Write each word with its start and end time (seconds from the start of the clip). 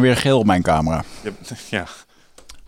Ben 0.00 0.08
weer 0.10 0.16
geel 0.16 0.38
op 0.38 0.46
mijn 0.46 0.62
camera. 0.62 1.04
Ja. 1.70 1.84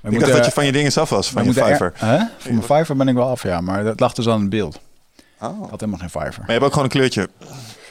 We 0.01 0.11
Ik 0.11 0.21
dacht 0.21 0.33
dat 0.33 0.45
je 0.45 0.51
van 0.51 0.65
je 0.67 0.73
dingen 0.73 0.95
af 0.95 1.09
was, 1.11 1.31
van 1.31 1.45
je 1.45 1.61
er- 1.61 1.67
Fiverr. 1.67 1.93
Hè? 1.97 2.17
Van 2.39 2.55
mijn 2.55 2.63
Fiverr 2.63 2.97
ben 2.97 3.09
ik 3.09 3.15
wel 3.15 3.29
af, 3.29 3.43
ja. 3.43 3.61
Maar 3.61 3.85
dat 3.85 4.01
lag 4.01 4.13
dus 4.13 4.29
aan 4.29 4.41
het 4.41 4.51
beeld. 4.51 4.81
Oh. 5.41 5.65
Ik 5.65 5.71
had 5.71 5.81
helemaal 5.81 6.01
geen 6.01 6.11
Fiverr. 6.11 6.35
Maar 6.39 6.47
je 6.47 6.53
hebt 6.53 6.65
ook 6.65 6.71
gewoon 6.71 6.85
een 6.85 6.91
kleurtje. 6.91 7.23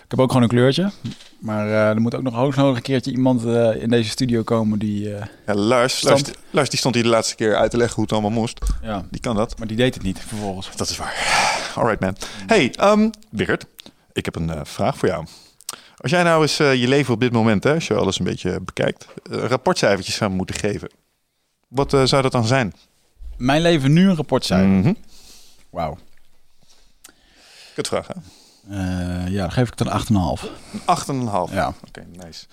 Ik 0.04 0.18
heb 0.18 0.20
ook 0.20 0.28
gewoon 0.28 0.44
een 0.44 0.50
kleurtje. 0.50 0.92
Maar 1.40 1.68
eh, 1.68 1.88
er 1.90 2.02
moet 2.02 2.16
ook 2.16 2.22
nog 2.22 2.34
hoogst 2.34 2.60
nog 2.60 2.76
een 2.76 2.82
keertje 2.82 3.12
iemand 3.12 3.46
eh, 3.46 3.82
in 3.82 3.90
deze 3.90 4.10
studio 4.10 4.44
komen 4.44 4.80
die... 4.80 5.16
eh, 5.16 5.26
Ja, 5.46 5.54
Lars, 5.56 6.02
Lars, 6.02 6.22
Lars 6.50 6.70
die 6.70 6.80
stond 6.80 6.96
hier 6.96 7.04
de 7.04 7.10
laatste 7.10 7.36
keer 7.36 7.56
uit 7.56 7.72
te 7.72 7.78
leggen 7.78 7.96
hoe 7.96 8.04
het 8.04 8.14
allemaal 8.14 8.32
moest. 8.32 8.60
ja, 8.82 9.06
Die 9.12 9.22
kan 9.22 9.36
dat. 9.36 9.58
maar 9.58 9.68
die 9.68 9.78
deed 9.78 9.94
het 9.94 10.04
niet 10.04 10.20
vervolgens. 10.28 10.70
Dat 10.76 10.90
is 10.90 10.98
waar. 10.98 11.16
Alright 11.76 12.00
man. 12.00 12.16
Hey, 12.48 12.74
um, 12.80 13.10
ik 14.14 14.26
heb 14.26 14.36
een 14.36 14.52
vraag 14.64 14.98
voor 14.98 15.08
jou. 15.08 15.26
Als 16.02 16.12
jij 16.12 16.24
nou 16.24 16.42
eens 16.42 16.60
eh, 16.60 16.76
je 16.76 16.88
leven 16.88 17.14
op 17.14 17.20
dit 17.20 17.32
moment, 17.32 17.64
hè, 17.64 17.74
als 17.74 17.88
je 17.88 17.94
alles 17.96 18.20
een 18.20 18.26
beetje 18.26 18.60
bekijkt, 18.62 19.06
eh, 19.32 19.38
rapportcijfertjes 19.44 20.16
zou 20.16 20.32
moeten 20.32 20.56
geven. 20.56 20.90
Wat 21.68 21.94
eh, 21.94 22.04
zou 22.04 22.22
dat 22.22 22.32
dan 22.32 22.46
zijn? 22.46 22.74
Mijn 23.38 23.62
leven 23.62 23.94
nu 23.94 24.10
een 24.10 24.16
rapport 24.16 24.46
zijn. 24.46 24.80
Mhm. 24.80 24.94
Wauw. 25.70 25.98
Kut 27.76 27.88
vraag, 27.88 28.08
hè? 28.08 28.14
Ja, 29.30 29.42
dan 29.42 29.52
geef 29.52 29.68
ik 29.72 29.80
het 29.80 29.88
een 29.88 29.94
8,5. 29.94 30.50
Een 30.74 30.82
8,5. 31.50 31.54
Ja. 31.54 31.74
Oké, 31.88 32.06
nice. 32.26 32.46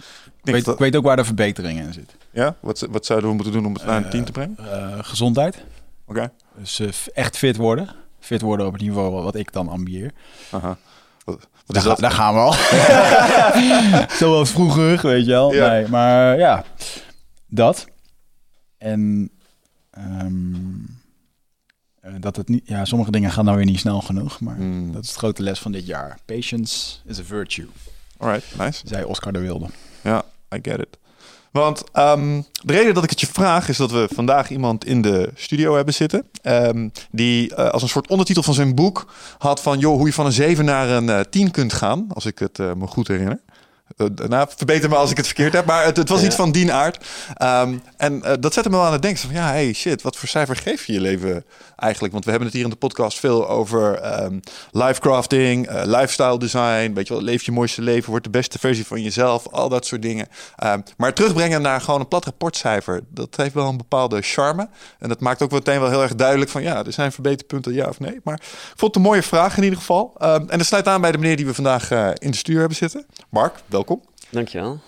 Ik 0.45 0.53
weet, 0.53 0.65
dat- 0.65 0.75
ik 0.75 0.81
weet 0.81 0.97
ook 0.97 1.05
waar 1.05 1.17
de 1.17 1.25
verbetering 1.25 1.81
in 1.81 1.93
zit. 1.93 2.17
ja? 2.31 2.57
Wat, 2.61 2.87
wat 2.91 3.07
zouden 3.07 3.29
we 3.29 3.35
moeten 3.35 3.53
doen 3.53 3.67
om 3.67 3.75
het 3.75 3.85
naar 3.85 3.97
een 3.97 4.05
Eh, 4.05 4.11
10 4.11 4.25
te 4.25 4.33
brengen? 4.33 4.57
Gezondheid. 5.05 5.65
Oké. 6.07 6.31
Dus 6.59 6.81
echt 7.15 7.37
fit 7.37 7.57
worden. 7.57 7.95
Fit 8.21 8.41
worden 8.41 8.67
op 8.67 8.73
het 8.73 8.83
niveau 8.83 9.23
wat 9.23 9.35
ik 9.35 9.53
dan 9.53 9.69
ambieer. 9.69 10.13
Aha. 10.51 10.77
Wat, 11.35 11.49
wat 11.67 11.67
Daar, 11.67 11.77
is 11.77 11.83
dat? 11.89 11.99
daar 11.99 12.11
gaan 12.11 12.35
we 12.35 12.41
al. 12.41 12.53
Zoals 14.21 14.51
vroeger, 14.51 15.03
weet 15.07 15.25
je 15.25 15.31
wel. 15.31 15.53
Ja. 15.55 15.69
Nee, 15.69 15.89
maar 15.89 16.39
ja, 16.39 16.65
dat. 17.47 17.87
En 18.79 19.31
ehm, 19.91 20.55
eh, 22.01 22.13
dat 22.21 22.37
het 22.37 22.49
niet, 22.49 22.63
ja, 22.65 22.85
sommige 22.85 23.11
dingen 23.11 23.31
gaan 23.31 23.45
nou 23.45 23.57
weer 23.57 23.67
niet 23.67 23.79
snel 23.79 24.01
genoeg. 24.01 24.41
Maar 24.41 24.57
Hmm. 24.57 24.93
dat 24.93 25.05
is 25.05 25.13
de 25.13 25.19
grote 25.19 25.43
les 25.43 25.59
van 25.59 25.73
dit 25.73 25.87
jaar. 25.87 26.19
Patience 26.25 26.97
is 27.05 27.19
a 27.21 27.23
virtue, 27.25 27.67
Alright, 28.19 28.57
nice. 28.59 28.81
zei 28.85 29.05
Oscar 29.05 29.33
de 29.33 29.39
Wilde. 29.39 29.67
Ja, 30.03 30.25
I 30.55 30.59
get 30.63 30.79
it. 30.79 30.99
Want 31.53 31.85
ehm, 31.93 32.41
de 32.63 32.73
reden 32.73 32.95
dat 32.95 33.05
ik 33.05 33.11
het 33.11 33.21
je 33.21 33.27
vraag 33.27 33.69
is 33.69 33.77
dat 33.77 33.91
we 33.91 34.09
vandaag 34.15 34.51
iemand 34.51 34.85
in 34.85 35.03
de 35.03 35.31
studio 35.35 35.75
hebben 35.75 35.95
zitten. 35.95 36.25
ehm, 36.43 36.89
die 37.11 37.55
eh, 37.55 37.69
als 37.69 37.83
een 37.83 37.89
soort 37.89 38.09
ondertitel 38.09 38.43
van 38.43 38.55
zijn 38.55 38.75
boek 38.75 39.07
had 39.39 39.63
van 39.63 39.79
joh, 39.79 39.97
hoe 39.97 40.07
je 40.07 40.13
van 40.13 40.27
een 40.27 40.33
7 40.33 40.65
naar 40.65 40.89
een 40.89 41.09
eh 41.09 41.21
10 41.21 41.51
kunt 41.51 41.73
gaan. 41.73 42.07
Als 42.15 42.27
ik 42.27 42.39
het 42.39 42.59
eh, 42.59 42.73
me 42.73 42.87
goed 42.87 43.09
herinner. 43.09 43.41
Eh, 43.97 44.07
nou, 44.29 44.49
verbeter 44.57 44.89
me 44.89 44.97
als 44.97 45.11
ik 45.11 45.17
het 45.17 45.27
verkeerd 45.27 45.53
heb, 45.53 45.65
maar 45.67 45.85
het, 45.85 45.97
het 45.97 46.09
was 46.09 46.21
Ja. 46.21 46.27
iets 46.27 46.35
van 46.37 46.53
die 46.53 46.73
aard. 46.73 47.07
Ehm, 47.35 47.79
en 47.97 48.23
eh, 48.23 48.33
dat 48.41 48.53
zette 48.53 48.71
me 48.71 48.77
wel 48.77 48.85
aan 48.85 48.93
het 48.93 49.03
denken 49.03 49.21
van 49.21 49.35
ja, 49.35 49.47
hey 49.49 49.73
shit, 49.73 50.03
wat 50.03 50.17
voor 50.17 50.29
cijfer 50.29 50.57
geef 50.57 50.87
je 50.87 50.93
je 50.93 51.01
leven 51.01 51.45
eigenlijk? 51.77 52.13
Want 52.13 52.25
we 52.25 52.31
hebben 52.31 52.49
het 52.49 52.57
hier 52.57 52.67
in 52.67 52.73
de 52.73 52.77
podcast 52.79 53.19
veel 53.19 53.49
over 53.49 53.95
ehm 53.95 54.39
lifecrafting, 54.73 55.67
eh, 55.69 55.83
lifestyle 55.85 56.39
design, 56.39 56.93
weet 56.95 57.09
je 57.09 57.15
wel, 57.15 57.23
leef 57.23 57.43
je 57.43 57.53
mooiste 57.53 57.83
leven, 57.83 58.11
word 58.11 58.25
de 58.25 58.31
beste 58.31 58.59
versie 58.59 58.87
van 58.87 59.03
jezelf, 59.03 59.47
al 59.51 59.69
dat 59.69 59.87
soort 59.87 60.03
dingen. 60.03 60.29
Ehm, 60.57 60.81
maar 60.97 61.15
terugbrengen 61.15 61.63
naar 61.63 61.81
gewoon 61.81 62.01
een 62.01 62.09
plat 62.09 62.25
rapportcijfer, 62.25 63.01
dat 63.11 63.37
heeft 63.37 63.55
wel 63.55 63.69
een 63.69 63.77
bepaalde 63.77 64.21
charme. 64.23 64.69
En 64.99 65.09
dat 65.09 65.21
maakt 65.21 65.43
ook 65.43 65.51
meteen 65.51 65.81
wel 65.81 65.91
heel 65.91 66.03
erg 66.03 66.15
duidelijk 66.15 66.51
van 66.51 66.63
ja, 66.63 66.85
er 66.85 66.93
zijn 66.93 67.13
verbeterpunten, 67.13 67.73
ja 67.75 67.87
of 67.89 68.01
nee. 68.01 68.21
Maar 68.25 68.35
ik 68.35 68.43
vond 68.77 68.95
het 68.95 68.97
een 68.97 69.11
mooie 69.11 69.23
vraag 69.23 69.57
in 69.57 69.63
ieder 69.63 69.79
geval. 69.79 70.15
En 70.19 70.59
dat 70.59 70.67
sluit 70.67 70.89
aan 70.89 71.01
bij 71.01 71.13
de 71.13 71.19
meneer 71.19 71.37
die 71.37 71.47
we 71.47 71.55
vandaag 71.55 71.91
in 72.15 72.31
de 72.31 72.37
studio 72.37 72.59
hebben 72.61 72.79
zitten. 72.79 73.07
Mark, 73.29 73.55
welkom. 73.67 73.78
Dankjewel. 74.31 74.79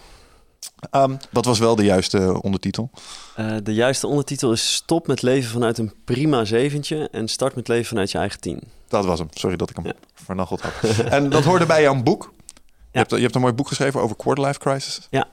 Ehm, 0.90 1.16
wat 1.30 1.44
was 1.44 1.58
wel 1.58 1.76
de 1.76 1.84
juiste 1.84 2.42
ondertitel? 2.42 2.90
Eh, 3.36 3.56
de 3.62 3.74
juiste 3.74 4.06
ondertitel 4.06 4.52
is 4.52 4.74
Stop 4.74 5.06
met 5.06 5.22
leven 5.22 5.50
vanuit 5.50 5.78
een 5.78 5.92
prima 6.04 6.44
zeventje 6.44 7.08
en 7.12 7.28
start 7.28 7.54
met 7.54 7.68
leven 7.68 7.86
vanuit 7.86 8.10
je 8.10 8.18
eigen 8.18 8.40
tien. 8.40 8.62
Dat 8.88 9.04
was 9.04 9.18
hem. 9.18 9.28
Sorry 9.30 9.56
dat 9.56 9.70
ik 9.70 9.76
hem 9.76 9.86
Ja. 9.86 9.92
vernacheld 10.14 10.60
had. 10.60 10.72
en 11.16 11.30
dat 11.30 11.44
hoorde 11.44 11.66
bij 11.66 11.82
jouw 11.82 12.02
boek. 12.02 12.32
Je, 12.92 12.98
hebt, 12.98 13.10
je 13.10 13.20
hebt 13.20 13.34
een 13.34 13.40
mooi 13.40 13.52
boek 13.52 13.68
geschreven 13.68 14.00
over 14.00 14.16
quarterlife 14.16 14.58
crisis. 14.58 15.06
Ja. 15.10 15.28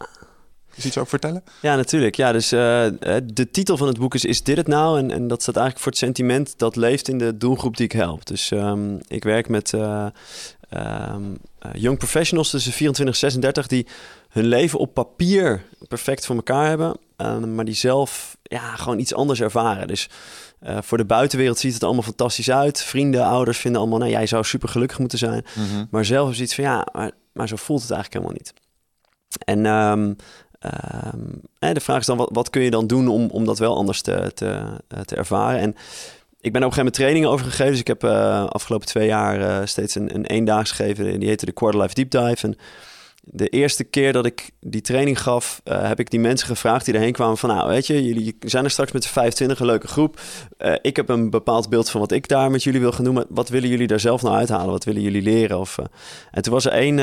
Je 0.75 0.87
iets 0.87 0.97
over 0.97 1.09
vertellen? 1.09 1.43
Ja, 1.61 1.75
natuurlijk. 1.75 2.15
Ja, 2.15 2.31
dus 2.31 2.51
eh, 2.51 2.85
eh, 2.85 3.23
de 3.33 3.51
titel 3.51 3.77
van 3.77 3.87
het 3.87 3.99
boek 3.99 4.15
is 4.15 4.25
Is 4.25 4.43
dit 4.43 4.57
het 4.57 4.67
nou? 4.67 4.99
En, 4.99 5.11
en 5.11 5.27
dat 5.27 5.41
staat 5.41 5.55
eigenlijk 5.55 5.83
voor 5.83 5.91
het 5.91 6.01
sentiment 6.01 6.53
dat 6.57 6.75
leeft 6.75 7.07
in 7.07 7.17
de 7.17 7.37
doelgroep 7.37 7.77
die 7.77 7.85
ik 7.85 7.91
help. 7.91 8.25
Dus 8.25 8.51
ehm, 8.51 8.97
ik 9.07 9.23
werk 9.23 9.49
met 9.49 9.73
eh, 9.73 10.05
ehm, 10.69 11.23
eh, 11.59 11.71
young 11.73 11.97
professionals 11.97 12.49
tussen 12.49 12.71
24 12.71 13.13
en 13.15 13.19
36 13.19 13.67
die 13.67 13.87
hun 14.29 14.45
leven 14.45 14.79
op 14.79 14.93
papier 14.93 15.63
perfect 15.87 16.25
voor 16.25 16.35
elkaar 16.35 16.67
hebben, 16.67 16.97
eh, 17.15 17.37
maar 17.37 17.65
die 17.65 17.75
zelf 17.75 18.37
ja, 18.43 18.75
gewoon 18.75 18.99
iets 18.99 19.13
anders 19.13 19.41
ervaren. 19.41 19.87
Dus 19.87 20.09
eh, 20.59 20.77
voor 20.81 20.97
de 20.97 21.05
buitenwereld 21.05 21.57
ziet 21.57 21.73
het 21.73 21.83
allemaal 21.83 22.03
fantastisch 22.03 22.51
uit. 22.51 22.81
Vrienden, 22.81 23.25
ouders 23.25 23.57
vinden 23.57 23.81
allemaal, 23.81 23.99
nou, 23.99 24.11
jij 24.11 24.27
zou 24.27 24.43
super 24.43 24.69
gelukkig 24.69 24.99
moeten 24.99 25.17
zijn. 25.17 25.45
Maar 25.89 26.05
zelf 26.05 26.29
is 26.29 26.39
iets 26.39 26.55
van 26.55 26.63
ja, 26.63 26.87
maar, 26.91 27.11
maar 27.33 27.47
zo 27.47 27.55
voelt 27.55 27.81
het 27.81 27.91
eigenlijk 27.91 28.23
helemaal 28.23 28.43
niet. 28.43 28.53
En 29.45 29.65
ehm, 29.65 30.13
ehm, 31.59 31.73
de 31.73 31.79
vraag 31.79 31.99
is 31.99 32.05
dan, 32.05 32.17
wat, 32.17 32.29
wat 32.31 32.49
kun 32.49 32.61
je 32.61 32.69
dan 32.69 32.87
doen 32.87 33.07
om, 33.07 33.29
om 33.29 33.45
dat 33.45 33.59
wel 33.59 33.75
anders 33.75 34.01
te, 34.01 34.31
te, 34.33 34.63
eh, 34.87 34.99
te 34.99 35.15
ervaren? 35.15 35.59
En 35.59 35.75
ik 36.41 36.53
ben 36.53 36.63
op 36.63 36.67
een 36.67 36.73
gegeven 36.73 36.77
moment 36.77 36.93
trainingen 36.93 37.29
over 37.29 37.45
gegeven. 37.45 37.71
Dus 37.71 37.79
ik 37.79 37.87
heb 37.87 38.03
eh, 38.03 38.45
afgelopen 38.45 38.87
twee 38.87 39.07
jaar 39.07 39.41
eh, 39.41 39.65
steeds 39.65 39.95
een, 39.95 40.15
een 40.15 40.25
eendaags 40.25 40.71
gegeven. 40.71 41.19
Die 41.19 41.27
heette 41.27 41.45
de 41.45 41.51
Quarter 41.51 41.81
Life 41.81 41.93
Deep 41.93 42.11
Dive. 42.11 42.47
En 42.47 42.57
de 43.31 43.47
eerste 43.47 43.83
keer 43.83 44.13
dat 44.13 44.25
ik 44.25 44.49
die 44.59 44.81
training 44.81 45.21
gaf, 45.21 45.61
eh, 45.63 45.87
heb 45.87 45.99
ik 45.99 46.09
die 46.09 46.19
mensen 46.19 46.47
gevraagd 46.47 46.85
die 46.85 46.93
erheen 46.93 47.11
kwamen 47.11 47.37
van... 47.37 47.49
nou, 47.49 47.69
weet 47.69 47.87
je, 47.87 48.03
jullie 48.03 48.37
zijn 48.39 48.63
er 48.63 48.69
straks 48.69 48.91
met 48.91 49.03
z'n 49.03 49.09
25, 49.09 49.59
een 49.59 49.65
leuke 49.65 49.87
groep. 49.87 50.19
Eh, 50.57 50.73
ik 50.81 50.95
heb 50.95 51.09
een 51.09 51.29
bepaald 51.29 51.69
beeld 51.69 51.89
van 51.89 51.99
wat 51.99 52.11
ik 52.11 52.27
daar 52.27 52.51
met 52.51 52.63
jullie 52.63 52.79
wil 52.79 52.91
gaan 52.91 53.03
doen. 53.03 53.25
Wat 53.29 53.49
willen 53.49 53.69
jullie 53.69 53.87
daar 53.87 53.99
zelf 53.99 54.21
nou 54.21 54.35
uithalen? 54.35 54.71
Wat 54.71 54.83
willen 54.83 55.01
jullie 55.01 55.21
leren? 55.21 55.59
Of, 55.59 55.77
eh, 55.77 55.85
En 56.31 56.41
toen 56.41 56.53
was 56.53 56.65
er 56.65 56.71
één, 56.71 56.99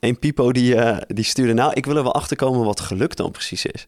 één 0.00 0.18
pipo 0.18 0.52
die, 0.52 0.76
die 1.06 1.24
stuurde... 1.24 1.52
nou, 1.52 1.72
ik 1.74 1.86
wil 1.86 1.96
er 1.96 2.02
wel 2.02 2.14
achter 2.14 2.36
komen 2.36 2.64
wat 2.64 2.80
geluk 2.80 3.16
dan 3.16 3.30
precies 3.30 3.66
is. 3.66 3.86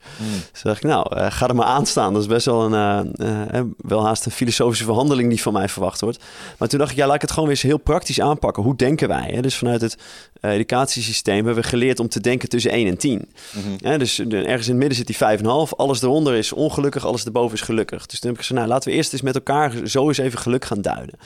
Dus 0.52 0.62
dacht 0.62 0.76
ik, 0.76 0.90
nou, 0.90 1.30
ga 1.30 1.48
er 1.48 1.54
maar 1.54 1.66
aan 1.66 1.86
staan. 1.86 2.12
Dat 2.12 2.22
is 2.22 2.28
best 2.28 2.46
wel 2.46 2.72
een, 2.72 3.74
wel 3.76 4.04
haast 4.04 4.26
een 4.26 4.32
filosofische 4.32 4.84
verhandeling 4.84 5.28
die 5.28 5.42
van 5.42 5.52
mij 5.52 5.68
verwacht 5.68 6.00
wordt. 6.00 6.24
Maar 6.58 6.68
toen 6.68 6.78
dacht 6.78 6.90
ik, 6.90 6.96
ja, 6.96 7.06
laat 7.06 7.14
ik 7.14 7.20
het 7.20 7.30
gewoon 7.30 7.48
weer 7.48 7.56
eens 7.56 7.64
heel 7.64 7.78
praktisch 7.78 8.20
aanpakken. 8.20 8.62
Hoe 8.62 8.76
denken 8.76 9.08
wij? 9.08 9.30
Hè? 9.34 9.40
Dus 9.40 9.56
vanuit 9.56 9.80
het 9.80 9.96
educatiesysteem 10.40 11.44
hebben 11.44 11.62
we 11.62 11.68
geleerd 11.74 12.00
om 12.00 12.08
te 12.08 12.20
denken 12.20 12.48
tussen 12.48 12.70
1 12.70 12.86
en 12.86 12.98
10. 12.98 13.28
Hè, 13.78 13.98
dus 13.98 14.18
ergens 14.18 14.68
in 14.68 14.72
het 14.72 14.76
midden 14.76 14.96
zit 14.96 15.06
die 15.06 15.38
5,5. 15.38 15.76
Alles 15.76 16.02
eronder 16.02 16.34
is 16.34 16.52
ongelukkig, 16.52 17.06
alles 17.06 17.24
erboven 17.24 17.54
is 17.54 17.60
gelukkig. 17.60 18.06
Dus 18.06 18.20
toen 18.20 18.30
heb 18.30 18.38
ik 18.38 18.46
gezegd, 18.46 18.60
nou, 18.60 18.72
laten 18.72 18.90
we 18.90 18.96
eerst 18.96 19.12
eens 19.12 19.22
met 19.22 19.34
elkaar 19.34 19.72
zo 19.84 20.08
eens 20.08 20.18
even 20.18 20.38
geluk 20.38 20.64
gaan 20.64 20.82
duiden. 20.82 21.18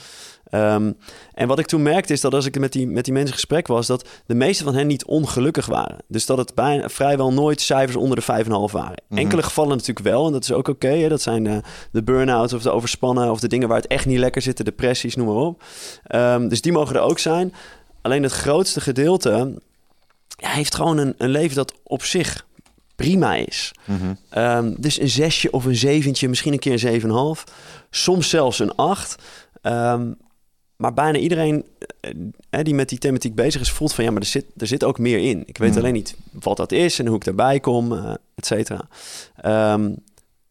Ehm, 0.51 0.93
en 1.35 1.49
wat 1.49 1.59
ik 1.59 1.67
toen 1.67 1.83
merkte 1.83 2.13
is 2.13 2.21
dat 2.21 2.35
als 2.35 2.47
ik 2.47 2.59
met 2.59 2.73
die, 2.73 2.87
met 2.87 3.05
die 3.05 3.13
mensen 3.13 3.31
in 3.31 3.39
gesprek 3.39 3.67
was, 3.67 3.87
dat 3.87 4.09
de 4.27 4.35
meeste 4.35 4.65
van 4.65 4.75
hen 4.75 4.87
niet 4.87 5.05
ongelukkig 5.05 5.67
waren. 5.67 5.97
Dus 6.07 6.27
dat 6.27 6.39
het 6.39 6.55
bijna, 6.55 6.89
vrijwel 6.89 7.33
nooit 7.33 7.61
cijfers 7.61 7.97
onder 7.97 8.17
de 8.17 8.45
5,5 8.45 8.73
waren. 8.73 9.03
Enkele 9.09 9.43
gevallen 9.43 9.77
natuurlijk 9.77 10.07
wel, 10.07 10.27
en 10.27 10.33
dat 10.33 10.43
is 10.43 10.53
ook 10.53 10.69
oké. 10.69 11.09
dat 11.09 11.23
zijn 11.23 11.45
de, 11.45 11.61
de 11.93 12.03
burn-outs 12.03 12.53
of 12.53 12.63
de 12.63 12.71
overspannen 12.71 13.31
of 13.31 13.41
de 13.41 13.49
dingen 13.49 13.69
waar 13.69 13.77
het 13.77 13.87
echt 13.87 14.07
niet 14.07 14.19
lekker 14.19 14.43
zit, 14.43 14.57
de 14.57 14.65
depressies, 14.65 15.17
noem 15.17 15.27
maar 15.27 15.37
op. 15.37 15.63
Ehm, 16.05 16.49
dus 16.49 16.61
die 16.61 16.73
mogen 16.73 16.97
er 16.97 17.03
ook 17.03 17.19
zijn. 17.19 17.55
Alleen 18.03 18.23
het 18.23 18.33
grootste 18.33 18.81
gedeelte 18.81 19.61
ja, 20.39 20.49
heeft 20.49 20.75
gewoon 20.75 20.99
een, 20.99 21.15
een 21.19 21.31
leven 21.31 21.57
dat 21.57 21.75
op 21.83 22.03
zich 22.03 22.47
prima 22.97 23.35
is. 23.35 23.73
Mhm. 23.85 24.15
Ehm, 24.29 24.75
dus 24.79 25.01
een 25.01 25.09
zesje 25.09 25.51
of 25.51 25.65
een 25.65 25.77
zeventje, 25.77 26.29
misschien 26.29 26.53
een 26.53 26.59
keer 26.59 26.73
een 26.73 26.79
zeven 26.79 27.09
en 27.09 27.15
half. 27.15 27.45
Soms 27.91 28.29
zelfs 28.29 28.59
een 28.59 28.75
acht. 28.75 29.23
Ehm, 29.63 30.13
maar 30.77 30.95
bijna 30.95 31.19
iedereen 31.19 31.65
eh, 32.01 32.11
eh, 32.51 32.65
die 32.65 32.75
met 32.75 32.89
die 32.89 32.99
thematiek 32.99 33.35
bezig 33.35 33.61
is, 33.61 33.71
voelt 33.71 33.93
van 33.95 34.05
ja, 34.05 34.11
maar 34.11 34.21
er 34.21 34.27
zit, 34.27 34.45
er 34.57 34.67
zit 34.67 34.85
ook 34.85 34.99
meer 34.99 35.19
in. 35.19 35.43
Ik 35.47 35.59
weet 35.59 35.71
Hmm. 35.71 35.79
alleen 35.79 35.93
niet 35.93 36.17
wat 36.33 36.57
dat 36.57 36.73
is 36.73 36.99
en 36.99 37.07
hoe 37.07 37.17
ik 37.17 37.25
daarbij 37.25 37.61
kom, 37.61 37.93
eh 37.93 38.15
et 38.35 38.47
cetera. 38.47 38.89
Ehm, 39.37 39.91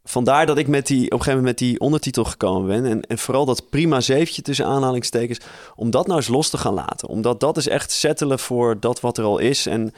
vandaar 0.07 0.45
dat 0.45 0.57
ik 0.57 0.67
met 0.67 0.87
die, 0.87 1.05
op 1.05 1.11
een 1.11 1.17
gegeven 1.17 1.39
moment 1.39 1.59
met 1.59 1.69
die 1.69 1.79
ondertitel 1.79 2.23
gekomen 2.23 2.67
ben. 2.67 2.91
En, 2.91 3.01
en 3.01 3.17
vooral 3.17 3.45
dat 3.45 3.69
prima 3.69 4.01
zeventje 4.01 4.41
tussen 4.41 4.65
aanhalingstekens. 4.65 5.39
Om 5.75 5.91
dat 5.91 6.05
nou 6.05 6.19
eens 6.19 6.27
los 6.27 6.49
te 6.49 6.57
gaan 6.57 6.73
laten. 6.73 7.07
Omdat 7.07 7.39
dat 7.39 7.57
is 7.57 7.67
echt 7.67 7.91
settelen 7.91 8.39
voor 8.39 8.79
dat 8.79 8.99
wat 8.99 9.17
er 9.17 9.23
al 9.23 9.37
is. 9.37 9.65
En 9.65 9.93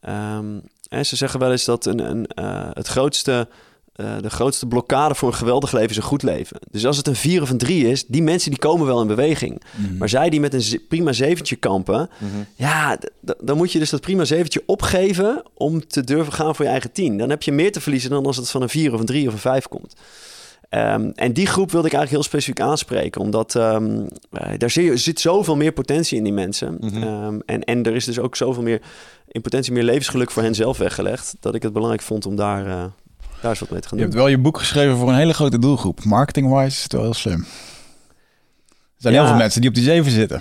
ehm, 0.00 0.58
ze 1.04 1.16
zeggen 1.16 1.40
wel 1.40 1.50
eens 1.50 1.64
dat 1.64 1.86
een, 1.86 2.10
een, 2.10 2.26
eh, 2.26 2.70
het 2.72 2.86
grootste, 2.86 3.48
eh, 3.98 4.16
de 4.20 4.30
grootste 4.30 4.66
blokkade 4.66 5.14
voor 5.14 5.28
een 5.28 5.34
geweldig 5.34 5.72
leven 5.72 5.90
is 5.90 5.96
een 5.96 6.02
goed 6.02 6.22
leven. 6.22 6.56
Dus 6.70 6.86
als 6.86 6.96
het 6.96 7.06
een 7.06 7.16
vier 7.16 7.42
of 7.42 7.50
een 7.50 7.58
drie 7.58 7.88
is, 7.90 8.06
die 8.06 8.22
mensen 8.22 8.50
die 8.50 8.58
komen 8.58 8.86
wel 8.86 9.00
in 9.00 9.06
beweging. 9.06 9.62
Maar 9.98 10.08
zij 10.08 10.30
die 10.30 10.40
met 10.40 10.54
een 10.54 10.80
prima 10.88 11.12
zeventje 11.12 11.56
kampen, 11.56 12.08
Mhm. 12.18 12.30
ja, 12.54 12.98
dan 13.40 13.56
moet 13.56 13.72
je 13.72 13.78
dus 13.78 13.90
dat 13.90 14.00
prima 14.00 14.24
zeventje 14.24 14.62
opgeven 14.66 15.42
om 15.54 15.86
te 15.86 16.04
durven 16.04 16.32
gaan 16.32 16.54
voor 16.54 16.64
je 16.64 16.70
eigen 16.70 16.92
tien. 16.92 17.18
Dan 17.18 17.30
heb 17.30 17.42
je 17.42 17.52
meer 17.52 17.72
te 17.72 17.80
verliezen 17.80 18.10
dan 18.10 18.26
als 18.26 18.36
het 18.36 18.50
van 18.50 18.62
een 18.62 18.68
vier 18.68 18.94
of 18.94 19.00
een 19.00 19.06
drie 19.06 19.26
of 19.26 19.32
een 19.32 19.38
vijf 19.38 19.68
komt. 19.68 19.94
Ehm, 20.68 21.10
en 21.14 21.32
die 21.32 21.46
groep 21.46 21.70
wilde 21.70 21.86
ik 21.86 21.92
eigenlijk 21.94 22.10
heel 22.10 22.22
specifiek 22.32 22.60
aanspreken, 22.60 23.20
omdat 23.20 23.54
ehm, 23.54 24.06
eh, 24.30 24.58
daar 24.58 24.70
je, 24.80 24.96
zit 24.96 25.20
zoveel 25.20 25.56
meer 25.56 25.72
potentie 25.72 26.16
in 26.18 26.24
die 26.24 26.32
mensen. 26.32 26.76
Mhm. 26.80 27.02
Ehm, 27.02 27.38
en, 27.46 27.64
en 27.64 27.82
er 27.82 27.94
is 27.94 28.04
dus 28.04 28.18
ook 28.18 28.36
zoveel 28.36 28.62
meer 28.62 28.80
in 29.28 29.40
potentie 29.40 29.72
meer 29.72 29.82
levensgeluk 29.82 30.30
voor 30.30 30.42
hen 30.42 30.54
zelf 30.54 30.78
weggelegd, 30.78 31.36
dat 31.40 31.54
ik 31.54 31.62
het 31.62 31.72
belangrijk 31.72 32.02
vond 32.02 32.26
om 32.26 32.36
daar, 32.36 32.66
eh, 32.66 32.84
daar 33.40 33.50
eens 33.50 33.60
wat 33.60 33.70
mee 33.70 33.80
te 33.80 33.88
gaan 33.88 33.98
Je 33.98 34.04
doen. 34.04 34.12
hebt 34.14 34.22
wel 34.24 34.32
je 34.36 34.38
boek 34.42 34.58
geschreven 34.58 34.96
voor 34.96 35.08
een 35.08 35.14
hele 35.16 35.34
grote 35.34 35.58
doelgroep. 35.58 36.04
Marketing-wise 36.04 36.66
is 36.76 36.82
het 36.82 36.92
wel 36.92 37.02
heel 37.02 37.14
slim. 37.14 37.40
Er 37.40 37.44
zijn 38.96 39.14
Ja. 39.14 39.20
heel 39.20 39.28
veel 39.28 39.38
mensen 39.38 39.60
die 39.60 39.68
op 39.70 39.76
die 39.76 39.84
zeven 39.84 40.10
zitten. 40.12 40.40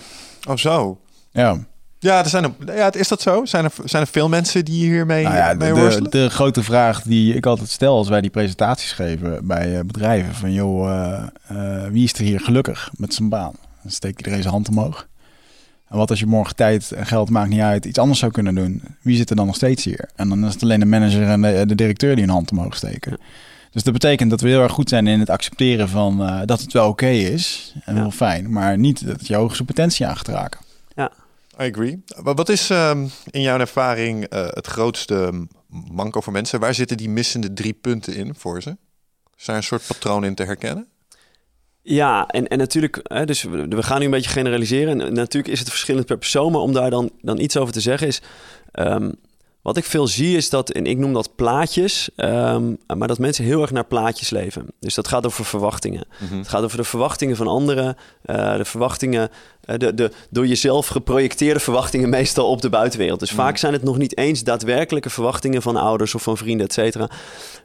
Oh, 0.50 0.56
zo. 0.56 1.00
Ja, 1.32 1.58
Ja, 2.00 2.20
er 2.24 2.30
zijn 2.30 2.44
er, 2.44 2.76
ja, 2.76 2.94
is 2.94 3.08
dat 3.08 3.22
zo? 3.22 3.46
Zijn 3.46 3.64
er, 3.66 3.72
zijn 3.84 4.04
er 4.04 4.10
veel 4.10 4.30
mensen 4.30 4.66
die 4.66 4.90
hiermee 4.90 5.24
nou 5.24 5.36
ja, 5.36 5.54
mee 5.54 5.74
de, 5.74 5.80
worstelen? 5.80 6.12
de, 6.12 6.18
de 6.20 6.30
grote 6.30 6.64
vraag 6.64 7.02
die 7.02 7.34
ik 7.34 7.46
altijd 7.46 7.70
stel 7.70 7.96
als 7.98 8.08
wij 8.10 8.22
die 8.22 8.30
presentaties 8.30 8.92
geven 8.92 9.48
bij 9.48 9.78
eh, 9.78 9.86
bedrijven. 9.86 10.34
Van 10.36 10.54
joh, 10.54 10.90
eh, 10.90 11.24
eh, 11.84 11.92
wie 11.92 12.04
is 12.04 12.14
er 12.14 12.24
hier 12.24 12.40
gelukkig 12.40 12.90
met 12.98 13.14
zijn 13.14 13.30
baan? 13.30 13.54
Dan 13.82 13.92
steekt 13.92 14.18
iedereen 14.18 14.42
zijn 14.42 14.54
hand 14.54 14.70
omhoog. 14.70 15.08
En 15.90 15.98
wat 15.98 16.10
als 16.10 16.20
je 16.20 16.26
morgen 16.26 16.56
tijd 16.56 16.92
en 16.92 17.06
geld 17.06 17.30
maakt 17.30 17.50
niet 17.50 17.60
uit 17.60 17.86
iets 17.86 18.00
anders 18.00 18.20
zou 18.20 18.32
kunnen 18.32 18.56
doen? 18.56 18.82
Wie 19.02 19.16
zit 19.18 19.30
er 19.30 19.36
dan 19.36 19.46
nog 19.46 19.56
steeds 19.56 19.84
hier? 19.84 20.10
En 20.16 20.30
dan 20.30 20.46
is 20.46 20.54
het 20.54 20.64
alleen 20.64 20.80
de 20.80 20.86
manager 20.86 21.24
en 21.24 21.42
de, 21.42 21.64
de 21.66 21.76
directeur 21.76 22.16
die 22.16 22.24
een 22.24 22.30
hand 22.30 22.52
omhoog 22.52 22.76
steken. 22.76 23.18
Dus 23.72 23.84
dat 23.84 23.94
betekent 23.94 24.30
dat 24.30 24.42
we 24.42 24.48
heel 24.48 24.62
erg 24.62 24.72
goed 24.72 24.90
zijn 24.90 25.08
in 25.08 25.20
het 25.20 25.30
accepteren 25.30 25.90
van 25.90 26.22
eh, 26.22 26.42
dat 26.46 26.62
het 26.62 26.74
wel 26.74 26.88
oké 26.90 27.08
is 27.10 27.74
en 27.86 27.96
Ja. 27.96 28.02
wel 28.02 28.12
fijn, 28.12 28.52
maar 28.52 28.78
niet 28.78 29.06
dat 29.08 29.28
je 29.28 29.36
hoogste 29.36 29.64
potentie 29.64 30.06
aan 30.08 30.18
gaat 30.18 30.28
raken. 30.28 30.60
I 31.62 31.70
agree. 31.72 32.04
Wa- 32.22 32.34
Wat 32.34 32.50
is 32.50 32.70
ehm, 32.70 33.08
in 33.30 33.42
jouw 33.42 33.60
ervaring 33.60 34.24
eh, 34.24 34.46
het 34.50 34.68
grootste 34.68 35.48
manco 35.92 36.22
voor 36.22 36.34
mensen? 36.34 36.60
Waar 36.60 36.74
zitten 36.74 36.98
die 36.98 37.10
missende 37.10 37.54
drie 37.54 37.74
punten 37.74 38.16
in 38.16 38.36
voor 38.38 38.62
ze? 38.62 38.78
Is 39.38 39.46
daar 39.46 39.56
een 39.56 39.64
soort 39.64 39.88
patroon 39.88 40.26
in 40.26 40.36
te 40.36 40.44
herkennen? 40.44 40.88
Ja, 41.90 42.28
en, 42.28 42.48
en 42.48 42.58
natuurlijk, 42.58 43.00
hè, 43.04 43.26
dus 43.26 43.44
we, 43.44 43.84
gaan 43.84 44.00
nu 44.00 44.06
een 44.06 44.12
beetje 44.12 44.30
generaliseren. 44.30 45.02
En 45.02 45.14
natuurlijk 45.14 45.54
is 45.54 45.60
het 45.60 45.70
verschillend 45.70 46.06
per 46.06 46.18
persoon, 46.18 46.52
maar 46.52 46.62
om 46.62 46.74
daar 46.74 46.90
dan, 46.90 47.10
dan 47.22 47.40
iets 47.40 47.58
over 47.58 47.74
te 47.74 47.80
zeggen 47.80 48.08
is... 48.08 48.22
ehm, 48.72 49.12
wat 49.68 49.78
ik 49.78 49.86
veel 49.86 50.08
zie 50.08 50.38
is 50.38 50.50
dat, 50.50 50.70
en 50.70 50.86
ik 50.86 50.98
noem 50.98 51.14
dat 51.14 51.36
plaatjes, 51.36 52.10
ehm, 52.16 52.74
maar 52.98 53.08
dat 53.08 53.20
mensen 53.20 53.44
heel 53.44 53.62
erg 53.62 53.72
naar 53.72 53.86
plaatjes 53.86 54.30
leven. 54.30 54.66
Dus 54.80 54.94
dat 54.96 55.08
gaat 55.08 55.26
over 55.26 55.46
verwachtingen. 55.46 56.08
Het 56.38 56.48
gaat 56.48 56.64
over 56.64 56.78
de 56.78 56.84
verwachtingen 56.84 57.36
van 57.36 57.48
anderen, 57.48 57.98
eh, 58.22 58.58
de 58.58 58.66
verwachtingen, 58.66 59.30
eh, 59.62 59.78
de, 59.78 59.94
de 59.94 60.12
door 60.30 60.48
jezelf 60.48 60.88
geprojecteerde 60.88 61.60
verwachtingen 61.60 62.10
meestal 62.10 62.50
op 62.50 62.62
de 62.62 62.70
buitenwereld. 62.70 63.20
Dus 63.20 63.32
vaak 63.32 63.58
zijn 63.58 63.74
het 63.74 63.84
nog 63.84 63.98
niet 63.98 64.18
eens 64.18 64.44
daadwerkelijke 64.44 65.10
verwachtingen 65.10 65.62
van 65.62 65.76
ouders 65.76 66.16
of 66.16 66.22
van 66.22 66.38
vrienden, 66.38 66.66
et 66.66 66.74
cetera. 66.74 67.10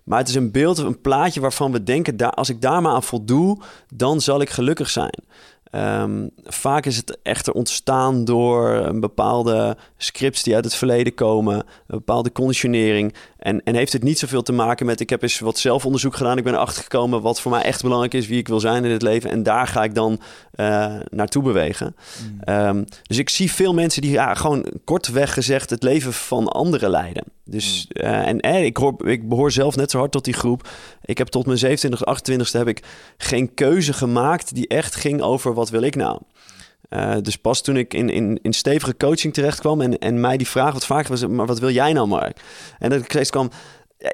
Maar 0.05 0.19
het 0.19 0.29
is 0.29 0.35
een 0.35 0.51
beeld 0.51 0.79
of 0.79 0.85
een 0.85 1.01
plaatje 1.01 1.41
waarvan 1.41 1.73
we 1.73 1.83
denken, 1.83 2.17
daar, 2.17 2.33
als 2.33 2.49
ik 2.49 2.61
daar 2.61 2.83
maar 2.83 2.93
aan 2.93 3.03
voldoe, 3.03 3.61
dan 3.95 4.21
zal 4.21 4.41
ik 4.41 4.51
gelukkig 4.51 4.91
zijn. 4.91 5.23
Ehm, 5.73 6.29
vaak 6.45 6.87
is 6.87 6.97
het 6.97 7.19
echter 7.23 7.53
ontstaan 7.53 8.25
door 8.25 8.69
een 8.69 9.01
bepaalde 9.01 9.77
scripts 9.97 10.43
die 10.43 10.55
uit 10.55 10.65
het 10.65 10.75
verleden 10.75 11.15
komen, 11.15 11.57
een 11.57 11.65
bepaalde 11.87 12.33
conditionering. 12.33 13.15
En, 13.43 13.63
en 13.65 13.75
heeft 13.75 13.93
het 13.93 14.03
niet 14.03 14.19
zoveel 14.19 14.43
te 14.43 14.53
maken 14.53 14.87
met, 14.87 15.01
ik 15.01 15.11
heb 15.11 15.23
eens 15.23 15.39
wat 15.39 15.59
zelfonderzoek 15.59 16.17
gedaan, 16.17 16.39
ik 16.39 16.45
ben 16.45 16.55
erachter 16.55 16.83
gekomen 16.83 17.23
wat 17.23 17.41
voor 17.41 17.51
mij 17.51 17.63
echt 17.63 17.83
belangrijk 17.83 18.15
is, 18.15 18.27
wie 18.27 18.39
ik 18.39 18.49
wil 18.49 18.61
zijn 18.61 18.85
in 18.85 18.91
het 18.91 19.03
leven. 19.03 19.31
En 19.31 19.43
daar 19.43 19.67
ga 19.67 19.85
ik 19.85 19.95
dan 19.95 20.21
eh, 20.53 20.97
naartoe 21.11 21.43
bewegen. 21.43 21.97
Ehm, 22.41 22.85
dus 23.03 23.19
ik 23.19 23.29
zie 23.29 23.53
veel 23.53 23.75
mensen 23.75 24.03
die 24.03 24.11
ja, 24.11 24.35
gewoon 24.35 24.67
kortweg 24.85 25.33
gezegd 25.33 25.71
het 25.71 25.83
leven 25.83 26.13
van 26.13 26.49
anderen 26.49 26.91
leiden. 26.91 27.25
Dus, 27.45 27.87
eh, 27.89 28.27
en 28.27 28.41
eh, 28.41 28.65
ik, 28.65 28.77
hoor, 28.77 29.09
ik 29.09 29.29
behoor 29.29 29.51
zelf 29.51 29.77
net 29.77 29.91
zo 29.91 29.99
hard 29.99 30.13
tot 30.13 30.25
die 30.25 30.35
groep. 30.35 30.69
Ik 31.05 31.19
heb 31.19 31.29
tot 31.29 31.47
mijn 31.47 31.59
27, 31.59 32.03
28ste 32.05 32.59
heb 32.59 32.69
ik 32.69 32.83
geen 33.17 33.55
keuze 33.55 33.93
gemaakt 33.93 34.55
die 34.55 34.69
echt 34.69 34.95
ging 34.95 35.23
over 35.23 35.55
wat 35.55 35.71
wil 35.71 35.83
ik 35.83 35.97
nou. 35.97 36.21
Eh, 36.93 37.15
dus 37.23 37.37
pas 37.37 37.63
toen 37.63 37.77
ik 37.77 37.95
in, 37.95 38.11
in, 38.11 38.39
in 38.43 38.53
stevige 38.53 38.97
coaching 38.97 39.35
terecht 39.35 39.61
kwam 39.61 39.81
en, 39.81 39.99
en 39.99 40.21
mij 40.21 40.37
die 40.37 40.49
vraag 40.49 40.73
wat 40.73 40.87
vaker 40.87 41.11
was, 41.11 41.27
maar 41.27 41.47
wat 41.47 41.59
wil 41.59 41.71
jij 41.71 41.93
nou 41.93 42.09
Mark? 42.09 42.41
En 42.79 42.91
dat 42.91 42.99
ik 42.99 43.11
steeds 43.11 43.31
kwam, 43.31 43.51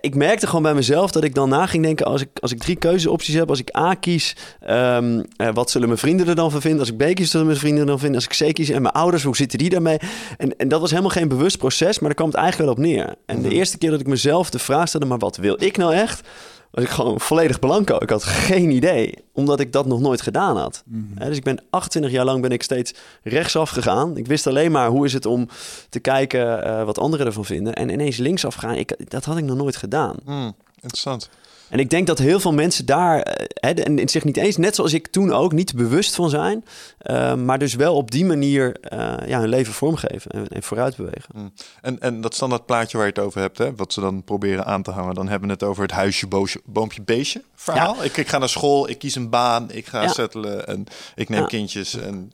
ik 0.01 0.15
merkte 0.15 0.47
gewoon 0.47 0.63
bij 0.63 0.75
mezelf 0.75 1.11
dat 1.11 1.25
ik 1.25 1.35
dan 1.35 1.49
na 1.49 1.67
ging 1.67 1.85
denken, 1.85 2.07
als 2.07 2.21
ik, 2.21 2.29
als 2.41 2.53
ik 2.53 2.59
drie 2.59 2.77
keuzeopties 2.77 3.35
heb, 3.35 3.49
als 3.49 3.59
ik 3.59 3.77
A 3.77 3.95
kies, 3.95 4.37
ehm, 4.61 5.23
eh, 5.37 5.49
wat 5.55 5.71
zullen 5.71 5.89
mijn 5.89 6.01
vrienden 6.01 6.29
er 6.29 6.35
dan 6.35 6.51
van 6.51 6.61
vinden? 6.61 6.81
Als 6.81 6.89
ik 6.89 6.97
B 6.97 7.15
kies, 7.15 7.31
zullen 7.31 7.47
mijn 7.47 7.59
vrienden 7.59 7.81
er 7.81 7.87
dan 7.87 7.99
vinden? 7.99 8.17
Als 8.17 8.39
ik 8.39 8.49
C 8.49 8.55
kies 8.55 8.69
en 8.69 8.83
mijn 8.83 8.95
ouders, 8.95 9.23
hoe 9.23 9.37
zitten 9.37 9.59
die 9.59 9.71
daarmee? 9.71 9.99
En, 10.37 10.57
en 10.57 10.69
dat 10.69 10.81
was 10.81 10.91
helemaal 10.91 11.11
geen 11.11 11.29
bewust 11.29 11.59
proces, 11.59 11.99
maar 11.99 12.09
daar 12.09 12.19
kwam 12.19 12.29
het 12.29 12.39
eigenlijk 12.39 12.71
wel 12.71 12.85
op 12.85 12.91
neer. 12.91 13.15
En 13.27 13.43
de 13.43 13.49
eerste 13.49 13.79
keer 13.79 13.91
dat 13.91 14.01
ik 14.01 14.07
mezelf 14.07 14.51
de 14.51 14.59
vraag 14.59 14.89
stelde, 14.89 15.07
maar 15.07 15.19
wat 15.19 15.37
wil 15.37 15.63
ik 15.63 15.77
nou 15.77 15.95
echt? 15.95 16.29
Was 16.71 16.85
ik 16.85 16.91
gewoon 16.91 17.21
volledig 17.21 17.59
blanco. 17.59 17.97
Ik 17.97 18.11
had 18.11 18.25
geen 18.25 18.71
idee, 18.71 19.15
omdat 19.33 19.61
ik 19.61 19.73
dat 19.73 19.87
nog 19.87 20.01
nooit 20.01 20.23
gedaan 20.23 20.57
had. 20.57 20.83
Hè, 21.15 21.29
dus 21.29 21.37
ik 21.37 21.45
ben 21.45 21.63
28 21.71 22.13
jaar 22.13 22.25
lang 22.25 22.43
ben 22.43 22.51
ik 22.51 22.63
steeds 22.63 22.95
rechtsaf 23.23 23.71
gegaan. 23.71 24.17
Ik 24.17 24.27
wist 24.27 24.47
alleen 24.47 24.73
maar 24.73 24.89
hoe 24.89 25.05
is 25.05 25.13
het 25.13 25.27
om 25.27 25.49
te 25.89 25.99
kijken 25.99 26.65
eh, 26.65 26.85
wat 26.85 26.99
anderen 26.99 27.27
ervan 27.27 27.45
vinden. 27.45 27.75
En 27.75 27.89
ineens 27.89 28.17
linksaf 28.17 28.55
gaan, 28.55 28.75
ik, 28.75 29.11
dat 29.11 29.25
had 29.25 29.37
ik 29.37 29.45
nog 29.45 29.57
nooit 29.57 29.77
gedaan. 29.77 30.17
Hmm, 30.25 30.55
interessant. 30.75 31.29
En 31.71 31.79
ik 31.79 31.91
denk 31.91 32.07
dat 32.07 32.19
heel 32.19 32.41
veel 32.41 32.53
mensen 32.53 32.87
daar, 32.87 33.21
eh, 33.21 33.47
hè, 33.55 33.71
en 33.71 34.09
zich 34.09 34.25
niet 34.25 34.37
eens, 34.37 34.57
net 34.57 34.75
zoals 34.75 34.93
ik 34.93 35.07
toen 35.07 35.33
ook, 35.33 35.53
niet 35.53 35.75
bewust 35.75 36.15
van 36.15 36.31
zijn. 36.31 36.65
eh, 36.99 37.35
maar 37.35 37.59
dus 37.59 37.75
wel 37.75 37.95
op 37.95 38.11
die 38.11 38.25
manier 38.25 38.77
eh, 38.81 39.15
ja, 39.27 39.41
hun 39.41 39.49
leven 39.49 39.73
vormgeven 39.73 40.31
en, 40.31 40.49
en 40.49 40.63
vooruit 40.63 40.97
bewegen. 40.97 41.31
Hmm. 41.33 41.53
En, 41.83 42.01
en 42.01 42.21
dat 42.21 42.35
standaard 42.35 42.67
plaatje 42.67 42.97
waar 42.97 43.07
je 43.07 43.13
het 43.13 43.23
over 43.23 43.41
hebt, 43.41 43.59
hè, 43.59 43.75
wat 43.75 43.93
ze 43.93 44.01
dan 44.01 44.23
proberen 44.25 44.65
aan 44.67 44.83
te 44.83 44.91
hangen, 44.91 45.15
dan 45.15 45.29
hebben 45.29 45.49
we 45.49 45.55
het 45.55 45.63
over 45.63 45.83
het 45.83 45.93
huisje, 45.93 46.27
boosje, 46.27 46.61
boompje, 46.65 47.03
beestje 47.03 47.43
verhaal. 47.55 48.05
Ik, 48.05 48.17
ik 48.17 48.29
ga 48.29 48.39
naar 48.39 48.49
school, 48.49 48.89
ik 48.89 48.99
kies 48.99 49.15
een 49.15 49.31
baan, 49.31 49.71
ik 49.71 49.87
ga 49.87 50.03
Ja. 50.03 50.09
settelen 50.09 50.67
en 50.67 50.85
ik 51.15 51.29
neem 51.29 51.41
Ja. 51.41 51.47
kindjes. 51.47 51.97
En, 51.99 52.33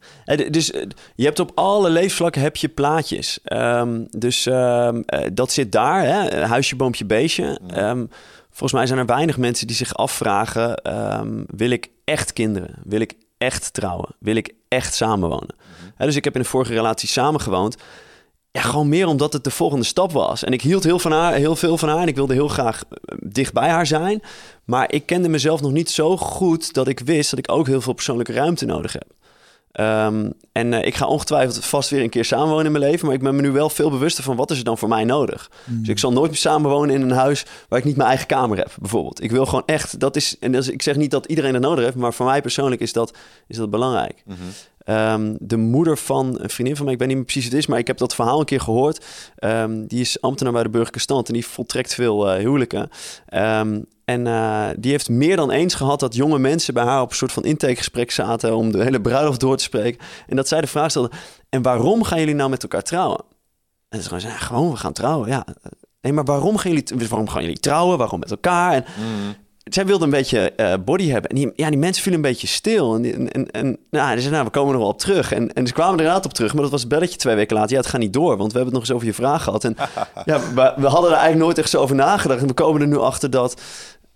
Dus 0.51 0.67
je 1.15 1.25
hebt 1.25 1.41
op 1.41 1.51
alle 1.55 1.91
levensvlakken 1.91 2.43
heb 2.43 2.57
je 2.57 2.69
plaatjes. 2.69 3.39
Ehm, 3.45 4.01
dus 4.11 4.47
ehm, 4.47 5.01
eh, 5.07 5.31
dat 5.33 5.53
zit 5.53 5.73
daar, 5.73 6.05
hè? 6.05 6.45
huisje, 6.47 6.77
boompje, 6.77 7.05
beestje. 7.05 7.59
Ehm, 7.69 8.05
volgens 8.55 8.73
mij 8.73 8.87
zijn 8.87 8.99
er 8.99 9.07
weinig 9.07 9.37
mensen 9.37 9.67
die 9.67 9.77
zich 9.77 9.95
afvragen... 9.95 10.77
ehm, 10.77 11.45
wil 11.47 11.71
ik 11.71 11.91
echt 12.05 12.33
kinderen? 12.33 12.75
Wil 12.85 13.01
ik 13.01 13.15
echt 13.39 13.73
trouwen? 13.73 14.09
Wil 14.19 14.37
ik 14.37 14.55
echt 14.69 14.95
samenwonen? 14.95 15.55
Hè, 15.95 16.07
dus 16.07 16.17
ik 16.17 16.25
heb 16.25 16.35
in 16.35 16.41
een 16.41 16.47
vorige 16.47 16.73
relatie 16.73 17.09
samengewoond. 17.09 17.77
Ja, 18.51 18.61
gewoon 18.61 18.89
meer 18.89 19.07
omdat 19.07 19.33
het 19.33 19.45
de 19.45 19.51
volgende 19.51 19.85
stap 19.85 20.13
was. 20.13 20.45
En 20.45 20.53
ik 20.53 20.63
hield 20.63 20.85
heel, 20.85 20.99
van 20.99 21.13
haar, 21.13 21.33
heel 21.33 21.57
veel 21.57 21.79
van 21.79 21.89
haar 21.89 21.99
en 21.99 22.09
ik 22.09 22.15
wilde 22.15 22.35
heel 22.35 22.49
graag 22.49 22.83
eh, 22.91 23.17
dicht 23.21 23.53
bij 23.53 23.69
haar 23.69 23.87
zijn. 23.87 24.23
Maar 24.65 24.93
ik 24.93 25.07
kende 25.07 25.29
mezelf 25.29 25.61
nog 25.61 25.73
niet 25.73 25.91
zo 25.91 26.17
goed 26.17 26.75
dat 26.75 26.89
ik 26.89 27.01
wist 27.01 27.31
dat 27.31 27.39
ik 27.39 27.53
ook 27.53 27.67
heel 27.67 27.81
veel 27.81 27.93
persoonlijke 27.93 28.33
ruimte 28.33 28.65
nodig 28.65 28.93
heb. 28.93 29.07
Ehm, 29.75 30.31
en 30.53 30.73
eh, 30.73 30.87
ik 30.87 30.95
ga 30.95 31.07
ongetwijfeld 31.07 31.65
vast 31.65 31.91
weer 31.91 32.03
een 32.03 32.09
keer 32.09 32.25
samenwonen 32.25 32.67
in 32.67 32.73
mijn 32.73 32.85
leven. 32.85 33.07
Maar 33.07 33.15
ik 33.15 33.23
ben 33.23 33.37
me 33.37 33.43
nu 33.43 33.51
wel 33.51 33.69
veel 33.69 33.91
bewuster 33.91 34.25
van 34.25 34.37
wat 34.37 34.51
is 34.51 34.59
er 34.59 34.65
dan 34.65 34.79
voor 34.79 34.89
mij 34.89 35.05
nodig. 35.05 35.51
Dus 35.67 35.89
ik 35.89 35.99
zal 35.99 36.13
nooit 36.13 36.31
meer 36.31 36.41
samenwonen 36.41 36.95
in 36.95 37.03
een 37.03 37.11
huis 37.11 37.45
waar 37.69 37.79
ik 37.79 37.85
niet 37.85 37.97
mijn 37.97 38.09
eigen 38.09 38.27
kamer 38.27 38.57
heb, 38.57 38.73
bijvoorbeeld. 38.81 39.23
Ik 39.23 39.31
wil 39.31 39.47
gewoon 39.47 39.63
echt, 39.67 40.01
dat 40.01 40.17
is, 40.17 40.37
en 40.41 40.53
dat 40.53 40.63
is, 40.63 40.69
ik 40.69 40.83
zeg 40.83 40.97
niet 40.97 41.11
dat 41.11 41.27
iedereen 41.27 41.53
dat 41.53 41.63
nodig 41.63 41.85
heeft, 41.85 41.97
maar 41.97 42.15
voor 42.15 42.27
mij 42.27 42.41
persoonlijk 42.41 42.81
is 42.81 42.93
dat, 42.93 43.17
is 43.47 43.57
dat 43.57 43.71
belangrijk. 43.71 44.23
Ehm, 44.85 45.35
de 45.39 45.57
moeder 45.57 45.99
van 45.99 46.39
een 46.41 46.51
vriendin 46.51 46.77
van 46.77 46.85
mij, 46.85 46.95
ik 46.95 47.01
weet 47.01 47.09
niet 47.09 47.23
precies 47.23 47.45
het 47.45 47.55
is, 47.55 47.67
maar 47.67 47.79
ik 47.79 47.87
heb 47.87 47.99
dat 47.99 48.15
verhaal 48.15 48.39
een 48.39 48.45
keer 48.45 48.61
gehoord. 48.61 49.05
Ehm, 49.37 49.87
die 49.87 50.01
is 50.01 50.21
ambtenaar 50.21 50.53
bij 50.53 50.63
de 50.63 50.69
burgerlijke 50.69 51.01
stand 51.01 51.29
en 51.29 51.35
die 51.35 51.47
voltrekt 51.47 51.95
veel 51.95 52.31
eh, 52.31 52.39
huwelijken. 52.39 52.89
Ehm, 53.27 53.81
en 54.05 54.27
eh, 54.27 54.69
die 54.79 54.91
heeft 54.91 55.09
meer 55.09 55.37
dan 55.37 55.51
eens 55.51 55.75
gehad 55.75 56.01
dat 56.01 56.15
jonge 56.15 56.39
mensen 56.39 56.75
bij 56.75 56.85
haar 56.85 57.01
op 57.01 57.11
een 57.11 57.17
soort 57.17 57.33
van 57.33 57.45
intakegesprek 57.45 58.11
zaten 58.11 58.57
om 58.57 58.73
de 58.73 58.83
hele 58.83 59.01
bruiloft 59.01 59.41
door 59.41 59.57
te 59.57 59.63
spreken. 59.63 60.01
En 60.27 60.37
dat 60.37 60.49
zij 60.49 60.61
de 60.61 60.67
vraag 60.67 60.91
stelde: 60.91 61.11
En 61.49 61.63
waarom 61.63 62.03
gaan 62.03 62.19
jullie 62.19 62.35
nou 62.35 62.51
met 62.51 62.63
elkaar 62.63 62.83
trouwen? 62.83 63.25
En 63.89 64.03
ze 64.03 64.09
gewoon 64.09 64.23
ja, 64.31 64.37
Gewoon, 64.37 64.71
we 64.71 64.77
gaan 64.77 64.93
trouwen. 64.93 65.29
Ja. 65.29 65.47
nee, 66.01 66.13
maar 66.13 66.25
waarom 66.25 66.57
gaan 66.57 66.73
jullie, 66.73 67.09
waarom 67.09 67.29
gaan 67.29 67.43
jullie 67.43 67.61
trouwen? 67.61 67.99
Waarom 67.99 68.21
met 68.21 68.31
elkaar? 68.31 68.73
En 68.73 68.85
zij 69.65 69.87
wilde 69.87 70.05
een 70.05 70.11
beetje 70.11 70.53
eh, 70.53 70.75
body 70.85 71.09
hebben. 71.09 71.31
En 71.31 71.37
die, 71.37 71.53
ja, 71.57 71.69
die 71.71 71.79
mensen 71.79 72.03
vielen 72.03 72.21
een 72.25 72.31
beetje 72.31 72.47
stil. 72.47 72.95
En, 72.95 73.03
die- 73.03 73.13
en, 73.29 73.51
en, 73.51 73.79
nou, 73.91 74.15
ze 74.15 74.21
zei, 74.21 74.33
nou, 74.33 74.45
we 74.45 74.51
komen 74.51 74.73
er 74.73 74.79
wel 74.79 74.89
op 74.89 74.99
terug. 74.99 75.33
En, 75.33 75.53
en 75.53 75.67
ze 75.67 75.73
kwamen 75.73 75.93
er 75.95 75.99
inderdaad 76.01 76.25
op 76.25 76.33
terug. 76.33 76.53
Maar 76.53 76.63
dat 76.63 76.71
was 76.71 76.81
het 76.81 76.89
belletje 76.91 77.19
twee 77.19 77.35
weken 77.35 77.57
later. 77.57 77.71
Ja, 77.73 77.77
het 77.81 77.87
gaat 77.87 78.01
niet 78.01 78.13
door, 78.13 78.37
want 78.37 78.53
we 78.53 78.59
hebben 78.59 78.65
het 78.65 78.73
nog 78.73 78.83
eens 78.83 78.93
over 78.93 79.07
je 79.07 79.15
vraag 79.15 79.43
gehad. 79.43 79.65
En 79.65 79.77
ja, 80.25 80.39
we, 80.55 80.73
we 80.77 80.87
hadden 80.87 81.11
er 81.11 81.17
eigenlijk 81.17 81.45
nooit 81.45 81.59
echt 81.59 81.71
zo 81.71 81.81
over 81.81 81.97
nagedacht. 81.97 82.41
En 82.41 82.47
we 82.47 82.53
komen 82.55 82.81
er 82.81 82.87
nu 82.87 82.99
achter 82.99 83.31
dat, 83.31 83.61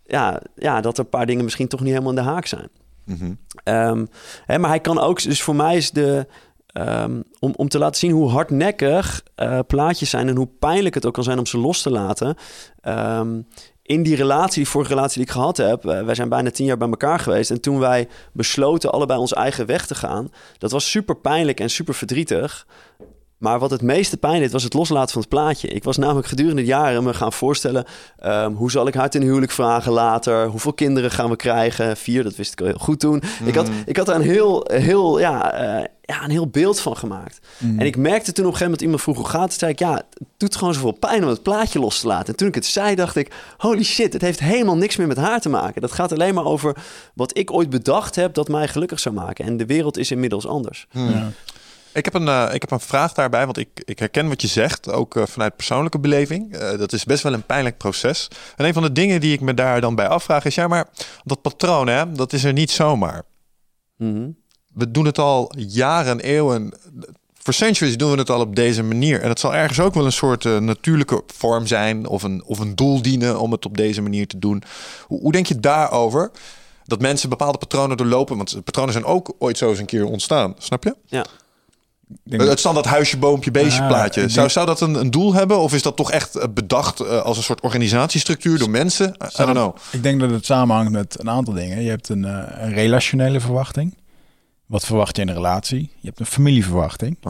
ja, 0.05 0.41
ja, 0.57 0.81
dat 0.81 0.99
er 0.99 1.05
een 1.05 1.11
paar 1.11 1.27
dingen 1.27 1.45
misschien 1.45 1.69
toch 1.69 1.81
niet 1.81 1.89
helemaal 1.91 2.11
in 2.11 2.17
de 2.25 2.31
haak 2.31 2.47
zijn. 2.47 2.69
Mhm. 3.05 3.33
Ehm, 3.65 4.07
hè, 4.45 4.59
maar 4.59 4.71
hij 4.71 4.81
kan 4.81 4.99
ook, 4.99 5.23
dus 5.23 5.43
voor 5.43 5.57
mij 5.57 5.77
is 5.77 5.91
de. 5.91 6.27
ehm, 6.67 7.21
om, 7.39 7.53
om 7.57 7.69
te 7.69 7.79
laten 7.79 7.99
zien 7.99 8.11
hoe 8.11 8.31
hardnekkig 8.31 9.23
eh, 9.35 9.59
plaatjes 9.67 10.11
zijn 10.11 10.29
en 10.29 10.37
hoe 10.37 10.49
pijnlijk 10.59 10.95
het 10.95 11.07
ook 11.07 11.15
kan 11.15 11.25
zijn 11.25 11.39
om 11.39 11.47
ze 11.47 11.59
los 11.59 11.83
te 11.83 11.91
laten. 11.91 12.35
Ehm, 12.81 13.41
in 13.89 14.03
die 14.03 14.17
relatie, 14.17 14.63
die 14.63 14.69
vorige 14.69 14.95
relatie 14.95 15.15
die 15.15 15.27
ik 15.27 15.33
gehad 15.33 15.57
heb, 15.57 15.87
eh, 15.87 16.03
wij 16.03 16.15
zijn 16.15 16.29
bijna 16.29 16.51
tien 16.51 16.67
jaar 16.67 16.77
bij 16.77 16.89
elkaar 16.89 17.19
geweest. 17.19 17.51
En 17.51 17.61
toen 17.61 17.79
wij 17.79 18.09
besloten 18.33 18.93
allebei 18.93 19.21
onze 19.21 19.35
eigen 19.35 19.67
weg 19.67 19.87
te 19.87 19.95
gaan, 19.95 20.33
dat 20.59 20.71
was 20.71 20.91
super 20.91 21.17
pijnlijk 21.17 21.61
en 21.61 21.71
super 21.71 21.95
verdrietig. 21.95 22.67
Maar 23.39 23.59
wat 23.59 23.71
het 23.71 23.83
meeste 23.83 24.17
pijn 24.17 24.41
deed, 24.41 24.53
was 24.53 24.63
het 24.63 24.75
loslaten 24.75 25.13
van 25.13 25.21
het 25.21 25.31
plaatje. 25.31 25.69
Ik 25.69 25.85
was 25.85 25.97
namelijk 25.97 26.27
gedurende 26.27 26.63
de 26.63 26.69
jaren 26.69 27.05
me 27.05 27.15
gaan 27.15 27.33
voorstellen... 27.33 27.85
ehm, 28.19 28.53
hoe 28.53 28.71
zal 28.71 28.87
ik 28.87 28.95
haar 28.95 29.11
ten 29.11 29.23
huwelijk 29.23 29.53
vragen 29.53 29.93
later? 29.93 30.47
Hoeveel 30.47 30.73
kinderen 30.73 31.11
gaan 31.11 31.31
we 31.31 31.37
krijgen? 31.37 31.97
Vier, 31.97 32.23
dat 32.23 32.37
wist 32.37 32.53
ik 32.53 32.61
al 32.61 32.67
heel 32.67 32.79
goed 32.79 33.01
toen. 33.01 33.23
Ik, 33.45 33.55
had, 33.55 33.69
ik 33.87 33.97
had 33.97 34.07
daar 34.07 34.17
een 34.17 34.23
heel, 34.23 34.67
heel, 34.73 35.19
ja, 35.19 35.53
eh, 35.53 35.85
ja, 36.03 36.25
een 36.25 36.31
heel 36.31 36.47
beeld 36.49 36.81
van 36.81 36.97
gemaakt. 36.97 37.39
En 37.59 37.87
ik 37.87 37.97
merkte 37.97 38.33
toen 38.33 38.47
op 38.47 38.53
een 38.53 38.59
gegeven 38.59 38.65
moment 38.65 38.81
iemand 38.81 39.03
vroeg 39.03 39.17
hoe 39.17 39.27
gaat 39.27 39.51
het? 39.51 39.59
Zei 39.59 39.73
ik, 39.73 39.79
ja, 39.79 39.95
het 39.95 40.29
doet 40.37 40.57
gewoon 40.57 40.75
zoveel 40.75 40.93
pijn 40.93 41.23
om 41.23 41.29
het 41.29 41.43
plaatje 41.43 41.79
los 41.79 42.01
te 42.01 42.07
laten. 42.07 42.27
En 42.27 42.37
toen 42.37 42.49
ik 42.49 42.55
het 42.55 42.67
zei, 42.67 42.95
dacht 42.95 43.17
ik, 43.17 43.33
holy 43.57 43.85
shit, 43.85 44.13
het 44.13 44.23
heeft 44.23 44.41
helemaal 44.41 44.77
niks 44.77 44.97
meer 44.97 45.07
met 45.07 45.17
haar 45.17 45.41
te 45.41 45.49
maken. 45.49 45.81
Dat 45.81 45.93
gaat 45.93 46.13
alleen 46.13 46.35
maar 46.35 46.45
over 46.45 46.77
wat 47.15 47.39
ik 47.39 47.53
ooit 47.53 47.71
bedacht 47.71 48.15
heb 48.15 48.35
dat 48.35 48.49
mij 48.49 48.69
gelukkig 48.69 49.01
zou 49.01 49.15
maken. 49.15 49.45
En 49.45 49.57
de 49.57 49.67
wereld 49.67 49.97
is 49.97 50.11
inmiddels 50.11 50.47
anders. 50.47 50.87
Ja. 50.91 51.31
Ik 51.93 52.05
heb, 52.05 52.15
een, 52.15 52.29
eh, 52.29 52.55
ik 52.55 52.61
heb 52.61 52.71
een 52.71 52.81
vraag 52.81 53.13
daarbij, 53.13 53.45
want 53.45 53.59
ik, 53.59 53.69
ik 53.85 53.99
herken 53.99 54.29
wat 54.29 54.43
je 54.43 54.49
zegt, 54.49 54.91
ook 54.91 55.17
eh, 55.17 55.23
vanuit 55.27 55.57
persoonlijke 55.57 55.99
beleving. 55.99 56.55
Eh, 56.55 56.79
dat 56.79 56.93
is 56.93 57.05
best 57.05 57.23
wel 57.23 57.33
een 57.33 57.47
pijnlijk 57.47 57.77
proces. 57.77 58.29
En 58.57 58.65
een 58.65 58.73
van 58.73 58.83
de 58.83 58.93
dingen 58.93 59.21
die 59.21 59.33
ik 59.33 59.41
me 59.41 59.55
daar 59.55 59.81
dan 59.81 59.95
bij 59.95 60.09
afvraag 60.09 60.45
is, 60.45 60.55
ja, 60.55 60.69
maar 60.69 60.89
dat 61.25 61.43
patroon, 61.43 61.87
hè, 61.87 62.13
dat 62.13 62.33
is 62.33 62.45
er 62.45 62.53
niet 62.53 62.71
zomaar. 62.71 63.23
Mhm. 63.97 64.31
We 64.75 64.91
doen 64.91 65.05
het 65.05 65.19
al 65.19 65.53
jaren, 65.57 66.21
eeuwen. 66.21 66.73
Voor 67.43 67.55
centuries 67.55 67.97
doen 67.97 68.11
we 68.11 68.19
het 68.19 68.31
al 68.31 68.41
op 68.41 68.57
deze 68.57 68.83
manier. 68.83 69.21
En 69.21 69.29
het 69.29 69.41
zal 69.41 69.55
ergens 69.55 69.81
ook 69.81 69.95
wel 69.95 70.05
een 70.05 70.13
soort 70.13 70.45
natuurlijke 70.45 71.23
vorm 71.27 71.67
zijn 71.67 72.07
of 72.07 72.23
een, 72.23 72.43
of 72.45 72.59
een 72.59 72.75
doel 72.75 73.03
dienen 73.03 73.41
om 73.41 73.53
het 73.53 73.67
op 73.67 73.77
deze 73.77 74.03
manier 74.03 74.27
te 74.27 74.39
doen. 74.39 74.63
Hoe, 75.07 75.21
hoe 75.21 75.33
denk 75.33 75.47
je 75.47 75.61
daarover? 75.61 76.31
Dat 76.85 77.01
mensen 77.01 77.29
bepaalde 77.29 77.59
patronen 77.59 77.97
doorlopen, 77.97 78.37
want 78.37 78.65
patronen 78.65 78.93
zijn 78.93 79.05
ook 79.05 79.35
ooit 79.39 79.59
zo 79.59 79.71
eens 79.71 79.79
een 79.79 79.87
keer 79.87 80.05
ontstaan, 80.05 80.55
snap 80.59 80.85
je? 80.85 80.97
Ja. 81.07 81.27
Denk 82.23 82.43
Het 82.43 82.59
standaard 82.59 82.87
huisje, 82.87 83.19
boompje, 83.19 83.51
beestje 83.51 83.87
plaatje. 83.87 84.21
Zou, 84.21 84.33
denk- 84.35 84.51
zou 84.51 84.67
dat 84.67 84.81
een, 84.81 84.95
een 84.95 85.11
doel 85.11 85.35
hebben? 85.35 85.59
Of 85.59 85.75
is 85.75 85.83
dat 85.83 85.97
toch 85.97 86.11
echt 86.11 86.37
eh, 86.37 86.45
bedacht 86.55 87.01
eh, 87.01 87.23
als 87.23 87.37
een 87.37 87.43
soort 87.43 87.61
organisatiestructuur 87.61 88.59
door 88.59 88.71
mensen? 88.71 89.09
I, 89.09 89.27
I 89.27 89.37
don't 89.37 89.51
know. 89.51 89.77
Ik 89.93 90.03
denk 90.03 90.21
dat 90.21 90.31
het 90.31 90.45
samenhangt 90.45 90.93
met 90.93 91.17
een 91.21 91.31
aantal 91.31 91.55
dingen. 91.55 91.83
Je 91.83 91.89
hebt 91.89 92.09
een, 92.09 92.25
eh, 92.25 92.63
een 92.65 92.73
relationele 92.75 93.41
verwachting. 93.41 93.95
Wat 94.67 94.85
verwacht 94.85 95.17
je 95.17 95.23
in 95.23 95.29
een 95.29 95.35
relatie? 95.35 95.81
Je 96.01 96.07
hebt 96.07 96.21
een 96.21 96.27
familieverwachting. 96.27 97.17
Je 97.23 97.29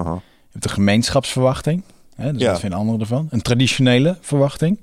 hebt 0.53 0.65
een 0.65 0.71
gemeenschapsverwachting. 0.71 1.83
Hè, 2.17 2.33
dus 2.33 2.43
Ja. 2.43 2.51
wat 2.51 2.61
vinden 2.61 2.79
anderen 2.79 3.01
ervan? 3.01 3.27
Een 3.31 3.43
traditionele 3.43 4.17
verwachting. 4.21 4.79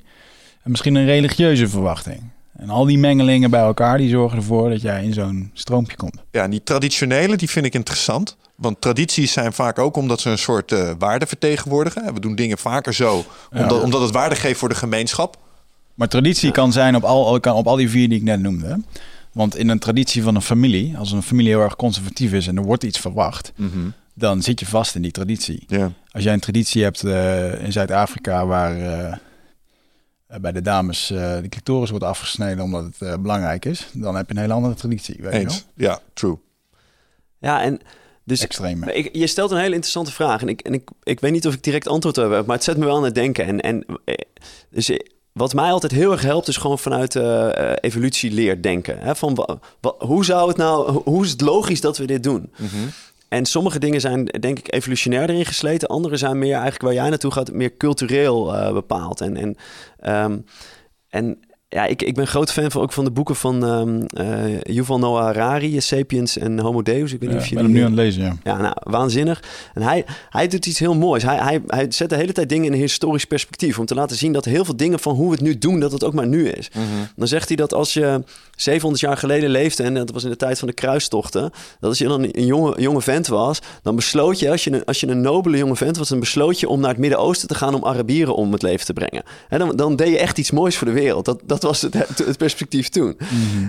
En 0.64 0.72
misschien 0.72 0.96
een 0.96 1.06
religieuze 1.06 1.68
verwachting. 1.68 2.22
En 2.58 2.70
al 2.70 2.86
die 2.86 2.98
mengelingen 2.98 3.50
bij 3.50 3.62
elkaar, 3.62 3.98
die 3.98 4.10
zorgen 4.10 4.38
ervoor 4.38 4.70
dat 4.70 4.82
jij 4.82 5.04
in 5.04 5.14
zo'n 5.14 5.50
stroompje 5.54 5.96
komt. 5.98 6.16
Ja, 6.32 6.44
en 6.44 6.50
die 6.50 6.64
traditionele, 6.64 7.36
die 7.36 7.50
vind 7.50 7.66
ik 7.66 7.74
interessant. 7.74 8.38
Want 8.56 8.82
tradities 8.82 9.32
zijn 9.32 9.54
vaak 9.54 9.80
ook 9.80 9.96
omdat 9.96 10.20
ze 10.20 10.30
een 10.30 10.38
soort 10.38 10.72
eh, 10.72 10.92
waarde 11.00 11.26
vertegenwoordigen. 11.26 12.14
We 12.14 12.20
doen 12.20 12.36
dingen 12.36 12.58
vaker 12.58 12.94
zo, 12.94 13.26
omdat, 13.52 13.82
omdat 13.82 14.02
het 14.02 14.12
waarde 14.12 14.36
geeft 14.36 14.60
voor 14.60 14.70
de 14.70 14.76
gemeenschap. 14.76 15.38
Maar 15.94 16.08
traditie 16.08 16.52
kan 16.52 16.72
zijn 16.72 16.96
op 16.96 17.04
al, 17.04 17.40
kan 17.40 17.56
op 17.56 17.68
al 17.68 17.76
die 17.76 17.90
vier 17.90 18.10
die 18.10 18.18
ik 18.18 18.24
net 18.24 18.40
noemde. 18.40 18.82
Want 19.32 19.56
in 19.56 19.70
een 19.70 19.80
traditie 19.80 20.24
van 20.24 20.36
een 20.36 20.42
familie, 20.42 20.98
als 20.98 21.12
een 21.12 21.24
familie 21.24 21.52
heel 21.52 21.62
erg 21.62 21.76
conservatief 21.76 22.34
is 22.34 22.48
en 22.48 22.58
er 22.58 22.64
wordt 22.64 22.84
iets 22.84 23.00
verwacht, 23.00 23.52
dan 24.14 24.42
zit 24.42 24.60
je 24.60 24.66
vast 24.66 24.96
in 24.96 25.02
die 25.02 25.12
traditie. 25.12 25.64
Ja. 25.68 25.92
Als 26.12 26.24
jij 26.24 26.34
een 26.34 26.40
traditie 26.40 26.84
hebt 26.84 27.04
eh, 27.04 27.64
in 27.64 27.72
Zuid-Afrika 27.72 28.46
waar 28.46 28.78
eh, 30.28 30.40
bij 30.42 30.52
de 30.52 30.62
dames 30.62 31.12
eh, 31.12 31.42
de 31.42 31.50
clitoris 31.50 31.90
wordt 31.90 32.06
afgesneden 32.06 32.64
omdat 32.64 32.84
het 32.84 33.02
eh, 33.02 33.18
belangrijk 33.18 33.66
is, 33.66 33.90
dan 33.94 34.16
heb 34.16 34.28
je 34.28 34.36
een 34.36 34.42
hele 34.42 34.54
andere 34.54 34.74
traditie. 34.74 35.16
Weet 35.16 35.34
je 35.34 35.40
wel? 35.40 35.40
Eens. 35.40 35.66
Ja, 35.74 36.00
true. 36.14 36.38
Ja, 37.38 37.62
en 37.62 37.80
dus 38.26 38.42
Ik, 38.96 39.10
je 39.16 39.28
stelt 39.28 39.52
een 39.52 39.58
hele 39.58 39.74
interessante 39.74 40.12
vraag. 40.12 40.42
En, 40.42 40.48
ik, 40.48 40.62
en 40.62 40.74
ik, 40.74 40.90
ik 41.04 41.20
weet 41.20 41.32
niet 41.32 41.48
of 41.48 41.54
ik 41.54 41.64
direct 41.64 41.88
antwoord 41.88 42.16
heb, 42.16 42.30
maar 42.46 42.56
het 42.56 42.64
zet 42.64 42.78
me 42.78 42.86
wel 42.86 42.96
aan 42.96 43.04
het 43.04 43.16
denken. 43.16 43.46
En, 43.46 43.62
en 43.62 43.86
eh, 44.06 44.16
dus 44.70 44.90
eh, 44.90 45.00
wat 45.32 45.54
mij 45.54 45.72
altijd 45.72 45.92
heel 45.92 46.12
erg 46.12 46.22
helpt, 46.22 46.48
is 46.48 46.58
gewoon 46.58 46.80
vanuit 46.80 47.16
eh 47.16 47.58
eh, 47.72 47.76
evolutieleer 47.82 48.62
denken. 48.62 49.00
Hè? 49.00 49.16
Van, 49.16 49.36
wa- 49.36 49.60
wa- 49.82 49.96
hoe 49.98 50.26
zou 50.26 50.48
het 50.48 50.58
nou, 50.58 50.92
ho- 50.92 51.02
hoe 51.06 51.24
is 51.24 51.32
het 51.32 51.42
logisch 51.42 51.82
dat 51.82 51.98
we 51.98 52.06
dit 52.06 52.24
doen? 52.24 52.52
En 53.28 53.46
sommige 53.46 53.80
dingen 53.80 54.02
zijn 54.02 54.26
denk 54.26 54.60
ik 54.60 54.74
evolutionair 54.74 55.30
erin 55.30 55.46
gesleten. 55.46 55.88
Andere 55.88 56.18
zijn 56.18 56.40
meer 56.40 56.54
eigenlijk 56.54 56.82
waar 56.84 56.94
jij 56.94 57.10
naartoe 57.10 57.32
gaat, 57.32 57.52
meer 57.52 57.78
cultureel 57.78 58.74
bepaald. 58.74 59.22
En, 59.22 59.38
en, 59.38 59.56
ehm, 60.00 60.38
en 61.10 61.40
ja, 61.70 61.86
ik, 61.86 62.02
ik 62.02 62.16
ben 62.16 62.28
groot 62.28 62.52
fan 62.52 62.72
van, 62.72 62.82
ook 62.82 62.92
van 62.92 63.04
de 63.04 63.12
boeken 63.12 63.36
van 63.36 63.64
eh, 64.08 64.62
Yuval 64.62 65.00
Noah 65.00 65.24
Harari, 65.24 65.82
Sapiens 65.82 66.38
en 66.38 66.60
Homo 66.60 66.82
Deus. 66.82 67.14
Ik 67.14 67.20
weet 67.20 67.30
niet 67.30 67.38
Ja, 67.38 67.44
of 67.44 67.50
je 67.50 67.56
ben 67.56 67.64
hem 67.64 67.74
nu 67.74 67.80
aan 67.80 67.86
het 67.86 67.96
lezen, 67.96 68.24
ja. 68.24 68.36
ja, 68.44 68.58
nou, 68.58 68.76
waanzinnig. 68.84 69.44
En 69.74 69.82
hij, 69.82 70.06
hij 70.30 70.48
doet 70.48 70.66
iets 70.66 70.80
heel 70.80 70.96
moois. 70.96 71.24
Hij, 71.24 71.38
hij, 71.38 71.62
hij 71.68 71.86
zet 71.90 72.10
de 72.10 72.16
hele 72.16 72.32
tijd 72.32 72.50
dingen 72.50 72.66
in 72.66 72.74
een 72.74 72.80
historisch 72.80 73.26
perspectief. 73.26 73.80
Om 73.80 73.86
te 73.86 73.96
laten 73.96 74.18
zien 74.18 74.32
dat 74.32 74.46
heel 74.46 74.66
veel 74.66 74.76
dingen 74.76 75.00
van 75.00 75.16
hoe 75.16 75.26
we 75.26 75.32
het 75.32 75.42
nu 75.42 75.58
doen, 75.58 75.80
dat 75.80 75.92
het 75.92 76.04
ook 76.04 76.14
maar 76.14 76.28
nu 76.28 76.50
is. 76.50 76.70
Dan 77.16 77.28
zegt 77.28 77.48
hij 77.48 77.58
dat 77.58 77.74
als 77.74 77.94
je 77.94 78.24
700 78.56 79.02
jaar 79.02 79.18
geleden 79.18 79.50
leefde, 79.50 79.84
en 79.84 79.94
dat 79.94 80.12
was 80.12 80.24
in 80.24 80.30
de 80.30 80.36
tijd 80.36 80.60
van 80.60 80.68
de 80.68 80.74
kruistochten, 80.74 81.42
dat 81.80 81.90
als 81.90 81.98
je 81.98 82.08
dan 82.08 82.24
een 82.32 82.46
jonge, 82.46 82.82
jonge 82.82 83.02
vent 83.02 83.28
was, 83.28 83.60
dan 83.82 83.96
besloot 83.96 84.40
je, 84.40 84.52
als 84.52 84.64
je, 84.64 84.72
een, 84.72 84.86
als 84.86 85.00
je 85.00 85.08
een 85.08 85.22
nobele 85.22 85.58
jonge 85.58 85.76
vent 85.76 85.98
was, 85.98 86.10
dan 86.10 86.20
besloot 86.20 86.60
je 86.60 86.70
om 86.70 86.80
naar 86.80 86.90
het 86.90 87.00
Midden-Oosten 87.00 87.48
te 87.48 87.56
gaan 87.56 87.74
om 87.74 87.86
Arabieren 87.86 88.36
om 88.36 88.52
het 88.52 88.62
leven 88.62 88.86
te 88.86 88.94
brengen. 88.94 89.24
En 89.50 89.60
dan, 89.60 89.76
dan 89.76 89.96
deed 89.96 90.10
je 90.10 90.18
echt 90.18 90.38
iets 90.38 90.52
moois 90.52 90.78
voor 90.78 90.88
de 90.88 90.94
wereld. 90.94 91.26
Dat, 91.26 91.42
dat 91.46 91.55
was 91.64 91.82
het, 91.82 91.94
het 92.26 92.38
perspectief 92.38 92.90
toen. 92.90 93.18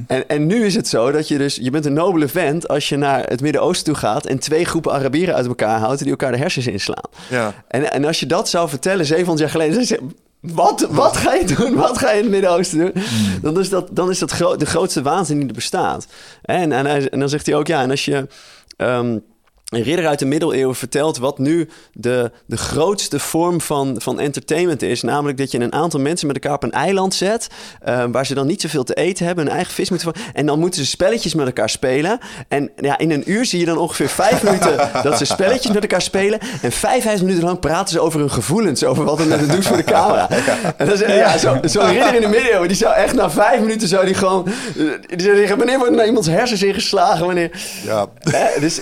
En, 0.07 0.29
en 0.29 0.47
nu 0.47 0.65
is 0.65 0.75
het 0.75 0.89
zo 0.89 1.11
dat 1.13 1.29
je 1.29 1.39
dus, 1.39 1.59
je 1.63 1.71
bent 1.71 1.85
een 1.87 1.93
nobele 1.93 2.29
vent 2.29 2.69
als 2.69 2.89
je 2.89 2.97
naar 2.97 3.25
het 3.29 3.41
Midden-Oosten 3.41 3.85
toe 3.85 3.95
gaat 3.95 4.27
en 4.27 4.39
twee 4.39 4.65
groepen 4.65 4.93
Arabieren 4.93 5.35
uit 5.35 5.47
elkaar 5.47 5.79
houdt 5.79 5.99
die 5.99 6.11
elkaar 6.11 6.33
de 6.33 6.39
hersens 6.39 6.67
inslaan. 6.67 7.05
Ja. 7.31 7.55
En, 7.69 7.93
en 7.93 8.05
als 8.05 8.21
je 8.21 8.27
dat 8.27 8.49
zou 8.49 8.69
vertellen 8.69 9.07
700 9.07 9.39
jaar 9.41 9.61
geleden, 9.61 9.89
dan 9.99 10.13
wat, 10.41 10.87
wat 10.91 11.17
ga 11.17 11.35
je 11.35 11.45
doen? 11.57 11.75
Wat 11.75 11.99
ga 11.99 12.11
je 12.11 12.17
in 12.17 12.23
het 12.23 12.33
Midden-Oosten 12.33 12.79
doen? 12.79 12.93
Dan 13.43 13.59
is 13.61 13.69
dat, 13.69 13.89
dan 13.93 14.11
is 14.11 14.19
dat 14.19 14.31
de 14.59 14.67
grootste 14.67 15.03
waanzin 15.03 15.39
die 15.39 15.49
er 15.49 15.55
bestaat. 15.55 16.07
En, 16.43 16.73
en, 16.73 16.87
hij- 16.87 17.09
en 17.09 17.19
dan 17.21 17.29
zegt 17.29 17.47
hij 17.47 17.55
ook, 17.55 17.67
ja, 17.67 17.83
en 17.83 17.91
als 17.91 18.05
je... 18.05 18.27
ehm, 18.77 19.19
een 19.67 19.83
ridder 19.83 20.07
uit 20.07 20.19
de 20.19 20.25
middeleeuwen 20.27 20.75
vertelt 20.75 21.19
wat 21.19 21.39
nu 21.39 21.69
de, 21.93 22.31
de 22.47 22.57
grootste 22.57 23.19
vorm 23.19 23.61
van, 23.61 23.95
van 23.99 24.21
entertainment 24.21 24.83
is. 24.83 25.03
Namelijk 25.03 25.39
dat 25.39 25.51
je 25.51 25.61
een 25.61 25.73
aantal 25.73 26.01
mensen 26.01 26.27
met 26.27 26.37
elkaar 26.37 26.57
op 26.57 26.63
een 26.63 26.73
eiland 26.73 27.15
zet. 27.15 27.47
eh, 27.83 28.05
waar 28.11 28.27
ze 28.27 28.35
dan 28.35 28.47
niet 28.47 28.61
zoveel 28.61 28.85
te 28.85 28.95
eten 28.95 29.27
hebben. 29.27 29.45
Hun 29.45 29.55
eigen 29.55 29.75
vis 29.75 29.91
moeten 29.91 30.13
vangen. 30.15 30.31
En 30.35 30.47
dan 30.47 30.59
moeten 30.59 30.81
ze 30.81 30.87
spelletjes 30.87 31.35
met 31.35 31.47
elkaar 31.47 31.71
spelen. 31.71 32.19
En 32.49 32.71
ja, 32.81 32.99
in 32.99 33.11
een 33.11 33.31
uur 33.31 33.45
zie 33.45 33.61
je 33.61 33.67
dan 33.67 33.79
ongeveer 33.79 34.09
vijf 34.09 34.43
minuten 34.43 34.77
dat 35.03 35.19
ze 35.19 35.25
spelletjes 35.25 35.73
met 35.73 35.83
elkaar 35.83 36.03
spelen. 36.03 36.39
En 36.63 36.73
vijf, 36.73 37.03
vijf 37.03 37.21
minuten 37.21 37.45
lang 37.45 37.61
praten 37.61 37.93
ze 37.93 38.01
over 38.01 38.21
hun 38.21 38.31
gevoelens. 38.31 38.85
Over 38.85 39.05
wat 39.05 39.19
het 39.19 39.29
met 39.29 39.41
het 39.41 39.51
doet 39.53 39.67
voor 39.67 39.77
de 39.77 39.85
camera. 39.85 40.29
En 40.77 40.87
dan 40.89 40.99
ja, 41.17 41.39
zo- 41.39 41.59
zo'n 41.65 41.89
ridder 41.93 42.15
in 42.15 42.21
de 42.21 42.29
middeleeuwen. 42.29 42.69
Die 42.69 42.77
zou 42.77 42.95
echt 42.95 43.15
na 43.15 43.31
vijf 43.31 43.61
minuten 43.61 43.89
zou 43.89 44.05
die 44.07 44.15
gewoon... 44.15 44.47
eh, 44.47 44.85
Die 45.07 45.23
zou 45.23 45.37
zeggen, 45.37 45.57
wanneer 45.57 45.77
wordt 45.77 45.91
er 45.91 45.97
nou 45.97 46.09
iemands 46.09 46.29
hersens 46.29 46.63
ingeslagen? 46.63 47.27
Wanneer... 47.27 47.51
Ja. 47.85 48.07
Dus, 48.61 48.81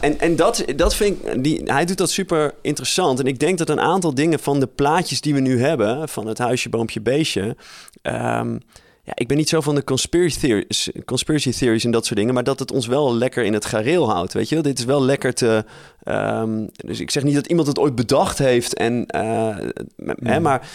en 0.00 0.20
en 0.22 0.36
dat, 0.36 0.64
dat 0.76 0.94
vind 0.94 1.16
ik, 1.26 1.44
die, 1.44 1.60
hij 1.64 1.84
doet 1.84 1.96
dat 1.98 2.10
super 2.10 2.54
interessant. 2.62 3.18
En 3.20 3.26
ik 3.26 3.38
denk 3.38 3.58
dat 3.58 3.68
een 3.68 3.80
aantal 3.80 4.14
dingen 4.14 4.38
van 4.38 4.60
de 4.60 4.66
plaatjes 4.66 5.20
die 5.20 5.34
we 5.34 5.40
nu 5.40 5.60
hebben, 5.60 6.08
van 6.08 6.26
het 6.26 6.38
huisje, 6.38 6.68
boompje, 6.68 7.00
beestje. 7.00 7.56
ehm, 8.02 8.58
ja, 9.04 9.12
ik 9.14 9.28
ben 9.28 9.36
niet 9.36 9.48
zo 9.48 9.60
van 9.60 9.74
de 9.74 9.84
conspiracy 9.84 10.38
theories, 10.40 10.90
conspiracy 11.04 11.50
theories 11.52 11.84
en 11.84 11.90
dat 11.90 12.06
soort 12.06 12.18
dingen, 12.18 12.34
maar 12.34 12.44
dat 12.44 12.58
het 12.58 12.72
ons 12.72 12.86
wel 12.86 13.14
lekker 13.14 13.44
in 13.44 13.52
het 13.52 13.64
gareel 13.64 14.10
houdt. 14.10 14.32
Weet 14.32 14.48
je, 14.48 14.60
dit 14.60 14.78
is 14.78 14.84
wel 14.84 15.02
lekker 15.04 15.34
te. 15.34 15.64
ehm, 16.02 16.66
dus 16.76 17.00
ik 17.00 17.10
zeg 17.10 17.22
niet 17.22 17.34
dat 17.34 17.46
iemand 17.46 17.68
het 17.68 17.78
ooit 17.78 17.94
bedacht 17.94 18.38
heeft, 18.38 18.74
en, 18.74 19.06
eh, 19.06 19.56
m- 19.96 20.26
hè, 20.28 20.40
maar 20.40 20.68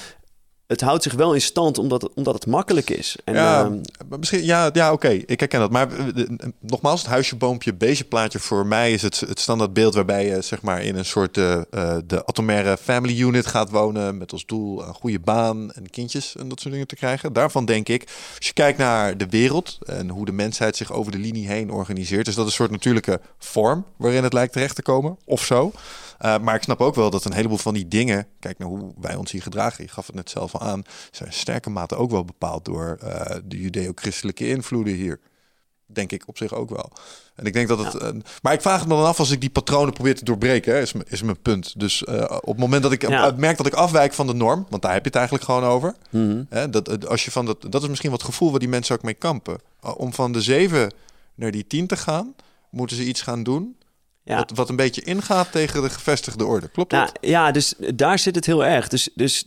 het 0.67 0.81
houdt 0.81 1.03
zich 1.03 1.13
wel 1.13 1.33
in 1.33 1.41
stand 1.41 1.77
omdat 1.77 2.01
het, 2.01 2.13
omdat 2.13 2.33
het 2.33 2.45
makkelijk 2.45 2.89
is. 2.89 3.15
En, 3.23 3.33
ja, 3.33 3.63
ehm, 3.63 3.79
misschien, 4.19 4.43
ja, 4.43 4.69
ja 4.73 4.91
oké, 4.91 5.09
ik 5.09 5.39
herken 5.39 5.59
dat. 5.59 5.71
Maar 5.71 5.91
eh, 5.91 6.05
de- 6.15 6.53
nogmaals, 6.59 7.01
het 7.01 7.09
huisje, 7.09 7.35
boompje, 7.35 7.73
beestje 7.73 8.03
plaatje 8.03 8.39
voor 8.39 8.65
mij 8.65 8.91
is 8.93 9.01
het, 9.01 9.19
het 9.19 9.39
standaard 9.39 9.73
beeld 9.73 9.93
waarbij 9.95 10.25
je 10.25 10.41
zeg 10.41 10.61
maar 10.61 10.83
in 10.83 10.95
een 10.95 11.05
soort 11.05 11.37
eh, 11.37 11.53
eh, 11.53 11.97
de 12.05 12.25
atomaire 12.25 12.77
family 12.77 13.21
unit 13.21 13.45
gaat 13.45 13.69
wonen 13.69 14.17
met 14.17 14.31
als 14.31 14.45
doel 14.45 14.87
een 14.87 14.93
goede 14.93 15.19
baan 15.19 15.71
en 15.71 15.89
kindjes 15.89 16.35
en 16.35 16.47
dat 16.49 16.59
soort 16.59 16.73
dingen 16.73 16.87
te 16.87 16.95
krijgen. 16.95 17.33
Daarvan 17.33 17.65
denk 17.65 17.89
ik, 17.89 18.03
als 18.37 18.47
je 18.47 18.53
kijkt 18.53 18.77
naar 18.77 19.17
de 19.17 19.27
wereld 19.29 19.77
en 19.85 20.09
hoe 20.09 20.25
de 20.25 20.31
mensheid 20.31 20.75
zich 20.75 20.91
over 20.91 21.11
de 21.11 21.17
linie 21.17 21.47
heen 21.47 21.71
organiseert, 21.71 22.27
is 22.27 22.35
dat 22.35 22.45
een 22.45 22.51
soort 22.51 22.71
natuurlijke 22.71 23.21
vorm 23.37 23.85
waarin 23.97 24.23
het 24.23 24.33
lijkt 24.33 24.53
terecht 24.53 24.75
te 24.75 24.81
komen 24.81 25.17
of 25.25 25.45
zo. 25.45 25.71
Uh, 26.25 26.37
maar 26.37 26.55
ik 26.55 26.63
snap 26.63 26.81
ook 26.81 26.95
wel 26.95 27.09
dat 27.09 27.25
een 27.25 27.33
heleboel 27.33 27.57
van 27.57 27.73
die 27.73 27.87
dingen, 27.87 28.27
kijk 28.39 28.57
naar 28.57 28.67
hoe 28.67 28.93
wij 28.99 29.15
ons 29.15 29.31
hier 29.31 29.41
gedragen, 29.41 29.83
je 29.83 29.89
gaf 29.89 30.05
het 30.05 30.15
net 30.15 30.29
zelf 30.29 30.55
al 30.55 30.61
aan, 30.61 30.83
zijn 31.11 31.33
sterke 31.33 31.69
mate 31.69 31.95
ook 31.95 32.11
wel 32.11 32.25
bepaald 32.25 32.65
door 32.65 32.97
uh, 33.03 33.21
de 33.45 33.61
judeo-christelijke 33.61 34.47
invloeden 34.47 34.93
hier. 34.93 35.19
Denk 35.85 36.11
ik 36.11 36.23
op 36.25 36.37
zich 36.37 36.53
ook 36.53 36.69
wel. 36.69 36.91
En 37.35 37.45
ik 37.45 37.53
denk 37.53 37.67
dat 37.67 37.83
het. 37.83 38.01
Ja. 38.01 38.13
Uh, 38.13 38.21
maar 38.41 38.53
ik 38.53 38.61
vraag 38.61 38.79
het 38.79 38.87
me 38.87 38.95
dan 38.95 39.05
af 39.05 39.19
als 39.19 39.31
ik 39.31 39.41
die 39.41 39.49
patronen 39.49 39.93
probeer 39.93 40.15
te 40.15 40.23
doorbreken, 40.23 40.73
hè, 40.73 40.81
is, 40.81 40.93
is 41.07 41.21
mijn 41.21 41.41
punt. 41.41 41.79
Dus 41.79 42.01
uh, 42.09 42.21
op 42.23 42.47
het 42.47 42.57
moment 42.57 42.83
dat 42.83 42.91
ik 42.91 43.01
ja. 43.01 43.33
merk 43.37 43.57
dat 43.57 43.65
ik 43.65 43.73
afwijk 43.73 44.13
van 44.13 44.27
de 44.27 44.33
norm, 44.33 44.65
want 44.69 44.81
daar 44.81 44.93
heb 44.93 45.01
je 45.01 45.07
het 45.07 45.17
eigenlijk 45.17 45.45
gewoon 45.45 45.63
over. 45.63 45.95
Mhm. 46.09 46.23
Mm 46.23 46.29
-hmm. 46.29 46.45
hè, 46.49 46.69
dat, 46.69 47.07
als 47.07 47.25
je 47.25 47.31
van 47.31 47.45
dat, 47.45 47.65
dat 47.69 47.81
is 47.81 47.89
misschien 47.89 48.11
wat 48.11 48.23
gevoel 48.23 48.49
waar 48.49 48.59
die 48.59 48.69
mensen 48.69 48.95
ook 48.95 49.03
mee 49.03 49.13
kampen. 49.13 49.59
Om 49.95 50.13
van 50.13 50.31
de 50.31 50.41
zeven 50.41 50.93
naar 51.35 51.51
die 51.51 51.67
tien 51.67 51.87
te 51.87 51.97
gaan, 51.97 52.35
moeten 52.69 52.97
ze 52.97 53.05
iets 53.05 53.21
gaan 53.21 53.43
doen 53.43 53.76
ja. 54.27 54.37
Wat, 54.37 54.51
wat, 54.55 54.69
een 54.69 54.75
beetje 54.75 55.01
ingaat 55.01 55.51
tegen 55.51 55.81
de 55.81 55.89
gevestigde 55.89 56.45
orde. 56.45 56.67
Klopt 56.67 56.91
nou, 56.91 57.05
dat? 57.05 57.17
Ja, 57.21 57.51
dus 57.51 57.73
daar 57.95 58.19
zit 58.19 58.35
het 58.35 58.45
heel 58.45 58.65
erg. 58.65 58.87
Dus, 58.87 59.09
dus 59.15 59.45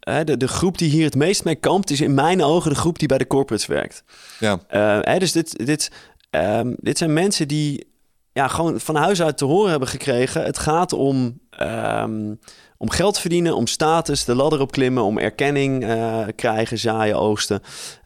hè, 0.00 0.24
de, 0.24 0.36
de 0.36 0.48
groep 0.48 0.78
die 0.78 0.90
hier 0.90 1.04
het 1.04 1.14
meest 1.14 1.44
mee 1.44 1.54
kampt... 1.54 1.90
is 1.90 2.00
in 2.00 2.14
mijn 2.14 2.42
ogen 2.42 2.70
de 2.70 2.76
groep 2.76 2.98
die 2.98 3.08
bij 3.08 3.18
de 3.18 3.26
corporates 3.26 3.66
werkt. 3.66 4.04
Ja. 4.38 4.52
Uh, 4.70 4.98
hè, 5.00 5.18
dus 5.18 5.32
dit, 5.32 5.66
dit, 5.66 5.90
um, 6.30 6.76
dit 6.78 6.98
zijn 6.98 7.12
mensen 7.12 7.48
die 7.48 7.92
ja, 8.32 8.48
gewoon 8.48 8.80
van 8.80 8.96
huis 8.96 9.22
uit 9.22 9.38
te 9.38 9.44
horen 9.44 9.70
hebben 9.70 9.88
gekregen... 9.88 10.44
het 10.44 10.58
gaat 10.58 10.92
om... 10.92 11.40
Um, 11.60 12.38
om 12.76 12.90
geld 12.90 13.18
verdienen, 13.18 13.56
om 13.56 13.66
status, 13.66 14.24
de 14.24 14.34
ladder 14.34 14.60
opklimmen, 14.60 15.02
om 15.02 15.18
erkenning 15.18 15.84
uh, 15.84 16.26
krijgen, 16.36 16.78
zaaien, 16.78 17.18
oosten. 17.18 17.62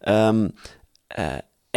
Um, 0.09 0.53
uh, 1.19 1.27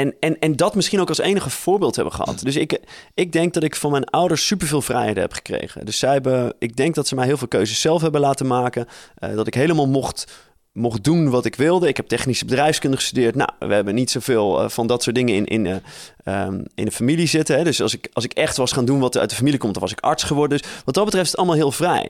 en, 0.01 0.15
en, 0.20 0.39
en 0.39 0.55
dat 0.55 0.75
misschien 0.75 1.00
ook 1.00 1.10
als 1.10 1.20
enige 1.20 1.50
voorbeeld 1.50 1.96
hebben 1.96 2.13
gehad. 2.13 2.39
Dus 2.43 2.55
ik, 2.55 2.79
ik 3.13 3.31
denk 3.31 3.53
dat 3.53 3.63
ik 3.63 3.75
van 3.75 3.91
mijn 3.91 4.05
ouders 4.05 4.46
superveel 4.48 4.81
vrijheden 4.81 5.22
heb 5.22 5.34
gekregen. 5.34 5.86
Dus 5.86 6.00
zij 6.00 6.12
hebben, 6.12 6.53
ik 6.60 6.75
denk 6.75 6.96
dat 6.96 7.08
ze 7.08 7.15
mij 7.15 7.25
heel 7.25 7.38
veel 7.38 7.48
keuzes 7.48 7.81
zelf 7.81 8.01
hebben 8.01 8.22
laten 8.22 8.48
maken. 8.48 8.88
Uh, 9.20 9.36
dat 9.36 9.48
ik 9.48 9.53
helemaal 9.53 9.88
mocht, 9.88 10.31
mocht 10.72 11.03
doen 11.03 11.29
wat 11.29 11.46
ik 11.46 11.55
wilde. 11.55 11.88
Ik 11.88 11.98
heb 11.98 12.08
technische 12.08 12.46
bedrijfskunde 12.46 12.98
gestudeerd. 12.98 13.36
Nou, 13.36 13.50
we 13.60 13.74
hebben 13.74 13.96
niet 13.96 14.12
zoveel 14.12 14.63
uh, 14.63 14.70
van 14.70 14.88
dat 14.88 15.03
soort 15.03 15.15
dingen 15.15 15.36
in, 15.36 15.46
in, 15.46 15.65
uh, 15.65 16.46
um, 16.46 16.65
in 16.75 16.86
de 16.86 16.91
familie 16.91 17.27
zitten. 17.27 17.58
Hè. 17.58 17.63
Dus 17.63 17.81
als 17.81 17.93
ik, 17.93 18.10
als 18.13 18.24
ik 18.24 18.34
echt 18.34 18.58
was 18.58 18.72
gaan 18.72 18.86
doen 18.86 19.00
wat 19.00 19.17
uit 19.17 19.29
de 19.29 19.36
familie 19.36 19.60
komt, 19.60 19.74
dan 19.74 19.81
was 19.81 19.91
ik 19.91 20.00
arts 20.00 20.24
geworden. 20.24 20.58
Dus 20.58 20.70
wat 20.86 20.96
dat 20.96 21.05
betreft 21.05 21.25
is 21.25 21.31
het 21.31 21.39
allemaal 21.39 21.58
heel 21.58 21.72
vrij. 21.72 22.10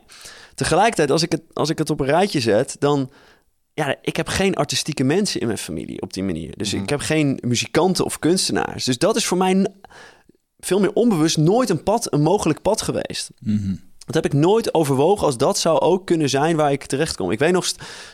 Tegelijkertijd, 0.56 1.12
als 1.12 1.22
ik 1.24 1.32
het, 1.32 1.42
als 1.54 1.70
ik 1.70 1.78
het 1.78 1.90
op 1.90 2.00
een 2.00 2.06
rijtje 2.06 2.40
zet, 2.40 2.76
dan 2.80 3.10
ja, 3.74 3.96
ik 4.02 4.16
heb 4.16 4.28
geen 4.28 4.56
artistieke 4.56 5.04
mensen 5.04 5.40
in 5.40 5.48
mijn 5.48 5.60
familie 5.60 6.02
op 6.02 6.14
die 6.14 6.24
manier. 6.24 6.58
Dus 6.58 6.74
mm. 6.74 6.84
ik 6.84 6.90
heb 6.90 7.00
geen 7.00 7.40
muzikanten 7.48 8.06
of 8.06 8.20
kunstenaars. 8.20 8.86
Dus 8.86 8.98
dat 8.98 9.16
is 9.16 9.26
voor 9.26 9.38
mij 9.38 9.68
veel 10.60 10.80
meer 10.80 10.94
onbewust 10.94 11.38
nooit 11.38 11.70
een 11.70 11.84
pad, 11.84 12.14
een 12.14 12.22
mogelijk 12.22 12.62
pad 12.62 12.82
geweest. 12.82 13.32
Mm 13.40 13.58
-hmm. 13.58 13.80
Dat 14.06 14.24
heb 14.24 14.26
ik 14.26 14.40
nooit 14.40 14.74
overwogen 14.74 15.26
als 15.26 15.38
dat 15.38 15.58
zou 15.58 15.80
ook 15.80 16.06
kunnen 16.06 16.30
zijn 16.30 16.56
waar 16.56 16.72
ik 16.72 16.86
terecht 16.86 17.16
kom. 17.16 17.32
Ik 17.32 17.40
weet 17.40 17.52
nog, 17.52 17.66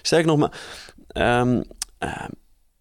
sterk 0.01 0.25
nog, 0.25 0.37
maar, 0.37 0.59
um, 1.41 1.63
uh, 1.99 2.25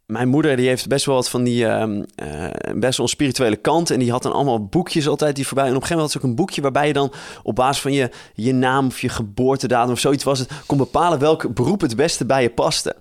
mijn 0.06 0.28
moeder 0.28 0.56
die 0.56 0.68
heeft 0.68 0.88
best 0.88 1.04
wel 1.04 1.14
wat 1.14 1.30
van 1.30 1.44
die 1.44 1.64
um, 1.64 2.04
uh, 2.22 2.48
best 2.74 2.96
wel 2.96 3.06
een 3.06 3.12
spirituele 3.12 3.56
kant. 3.56 3.90
En 3.90 3.98
die 3.98 4.10
had 4.10 4.22
dan 4.22 4.32
allemaal 4.32 4.64
boekjes 4.64 5.08
altijd 5.08 5.36
die 5.36 5.46
voorbij. 5.46 5.64
En 5.64 5.70
op 5.70 5.76
een 5.76 5.86
gegeven 5.86 6.02
moment 6.02 6.12
had 6.12 6.22
ze 6.22 6.28
ook 6.28 6.34
een 6.34 6.44
boekje 6.44 6.62
waarbij 6.62 6.86
je 6.86 6.92
dan 6.92 7.12
op 7.42 7.54
basis 7.54 7.82
van 7.82 7.92
je, 7.92 8.10
je 8.34 8.52
naam 8.52 8.86
of 8.86 9.00
je 9.00 9.08
geboortedatum 9.08 9.92
of 9.92 9.98
zoiets 9.98 10.24
was 10.24 10.38
het, 10.38 10.50
kon 10.66 10.78
bepalen 10.78 11.18
welk 11.18 11.54
beroep 11.54 11.80
het 11.80 11.96
beste 11.96 12.26
bij 12.26 12.42
je 12.42 12.50
paste. 12.50 12.96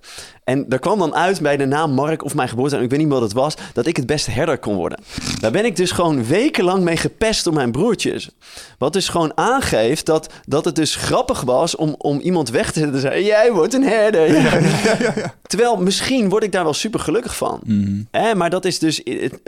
En 0.45 0.65
daar 0.69 0.79
kwam 0.79 0.99
dan 0.99 1.15
uit 1.15 1.41
bij 1.41 1.57
de 1.57 1.65
naam 1.65 1.91
Mark 1.91 2.23
of 2.23 2.35
mijn 2.35 2.49
geboortedatum, 2.49 2.85
ik 2.85 2.91
weet 2.91 2.99
niet 2.99 3.09
meer 3.09 3.19
wat 3.19 3.27
het 3.27 3.37
was, 3.37 3.55
dat 3.73 3.85
ik 3.85 3.95
het 3.95 4.05
beste 4.05 4.31
herder 4.31 4.57
kon 4.57 4.75
worden. 4.75 4.99
Daar 5.39 5.51
ben 5.51 5.65
ik 5.65 5.75
dus 5.75 5.91
gewoon 5.91 6.25
wekenlang 6.25 6.83
mee 6.83 6.97
gepest 6.97 7.43
door 7.43 7.53
mijn 7.53 7.71
broertjes. 7.71 8.29
Wat 8.77 8.93
dus 8.93 9.09
gewoon 9.09 9.37
aangeeft 9.37 10.05
dat, 10.05 10.33
dat 10.47 10.65
het 10.65 10.75
dus 10.75 10.95
grappig 10.95 11.41
was 11.41 11.75
om, 11.75 11.95
om 11.97 12.19
iemand 12.19 12.49
weg 12.49 12.71
te 12.71 12.79
zetten 12.79 12.95
en 12.95 13.01
zeggen, 13.01 13.23
jij 13.23 13.51
wordt 13.51 13.73
een 13.73 13.83
herder. 13.83 14.33
Ja. 14.33 14.59
Ja, 14.59 14.95
ja, 14.99 15.13
ja, 15.15 15.33
Terwijl 15.41 15.77
misschien 15.77 16.29
word 16.29 16.43
ik 16.43 16.51
daar 16.51 16.63
wel 16.63 16.73
super 16.73 16.99
gelukkig 16.99 17.35
van. 17.35 17.59
Mm. 17.63 18.07
Eh, 18.11 18.33
maar 18.33 18.49
dat 18.49 18.65
is 18.65 18.79
dus, 18.79 19.03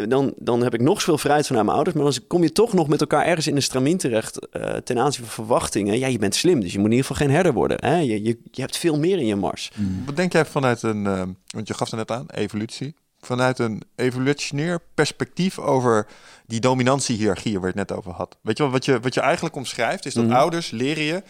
dan, 0.08 0.34
dan 0.38 0.64
heb 0.64 0.74
ik 0.74 0.82
nog 0.82 1.00
zoveel 1.00 1.18
vrijheid 1.18 1.48
vanuit 1.48 1.66
mijn 1.66 1.78
ouders, 1.78 1.98
maar 1.98 2.12
dan 2.12 2.28
kom 2.28 2.44
je 2.44 2.52
toch 2.52 2.74
nog 2.74 2.88
met 2.88 3.02
elkaar 3.02 3.26
ergens 3.26 3.48
in 3.48 3.56
een 3.56 3.62
stramien 3.62 3.98
terecht 3.98 4.48
uh, 4.52 4.64
ten 4.64 5.00
aanzien 5.00 5.26
van 5.26 5.34
verwachtingen. 5.34 6.00
Ja, 6.00 6.08
je 6.08 6.20
bent 6.20 6.36
slim, 6.36 6.60
dus 6.60 6.72
je 6.72 6.78
moet 6.78 6.88
in 6.88 6.94
ieder 6.94 7.08
geval 7.08 7.26
geen 7.26 7.36
herder 7.36 7.54
worden. 7.54 7.78
Hè? 7.80 7.98
Je, 7.98 8.24
je, 8.24 8.38
je 8.52 8.62
hebt 8.62 8.78
veel 8.78 8.98
meer 8.98 9.18
in 9.18 9.26
je 9.26 9.36
mars. 9.36 9.72
Mm. 9.76 10.04
Wat 10.06 10.16
denk 10.16 10.34
jij 10.34 10.46
vanuit 10.46 10.82
een, 10.88 11.06
uh, 11.06 11.22
want 11.48 11.68
je 11.68 11.74
gaf 11.74 11.92
er 11.92 11.98
net 11.98 12.12
aan, 12.12 12.26
evolutie. 12.30 12.96
Vanuit 13.20 13.60
een 13.60 13.82
evolutionair 13.96 14.80
perspectief 14.94 15.60
over 15.60 16.08
die 16.46 16.60
dominantiehiërarchie 16.60 17.54
waar 17.54 17.72
je 17.74 17.80
het 17.80 17.90
net 17.90 17.98
over 17.98 18.12
had. 18.12 18.38
Weet 18.42 18.58
je 18.58 18.64
wel, 18.64 18.72
wat 18.72 18.86
je, 18.86 19.00
wat 19.00 19.14
je 19.14 19.22
eigenlijk 19.22 19.56
omschrijft, 19.56 20.06
is 20.06 20.14
dat 20.14 20.26
Mhm. 20.26 20.36
ouders 20.36 20.70
leren 20.70 21.04
je 21.04 21.24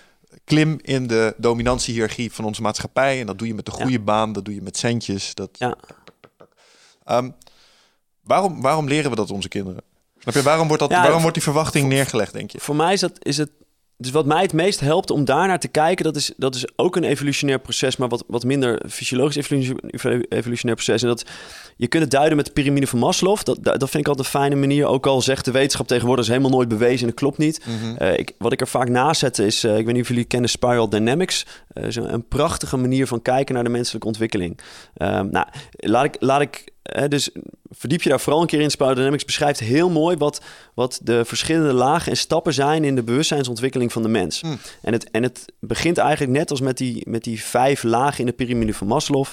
klim 0.43 0.79
in 0.81 1.07
de 1.07 1.33
dominantiehiërarchie 1.37 2.31
van 2.31 2.45
onze 2.45 2.61
maatschappij. 2.61 3.19
En 3.19 3.25
dat 3.25 3.37
doe 3.37 3.47
je 3.47 3.53
met 3.53 3.65
de 3.65 3.71
goede 3.71 3.99
baan, 3.99 4.33
dat 4.33 4.45
doe 4.45 4.53
je 4.53 4.61
met 4.61 4.77
centjes. 4.77 5.33
Dat... 5.33 5.49
Ja. 5.51 5.75
Um, 7.05 7.35
waarom, 8.23 8.61
waarom 8.61 8.87
leren 8.87 9.09
we 9.09 9.15
dat 9.15 9.31
onze 9.31 9.47
kinderen? 9.47 9.81
Snap 10.19 10.33
je, 10.33 10.41
waarom 10.41 10.67
wordt, 10.67 10.81
dat, 10.81 10.91
Ja, 10.91 11.01
waarom 11.01 11.21
wordt 11.21 11.33
die 11.33 11.43
verwachting 11.43 11.87
neergelegd, 11.87 12.33
denk 12.33 12.51
je? 12.51 12.59
Voor 12.59 12.75
mij 12.75 12.93
is, 12.93 12.99
dat, 12.99 13.25
is 13.25 13.37
het. 13.37 13.51
Dus 13.99 14.11
wat 14.11 14.25
mij 14.25 14.41
het 14.41 14.53
meest 14.53 14.79
helpt 14.79 15.11
om 15.11 15.25
daarnaar 15.25 15.59
te 15.59 15.67
kijken, 15.67 16.05
dat 16.05 16.15
is, 16.15 16.33
dat 16.37 16.55
is 16.55 16.67
ook 16.75 16.95
een 16.95 17.03
evolutionair 17.03 17.59
proces, 17.59 17.97
maar 17.97 18.07
wat, 18.07 18.23
wat 18.27 18.43
minder 18.43 18.81
fysiologisch 18.89 19.35
evolu- 19.35 20.25
evolutionair 20.29 20.75
proces. 20.75 21.01
En 21.01 21.07
dat, 21.07 21.25
je 21.75 21.87
kunt 21.87 22.03
het 22.03 22.11
duiden 22.11 22.37
met 22.37 22.45
de 22.45 22.51
piramide 22.51 22.87
van 22.87 22.99
Maslow. 22.99 23.37
Dat, 23.43 23.63
dat 23.63 23.89
vind 23.89 23.93
ik 23.93 24.07
altijd 24.07 24.17
een 24.17 24.39
fijne 24.39 24.55
manier. 24.55 24.85
Ook 24.85 25.05
al 25.05 25.21
zegt 25.21 25.45
de 25.45 25.51
wetenschap 25.51 25.87
tegenwoordig, 25.87 26.23
is 26.25 26.31
helemaal 26.31 26.51
nooit 26.51 26.67
bewezen 26.67 26.99
en 26.99 27.05
dat 27.05 27.15
klopt 27.15 27.37
niet. 27.37 27.65
Mhm. 27.65 27.95
Eh, 27.95 28.17
ik, 28.17 28.31
wat 28.37 28.51
ik 28.51 28.61
er 28.61 28.67
vaak 28.67 28.89
naast 28.89 29.19
zet 29.19 29.39
is, 29.39 29.63
eh, 29.63 29.77
ik 29.77 29.85
weet 29.85 29.93
niet 29.93 30.03
of 30.03 30.09
jullie 30.09 30.25
kennen 30.25 30.49
Spiral 30.49 30.89
Dynamics. 30.89 31.45
Eh, 31.67 31.83
is 31.83 31.95
een, 31.95 32.13
een 32.13 32.27
prachtige 32.27 32.77
manier 32.77 33.07
van 33.07 33.21
kijken 33.21 33.55
naar 33.55 33.63
de 33.63 33.69
menselijke 33.69 34.07
ontwikkeling. 34.07 34.59
Ehm, 34.93 35.27
nou, 35.31 35.47
laat 35.71 36.05
ik, 36.05 36.15
laat 36.19 36.41
ik 36.41 36.71
dus 37.07 37.29
verdiep 37.69 38.01
je 38.01 38.09
daar 38.09 38.19
vooral 38.19 38.41
een 38.41 38.47
keer 38.47 38.61
in. 38.61 38.71
Spiral 38.71 38.95
Dynamics 38.95 39.25
beschrijft 39.25 39.59
heel 39.59 39.89
mooi 39.89 40.17
wat, 40.17 40.41
wat 40.73 40.99
de 41.03 41.25
verschillende 41.25 41.73
lagen 41.73 42.11
en 42.11 42.17
stappen 42.17 42.53
zijn 42.53 42.83
in 42.83 42.95
de 42.95 43.03
bewustzijnsontwikkeling 43.03 43.91
van 43.91 44.01
de 44.01 44.07
mens. 44.07 44.41
Mm. 44.41 44.57
En, 44.81 44.93
het, 44.93 45.11
en 45.11 45.23
het 45.23 45.45
begint 45.59 45.97
eigenlijk 45.97 46.31
net 46.31 46.51
als 46.51 46.61
met 46.61 46.77
die, 46.77 47.09
met 47.09 47.23
die 47.23 47.43
vijf 47.43 47.83
lagen 47.83 48.19
in 48.19 48.25
de 48.25 48.31
piramide 48.31 48.73
van 48.73 48.87
Maslow. 48.87 49.25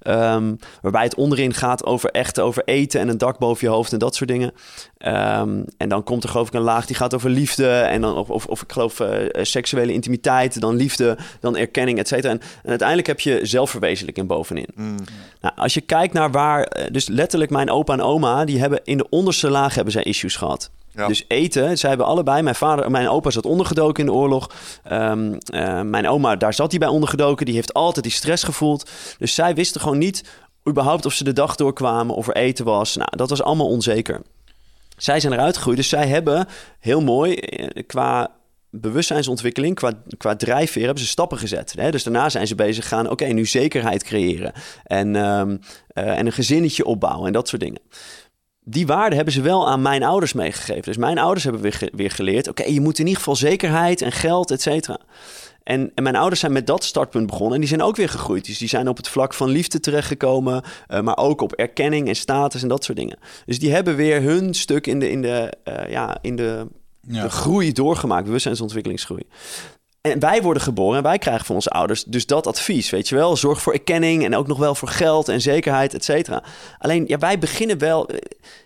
Ehm, 0.00 0.54
waarbij 0.80 1.02
het 1.02 1.14
onderin 1.14 1.54
gaat 1.54 1.84
over 1.84 2.10
echt 2.10 2.40
over 2.40 2.62
eten 2.64 3.00
en 3.00 3.08
een 3.08 3.18
dak 3.18 3.38
boven 3.38 3.68
je 3.68 3.74
hoofd 3.74 3.92
en 3.92 3.98
dat 3.98 4.14
soort 4.14 4.30
dingen. 4.30 4.52
Ehm, 5.00 5.62
en 5.76 5.88
dan 5.88 6.04
komt 6.04 6.22
er 6.22 6.28
geloof 6.28 6.46
ik 6.46 6.54
een 6.54 6.60
laag 6.60 6.86
die 6.86 6.96
gaat 6.96 7.14
over 7.14 7.30
liefde. 7.30 7.68
En 7.68 8.00
dan 8.00 8.16
of, 8.16 8.30
of, 8.30 8.46
of 8.46 8.62
ik 8.62 8.72
geloof 8.72 9.00
eh, 9.00 9.24
eh, 9.24 9.44
seksuele 9.44 9.92
intimiteit, 9.92 10.60
dan 10.60 10.76
liefde, 10.76 11.18
dan 11.40 11.56
erkenning, 11.56 11.98
et 11.98 12.08
cetera. 12.08 12.32
En, 12.32 12.40
en 12.62 12.68
uiteindelijk 12.68 13.08
heb 13.08 13.20
je 13.20 13.40
zelfverwezenlijking 13.42 14.26
bovenin. 14.26 14.66
Mm. 14.74 14.96
Nou, 15.40 15.54
als 15.56 15.74
je 15.74 15.80
kijkt 15.80 16.12
naar 16.14 16.30
waar, 16.30 16.62
eh, 16.62 16.90
dus 16.92 17.08
letterlijk 17.08 17.50
mijn 17.50 17.70
opa 17.70 17.92
en 17.92 18.00
oma, 18.00 18.44
die 18.44 18.58
hebben 18.58 18.80
in 18.84 18.96
de 18.96 19.08
onderste 19.08 19.50
laag 19.50 19.74
hebben 19.74 19.92
zij 19.92 20.02
issues 20.02 20.36
gehad. 20.36 20.70
Ja. 20.94 21.06
Dus 21.06 21.24
eten, 21.28 21.78
zij 21.78 21.88
hebben 21.88 22.06
allebei, 22.06 22.42
mijn 22.42 22.54
vader, 22.54 22.90
mijn 22.90 23.08
opa 23.08 23.30
zat 23.30 23.46
ondergedoken 23.46 24.00
in 24.00 24.10
de 24.10 24.16
oorlog. 24.16 24.50
Ehm, 24.82 25.34
eh, 25.46 25.80
mijn 25.80 26.08
oma, 26.08 26.36
daar 26.36 26.54
zat 26.54 26.70
hij 26.70 26.78
bij 26.78 26.88
ondergedoken. 26.88 27.46
Die 27.46 27.54
heeft 27.54 27.74
altijd 27.74 28.04
die 28.04 28.14
stress 28.14 28.42
gevoeld. 28.42 28.90
Dus 29.18 29.34
zij 29.34 29.54
wisten 29.54 29.80
gewoon 29.80 29.98
niet 29.98 30.24
überhaupt 30.68 31.06
of 31.06 31.12
ze 31.12 31.24
de 31.24 31.32
dag 31.32 31.56
doorkwamen, 31.56 32.14
of 32.14 32.28
er 32.28 32.36
eten 32.36 32.64
was. 32.64 32.96
Nou, 32.96 33.16
dat 33.16 33.30
was 33.30 33.42
allemaal 33.42 33.68
onzeker. 33.68 34.22
Zij 35.02 35.20
zijn 35.20 35.32
eruit 35.32 35.56
gegroeid, 35.56 35.76
dus 35.76 35.88
zij 35.88 36.06
hebben 36.06 36.46
heel 36.78 37.00
mooi 37.00 37.34
eh, 37.34 37.82
qua 37.86 38.30
bewustzijnsontwikkeling, 38.70 39.74
qua, 39.74 39.92
qua 40.16 40.36
drijfveer 40.36 40.84
hebben 40.84 41.02
ze 41.02 41.08
stappen 41.08 41.38
gezet. 41.38 41.74
Hè? 41.76 41.90
Dus 41.90 42.02
daarna 42.02 42.28
zijn 42.28 42.46
ze 42.46 42.54
bezig 42.54 42.88
gaan, 42.88 43.10
oké, 43.10 43.24
nu 43.24 43.46
zekerheid 43.46 44.04
creëren. 44.04 44.52
En, 44.84 45.16
ehm, 45.16 45.56
eh, 45.88 46.18
en 46.18 46.26
een 46.26 46.32
gezinnetje 46.32 46.84
opbouwen 46.84 47.26
en 47.26 47.32
dat 47.32 47.48
soort 47.48 47.62
dingen. 47.62 47.80
Die 48.64 48.86
waarden 48.86 49.16
hebben 49.16 49.34
ze 49.34 49.40
wel 49.40 49.68
aan 49.68 49.82
mijn 49.82 50.02
ouders 50.02 50.32
meegegeven. 50.32 50.82
Dus 50.82 50.96
mijn 50.96 51.18
ouders 51.18 51.44
hebben 51.44 51.62
weer, 51.62 51.88
weer 51.92 52.10
geleerd, 52.10 52.48
oké, 52.48 52.64
je 52.64 52.80
moet 52.80 52.98
in 52.98 53.04
ieder 53.04 53.18
geval 53.18 53.36
zekerheid 53.36 54.02
en 54.02 54.12
geld, 54.12 54.50
et 54.50 54.62
cetera. 54.62 54.98
En, 55.70 55.92
en 55.94 56.02
mijn 56.02 56.16
ouders 56.16 56.40
zijn 56.40 56.52
met 56.52 56.66
dat 56.66 56.84
startpunt 56.84 57.26
begonnen. 57.26 57.54
En 57.54 57.60
die 57.60 57.68
zijn 57.68 57.82
ook 57.82 57.96
weer 57.96 58.08
gegroeid. 58.08 58.44
Dus 58.46 58.58
die 58.58 58.68
zijn 58.68 58.88
op 58.88 58.96
het 58.96 59.08
vlak 59.08 59.34
van 59.34 59.48
liefde 59.48 59.80
terechtgekomen. 59.80 60.62
eh, 60.86 61.00
maar 61.00 61.16
ook 61.16 61.40
op 61.40 61.52
erkenning 61.52 62.08
en 62.08 62.16
status 62.16 62.62
en 62.62 62.68
dat 62.68 62.84
soort 62.84 62.98
dingen. 62.98 63.18
Dus 63.46 63.58
die 63.58 63.72
hebben 63.72 63.96
weer 63.96 64.22
hun 64.22 64.54
stuk 64.54 64.86
in 64.86 64.98
de, 65.00 65.10
in 65.10 65.22
de, 65.22 65.52
eh, 65.64 65.90
ja, 65.90 66.18
in 66.20 66.36
de, 66.36 66.66
Ja. 67.08 67.22
de 67.22 67.28
groei 67.30 67.72
doorgemaakt. 67.72 68.24
Bewustzijnsontwikkelingsgroei. 68.24 69.22
En 70.00 70.18
wij 70.18 70.42
worden 70.42 70.62
geboren 70.62 70.96
en 70.96 71.02
wij 71.02 71.18
krijgen 71.18 71.46
van 71.46 71.54
onze 71.54 71.70
ouders 71.70 72.04
dus 72.04 72.26
dat 72.26 72.46
advies, 72.46 72.90
weet 72.90 73.08
je 73.08 73.14
wel. 73.14 73.36
Zorg 73.36 73.62
voor 73.62 73.72
erkenning 73.72 74.24
en 74.24 74.36
ook 74.36 74.46
nog 74.46 74.58
wel 74.58 74.74
voor 74.74 74.88
geld 74.88 75.28
en 75.28 75.40
zekerheid, 75.40 75.94
et 75.94 76.04
cetera. 76.04 76.42
Alleen, 76.78 77.04
ja, 77.06 77.18
wij 77.18 77.38
beginnen 77.38 77.78
wel... 77.78 78.08
eh, 78.08 78.16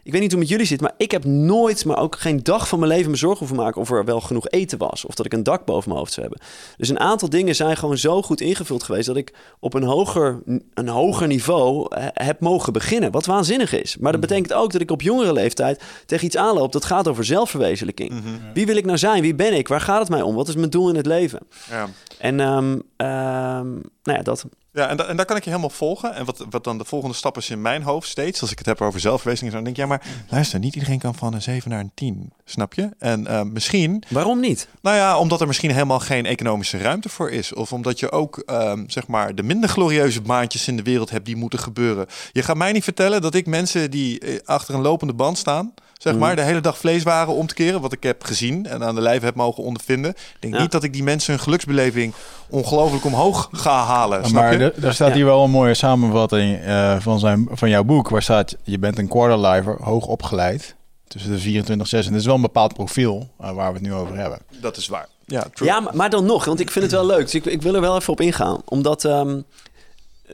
Ik 0.03 0.13
weet 0.13 0.21
niet 0.21 0.33
hoe 0.33 0.41
het 0.41 0.49
met 0.49 0.49
jullie 0.49 0.67
zit, 0.67 0.81
maar 0.81 0.93
ik 0.97 1.11
heb 1.11 1.25
nooit, 1.25 1.85
maar 1.85 1.99
ook 1.99 2.19
geen 2.19 2.43
dag 2.43 2.69
van 2.69 2.79
mijn 2.79 2.91
leven 2.91 3.11
me 3.11 3.17
zorgen 3.17 3.39
hoeven 3.39 3.57
maken... 3.57 3.81
of 3.81 3.91
er 3.91 4.05
wel 4.05 4.21
genoeg 4.21 4.49
eten 4.49 4.79
was 4.79 5.05
of 5.05 5.15
dat 5.15 5.27
ik 5.27 5.33
een 5.33 5.43
dak 5.43 5.65
boven 5.65 5.89
mijn 5.89 5.99
hoofd 6.01 6.13
zou 6.13 6.27
hebben. 6.29 6.47
Dus 6.77 6.89
een 6.89 7.01
aantal 7.01 7.29
dingen 7.29 7.55
zijn 7.55 7.77
gewoon 7.77 7.99
zo 7.99 8.23
goed 8.23 8.41
ingevuld 8.41 8.83
geweest... 8.83 9.07
dat 9.07 9.17
ik 9.17 9.33
op 9.61 9.75
een 9.75 9.83
hoger, 9.83 10.43
een 10.75 10.89
hoger 10.89 11.27
niveau 11.27 11.87
eh, 11.97 12.05
heb 12.13 12.41
mogen 12.41 12.73
beginnen. 12.73 13.11
Wat 13.11 13.27
waanzinnig 13.27 13.73
is. 13.73 13.97
Maar 14.01 14.13
dat 14.13 14.21
betekent 14.21 14.53
ook 14.53 14.73
dat 14.73 14.81
ik 14.81 14.91
op 14.91 15.03
jongere 15.03 15.33
leeftijd 15.33 15.83
tegen 16.07 16.27
iets 16.27 16.37
aanloop... 16.37 16.73
dat 16.73 16.85
gaat 16.85 17.09
over 17.09 17.25
zelfverwezenlijking. 17.25 18.13
Wie 18.55 18.67
wil 18.67 18.77
ik 18.77 18.85
nou 18.85 18.99
zijn? 18.99 19.23
Wie 19.23 19.35
ben 19.35 19.55
ik? 19.55 19.69
Waar 19.69 19.81
gaat 19.81 20.01
het 20.01 20.09
mij 20.09 20.23
om? 20.23 20.35
Wat 20.35 20.49
is 20.49 20.55
mijn 20.55 20.71
doel 20.71 20.89
in 20.89 20.97
het 20.97 21.07
leven? 21.07 21.23
Ja. 21.71 21.89
En 22.19 22.41
ehm, 22.41 22.79
ehm, 22.97 23.71
nou 24.03 24.19
ja, 24.19 24.23
dat. 24.23 24.45
Ja, 24.73 24.89
en, 24.89 24.97
da- 24.97 25.05
en 25.07 25.17
daar 25.17 25.27
kan 25.27 25.37
ik 25.37 25.45
je 25.45 25.51
helemaal 25.51 25.71
volgen. 25.71 26.15
En 26.15 26.25
wat, 26.25 26.45
wat 26.51 26.65
dan 26.65 26.79
de 26.79 26.85
volgende 26.85 27.15
stap 27.15 27.37
is 27.37 27.51
in 27.51 27.63
mijn 27.63 27.83
hoofd 27.83 28.09
steeds, 28.09 28.41
als 28.41 28.51
ik 28.51 28.59
het 28.59 28.67
heb 28.67 28.81
over 28.81 29.01
zelfverwezenlijking, 29.01 29.65
dan 29.65 29.75
denk 29.75 29.91
ik, 29.93 29.99
ja, 30.01 30.07
maar 30.11 30.27
luister, 30.31 30.59
niet 30.59 30.75
iedereen 30.75 30.99
kan 30.99 31.15
van 31.15 31.35
een 31.35 31.43
7 31.43 31.71
naar 31.71 31.81
een 31.81 31.91
10, 31.95 32.33
snap 32.45 32.75
je? 32.75 32.89
En 32.99 33.27
eh, 33.27 33.43
misschien, 33.43 34.03
Waarom 34.09 34.41
niet? 34.41 34.69
nou 34.83 34.97
ja, 34.97 35.19
omdat 35.19 35.41
er 35.41 35.47
misschien 35.47 35.71
helemaal 35.71 36.01
geen 36.01 36.27
economische 36.27 36.79
ruimte 36.79 37.09
voor 37.09 37.31
is. 37.31 37.53
Of 37.53 37.73
omdat 37.73 37.99
je 37.99 38.11
ook, 38.11 38.39
ehm, 38.39 38.85
zeg 38.87 39.07
maar, 39.07 39.35
de 39.35 39.43
minder 39.43 39.69
glorieuze 39.69 40.21
baantjes 40.21 40.69
in 40.69 40.77
de 40.77 40.83
wereld 40.83 41.11
hebt 41.11 41.27
die 41.27 41.37
moeten 41.37 41.59
gebeuren. 41.59 42.07
Je 42.33 42.43
gaat 42.43 42.57
mij 42.57 42.73
niet 42.73 42.85
vertellen 42.85 43.23
dat 43.23 43.35
ik 43.35 43.47
mensen 43.47 43.91
die 43.91 44.19
eh, 44.21 44.39
achter 44.45 44.75
een 44.75 44.81
lopende 44.83 45.15
band 45.15 45.39
staan, 45.39 45.75
zeg 46.05 46.13
Mhm. 46.13 46.23
maar, 46.23 46.37
de 46.37 46.43
hele 46.43 46.61
dag 46.61 46.79
vleeswaren 46.79 47.35
om 47.35 47.47
te 47.47 47.55
keren, 47.55 47.81
wat 47.81 47.93
ik 47.93 48.03
heb 48.03 48.25
gezien 48.25 48.67
en 48.67 48.85
aan 48.85 48.95
de 48.95 49.01
lijf 49.01 49.23
heb 49.23 49.35
mogen 49.35 49.63
ondervinden. 49.65 50.11
Ik 50.11 50.37
denk 50.41 50.55
Ja. 50.55 50.61
niet 50.61 50.71
dat 50.73 50.83
ik 50.83 50.93
die 50.93 51.03
mensen 51.03 51.33
hun 51.35 51.43
geluksbeleving 51.43 52.13
ongelooflijk 52.49 53.05
omhoog 53.05 53.49
ga 53.53 53.85
halen, 53.85 54.25
snap 54.27 54.43
Maar 54.43 54.53
je? 54.53 54.59
er- 54.59 54.81
daar 54.81 54.95
staat 54.95 55.09
Ja. 55.09 55.15
hier 55.15 55.25
wel 55.25 55.45
een 55.45 55.51
mooie 55.51 55.75
samenvatting 55.75 56.61
eh, 56.61 56.97
van, 57.01 57.19
zijn, 57.19 57.49
van 57.51 57.69
jouw 57.69 57.85
boek. 57.85 58.09
Waar 58.09 58.23
staat, 58.23 58.57
je 58.63 58.79
bent 58.79 58.99
een 58.99 59.09
quarterlifer, 59.09 59.77
hoog 59.83 60.07
opgeleid. 60.07 60.75
Tussen 61.09 61.31
de 61.33 61.39
24 61.39 61.87
6. 61.87 62.05
En 62.07 62.11
dat 62.13 62.21
is 62.21 62.27
wel 62.27 62.35
een 62.35 62.41
bepaald 62.41 62.75
profiel 62.75 63.29
eh, 63.41 63.51
waar 63.51 63.69
we 63.73 63.79
het 63.79 63.87
nu 63.89 63.95
over 63.95 64.17
hebben. 64.17 64.39
Dat 64.61 64.77
is 64.77 64.89
waar. 64.89 65.09
Ja, 65.27 65.45
true. 65.55 65.69
Ja, 65.69 65.81
maar, 65.81 65.97
maar 65.97 66.11
dan 66.11 66.25
nog, 66.27 66.45
want 66.45 66.61
ik 66.61 66.71
vind 66.71 66.85
het 66.85 66.95
wel 66.95 67.07
leuk. 67.07 67.21
Dus 67.21 67.35
ik, 67.35 67.45
ik 67.45 67.63
wil 67.63 67.75
er 67.75 67.81
wel 67.81 67.97
even 67.97 68.13
op 68.13 68.21
ingaan. 68.21 68.61
Omdat. 68.65 69.05
ehm, 69.05 69.41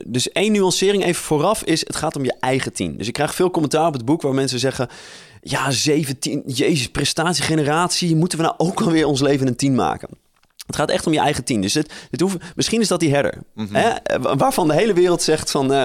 dus 0.05 0.31
één 0.31 0.51
nuancering 0.51 1.03
even 1.03 1.23
vooraf 1.23 1.63
is: 1.63 1.79
het 1.87 1.95
gaat 1.95 2.15
om 2.15 2.23
je 2.23 2.35
eigen 2.39 2.73
team. 2.73 2.97
Dus 2.97 3.07
ik 3.07 3.13
krijg 3.13 3.35
veel 3.35 3.51
commentaar 3.51 3.87
op 3.87 3.93
het 3.93 4.05
boek 4.05 4.21
waar 4.21 4.33
mensen 4.33 4.59
zeggen. 4.59 4.89
Ja, 5.41 5.71
17, 5.71 6.43
jezus, 6.45 6.87
prestatiegeneratie. 6.87 8.15
Moeten 8.15 8.37
we 8.37 8.43
nou 8.43 8.55
ook 8.57 8.81
alweer 8.81 9.05
ons 9.05 9.21
leven 9.21 9.47
een 9.47 9.55
10 9.55 9.75
maken? 9.75 10.09
Het 10.65 10.75
gaat 10.75 10.89
echt 10.89 11.07
om 11.07 11.13
je 11.13 11.19
eigen 11.19 11.43
team. 11.43 11.61
Dus 11.61 11.73
het, 11.73 11.93
het 12.11 12.19
hoeft, 12.21 12.37
misschien 12.55 12.81
is 12.81 12.87
dat 12.87 12.99
die 12.99 13.13
herder. 13.13 13.37
hè? 13.55 13.89
Eh, 13.89 14.33
Waarvan 14.37 14.67
de 14.67 14.73
hele 14.73 14.93
wereld 14.93 15.21
zegt 15.21 15.51
van... 15.51 15.73
eh, 15.73 15.83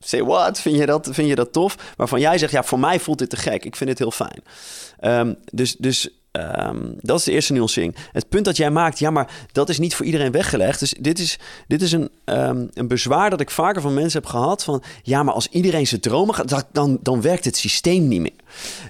say 0.00 0.22
what? 0.22 0.60
Vind 0.60 0.76
je, 0.76 0.86
dat, 0.86 1.08
vind 1.12 1.28
je 1.28 1.34
dat 1.34 1.52
tof? 1.52 1.76
Waarvan 1.96 2.20
jij 2.20 2.38
zegt, 2.38 2.52
ja, 2.52 2.62
voor 2.62 2.78
mij 2.78 3.00
voelt 3.00 3.18
dit 3.18 3.30
te 3.30 3.36
gek. 3.36 3.64
Ik 3.64 3.76
vind 3.76 3.90
het 3.90 3.98
heel 3.98 4.10
fijn. 4.10 4.42
Ehm, 5.00 5.34
dus 5.52 5.76
dus 5.76 6.08
ehm, 6.38 6.92
dat 7.00 7.18
is 7.18 7.24
de 7.24 7.32
eerste 7.32 7.52
nuancering. 7.52 7.96
Het 8.12 8.28
punt 8.28 8.44
dat 8.44 8.56
jij 8.56 8.70
maakt, 8.70 8.98
ja, 8.98 9.10
maar 9.10 9.30
dat 9.52 9.68
is 9.68 9.78
niet 9.78 9.94
voor 9.94 10.06
iedereen 10.06 10.32
weggelegd. 10.32 10.80
Dus 10.80 10.94
dit 11.00 11.18
is, 11.18 11.38
dit 11.66 11.82
is 11.82 11.92
een, 11.92 12.10
ehm, 12.24 12.66
een 12.72 12.88
bezwaar 12.88 13.30
dat 13.30 13.40
ik 13.40 13.50
vaker 13.50 13.82
van 13.82 13.94
mensen 13.94 14.20
heb 14.20 14.30
gehad. 14.30 14.64
Van, 14.64 14.82
ja, 15.02 15.22
maar 15.22 15.34
als 15.34 15.48
iedereen 15.48 15.86
zijn 15.86 16.00
dromen 16.00 16.34
gaat, 16.34 16.48
dan- 16.72 16.98
dan, 17.02 17.20
werkt 17.20 17.44
het 17.44 17.56
systeem 17.56 18.08
niet 18.08 18.20
meer. 18.20 18.32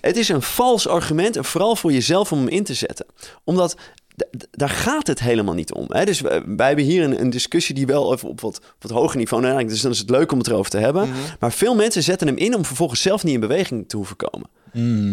Het 0.01 0.17
is 0.17 0.29
een 0.29 0.43
vals 0.43 0.89
argument 0.89 1.37
en 1.37 1.45
vooral 1.45 1.77
voor 1.77 1.93
jezelf 1.93 2.33
om 2.33 2.39
hem 2.39 2.49
in 2.49 2.65
te 2.65 2.75
zetten. 2.75 3.07
Omdat 3.45 3.77
daar 4.51 4.69
gaat 4.69 5.07
het 5.07 5.21
helemaal 5.21 5.55
niet 5.55 5.73
om. 5.73 5.85
Hè? 5.89 6.05
Dus 6.05 6.21
wij, 6.21 6.43
wij 6.47 6.67
hebben 6.67 6.85
hier 6.85 7.05
een, 7.05 7.21
een 7.21 7.31
discussie 7.31 7.75
die 7.75 7.87
wel 7.87 8.13
even 8.13 8.29
op 8.29 8.41
wat, 8.41 8.61
wat 8.79 8.91
hoger 8.91 9.19
niveau... 9.19 9.43
Nou, 9.43 9.65
dus 9.65 9.81
dan 9.81 9.91
is 9.91 9.99
het 9.99 10.11
leuk 10.11 10.33
om 10.33 10.39
het 10.39 10.47
erover 10.47 10.71
te 10.71 10.79
hebben. 10.79 11.09
Maar 11.41 11.53
veel 11.53 11.75
mensen 11.75 12.03
zetten 12.03 12.27
hem 12.27 12.37
in 12.37 12.55
om 12.55 12.65
vervolgens 12.65 13.03
zelf 13.03 13.25
niet 13.25 13.35
in 13.35 13.41
beweging 13.41 13.89
te 13.89 13.97
hoeven 13.97 14.17
komen. 14.17 14.49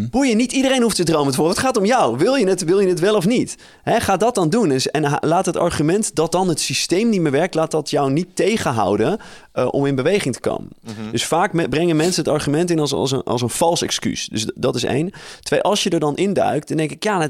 Boeien, 0.10 0.38
niet 0.38 0.52
iedereen 0.52 0.82
hoeft 0.82 0.96
te 0.96 1.04
dromen 1.04 1.32
te 1.32 1.38
worden. 1.38 1.56
Het 1.56 1.65
gaat 1.65 1.78
om 1.78 1.86
jou. 1.86 2.18
Wil 2.18 2.36
je 2.36 2.48
het, 2.48 2.63
wil 2.63 2.80
je 2.80 2.88
het 2.88 3.00
wel 3.00 3.15
of 3.15 3.26
niet? 3.26 3.58
Hè, 3.84 4.00
ga 4.00 4.18
dat 4.18 4.36
dan 4.36 4.50
doen. 4.50 4.72
En 4.72 5.04
ha- 5.04 5.22
laat 5.22 5.46
het 5.46 5.58
argument 5.58 6.15
dat 6.15 6.32
dan 6.32 6.48
het 6.48 6.60
systeem 6.60 7.10
niet 7.10 7.22
meer 7.22 7.32
werkt... 7.32 7.56
laat 7.56 7.72
dat 7.72 7.89
jou 7.89 8.12
niet 8.12 8.36
tegenhouden 8.36 9.20
eh, 9.56 9.68
om 9.72 9.86
in 9.86 9.96
beweging 9.96 10.34
te 10.34 10.39
komen. 10.39 10.70
Dus 11.12 11.26
vaak 11.26 11.54
me- 11.54 11.70
brengen 11.70 11.96
mensen 11.96 12.24
het 12.24 12.34
argument 12.34 12.70
in 12.70 12.80
als, 12.80 12.94
als, 12.94 13.12
een, 13.12 13.24
als 13.24 13.41
een 13.41 13.50
vals 13.50 13.82
excuus. 13.82 14.28
Dus 14.32 14.52
dat 14.56 14.76
is 14.76 14.84
één. 14.84 15.12
Twee, 15.41 15.62
als 15.62 15.84
je 15.84 15.89
er 15.89 16.00
dan 16.00 16.15
induikt, 16.15 16.68
dan 16.68 16.78
denk 16.78 16.91
ik... 16.91 17.04
ja, 17.04 17.30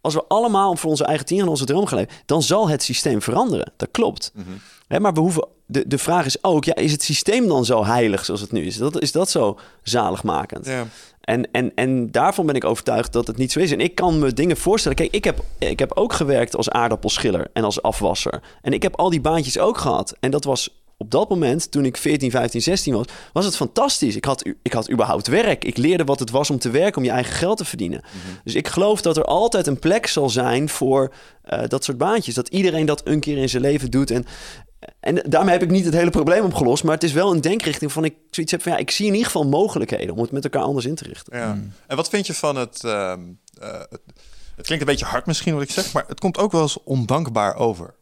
als 0.00 0.14
we 0.14 0.24
allemaal 0.28 0.76
voor 0.76 0.90
onze 0.90 1.04
eigen 1.04 1.26
team 1.26 1.40
en 1.40 1.48
onze 1.48 1.64
droom 1.64 1.86
gaan 1.86 1.98
leven... 1.98 2.14
dan 2.26 2.42
zal 2.42 2.68
het 2.68 2.82
systeem 2.82 3.22
veranderen. 3.22 3.72
Dat 3.76 3.88
klopt. 3.90 4.32
Hè, 4.88 5.00
maar 5.00 5.12
we 5.12 5.20
hoeven, 5.20 5.46
de, 5.66 5.86
de 5.86 5.98
vraag 5.98 6.26
is 6.26 6.44
ook, 6.44 6.64
ja, 6.64 6.74
is 6.74 6.92
het 6.92 7.02
systeem 7.02 7.48
dan 7.48 7.64
zo 7.64 7.84
heilig 7.84 8.24
zoals 8.24 8.40
het 8.40 8.52
nu 8.52 8.64
is? 8.66 8.76
Dat, 8.76 9.00
is 9.00 9.12
dat 9.12 9.30
zo 9.30 9.58
zaligmakend? 9.82 10.66
Ja. 10.66 10.86
En, 11.20 11.50
en, 11.50 11.72
en 11.74 12.10
daarvan 12.10 12.46
ben 12.46 12.54
ik 12.54 12.64
overtuigd 12.64 13.12
dat 13.12 13.26
het 13.26 13.36
niet 13.36 13.52
zo 13.52 13.58
is. 13.60 13.72
En 13.72 13.80
ik 13.80 13.94
kan 13.94 14.18
me 14.18 14.32
dingen 14.32 14.56
voorstellen. 14.56 14.96
Kijk, 14.96 15.12
ik 15.12 15.24
heb, 15.24 15.40
ik 15.58 15.78
heb 15.78 15.92
ook 15.94 16.12
gewerkt 16.12 16.56
als 16.56 16.70
aardappelschiller 16.70 17.50
en 17.52 17.64
als 17.64 17.82
afwasser. 17.82 18.42
En 18.62 18.72
ik 18.72 18.82
heb 18.82 18.96
al 18.96 19.10
die 19.10 19.20
baantjes 19.20 19.58
ook 19.58 19.78
gehad. 19.78 20.14
En 20.20 20.30
dat 20.30 20.44
was 20.44 20.83
op 20.96 21.10
dat 21.10 21.28
moment, 21.28 21.70
toen 21.70 21.84
ik 21.84 21.96
14, 21.96 22.30
15, 22.30 22.62
16 22.62 22.94
was, 22.94 23.06
was 23.32 23.44
het 23.44 23.56
fantastisch. 23.56 24.16
Ik 24.16 24.24
had, 24.24 24.46
ik 24.62 24.72
had 24.72 24.90
überhaupt 24.90 25.26
werk. 25.26 25.64
Ik 25.64 25.76
leerde 25.76 26.04
wat 26.04 26.18
het 26.18 26.30
was 26.30 26.50
om 26.50 26.58
te 26.58 26.70
werken, 26.70 26.96
om 26.96 27.04
je 27.04 27.10
eigen 27.10 27.34
geld 27.34 27.56
te 27.58 27.64
verdienen. 27.64 28.02
Dus 28.44 28.54
ik 28.54 28.68
geloof 28.68 29.02
dat 29.02 29.16
er 29.16 29.24
altijd 29.24 29.66
een 29.66 29.78
plek 29.78 30.06
zal 30.06 30.30
zijn 30.30 30.68
voor 30.68 31.14
eh, 31.42 31.68
dat 31.68 31.84
soort 31.84 31.98
baantjes. 31.98 32.34
Dat 32.34 32.48
iedereen 32.48 32.86
dat 32.86 33.06
een 33.06 33.20
keer 33.20 33.36
in 33.36 33.48
zijn 33.48 33.62
leven 33.62 33.90
doet. 33.90 34.10
En, 34.10 34.26
en 35.00 35.22
daarmee 35.28 35.52
heb 35.52 35.62
ik 35.62 35.70
niet 35.70 35.84
het 35.84 35.94
hele 35.94 36.10
probleem 36.10 36.44
opgelost. 36.44 36.84
Maar 36.84 36.94
het 36.94 37.04
is 37.04 37.12
wel 37.12 37.32
een 37.32 37.40
denkrichting 37.40 37.92
van 37.92 38.04
ik 38.04 38.14
zoiets 38.30 38.52
heb 38.52 38.62
van 38.62 38.72
ja, 38.72 38.78
ik 38.78 38.90
zie 38.90 39.06
in 39.06 39.12
ieder 39.12 39.26
geval 39.26 39.46
mogelijkheden 39.46 40.14
om 40.14 40.20
het 40.20 40.32
met 40.32 40.44
elkaar 40.44 40.62
anders 40.62 40.86
in 40.86 40.94
te 40.94 41.04
richten. 41.04 41.38
Ja. 41.38 41.58
En 41.86 41.96
wat 41.96 42.08
vind 42.08 42.26
je 42.26 42.34
van 42.34 42.56
het, 42.56 42.84
ehm, 42.84 43.20
eh, 43.60 43.78
het... 43.78 44.00
Het 44.56 44.66
klinkt 44.66 44.84
een 44.84 44.90
beetje 44.90 45.10
hard 45.10 45.26
misschien 45.26 45.54
wat 45.54 45.62
ik 45.62 45.70
zeg, 45.70 45.92
maar 45.92 46.04
het 46.06 46.20
komt 46.20 46.38
ook 46.38 46.52
wel 46.52 46.62
eens 46.62 46.82
ondankbaar 46.84 47.56
over. 47.56 47.94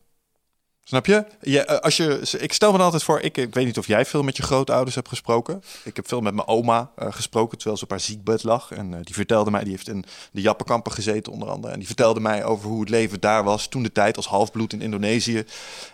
Snap 0.85 1.07
je? 1.07 1.25
je 1.41 1.65
eh, 1.65 1.79
als 1.79 1.97
je 1.97 2.21
ik 2.39 2.53
stel 2.53 2.71
me 2.71 2.77
dan 2.77 2.85
altijd 2.85 3.03
voor, 3.03 3.21
ik, 3.21 3.37
ik 3.37 3.55
weet 3.55 3.65
niet 3.65 3.79
of 3.79 3.87
jij 3.87 4.05
veel 4.05 4.23
met 4.23 4.37
je 4.37 4.43
grootouders 4.43 4.95
hebt 4.95 5.09
gesproken. 5.09 5.63
Ik 5.85 5.97
heb 5.97 6.09
veel 6.09 6.21
met 6.21 6.35
mijn 6.35 6.47
oma 6.47 6.91
eh, 6.97 7.13
gesproken 7.13 7.57
terwijl 7.57 7.79
ze 7.79 7.85
op 7.85 7.91
haar 7.91 8.01
ziekbed 8.01 8.43
lag. 8.43 8.71
En 8.73 8.95
eh, 8.95 9.01
die 9.03 9.15
vertelde 9.15 9.51
mij, 9.51 9.63
die 9.63 9.73
heeft 9.73 9.89
in 9.89 10.05
de 10.33 10.41
Jappenkampen 10.41 10.93
gezeten 10.93 11.33
onder 11.33 11.49
andere. 11.49 11.73
En 11.73 11.79
die 11.79 11.87
vertelde 11.87 12.21
mij 12.21 12.45
over 12.45 12.69
hoe 12.69 12.81
het 12.81 12.89
leven 12.89 13.21
daar 13.21 13.45
was 13.45 13.69
toen 13.69 13.83
de 13.83 13.93
tijd 13.93 14.17
als 14.17 14.27
halfbloed 14.27 14.73
in 14.73 14.81
Indonesië. 14.81 15.45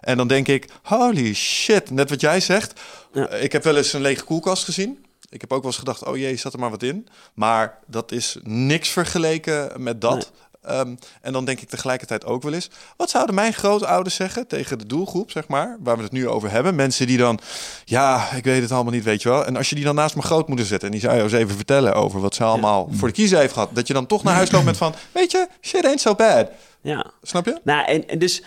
En 0.01 0.17
dan 0.17 0.29
denk 0.29 0.49
ik, 0.49 0.69
holy 0.83 1.35
shit, 1.35 1.91
net 1.91 2.11
wat 2.11 2.21
jij 2.21 2.41
zegt. 2.41 2.81
Ja. 3.13 3.31
Ik 3.31 3.53
heb 3.53 3.65
wel 3.65 3.77
eens 3.77 3.93
een 3.93 4.01
lege 4.01 4.25
koelkast 4.25 4.65
gezien. 4.65 5.07
Ik 5.31 5.41
heb 5.41 5.53
ook 5.53 5.63
wel 5.63 5.71
eens 5.71 5.79
gedacht, 5.79 6.05
oh 6.05 6.17
jee, 6.17 6.37
zat 6.37 6.53
er 6.53 6.59
maar 6.59 6.71
wat 6.71 6.83
in. 6.83 7.09
Maar 7.35 7.79
dat 7.87 8.13
is 8.13 8.37
niks 8.43 8.89
vergeleken 8.89 9.83
met 9.83 10.01
dat. 10.01 10.15
Nee. 10.15 10.47
Ehm, 10.69 10.95
en 11.21 11.33
dan 11.33 11.45
denk 11.45 11.61
ik 11.61 11.69
tegelijkertijd 11.69 12.25
ook 12.25 12.43
wel 12.43 12.53
eens... 12.53 12.71
wat 12.97 13.11
zouden 13.11 13.35
mijn 13.35 13.53
grootouders 13.53 14.15
zeggen 14.15 14.47
tegen 14.47 14.79
de 14.79 14.87
doelgroep, 14.87 15.31
zeg 15.31 15.49
maar... 15.49 15.77
waar 15.81 15.97
we 15.97 16.03
het 16.03 16.13
nu 16.13 16.29
over 16.29 16.51
hebben? 16.51 16.75
Mensen 16.75 17.07
die 17.07 17.19
dan... 17.19 17.41
ja, 17.85 18.33
ik 18.33 18.45
weet 18.45 18.63
het 18.63 18.73
allemaal 18.73 18.93
niet, 18.93 19.05
weet 19.05 19.23
je 19.23 19.29
wel. 19.29 19.47
En 19.47 19.57
als 19.57 19.69
je 19.69 19.75
die 19.75 19.85
dan 19.85 19.95
naast 19.95 20.15
mijn 20.15 20.27
grootmoeder 20.27 20.67
zet... 20.67 20.83
en 20.83 20.91
die 20.91 21.01
zou 21.01 21.17
je 21.17 21.23
eens 21.23 21.33
even 21.33 21.57
vertellen 21.57 21.95
over 21.95 22.21
wat 22.21 22.35
ze 22.35 22.45
allemaal 22.45 22.89
voor 22.93 23.09
de 23.09 23.15
kiezer 23.15 23.39
heeft 23.39 23.53
gehad... 23.53 23.71
dat 23.73 23.87
je 23.87 23.93
dan 23.93 24.07
toch 24.07 24.23
naar 24.23 24.35
huis 24.35 24.51
loopt 24.51 24.65
met 24.65 24.77
van... 24.77 24.95
weet 25.13 25.31
je, 25.31 25.49
shit 25.61 25.85
ain't 25.85 26.01
so 26.01 26.15
bad. 26.15 26.51
Ja. 26.81 27.11
Snap 27.23 27.45
je? 27.45 27.61
Nou, 27.65 27.87
en, 27.87 28.09
en 28.09 28.19
dus 28.19 28.43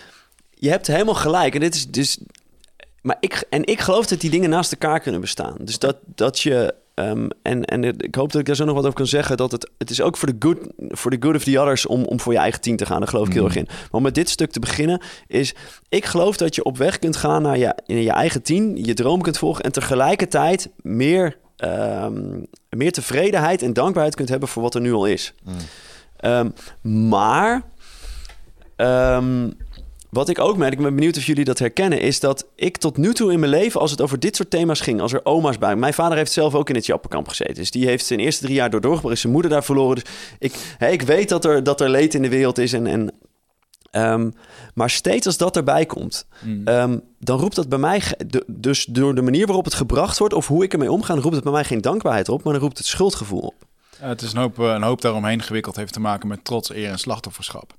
je 0.50 0.70
hebt 0.70 0.86
helemaal 0.86 1.14
gelijk. 1.14 1.54
En 1.54 1.60
dit 1.60 1.74
is 1.74 1.90
dus. 1.90 2.18
Maar 3.02 3.16
ik, 3.20 3.44
en 3.50 3.64
ik 3.64 3.80
geloof 3.80 4.06
dat 4.06 4.20
die 4.20 4.30
dingen 4.30 4.50
naast 4.50 4.72
elkaar 4.72 5.00
kunnen 5.00 5.20
bestaan. 5.20 5.56
Dus 5.60 5.78
dat, 5.78 5.96
dat 6.04 6.40
je. 6.40 6.74
Ehm, 7.08 7.28
en, 7.42 7.64
en 7.64 7.84
ik 7.84 8.14
hoop 8.14 8.32
dat 8.32 8.40
ik 8.40 8.46
daar 8.46 8.56
zo 8.56 8.64
nog 8.64 8.74
wat 8.74 8.84
over 8.84 8.96
kan 8.96 9.06
zeggen. 9.06 9.36
Dat 9.36 9.52
het, 9.52 9.70
het 9.78 9.90
is 9.90 10.00
ook 10.00 10.16
voor 10.16 10.28
de 10.28 10.46
good, 10.46 10.58
voor 10.88 11.10
the 11.10 11.16
good 11.20 11.34
of 11.34 11.44
the 11.44 11.60
others 11.60 11.86
om, 11.86 12.04
om 12.04 12.20
voor 12.20 12.32
je 12.32 12.38
eigen 12.38 12.60
team 12.60 12.76
te 12.76 12.86
gaan. 12.86 12.98
Daar 12.98 13.08
geloof 13.08 13.26
ik 13.26 13.32
heel 13.32 13.44
erg 13.44 13.56
in. 13.56 13.66
Maar 13.66 13.88
om 13.90 14.02
met 14.02 14.14
dit 14.14 14.28
stuk 14.28 14.50
te 14.50 14.60
beginnen 14.60 15.02
is... 15.26 15.54
Ik 15.88 16.04
geloof 16.04 16.36
dat 16.36 16.54
je 16.54 16.64
op 16.64 16.78
weg 16.78 16.98
kunt 16.98 17.16
gaan 17.16 17.42
naar 17.42 17.58
je, 17.58 17.74
in 17.86 18.02
je 18.02 18.10
eigen 18.10 18.42
team. 18.42 18.76
Je 18.76 18.94
droom 18.94 19.20
kunt 19.20 19.38
volgen. 19.38 19.64
En 19.64 19.72
tegelijkertijd 19.72 20.68
meer, 20.76 21.36
ehm, 21.56 22.40
meer 22.68 22.92
tevredenheid 22.92 23.62
en 23.62 23.72
dankbaarheid 23.72 24.14
kunt 24.14 24.28
hebben 24.28 24.48
voor 24.48 24.62
wat 24.62 24.74
er 24.74 24.80
nu 24.80 24.92
al 24.92 25.06
is. 25.06 25.34
Ehm, 26.16 26.48
maar... 26.82 27.70
wat 30.12 30.28
ik 30.28 30.38
ook 30.38 30.56
merk, 30.56 30.72
ik 30.72 30.78
ben 30.80 30.94
benieuwd 30.94 31.16
of 31.16 31.24
jullie 31.24 31.44
dat 31.44 31.58
herkennen, 31.58 32.00
is 32.00 32.20
dat 32.20 32.46
ik 32.54 32.76
tot 32.76 32.96
nu 32.96 33.14
toe 33.14 33.32
in 33.32 33.38
mijn 33.40 33.52
leven, 33.52 33.80
als 33.80 33.90
het 33.90 34.00
over 34.00 34.18
dit 34.20 34.36
soort 34.36 34.50
thema's 34.50 34.80
ging, 34.80 35.00
als 35.00 35.12
er 35.12 35.24
oma's 35.24 35.58
bij. 35.58 35.76
Mijn 35.76 35.94
vader 35.94 36.16
heeft 36.16 36.32
zelf 36.32 36.54
ook 36.54 36.68
in 36.68 36.74
het 36.74 36.86
Jappenkamp 36.86 37.28
gezeten. 37.28 37.54
Dus 37.54 37.70
die 37.70 37.86
heeft 37.86 38.06
zijn 38.06 38.20
eerste 38.20 38.42
drie 38.44 38.54
jaar 38.56 38.70
door 38.70 38.80
doorgebracht, 38.80 39.14
is 39.14 39.20
zijn 39.20 39.32
moeder 39.32 39.50
daar 39.50 39.64
verloren. 39.64 39.94
Dus 39.94 40.04
ik, 40.38 40.54
hè, 40.78 40.88
ik 40.88 41.02
weet 41.02 41.28
dat 41.28 41.44
er, 41.44 41.62
dat 41.62 41.80
er 41.80 41.90
leed 41.90 42.14
in 42.14 42.22
de 42.22 42.28
wereld 42.28 42.58
is. 42.58 42.72
En, 42.72 42.86
en, 42.86 43.12
ehm, 43.90 44.30
maar 44.74 44.90
steeds 44.90 45.26
als 45.26 45.36
dat 45.36 45.56
erbij 45.56 45.86
komt, 45.86 46.26
ehm, 46.64 46.98
dan 47.18 47.38
roept 47.38 47.54
dat 47.56 47.68
bij 47.68 47.78
mij, 47.78 48.02
de- 48.26 48.44
dus 48.46 48.84
door 48.84 49.14
de 49.14 49.22
manier 49.22 49.46
waarop 49.46 49.64
het 49.64 49.74
gebracht 49.74 50.18
wordt 50.18 50.34
of 50.34 50.46
hoe 50.46 50.64
ik 50.64 50.72
ermee 50.72 50.92
omga, 50.92 51.14
roept 51.14 51.34
het 51.34 51.44
bij 51.44 51.52
mij 51.52 51.64
geen 51.64 51.80
dankbaarheid 51.80 52.28
op, 52.28 52.42
maar 52.42 52.52
dan 52.52 52.62
roept 52.62 52.78
het 52.78 52.86
schuldgevoel 52.86 53.40
op. 53.40 53.54
Ja, 54.00 54.08
het 54.08 54.22
is 54.22 54.32
een 54.32 54.38
hoop, 54.40 54.58
eh, 54.58 54.64
een 54.72 54.82
hoop 54.82 55.00
daaromheen 55.00 55.42
gewikkeld 55.42 55.76
heeft 55.76 55.92
te 55.92 56.00
maken 56.00 56.28
met 56.28 56.44
trots, 56.44 56.70
eer 56.74 56.90
en 56.90 56.98
slachtofferschap. 56.98 57.74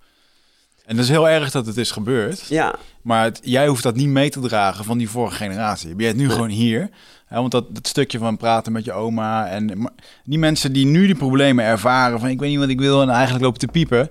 En 0.85 0.95
dat 0.95 1.03
is 1.05 1.09
heel 1.11 1.29
erg 1.29 1.51
dat 1.51 1.65
het 1.65 1.77
is 1.77 1.91
gebeurd. 1.91 2.45
Ja, 2.49 2.75
Maar 3.01 3.23
het- 3.23 3.39
jij 3.43 3.67
hoeft 3.67 3.83
dat 3.83 3.95
niet 3.95 4.07
mee 4.07 4.29
te 4.29 4.39
dragen 4.39 4.85
van 4.85 4.97
die 4.97 5.09
vorige 5.09 5.35
generatie. 5.35 5.89
Je 5.89 5.95
bent 5.95 6.15
nu 6.17 6.29
gewoon 6.29 6.49
hier. 6.49 6.89
Hè, 7.25 7.39
want 7.39 7.51
dat, 7.51 7.75
dat 7.75 7.87
stukje 7.87 8.17
van 8.17 8.37
praten 8.37 8.71
met 8.71 8.85
je 8.85 8.93
oma. 8.93 9.47
En 9.47 9.77
maar 9.81 9.91
die 10.23 10.39
mensen 10.39 10.73
die 10.73 10.85
nu 10.85 11.05
die 11.05 11.15
problemen 11.15 11.65
ervaren 11.65 12.19
van 12.19 12.29
ik 12.29 12.39
weet 12.39 12.49
niet 12.49 12.59
wat 12.59 12.69
ik 12.69 12.79
wil 12.79 13.01
en 13.01 13.09
eigenlijk 13.09 13.43
lopen 13.43 13.59
te 13.59 13.67
piepen. 13.67 14.09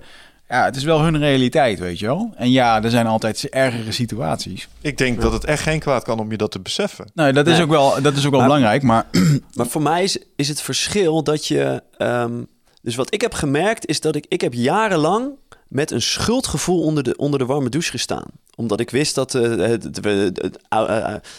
Ja, 0.49 0.65
het 0.65 0.75
is 0.75 0.83
wel 0.83 1.01
hun 1.01 1.17
realiteit, 1.17 1.79
weet 1.79 1.99
je 1.99 2.05
wel. 2.05 2.33
En 2.35 2.51
ja, 2.51 2.83
er 2.83 2.89
zijn 2.89 3.07
altijd 3.07 3.49
ergere 3.49 3.91
situaties. 3.91 4.67
Ik 4.81 4.97
denk 4.97 5.21
dat 5.21 5.33
het 5.33 5.45
echt 5.45 5.61
geen 5.63 5.79
kwaad 5.79 6.03
kan 6.03 6.19
om 6.19 6.31
je 6.31 6.37
dat 6.37 6.51
te 6.51 6.59
beseffen. 6.59 7.05
Nou, 7.13 7.31
dat 7.31 7.47
is 7.47 7.53
Nee. 7.53 7.61
ook 7.63 7.69
wel, 7.69 8.01
dat 8.01 8.15
is 8.15 8.25
ook 8.25 8.31
wel 8.31 8.39
Maar- 8.39 8.49
belangrijk. 8.49 8.81
Maar 8.83 9.05
Maar 9.55 9.67
voor 9.67 9.81
mij 9.81 10.03
is, 10.03 10.17
is 10.35 10.47
het 10.47 10.61
verschil 10.61 11.23
dat 11.23 11.47
je. 11.47 11.83
ehm, 11.97 12.41
dus 12.81 12.95
wat 12.95 13.13
ik 13.13 13.21
heb 13.21 13.33
gemerkt 13.33 13.85
is 13.85 13.99
dat 14.01 14.15
ik. 14.15 14.25
Ik 14.27 14.41
heb 14.41 14.53
jarenlang 14.53 15.29
met 15.73 15.91
een 15.91 16.01
schuldgevoel 16.01 16.81
onder 16.81 17.03
de, 17.03 17.15
onder 17.17 17.39
de 17.39 17.45
warme 17.45 17.69
douche 17.69 17.91
gestaan. 17.91 18.25
Omdat 18.55 18.79
ik 18.79 18.89
wist 18.89 19.15
dat, 19.15 19.35
eh, 19.35 19.73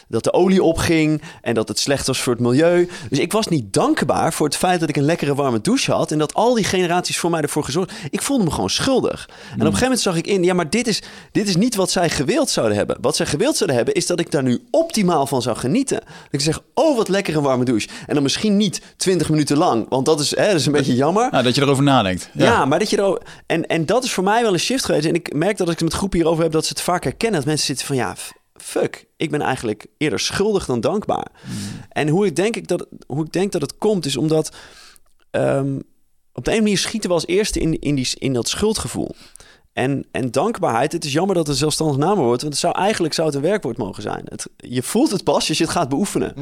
dat 0.08 0.24
de 0.24 0.32
olie 0.32 0.62
opging 0.62 1.22
en 1.42 1.54
dat 1.54 1.68
het 1.68 1.78
slecht 1.78 2.06
was 2.06 2.22
voor 2.22 2.32
het 2.32 2.42
milieu. 2.42 2.88
Dus 3.08 3.18
ik 3.18 3.32
was 3.32 3.46
niet 3.46 3.72
dankbaar 3.72 4.32
voor 4.32 4.46
het 4.46 4.56
feit 4.56 4.80
dat 4.80 4.88
ik 4.88 4.96
een 4.96 5.04
lekkere 5.04 5.34
warme 5.34 5.60
douche 5.60 5.92
had. 5.92 6.10
En 6.12 6.18
dat 6.18 6.34
al 6.34 6.54
die 6.54 6.64
generaties 6.64 7.18
voor 7.18 7.30
mij 7.30 7.40
ervoor 7.40 7.64
gezorgd. 7.64 7.92
Ik 8.10 8.22
voelde 8.22 8.44
me 8.44 8.50
gewoon 8.50 8.70
schuldig. 8.70 9.28
En 9.28 9.54
op 9.54 9.60
een 9.60 9.64
gegeven 9.64 9.82
moment 9.82 10.00
zag 10.00 10.16
ik 10.16 10.26
in, 10.26 10.44
ja, 10.44 10.54
maar 10.54 10.70
dit 10.70 10.86
is, 10.86 11.02
dit 11.32 11.48
is 11.48 11.56
niet 11.56 11.74
wat 11.74 11.90
zij 11.90 12.10
gewild 12.10 12.50
zouden 12.50 12.76
hebben. 12.76 12.96
Wat 13.00 13.16
zij 13.16 13.26
gewild 13.26 13.56
zouden 13.56 13.76
hebben, 13.76 13.94
is 13.94 14.06
dat 14.06 14.20
ik 14.20 14.30
daar 14.30 14.42
nu 14.42 14.62
optimaal 14.70 15.26
van 15.26 15.42
zou 15.42 15.56
genieten. 15.56 16.00
Dat 16.00 16.06
ik 16.30 16.40
zeg, 16.40 16.60
oh, 16.74 16.96
wat 16.96 17.08
lekker 17.08 17.36
een 17.36 17.42
warme 17.42 17.64
douche. 17.64 17.88
En 18.06 18.14
dan 18.14 18.22
misschien 18.22 18.56
niet 18.56 18.80
20 18.96 19.28
minuten 19.28 19.56
lang, 19.56 19.86
want 19.88 20.06
dat 20.06 20.20
is, 20.20 20.36
hè, 20.36 20.46
dat 20.46 20.54
is 20.54 20.66
een 20.66 20.72
beetje 20.72 20.94
jammer. 20.94 21.30
nou, 21.30 21.44
dat 21.44 21.54
je 21.54 21.62
erover 21.62 21.84
nadenkt. 21.84 22.28
Ja, 22.32 22.64
maar 22.64 22.78
dat 22.78 22.90
je 22.90 22.96
er 22.96 23.18
en, 23.46 23.66
en 23.66 23.86
dat 23.86 24.04
is 24.04 24.12
voor 24.12 24.24
mij 24.24 24.42
wel 24.42 24.52
een 24.52 24.58
shift 24.58 24.84
geweest. 24.84 25.06
En 25.06 25.14
ik 25.14 25.32
merk 25.32 25.56
dat 25.56 25.66
als 25.66 25.70
ik 25.70 25.80
het 25.80 25.88
met 25.88 25.98
groepen 25.98 26.18
hierover 26.18 26.42
heb, 26.42 26.52
dat 26.52 26.64
ze 26.64 26.72
het 26.72 26.80
vaak 26.80 27.03
herkennen. 27.04 27.38
Dat 27.38 27.48
mensen 27.48 27.66
zitten 27.66 27.86
van 27.86 27.96
ja, 27.96 28.16
fuck, 28.54 29.06
ik 29.16 29.30
ben 29.30 29.40
eigenlijk 29.40 29.86
eerder 29.98 30.20
schuldig 30.20 30.66
dan 30.66 30.80
dankbaar. 30.80 31.30
En 31.88 32.08
hoe 32.08 32.26
ik, 32.26 32.36
denk 32.36 32.56
ik 32.56 32.68
dat, 32.68 32.86
hoe 33.06 33.24
ik 33.24 33.32
denk 33.32 33.52
dat 33.52 33.60
het 33.60 33.78
komt, 33.78 34.06
is 34.06 34.16
omdat 34.16 34.56
ehm, 35.30 35.78
op 36.32 36.44
de 36.44 36.50
ene 36.50 36.60
manier 36.60 36.78
schieten 36.78 37.08
we 37.08 37.14
als 37.14 37.26
eerste 37.26 37.60
in, 37.60 37.80
in, 37.80 37.94
die, 37.94 38.08
in 38.18 38.32
dat 38.32 38.48
schuldgevoel. 38.48 39.14
En, 39.74 40.04
en 40.10 40.30
dankbaarheid, 40.30 40.92
het 40.92 41.04
is 41.04 41.12
jammer 41.12 41.34
dat 41.34 41.44
het 41.44 41.52
een 41.52 41.60
zelfstandig 41.60 41.96
naamwoord 41.96 42.40
want 42.40 42.52
het 42.52 42.62
zou 42.62 42.74
eigenlijk 42.74 43.14
zou 43.14 43.26
het 43.26 43.36
een 43.36 43.42
werkwoord 43.42 43.76
mogen 43.76 44.02
zijn. 44.02 44.22
Het, 44.24 44.46
je 44.56 44.82
voelt 44.82 45.10
het 45.10 45.24
pas 45.24 45.48
als 45.48 45.58
je 45.58 45.64
het 45.64 45.72
gaat 45.72 45.88
beoefenen. 45.88 46.32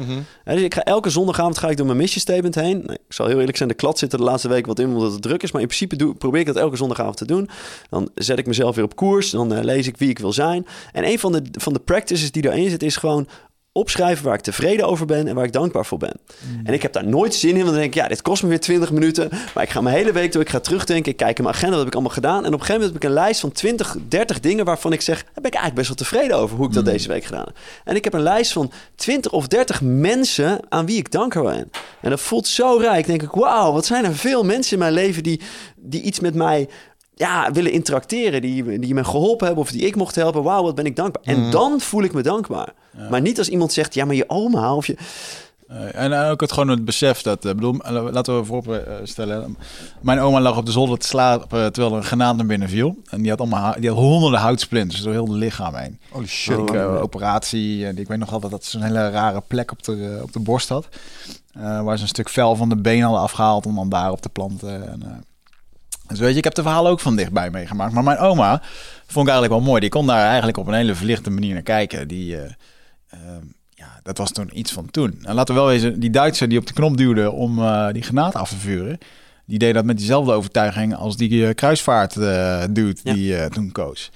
Hè, 0.43 0.53
dus 0.53 0.63
ik 0.63 0.73
ga 0.73 0.83
elke 0.83 1.09
zondagavond 1.09 1.57
ga 1.57 1.69
ik 1.69 1.77
door 1.77 1.85
mijn 1.85 1.97
mission 1.97 2.21
statement 2.21 2.55
heen. 2.55 2.77
Nou, 2.77 2.93
ik 2.93 3.13
zal 3.13 3.27
heel 3.27 3.39
eerlijk 3.39 3.57
zijn, 3.57 3.69
de 3.69 3.75
klad 3.75 3.99
zit 3.99 4.11
er 4.11 4.17
de 4.17 4.23
laatste 4.23 4.47
week 4.47 4.65
wat 4.65 4.79
in 4.79 4.87
omdat 4.87 5.11
het 5.11 5.21
druk 5.21 5.43
is. 5.43 5.51
Maar 5.51 5.61
in 5.61 5.67
principe 5.67 5.95
doe, 5.95 6.15
probeer 6.15 6.39
ik 6.39 6.45
dat 6.45 6.55
elke 6.55 6.75
zondagavond 6.75 7.17
te 7.17 7.25
doen. 7.25 7.49
Dan 7.89 8.09
zet 8.15 8.37
ik 8.37 8.47
mezelf 8.47 8.75
weer 8.75 8.83
op 8.83 8.95
koers. 8.95 9.29
Dan 9.29 9.53
eh, 9.53 9.63
lees 9.63 9.87
ik 9.87 9.97
wie 9.97 10.09
ik 10.09 10.19
wil 10.19 10.33
zijn. 10.33 10.65
En 10.91 11.05
een 11.05 11.19
van 11.19 11.31
de, 11.31 11.41
van 11.51 11.73
de 11.73 11.79
practices 11.79 12.31
die 12.31 12.41
daarin 12.41 12.69
zit 12.69 12.83
is 12.83 12.95
gewoon 12.95 13.27
opschrijven 13.73 14.25
waar 14.25 14.33
ik 14.33 14.41
tevreden 14.41 14.87
over 14.87 15.05
ben 15.05 15.27
en 15.27 15.35
waar 15.35 15.45
ik 15.45 15.51
dankbaar 15.51 15.85
voor 15.85 15.97
ben. 15.97 16.13
En 16.63 16.73
ik 16.73 16.81
heb 16.81 16.93
daar 16.93 17.07
nooit 17.07 17.35
zin 17.35 17.49
in, 17.49 17.55
want 17.55 17.65
dan 17.65 17.75
denk 17.75 17.87
ik, 17.87 17.93
ja, 17.93 18.07
dit 18.07 18.21
kost 18.21 18.43
me 18.43 18.49
weer 18.49 18.59
20 18.59 18.91
minuten. 18.91 19.29
Maar 19.53 19.63
ik 19.63 19.69
ga 19.69 19.81
mijn 19.81 19.95
hele 19.95 20.11
week 20.11 20.31
door, 20.31 20.41
ik 20.41 20.49
ga 20.49 20.59
terugdenken, 20.59 21.11
ik 21.11 21.17
kijk 21.17 21.37
in 21.37 21.43
mijn 21.43 21.55
agenda, 21.55 21.71
wat 21.71 21.79
heb 21.79 21.87
ik 21.87 21.93
allemaal 21.93 22.13
gedaan. 22.13 22.45
En 22.45 22.53
op 22.53 22.59
een 22.59 22.65
gegeven 22.65 22.73
moment 22.73 22.93
heb 22.93 23.03
ik 23.03 23.09
een 23.09 23.23
lijst 23.23 23.39
van 23.39 23.51
20, 23.51 23.97
30 24.07 24.39
dingen 24.39 24.65
waarvan 24.65 24.93
ik 24.93 25.01
zeg, 25.01 25.23
daar 25.23 25.33
ben 25.33 25.45
ik 25.45 25.57
eigenlijk 25.57 25.75
best 25.75 25.87
wel 25.87 25.97
tevreden 25.97 26.37
over 26.37 26.57
hoe 26.57 26.67
ik 26.67 26.73
dat 26.73 26.85
deze 26.85 27.07
week 27.07 27.23
gedaan 27.23 27.45
heb. 27.45 27.57
En 27.83 27.95
ik 27.95 28.03
heb 28.03 28.13
een 28.13 28.21
lijst 28.21 28.51
van 28.51 28.71
20 28.95 29.31
of 29.31 29.47
30 29.47 29.81
mensen 29.81 30.59
aan 30.69 30.85
wie 30.85 30.97
ik 30.97 31.11
dankbaar 31.11 31.43
ben. 31.43 31.71
En 32.01 32.09
dat 32.09 32.21
voelt 32.21 32.47
zo 32.47 32.77
rijk. 32.77 33.05
denk 33.05 33.21
ik, 33.21 33.31
wauw, 33.31 33.71
wat 33.71 33.85
zijn 33.85 34.05
er 34.05 34.15
veel 34.15 34.43
mensen 34.43 34.73
in 34.73 34.79
mijn 34.79 34.93
leven 34.93 35.23
die, 35.23 35.41
die 35.75 36.01
iets 36.01 36.19
met 36.19 36.35
mij 36.35 36.69
ja, 37.15 37.51
willen 37.51 37.71
interacteren, 37.71 38.41
die, 38.41 38.79
die 38.79 38.93
me 38.93 39.03
geholpen 39.03 39.45
hebben 39.45 39.63
of 39.63 39.71
die 39.71 39.81
ik 39.81 39.95
mocht 39.95 40.15
helpen. 40.15 40.43
Wauw, 40.43 40.63
wat 40.63 40.75
ben 40.75 40.85
ik 40.85 40.95
dankbaar. 40.95 41.23
En 41.23 41.51
dan 41.51 41.79
voel 41.79 42.03
ik 42.03 42.13
me 42.13 42.21
dankbaar. 42.21 42.73
Maar 43.09 43.21
niet 43.21 43.37
als 43.37 43.49
iemand 43.49 43.73
zegt, 43.73 43.93
ja, 43.93 44.05
maar 44.05 44.15
je 44.15 44.29
oma 44.29 44.75
of 44.75 44.87
je... 44.87 44.97
Eh, 45.67 45.95
en 45.95 46.13
ook 46.13 46.41
het 46.41 46.51
gewoon 46.51 46.67
het 46.67 46.85
besef 46.85 47.21
dat, 47.21 47.45
eh, 47.45 47.53
bedoel, 47.53 47.79
eh, 47.79 48.07
laten 48.11 48.37
we 48.37 48.45
voorop 48.45 48.87
stellen. 49.03 49.57
Mijn 50.01 50.19
oma 50.19 50.41
lag 50.41 50.57
op 50.57 50.65
de 50.65 50.71
zolder 50.71 50.97
te 50.97 51.07
slapen 51.07 51.73
terwijl 51.73 51.93
er 51.93 51.99
een 51.99 52.07
granaat 52.07 52.35
naar 52.35 52.45
binnen 52.45 52.69
viel. 52.69 52.95
En 53.09 53.21
die 53.21 53.29
had 53.29 53.39
allemaal 53.39 53.75
die 53.79 53.89
had 53.89 53.97
honderden 53.97 54.39
houtsplinters 54.39 55.01
door 55.01 55.11
heel 55.11 55.27
het 55.27 55.35
lichaam 55.35 55.75
heen. 55.75 55.99
Holy 56.09 56.27
shit. 56.27 56.57
Ik, 56.57 56.75
operatie. 56.75 57.85
En 57.85 57.97
ik 57.97 58.07
weet 58.07 58.19
nog 58.19 58.33
altijd 58.33 58.51
dat 58.51 58.65
ze 58.65 58.77
een 58.77 58.83
hele 58.83 59.09
rare 59.09 59.41
plek 59.47 59.71
op 59.71 59.83
de, 59.83 60.19
op 60.23 60.33
de 60.33 60.39
borst 60.39 60.69
had. 60.69 60.87
Eh, 61.53 61.83
waar 61.83 61.97
ze 61.97 62.03
een 62.03 62.09
stuk 62.09 62.29
vel 62.29 62.55
van 62.55 62.69
de 62.69 62.75
been 62.75 63.01
hadden 63.01 63.21
afgehaald 63.21 63.65
om 63.65 63.75
dan 63.75 63.89
daar 63.89 64.11
op 64.11 64.21
te 64.21 64.29
planten. 64.29 64.91
En, 64.91 65.03
eh, 65.03 65.11
dus 66.07 66.19
weet 66.19 66.31
je, 66.31 66.37
ik 66.37 66.43
heb 66.43 66.53
de 66.53 66.61
verhalen 66.61 66.91
ook 66.91 66.99
van 66.99 67.15
dichtbij 67.15 67.49
meegemaakt. 67.49 67.93
Maar 67.93 68.03
mijn 68.03 68.17
oma 68.17 68.61
vond 69.07 69.27
ik 69.27 69.33
eigenlijk 69.33 69.49
wel 69.53 69.69
mooi. 69.69 69.79
Die 69.81 69.89
kon 69.89 70.07
daar 70.07 70.25
eigenlijk 70.27 70.57
op 70.57 70.67
een 70.67 70.73
hele 70.73 70.95
verlichte 70.95 71.29
manier 71.29 71.53
naar 71.53 71.61
kijken. 71.63 72.07
Die, 72.07 72.37
eh, 72.37 72.51
eh, 73.09 73.19
ja, 73.69 73.99
dat 74.03 74.17
was 74.17 74.31
toen 74.31 74.59
iets 74.59 74.71
van 74.71 74.91
toen. 74.91 75.19
En 75.23 75.35
laten 75.35 75.53
we 75.55 75.59
wel 75.61 75.69
wezen, 75.69 75.99
die 75.99 76.09
Duitser 76.09 76.49
die 76.49 76.57
op 76.59 76.67
de 76.67 76.73
knop 76.73 76.97
duwde 76.97 77.31
om 77.31 77.59
eh, 77.59 77.87
die 77.91 78.03
granaat 78.03 78.35
af 78.35 78.49
te 78.49 78.57
vuren. 78.57 78.97
Die 79.45 79.59
deed 79.59 79.73
dat 79.73 79.85
met 79.85 79.97
diezelfde 79.97 80.31
overtuiging 80.31 80.95
als 80.95 81.17
die 81.17 81.47
eh, 81.47 81.55
kruisvaart 81.55 82.13
dude 82.13 82.95
Ja. 83.03 83.13
die 83.13 83.49
toen 83.49 83.71
koos. 83.71 84.11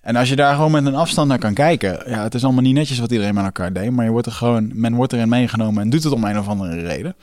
En 0.00 0.16
als 0.16 0.28
je 0.28 0.36
daar 0.36 0.54
gewoon 0.54 0.70
met 0.70 0.86
een 0.86 0.94
afstand 0.94 1.28
naar 1.28 1.38
kan 1.38 1.54
kijken, 1.54 2.02
ja, 2.06 2.22
het 2.22 2.34
is 2.34 2.44
allemaal 2.44 2.62
niet 2.62 2.74
netjes 2.74 2.98
wat 2.98 3.12
iedereen 3.12 3.34
met 3.34 3.44
elkaar 3.44 3.72
deed, 3.72 3.90
maar 3.90 4.04
je 4.04 4.10
wordt 4.10 4.26
er 4.26 4.32
gewoon, 4.32 4.70
men 4.74 4.94
wordt 4.94 5.12
erin 5.12 5.28
meegenomen 5.28 5.82
en 5.82 5.90
doet 5.90 6.02
het 6.04 6.12
om 6.12 6.24
een 6.24 6.38
of 6.38 6.48
andere 6.48 6.80
reden. 6.80 7.16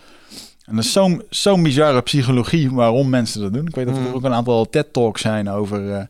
En 0.71 0.77
dat 0.77 0.85
is 0.85 0.91
zo'n 0.91 1.21
zo'n 1.29 1.63
bizarre 1.63 2.01
psychologie 2.01 2.71
waarom 2.71 3.09
mensen 3.09 3.41
dat 3.41 3.53
doen. 3.53 3.67
Ik 3.67 3.75
weet 3.75 3.85
dat 3.85 3.95
er 3.95 4.13
ook 4.15 4.23
een 4.23 4.33
aantal 4.33 4.69
TED-talks 4.69 5.21
zijn 5.21 5.49
over 5.49 5.91
eh, 5.91 6.03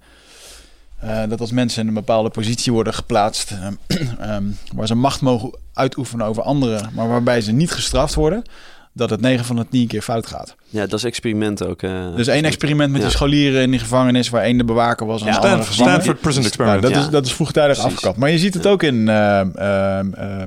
eh, 1.24 1.30
dat 1.30 1.40
als 1.40 1.52
mensen 1.52 1.82
in 1.82 1.88
een 1.88 1.94
bepaalde 1.94 2.30
positie 2.30 2.72
worden 2.74 2.94
geplaatst, 2.94 3.52
eh, 3.52 3.68
ehm, 4.30 4.44
waar 4.76 4.88
ze 4.88 4.96
macht 4.96 5.22
mogen 5.22 5.52
uitoefenen 5.74 6.26
over 6.26 6.44
anderen, 6.44 6.90
maar 6.94 7.08
waarbij 7.08 7.42
ze 7.42 7.52
niet 7.52 7.72
gestraft 7.72 8.14
worden, 8.14 8.44
dat 8.94 9.10
het 9.10 9.22
9 9.22 9.46
van 9.46 9.56
de 9.56 9.66
10 9.70 9.88
keer 9.88 10.02
fout 10.02 10.28
gaat. 10.28 10.56
Ja, 10.70 10.82
dat 10.82 10.94
is 11.00 11.04
experiment 11.04 11.66
ook. 11.66 11.80
Dus 12.16 12.28
één 12.28 12.46
experiment 12.46 12.92
met 12.92 13.02
Ja. 13.02 13.08
die 13.08 13.16
scholieren 13.16 13.62
in 13.62 13.72
die 13.72 13.80
gevangenis, 13.80 14.30
waar 14.30 14.44
één 14.44 14.58
de 14.58 14.64
bewaker 14.64 15.06
was 15.06 15.20
en 15.22 15.26
de 15.26 15.32
Ja, 15.32 15.38
andere 15.38 15.72
Stanford, 15.72 16.22
Prison 16.22 16.44
Experiment. 16.44 16.82
Nou, 16.82 16.94
dat, 16.94 17.02
Ja. 17.02 17.08
is, 17.08 17.14
dat 17.14 17.26
is 17.26 17.34
vroegtijdig 17.34 17.76
Precies. 17.78 17.94
afgekapt. 17.94 18.18
Maar 18.18 18.30
je 18.30 18.38
ziet 18.38 18.54
het 18.54 18.68
ook 18.68 18.84
in 18.84 19.10
ehm, 19.10 19.50
ehm, 19.56 20.14
eh, 20.14 20.44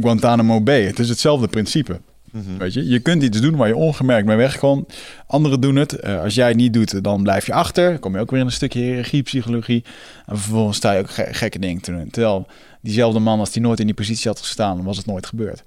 Guantanamo 0.00 0.60
Bay. 0.60 0.82
Het 0.82 0.98
is 0.98 1.08
hetzelfde 1.08 1.48
principe. 1.48 2.00
Mhm. 2.36 2.58
Weet 2.58 2.74
je? 2.74 2.88
je 2.88 2.98
kunt 3.00 3.22
iets 3.22 3.40
doen 3.40 3.56
waar 3.56 3.68
je 3.68 3.76
ongemerkt 3.76 4.26
mee 4.26 4.36
wegkomt. 4.36 4.94
Anderen 5.26 5.60
doen 5.60 5.76
het. 5.76 5.92
Eh, 5.92 6.20
als 6.22 6.34
jij 6.34 6.48
het 6.48 6.56
niet 6.56 6.72
doet, 6.72 7.04
dan 7.04 7.22
blijf 7.22 7.46
je 7.46 7.52
achter. 7.52 7.90
Dan 7.90 7.98
kom 7.98 8.14
je 8.14 8.20
ook 8.20 8.30
weer 8.30 8.40
in 8.40 8.46
een 8.46 8.52
stukje 8.52 8.80
hiërarchiepsychologie. 8.80 9.84
En 10.26 10.38
vervolgens 10.38 10.76
sta 10.76 10.92
je 10.92 10.98
ook 11.00 11.10
ge- 11.10 11.28
gekke 11.30 11.58
dingen 11.58 11.82
te 11.82 11.90
doen. 11.92 12.10
Terwijl 12.10 12.46
diezelfde 12.80 13.18
man, 13.18 13.38
als 13.38 13.50
die 13.50 13.62
nooit 13.62 13.80
in 13.80 13.86
die 13.86 13.94
positie 13.94 14.28
had 14.30 14.38
gestaan, 14.40 14.82
was 14.82 14.96
het 14.96 15.06
nooit 15.06 15.26
gebeurd. 15.26 15.62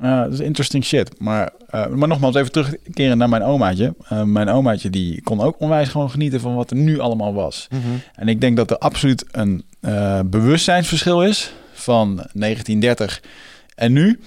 Eh, 0.00 0.20
dat 0.22 0.32
is 0.32 0.40
interesting 0.40 0.84
shit. 0.84 1.20
Maar, 1.20 1.50
eh, 1.70 1.86
maar 1.86 2.08
nogmaals, 2.08 2.34
even 2.34 2.52
terugkeren 2.52 3.18
naar 3.18 3.28
mijn 3.28 3.42
omaatje. 3.42 3.94
Mijn 4.24 4.48
omaatje 4.48 4.90
die 4.90 5.22
kon 5.22 5.40
ook 5.40 5.60
onwijs 5.60 5.88
gewoon 5.88 6.10
genieten 6.10 6.40
van 6.40 6.54
wat 6.54 6.70
er 6.70 6.76
nu 6.76 6.98
allemaal 6.98 7.34
was. 7.34 7.66
Mhm. 7.70 7.80
En 8.14 8.28
ik 8.28 8.40
denk 8.40 8.56
dat 8.56 8.70
er 8.70 8.78
absoluut 8.78 9.24
een 9.30 9.64
bewustzijnsverschil 10.30 11.22
is 11.24 11.52
van 11.72 12.14
1930 12.32 13.22
en 13.74 13.92
nu. 13.92 14.20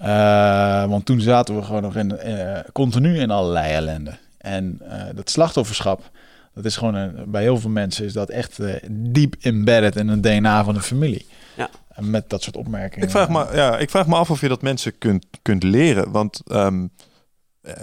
Eh, 0.00 0.84
want 0.84 1.06
toen 1.06 1.20
zaten 1.20 1.56
we 1.56 1.62
gewoon 1.62 1.82
nog 1.82 1.96
in, 1.96 2.18
eh, 2.18 2.58
continu 2.72 3.18
in 3.18 3.30
allerlei 3.30 3.72
ellende. 3.72 4.18
En 4.38 4.80
eh, 4.88 5.02
dat 5.14 5.30
slachtofferschap, 5.30 6.10
dat 6.54 6.64
is 6.64 6.76
gewoon 6.76 6.94
een, 6.94 7.14
bij 7.26 7.42
heel 7.42 7.58
veel 7.58 7.70
mensen 7.70 8.04
is 8.04 8.12
dat 8.12 8.30
echt 8.30 8.58
diep 8.90 9.34
embedded 9.40 9.96
in 9.96 10.08
het 10.08 10.22
DNA 10.22 10.64
van 10.64 10.74
de 10.74 10.80
familie. 10.80 11.26
Ja. 11.56 11.70
Met 11.98 12.30
dat 12.30 12.42
soort 12.42 12.56
opmerkingen. 12.56 13.06
Ik 13.06 13.10
vraag, 13.10 13.28
me, 13.28 13.46
ja, 13.52 13.78
ik 13.78 13.90
vraag 13.90 14.06
me 14.06 14.14
af 14.14 14.30
of 14.30 14.40
je 14.40 14.48
dat 14.48 14.62
mensen 14.62 14.98
kunt, 14.98 15.26
kunt 15.42 15.62
leren. 15.62 16.10
Want 16.10 16.40
ehm, 16.46 16.86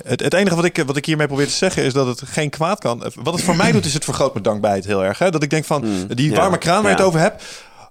het, 0.03 0.23
het 0.23 0.34
enige 0.34 0.56
wat 0.56 0.65
ik, 0.65 0.84
wat 0.86 0.97
ik 0.97 1.06
hiermee 1.06 1.27
probeer 1.27 1.47
te 1.47 1.51
zeggen 1.51 1.84
is 1.84 1.93
dat 1.93 2.08
het 2.08 2.21
geen 2.30 2.49
kwaad 2.49 2.80
kan. 2.80 3.12
Wat 3.15 3.34
het 3.34 3.43
voor 3.43 3.56
mij 3.56 3.71
doet, 3.71 3.86
is 3.86 3.93
het 3.93 4.03
vergroot 4.03 4.32
mijn 4.32 4.43
dankbaarheid 4.43 4.86
heel 4.86 5.03
erg. 5.03 5.19
Hè? 5.19 5.30
Dat 5.30 5.43
ik 5.43 5.49
denk 5.49 5.65
van, 5.65 5.86
Mm, 5.86 6.08
die 6.08 6.30
ja, 6.30 6.38
warme 6.38 6.58
kraan 6.58 6.82
waar 6.82 6.91
je 6.91 6.97
ja. 6.97 7.03
het 7.03 7.08
over 7.08 7.19
hebt. 7.19 7.43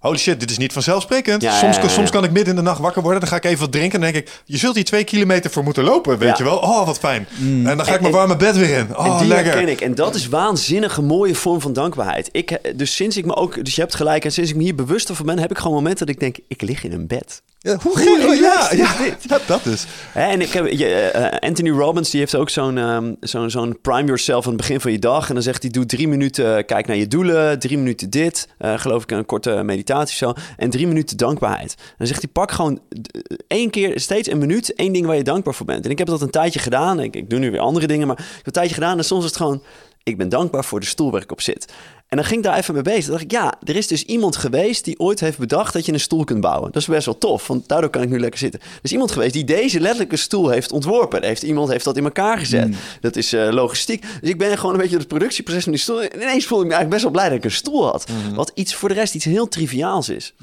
Holy 0.06 0.18
shit, 0.18 0.40
dit 0.40 0.50
is 0.50 0.58
niet 0.58 0.72
vanzelfsprekend. 0.72 1.42
Ja, 1.42 1.58
soms, 1.58 1.76
ja, 1.76 1.88
soms 1.88 2.10
kan 2.10 2.24
ik 2.24 2.30
midden 2.30 2.50
in 2.50 2.56
de 2.56 2.62
nacht 2.68 2.80
wakker 2.80 3.02
worden. 3.02 3.20
Dan 3.20 3.28
ga 3.28 3.36
ik 3.36 3.44
even 3.44 3.58
wat 3.58 3.72
drinken. 3.72 3.94
En 3.94 4.00
dan 4.04 4.12
denk 4.12 4.26
ik, 4.26 4.42
je 4.44 4.56
zult 4.56 4.74
hier 4.74 4.84
twee 4.84 5.04
kilometer 5.04 5.50
voor 5.50 5.62
moeten 5.64 5.84
lopen. 5.84 6.18
Weet 6.18 6.38
je 6.38 6.44
wel? 6.44 6.56
Oh, 6.58 6.86
wat 6.86 6.98
fijn. 6.98 7.26
En 7.40 7.62
dan 7.64 7.84
ga 7.84 7.90
ik 7.90 7.96
En- 7.96 8.00
mijn 8.02 8.12
warme 8.14 8.36
bed 8.36 8.56
weer 8.56 8.78
in. 8.78 8.96
Oh, 8.96 9.06
en 9.06 9.18
die 9.18 9.26
lekker. 9.26 9.52
herken 9.52 9.68
ik. 9.68 9.80
En 9.80 9.94
dat 9.94 10.14
is 10.14 10.28
waanzinnige 10.28 11.02
mooie 11.02 11.34
vorm 11.34 11.60
van 11.60 11.72
dankbaarheid. 11.72 12.28
Ik, 12.32 12.50
eh, 12.50 12.72
dus 12.76 12.94
sinds 12.94 13.16
ik 13.16 13.24
me 13.24 13.34
ook, 13.34 13.64
dus 13.64 13.74
je 13.74 13.80
hebt 13.80 13.94
gelijk, 13.94 14.24
en 14.24 14.32
sinds 14.32 14.50
ik 14.50 14.56
me 14.56 14.62
hier 14.62 14.74
bewuster 14.74 15.14
van 15.14 15.26
ben, 15.26 15.38
heb 15.38 15.50
ik 15.50 15.58
gewoon 15.58 15.76
momenten 15.76 16.06
dat 16.06 16.14
ik 16.14 16.20
denk, 16.20 16.36
ik 16.48 16.62
lig 16.62 16.84
in 16.84 16.92
een 16.92 17.06
bed. 17.06 17.42
Ja, 17.66 17.76
hoe 17.82 17.96
gek- 17.98 18.38
ja, 18.40 18.70
ja, 19.28 19.38
dat 19.46 19.66
is. 19.66 19.86
En 20.14 20.40
ik 20.40 20.50
heb, 20.52 20.66
je, 20.66 20.86
eh, 20.86 21.48
Anthony 21.48 21.70
Robbins 21.70 22.10
die 22.10 22.20
heeft 22.20 22.34
ook 22.36 22.50
zo'n 22.50 22.78
ehm, 22.78 23.14
zo'n 23.20 23.50
zo'n 23.50 23.78
prime 23.82 24.04
yourself 24.04 24.44
aan 24.44 24.52
het 24.52 24.60
begin 24.60 24.80
van 24.80 24.92
je 24.92 24.98
dag. 24.98 25.28
En 25.28 25.34
dan 25.34 25.42
zegt 25.42 25.62
hij, 25.62 25.70
doe 25.70 25.86
drie 25.86 26.08
minuten, 26.08 26.64
kijk 26.64 26.86
naar 26.86 26.96
je 26.96 27.06
doelen. 27.08 27.58
Drie 27.58 27.78
minuten 27.78 28.10
dit, 28.10 28.48
eh, 28.58 28.78
geloof 28.78 29.02
ik 29.02 29.10
een 29.10 29.26
korte 29.26 29.62
meditatie 29.62 30.16
zo. 30.16 30.32
En 30.56 30.70
drie 30.70 30.86
minuten 30.86 31.16
dankbaarheid. 31.16 31.74
Dan 31.98 32.06
zegt 32.06 32.22
hij, 32.22 32.30
pak 32.32 32.50
gewoon 32.52 32.80
eh, 32.88 33.36
één 33.48 33.70
keer, 33.70 34.00
steeds 34.00 34.30
een 34.30 34.38
minuut, 34.38 34.74
één 34.74 34.92
ding 34.92 35.06
waar 35.06 35.16
je 35.16 35.22
dankbaar 35.22 35.54
voor 35.54 35.66
bent. 35.66 35.84
En 35.84 35.90
ik 35.90 35.98
heb 35.98 36.06
dat 36.06 36.20
een 36.20 36.30
tijdje 36.30 36.58
gedaan. 36.58 37.00
Ik, 37.00 37.16
ik 37.16 37.30
doe 37.30 37.38
nu 37.38 37.50
weer 37.50 37.60
andere 37.60 37.86
dingen, 37.86 38.06
maar 38.06 38.18
ik 38.18 38.24
heb 38.36 38.46
een 38.46 38.52
tijdje 38.52 38.74
gedaan. 38.74 38.98
En 38.98 39.04
soms 39.04 39.22
is 39.22 39.28
het 39.28 39.36
gewoon, 39.38 39.62
ik 40.02 40.16
ben 40.16 40.28
dankbaar 40.28 40.64
voor 40.64 40.80
de 40.80 40.86
stoel 40.86 41.10
waar 41.10 41.22
ik 41.22 41.32
op 41.32 41.40
zit. 41.40 41.72
En 42.08 42.16
dan 42.16 42.26
ging 42.26 42.38
ik 42.38 42.46
daar 42.46 42.58
even 42.58 42.74
mee 42.74 42.82
bezig. 42.82 43.02
Dan 43.02 43.10
dacht 43.10 43.24
ik, 43.24 43.30
ja, 43.30 43.54
er 43.64 43.76
is 43.76 43.86
dus 43.86 44.04
iemand 44.04 44.36
geweest 44.36 44.84
die 44.84 44.98
ooit 44.98 45.20
heeft 45.20 45.38
bedacht 45.38 45.72
dat 45.72 45.86
je 45.86 45.92
een 45.92 46.00
stoel 46.00 46.24
kunt 46.24 46.40
bouwen. 46.40 46.72
Dat 46.72 46.82
is 46.82 46.88
best 46.88 47.04
wel 47.04 47.18
tof, 47.18 47.46
want 47.46 47.68
daardoor 47.68 47.90
kan 47.90 48.02
ik 48.02 48.08
nu 48.08 48.20
lekker 48.20 48.38
zitten. 48.38 48.60
Er 48.60 48.78
is 48.82 48.92
iemand 48.92 49.10
geweest 49.10 49.32
die 49.32 49.44
deze 49.44 49.80
letterlijke 49.80 50.16
stoel 50.16 50.48
heeft 50.48 50.72
ontworpen. 50.72 51.24
Heeft, 51.24 51.42
iemand 51.42 51.68
heeft 51.68 51.84
dat 51.84 51.96
in 51.96 52.04
elkaar 52.04 52.38
gezet. 52.38 52.76
Dat 53.00 53.16
is 53.16 53.32
eh, 53.32 53.48
logistiek. 53.50 54.04
Dus 54.20 54.30
ik 54.30 54.38
ben 54.38 54.58
gewoon 54.58 54.74
een 54.74 54.80
beetje 54.80 54.96
het 54.96 55.08
productieproces 55.08 55.62
van 55.62 55.72
die 55.72 55.80
stoel. 55.80 56.02
En 56.02 56.22
ineens 56.22 56.46
voelde 56.46 56.64
ik 56.64 56.70
me 56.70 56.76
eigenlijk 56.76 56.90
best 56.90 57.02
wel 57.02 57.10
blij 57.10 57.28
dat 57.28 57.38
ik 57.38 57.44
een 57.44 57.50
stoel 57.50 57.86
had. 57.86 58.06
Wat 58.34 58.52
iets 58.54 58.74
voor 58.74 58.88
de 58.88 58.94
rest 58.94 59.14
iets 59.14 59.24
heel 59.24 59.48
triviaals 59.48 60.08
is. 60.08 60.34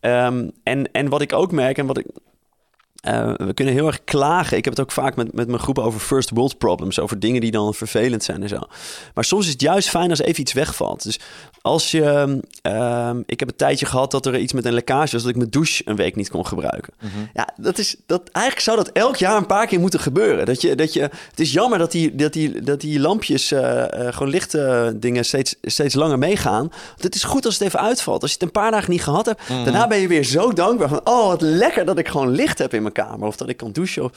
Ehm, 0.00 0.48
en, 0.62 0.92
en 0.92 1.08
wat 1.08 1.20
ik 1.20 1.32
ook 1.32 1.52
merk 1.52 1.78
en 1.78 1.86
wat 1.86 1.98
ik 1.98 2.06
eh, 3.06 3.46
we 3.46 3.54
kunnen 3.54 3.74
heel 3.74 3.86
erg 3.86 4.04
klagen. 4.04 4.56
Ik 4.56 4.64
heb 4.64 4.76
het 4.76 4.82
ook 4.82 4.92
vaak 4.92 5.16
met, 5.16 5.32
met 5.32 5.46
mijn 5.46 5.58
groep 5.58 5.78
over 5.78 6.00
first 6.00 6.30
world 6.30 6.58
problems. 6.58 7.00
Over 7.00 7.18
dingen 7.18 7.40
die 7.40 7.50
dan 7.50 7.74
vervelend 7.74 8.24
zijn 8.24 8.42
en 8.42 8.48
zo. 8.48 8.58
Maar 9.14 9.24
soms 9.24 9.44
is 9.44 9.52
het 9.52 9.60
juist 9.60 9.88
fijn 9.88 10.10
als 10.10 10.20
even 10.20 10.40
iets 10.40 10.52
wegvalt. 10.52 11.02
Dus 11.02 11.18
als 11.62 11.90
je... 11.90 12.40
ehm, 12.62 13.22
ik 13.26 13.40
heb 13.40 13.48
een 13.48 13.56
tijdje 13.56 13.86
gehad 13.86 14.10
dat 14.10 14.26
er 14.26 14.38
iets 14.38 14.52
met 14.52 14.64
een 14.64 14.72
lekkage 14.72 15.12
was... 15.12 15.22
dat 15.22 15.30
ik 15.30 15.36
mijn 15.36 15.50
douche 15.50 15.82
een 15.84 15.96
week 15.96 16.16
niet 16.16 16.30
kon 16.30 16.46
gebruiken. 16.46 16.92
Ja, 17.34 17.48
dat 17.56 17.78
is... 17.78 17.96
Dat, 18.06 18.22
eigenlijk 18.32 18.64
zou 18.64 18.76
dat 18.76 18.88
elk 18.88 19.16
jaar 19.16 19.36
een 19.36 19.46
paar 19.46 19.66
keer 19.66 19.80
moeten 19.80 20.00
gebeuren. 20.00 20.46
Dat 20.46 20.60
je, 20.60 20.74
dat 20.74 20.92
je, 20.92 21.00
het 21.00 21.40
is 21.40 21.52
jammer 21.52 21.78
dat 21.78 21.92
die, 21.92 22.14
dat 22.14 22.32
die, 22.32 22.60
dat 22.60 22.80
die 22.80 23.00
lampjes... 23.00 23.52
eh, 23.52 24.06
eh, 24.06 24.12
gewoon 24.14 24.28
lichte 24.28 24.94
dingen 24.96 25.24
steeds, 25.24 25.54
steeds 25.62 25.94
langer 25.94 26.18
meegaan. 26.18 26.68
Want 26.88 27.02
het 27.02 27.14
is 27.14 27.24
goed 27.24 27.44
als 27.44 27.58
het 27.58 27.68
even 27.68 27.80
uitvalt. 27.80 28.22
Als 28.22 28.30
je 28.30 28.36
het 28.36 28.46
een 28.46 28.60
paar 28.62 28.70
dagen 28.70 28.90
niet 28.90 29.02
gehad 29.02 29.26
hebt... 29.26 29.48
daarna 29.48 29.86
ben 29.86 29.98
je 29.98 30.08
weer 30.08 30.24
zo 30.24 30.52
dankbaar 30.52 30.88
van... 30.88 31.00
oh, 31.04 31.26
wat 31.26 31.40
lekker 31.40 31.84
dat 31.84 31.98
ik 31.98 32.08
gewoon 32.08 32.30
licht 32.30 32.58
heb 32.58 32.74
in 32.74 32.82
mijn 32.82 32.94
kamer. 33.04 33.26
Of 33.26 33.36
dat 33.36 33.48
ik 33.48 33.56
kan 33.56 33.72
douchen. 33.72 34.04
Of, 34.04 34.12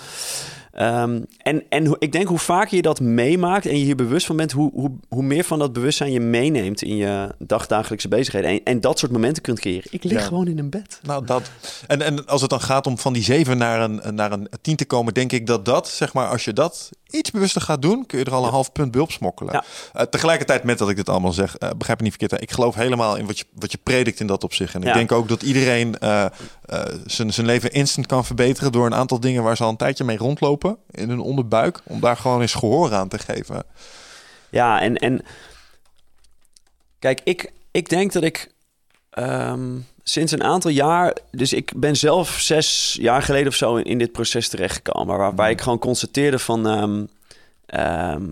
Ehm, 0.71 1.21
en 1.37 1.63
en 1.69 1.95
ik 1.99 2.11
denk 2.11 2.27
hoe 2.27 2.37
vaker 2.39 2.75
je 2.75 2.81
dat 2.81 2.99
meemaakt 2.99 3.65
en 3.65 3.77
je 3.77 3.83
hier 3.83 3.95
bewust 3.95 4.25
van 4.25 4.35
bent, 4.35 4.51
hoe, 4.51 4.71
hoe, 4.73 4.91
hoe 5.09 5.23
meer 5.23 5.43
van 5.43 5.59
dat 5.59 5.73
bewustzijn 5.73 6.11
je 6.11 6.19
meeneemt 6.19 6.81
in 6.81 6.95
je 6.95 7.35
dagdagelijkse 7.39 8.07
bezigheden. 8.07 8.49
En, 8.49 8.61
en 8.63 8.81
dat 8.81 8.99
soort 8.99 9.11
momenten 9.11 9.43
kunt 9.43 9.59
creëren. 9.59 9.87
Ik 9.91 10.03
lig 10.03 10.19
Ja. 10.19 10.25
gewoon 10.27 10.47
in 10.47 10.59
een 10.59 10.69
bed. 10.69 10.99
Nou, 11.03 11.25
dat. 11.25 11.51
En, 11.87 12.01
en 12.01 12.25
als 12.25 12.41
het 12.41 12.49
dan 12.49 12.61
gaat 12.61 12.87
om 12.87 12.97
van 12.97 13.13
die 13.13 13.23
zeven 13.23 13.57
naar 13.57 13.81
een, 13.81 14.15
naar 14.15 14.31
een 14.31 14.49
tien 14.61 14.75
te 14.75 14.85
komen, 14.85 15.13
denk 15.13 15.31
ik 15.31 15.47
dat 15.47 15.65
dat, 15.65 15.87
zeg 15.87 16.13
maar, 16.13 16.27
als 16.27 16.45
je 16.45 16.53
dat 16.53 16.89
iets 17.09 17.31
bewuster 17.31 17.61
gaat 17.61 17.81
doen, 17.81 18.05
kun 18.05 18.19
je 18.19 18.25
er 18.25 18.33
al 18.33 18.43
een 18.43 18.51
half 18.51 18.71
punt 18.71 18.91
bij 18.91 19.01
opsmokkelen. 19.01 19.53
Ja. 19.53 19.63
Eh, 19.93 20.05
tegelijkertijd 20.05 20.63
met 20.63 20.77
dat 20.77 20.89
ik 20.89 20.95
dit 20.95 21.09
allemaal 21.09 21.31
zeg, 21.31 21.57
eh, 21.57 21.69
begrijp 21.77 21.97
me 21.99 22.03
niet 22.03 22.15
verkeerd. 22.17 22.31
hè, 22.31 22.47
Ik 22.47 22.51
geloof 22.51 22.75
helemaal 22.75 23.15
in 23.15 23.25
wat 23.25 23.37
je, 23.37 23.45
wat 23.53 23.71
je 23.71 23.77
predikt 23.83 24.19
in 24.19 24.27
dat 24.27 24.43
opzicht. 24.43 24.73
En 24.75 24.83
ik 24.83 24.93
denk 24.93 25.11
ook 25.11 25.27
dat 25.27 25.41
iedereen 25.41 25.95
zijn 27.05 27.33
zijn 27.33 27.45
leven 27.45 27.71
instant 27.71 28.05
kan 28.07 28.25
verbeteren 28.25 28.71
door 28.71 28.85
een 28.85 28.95
aantal 28.95 29.19
dingen 29.19 29.43
waar 29.43 29.57
ze 29.57 29.63
al 29.63 29.69
een 29.69 29.75
tijdje 29.77 30.03
mee 30.03 30.17
rondlopen 30.17 30.77
in 30.91 31.09
hun 31.09 31.19
onderbuik, 31.19 31.81
om 31.83 31.99
daar 31.99 32.17
gewoon 32.17 32.41
eens 32.41 32.53
gehoor 32.53 32.93
aan 32.93 33.07
te 33.07 33.19
geven. 33.19 33.63
Ja, 34.49 34.81
en, 34.81 34.95
en 34.95 35.25
kijk, 36.99 37.21
ik, 37.23 37.51
ik 37.71 37.89
denk 37.89 38.11
dat 38.11 38.23
ik 38.23 38.51
ehm, 39.09 39.77
sinds 40.11 40.31
een 40.31 40.43
aantal 40.43 40.71
jaar, 40.71 41.17
dus 41.31 41.53
ik 41.53 41.71
ben 41.75 41.95
zelf 41.95 42.29
zes 42.39 42.97
jaar 43.01 43.21
geleden 43.21 43.47
of 43.47 43.55
zo 43.55 43.75
in, 43.75 43.83
in 43.83 43.97
dit 43.97 44.11
proces 44.11 44.47
terechtgekomen, 44.47 45.17
waarbij 45.17 45.51
ik 45.51 45.61
gewoon 45.61 45.79
constateerde 45.79 46.39
van, 46.39 46.67
ehm, 47.65 48.23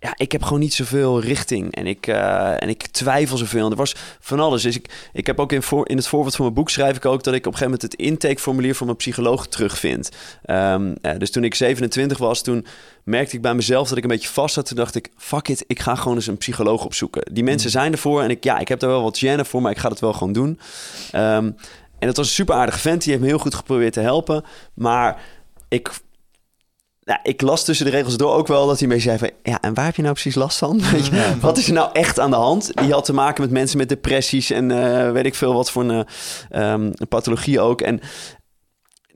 ja, 0.00 0.14
ik 0.16 0.32
heb 0.32 0.42
gewoon 0.42 0.58
niet 0.58 0.74
zoveel 0.74 1.20
richting 1.20 1.74
en 1.74 1.86
ik, 1.86 2.06
eh, 2.06 2.62
en 2.62 2.68
ik 2.68 2.86
twijfel 2.86 3.36
zoveel. 3.36 3.64
En 3.64 3.70
er 3.70 3.76
was 3.76 3.94
van 4.20 4.40
alles. 4.40 4.62
Dus 4.62 4.76
ik, 4.76 5.08
ik 5.12 5.26
heb 5.26 5.40
ook 5.40 5.52
in, 5.52 5.62
voor, 5.62 5.88
in 5.88 5.96
het 5.96 6.06
voorwoord 6.06 6.34
van 6.34 6.44
mijn 6.44 6.56
boek 6.56 6.70
schrijf 6.70 6.96
ik 6.96 7.04
ook 7.04 7.22
dat 7.22 7.34
ik 7.34 7.46
op 7.46 7.52
een 7.52 7.58
gegeven 7.58 7.78
moment 7.78 7.82
het 7.82 7.94
intakeformulier 7.94 8.74
van 8.74 8.86
mijn 8.86 8.98
psycholoog 8.98 9.46
terugvind. 9.46 10.10
Ehm, 10.44 10.94
eh, 11.02 11.18
dus 11.18 11.30
toen 11.30 11.44
ik 11.44 11.54
27 11.54 12.18
was, 12.18 12.42
toen 12.42 12.66
merkte 13.04 13.36
ik 13.36 13.42
bij 13.42 13.54
mezelf 13.54 13.88
dat 13.88 13.98
ik 13.98 14.02
een 14.02 14.10
beetje 14.10 14.28
vast 14.28 14.54
zat. 14.54 14.66
Toen 14.66 14.76
dacht 14.76 14.94
ik, 14.94 15.10
fuck 15.16 15.48
it, 15.48 15.64
ik 15.66 15.80
ga 15.80 15.94
gewoon 15.94 16.16
eens 16.16 16.26
een 16.26 16.38
psycholoog 16.38 16.84
opzoeken. 16.84 17.34
Die 17.34 17.44
mensen 17.44 17.70
zijn 17.70 17.92
ervoor 17.92 18.22
en 18.22 18.30
ik, 18.30 18.44
ja, 18.44 18.58
ik 18.58 18.68
heb 18.68 18.80
daar 18.80 18.90
wel 18.90 19.02
wat 19.02 19.24
gêne 19.24 19.40
voor, 19.40 19.62
maar 19.62 19.70
ik 19.70 19.78
ga 19.78 19.88
het 19.88 20.00
wel 20.00 20.12
gewoon 20.12 20.32
doen. 20.32 20.58
Ehm, 21.12 21.50
en 21.98 22.08
het 22.08 22.16
was 22.16 22.26
een 22.26 22.32
super 22.32 22.54
aardige 22.54 22.78
vent, 22.78 23.02
die 23.02 23.10
heeft 23.10 23.22
me 23.22 23.28
heel 23.28 23.38
goed 23.38 23.54
geprobeerd 23.54 23.92
te 23.92 24.00
helpen. 24.00 24.44
Maar 24.74 25.20
ik 25.68 25.90
ja, 27.06 27.20
ik 27.22 27.40
las 27.40 27.64
tussen 27.64 27.86
de 27.86 27.92
regels 27.92 28.16
door 28.16 28.34
ook 28.34 28.46
wel 28.46 28.66
dat 28.66 28.78
hij 28.78 28.88
mee 28.88 28.98
zei 28.98 29.18
van... 29.18 29.30
ja, 29.42 29.60
en 29.60 29.74
waar 29.74 29.84
heb 29.84 29.96
je 29.96 30.02
nou 30.02 30.14
precies 30.14 30.34
last 30.34 30.58
van? 30.58 30.80
Wat 31.40 31.58
is 31.58 31.66
er 31.66 31.72
nou 31.72 31.90
echt 31.92 32.18
aan 32.18 32.30
de 32.30 32.36
hand? 32.36 32.70
Die 32.74 32.92
had 32.92 33.04
te 33.04 33.12
maken 33.12 33.42
met 33.42 33.50
mensen 33.50 33.78
met 33.78 33.88
depressies 33.88 34.50
en 34.50 34.70
eh, 34.70 35.12
weet 35.12 35.26
ik 35.26 35.34
veel 35.34 35.54
wat 35.54 35.70
voor 35.70 35.82
een, 35.82 36.06
een 36.48 36.94
pathologie 37.08 37.60
ook. 37.60 37.80
En 37.80 38.00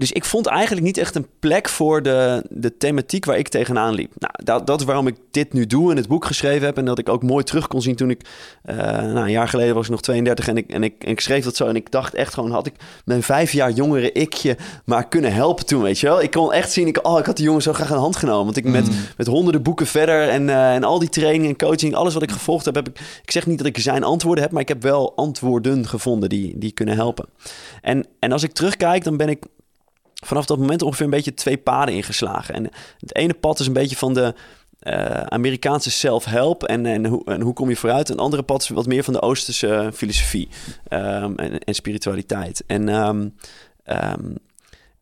dus 0.01 0.13
ik 0.13 0.25
vond 0.25 0.47
eigenlijk 0.47 0.87
niet 0.87 0.99
echt 0.99 1.15
een 1.15 1.27
plek 1.39 1.69
voor 1.69 2.03
de, 2.03 2.45
de 2.51 2.77
thematiek 2.77 3.25
waar 3.25 3.39
ik 3.39 3.49
tegenaan 3.49 3.95
liep. 3.95 4.13
Nou, 4.19 4.33
dat, 4.45 4.67
dat 4.67 4.81
is 4.81 4.87
waarom 4.87 5.07
ik 5.07 5.17
dit 5.31 5.53
nu 5.53 5.67
doe 5.67 5.91
en 5.91 5.97
het 5.97 6.09
boek 6.09 6.25
geschreven 6.25 6.67
heb. 6.67 6.77
En 6.77 6.85
dat 6.85 6.99
ik 6.99 7.09
ook 7.09 7.23
mooi 7.23 7.45
terug 7.45 7.67
kon 7.67 7.83
zien 7.83 7.97
toen 7.97 8.11
ik... 8.11 8.23
eh, 8.63 8.77
nou, 8.77 9.17
een 9.17 9.31
jaar 9.31 9.49
geleden 9.49 9.75
was 9.75 9.85
ik 9.85 9.91
nog 9.91 10.01
32 10.01 10.49
en 10.49 10.57
ik, 10.57 10.71
en, 10.71 10.83
ik, 10.83 11.05
en 11.05 11.11
ik 11.11 11.21
schreef 11.21 11.45
dat 11.45 11.57
zo. 11.57 11.67
En 11.67 11.77
ik 11.77 11.91
dacht 11.91 12.15
echt 12.15 12.35
gewoon, 12.35 12.51
had 12.51 12.67
ik 12.67 12.75
mijn 13.05 13.23
vijf 13.23 13.53
jaar 13.53 13.71
jongere 13.71 14.13
ikje 14.13 14.57
maar 14.85 15.09
kunnen 15.09 15.33
helpen 15.33 15.67
toen, 15.67 15.83
weet 15.83 15.99
je 15.99 16.07
wel? 16.07 16.23
Ik 16.23 16.31
kon 16.31 16.53
echt 16.53 16.73
zien, 16.73 16.87
ik, 16.87 17.07
oh, 17.07 17.19
ik 17.19 17.27
had 17.27 17.37
die 17.37 17.45
jongen 17.45 17.63
zo 17.63 17.73
graag 17.73 17.89
aan 17.89 17.97
de 17.97 18.03
hand 18.03 18.17
genomen. 18.17 18.45
Want 18.45 18.57
ik 18.57 18.65
met, 18.65 18.89
met 19.17 19.27
honderden 19.27 19.63
boeken 19.63 19.87
verder 19.87 20.29
en, 20.29 20.49
eh, 20.49 20.75
en 20.75 20.85
al 20.85 20.99
die 20.99 21.09
training 21.09 21.47
en 21.47 21.57
coaching... 21.57 21.95
alles 21.95 22.15
wat 22.15 22.23
ik 22.23 22.31
gevolgd 22.31 22.65
heb, 22.65 22.75
heb 22.75 22.89
ik... 22.89 22.99
Ik 23.23 23.31
zeg 23.31 23.47
niet 23.47 23.59
dat 23.59 23.67
ik 23.67 23.79
zijn 23.79 24.05
antwoorden 24.05 24.43
heb, 24.43 24.53
maar 24.53 24.63
ik 24.63 24.69
heb 24.69 24.83
wel 24.83 25.17
antwoorden 25.17 25.87
gevonden 25.87 26.29
die, 26.29 26.59
die 26.59 26.73
kunnen 26.73 26.95
helpen. 26.95 27.27
En, 27.83 28.07
en 28.19 28.33
als 28.33 28.43
ik 28.43 28.53
terugkijk, 28.53 29.05
dan 29.05 29.17
ben 29.17 29.29
ik 29.29 29.45
vanaf 30.21 30.47
dat 30.47 30.59
moment 30.59 30.83
ongeveer 30.83 31.05
een 31.05 31.11
beetje 31.11 31.35
twee 31.35 31.59
paden 31.59 31.95
ingeslagen. 31.95 32.55
En 32.55 32.71
het 32.99 33.15
ene 33.15 33.35
pad 33.35 33.61
is 33.61 33.67
een 33.67 33.73
beetje 33.73 33.97
van 33.97 34.15
de 34.15 34.35
eh, 34.81 35.21
Amerikaanse 35.21 35.91
self-help 35.91 36.65
en, 36.65 36.87
en, 36.87 37.07
hoe, 37.07 37.25
en 37.25 37.41
hoe 37.41 37.53
kom 37.53 37.69
je 37.69 37.77
vooruit. 37.77 38.09
Een 38.09 38.19
andere 38.19 38.43
pad 38.43 38.63
is 38.63 38.69
wat 38.69 38.87
meer 38.87 39.05
van 39.05 39.13
de 39.13 39.23
Oosterse 39.23 39.75
eh, 39.75 39.93
filosofie 39.93 40.49
ehm, 40.89 41.35
en, 41.35 41.59
en 41.59 41.75
spiritualiteit. 41.75 42.65
En, 42.67 42.89
ehm, 42.89 43.29
ehm, 43.85 44.35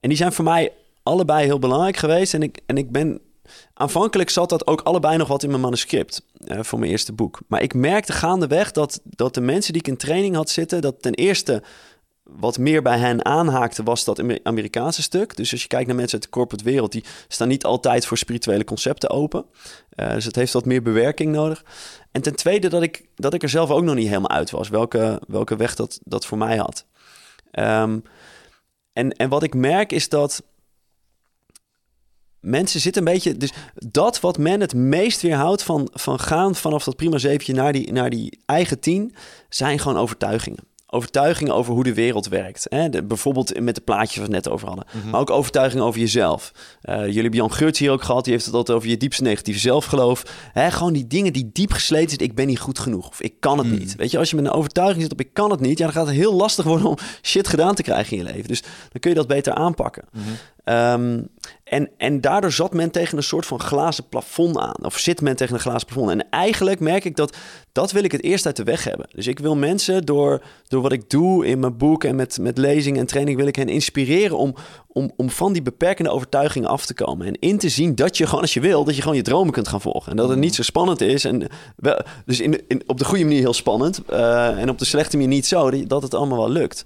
en 0.01 0.09
die 0.09 0.17
zijn 0.17 0.33
voor 0.33 0.45
mij 0.45 0.73
allebei 1.03 1.45
heel 1.45 1.59
belangrijk 1.59 1.97
geweest. 1.97 2.35
En 2.35 2.43
ik, 2.43 2.61
en 2.67 2.77
ik 2.77 2.93
ben 2.93 3.21
aanvankelijk 3.75 4.31
zat 4.31 4.49
dat 4.49 4.67
ook 4.67 4.81
allebei 4.81 5.17
nog 5.17 5.29
wat 5.29 5.43
in 5.43 5.49
mijn 5.51 5.61
manuscript 5.61 6.23
eh, 6.47 6.59
voor 6.63 6.79
mijn 6.79 6.91
eerste 6.91 7.13
boek. 7.13 7.41
Maar 7.47 7.63
ik 7.63 7.75
merkte 7.75 8.13
gaandeweg 8.13 8.73
dat, 8.73 9.01
dat 9.05 9.35
de 9.35 9.41
mensen 9.41 9.73
die 9.73 9.83
ik 9.83 9.89
in 9.89 9.97
training 9.97 10.35
had 10.35 10.51
zitten, 10.51 10.81
dat 10.81 11.03
ten 11.03 11.15
eerste 11.15 11.63
wat 12.37 12.59
meer 12.59 12.83
bij 12.83 12.99
hen 12.99 13.25
aanhaakte, 13.25 13.83
was 13.83 14.05
dat 14.05 14.21
Amer- 14.21 14.41
Amerikaanse 14.43 15.03
stuk. 15.03 15.37
Dus 15.37 15.53
als 15.53 15.63
je 15.63 15.69
kijkt 15.69 15.87
naar 15.87 15.97
mensen 15.97 16.15
uit 16.15 16.23
de 16.23 16.31
corporate 16.31 16.65
wereld, 16.65 16.93
die 16.93 17.05
staan 17.29 17.49
niet 17.49 17.65
altijd 17.65 18.07
voor 18.07 18.19
spirituele 18.19 18.65
concepten 18.65 19.11
open. 19.11 19.45
Eh, 19.91 20.13
dus 20.13 20.25
het 20.25 20.37
heeft 20.37 20.53
wat 20.53 20.65
meer 20.65 20.83
bewerking 20.83 21.33
nodig. 21.33 21.65
En 22.13 22.23
ten 22.23 22.37
tweede 22.37 22.69
dat 22.69 22.83
ik, 22.83 23.09
dat 23.15 23.35
ik 23.35 23.43
er 23.43 23.49
zelf 23.49 23.71
ook 23.71 23.83
nog 23.83 23.95
niet 23.95 24.09
helemaal 24.09 24.31
uit 24.31 24.51
was, 24.51 24.69
welke, 24.69 25.21
welke 25.29 25.57
weg 25.57 25.75
dat, 25.75 26.01
dat 26.05 26.27
voor 26.27 26.39
mij 26.39 26.57
had. 26.57 26.87
Ehm, 27.51 27.99
en, 28.93 29.13
en 29.13 29.29
wat 29.29 29.43
ik 29.43 29.55
merk 29.55 29.93
is 29.93 30.09
dat 30.09 30.43
mensen 32.41 32.81
zitten 32.81 33.07
een 33.07 33.13
beetje... 33.13 33.37
Dus 33.37 33.53
dat 33.75 34.21
wat 34.21 34.39
men 34.39 34.61
het 34.61 34.75
meest 34.75 35.23
weerhoudt 35.23 35.63
van, 35.63 35.89
van 35.93 36.19
gaan 36.19 36.55
vanaf 36.55 36.85
dat 36.85 36.97
prima 36.97 37.19
zeventje 37.19 37.55
naar 37.55 37.73
die, 37.73 37.93
naar 37.93 38.11
die 38.11 38.39
eigen 38.47 38.81
tien... 38.81 39.15
zijn 39.49 39.79
gewoon 39.79 39.99
overtuigingen. 39.99 40.68
Overtuigingen 40.91 41.55
over 41.55 41.73
hoe 41.73 41.85
de 41.85 41.95
wereld 41.95 42.29
werkt. 42.29 42.67
Hè? 42.69 42.89
De, 42.89 43.03
bijvoorbeeld 43.03 43.61
met 43.61 43.75
de 43.75 43.81
plaatjes 43.81 44.17
waar 44.17 44.29
we 44.29 44.35
het 44.35 44.45
net 44.45 44.55
over 44.55 44.67
hadden. 44.67 44.85
Maar 45.11 45.21
ook 45.21 45.31
overtuigingen 45.31 45.85
over 45.85 46.01
jezelf. 46.01 46.53
Eh, 46.81 46.99
jullie 46.99 47.21
hebben 47.21 47.41
Jan 47.41 47.53
Geurts 47.53 47.79
hier 47.79 47.91
ook 47.91 48.03
gehad. 48.03 48.25
Die 48.25 48.33
heeft 48.33 48.47
het 48.47 48.55
altijd 48.55 48.77
over 48.77 48.89
je 48.89 48.97
diepste 48.97 49.23
negatieve 49.23 49.61
zelfgeloof. 49.61 50.23
Hè? 50.53 50.71
Gewoon 50.71 50.93
die 50.93 51.07
dingen 51.07 51.33
die 51.33 51.51
diep 51.53 51.73
gesleten 51.73 52.09
zitten. 52.09 52.29
Ik 52.29 52.35
ben 52.35 52.47
niet 52.47 52.59
goed 52.59 52.79
genoeg. 52.79 53.09
Of 53.09 53.21
ik 53.21 53.35
kan 53.41 53.59
het 53.59 53.71
niet. 53.71 53.97
Weet 53.97 54.11
je, 54.11 54.19
als 54.19 54.31
je 54.31 54.37
met 54.37 54.45
een 54.45 54.51
overtuiging 54.51 55.03
zit 55.03 55.13
op 55.13 55.21
ik 55.21 55.33
kan 55.33 55.51
het 55.51 55.61
niet. 55.61 55.79
Ja, 55.79 55.85
dan 55.85 55.95
gaat 55.95 56.07
het 56.07 56.17
heel 56.17 56.35
lastig 56.35 56.65
worden 56.65 56.87
om 56.87 56.97
shit 57.23 57.49
gedaan 57.49 57.75
te 57.75 57.83
krijgen 57.83 58.17
in 58.17 58.25
je 58.25 58.33
leven. 58.33 58.49
Dus 58.49 58.63
dan 58.63 59.01
kun 59.01 59.11
je 59.11 59.17
dat 59.17 59.27
beter 59.27 59.53
aanpakken. 59.55 60.05
Ehm, 60.69 61.21
en, 61.65 61.91
en 61.97 62.21
daardoor 62.21 62.53
zat 62.53 62.75
men 62.75 62.91
tegen 62.91 63.17
een 63.17 63.23
soort 63.23 63.47
van 63.47 63.61
glazen 63.61 64.09
plafond 64.09 64.59
aan. 64.59 64.85
Of 64.85 64.99
zit 64.99 65.21
men 65.21 65.37
tegen 65.37 65.55
een 65.55 65.61
glazen 65.61 65.87
plafond. 65.87 66.11
En 66.11 66.31
eigenlijk 66.31 66.81
merk 66.81 67.05
ik 67.05 67.17
dat 67.17 67.37
dat 67.73 67.93
wil 67.93 68.05
ik 68.05 68.13
het 68.13 68.23
eerst 68.23 68.47
uit 68.47 68.57
de 68.57 68.63
weg 68.63 68.85
hebben. 68.85 69.09
Dus 69.13 69.27
ik 69.27 69.39
wil 69.39 69.57
mensen 69.57 70.07
door, 70.07 70.43
door 70.69 70.83
wat 70.83 70.93
ik 70.93 71.11
doe 71.11 71.47
in 71.47 71.59
mijn 71.59 71.77
boek 71.77 72.05
en 72.05 72.17
met, 72.17 72.39
met 72.41 72.59
lezingen 72.59 73.01
en 73.01 73.07
training... 73.07 73.37
wil 73.37 73.47
ik 73.47 73.57
hen 73.57 73.69
inspireren 73.69 74.39
om, 74.39 74.55
om, 74.87 75.13
om 75.17 75.31
van 75.31 75.53
die 75.53 75.63
beperkende 75.63 76.11
overtuigingen 76.11 76.69
af 76.69 76.87
te 76.87 76.95
komen. 76.95 77.27
En 77.27 77.39
in 77.39 77.59
te 77.59 77.69
zien 77.69 77.95
dat 77.95 78.17
je 78.17 78.27
gewoon 78.27 78.41
als 78.41 78.55
je 78.55 78.61
wil, 78.61 78.85
dat 78.85 78.95
je 78.95 79.03
gewoon 79.03 79.17
je 79.17 79.23
dromen 79.23 79.53
kunt 79.53 79.69
gaan 79.69 79.81
volgen. 79.81 80.11
En 80.11 80.17
dat 80.17 80.29
het 80.29 80.39
niet 80.39 80.55
zo 80.55 80.63
spannend 80.63 81.01
is. 81.01 81.25
En 81.25 81.49
dus 82.25 82.41
in, 82.41 82.83
op 82.87 82.99
de 82.99 83.05
goede 83.05 83.25
manier 83.25 83.41
heel 83.41 83.55
spannend. 83.55 84.03
eh, 84.05 84.59
en 84.59 84.69
op 84.69 84.79
de 84.79 84.85
slechte 84.85 85.17
manier 85.17 85.33
niet 85.33 85.47
zo, 85.47 85.87
dat 85.87 86.03
het 86.03 86.15
allemaal 86.15 86.39
wel 86.39 86.51
lukt. 86.51 86.85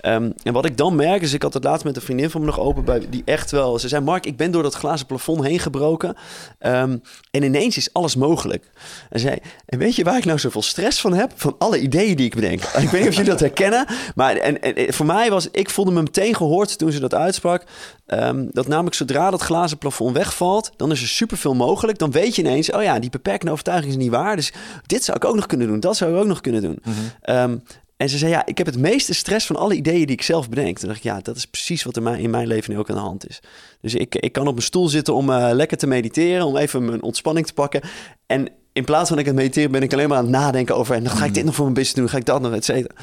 Ehm, 0.00 0.30
en 0.42 0.52
wat 0.52 0.64
ik 0.64 0.76
dan 0.76 0.96
merk 0.96 1.22
is, 1.22 1.32
ik 1.32 1.42
had 1.42 1.54
het 1.54 1.64
laatst 1.64 1.84
met 1.84 1.96
een 1.96 2.02
vriendin 2.02 2.30
van 2.30 2.40
me 2.40 2.46
nog 2.46 2.60
open 2.60 2.84
bij 2.84 3.06
die 3.10 3.22
echt 3.24 3.50
wel. 3.50 3.78
Ze 3.78 3.88
zei: 3.88 4.04
Mark, 4.04 4.26
ik 4.26 4.36
ben 4.36 4.50
door 4.50 4.62
dat 4.62 4.74
glazen 4.74 5.06
plafond 5.06 5.44
heen 5.44 5.58
gebroken. 5.58 6.16
Ehm, 6.58 6.96
en 7.30 7.42
ineens 7.42 7.76
is 7.76 7.92
alles 7.92 8.16
mogelijk. 8.16 8.70
En 9.10 9.20
zei: 9.20 9.36
En 9.66 9.78
weet 9.78 9.96
je 9.96 10.04
waar 10.04 10.16
ik 10.16 10.24
nou 10.24 10.38
zoveel 10.38 10.62
stress 10.62 11.00
van 11.00 11.14
heb? 11.14 11.32
Van 11.34 11.54
alle 11.58 11.80
ideeën 11.80 12.16
die 12.16 12.26
ik 12.26 12.34
bedenk. 12.34 12.62
ik 12.84 12.88
weet 12.88 13.00
niet 13.00 13.08
of 13.08 13.14
jullie 13.14 13.30
dat 13.30 13.40
herkennen. 13.40 13.86
Maar 14.14 14.36
en, 14.36 14.62
en, 14.62 14.94
voor 14.94 15.06
mij 15.06 15.30
was, 15.30 15.48
ik 15.50 15.70
voelde 15.70 15.90
me 15.90 16.02
meteen 16.02 16.34
gehoord 16.34 16.78
toen 16.78 16.92
ze 16.92 17.00
dat 17.00 17.14
uitsprak. 17.14 17.64
ehm, 18.06 18.46
dat 18.50 18.68
namelijk 18.68 18.96
zodra 18.96 19.30
dat 19.30 19.42
glazen 19.42 19.78
plafond 19.78 20.16
wegvalt, 20.16 20.70
dan 20.76 20.90
is 20.90 21.02
er 21.02 21.08
superveel 21.08 21.54
mogelijk. 21.54 21.98
Dan 21.98 22.10
weet 22.10 22.36
je 22.36 22.42
ineens, 22.42 22.72
oh 22.72 22.82
ja, 22.82 22.98
die 22.98 23.10
beperkende 23.10 23.52
overtuiging 23.52 23.92
is 23.92 23.98
niet 23.98 24.10
waar. 24.10 24.36
Dus 24.36 24.52
dit 24.86 25.04
zou 25.04 25.16
ik 25.16 25.24
ook 25.24 25.34
nog 25.34 25.46
kunnen 25.46 25.66
doen, 25.66 25.80
dat 25.80 25.96
zou 25.96 26.12
ik 26.12 26.20
ook 26.20 26.26
nog 26.26 26.40
kunnen 26.40 26.62
doen. 26.62 26.82
Ehm, 27.20 27.56
en 27.98 28.08
ze 28.08 28.18
zei, 28.18 28.30
ja, 28.30 28.46
ik 28.46 28.58
heb 28.58 28.66
het 28.66 28.78
meeste 28.78 29.14
stress 29.14 29.46
van 29.46 29.56
alle 29.56 29.74
ideeën 29.74 30.06
die 30.06 30.16
ik 30.16 30.22
zelf 30.22 30.48
bedenk. 30.48 30.78
Toen 30.78 30.88
dacht 30.88 31.00
ik, 31.00 31.04
ja, 31.04 31.20
dat 31.20 31.36
is 31.36 31.46
precies 31.46 31.82
wat 31.82 31.96
er 31.96 32.02
mij- 32.02 32.20
in 32.20 32.30
mijn 32.30 32.46
leven 32.46 32.72
nu 32.72 32.78
ook 32.78 32.90
aan 32.90 32.96
de 32.96 33.02
hand 33.02 33.28
is. 33.28 33.40
Dus 33.80 33.94
ik, 33.94 34.14
ik 34.14 34.32
kan 34.32 34.46
op 34.46 34.52
mijn 34.52 34.66
stoel 34.66 34.88
zitten 34.88 35.14
om 35.14 35.30
eh, 35.30 35.48
lekker 35.52 35.76
te 35.76 35.86
mediteren, 35.86 36.46
om 36.46 36.56
even 36.56 36.84
mijn 36.84 37.02
ontspanning 37.02 37.46
te 37.46 37.52
pakken. 37.52 37.80
En 38.26 38.48
in 38.72 38.84
plaats 38.84 39.08
van 39.08 39.16
dat 39.16 39.26
ik 39.26 39.32
het 39.32 39.40
mediteren 39.40 39.70
ben, 39.70 39.82
ik 39.82 39.92
alleen 39.92 40.08
maar 40.08 40.18
aan 40.18 40.24
het 40.24 40.32
nadenken 40.32 40.76
over... 40.76 40.94
en 40.94 41.04
dan 41.04 41.12
ga 41.12 41.24
ik 41.24 41.34
dit 41.34 41.44
nog 41.44 41.54
voor 41.54 41.64
mijn 41.64 41.76
business 41.76 42.00
doen, 42.00 42.08
ga 42.08 42.16
ik 42.16 42.24
dat 42.24 42.40
nog, 42.40 42.52
et 42.52 42.64
cetera. 42.64 42.94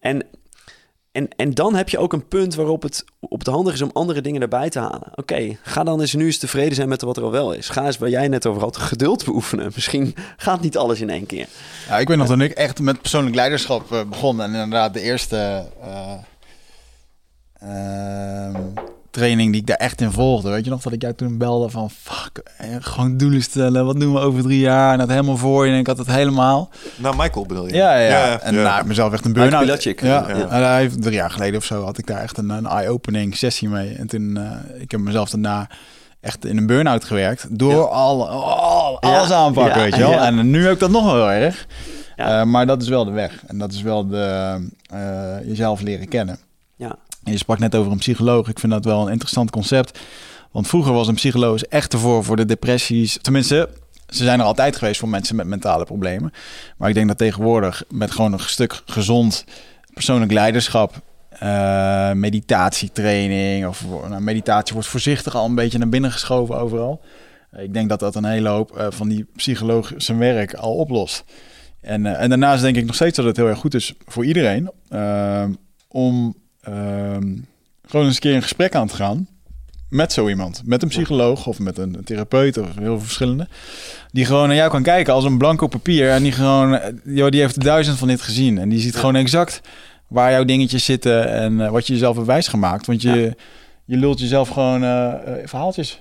En, 0.00 0.26
en, 1.16 1.28
en 1.36 1.54
dan 1.54 1.74
heb 1.74 1.88
je 1.88 1.98
ook 1.98 2.12
een 2.12 2.28
punt 2.28 2.54
waarop 2.54 2.82
het 2.82 3.04
op 3.20 3.38
het 3.38 3.48
handig 3.48 3.74
is 3.74 3.82
om 3.82 3.90
andere 3.92 4.20
dingen 4.20 4.42
erbij 4.42 4.70
te 4.70 4.78
halen. 4.78 5.08
Oké, 5.14 5.56
ga 5.62 5.84
dan 5.84 6.00
eens 6.00 6.14
nu 6.14 6.24
eens 6.24 6.38
tevreden 6.38 6.74
zijn 6.74 6.88
met 6.88 7.02
wat 7.02 7.16
er 7.16 7.22
al 7.22 7.30
wel 7.30 7.52
is. 7.52 7.68
Ga 7.68 7.86
eens 7.86 7.98
waar 7.98 8.08
jij 8.08 8.28
net 8.28 8.46
over 8.46 8.62
had, 8.62 8.76
geduld 8.76 9.24
beoefenen. 9.24 9.72
Misschien 9.74 10.14
gaat 10.36 10.60
niet 10.60 10.76
alles 10.76 11.00
in 11.00 11.10
één 11.10 11.26
keer. 11.26 11.46
Ja, 11.88 11.98
ik 11.98 12.08
weet 12.08 12.16
nog 12.16 12.26
toen 12.26 12.40
ik 12.40 12.52
echt 12.52 12.80
met 12.80 13.00
persoonlijk 13.00 13.34
leiderschap 13.34 13.92
eh, 13.92 14.00
begon. 14.08 14.40
En 14.40 14.52
inderdaad 14.52 14.94
de 14.94 15.00
eerste 15.00 15.68
eh, 15.82 16.12
ehm, 17.58 18.62
training 19.16 19.52
die 19.52 19.60
ik 19.60 19.66
daar 19.66 19.76
echt 19.76 20.00
in 20.00 20.10
volgde. 20.12 20.50
Weet 20.50 20.64
je 20.64 20.70
nog 20.70 20.82
dat 20.82 20.92
ik 20.92 21.02
jou 21.02 21.14
toen 21.14 21.38
belde 21.38 21.68
van 21.70 21.90
fuck, 21.90 22.42
eh, 22.58 22.66
gewoon 22.80 23.16
doelen 23.16 23.42
stellen. 23.42 23.86
Wat 23.86 24.00
doen 24.00 24.12
we 24.12 24.18
over 24.20 24.42
drie 24.42 24.58
jaar? 24.60 24.92
En 24.92 24.98
dat 24.98 25.08
helemaal 25.08 25.36
voor 25.36 25.66
je. 25.66 25.72
En 25.72 25.78
ik 25.78 25.86
had 25.86 25.98
het 25.98 26.06
helemaal. 26.06 26.70
Nou, 26.96 27.16
Michael 27.16 27.46
bedoel 27.46 27.66
je? 27.66 27.74
Ja, 27.74 27.96
ja. 27.96 28.40
en 28.40 28.54
nou, 28.54 28.86
mezelf 28.86 29.12
echt 29.12 29.24
een 29.24 29.32
burn-out. 29.32 29.62
Pilatschik. 29.64 30.02
Ja, 30.02 30.24
Ja. 30.28 30.34
En 30.48 30.62
hij 30.62 30.80
heeft 30.80 31.02
drie 31.02 31.14
jaar 31.14 31.30
geleden 31.30 31.56
of 31.58 31.64
zo 31.64 31.84
had 31.84 31.98
ik 31.98 32.06
daar 32.06 32.20
echt 32.22 32.38
een, 32.38 32.50
een 32.50 32.66
eye-opening 32.66 33.36
sessie 33.36 33.68
mee. 33.68 33.94
En 33.94 34.06
toen, 34.06 34.36
eh, 34.36 34.80
ik 34.82 34.90
heb 34.90 35.00
mezelf 35.00 35.30
daarna 35.30 35.68
echt 36.20 36.44
in 36.44 36.56
een 36.56 36.66
burn-out 36.66 37.04
gewerkt. 37.04 37.46
Door 37.50 37.88
al, 37.88 38.28
al- 38.28 39.00
alles 39.00 39.28
Ja, 39.28 39.34
aanpakken, 39.34 39.76
ja, 39.78 39.82
weet 39.84 39.94
je 39.94 40.00
wel. 40.00 40.10
ja. 40.10 40.24
En 40.26 40.50
nu 40.50 40.62
heb 40.64 40.72
ik 40.72 40.78
dat 40.80 40.90
nog 40.90 41.04
wel 41.04 41.14
heel 41.14 41.30
erg. 41.42 41.66
Ja. 42.16 42.40
Eh, 42.40 42.46
maar 42.46 42.66
dat 42.66 42.82
is 42.82 42.88
wel 42.88 43.04
de 43.04 43.10
weg. 43.10 43.42
En 43.46 43.58
dat 43.58 43.72
is 43.72 43.82
wel 43.82 44.06
de, 44.08 44.56
eh, 44.92 44.98
jezelf 45.44 45.80
leren 45.80 46.08
kennen. 46.08 46.38
Je 47.30 47.38
sprak 47.38 47.58
net 47.58 47.74
over 47.74 47.92
een 47.92 47.98
psycholoog. 47.98 48.48
Ik 48.48 48.58
vind 48.58 48.72
dat 48.72 48.84
wel 48.84 49.06
een 49.06 49.12
interessant 49.12 49.50
concept. 49.50 50.00
Want 50.50 50.68
vroeger 50.68 50.92
was 50.92 51.08
een 51.08 51.14
psycholoog 51.14 51.62
echt 51.62 51.92
ervoor 51.92 52.24
voor 52.24 52.36
de 52.36 52.44
depressies. 52.44 53.18
Tenminste, 53.22 53.68
ze 54.08 54.24
zijn 54.24 54.40
er 54.40 54.46
altijd 54.46 54.76
geweest 54.76 55.00
voor 55.00 55.08
mensen 55.08 55.36
met 55.36 55.46
mentale 55.46 55.84
problemen. 55.84 56.32
Maar 56.76 56.88
ik 56.88 56.94
denk 56.94 57.08
dat 57.08 57.18
tegenwoordig 57.18 57.84
met 57.88 58.10
gewoon 58.10 58.32
een 58.32 58.40
stuk 58.40 58.82
gezond 58.86 59.44
persoonlijk 59.94 60.32
leiderschap, 60.32 61.02
eh, 61.28 62.12
meditatietraining 62.12 63.66
of 63.66 63.84
nou, 64.08 64.20
meditatie 64.20 64.74
wordt 64.74 64.88
voorzichtig 64.88 65.34
al 65.34 65.44
een 65.44 65.54
beetje 65.54 65.78
naar 65.78 65.88
binnen 65.88 66.12
geschoven 66.12 66.58
overal. 66.58 67.00
Ik 67.56 67.72
denk 67.72 67.88
dat 67.88 68.00
dat 68.00 68.14
een 68.14 68.24
hele 68.24 68.48
hoop 68.48 68.76
eh, 68.76 68.86
van 68.90 69.08
die 69.08 69.26
psycholoog 69.36 69.92
zijn 69.96 70.18
werk 70.18 70.54
al 70.54 70.74
oplost. 70.74 71.24
En, 71.80 72.06
eh, 72.06 72.22
en 72.22 72.28
daarnaast 72.28 72.62
denk 72.62 72.76
ik 72.76 72.86
nog 72.86 72.94
steeds 72.94 73.16
dat 73.16 73.26
het 73.26 73.36
heel 73.36 73.48
erg 73.48 73.58
goed 73.58 73.74
is 73.74 73.94
voor 74.06 74.24
iedereen 74.24 74.70
om 75.88 76.34
ehm, 76.66 77.36
gewoon 77.86 78.06
eens 78.06 78.14
een 78.14 78.20
keer 78.20 78.34
een 78.34 78.42
gesprek 78.42 78.74
aan 78.74 78.86
te 78.86 78.94
gaan 78.94 79.28
met 79.88 80.12
zo 80.12 80.28
iemand. 80.28 80.62
Met 80.64 80.82
een 80.82 80.88
psycholoog 80.88 81.46
of 81.46 81.58
met 81.58 81.78
een 81.78 82.04
therapeut 82.04 82.58
of 82.58 82.66
heel 82.66 82.84
veel 82.84 83.00
verschillende. 83.00 83.48
Die 84.12 84.24
gewoon 84.24 84.46
naar 84.46 84.56
jou 84.56 84.70
kan 84.70 84.82
kijken 84.82 85.14
als 85.14 85.24
een 85.24 85.38
blanco 85.38 85.66
papier. 85.66 86.10
En 86.10 86.22
die 86.22 86.32
gewoon, 86.32 86.80
joh, 87.04 87.30
die 87.30 87.40
heeft 87.40 87.60
duizend 87.60 87.98
van 87.98 88.08
dit 88.08 88.20
gezien. 88.20 88.58
En 88.58 88.68
die 88.68 88.80
ziet 88.80 88.96
gewoon 88.96 89.16
exact 89.16 89.60
waar 90.06 90.30
jouw 90.30 90.44
dingetjes 90.44 90.84
zitten 90.84 91.28
en 91.28 91.60
eh, 91.60 91.70
wat 91.70 91.86
je 91.86 91.92
jezelf 91.92 92.14
hebt 92.14 92.26
wijsgemaakt. 92.26 92.86
Want 92.86 93.02
je, 93.02 93.36
je 93.84 93.96
lult 93.96 94.20
jezelf 94.20 94.48
gewoon 94.48 94.82
eh, 94.82 95.12
eh, 95.12 95.48
verhaaltjes. 95.48 96.00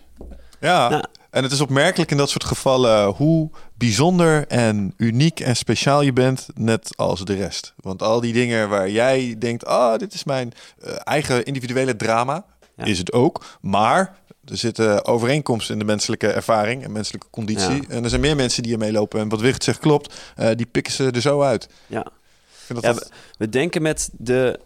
Ja. 0.60 0.90
Ja. 0.90 1.06
En 1.36 1.44
het 1.44 1.52
is 1.52 1.62
opmerkelijk 1.62 2.12
in 2.12 2.18
dat 2.18 2.30
soort 2.30 2.44
gevallen 2.44 3.06
hoe 3.08 3.50
bijzonder 3.78 4.48
en 4.48 4.94
uniek 4.98 5.40
en 5.40 5.56
speciaal 5.56 6.02
je 6.02 6.14
bent, 6.14 6.48
net 6.56 6.94
als 6.98 7.26
de 7.26 7.36
rest. 7.36 7.74
Want 7.76 8.02
al 8.02 8.22
die 8.22 8.34
dingen 8.34 8.70
waar 8.70 8.90
jij 8.90 9.36
denkt, 9.40 9.66
ah, 9.66 9.98
dit 9.98 10.14
is 10.14 10.24
mijn 10.24 10.54
eh, 10.82 10.94
eigen 11.04 11.44
individuele 11.46 11.96
drama, 11.96 12.46
Ja. 12.78 12.84
is 12.86 12.98
het 12.98 13.14
ook. 13.14 13.46
Maar 13.62 14.16
er 14.46 14.58
zitten 14.58 15.06
overeenkomsten 15.06 15.74
in 15.74 15.80
de 15.80 15.86
menselijke 15.86 16.28
ervaring 16.32 16.84
en 16.84 16.92
menselijke 16.92 17.28
conditie. 17.30 17.76
Ja. 17.76 17.88
En 17.90 18.04
er 18.04 18.10
zijn 18.10 18.22
meer 18.22 18.36
mensen 18.36 18.64
die 18.64 18.72
ermee 18.74 18.92
lopen. 18.92 19.20
En 19.20 19.30
wat 19.30 19.42
Wicht 19.42 19.64
zegt 19.64 19.80
klopt, 19.80 20.14
eh, 20.36 20.50
die 20.56 20.66
pikken 20.66 20.94
ze 20.94 21.12
er 21.12 21.22
zo 21.22 21.42
uit. 21.42 21.68
Ja. 21.88 22.00
Ik 22.06 22.12
vind 22.66 22.82
Ja, 22.82 22.88
dat 22.94 22.98
dat- 23.00 23.12
We 23.38 23.50
denken 23.50 23.82
met 23.82 24.10
de, 24.18 24.60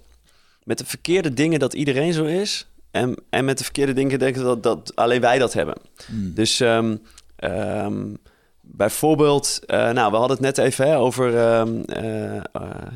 met 0.64 0.78
de 0.78 0.86
verkeerde 0.86 1.34
dingen 1.34 1.60
dat 1.60 1.74
iedereen 1.74 2.14
zo 2.14 2.24
is. 2.26 2.68
En, 2.92 3.16
en 3.30 3.46
met 3.46 3.58
de 3.58 3.64
verkeerde 3.64 3.94
dingen 3.94 4.20
denken 4.20 4.44
dat, 4.44 4.64
dat 4.64 4.96
alleen 4.96 5.22
wij 5.22 5.40
dat 5.40 5.54
hebben. 5.54 5.76
Dus 6.12 6.60
ehm, 6.60 6.96
ehm, 7.36 8.14
bijvoorbeeld, 8.62 9.60
eh, 9.66 9.92
nou, 9.92 10.12
we 10.12 10.18
hadden 10.18 10.38
het 10.38 10.46
net 10.46 10.58
even 10.58 10.88
hè, 10.88 10.98
over 10.98 11.38
eh, 11.38 12.42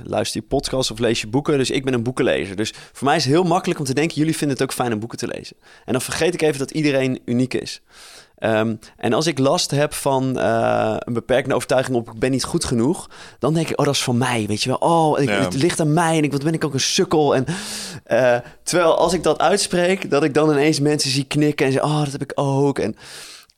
luister 0.03 0.41
je 0.41 0.47
podcast 0.47 0.91
of 0.91 0.99
lees 0.99 1.21
je 1.21 1.27
boeken. 1.27 1.57
Dus 1.57 1.71
ik 1.71 1.85
ben 1.85 1.93
een 1.93 2.03
boekenlezer. 2.03 2.55
Dus 2.55 2.73
voor 2.91 3.07
mij 3.07 3.15
is 3.15 3.23
het 3.23 3.33
heel 3.33 3.43
makkelijk 3.43 3.79
om 3.79 3.85
te 3.85 3.93
denken, 3.93 4.17
jullie 4.17 4.37
vinden 4.37 4.57
het 4.57 4.65
ook 4.65 4.73
fijn 4.73 4.93
om 4.93 4.99
boeken 4.99 5.17
te 5.17 5.27
lezen. 5.27 5.57
En 5.85 5.91
dan 5.91 6.01
vergeet 6.01 6.33
ik 6.33 6.41
even 6.41 6.59
dat 6.59 6.71
iedereen 6.71 7.19
uniek 7.25 7.53
is. 7.53 7.81
Ehm, 8.43 8.75
en 8.97 9.13
als 9.13 9.27
ik 9.27 9.39
last 9.39 9.71
heb 9.71 9.93
van 9.93 10.39
eh, 10.39 10.95
een 10.99 11.13
beperkende 11.13 11.55
overtuiging 11.55 11.97
op 11.97 12.07
ik 12.07 12.19
ben 12.19 12.31
niet 12.31 12.43
goed 12.43 12.65
genoeg, 12.65 13.09
dan 13.39 13.53
denk 13.53 13.69
ik, 13.69 13.79
oh, 13.79 13.85
dat 13.85 13.93
is 13.93 14.03
van 14.03 14.17
mij, 14.17 14.45
weet 14.47 14.61
je 14.61 14.69
wel. 14.69 14.77
Oh, 14.77 15.19
ik, 15.19 15.29
Ja. 15.29 15.39
het 15.39 15.53
ligt 15.53 15.79
aan 15.79 15.93
mij 15.93 16.17
en 16.17 16.23
ik, 16.23 16.31
wat 16.31 16.43
ben 16.43 16.53
ik 16.53 16.65
ook 16.65 16.73
een 16.73 16.79
sukkel. 16.79 17.35
En, 17.35 17.45
eh, 18.03 18.37
terwijl 18.63 18.97
als 18.97 19.13
ik 19.13 19.23
dat 19.23 19.39
uitspreek, 19.39 20.09
dat 20.09 20.23
ik 20.23 20.33
dan 20.33 20.51
ineens 20.51 20.79
mensen 20.79 21.09
zie 21.11 21.23
knikken 21.23 21.65
en 21.65 21.71
zeggen, 21.71 21.91
oh, 21.91 22.03
dat 22.03 22.11
heb 22.11 22.21
ik 22.21 22.31
ook. 22.35 22.79
En, 22.79 22.95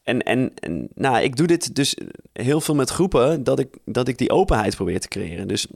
en, 0.03 0.23
en, 0.23 0.51
en 0.55 0.87
nou, 0.95 1.19
ik 1.21 1.35
doe 1.35 1.47
dit 1.47 1.75
dus 1.75 1.97
heel 2.33 2.61
veel 2.61 2.75
met 2.75 2.89
groepen, 2.89 3.43
dat 3.43 3.59
ik, 3.59 3.77
dat 3.85 4.07
ik 4.07 4.17
die 4.17 4.31
openheid 4.31 4.75
probeer 4.75 4.99
te 4.99 5.07
creëren. 5.07 5.47
Dus 5.47 5.67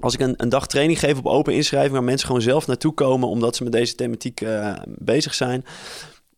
als 0.00 0.14
ik 0.14 0.20
een, 0.20 0.34
een 0.36 0.48
dag 0.48 0.66
training 0.66 0.98
geef 0.98 1.18
op 1.18 1.26
open 1.26 1.54
inschrijving, 1.54 1.92
waar 1.92 2.04
mensen 2.04 2.26
gewoon 2.26 2.42
zelf 2.42 2.66
naartoe 2.66 2.94
komen 2.94 3.28
omdat 3.28 3.56
ze 3.56 3.62
met 3.62 3.72
deze 3.72 3.94
thematiek 3.94 4.40
eh, 4.40 4.72
bezig 4.86 5.34
zijn, 5.34 5.64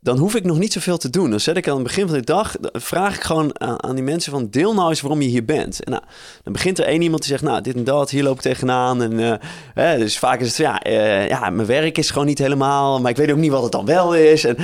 dan 0.01 0.19
hoef 0.19 0.35
ik 0.35 0.45
nog 0.45 0.59
niet 0.59 0.73
zoveel 0.73 0.99
te 0.99 1.11
doen. 1.11 1.31
Dan 1.31 1.41
zet 1.41 1.57
ik 1.57 1.69
aan 1.69 1.75
het 1.75 1.83
begin 1.83 2.07
van 2.07 2.17
de 2.17 2.25
dag, 2.25 2.57
vraag 2.73 3.15
ik 3.15 3.23
gewoon 3.23 3.61
aan, 3.61 3.83
aan 3.83 3.95
die 3.95 4.05
mensen 4.05 4.33
van 4.33 4.49
deel 4.51 4.75
nou 4.75 4.89
eens 4.89 5.01
waarom 5.01 5.23
je 5.23 5.29
hier 5.29 5.45
bent. 5.45 5.85
En 5.85 5.91
nou, 5.91 6.03
dan 6.43 6.53
begint 6.53 6.79
er 6.79 6.85
één 6.85 7.03
iemand 7.03 7.23
die 7.23 7.31
zegt, 7.31 7.43
nou, 7.43 7.61
dit 7.61 7.75
en 7.75 7.85
dat, 7.85 8.11
hier 8.11 8.23
loop 8.23 8.35
ik 8.35 8.41
tegenaan. 8.41 9.03
En 9.03 9.21
eh, 9.21 9.35
hè, 9.75 9.99
dus 9.99 10.19
vaak 10.19 10.41
is 10.41 10.47
het, 10.47 10.57
ja, 10.57 10.81
eh, 10.81 11.29
ja, 11.29 11.51
mijn 11.51 11.67
werk 11.67 11.99
is 11.99 12.11
gewoon 12.11 12.27
niet 12.27 12.39
helemaal, 12.39 13.01
maar 13.01 13.11
ik 13.11 13.17
weet 13.17 13.31
ook 13.31 13.37
niet 13.37 13.51
wat 13.51 13.63
het 13.63 13.73
dan 13.73 13.85
wel 13.85 14.15
is. 14.17 14.45
En, 14.45 14.57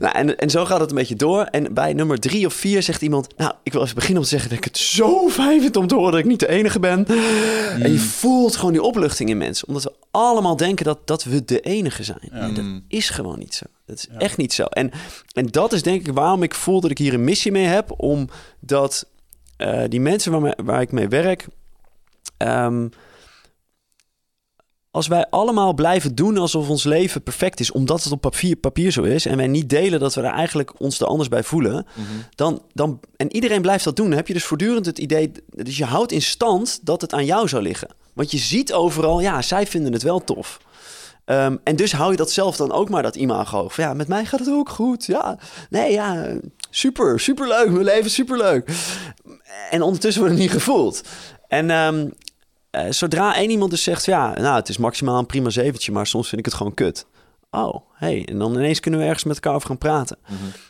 nou, 0.00 0.14
en, 0.14 0.36
en 0.38 0.50
zo 0.50 0.64
gaat 0.64 0.80
het 0.80 0.90
een 0.90 0.96
beetje 0.96 1.16
door. 1.16 1.42
En 1.42 1.74
bij 1.74 1.92
nummer 1.92 2.20
drie 2.20 2.46
of 2.46 2.54
vier 2.54 2.82
zegt 2.82 3.02
iemand, 3.02 3.28
nou, 3.36 3.52
ik 3.62 3.72
wil 3.72 3.82
even 3.82 3.94
beginnen 3.94 4.18
om 4.18 4.28
te 4.28 4.34
zeggen 4.34 4.48
dat 4.48 4.58
ik 4.58 4.64
het 4.64 4.78
zo 4.78 5.28
fijn 5.28 5.60
vind 5.60 5.76
om 5.76 5.86
te 5.86 5.94
horen 5.94 6.10
dat 6.10 6.20
ik 6.20 6.26
niet 6.26 6.40
de 6.40 6.48
enige 6.48 6.80
ben. 6.80 7.06
En 7.82 7.92
je 7.92 7.98
voelt 7.98 8.56
gewoon 8.56 8.72
die 8.72 8.82
opluchting 8.82 9.30
in 9.30 9.38
mensen, 9.38 9.68
omdat 9.68 9.82
we 9.82 9.92
allemaal 10.10 10.56
denken 10.56 10.84
dat, 10.84 10.98
dat 11.04 11.24
we 11.24 11.44
de 11.44 11.60
enige 11.60 12.04
zijn. 12.04 12.28
En 12.30 12.54
dat 12.54 12.64
is 12.88 13.10
gewoon 13.10 13.38
niet 13.38 13.54
zo. 13.54 13.64
Dat 13.86 13.96
is 13.98 14.08
echt 14.18 14.36
niet 14.36 14.52
zo. 14.52 14.64
En, 14.64 14.90
en 15.32 15.46
dat 15.46 15.72
is 15.72 15.82
denk 15.82 16.06
ik 16.06 16.12
waarom 16.14 16.42
ik 16.42 16.54
voel 16.54 16.80
dat 16.80 16.90
ik 16.90 16.98
hier 16.98 17.14
een 17.14 17.24
missie 17.24 17.52
mee 17.52 17.64
heb. 17.66 17.92
Omdat 18.00 19.06
eh, 19.56 19.82
die 19.88 20.00
mensen 20.00 20.32
waar, 20.32 20.40
me- 20.40 20.58
waar 20.64 20.80
ik 20.80 20.92
mee 20.92 21.08
werk. 21.08 21.46
ehm, 22.36 22.88
als 24.90 25.06
wij 25.06 25.26
allemaal 25.30 25.74
blijven 25.74 26.14
doen 26.14 26.36
alsof 26.38 26.68
ons 26.68 26.84
leven 26.84 27.22
perfect 27.22 27.60
is, 27.60 27.70
omdat 27.72 28.02
het 28.04 28.12
op 28.12 28.20
papier, 28.20 28.56
papier 28.56 28.90
zo 28.90 29.02
is, 29.02 29.26
en 29.26 29.36
wij 29.36 29.46
niet 29.46 29.68
delen 29.70 30.00
dat 30.00 30.14
we 30.14 30.20
er 30.20 30.32
eigenlijk 30.32 30.80
ons 30.80 31.00
er 31.00 31.06
anders 31.06 31.28
bij 31.28 31.42
voelen, 31.42 31.86
dan, 32.34 32.62
dan, 32.72 33.00
en 33.16 33.32
iedereen 33.34 33.62
blijft 33.62 33.84
dat 33.84 33.96
doen, 33.96 34.08
dan 34.08 34.16
heb 34.16 34.26
je 34.26 34.32
dus 34.32 34.44
voortdurend 34.44 34.86
het 34.86 34.98
idee, 34.98 35.32
dus 35.46 35.76
je 35.76 35.84
houdt 35.84 36.12
in 36.12 36.22
stand 36.22 36.78
dat 36.86 37.00
het 37.00 37.12
aan 37.12 37.24
jou 37.24 37.48
zou 37.48 37.62
liggen. 37.62 37.88
Want 38.12 38.30
je 38.30 38.38
ziet 38.38 38.72
overal, 38.72 39.20
ja, 39.20 39.42
zij 39.42 39.66
vinden 39.66 39.92
het 39.92 40.02
wel 40.02 40.24
tof. 40.24 40.60
Ehm, 41.26 41.56
en 41.64 41.76
dus 41.76 41.92
hou 41.92 42.10
je 42.10 42.16
dat 42.16 42.30
zelf 42.30 42.56
dan 42.56 42.72
ook 42.72 42.88
maar, 42.88 43.02
dat 43.02 43.16
imago. 43.16 43.68
Van, 43.68 43.84
ja, 43.84 43.94
met 43.94 44.08
mij 44.08 44.24
gaat 44.24 44.40
het 44.40 44.50
ook 44.50 44.68
goed. 44.68 45.04
Ja, 45.04 45.38
nee, 45.70 45.92
ja, 45.92 46.36
super, 46.70 47.20
superleuk. 47.20 47.70
Mijn 47.70 47.84
leven 47.84 48.04
is 48.04 48.14
superleuk. 48.14 48.70
En 49.70 49.82
ondertussen 49.82 50.22
wordt 50.22 50.38
het 50.38 50.46
niet 50.46 50.56
gevoeld. 50.62 51.02
En 51.48 51.70
ehm, 51.70 52.08
eh, 52.70 52.90
zodra 52.90 53.36
één 53.36 53.50
iemand 53.50 53.70
dus 53.70 53.82
zegt, 53.82 54.04
ja, 54.04 54.32
nou, 54.34 54.56
het 54.56 54.68
is 54.68 54.76
maximaal 54.76 55.18
een 55.18 55.26
prima 55.26 55.50
zeventje, 55.50 55.92
maar 55.92 56.06
soms 56.06 56.28
vind 56.28 56.40
ik 56.40 56.46
het 56.46 56.54
gewoon 56.54 56.74
kut. 56.74 57.06
Oh, 57.50 57.76
hey, 57.92 58.24
en 58.28 58.38
dan 58.38 58.54
ineens 58.54 58.80
kunnen 58.80 59.00
we 59.00 59.06
ergens 59.06 59.24
met 59.24 59.34
elkaar 59.34 59.54
over 59.54 59.68
gaan 59.68 59.78
praten. 59.78 60.18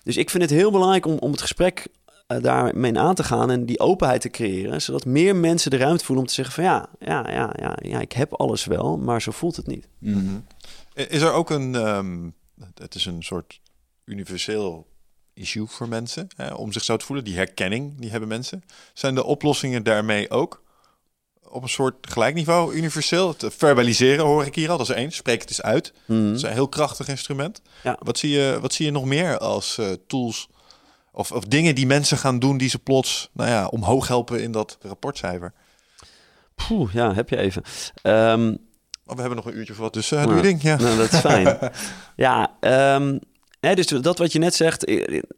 Dus 0.03 0.17
ik 0.17 0.31
vind 0.31 0.43
het 0.43 0.53
heel 0.53 0.71
belangrijk 0.71 1.07
om, 1.07 1.17
om 1.19 1.31
het 1.31 1.41
gesprek 1.41 1.87
daarmee 2.27 2.99
aan 2.99 3.15
te 3.15 3.25
gaan 3.25 3.51
en 3.51 3.67
die 3.67 3.81
openheid 3.81 4.21
te 4.21 4.31
creëren, 4.31 4.83
zodat 4.83 5.05
meer 5.05 5.37
mensen 5.37 5.71
de 5.71 5.77
ruimte 5.77 6.05
voelen 6.05 6.25
om 6.25 6.31
te 6.31 6.35
zeggen 6.35 6.55
van 6.55 6.65
ja, 6.65 6.89
ja, 6.99 7.31
ja, 7.31 7.55
ja, 7.59 7.77
ja 7.83 8.01
ik 8.01 8.13
heb 8.13 8.33
alles 8.33 8.65
wel, 8.65 8.99
maar 8.99 9.23
zo 9.23 9.31
voelt 9.31 9.57
het 9.57 9.67
niet. 9.67 9.89
Is 10.95 11.23
er 11.23 11.33
ook 11.33 11.51
een, 11.51 11.75
ehm, 11.75 12.31
het 12.75 12.95
is 12.95 13.05
een 13.05 13.23
soort 13.23 13.61
universeel 14.05 14.87
issue 15.35 15.67
voor 15.67 15.89
mensen 15.89 16.29
hè, 16.37 16.55
om 16.55 16.73
zich 16.73 16.85
zo 16.85 16.97
te 16.97 17.05
voelen. 17.05 17.25
Die 17.25 17.37
herkenning, 17.37 18.01
die 18.01 18.11
hebben 18.11 18.29
mensen. 18.29 18.63
Zijn 18.95 19.15
de 19.15 19.25
oplossingen 19.25 19.83
daarmee 19.83 20.31
ook? 20.31 20.65
op 21.49 21.63
een 21.63 21.69
soort 21.69 21.95
gelijk 22.01 22.35
niveau, 22.35 22.75
universeel. 22.75 23.29
Het 23.29 23.55
verbaliseren 23.57 24.25
hoor 24.25 24.45
ik 24.45 24.55
hier 24.55 24.71
al, 24.71 24.79
dat 24.79 24.89
is 24.89 24.95
één. 24.95 25.13
Spreek 25.13 25.41
het 25.41 25.49
eens 25.49 25.63
uit. 25.63 25.93
Mhm. 26.07 26.27
Dat 26.27 26.37
is 26.37 26.43
een 26.43 26.53
heel 26.53 26.69
krachtig 26.69 27.09
instrument. 27.09 27.63
Ja. 27.83 27.97
Wat, 28.01 28.19
zie 28.19 28.31
je, 28.31 28.59
wat 28.61 28.73
zie 28.73 28.87
je 28.87 28.93
nog 28.93 29.05
meer 29.05 29.39
als 29.39 29.79
eh, 29.79 29.93
tools 30.07 30.49
of, 31.17 31.33
of 31.33 31.45
dingen 31.45 31.75
die 31.75 31.87
mensen 31.87 32.19
gaan 32.19 32.39
doen 32.39 32.59
die 32.59 32.69
ze 32.69 32.79
plots 32.79 33.31
nou 33.33 33.51
ja, 33.51 33.67
omhoog 33.67 34.09
helpen 34.09 34.43
in 34.43 34.53
dat 34.53 34.79
rapportcijfer? 34.81 35.53
Poeh, 36.55 36.93
ja, 36.93 37.15
heb 37.15 37.29
je 37.29 37.37
even. 37.37 37.63
Ehm, 38.03 38.55
Oh, 39.09 39.15
we 39.15 39.21
hebben 39.21 39.37
nog 39.37 39.47
een 39.47 39.57
uurtje 39.59 39.75
voor 39.75 39.85
wat, 39.85 39.93
dus 39.93 40.13
eh, 40.13 40.23
doe 40.23 40.31
Ja. 40.31 40.37
je 40.37 40.43
ding. 40.43 40.63
Ja. 40.63 40.77
Nou, 40.77 40.97
dat 40.97 41.13
is 41.13 41.19
fijn. 41.19 41.59
ja, 42.27 42.57
ehm, 42.61 43.19
hè, 43.61 43.75
dus 43.75 43.87
dat 43.87 44.19
wat 44.19 44.33
je 44.33 44.39
net 44.39 44.55
zegt, 44.55 44.85
eh, 44.85 44.97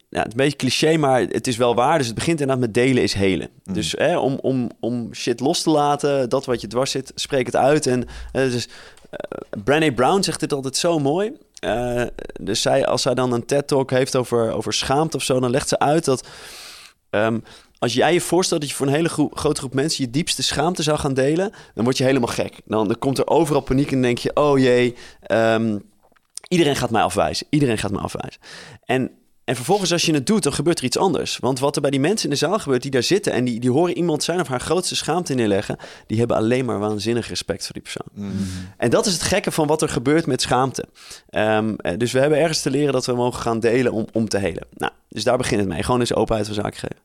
ja, 0.08 0.18
het 0.18 0.26
is 0.26 0.32
een 0.32 0.32
beetje 0.34 0.56
cliché, 0.56 0.96
maar 0.96 1.20
het 1.20 1.46
is 1.46 1.56
wel 1.56 1.74
waar. 1.74 1.98
Dus 1.98 2.06
het 2.06 2.14
begint 2.14 2.40
inderdaad 2.40 2.64
met 2.64 2.74
delen 2.74 3.02
is 3.02 3.14
helen. 3.14 3.48
Mm. 3.64 3.74
Dus 3.74 3.92
hè, 3.92 4.18
om, 4.18 4.38
om, 4.40 4.70
om 4.80 5.14
shit 5.14 5.40
los 5.40 5.62
te 5.62 5.70
laten, 5.70 6.28
dat 6.28 6.44
wat 6.44 6.60
je 6.60 6.66
dwars 6.66 6.90
zit, 6.90 7.12
spreek 7.14 7.46
het 7.46 7.56
uit. 7.56 7.86
En 7.86 8.04
eh, 8.32 8.42
dus, 8.42 8.68
eh 9.10 9.62
Brené 9.64 9.92
Brown 9.92 10.22
zegt 10.22 10.40
dit 10.40 10.52
altijd 10.52 10.76
zo 10.76 10.98
mooi. 10.98 11.32
Eh, 11.58 12.02
dus 12.40 12.62
zij, 12.62 12.86
als 12.86 13.02
zij 13.02 13.14
dan 13.14 13.32
een 13.32 13.46
TED-talk 13.46 13.90
heeft 13.90 14.16
over, 14.16 14.52
over 14.52 14.72
schaamte 14.72 15.16
of 15.16 15.22
zo, 15.22 15.40
dan 15.40 15.50
legt 15.50 15.68
ze 15.68 15.78
uit 15.78 16.04
dat... 16.04 16.26
ehm, 17.10 17.38
als 17.78 17.94
jij 17.94 18.12
je 18.12 18.20
voorstelt 18.20 18.60
dat 18.60 18.70
je 18.70 18.76
voor 18.76 18.86
een 18.86 18.92
hele 18.92 19.28
grote 19.32 19.60
groep 19.60 19.74
mensen 19.74 20.04
je 20.04 20.10
diepste 20.10 20.42
schaamte 20.42 20.82
zou 20.82 20.98
gaan 20.98 21.14
delen, 21.14 21.52
dan 21.74 21.84
word 21.84 21.96
je 21.96 22.04
helemaal 22.04 22.28
gek. 22.28 22.60
Dan, 22.64 22.88
dan 22.88 22.98
komt 22.98 23.18
er 23.18 23.26
overal 23.26 23.60
paniek 23.60 23.92
en 23.92 24.02
denk 24.02 24.18
je, 24.18 24.30
oh 24.34 24.58
jee, 24.58 24.94
ehm, 25.22 25.78
iedereen 26.48 26.76
gaat 26.76 26.90
mij 26.90 27.02
afwijzen. 27.02 27.46
Iedereen 27.50 27.78
gaat 27.78 27.90
mij 27.90 28.02
afwijzen. 28.02 28.40
En, 28.84 29.10
en 29.48 29.56
vervolgens 29.56 29.92
als 29.92 30.02
je 30.02 30.12
het 30.12 30.26
doet, 30.26 30.42
dan 30.42 30.52
gebeurt 30.52 30.78
er 30.78 30.84
iets 30.84 30.98
anders. 30.98 31.38
Want 31.38 31.58
wat 31.58 31.76
er 31.76 31.82
bij 31.82 31.90
die 31.90 32.00
mensen 32.00 32.24
in 32.24 32.30
de 32.30 32.46
zaal 32.46 32.58
gebeurt 32.58 32.82
die 32.82 32.90
daar 32.90 33.02
zitten 33.02 33.32
en 33.32 33.44
die, 33.44 33.60
die 33.60 33.70
horen 33.70 33.96
iemand 33.96 34.22
zijn 34.22 34.40
of 34.40 34.48
haar 34.48 34.60
grootste 34.60 34.96
schaamte 34.96 35.34
neerleggen, 35.34 35.76
die 36.06 36.18
hebben 36.18 36.36
alleen 36.36 36.64
maar 36.64 36.78
waanzinnig 36.78 37.28
respect 37.28 37.64
voor 37.64 37.72
die 37.72 37.82
persoon. 37.82 38.32
En 38.76 38.90
dat 38.90 39.06
is 39.06 39.12
het 39.12 39.22
gekke 39.22 39.50
van 39.50 39.66
wat 39.66 39.82
er 39.82 39.88
gebeurt 39.88 40.26
met 40.26 40.42
schaamte. 40.42 40.84
Ehm, 41.30 41.74
eh, 41.76 41.96
dus 41.96 42.12
we 42.12 42.18
hebben 42.18 42.38
ergens 42.38 42.62
te 42.62 42.70
leren 42.70 42.92
dat 42.92 43.06
we 43.06 43.12
mogen 43.12 43.40
gaan 43.40 43.60
delen 43.60 43.92
om, 43.92 44.06
om 44.12 44.28
te 44.28 44.38
helen. 44.38 44.66
Nou, 44.74 44.92
dus 45.08 45.24
daar 45.24 45.36
begint 45.36 45.60
het 45.60 45.68
mee. 45.68 45.82
Gewoon 45.82 46.00
eens 46.00 46.14
openheid 46.14 46.46
van 46.46 46.54
zaken 46.54 46.78
geven. 46.78 47.02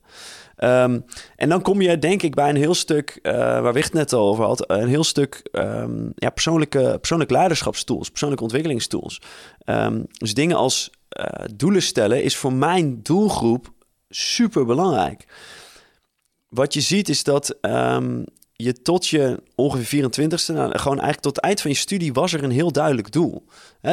Ehm, 0.56 1.00
en 1.36 1.50
dan 1.50 1.62
kom 1.62 1.82
je 1.82 2.00
denk 2.00 2.22
ik 2.22 2.36
bij 2.36 2.50
een 2.50 2.56
heel 2.56 2.76
stuk, 2.76 3.20
eh, 3.22 3.34
waar 3.34 3.74
Wicht 3.74 3.94
net 3.94 4.14
al 4.14 4.28
over 4.28 4.46
had, 4.46 4.70
een 4.70 4.88
heel 4.88 5.04
stuk 5.04 5.42
ehm, 5.52 6.10
ja, 6.16 6.30
persoonlijke, 6.30 6.98
persoonlijk 7.00 7.32
leiderschapstools, 7.32 8.10
persoonlijke 8.10 8.44
ontwikkelingstools. 8.44 9.22
Dus 10.18 10.34
dingen 10.34 10.58
als 10.58 10.92
eh, 11.14 11.46
doelen 11.56 11.82
stellen 11.82 12.24
is 12.24 12.36
voor 12.36 12.54
mijn 12.54 13.04
doelgroep 13.04 13.74
super 14.10 14.66
belangrijk. 14.66 15.26
Wat 16.50 16.74
je 16.74 16.82
ziet 16.82 17.10
is 17.10 17.24
dat 17.24 17.58
ehm, 17.62 18.24
je 18.52 18.82
tot 18.82 19.08
je 19.08 19.44
ongeveer 19.56 20.04
24ste, 20.04 20.54
nou, 20.54 20.78
gewoon 20.80 21.00
eigenlijk 21.00 21.20
tot 21.20 21.36
het 21.36 21.46
eind 21.46 21.62
van 21.62 21.72
je 21.72 21.78
studie, 21.78 22.14
was 22.14 22.34
er 22.34 22.44
een 22.44 22.52
heel 22.52 22.72
duidelijk 22.72 23.12
doel. 23.12 23.44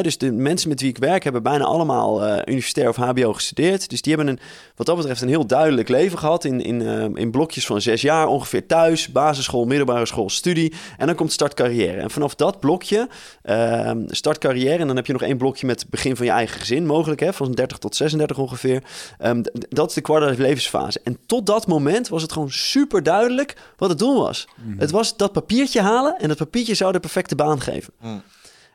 Dus 0.02 0.18
de 0.18 0.32
mensen 0.32 0.68
met 0.68 0.80
wie 0.80 0.88
ik 0.88 0.98
werk 0.98 1.24
hebben 1.24 1.42
bijna 1.42 1.64
allemaal 1.64 2.24
eh, 2.24 2.36
universitair 2.44 2.88
of 2.88 2.96
HBO 2.96 3.32
gestudeerd. 3.32 3.90
Dus 3.90 4.02
die 4.02 4.14
hebben 4.14 4.32
een, 4.32 4.40
wat 4.76 4.86
dat 4.86 4.96
betreft 4.96 5.20
een 5.20 5.28
heel 5.28 5.46
duidelijk 5.46 5.88
leven 5.88 6.18
gehad 6.18 6.44
in, 6.44 6.60
in, 6.60 6.82
eh, 6.82 7.04
in 7.14 7.30
blokjes 7.30 7.66
van 7.66 7.80
zes 7.80 8.00
jaar 8.00 8.26
ongeveer 8.26 8.66
thuis, 8.66 9.12
basisschool, 9.12 9.64
middelbare 9.64 10.06
school, 10.06 10.30
studie. 10.30 10.72
En 10.96 11.06
dan 11.06 11.14
komt 11.14 11.32
start 11.32 11.54
carrière. 11.54 12.00
En 12.00 12.10
vanaf 12.10 12.34
dat 12.34 12.60
blokje, 12.60 13.08
eh, 13.42 13.90
start 14.06 14.38
carrière, 14.38 14.78
en 14.78 14.86
dan 14.86 14.96
heb 14.96 15.06
je 15.06 15.12
nog 15.12 15.22
één 15.22 15.36
blokje 15.36 15.66
met 15.66 15.86
begin 15.90 16.16
van 16.16 16.26
je 16.26 16.32
eigen 16.32 16.58
gezin 16.58 16.86
mogelijk, 16.86 17.20
hè, 17.20 17.32
van 17.32 17.52
30 17.52 17.78
tot 17.78 17.96
36 17.96 18.38
ongeveer. 18.38 18.82
Ehm, 19.18 19.42
dat 19.68 19.88
is 19.88 19.94
de 19.94 20.00
quarter 20.00 20.38
levensfase. 20.38 21.00
En 21.04 21.18
tot 21.26 21.46
dat 21.46 21.66
moment 21.66 22.08
was 22.08 22.22
het 22.22 22.32
gewoon 22.32 22.50
super 22.50 23.02
duidelijk 23.02 23.56
wat 23.76 23.88
het 23.88 23.98
doel 23.98 24.22
was. 24.22 24.48
Het 24.78 24.90
was 24.90 25.16
dat 25.16 25.32
papiertje 25.50 25.80
halen 25.80 26.18
en 26.18 26.28
dat 26.28 26.36
papiertje 26.36 26.74
zou 26.74 26.92
de 26.92 27.00
perfecte 27.00 27.34
baan 27.34 27.60
geven. 27.60 27.92
Mm. 28.00 28.22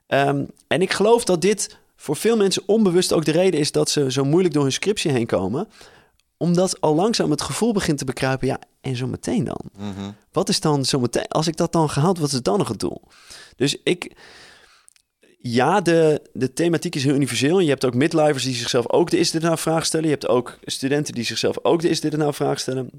Ehm, 0.08 0.44
en 0.68 0.82
ik 0.82 0.94
geloof 0.94 1.24
dat 1.24 1.42
dit 1.42 1.78
voor 1.96 2.16
veel 2.16 2.38
mensen 2.38 2.64
onbewust 2.66 3.14
ook 3.14 3.26
de 3.26 3.32
reden 3.32 3.60
is 3.60 3.72
dat 3.72 3.90
ze 3.90 4.12
zo 4.12 4.24
moeilijk 4.24 4.54
door 4.54 4.64
hun 4.64 4.72
scriptie 4.72 5.12
heen 5.12 5.26
komen. 5.26 5.68
Omdat 6.38 6.82
al 6.82 6.96
langzaam 6.96 7.32
het 7.32 7.42
gevoel 7.42 7.74
begint 7.74 7.98
te 7.98 8.06
bekruipen, 8.06 8.48
ja, 8.48 8.60
en 8.82 8.96
zo 8.96 9.08
meteen 9.08 9.44
dan? 9.44 9.62
Mhm. 9.78 10.12
Wat 10.32 10.50
is 10.50 10.60
dan 10.60 10.86
zo 10.86 11.00
meteen, 11.00 11.28
als 11.28 11.48
ik 11.48 11.58
dat 11.58 11.72
dan 11.72 11.90
gehaald, 11.90 12.20
wat 12.20 12.32
is 12.32 12.42
dan 12.42 12.58
nog 12.58 12.68
het 12.68 12.80
doel? 12.80 13.02
Dus 13.56 13.78
ik, 13.84 14.16
ja, 15.38 15.82
de, 15.82 16.22
de 16.34 16.54
thematiek 16.54 16.96
is 16.96 17.04
heel 17.04 17.16
universeel. 17.16 17.58
En 17.58 17.64
je 17.64 17.70
hebt 17.70 17.86
ook 17.86 17.94
midlifers 17.94 18.44
die 18.44 18.56
zichzelf 18.56 18.90
ook 18.90 19.10
de 19.10 19.18
is 19.18 19.32
dit 19.32 19.42
nou 19.42 19.58
vraag 19.58 19.86
stellen. 19.86 20.06
Je 20.06 20.12
hebt 20.12 20.28
ook 20.28 20.60
studenten 20.64 21.14
die 21.14 21.24
zichzelf 21.24 21.58
ook 21.62 21.82
de 21.82 21.90
is 21.90 22.02
dit 22.02 22.18
nou 22.18 22.34
vraag 22.34 22.60
stellen. 22.60 22.90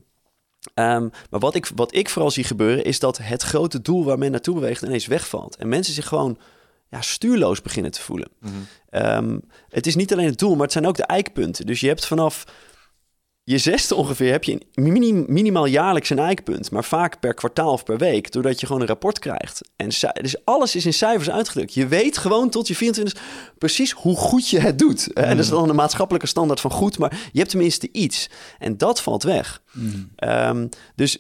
Ehm, 0.75 1.09
maar 1.31 1.41
wat 1.41 1.55
ik, 1.55 1.71
wat 1.75 1.95
ik 1.95 2.09
vooral 2.09 2.31
zie 2.31 2.45
gebeuren 2.45 2.85
is 2.85 2.99
dat 2.99 3.19
het 3.19 3.43
grote 3.43 3.83
doel 3.83 4.05
waar 4.05 4.19
men 4.19 4.31
naartoe 4.31 4.55
beweegt 4.55 4.83
ineens 4.83 5.07
wegvalt. 5.07 5.57
En 5.57 5.69
mensen 5.69 5.95
zich 5.95 6.09
gewoon 6.09 6.39
ja, 6.91 7.01
stuurloos 7.01 7.63
beginnen 7.63 7.91
te 7.91 8.03
voelen. 8.03 8.29
Mhm. 8.41 8.53
Ehm, 8.91 9.39
het 9.69 9.87
is 9.87 9.95
niet 9.95 10.13
alleen 10.13 10.27
het 10.27 10.39
doel, 10.39 10.53
maar 10.53 10.63
het 10.63 10.73
zijn 10.73 10.87
ook 10.87 10.97
de 10.97 11.07
eikpunten. 11.07 11.67
Dus 11.67 11.81
je 11.81 11.89
hebt 11.89 12.07
vanaf 12.07 12.45
je 13.49 13.59
zesde 13.59 13.95
ongeveer 13.95 14.31
heb 14.31 14.45
je 14.45 14.61
minimaal 15.27 15.67
jaarlijks 15.67 16.11
een 16.11 16.19
eikpunt, 16.19 16.71
maar 16.71 16.85
vaak 16.85 17.21
per 17.21 17.35
kwartaal 17.35 17.73
of 17.73 17.85
per 17.85 17.99
week, 17.99 18.33
doordat 18.33 18.61
je 18.61 18.67
gewoon 18.67 18.81
een 18.81 18.87
rapport 18.89 19.19
krijgt. 19.19 19.61
En 19.77 19.89
dus 20.21 20.45
alles 20.45 20.75
is 20.77 20.87
in 20.87 20.93
cijfers 20.93 21.31
uitgedrukt. 21.31 21.75
Je 21.75 21.87
weet 21.87 22.19
gewoon 22.19 22.51
tot 22.51 22.69
je 22.69 22.75
24 22.75 23.23
precies 23.59 23.93
hoe 23.93 24.17
goed 24.17 24.49
je 24.49 24.59
het 24.61 24.79
doet. 24.79 25.13
Eh, 25.13 25.23
En 25.23 25.37
dat 25.37 25.45
is 25.45 25.51
dan 25.51 25.69
een 25.69 25.77
maatschappelijke 25.77 26.27
standaard 26.27 26.61
van 26.61 26.71
goed, 26.71 26.99
maar 26.99 27.29
je 27.33 27.39
hebt 27.39 27.51
tenminste 27.51 27.89
iets. 27.93 28.31
En 28.59 28.77
dat 28.77 29.01
valt 29.01 29.23
weg. 29.23 29.63
Ehm, 30.17 30.67
dus 30.95 31.19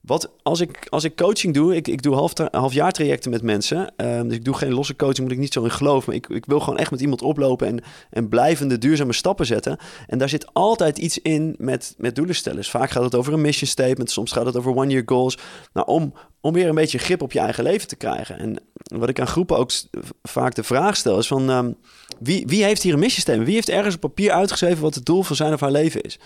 wat, 0.00 0.30
als, 0.42 0.60
ik, 0.60 0.86
als 0.88 1.04
ik 1.04 1.16
coaching 1.16 1.54
doe, 1.54 1.76
ik, 1.76 1.88
ik 1.88 2.02
doe 2.02 2.14
half, 2.14 2.32
halfjaar 2.50 2.92
trajecten 2.92 3.30
met 3.30 3.42
mensen. 3.42 3.92
Ehm, 3.96 4.28
dus 4.28 4.36
ik 4.36 4.44
doe 4.44 4.54
geen 4.54 4.72
losse 4.72 4.96
coaching, 4.96 5.20
moet 5.20 5.32
ik 5.32 5.38
niet 5.38 5.52
zo 5.52 5.64
in 5.64 5.70
geloof. 5.70 6.06
Maar 6.06 6.14
ik, 6.14 6.28
ik 6.28 6.46
wil 6.46 6.60
gewoon 6.60 6.78
echt 6.78 6.90
met 6.90 7.00
iemand 7.00 7.22
oplopen 7.22 7.66
en, 7.66 7.82
en 8.10 8.28
blijvende 8.28 8.78
duurzame 8.78 9.12
stappen 9.12 9.46
zetten. 9.46 9.78
En 10.06 10.18
daar 10.18 10.28
zit 10.28 10.54
altijd 10.54 10.98
iets 10.98 11.18
in 11.18 11.54
met, 11.58 11.94
met 11.98 12.14
doelen 12.14 12.34
stellen. 12.34 12.58
Dus 12.58 12.70
vaak 12.70 12.90
gaat 12.90 13.04
het 13.04 13.14
over 13.14 13.32
een 13.32 13.40
mission 13.40 13.70
statement, 13.70 14.10
soms 14.10 14.32
gaat 14.32 14.46
het 14.46 14.56
over 14.56 14.74
one-year 14.74 15.02
goals. 15.06 15.38
Nou, 15.72 15.86
om, 15.86 16.12
om 16.40 16.52
weer 16.52 16.68
een 16.68 16.74
beetje 16.74 16.98
grip 16.98 17.22
op 17.22 17.32
je 17.32 17.40
eigen 17.40 17.64
leven 17.64 17.88
te 17.88 17.96
krijgen. 17.96 18.38
En 18.38 18.56
wat 18.72 19.08
ik 19.08 19.20
aan 19.20 19.26
groepen 19.26 19.56
ook 19.56 19.70
vaak 20.22 20.54
de 20.54 20.62
vraag 20.62 20.96
stel 20.96 21.18
is 21.18 21.26
van... 21.26 21.50
ehm, 21.50 21.72
wie, 22.18 22.46
wie 22.46 22.64
heeft 22.64 22.82
hier 22.82 22.92
een 22.92 22.98
mission 22.98 23.20
statement? 23.20 23.46
Wie 23.46 23.56
heeft 23.56 23.68
ergens 23.68 23.94
op 23.94 24.00
papier 24.00 24.32
uitgeschreven 24.32 24.82
wat 24.82 24.94
het 24.94 25.06
doel 25.06 25.22
van 25.22 25.36
zijn 25.36 25.52
of 25.52 25.60
haar 25.60 25.70
leven 25.70 26.02
is? 26.02 26.18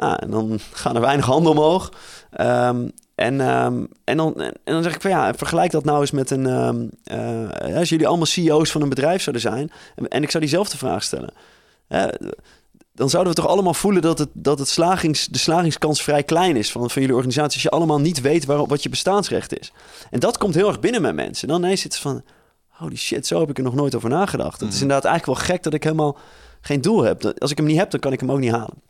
Nou, 0.00 0.16
en 0.20 0.30
dan 0.30 0.58
gaan 0.72 0.94
er 0.94 1.00
weinig 1.00 1.26
handen 1.26 1.52
omhoog. 1.52 1.92
Ehm, 2.30 2.88
en, 3.14 3.40
ehm, 3.40 3.84
en, 4.04 4.16
dan, 4.16 4.40
en 4.40 4.54
dan 4.64 4.82
zeg 4.82 4.94
ik 4.94 5.00
van 5.00 5.10
ja, 5.10 5.34
vergelijk 5.34 5.70
dat 5.70 5.84
nou 5.84 6.00
eens 6.00 6.10
met 6.10 6.30
een... 6.30 6.46
ehm, 6.46 6.86
eh, 7.04 7.76
als 7.76 7.88
jullie 7.88 8.06
allemaal 8.06 8.26
CEO's 8.26 8.70
van 8.70 8.82
een 8.82 8.88
bedrijf 8.88 9.22
zouden 9.22 9.42
zijn... 9.42 9.70
en, 9.96 10.08
en 10.08 10.22
ik 10.22 10.30
zou 10.30 10.42
diezelfde 10.42 10.76
vraag 10.76 11.02
stellen... 11.02 11.32
dan 12.94 13.10
zouden 13.10 13.34
we 13.34 13.40
toch 13.40 13.50
allemaal 13.50 13.74
voelen 13.74 14.02
dat, 14.02 14.18
het, 14.18 14.28
dat 14.32 14.58
het 14.58 14.68
slagings, 14.68 15.26
de 15.26 15.38
slagingskans 15.38 16.02
vrij 16.02 16.22
klein 16.22 16.56
is 16.56 16.72
van, 16.72 16.90
van 16.90 17.00
jullie 17.00 17.16
organisatie. 17.16 17.54
Als 17.54 17.62
je 17.62 17.70
allemaal 17.70 18.00
niet 18.00 18.20
weet 18.20 18.44
waarop, 18.44 18.68
wat 18.68 18.82
je 18.82 18.88
bestaansrecht 18.88 19.58
is. 19.58 19.72
En 20.10 20.20
dat 20.20 20.38
komt 20.38 20.54
heel 20.54 20.68
erg 20.68 20.80
binnen 20.80 21.02
bij 21.02 21.12
mensen. 21.12 21.48
Dan 21.48 21.62
ineens 21.62 21.80
zit 21.80 21.92
het 21.92 22.02
van, 22.02 22.22
holy 22.68 22.96
shit, 22.96 23.26
zo 23.26 23.40
heb 23.40 23.50
ik 23.50 23.58
er 23.58 23.64
nog 23.64 23.74
nooit 23.74 23.94
over 23.94 24.08
nagedacht. 24.08 24.60
Het 24.60 24.72
is 24.72 24.80
inderdaad 24.80 25.04
eigenlijk 25.04 25.38
wel 25.38 25.48
gek 25.48 25.62
dat 25.62 25.74
ik 25.74 25.82
helemaal 25.82 26.18
geen 26.60 26.80
doel 26.80 27.02
heb. 27.02 27.34
Als 27.38 27.50
ik 27.50 27.56
hem 27.56 27.66
niet 27.66 27.78
heb, 27.78 27.90
dan 27.90 28.00
kan 28.00 28.12
ik 28.12 28.20
hem 28.20 28.32
ook 28.32 28.38
niet 28.38 28.50
halen. 28.50 28.89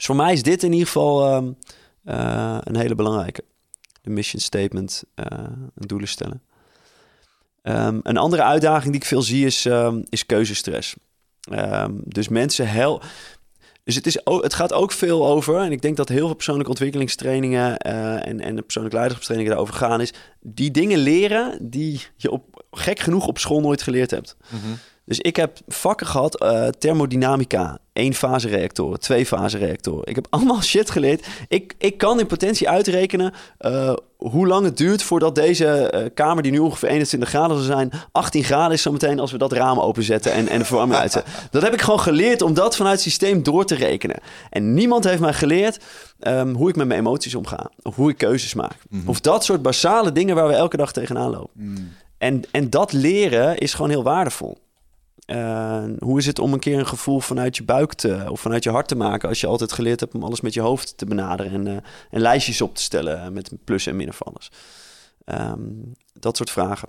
Dus 0.00 0.08
voor 0.08 0.18
mij 0.18 0.32
is 0.32 0.42
dit 0.42 0.62
in 0.62 0.72
ieder 0.72 0.86
geval 0.86 1.26
ehm, 1.26 1.52
eh, 2.04 2.58
een 2.60 2.76
hele 2.76 2.94
belangrijke. 2.94 3.44
De 4.02 4.10
mission 4.10 4.40
statement, 4.42 5.02
eh, 5.14 5.26
doelen 5.74 6.08
stellen. 6.08 6.42
Ehm, 7.62 7.98
een 8.02 8.16
andere 8.16 8.42
uitdaging 8.42 8.92
die 8.92 9.00
ik 9.00 9.06
veel 9.06 9.22
zie 9.22 9.46
is, 9.46 9.64
ehm, 9.66 10.02
is 10.08 10.26
keuzestress. 10.26 10.94
Dus 12.04 12.28
mensen 12.28 12.68
hel. 12.68 13.02
Dus 13.84 13.94
het, 13.94 14.06
is, 14.06 14.26
ook- 14.26 14.42
het 14.42 14.54
gaat 14.54 14.72
ook 14.72 14.92
veel 14.92 15.26
over, 15.26 15.56
en 15.60 15.72
ik 15.72 15.82
denk 15.82 15.96
dat 15.96 16.08
heel 16.08 16.26
veel 16.26 16.34
persoonlijke 16.34 16.70
ontwikkelingstrainingen 16.70 17.76
eh, 17.78 18.26
en, 18.26 18.40
en 18.40 18.56
de 18.56 18.62
persoonlijke 18.62 18.98
leiderschapstrainingen 18.98 19.50
daarover 19.56 19.74
gaan, 19.74 20.00
is 20.00 20.12
die 20.40 20.70
dingen 20.70 20.98
leren 20.98 21.70
die 21.70 22.00
je 22.16 22.30
op, 22.30 22.64
gek 22.70 22.98
genoeg 22.98 23.26
op 23.26 23.38
school 23.38 23.60
nooit 23.60 23.82
geleerd 23.82 24.10
hebt. 24.10 24.36
Mhm. 24.48 24.72
Dus 25.04 25.18
ik 25.18 25.36
heb 25.36 25.58
vakken 25.68 26.06
gehad, 26.06 26.40
eh, 26.40 26.66
thermodynamica, 26.68 27.78
één 28.00 28.14
fase 28.14 28.48
reactoren, 28.48 29.00
twee 29.00 29.26
fase 29.26 29.58
reactoren. 29.58 30.06
Ik 30.06 30.14
heb 30.14 30.26
allemaal 30.34 30.62
shit 30.62 30.90
geleerd. 30.90 31.26
Ik, 31.48 31.74
ik 31.78 31.98
kan 31.98 32.20
in 32.20 32.26
potentie 32.26 32.68
uitrekenen 32.68 33.32
eh, 33.58 33.92
hoe 34.16 34.46
lang 34.46 34.64
het 34.64 34.76
duurt 34.76 35.02
voordat 35.02 35.34
deze 35.34 35.66
eh, 35.66 36.04
kamer, 36.14 36.42
die 36.42 36.52
nu 36.52 36.58
ongeveer 36.58 36.88
21 36.88 37.28
graden 37.28 37.56
zal 37.56 37.66
zijn, 37.66 37.92
18 38.12 38.44
graden 38.44 38.72
is 38.72 38.82
zometeen 38.82 39.20
als 39.20 39.32
we 39.32 39.38
dat 39.38 39.52
raam 39.52 39.78
openzetten 39.78 40.32
en, 40.32 40.48
en 40.48 40.58
de 40.58 40.64
verwarming 40.64 41.00
uitzetten. 41.04 41.32
Dat 41.50 41.62
heb 41.62 41.72
ik 41.72 41.80
gewoon 41.80 42.00
geleerd 42.00 42.42
om 42.42 42.54
dat 42.54 42.76
vanuit 42.76 42.94
het 42.94 43.02
systeem 43.02 43.42
door 43.42 43.64
te 43.64 43.74
rekenen. 43.74 44.20
En 44.50 44.74
niemand 44.74 45.04
heeft 45.04 45.20
mij 45.20 45.32
geleerd 45.32 45.80
ehm, 46.18 46.52
hoe 46.54 46.68
ik 46.68 46.76
met 46.76 46.86
mijn 46.86 47.00
emoties 47.00 47.34
omga, 47.34 47.70
of 47.82 47.94
hoe 47.94 48.10
ik 48.10 48.16
keuzes 48.16 48.54
maak. 48.54 48.76
Of 49.06 49.20
dat 49.20 49.44
soort 49.44 49.62
basale 49.62 50.12
dingen 50.12 50.34
waar 50.34 50.48
we 50.48 50.54
elke 50.54 50.76
dag 50.76 50.92
tegenaan 50.92 51.30
lopen. 51.30 51.52
En, 52.18 52.42
en 52.50 52.70
dat 52.70 52.92
leren 52.92 53.58
is 53.58 53.74
gewoon 53.74 53.90
heel 53.90 54.02
waardevol. 54.02 54.58
Eh, 55.30 55.84
hoe 55.98 56.18
is 56.18 56.26
het 56.26 56.38
om 56.38 56.52
een 56.52 56.58
keer 56.58 56.78
een 56.78 56.86
gevoel 56.86 57.20
vanuit 57.20 57.56
je 57.56 57.62
buik 57.64 57.94
te, 57.94 58.24
of 58.28 58.40
vanuit 58.40 58.64
je 58.64 58.70
hart 58.70 58.88
te 58.88 58.96
maken 58.96 59.28
als 59.28 59.40
je 59.40 59.46
altijd 59.46 59.72
geleerd 59.72 60.00
hebt 60.00 60.14
om 60.14 60.22
alles 60.24 60.40
met 60.40 60.54
je 60.54 60.60
hoofd 60.60 60.96
te 60.98 61.04
benaderen 61.06 61.52
en, 61.52 61.66
eh, 61.66 61.72
en 62.10 62.20
lijstjes 62.20 62.60
op 62.60 62.74
te 62.74 62.82
stellen 62.82 63.32
met 63.32 63.50
plus 63.64 63.86
en 63.86 63.96
min 63.96 64.08
of 64.08 64.22
alles. 64.22 64.50
Ehm, 65.24 65.60
dat 66.12 66.36
soort 66.36 66.50
vragen. 66.50 66.88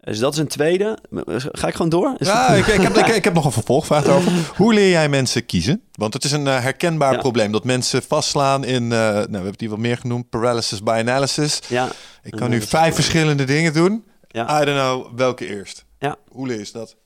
Dus 0.00 0.18
dat 0.18 0.32
is 0.32 0.38
een 0.38 0.46
tweede. 0.48 0.98
Ga 1.36 1.68
ik 1.68 1.74
gewoon 1.74 1.88
door? 1.90 2.14
Is 2.18 2.26
Ja, 2.26 2.46
het- 2.52 2.58
ik, 2.58 2.74
ik, 2.74 2.80
heb, 2.80 2.96
ik, 2.96 3.06
ik 3.06 3.24
heb 3.24 3.34
nog 3.34 3.44
een 3.44 3.52
vervolgvraag 3.52 4.04
daarover. 4.04 4.32
Hoe 4.56 4.74
leer 4.74 4.90
jij 4.90 5.08
mensen 5.08 5.46
kiezen? 5.46 5.82
Want 5.92 6.14
het 6.14 6.24
is 6.24 6.32
een 6.32 6.46
eh, 6.46 6.60
herkenbaar 6.62 7.12
Ja. 7.12 7.18
probleem 7.18 7.52
dat 7.52 7.64
mensen 7.64 8.02
vastslaan 8.02 8.64
in, 8.64 8.82
eh, 8.82 8.98
nou, 8.98 9.26
we 9.30 9.34
hebben 9.36 9.52
die 9.58 9.70
wat 9.70 9.78
meer 9.78 9.96
genoemd, 9.96 10.28
paralysis 10.30 10.82
by 10.82 10.90
analysis. 11.00 11.60
ja, 11.68 11.88
Ik 12.22 12.30
kan 12.32 12.50
nu 12.50 12.60
vijf 12.62 12.94
verschillende 12.94 13.44
dingen 13.44 13.72
doen. 13.72 14.04
Ja. 14.28 14.62
I 14.62 14.64
don't 14.64 14.78
know 14.78 15.18
welke 15.18 15.46
eerst. 15.46 15.84
Ja. 15.98 16.16
Hoe 16.28 16.46
leer 16.46 16.58
je 16.58 16.68
dat? 16.72 16.96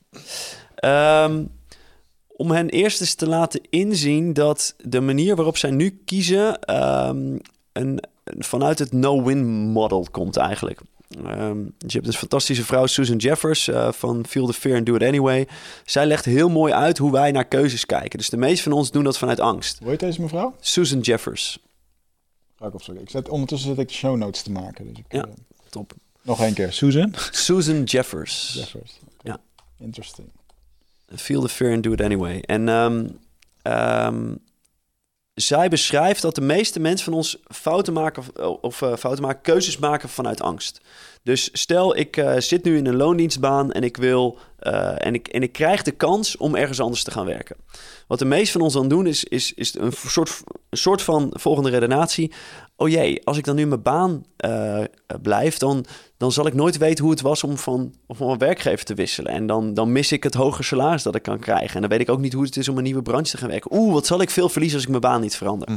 Ehm, 0.75 1.45
om 2.37 2.51
hen 2.51 2.69
eerst 2.69 3.01
eens 3.01 3.15
te 3.15 3.27
laten 3.29 3.61
inzien 3.71 4.33
dat 4.33 4.75
de 4.85 5.01
manier 5.01 5.37
waarop 5.37 5.57
zij 5.57 5.71
nu 5.71 6.01
kiezen 6.05 6.59
ehm, 6.61 7.39
een, 7.73 8.01
vanuit 8.25 8.79
het 8.79 8.93
no-win 8.93 9.47
model 9.69 10.07
komt 10.11 10.37
eigenlijk. 10.37 10.81
Ehm, 11.25 11.59
dus 11.79 11.93
je 11.93 11.99
hebt 11.99 12.07
een 12.07 12.19
fantastische 12.19 12.65
vrouw, 12.65 12.87
Susan 12.87 13.17
Jeffers, 13.17 13.69
eh, 13.69 13.93
van 13.93 14.27
Feel 14.29 14.47
the 14.47 14.53
Fear 14.53 14.77
and 14.77 14.87
Do 14.87 14.95
It 14.95 15.03
Anyway. 15.03 15.49
Zij 15.85 16.07
legt 16.07 16.25
heel 16.25 16.49
mooi 16.49 16.73
uit 16.73 16.99
hoe 16.99 17.13
wij 17.13 17.31
naar 17.31 17.45
keuzes 17.45 17.87
kijken. 17.87 18.19
Dus 18.19 18.29
de 18.31 18.37
meeste 18.37 18.63
van 18.63 18.73
ons 18.73 18.91
doen 18.91 19.05
dat 19.05 19.19
vanuit 19.19 19.41
angst. 19.41 19.79
Hoe 19.79 19.89
heet 19.91 20.01
deze 20.01 20.21
mevrouw? 20.21 20.55
Susan 20.61 21.01
Jeffers. 21.01 21.59
Ga 22.59 22.67
ik 22.67 22.75
opzoeken. 22.75 23.03
Ik 23.03 23.11
zet, 23.11 23.29
ondertussen 23.29 23.69
zit 23.69 23.79
ik 23.79 23.89
de 23.89 23.95
show 23.95 24.17
notes 24.17 24.43
te 24.43 24.51
maken. 24.51 24.89
Dus 24.89 24.99
ik, 24.99 25.05
Ja. 25.09 25.23
eh, 25.25 25.31
Top. 25.71 25.93
nog 26.23 26.41
één 26.41 26.55
keer. 26.55 26.73
Susan? 26.73 27.13
Susan 27.31 27.83
Jeffers. 27.83 28.55
Jeffers. 28.55 28.99
Interesting. 29.79 30.31
Feel 31.17 31.41
the 31.41 31.49
fear 31.49 31.73
and 31.73 31.83
do 31.83 31.93
it 31.93 32.01
anyway. 32.01 32.41
En 32.41 32.69
ehm, 32.69 33.09
ehm, 33.63 34.35
zij 35.35 35.69
beschrijft 35.69 36.23
dat 36.23 36.35
de 36.35 36.41
meeste 36.41 36.81
mensen 36.81 37.05
van 37.05 37.15
ons 37.15 37.39
fouten 37.49 37.93
maken 37.93 38.23
of, 38.23 38.59
of 38.61 38.83
eh, 38.83 38.97
fouten 38.97 39.25
maken, 39.25 39.43
keuzes 39.43 39.79
maken 39.79 40.09
vanuit 40.09 40.41
angst. 40.41 40.81
Dus 41.23 41.49
stel 41.53 41.97
ik 41.97 42.17
eh, 42.17 42.39
zit 42.39 42.65
nu 42.65 42.77
in 42.77 42.87
een 42.87 42.97
loondienstbaan 42.97 43.73
en 43.73 43.83
ik 43.83 43.97
wil 43.97 44.39
eh, 44.59 45.07
en, 45.07 45.15
ik, 45.15 45.29
en 45.29 45.43
ik 45.43 45.53
krijg 45.53 45.83
de 45.83 45.91
kans 45.91 46.37
om 46.37 46.55
ergens 46.55 46.81
anders 46.81 47.03
te 47.03 47.11
gaan 47.11 47.27
werken. 47.27 47.57
Wat 48.07 48.19
de 48.19 48.25
meeste 48.25 48.53
van 48.53 48.61
ons 48.61 48.73
dan 48.73 48.89
doen 48.89 49.07
is, 49.07 49.25
is, 49.25 49.53
is 49.53 49.75
een 49.75 49.93
soort, 49.93 50.43
een 50.71 50.79
soort 50.79 51.03
van 51.03 51.31
volgende 51.37 51.71
redenatie. 51.71 52.33
Oh 52.77 52.89
jee, 52.89 53.21
als 53.25 53.39
ik 53.39 53.45
dan 53.45 53.57
nu 53.57 53.67
mijn 53.67 53.83
baan 53.83 54.25
eh, 54.37 54.83
blijf, 55.23 55.59
dan, 55.59 55.85
dan 56.17 56.33
zal 56.33 56.47
ik 56.47 56.55
nooit 56.55 56.79
weten 56.79 57.05
hoe 57.05 57.13
het 57.13 57.23
was 57.23 57.45
om 57.45 57.57
van, 57.57 57.95
om 58.07 58.17
van 58.17 58.39
werkgever 58.39 58.85
te 58.85 58.95
wisselen. 58.95 59.33
En 59.33 59.47
dan, 59.47 59.75
dan 59.75 59.93
mis 59.93 60.13
ik 60.13 60.23
het 60.23 60.35
hoge 60.35 60.63
salaris 60.63 61.03
dat 61.03 61.15
ik 61.15 61.23
kan 61.23 61.39
krijgen. 61.39 61.75
En 61.75 61.81
dan 61.81 61.91
weet 61.91 62.01
ik 62.01 62.11
ook 62.11 62.21
niet 62.21 62.33
hoe 62.33 62.45
het 62.45 62.57
is 62.57 62.69
om 62.69 62.77
een 62.77 62.83
nieuwe 62.83 63.03
branche 63.03 63.31
te 63.31 63.37
gaan 63.37 63.49
werken. 63.49 63.77
Oeh, 63.77 63.93
wat 63.93 64.07
zal 64.07 64.21
ik 64.21 64.31
veel 64.31 64.49
verliezen 64.49 64.77
als 64.77 64.85
ik 64.85 64.91
mijn 64.91 65.03
baan 65.03 65.21
niet 65.21 65.37
verander. 65.37 65.69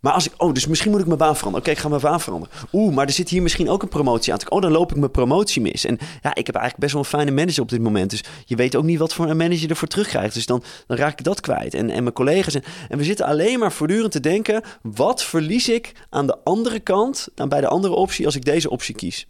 Maar 0.00 0.12
als 0.12 0.26
ik, 0.26 0.32
oh, 0.36 0.52
dus 0.52 0.66
misschien 0.66 0.90
moet 0.90 1.00
ik 1.00 1.06
mijn 1.06 1.18
baan 1.18 1.36
veranderen. 1.36 1.66
Oké, 1.66 1.76
ik 1.76 1.82
ga 1.82 1.88
mijn 1.88 2.00
baan 2.00 2.20
veranderen. 2.20 2.56
Oeh, 2.72 2.94
maar 2.94 3.06
er 3.06 3.12
zit 3.12 3.28
hier 3.28 3.42
misschien 3.42 3.68
ook 3.68 3.82
een 3.82 3.88
promotie 3.88 4.32
aan. 4.32 4.38
Oh, 4.48 4.62
dan 4.62 4.70
loop 4.70 4.90
ik 4.90 4.96
mijn 4.96 5.10
promotie 5.10 5.62
mis. 5.62 5.84
En 5.84 5.98
ja, 6.22 6.34
ik 6.34 6.46
heb 6.46 6.54
eigenlijk 6.54 6.76
best 6.76 6.92
wel 6.92 7.02
een 7.02 7.08
fijne 7.08 7.30
manager 7.30 7.62
op 7.62 7.68
dit 7.68 7.80
moment. 7.80 8.10
Dus 8.10 8.24
je 8.44 8.56
weet 8.56 8.76
ook 8.76 8.84
niet 8.84 8.98
wat 8.98 9.14
voor 9.14 9.28
een 9.28 9.36
manager 9.36 9.62
je 9.62 9.68
ervoor 9.68 9.88
terugkrijgt. 9.88 10.34
Dus 10.34 10.46
dan, 10.46 10.62
dan 10.86 10.96
raak 10.96 11.18
ik 11.18 11.24
dat 11.24 11.40
kwijt. 11.40 11.74
En, 11.74 11.90
en 11.90 12.02
mijn 12.02 12.14
collega's. 12.14 12.54
En, 12.54 12.62
en 12.88 12.98
we 12.98 13.04
zitten 13.04 13.26
alleen 13.26 13.58
maar 13.58 13.72
voortdurend 13.72 14.12
te 14.12 14.20
denken: 14.20 14.62
wat 14.82 15.22
verlies 15.22 15.68
ik 15.68 15.92
aan 16.10 16.26
de 16.26 16.38
andere 16.44 16.80
kant, 16.80 17.28
dan 17.34 17.48
bij 17.48 17.60
de 17.60 17.68
andere 17.68 17.94
optie, 17.94 18.26
als 18.26 18.36
ik 18.36 18.44
deze 18.44 18.70
optie 18.70 18.94
kies? 18.94 19.26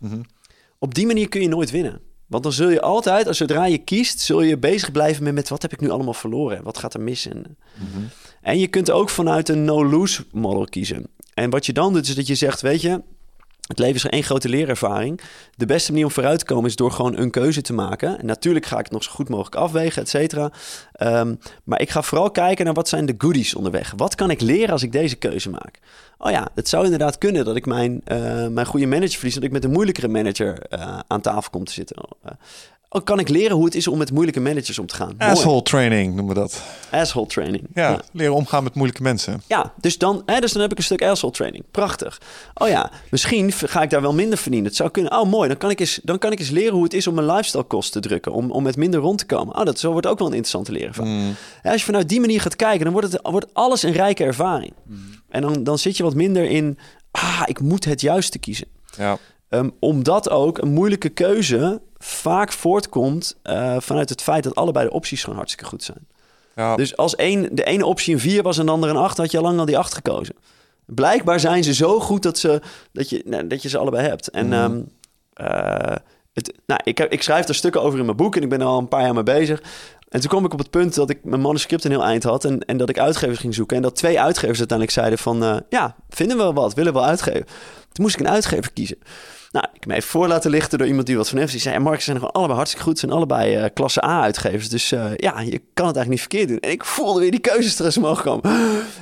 Op 0.79 0.95
die 0.95 1.07
manier 1.07 1.29
kun 1.29 1.41
je 1.41 1.49
nooit 1.49 1.71
winnen. 1.71 2.01
Want 2.27 2.43
dan 2.43 2.53
zul 2.53 2.69
je 2.69 2.81
altijd, 2.81 3.27
als 3.27 3.37
zodra 3.37 3.67
je 3.67 3.79
kiest, 3.79 4.21
zul 4.21 4.43
je 4.43 4.59
bezig 4.59 4.93
blijven 4.93 5.25
met, 5.25 5.35
met 5.35 5.49
wat 5.49 5.63
heb 5.63 5.73
ik 5.73 5.81
nu 5.81 5.91
allemaal 5.91 6.15
verloren? 6.15 6.63
Wat 6.63 6.79
gaat 6.79 6.95
er 6.95 7.01
mis? 7.01 7.27
En, 7.27 7.57
en 8.43 8.59
je 8.59 8.67
kunt 8.67 8.91
ook 8.91 9.09
vanuit 9.09 9.49
een 9.49 9.65
no-lose 9.65 10.25
model 10.33 10.65
kiezen. 10.65 11.07
En 11.35 11.51
wat 11.51 11.67
je 11.67 11.73
dan 11.73 11.93
doet, 11.93 12.09
is 12.09 12.15
dat 12.15 12.27
je 12.27 12.35
zegt, 12.35 12.61
weet 12.61 12.81
je, 12.81 13.03
het 13.69 13.79
leven 13.79 13.95
is 13.95 14.07
één 14.07 14.23
grote 14.23 14.49
leerervaring. 14.49 15.21
De 15.57 15.67
beste 15.67 15.91
manier 15.91 16.07
om 16.07 16.13
vooruit 16.13 16.39
te 16.39 16.45
komen 16.45 16.69
is 16.69 16.77
door 16.77 16.91
gewoon 16.91 17.17
een 17.17 17.31
keuze 17.31 17.63
te 17.63 17.73
maken. 17.73 18.19
En 18.19 18.27
natuurlijk 18.27 18.67
ga 18.67 18.79
ik 18.79 18.85
het 18.85 18.93
nog 18.93 19.03
zo 19.03 19.11
goed 19.11 19.29
mogelijk 19.29 19.55
afwegen, 19.55 20.03
et 20.03 20.09
cetera. 20.09 20.53
Ehm, 20.93 21.35
maar 21.65 21.81
ik 21.81 21.91
ga 21.91 22.03
vooral 22.03 22.31
kijken 22.31 22.65
naar 22.65 22.75
wat 22.75 22.89
zijn 22.89 23.07
de 23.07 23.15
goodies 23.19 23.55
onderweg. 23.55 23.93
Wat 23.97 24.15
kan 24.15 24.31
ik 24.31 24.41
leren 24.41 24.73
als 24.73 24.83
ik 24.83 24.93
deze 24.93 25.17
keuze 25.17 25.51
maak? 25.51 25.79
Oh 26.19 26.31
ja, 26.31 26.49
het 26.55 26.69
zou 26.69 26.85
inderdaad 26.85 27.19
kunnen 27.19 27.45
dat 27.45 27.57
ik 27.57 27.67
mijn, 27.67 28.01
eh, 28.05 28.47
mijn 28.47 28.67
goede 28.67 28.87
manager 28.87 29.17
verlies... 29.17 29.35
dat 29.35 29.43
ik 29.43 29.53
met 29.53 29.65
een 29.65 29.71
moeilijkere 29.71 30.09
manager 30.09 30.59
eh, 30.61 30.99
aan 31.07 31.21
tafel 31.21 31.51
kom 31.51 31.65
te 31.65 31.73
zitten. 31.73 31.97
Oh, 32.91 33.05
kan 33.05 33.19
ik 33.19 33.29
leren 33.29 33.57
hoe 33.57 33.65
het 33.65 33.75
is 33.75 33.89
om 33.89 33.99
met 33.99 34.13
moeilijke 34.13 34.41
managers 34.41 34.79
om 34.79 34.87
te 34.87 34.95
gaan? 34.95 35.15
Mooi. 35.19 35.31
Asshole 35.31 35.63
training 35.63 36.15
noemen 36.15 36.35
we 36.35 36.41
dat. 36.41 36.63
Asshole 36.91 37.27
training. 37.27 37.67
Ja, 37.75 38.01
leren 38.13 38.35
omgaan 38.35 38.63
met 38.65 38.75
moeilijke 38.75 39.03
mensen. 39.03 39.43
Ja, 39.47 39.73
dus 39.81 39.99
dan, 39.99 40.23
hè, 40.27 40.41
dus 40.41 40.53
dan 40.53 40.63
heb 40.63 40.71
ik 40.71 40.79
een 40.79 40.85
stuk 40.85 41.03
asshole 41.03 41.33
training. 41.33 41.65
Prachtig. 41.71 42.21
Oh 42.55 42.69
ja, 42.69 42.91
misschien 43.11 43.53
ga 43.53 43.83
ik 43.83 43.91
daar 43.91 44.01
wel 44.03 44.15
minder 44.15 44.39
verdienen. 44.39 44.69
Het 44.69 44.77
zou 44.77 44.91
kunnen. 44.91 45.13
Oh, 45.13 45.31
mooi. 45.31 45.49
Dan 45.49 45.57
kan 45.57 45.71
ik 45.71 45.81
eens, 45.81 46.01
dan 46.03 46.19
kan 46.19 46.33
ik 46.33 46.39
eens 46.39 46.51
leren 46.51 46.75
hoe 46.75 46.83
het 46.83 46.95
is 46.95 47.07
om 47.07 47.15
mijn 47.15 47.27
lifestyle 47.27 47.65
kosten 47.65 48.01
te 48.01 48.09
drukken. 48.09 48.33
Om, 48.33 48.51
om 48.51 48.63
met 48.63 48.77
minder 48.77 49.01
rond 49.01 49.19
te 49.19 49.27
komen. 49.27 49.57
Oh, 49.57 49.65
dat 49.65 49.79
zo 49.79 49.93
wordt 49.93 50.07
ook 50.07 50.19
wel 50.19 50.27
een 50.27 50.35
interessante 50.35 50.73
leren 50.73 50.95
van. 50.95 51.09
Mm. 51.09 51.35
Als 51.63 51.81
je 51.81 51.87
vanuit 51.87 52.09
die 52.09 52.21
manier 52.21 52.41
gaat 52.41 52.57
kijken, 52.57 52.85
dan 52.85 52.93
wordt, 52.93 53.13
het, 53.13 53.21
wordt 53.23 53.55
alles 53.55 53.83
een 53.83 53.93
rijke 53.93 54.25
ervaring. 54.25 54.73
En 55.29 55.43
dan, 55.43 55.65
dan 55.65 55.79
zit 55.79 55.97
je 55.97 56.03
wat 56.03 56.15
minder 56.15 56.45
in. 56.45 56.79
Ah, 57.11 57.43
ik 57.45 57.61
moet 57.61 57.85
het 57.85 58.01
juiste 58.01 58.39
kiezen. 58.39 58.67
Ja. 58.97 59.19
Ehm, 59.49 59.69
omdat 59.79 60.31
ook 60.31 60.59
een 60.59 60.73
moeilijke 60.73 61.09
keuze 61.09 61.81
vaak 61.99 62.53
voortkomt 62.53 63.37
eh, 63.43 63.77
vanuit 63.79 64.09
het 64.09 64.23
feit 64.23 64.45
dat 64.45 64.55
allebei 64.55 64.87
de 64.87 64.95
opties 64.95 65.21
gewoon 65.21 65.37
hartstikke 65.37 65.69
goed 65.69 65.83
zijn. 65.83 66.07
Ja. 66.55 66.77
Dus 66.77 66.97
als 66.97 67.17
één, 67.17 67.55
de 67.55 67.65
ene 67.65 67.87
optie 67.87 68.15
een 68.15 68.21
4 68.21 68.43
was 68.43 68.59
en 68.59 68.67
de 68.67 68.73
andere 68.73 68.93
een 68.93 68.99
8, 68.99 69.17
had 69.17 69.31
je 69.31 69.37
al 69.37 69.43
lang 69.43 69.59
al 69.59 69.65
die 69.65 69.79
8 69.79 69.95
gekozen. 69.95 70.35
Blijkbaar 70.87 71.41
zijn 71.41 71.65
ze 71.65 71.75
zo 71.75 72.01
goed 72.01 72.23
dat, 72.23 72.39
ze, 72.39 72.61
dat, 72.93 73.11
je, 73.11 73.23
nou, 73.25 73.47
dat 73.47 73.63
je 73.63 73.69
ze 73.69 73.79
allebei 73.79 74.09
hebt. 74.09 74.31
En 74.31 74.53
ehm, 74.53 74.81
eh, 75.33 75.97
het, 76.33 76.53
nou, 76.67 76.81
ik, 76.85 76.99
heb, 76.99 77.13
ik 77.13 77.23
schrijf 77.23 77.49
er 77.49 77.55
stukken 77.55 77.83
over 77.83 77.99
in 77.99 78.05
mijn 78.05 78.17
boek 78.17 78.37
en 78.37 78.43
ik 78.43 78.49
ben 78.49 78.61
er 78.61 78.67
al 78.67 78.79
een 78.79 78.89
paar 78.89 79.03
jaar 79.03 79.15
mee 79.15 79.23
bezig. 79.23 79.63
En 80.09 80.21
toen 80.21 80.31
kwam 80.31 80.45
ik 80.45 80.53
op 80.53 80.59
het 80.59 80.71
punt 80.71 80.95
dat 80.95 81.11
ik 81.11 81.25
mijn 81.25 81.41
manuscript 81.41 81.85
een 81.85 81.91
heel 81.91 82.05
eind 82.05 82.23
had 82.23 82.45
en, 82.45 82.61
en 82.65 82.77
dat 82.77 82.89
ik 82.89 82.99
uitgevers 82.99 83.39
ging 83.39 83.55
zoeken. 83.55 83.77
En 83.77 83.83
dat 83.83 83.97
twee 83.97 84.21
uitgevers 84.21 84.59
uiteindelijk 84.59 84.99
zeiden 84.99 85.19
van, 85.19 85.43
eh, 85.43 85.57
ja, 85.69 85.97
vinden 86.09 86.37
we 86.37 86.43
wel 86.43 86.55
wat, 86.55 86.75
willen 86.75 86.93
we 86.93 86.99
wel 86.99 87.09
uitgeven. 87.09 87.45
Toen 87.93 88.05
moest 88.05 88.15
ik 88.15 88.21
een 88.21 88.33
uitgever 88.33 88.73
kiezen. 88.73 88.99
Nou, 89.51 89.67
ik 89.73 89.81
heb 89.81 89.87
me 89.87 89.95
even 89.95 90.09
voor 90.09 90.29
laten 90.29 90.51
lichten 90.51 90.79
door 90.79 90.87
iemand 90.87 91.07
die 91.07 91.17
wat 91.17 91.29
van 91.29 91.39
heeft. 91.39 91.53
Die 91.53 91.61
zei, 91.61 91.75
ja, 91.75 91.81
Mark, 91.81 92.01
zijn 92.01 92.17
gewoon 92.17 92.33
allebei 92.33 92.57
hartstikke 92.57 92.87
goed. 92.87 92.99
Ze 92.99 93.07
zijn 93.07 93.19
allebei 93.19 93.55
eh, 93.55 93.65
klasse 93.75 94.05
A-uitgevers. 94.05 94.69
Dus 94.69 94.93
eh, 94.93 95.17
ja, 95.17 95.41
je 95.41 95.61
kan 95.75 95.87
het 95.87 95.97
eigenlijk 95.97 96.09
niet 96.09 96.21
verkeerd 96.21 96.49
doen. 96.49 96.59
En 96.59 96.71
ik 96.71 96.85
voelde 96.85 97.21
weer 97.21 97.31
die 97.31 97.41
keuzestress 97.41 97.97
omhoog 97.97 98.23
komen. 98.23 98.51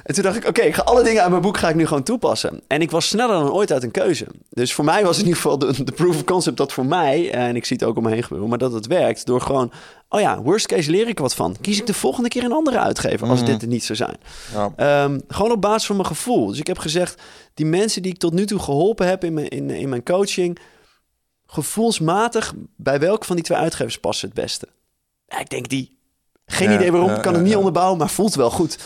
En 0.03 0.14
toen 0.14 0.22
dacht 0.22 0.36
ik, 0.36 0.47
oké, 0.47 0.61
ik 0.61 0.74
ga 0.74 0.82
alle 0.82 1.03
dingen 1.03 1.20
uit 1.20 1.30
mijn 1.30 1.42
boek 1.42 1.57
ga 1.59 1.68
ik 1.68 1.74
nu 1.74 1.86
gewoon 1.86 2.03
toepassen. 2.03 2.61
En 2.66 2.80
ik 2.80 2.90
was 2.90 3.09
sneller 3.09 3.38
dan 3.38 3.53
ooit 3.53 3.72
uit 3.72 3.82
een 3.82 3.90
keuze. 3.90 4.26
Dus 4.51 4.74
voor 4.74 4.84
mij 4.84 5.05
was 5.05 5.18
in 5.18 5.24
ieder 5.24 5.40
geval 5.40 5.59
de 5.59 5.92
proof 5.94 6.14
of 6.14 6.24
concept 6.24 6.57
dat 6.57 6.72
voor 6.72 6.86
mij... 6.86 7.30
en 7.30 7.57
ik 7.57 7.64
zie 7.64 7.76
het 7.76 7.86
ook 7.86 7.97
om 7.97 8.03
me 8.03 8.11
heen 8.11 8.22
gebeuren, 8.22 8.49
maar 8.49 8.59
dat 8.59 8.72
het 8.72 8.86
werkt 8.86 9.26
door 9.26 9.40
gewoon... 9.40 9.72
oh 10.16 10.22
ja, 10.22 10.42
worst 10.42 10.66
case 10.66 10.90
leer 10.90 11.08
ik 11.08 11.18
wat 11.18 11.34
van. 11.34 11.56
Kies 11.60 11.78
ik 11.78 11.86
de 11.86 11.94
volgende 11.94 12.28
keer 12.28 12.44
een 12.44 12.52
andere 12.52 12.78
uitgever 12.78 13.28
als 13.28 13.44
dit 13.44 13.62
er 13.62 13.68
niet 13.68 13.84
zou 13.84 13.98
zijn. 13.98 14.16
Ja. 14.52 14.72
Ehm, 14.76 15.20
gewoon 15.28 15.50
op 15.50 15.60
basis 15.60 15.86
van 15.86 15.96
mijn 15.96 16.08
gevoel. 16.08 16.46
Dus 16.46 16.58
ik 16.58 16.66
heb 16.66 16.78
gezegd, 16.78 17.22
die 17.54 17.66
mensen 17.66 18.02
die 18.02 18.12
ik 18.12 18.18
tot 18.18 18.32
nu 18.32 18.46
toe 18.46 18.58
geholpen 18.58 19.06
heb 19.06 19.24
in 19.24 19.34
mijn, 19.34 19.48
in, 19.48 19.70
in 19.70 19.88
mijn 19.88 20.02
coaching, 20.02 20.58
gevoelsmatig, 21.46 22.54
bij 22.76 22.98
welke 22.98 23.26
van 23.26 23.36
die 23.36 23.44
twee 23.44 23.58
uitgevers 23.58 23.98
past 23.98 24.22
het 24.22 24.34
beste? 24.34 24.68
Ja, 25.26 25.38
ik 25.38 25.48
denk 25.48 25.68
die. 25.68 25.98
Geen 26.47 26.72
idee 26.72 26.92
waarom, 26.92 27.20
kan 27.20 27.34
het 27.34 27.42
niet 27.42 27.57
onderbouwen, 27.57 27.99
maar 27.99 28.09
voelt 28.09 28.34
wel 28.34 28.51
goed. 28.51 28.78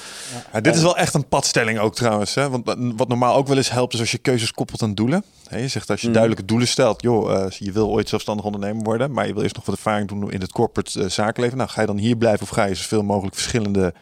Ja, 0.52 0.60
dit 0.60 0.76
is 0.76 0.82
wel 0.82 0.96
echt 0.96 1.14
een 1.14 1.28
padstelling 1.28 1.78
ook 1.78 1.94
trouwens. 1.94 2.34
Hè? 2.34 2.50
Want 2.50 2.74
wat 2.96 3.08
normaal 3.08 3.34
ook 3.34 3.46
wel 3.46 3.56
eens 3.56 3.70
helpt 3.70 3.94
is 3.94 4.00
als 4.00 4.10
je 4.10 4.18
keuzes 4.18 4.52
koppelt 4.52 4.82
aan 4.82 4.94
doelen. 4.94 5.24
Je 5.50 5.68
zegt 5.68 5.90
als 5.90 6.00
je 6.00 6.06
Mm. 6.06 6.12
duidelijke 6.12 6.44
doelen 6.44 6.68
stelt. 6.68 7.02
Joh, 7.02 7.32
eh, 7.44 7.50
je 7.50 7.72
wil 7.72 7.88
ooit 7.88 8.08
zelfstandig 8.08 8.44
ondernemer 8.44 8.82
worden. 8.82 9.12
Maar 9.12 9.26
je 9.26 9.32
wil 9.34 9.42
eerst 9.42 9.54
nog 9.56 9.66
wat 9.66 9.74
ervaring 9.74 10.08
doen 10.08 10.30
in 10.32 10.40
het 10.40 10.52
corporate 10.52 11.02
eh, 11.02 11.08
zakenleven. 11.08 11.56
Nou, 11.58 11.70
ga 11.70 11.80
je 11.80 11.86
dan 11.86 11.96
hier 11.98 12.16
blijven 12.16 12.42
of 12.42 12.48
ga 12.48 12.64
je 12.64 12.74
zoveel 12.74 13.02
mogelijk 13.02 13.34
verschillende 13.34 13.94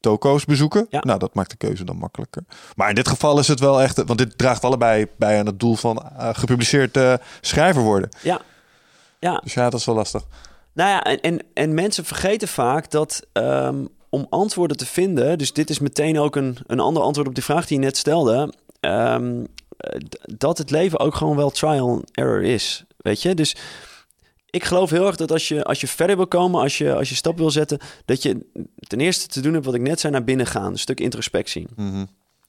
toko's 0.00 0.44
bezoeken? 0.44 0.86
Ja. 0.90 1.00
Nou, 1.02 1.18
dat 1.18 1.34
maakt 1.34 1.50
de 1.50 1.56
keuze 1.56 1.84
dan 1.84 1.96
makkelijker. 1.96 2.42
Maar 2.74 2.88
in 2.88 2.94
dit 2.94 3.08
geval 3.08 3.38
is 3.38 3.48
het 3.48 3.60
wel 3.60 3.82
echt... 3.82 3.96
Want 4.04 4.18
dit 4.18 4.38
draagt 4.38 4.64
allebei 4.64 5.06
bij 5.18 5.38
aan 5.38 5.46
het 5.46 5.60
doel 5.60 5.74
van 5.76 6.02
eh, 6.18 6.28
gepubliceerd 6.32 6.98
schrijver 7.40 7.82
worden. 7.82 8.08
Ja. 8.22 8.40
Ja, 9.18 9.40
Dus 9.44 9.54
ja, 9.54 9.70
dat 9.70 9.80
is 9.80 9.86
wel 9.86 9.94
lastig. 9.94 10.22
Nou 10.76 10.90
ja, 10.90 11.04
en, 11.04 11.20
en, 11.20 11.38
en 11.54 11.74
mensen 11.74 12.04
vergeten 12.04 12.48
vaak 12.48 12.90
dat 12.90 13.26
ehm, 13.32 13.84
om 14.08 14.26
antwoorden 14.30 14.76
te 14.76 14.86
vinden, 14.86 15.38
dus 15.38 15.52
dit 15.52 15.70
is 15.70 15.78
meteen 15.78 16.18
ook 16.18 16.36
een, 16.36 16.58
een 16.66 16.80
ander 16.80 17.02
antwoord 17.02 17.28
op 17.28 17.34
die 17.34 17.44
vraag 17.44 17.66
die 17.66 17.78
je 17.78 17.84
net 17.84 17.96
stelde, 17.96 18.52
ehm, 18.80 19.44
eh, 19.76 20.00
dat 20.22 20.58
het 20.58 20.70
leven 20.70 20.98
ook 20.98 21.14
gewoon 21.14 21.36
wel 21.36 21.50
trial 21.50 21.88
and 21.88 22.10
error 22.12 22.42
is. 22.42 22.84
Weet 22.96 23.22
je, 23.22 23.34
dus 23.34 23.56
ik 24.50 24.64
geloof 24.64 24.90
heel 24.90 25.06
erg 25.06 25.16
dat 25.16 25.32
als 25.32 25.48
je, 25.48 25.64
als 25.64 25.80
je 25.80 25.88
verder 25.88 26.16
wil 26.16 26.26
komen, 26.26 26.60
als 26.60 26.78
je, 26.78 26.94
als 26.94 27.08
je 27.08 27.14
stap 27.14 27.38
wil 27.38 27.50
zetten, 27.50 27.78
dat 28.04 28.22
je 28.22 28.46
ten 28.76 29.00
eerste 29.00 29.26
te 29.26 29.40
doen 29.40 29.52
hebt 29.52 29.64
wat 29.64 29.74
ik 29.74 29.80
net 29.80 30.00
zei, 30.00 30.12
naar 30.12 30.24
binnen 30.24 30.46
gaan. 30.46 30.72
Een 30.72 30.78
stuk 30.78 31.00
introspectie. 31.00 31.66
Mhm. 31.76 32.04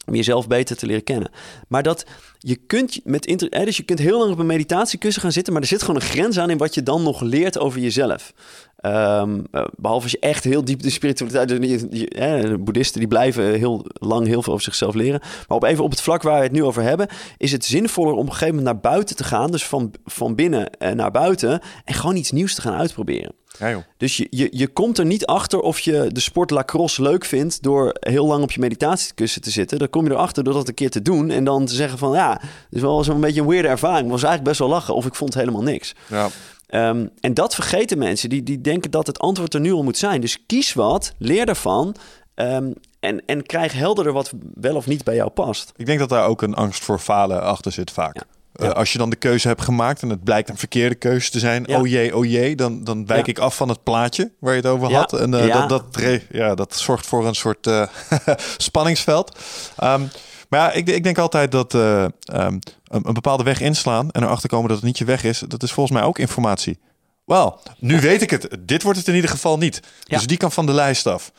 Om 0.08 0.16
jezelf 0.16 0.47
beter 0.47 0.76
te 0.78 0.86
leren 0.86 1.03
kennen. 1.03 1.32
Maar 1.68 1.84
dat 1.84 2.05
je 2.38 2.55
kunt 2.55 2.99
met 3.03 3.26
inter, 3.26 3.66
dus 3.66 3.78
je 3.78 3.84
kunt 3.84 3.99
heel 3.99 4.20
lang 4.20 4.32
op 4.32 4.39
een 4.39 4.45
meditatiekussen 4.45 5.22
gaan 5.22 5.32
zitten, 5.32 5.53
maar 5.53 5.62
er 5.62 5.68
zit 5.68 5.82
gewoon 5.82 5.95
een 5.95 6.08
grens 6.08 6.39
aan 6.39 6.49
in 6.49 6.58
wat 6.58 6.74
je 6.74 6.84
dan 6.84 7.03
nog 7.03 7.22
leert 7.22 7.60
over 7.60 7.80
jezelf. 7.80 8.34
Ehm, 8.78 9.39
eh, 9.51 9.63
behalve 9.75 10.03
als 10.03 10.11
je 10.11 10.19
echt 10.19 10.43
heel 10.43 10.65
diep 10.65 10.82
de 10.82 10.89
spiritualiteit... 10.89 11.47
dus 11.47 11.59
die- 11.59 12.09
de 12.09 12.57
boeddhisten 12.59 12.99
die 12.99 13.07
blijven 13.07 13.53
heel 13.53 13.86
lang 13.93 14.28
heel 14.28 14.41
veel 14.41 14.53
over 14.53 14.65
zichzelf 14.65 14.93
leren. 14.95 15.19
Maar 15.47 15.57
op 15.57 15.63
even 15.63 15.84
op 15.84 15.89
het 15.91 16.01
vlak 16.01 16.21
waar 16.21 16.38
we 16.38 16.43
het 16.43 16.51
nu 16.51 16.63
over 16.63 16.84
hebben... 16.84 17.07
is 17.38 17.51
het 17.51 17.65
zinvoller 17.65 18.13
om 18.13 18.19
op 18.19 18.25
een 18.25 18.32
gegeven 18.32 18.55
moment 18.55 18.73
naar 18.73 18.91
buiten 18.91 19.15
te 19.15 19.23
gaan. 19.23 19.51
Dus 19.51 19.65
van, 19.65 19.91
van 20.05 20.36
binnen 20.36 20.69
eh, 20.69 20.91
naar 20.91 21.11
buiten. 21.11 21.61
En 21.86 21.93
gewoon 21.93 22.15
iets 22.15 22.32
nieuws 22.32 22.55
te 22.55 22.61
gaan 22.61 22.73
uitproberen. 22.73 23.32
Ja. 23.59 23.86
Dus 23.97 24.17
je, 24.17 24.28
je, 24.30 24.47
je 24.51 24.67
komt 24.67 24.97
er 24.97 25.05
niet 25.05 25.25
achter 25.25 25.59
of 25.59 25.80
je 25.80 26.09
de 26.11 26.19
sport 26.19 26.49
lacrosse 26.51 27.01
leuk 27.01 27.25
vindt... 27.25 27.63
door 27.63 27.95
heel 27.99 28.28
lang 28.28 28.43
op 28.43 28.51
je 28.51 28.59
meditatiekussen 28.59 29.41
te 29.41 29.49
zitten. 29.49 29.78
Dan 29.80 29.89
kom 29.89 30.05
je 30.05 30.11
erachter 30.11 30.43
door 30.43 30.53
dat 30.53 30.67
een 30.67 30.73
keer 30.73 30.89
te 30.89 31.01
doen... 31.01 31.30
en 31.30 31.43
dan 31.43 31.65
te 31.65 31.73
zeggen 31.75 31.97
van 31.97 32.11
ja, 32.13 32.32
het 32.41 32.49
is 32.69 32.82
wel 32.82 33.03
zo'n 33.03 33.21
beetje 33.21 33.41
een 33.41 33.47
weirde 33.47 33.67
ervaring. 33.67 34.01
Het 34.01 34.11
was 34.11 34.23
eigenlijk 34.23 34.43
best 34.49 34.59
wel 34.59 34.69
lachen 34.69 34.95
of 34.95 35.05
ik 35.05 35.15
vond 35.15 35.34
helemaal 35.34 35.61
niks. 35.63 35.93
Ja. 36.07 36.28
Ehm, 36.68 37.07
en 37.20 37.34
dat 37.34 37.55
vergeten 37.55 37.97
mensen. 37.97 38.30
Die, 38.30 38.43
die 38.43 38.61
denken 38.61 38.91
dat 38.91 39.07
het 39.07 39.20
antwoord 39.20 39.53
er 39.53 39.59
nu 39.59 39.72
al 39.72 39.84
moet 39.84 39.97
zijn. 39.97 40.22
Dus 40.22 40.43
kies 40.45 40.74
wat, 40.74 41.13
leer 41.18 41.45
daarvan. 41.45 41.95
ehm, 42.36 42.72
en, 42.99 43.22
en 43.26 43.45
krijg 43.45 43.74
helderder 43.74 44.13
wat 44.13 44.32
wel 44.53 44.76
of 44.76 44.86
niet 44.88 45.03
bij 45.03 45.15
jou 45.15 45.30
past. 45.30 45.72
Ik 45.76 45.86
denk 45.86 45.99
dat 45.99 46.09
daar 46.09 46.26
ook 46.28 46.41
een 46.41 46.53
angst 46.55 46.84
voor 46.84 46.99
falen 46.99 47.41
achter 47.41 47.72
zit 47.72 47.91
vaak. 47.91 48.15
Ja. 48.15 48.24
Eh, 48.65 48.72
als 48.72 48.91
je 48.91 48.97
dan 48.97 49.09
de 49.09 49.15
keuze 49.15 49.47
hebt 49.47 49.61
gemaakt 49.61 50.01
en 50.01 50.09
het 50.09 50.24
blijkt 50.24 50.49
een 50.49 50.57
verkeerde 50.57 50.95
keuze 50.95 51.32
te 51.32 51.39
zijn, 51.39 51.63
Ja. 51.68 51.80
oh 51.80 51.88
jee, 51.88 52.15
oh 52.15 52.26
jee, 52.26 52.55
dan, 52.55 52.84
dan 52.84 53.05
wijk 53.05 53.26
Ja. 53.26 53.32
ik 53.32 53.39
af 53.39 53.55
van 53.55 53.70
het 53.70 53.84
plaatje 53.84 54.32
waar 54.39 54.51
je 54.53 54.59
het 54.61 54.70
over 54.70 54.93
had. 54.93 55.13
En 55.13 55.34
eh, 55.34 55.68
dat, 55.68 55.70
dat, 55.70 56.22
ja, 56.32 56.55
dat 56.55 56.76
zorgt 56.76 57.05
voor 57.07 57.28
een 57.28 57.36
soort 57.36 57.68
eh, 57.68 57.88
spanningsveld. 58.57 59.38
Ehm, 59.78 60.01
maar 60.50 60.60
ja, 60.60 60.72
ik, 60.72 60.89
ik 60.89 61.04
denk 61.04 61.18
altijd 61.18 61.52
dat 61.52 61.74
eh, 61.74 62.04
ehm, 62.04 62.58
een, 62.84 63.08
een 63.08 63.14
bepaalde 63.14 63.43
weg 63.43 63.62
inslaan 63.62 64.12
en 64.12 64.24
erachter 64.24 64.50
komen 64.50 64.68
dat 64.68 64.78
het 64.78 64.86
niet 64.86 64.98
je 64.98 65.06
weg 65.06 65.24
is, 65.24 65.39
dat 65.39 65.64
is 65.64 65.72
volgens 65.72 65.98
mij 66.00 66.08
ook 66.08 66.20
informatie. 66.20 66.80
Wel, 67.26 67.60
nu 67.80 68.00
weet 68.00 68.22
ik 68.22 68.30
het. 68.30 68.58
Dit 68.60 68.84
wordt 68.84 68.98
het 68.98 69.08
in 69.08 69.16
ieder 69.16 69.30
geval 69.30 69.58
niet. 69.58 69.80
Ja. 70.04 70.18
Dus 70.18 70.28
die 70.28 70.38
kan 70.38 70.52
van 70.52 70.66
de 70.66 70.74
lijst 70.74 71.08
af. 71.08 71.32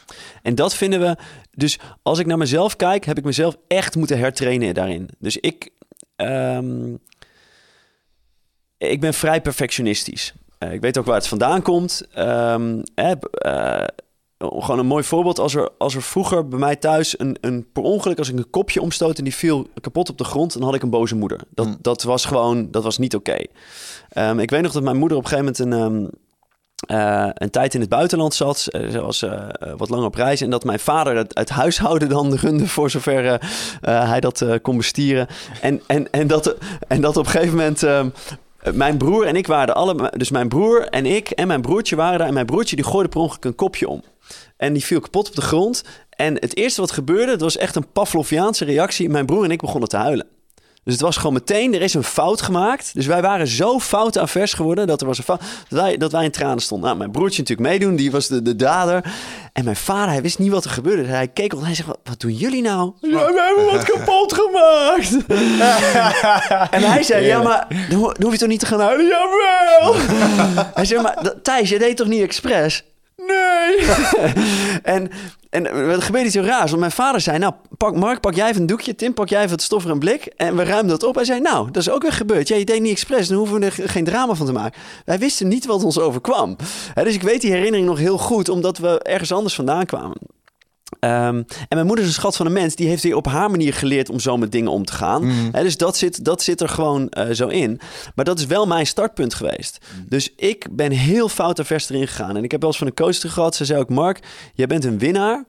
En 0.42 0.54
dat 0.54 0.74
vinden 0.74 1.00
we. 1.00 1.16
Dus 1.50 1.78
als 2.02 2.18
ik 2.18 2.26
naar 2.26 2.38
mezelf 2.38 2.76
kijk, 2.76 3.04
heb 3.04 3.18
ik 3.18 3.24
mezelf 3.24 3.56
echt 3.68 3.96
moeten 3.96 4.18
hertrainen 4.18 4.74
daarin. 4.74 5.08
Dus 5.18 5.36
ik. 5.36 5.70
ehm, 6.16 6.94
ik 8.78 9.00
ben 9.00 9.14
vrij 9.14 9.40
perfectionistisch. 9.40 10.34
Eh, 10.58 10.72
ik 10.72 10.80
weet 10.80 10.98
ook 10.98 11.06
waar 11.06 11.14
het 11.14 11.28
vandaan 11.28 11.62
komt. 11.62 12.02
Eh, 12.12 12.54
gewoon 14.38 14.78
een 14.78 14.86
mooi 14.86 15.04
voorbeeld. 15.04 15.38
Als 15.38 15.54
er, 15.54 15.68
als 15.78 15.94
er 15.94 16.02
vroeger 16.02 16.48
bij 16.48 16.58
mij 16.58 16.76
thuis 16.76 17.18
een, 17.18 17.36
een 17.40 17.66
per 17.72 17.82
ongeluk, 17.82 18.18
als 18.18 18.28
ik 18.28 18.38
een 18.38 18.50
kopje 18.50 18.80
omstoot 18.80 19.18
en 19.18 19.24
die 19.24 19.34
viel 19.34 19.66
kapot 19.80 20.10
op 20.10 20.18
de 20.18 20.24
grond, 20.24 20.52
dan 20.52 20.62
had 20.62 20.74
ik 20.74 20.82
een 20.82 20.90
boze 20.90 21.14
moeder. 21.16 21.40
Dat, 21.54 21.66
Hmm. 21.66 21.76
dat 21.80 22.02
was 22.02 22.24
gewoon, 22.24 22.70
dat 22.70 22.82
was 22.82 22.98
niet 22.98 23.14
oké. 23.14 23.36
Ehm, 24.08 24.38
ik 24.38 24.50
weet 24.50 24.62
nog 24.62 24.72
dat 24.72 24.82
mijn 24.82 24.96
moeder 24.96 25.16
op 25.18 25.24
een 25.24 25.28
gegeven 25.30 25.54
moment 25.62 25.90
een. 25.92 26.02
ehm, 26.06 26.10
eh, 26.78 27.28
een 27.34 27.50
tijd 27.50 27.74
in 27.74 27.80
het 27.80 27.88
buitenland 27.88 28.34
zat. 28.34 28.66
Eh, 28.66 28.88
Ze 28.90 29.00
was 29.00 29.22
eh, 29.22 29.46
wat 29.76 29.88
lang 29.88 30.04
op 30.04 30.14
reis. 30.14 30.40
En 30.40 30.50
dat 30.50 30.64
mijn 30.64 30.78
vader 30.78 31.16
het, 31.16 31.38
het 31.38 31.48
huishouden 31.48 32.08
dan 32.08 32.34
runde 32.44 32.66
voor 32.66 32.90
zover 32.90 33.40
hij 33.80 34.20
dat 34.20 34.44
kon 34.62 34.76
bestieren. 34.76 35.26
En, 35.60 35.80
en, 35.86 36.10
en, 36.10 36.26
dat, 36.26 36.56
en 36.88 37.00
dat 37.00 37.16
op 37.16 37.24
een 37.24 37.30
gegeven 37.30 37.56
moment... 37.56 38.12
ehm, 38.68 38.76
mijn 38.76 38.96
broer 38.96 39.26
en 39.26 39.36
ik 39.36 39.46
waren 39.46 39.74
alle... 39.74 40.12
Dus 40.16 40.30
mijn 40.30 40.48
broer 40.48 40.88
en 40.88 41.06
ik 41.06 41.30
en 41.30 41.46
mijn 41.46 41.60
broertje 41.60 41.96
waren 41.96 42.18
daar. 42.18 42.28
En 42.28 42.34
mijn 42.34 42.46
broertje 42.46 42.76
die 42.76 42.84
gooide 42.84 43.08
per 43.08 43.20
ongeluk 43.20 43.44
een 43.44 43.54
kopje 43.54 43.88
om. 43.88 44.02
En 44.56 44.72
die 44.72 44.84
viel 44.84 45.00
kapot 45.00 45.28
op 45.28 45.34
de 45.34 45.42
grond. 45.42 45.84
En 46.10 46.34
het 46.34 46.56
eerste 46.56 46.80
wat 46.80 46.90
gebeurde, 46.90 47.30
dat 47.30 47.40
was 47.40 47.56
echt 47.56 47.76
een 47.76 47.92
Pavloviaanse 47.92 48.64
reactie. 48.64 49.08
Mijn 49.08 49.26
broer 49.26 49.44
en 49.44 49.50
ik 49.50 49.60
begonnen 49.60 49.88
te 49.88 49.96
huilen. 49.96 50.26
Dus 50.88 50.96
het 50.96 51.06
was 51.06 51.16
gewoon 51.16 51.32
meteen, 51.32 51.74
er 51.74 51.82
is 51.82 51.94
een 51.94 52.02
fout 52.04 52.42
gemaakt. 52.42 52.90
Dus 52.94 53.06
wij 53.06 53.22
waren 53.22 53.46
zo 53.46 53.78
foutavers 53.78 54.52
geworden 54.52 54.86
dat 54.86 55.00
er 55.00 55.06
was 55.06 55.18
een 55.18 55.24
fout. 55.24 55.40
Dat 55.68 55.80
wij, 55.80 55.96
dat 55.96 56.12
wij 56.12 56.24
in 56.24 56.30
tranen 56.30 56.58
stonden. 56.62 56.86
Nou, 56.86 56.98
mijn 56.98 57.10
broertje 57.10 57.40
natuurlijk 57.42 57.68
meedoen, 57.68 57.96
die 57.96 58.10
was 58.10 58.26
de, 58.28 58.42
de 58.42 58.56
dader. 58.56 59.04
En 59.52 59.64
mijn 59.64 59.76
vader, 59.76 60.08
hij 60.12 60.22
wist 60.22 60.38
niet 60.38 60.50
wat 60.50 60.64
er 60.64 60.70
gebeurde. 60.70 61.02
Dus 61.02 61.10
hij 61.10 61.28
keek 61.28 61.52
op 61.52 61.58
en 61.58 61.64
hij 61.64 61.74
zegt, 61.74 61.88
wat, 62.04 62.20
doen 62.20 62.32
jullie 62.32 62.62
nou? 62.62 62.92
Ja, 63.00 63.08
we 63.08 63.54
hebben 63.56 63.74
wat 63.74 63.84
kapot 63.92 64.32
gemaakt. 64.32 65.26
en 66.76 66.82
hij 66.90 67.02
zei, 67.02 67.26
ja, 67.26 67.42
maar 67.42 67.66
dan, 67.88 67.98
ho- 67.98 68.12
dan 68.12 68.22
hoef 68.22 68.32
je 68.32 68.38
toch 68.38 68.48
niet 68.48 68.60
te 68.60 68.66
gaan 68.66 68.80
huilen? 68.80 69.06
Jawel. 69.06 69.94
hij 70.74 70.84
zei, 70.84 71.02
maar 71.02 71.32
Thijs, 71.42 71.68
je 71.68 71.78
deed 71.78 71.96
toch 71.96 72.06
niet 72.08 72.22
expres? 72.22 72.84
Nee. 73.28 73.86
en, 74.94 75.10
en 75.50 75.66
er 75.66 76.02
gebeurde 76.02 76.26
iets 76.26 76.34
heel 76.36 76.44
raars. 76.44 76.68
Want 76.68 76.80
mijn 76.80 76.92
vader 76.92 77.20
zei, 77.20 77.38
nou, 77.38 77.52
pak, 77.76 77.96
Mark, 77.96 78.20
pak 78.20 78.34
jij 78.34 78.48
even 78.48 78.60
een 78.60 78.66
doekje. 78.66 78.94
Tim, 78.94 79.14
pak 79.14 79.28
jij 79.28 79.38
even 79.40 79.52
het 79.52 79.62
stof 79.62 79.86
en 79.86 79.98
blik. 79.98 80.26
En 80.36 80.56
we 80.56 80.64
ruimden 80.64 80.98
dat 80.98 81.08
op. 81.08 81.14
Hij 81.14 81.24
zei, 81.24 81.40
nou, 81.40 81.66
dat 81.70 81.82
is 81.82 81.90
ook 81.90 82.02
weer 82.02 82.12
gebeurd. 82.12 82.48
Ja, 82.48 82.56
je 82.56 82.64
deed 82.64 82.80
niet 82.80 82.92
expres. 82.92 83.28
Dan 83.28 83.36
hoeven 83.38 83.60
we 83.60 83.66
er 83.66 83.72
ge- 83.72 83.88
geen 83.88 84.04
drama 84.04 84.34
van 84.34 84.46
te 84.46 84.52
maken. 84.52 84.80
Wij 85.04 85.18
wisten 85.18 85.48
niet 85.48 85.66
wat 85.66 85.84
ons 85.84 85.98
overkwam. 85.98 86.56
Dus 86.94 87.14
ik 87.14 87.22
weet 87.22 87.40
die 87.40 87.50
herinnering 87.52 87.86
nog 87.88 87.98
heel 87.98 88.18
goed. 88.18 88.48
Omdat 88.48 88.78
we 88.78 88.98
ergens 89.02 89.32
anders 89.32 89.54
vandaan 89.54 89.86
kwamen. 89.86 90.16
Ehm, 91.00 91.36
en 91.36 91.66
mijn 91.68 91.86
moeder 91.86 92.04
is 92.04 92.10
een 92.10 92.16
schat 92.16 92.36
van 92.36 92.46
een 92.46 92.52
mens. 92.52 92.74
Die 92.74 92.88
heeft 92.88 93.02
weer 93.02 93.16
op 93.16 93.26
haar 93.26 93.50
manier 93.50 93.74
geleerd 93.74 94.10
om 94.10 94.20
zo 94.20 94.36
met 94.36 94.52
dingen 94.52 94.70
om 94.70 94.84
te 94.84 94.92
gaan. 94.92 95.24
Hè, 95.52 95.62
dus 95.62 95.76
dat 95.76 95.96
zit, 95.96 96.24
dat 96.24 96.42
zit 96.42 96.60
er 96.60 96.68
gewoon 96.68 97.08
eh, 97.08 97.30
zo 97.30 97.48
in. 97.48 97.80
Maar 98.14 98.24
dat 98.24 98.38
is 98.38 98.46
wel 98.46 98.66
mijn 98.66 98.86
startpunt 98.86 99.34
geweest. 99.34 99.78
Dus 100.08 100.32
ik 100.36 100.66
ben 100.70 100.92
heel 100.92 101.28
foutavers 101.28 101.90
erin 101.90 102.08
gegaan. 102.08 102.36
En 102.36 102.44
ik 102.44 102.50
heb 102.50 102.60
wel 102.60 102.70
eens 102.70 102.78
van 102.78 102.86
een 102.86 102.94
coach 102.94 103.20
gehad. 103.20 103.56
Ze 103.56 103.64
zei 103.64 103.80
ook, 103.80 103.88
Mark, 103.88 104.20
jij 104.54 104.66
bent 104.66 104.84
een 104.84 104.98
winnaar. 104.98 105.44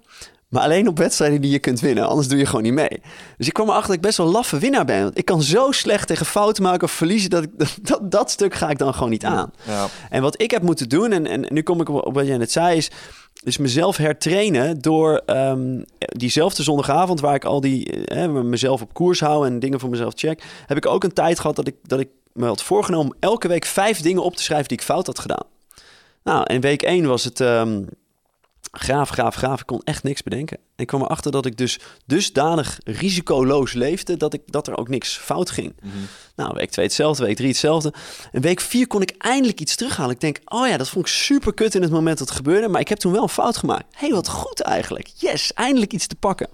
Maar 0.49 0.63
alleen 0.63 0.87
op 0.87 0.97
wedstrijden 0.97 1.41
die 1.41 1.51
je 1.51 1.59
kunt 1.59 1.79
winnen. 1.79 2.07
Anders 2.07 2.27
doe 2.27 2.37
je 2.37 2.45
gewoon 2.45 2.63
niet 2.63 2.73
mee. 2.73 3.01
Dus 3.37 3.47
ik 3.47 3.53
kwam 3.53 3.67
erachter 3.67 3.87
dat 3.87 3.95
ik 3.95 4.01
best 4.01 4.17
wel 4.17 4.25
een 4.25 4.31
laffe 4.31 4.57
winnaar 4.57 4.85
ben. 4.85 5.03
Want 5.03 5.17
ik 5.17 5.25
kan 5.25 5.41
zo 5.41 5.71
slecht 5.71 6.07
tegen 6.07 6.25
fouten 6.25 6.63
maken 6.63 6.83
of 6.83 6.91
verliezen. 6.91 7.29
Dat, 7.29 7.43
ik, 7.43 7.49
dat, 7.87 8.11
dat 8.11 8.31
stuk 8.31 8.53
ga 8.53 8.69
ik 8.69 8.77
dan 8.77 8.93
gewoon 8.93 9.09
niet 9.09 9.25
aan. 9.25 9.51
Ja. 9.67 9.87
En 10.09 10.21
wat 10.21 10.41
ik 10.41 10.51
heb 10.51 10.61
moeten 10.61 10.89
doen, 10.89 11.11
en, 11.11 11.27
en 11.27 11.45
nu 11.49 11.61
kom 11.61 11.81
ik 11.81 11.89
op, 11.89 12.05
op 12.05 12.13
wat 12.13 12.27
jij 12.27 12.37
net 12.37 12.51
zei, 12.51 12.77
is, 12.77 12.91
is 13.43 13.57
mezelf 13.57 13.97
hertrainen 13.97 14.79
door 14.79 15.21
ehm, 15.25 15.81
diezelfde 15.97 16.63
zondagavond 16.63 17.19
waar 17.19 17.35
ik 17.35 17.45
al 17.45 17.61
die 17.61 18.05
eh, 18.05 18.27
mezelf 18.27 18.81
op 18.81 18.93
koers 18.93 19.19
hou 19.19 19.45
en 19.45 19.59
dingen 19.59 19.79
voor 19.79 19.89
mezelf 19.89 20.13
check, 20.15 20.43
heb 20.65 20.77
ik 20.77 20.85
ook 20.85 21.03
een 21.03 21.13
tijd 21.13 21.39
gehad 21.39 21.55
dat 21.55 21.67
ik, 21.67 21.75
dat 21.83 21.99
ik 21.99 22.09
me 22.33 22.45
had 22.45 22.63
voorgenomen 22.63 23.11
om 23.11 23.17
elke 23.19 23.47
week 23.47 23.65
vijf 23.65 24.01
dingen 24.01 24.23
op 24.23 24.35
te 24.35 24.43
schrijven 24.43 24.67
die 24.67 24.77
ik 24.77 24.83
fout 24.83 25.05
had 25.05 25.19
gedaan. 25.19 25.45
Nou, 26.23 26.43
in 26.53 26.61
week 26.61 26.81
één 26.81 27.05
was 27.05 27.23
het 27.23 27.39
ehm, 27.39 27.83
graaf, 28.71 29.09
graaf, 29.09 29.35
graaf. 29.35 29.59
Ik 29.59 29.65
kon 29.65 29.81
echt 29.83 30.03
niks 30.03 30.23
bedenken. 30.23 30.57
Ik 30.75 30.87
kwam 30.87 31.01
erachter 31.01 31.31
dat 31.31 31.45
ik 31.45 31.57
dus 31.57 31.79
dusdanig 32.05 32.79
risicoloos 32.83 33.73
leefde 33.73 34.17
dat, 34.17 34.33
ik, 34.33 34.41
dat 34.45 34.67
er 34.67 34.77
ook 34.77 34.87
niks 34.87 35.17
fout 35.17 35.49
ging. 35.49 35.73
Nou, 36.35 36.53
week 36.53 36.69
2 36.69 36.85
hetzelfde, 36.85 37.25
week 37.25 37.35
3 37.35 37.47
hetzelfde. 37.47 37.93
En 38.31 38.41
week 38.41 38.59
4 38.59 38.87
kon 38.87 39.01
ik 39.01 39.15
eindelijk 39.17 39.59
iets 39.59 39.75
terughalen. 39.75 40.11
Ik 40.11 40.21
denk, 40.21 40.39
oh 40.45 40.67
ja, 40.67 40.77
dat 40.77 40.89
vond 40.89 41.05
ik 41.05 41.11
super 41.11 41.53
kut 41.53 41.75
in 41.75 41.81
het 41.81 41.91
moment 41.91 42.17
dat 42.17 42.27
het 42.27 42.37
gebeurde. 42.37 42.67
Maar 42.67 42.81
ik 42.81 42.87
heb 42.87 42.97
toen 42.97 43.11
wel 43.11 43.23
een 43.23 43.29
fout 43.29 43.57
gemaakt. 43.57 43.85
Hé, 43.91 44.05
hey, 44.07 44.15
wat 44.15 44.29
goed 44.29 44.61
eigenlijk. 44.61 45.11
Yes, 45.15 45.53
eindelijk 45.53 45.93
iets 45.93 46.07
te 46.07 46.15
pakken. 46.15 46.49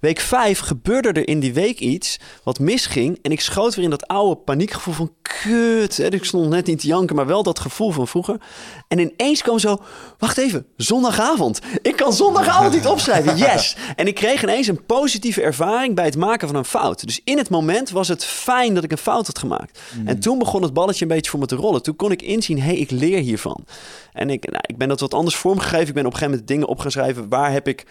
Week 0.00 0.20
5 0.20 0.58
gebeurde 0.58 1.12
er 1.12 1.28
in 1.28 1.40
die 1.40 1.52
week 1.52 1.78
iets 1.78 2.18
wat 2.42 2.58
misging. 2.58 3.18
En 3.22 3.30
ik 3.30 3.40
schoot 3.40 3.74
weer 3.74 3.84
in 3.84 3.90
dat 3.90 4.06
oude 4.06 4.36
paniekgevoel 4.36 4.94
van 4.94 5.12
kut. 5.22 5.96
Hè. 5.96 6.12
Ik 6.12 6.24
stond 6.24 6.48
net 6.48 6.66
niet 6.66 6.80
te 6.80 6.86
janken, 6.86 7.16
maar 7.16 7.26
wel 7.26 7.42
dat 7.42 7.58
gevoel 7.58 7.90
van 7.90 8.08
vroeger. 8.08 8.40
En 8.88 8.98
ineens 8.98 9.42
kwam 9.42 9.58
zo, 9.58 9.78
wacht 10.18 10.38
even, 10.38 10.66
zondagavond. 10.76 11.60
Ik 11.82 11.96
kan 11.96 12.12
zondagavond 12.12 12.72
niet 12.72 12.86
opschrijven. 12.86 13.36
Yes. 13.46 13.76
En 13.96 14.06
ik 14.06 14.14
kreeg 14.14 14.42
ineens 14.42 14.66
een 14.66 14.84
positieve 14.86 15.42
ervaring 15.42 15.94
bij 15.94 16.04
het 16.04 16.16
maken 16.16 16.48
van 16.48 16.56
een 16.56 16.64
fout. 16.64 17.06
Dus 17.06 17.20
in 17.24 17.38
het 17.38 17.50
moment 17.50 17.90
was 17.90 18.08
het 18.08 18.24
fijn 18.24 18.74
dat 18.74 18.84
ik 18.84 18.92
een 18.92 18.98
fout 18.98 19.26
had 19.26 19.38
gemaakt. 19.38 19.80
En 20.04 20.20
toen 20.20 20.38
begon 20.38 20.62
het 20.62 20.72
balletje 20.72 21.02
een 21.02 21.10
beetje 21.10 21.30
voor 21.30 21.40
me 21.40 21.46
te 21.46 21.56
rollen. 21.56 21.82
Toen 21.82 21.96
kon 21.96 22.10
ik 22.10 22.22
inzien, 22.22 22.58
hé, 22.58 22.64
hey, 22.64 22.76
ik 22.76 22.90
leer 22.90 23.18
hiervan. 23.18 23.64
En 24.12 24.30
ik, 24.30 24.50
nou, 24.50 24.64
ik 24.66 24.76
ben 24.76 24.88
dat 24.88 25.00
wat 25.00 25.14
anders 25.14 25.36
vormgegeven. 25.36 25.88
Ik 25.88 25.94
ben 25.94 26.06
op 26.06 26.12
een 26.12 26.18
gegeven 26.18 26.30
moment 26.30 26.48
dingen 26.48 26.68
op 26.68 26.78
gaan 26.78 26.90
schrijven. 26.90 27.28
Waar 27.28 27.52
heb 27.52 27.68
ik 27.68 27.86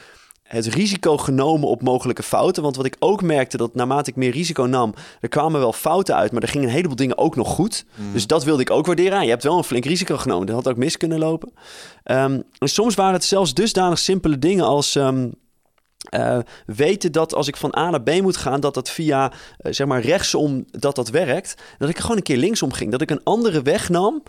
het 0.46 0.66
risico 0.66 1.18
genomen 1.18 1.68
op 1.68 1.82
mogelijke 1.82 2.24
fouten. 2.24 2.64
Want 2.64 2.76
wat 2.76 2.86
ik 2.86 2.96
ook 3.00 3.22
merkte, 3.22 3.58
dat 3.58 3.76
naarmate 3.76 4.10
ik 4.10 4.16
meer 4.16 4.32
risico 4.32 4.64
nam, 4.64 4.94
er 5.20 5.30
kwamen 5.30 5.60
wel 5.60 5.74
fouten 5.74 6.16
uit, 6.16 6.32
maar 6.32 6.42
er 6.42 6.48
gingen 6.48 6.68
een 6.68 6.74
heleboel 6.74 6.96
dingen 6.96 7.18
ook 7.18 7.36
nog 7.36 7.48
goed. 7.50 7.86
Dus 8.14 8.28
dat 8.28 8.44
wilde 8.44 8.62
ik 8.62 8.70
ook 8.72 8.86
waarderen. 8.86 9.18
Ah, 9.18 9.24
Je 9.24 9.30
hebt 9.30 9.44
wel 9.44 9.58
een 9.58 9.64
flink 9.64 9.86
risico 9.86 10.18
genomen. 10.18 10.46
Dat 10.48 10.56
had 10.56 10.68
ook 10.68 10.78
mis 10.78 10.98
kunnen 10.98 11.20
lopen. 11.20 11.54
Ehm, 12.04 12.42
en 12.60 12.70
soms 12.70 12.96
waren 12.96 13.14
het 13.14 13.24
zelfs 13.24 13.54
dusdanig 13.54 14.00
simpele 14.00 14.40
dingen 14.40 14.66
als. 14.66 14.96
ehm, 14.96 15.30
eh, 16.10 16.38
weten 16.66 17.12
dat 17.12 17.34
als 17.34 17.48
ik 17.48 17.58
van 17.58 17.76
A 17.78 17.90
naar 17.90 18.02
B 18.02 18.22
moet 18.22 18.38
gaan, 18.38 18.60
dat 18.60 18.74
dat 18.74 18.90
via 18.90 19.32
eh, 19.58 19.74
zeg 19.74 19.88
maar 19.88 20.02
rechtsom 20.02 20.66
dat 20.72 20.96
dat 20.96 21.10
werkt. 21.10 21.56
Dat 21.78 21.90
ik 21.90 22.00
gewoon 22.00 22.18
een 22.18 22.24
keer 22.24 22.38
linksom 22.38 22.72
ging. 22.72 22.92
Dat 22.92 23.02
ik 23.02 23.12
een 23.12 23.24
andere 23.24 23.62
weg 23.62 23.90
nam. 23.90 24.24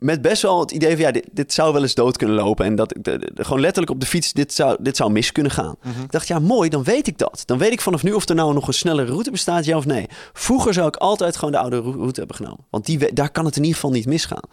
Met 0.00 0.22
best 0.22 0.42
wel 0.42 0.60
het 0.60 0.70
idee 0.70 0.90
van 0.90 1.00
ja, 1.00 1.10
dit, 1.10 1.26
dit 1.32 1.52
zou 1.52 1.72
wel 1.72 1.82
eens 1.82 1.94
dood 1.94 2.16
kunnen 2.16 2.36
lopen. 2.36 2.64
En 2.66 2.74
dat 2.74 2.96
ik 2.96 3.04
de- 3.04 3.30
de- 3.34 3.44
gewoon 3.44 3.60
letterlijk 3.60 3.92
op 3.92 4.00
de 4.00 4.06
fiets, 4.06 4.32
dit 4.32 4.52
zou, 4.54 4.76
dit 4.80 4.96
zou 4.96 5.10
mis 5.12 5.32
kunnen 5.32 5.52
gaan. 5.52 5.76
Ik 6.02 6.10
dacht, 6.10 6.28
ja, 6.28 6.38
mooi, 6.38 6.68
dan 6.68 6.82
weet 6.82 7.06
ik 7.06 7.18
dat. 7.18 7.42
Dan 7.46 7.58
weet 7.58 7.72
ik 7.72 7.80
vanaf 7.80 8.02
nu 8.02 8.12
of 8.12 8.28
er 8.28 8.34
nou 8.34 8.54
nog 8.54 8.66
een 8.66 8.74
snellere 8.74 9.10
route 9.10 9.30
bestaat, 9.30 9.64
ja 9.64 9.76
of 9.76 9.84
nee. 9.86 10.06
Vroeger 10.32 10.74
zou 10.74 10.86
ik 10.88 10.96
altijd 10.96 11.36
gewoon 11.36 11.52
de 11.52 11.58
oude 11.58 11.76
rou- 11.76 11.96
route 11.96 12.18
hebben 12.18 12.36
genomen. 12.36 12.66
Want 12.70 12.86
die, 12.86 13.12
daar 13.12 13.30
kan 13.30 13.44
het 13.44 13.56
in 13.56 13.62
ieder 13.62 13.74
geval 13.76 13.90
niet 13.94 14.06
misgaan. 14.06 14.48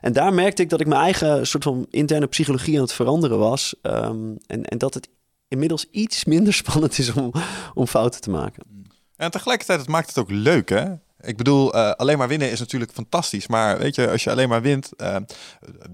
En 0.00 0.12
daar 0.12 0.34
merkte 0.34 0.62
ik 0.62 0.68
dat 0.68 0.80
ik 0.80 0.86
mijn 0.86 1.00
eigen 1.00 1.46
soort 1.46 1.62
van 1.64 1.86
interne 1.90 2.26
psychologie 2.26 2.76
aan 2.76 2.82
het 2.82 2.92
veranderen 2.92 3.38
was. 3.38 3.74
Ehm, 3.82 4.18
en, 4.46 4.64
en 4.64 4.78
dat 4.78 4.94
het 4.94 5.08
inmiddels 5.48 5.86
iets 5.90 6.24
minder 6.24 6.52
spannend 6.62 6.98
is 6.98 7.12
om, 7.12 7.32
om 7.74 7.86
fouten 7.86 8.20
te 8.20 8.30
maken. 8.30 8.62
En 9.16 9.30
tegelijkertijd, 9.30 9.78
het 9.80 9.88
maakt 9.88 10.08
het 10.08 10.18
ook 10.18 10.30
leuk, 10.30 10.68
hè? 10.68 10.84
Ik 11.22 11.36
bedoel, 11.36 11.76
uh, 11.76 11.90
alleen 11.90 12.18
maar 12.18 12.28
winnen 12.28 12.50
is 12.50 12.60
natuurlijk 12.60 12.92
fantastisch. 12.92 13.46
Maar 13.46 13.78
weet 13.78 13.94
je, 13.94 14.10
als 14.10 14.24
je 14.24 14.30
alleen 14.30 14.48
maar 14.48 14.62
wint, 14.62 14.90
uh, 14.96 15.16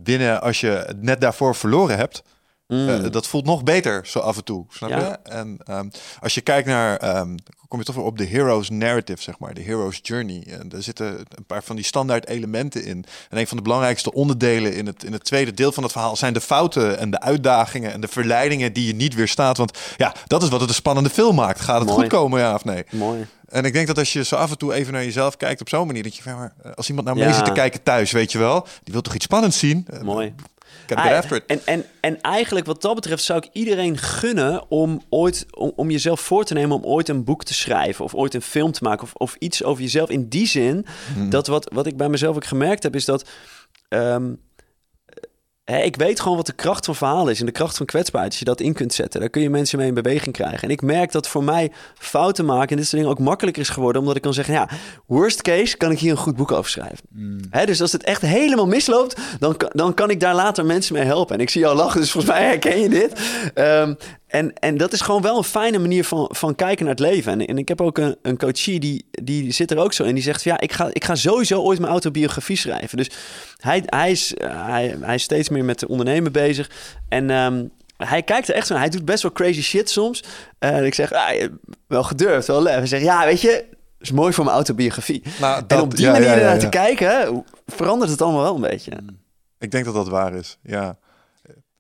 winnen 0.03 0.41
als 0.41 0.61
je 0.61 0.95
net 1.01 1.21
daarvoor 1.21 1.55
verloren 1.55 1.97
hebt. 1.97 2.23
Mm. 2.69 2.89
Uh, 2.89 3.11
dat 3.11 3.27
voelt 3.27 3.45
nog 3.45 3.63
beter 3.63 4.07
zo 4.07 4.19
af 4.19 4.37
en 4.37 4.45
toe, 4.45 4.67
snap 4.69 4.91
ja. 4.91 4.99
je? 4.99 5.31
En 5.31 5.59
um, 5.71 5.91
als 6.21 6.35
je 6.35 6.41
kijkt 6.41 6.69
naar, 6.69 7.19
um, 7.19 7.35
kom 7.69 7.79
je 7.79 7.85
toch 7.85 7.95
weer 7.95 8.05
op 8.05 8.19
de 8.19 8.25
hero's 8.25 8.69
narrative, 8.71 9.23
zeg 9.23 9.39
maar, 9.39 9.55
de 9.55 9.61
hero's 9.61 9.99
journey. 10.03 10.47
En 10.49 10.73
er 10.73 10.83
zitten 10.83 11.07
een 11.29 11.45
paar 11.47 11.63
van 11.63 11.77
die 11.77 11.85
standaard 11.85 12.29
elementen 12.29 12.85
in. 12.85 13.05
En 13.31 13.39
een 13.39 13.47
van 13.47 13.57
de 13.57 13.63
belangrijkste 13.63 14.13
onderdelen 14.13 14.75
in 14.75 14.87
het, 14.87 15.05
in 15.05 15.13
het 15.13 15.25
tweede 15.25 15.55
deel 15.55 15.73
van 15.73 15.83
het 15.83 15.93
verhaal 15.93 16.17
zijn 16.17 16.33
de 16.33 16.41
fouten 16.41 16.99
en 16.99 17.11
de 17.11 17.21
uitdagingen 17.21 17.93
en 17.93 18.01
de 18.01 18.09
verleidingen 18.09 18.73
die 18.73 18.87
je 18.87 18.95
niet 18.95 19.15
weerstaat. 19.15 19.57
Want 19.57 19.79
ja, 19.97 20.15
dat 20.27 20.43
is 20.43 20.49
wat 20.49 20.61
het 20.61 20.69
een 20.69 20.75
spannende 20.75 21.11
film 21.11 21.35
maakt. 21.35 21.61
Gaat 21.61 21.79
het 21.81 21.89
Mooi. 21.89 22.01
goed 22.01 22.11
komen, 22.11 22.41
ja 22.41 22.55
of 22.55 22.65
nee? 22.65 22.85
Mooi. 22.91 23.27
En 23.49 23.65
ik 23.65 23.73
denk 23.73 23.87
dat 23.87 23.99
als 23.99 24.13
je 24.13 24.25
zo 24.25 24.37
af 24.37 24.51
en 24.51 24.59
toe 24.59 24.75
even 24.75 24.93
naar 24.93 25.05
jezelf 25.05 25.37
kijkt 25.37 25.61
op 25.61 25.69
zo'n 25.69 25.87
manier, 25.87 26.03
dat 26.03 26.17
je, 26.17 26.23
maar 26.25 26.55
eh, 26.63 26.73
als 26.73 26.89
iemand 26.89 27.07
naar 27.07 27.17
Ja. 27.17 27.33
zit 27.33 27.45
te 27.45 27.53
kijken 27.53 27.83
thuis, 27.83 28.11
weet 28.13 28.33
je 28.33 28.39
wel, 28.39 28.67
die 28.83 28.93
wil 28.93 29.03
toch 29.03 29.15
iets 29.15 29.25
spannends 29.25 29.59
zien? 29.59 29.87
Eh, 29.91 30.01
Mooi. 30.01 30.35
Gotta 30.87 31.03
get 31.03 31.13
after 31.13 31.37
it. 31.37 31.47
En, 31.47 31.61
en, 31.65 31.85
en 32.01 32.21
eigenlijk 32.21 32.67
wat 32.67 32.83
dat 32.83 32.95
betreft 32.95 33.23
zou 33.23 33.39
ik 33.39 33.49
iedereen 33.53 33.99
gunnen 33.99 34.71
om 34.71 35.03
ooit 35.09 35.47
om, 35.51 35.73
om 35.77 35.91
jezelf 35.91 36.21
voor 36.21 36.45
te 36.45 36.55
nemen 36.55 36.77
om 36.77 36.85
ooit 36.85 37.09
een 37.09 37.25
boek 37.25 37.45
te 37.45 37.55
schrijven 37.55 38.05
of 38.05 38.15
ooit 38.15 38.35
een 38.35 38.43
film 38.43 38.73
te 38.73 38.83
maken 38.83 39.03
of, 39.03 39.15
of 39.15 39.37
iets 39.39 39.65
over 39.65 39.83
jezelf. 39.83 40.11
In 40.11 40.29
die 40.29 40.47
zin 40.47 40.87
Hmm. 41.15 41.31
dat 41.31 41.47
wat, 41.47 41.71
wat 41.73 41.87
ik 41.87 41.97
bij 41.97 42.09
mezelf 42.09 42.37
ook 42.37 42.45
gemerkt 42.45 42.83
heb, 42.83 42.95
is 42.95 43.05
dat 43.05 43.29
ehm, 43.89 44.33
ik 45.75 45.97
weet 45.97 46.21
gewoon 46.21 46.37
wat 46.37 46.47
de 46.47 46.53
kracht 46.53 46.85
van 46.85 46.95
verhalen 46.95 47.33
is 47.33 47.41
en 47.41 47.47
de 47.47 47.53
kracht 47.53 47.77
van 47.77 47.87
kwetsbaarheid. 47.87 48.31
Als 48.33 48.41
je 48.41 48.47
dat 48.49 48.61
in 48.61 48.73
kunt 48.73 48.93
zetten, 48.95 49.21
daar 49.21 49.29
kun 49.29 49.43
je 49.43 49.51
mensen 49.51 49.79
mee 49.79 49.89
in 49.89 49.95
beweging 49.95 50.35
krijgen. 50.35 50.61
En 50.63 50.71
ik 50.71 50.83
merk 50.83 51.13
dat 51.13 51.29
voor 51.29 51.45
mij 51.45 51.71
fouten 51.99 52.45
maken 52.45 52.69
en 52.71 52.77
dit 52.77 52.85
soort 52.87 53.03
dingen 53.03 53.19
ook 53.19 53.25
makkelijker 53.27 53.63
is 53.63 53.69
geworden, 53.69 54.01
omdat 54.01 54.17
ik 54.17 54.23
kan 54.23 54.35
zeggen, 54.35 54.55
ja, 54.55 54.69
worst 55.07 55.43
case 55.43 55.77
kan 55.77 55.91
ik 55.91 55.99
hier 55.99 56.11
een 56.11 56.17
goed 56.17 56.37
boek 56.37 56.53
over 56.53 56.71
schrijven. 56.71 56.99
Hè, 57.51 57.67
dus 57.67 57.81
als 57.81 57.93
het 57.93 58.03
echt 58.03 58.23
helemaal 58.23 58.67
misloopt, 58.67 59.17
dan, 59.39 59.57
kan- 59.57 59.71
dan 59.73 59.95
kan 59.95 60.11
ik 60.11 60.21
daar 60.21 60.35
later 60.35 60.65
mensen 60.67 60.95
mee 60.95 61.05
helpen. 61.05 61.35
En 61.35 61.41
ik 61.41 61.51
zie 61.51 61.61
jou 61.61 61.77
lachen, 61.77 62.01
dus 62.01 62.11
volgens 62.11 62.33
mij 62.33 62.45
herken 62.45 62.81
je 62.81 62.89
dit. 62.89 63.13
Ehm, 63.55 63.95
en, 64.27 64.59
en 64.59 64.77
dat 64.77 64.93
is 64.93 65.01
gewoon 65.01 65.23
wel 65.23 65.37
een 65.37 65.45
fijne 65.45 65.79
manier 65.79 66.05
van, 66.05 66.29
van 66.33 66.55
kijken 66.55 66.85
naar 66.85 66.95
het 66.95 67.05
leven. 67.05 67.33
En, 67.33 67.47
en 67.47 67.59
ik 67.59 67.69
heb 67.69 67.81
ook 67.81 67.99
een, 67.99 68.17
een 68.23 68.39
coachie, 68.39 68.81
die, 68.81 69.07
die 69.11 69.53
zit 69.53 69.71
er 69.71 69.79
ook 69.79 69.93
zo 69.93 70.05
in. 70.05 70.15
Die 70.15 70.23
zegt, 70.23 70.43
van, 70.43 70.53
ja, 70.53 70.61
ik 70.61 70.73
ga, 70.73 70.89
ik 70.93 71.05
ga 71.05 71.15
sowieso 71.15 71.61
ooit 71.61 71.79
mijn 71.79 71.91
autobiografie 71.91 72.57
schrijven. 72.57 72.97
Dus 72.97 73.11
hij, 73.57 73.83
hij, 73.87 74.11
is, 74.11 74.35
eh, 74.35 74.67
hij, 74.67 74.97
hij 75.01 75.15
is 75.15 75.23
steeds 75.23 75.49
meer 75.49 75.65
met 75.65 75.87
ondernemen 75.87 76.33
bezig. 76.33 76.71
En 77.09 77.31
ehm, 77.31 77.65
hij 77.97 78.23
kijkt 78.23 78.49
er 78.49 78.55
echt 78.55 78.67
zo 78.67 78.73
naar. 78.73 78.83
Hij 78.83 78.93
doet 78.93 79.05
best 79.05 79.23
wel 79.23 79.33
crazy 79.33 79.63
shit 79.63 79.91
soms. 79.91 80.25
En 80.59 80.85
ik 80.85 80.95
zeg, 80.95 81.13
ah, 81.13 81.49
wel 81.87 82.03
gedurfd, 82.03 82.47
wel 82.47 82.63
lef. 82.63 82.77
Hij 82.77 82.87
zegt, 82.87 83.05
ja, 83.05 83.25
weet 83.25 83.41
je... 83.41 83.65
is 84.01 84.13
mooi 84.13 84.33
voor 84.33 84.45
mijn 84.45 84.57
autobiografie. 84.57 85.23
Nou, 85.41 85.65
en 85.67 85.81
op 85.81 85.97
die 85.97 86.05
ja, 86.05 86.13
manier 86.13 86.27
ja, 86.27 86.33
ja, 86.33 86.39
ernaar 86.39 86.55
ja. 86.55 86.61
te 86.61 86.69
kijken, 86.69 87.45
verandert 87.67 88.11
het 88.11 88.23
allemaal 88.23 88.43
wel 88.43 88.55
een 88.55 88.61
beetje. 88.61 88.93
Ik 89.59 89.71
denk 89.71 89.85
dat 89.85 89.95
dat 89.95 90.09
waar 90.09 90.35
is, 90.35 90.59
ja. 90.63 90.99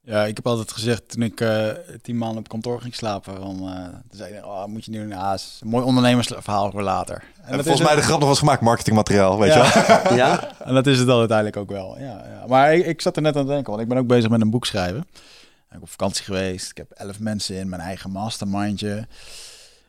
Ja, 0.09 0.25
ik 0.25 0.37
heb 0.37 0.47
altijd 0.47 0.73
gezegd 0.73 1.09
toen 1.11 1.23
ik 1.23 1.41
eh, 1.41 1.67
tien 2.03 2.19
maanden 2.19 2.39
op 2.39 2.49
kantoor 2.49 2.81
ging 2.81 2.95
slapen, 2.95 3.37
van, 3.37 3.57
eh 3.69 3.85
toen 3.85 4.19
zei 4.19 4.35
ik, 4.35 4.45
oh, 4.45 4.65
moet 4.65 4.85
je 4.85 4.91
nu 4.91 5.01
een 5.01 5.15
aas, 5.15 5.59
een 5.63 5.69
mooi 5.69 5.85
ondernemersverhaal 5.85 6.71
voor 6.71 6.83
later. 6.83 7.15
En, 7.15 7.23
En 7.45 7.57
dat 7.57 7.67
volgens 7.67 7.75
is 7.75 7.81
mij 7.81 7.89
het- 7.91 8.01
de 8.01 8.07
grap 8.07 8.19
nog 8.21 8.29
was 8.29 8.39
gemaakt, 8.39 8.61
marketingmateriaal, 8.61 9.39
weet 9.39 9.53
Ja. 9.55 9.65
je 9.65 10.03
wel? 10.05 10.17
Ja? 10.27 10.51
en 10.65 10.75
dat 10.75 10.87
is 10.87 10.99
het 10.99 11.07
dan 11.07 11.19
uiteindelijk 11.19 11.57
ook 11.57 11.71
wel. 11.71 11.99
Ja, 11.99 12.05
ja. 12.31 12.45
Maar 12.49 12.75
ik, 12.75 12.87
ik 12.87 13.01
zat 13.01 13.17
er 13.17 13.23
net 13.23 13.37
aan 13.37 13.45
te 13.47 13.51
denken, 13.53 13.71
want 13.71 13.83
ik 13.83 13.89
ben 13.89 13.99
ook 13.99 14.07
bezig 14.07 14.31
met 14.31 14.41
een 14.41 14.51
boek 14.51 14.67
schrijven. 14.67 15.01
Ik 15.01 15.69
ben 15.73 15.81
op 15.83 15.91
vakantie 15.91 16.25
geweest. 16.25 16.71
Ik 16.71 16.77
heb 16.77 16.91
elf 16.91 17.19
mensen 17.21 17.57
in 17.57 17.69
mijn 17.69 17.83
eigen 17.83 18.11
mastermindje. 18.11 19.07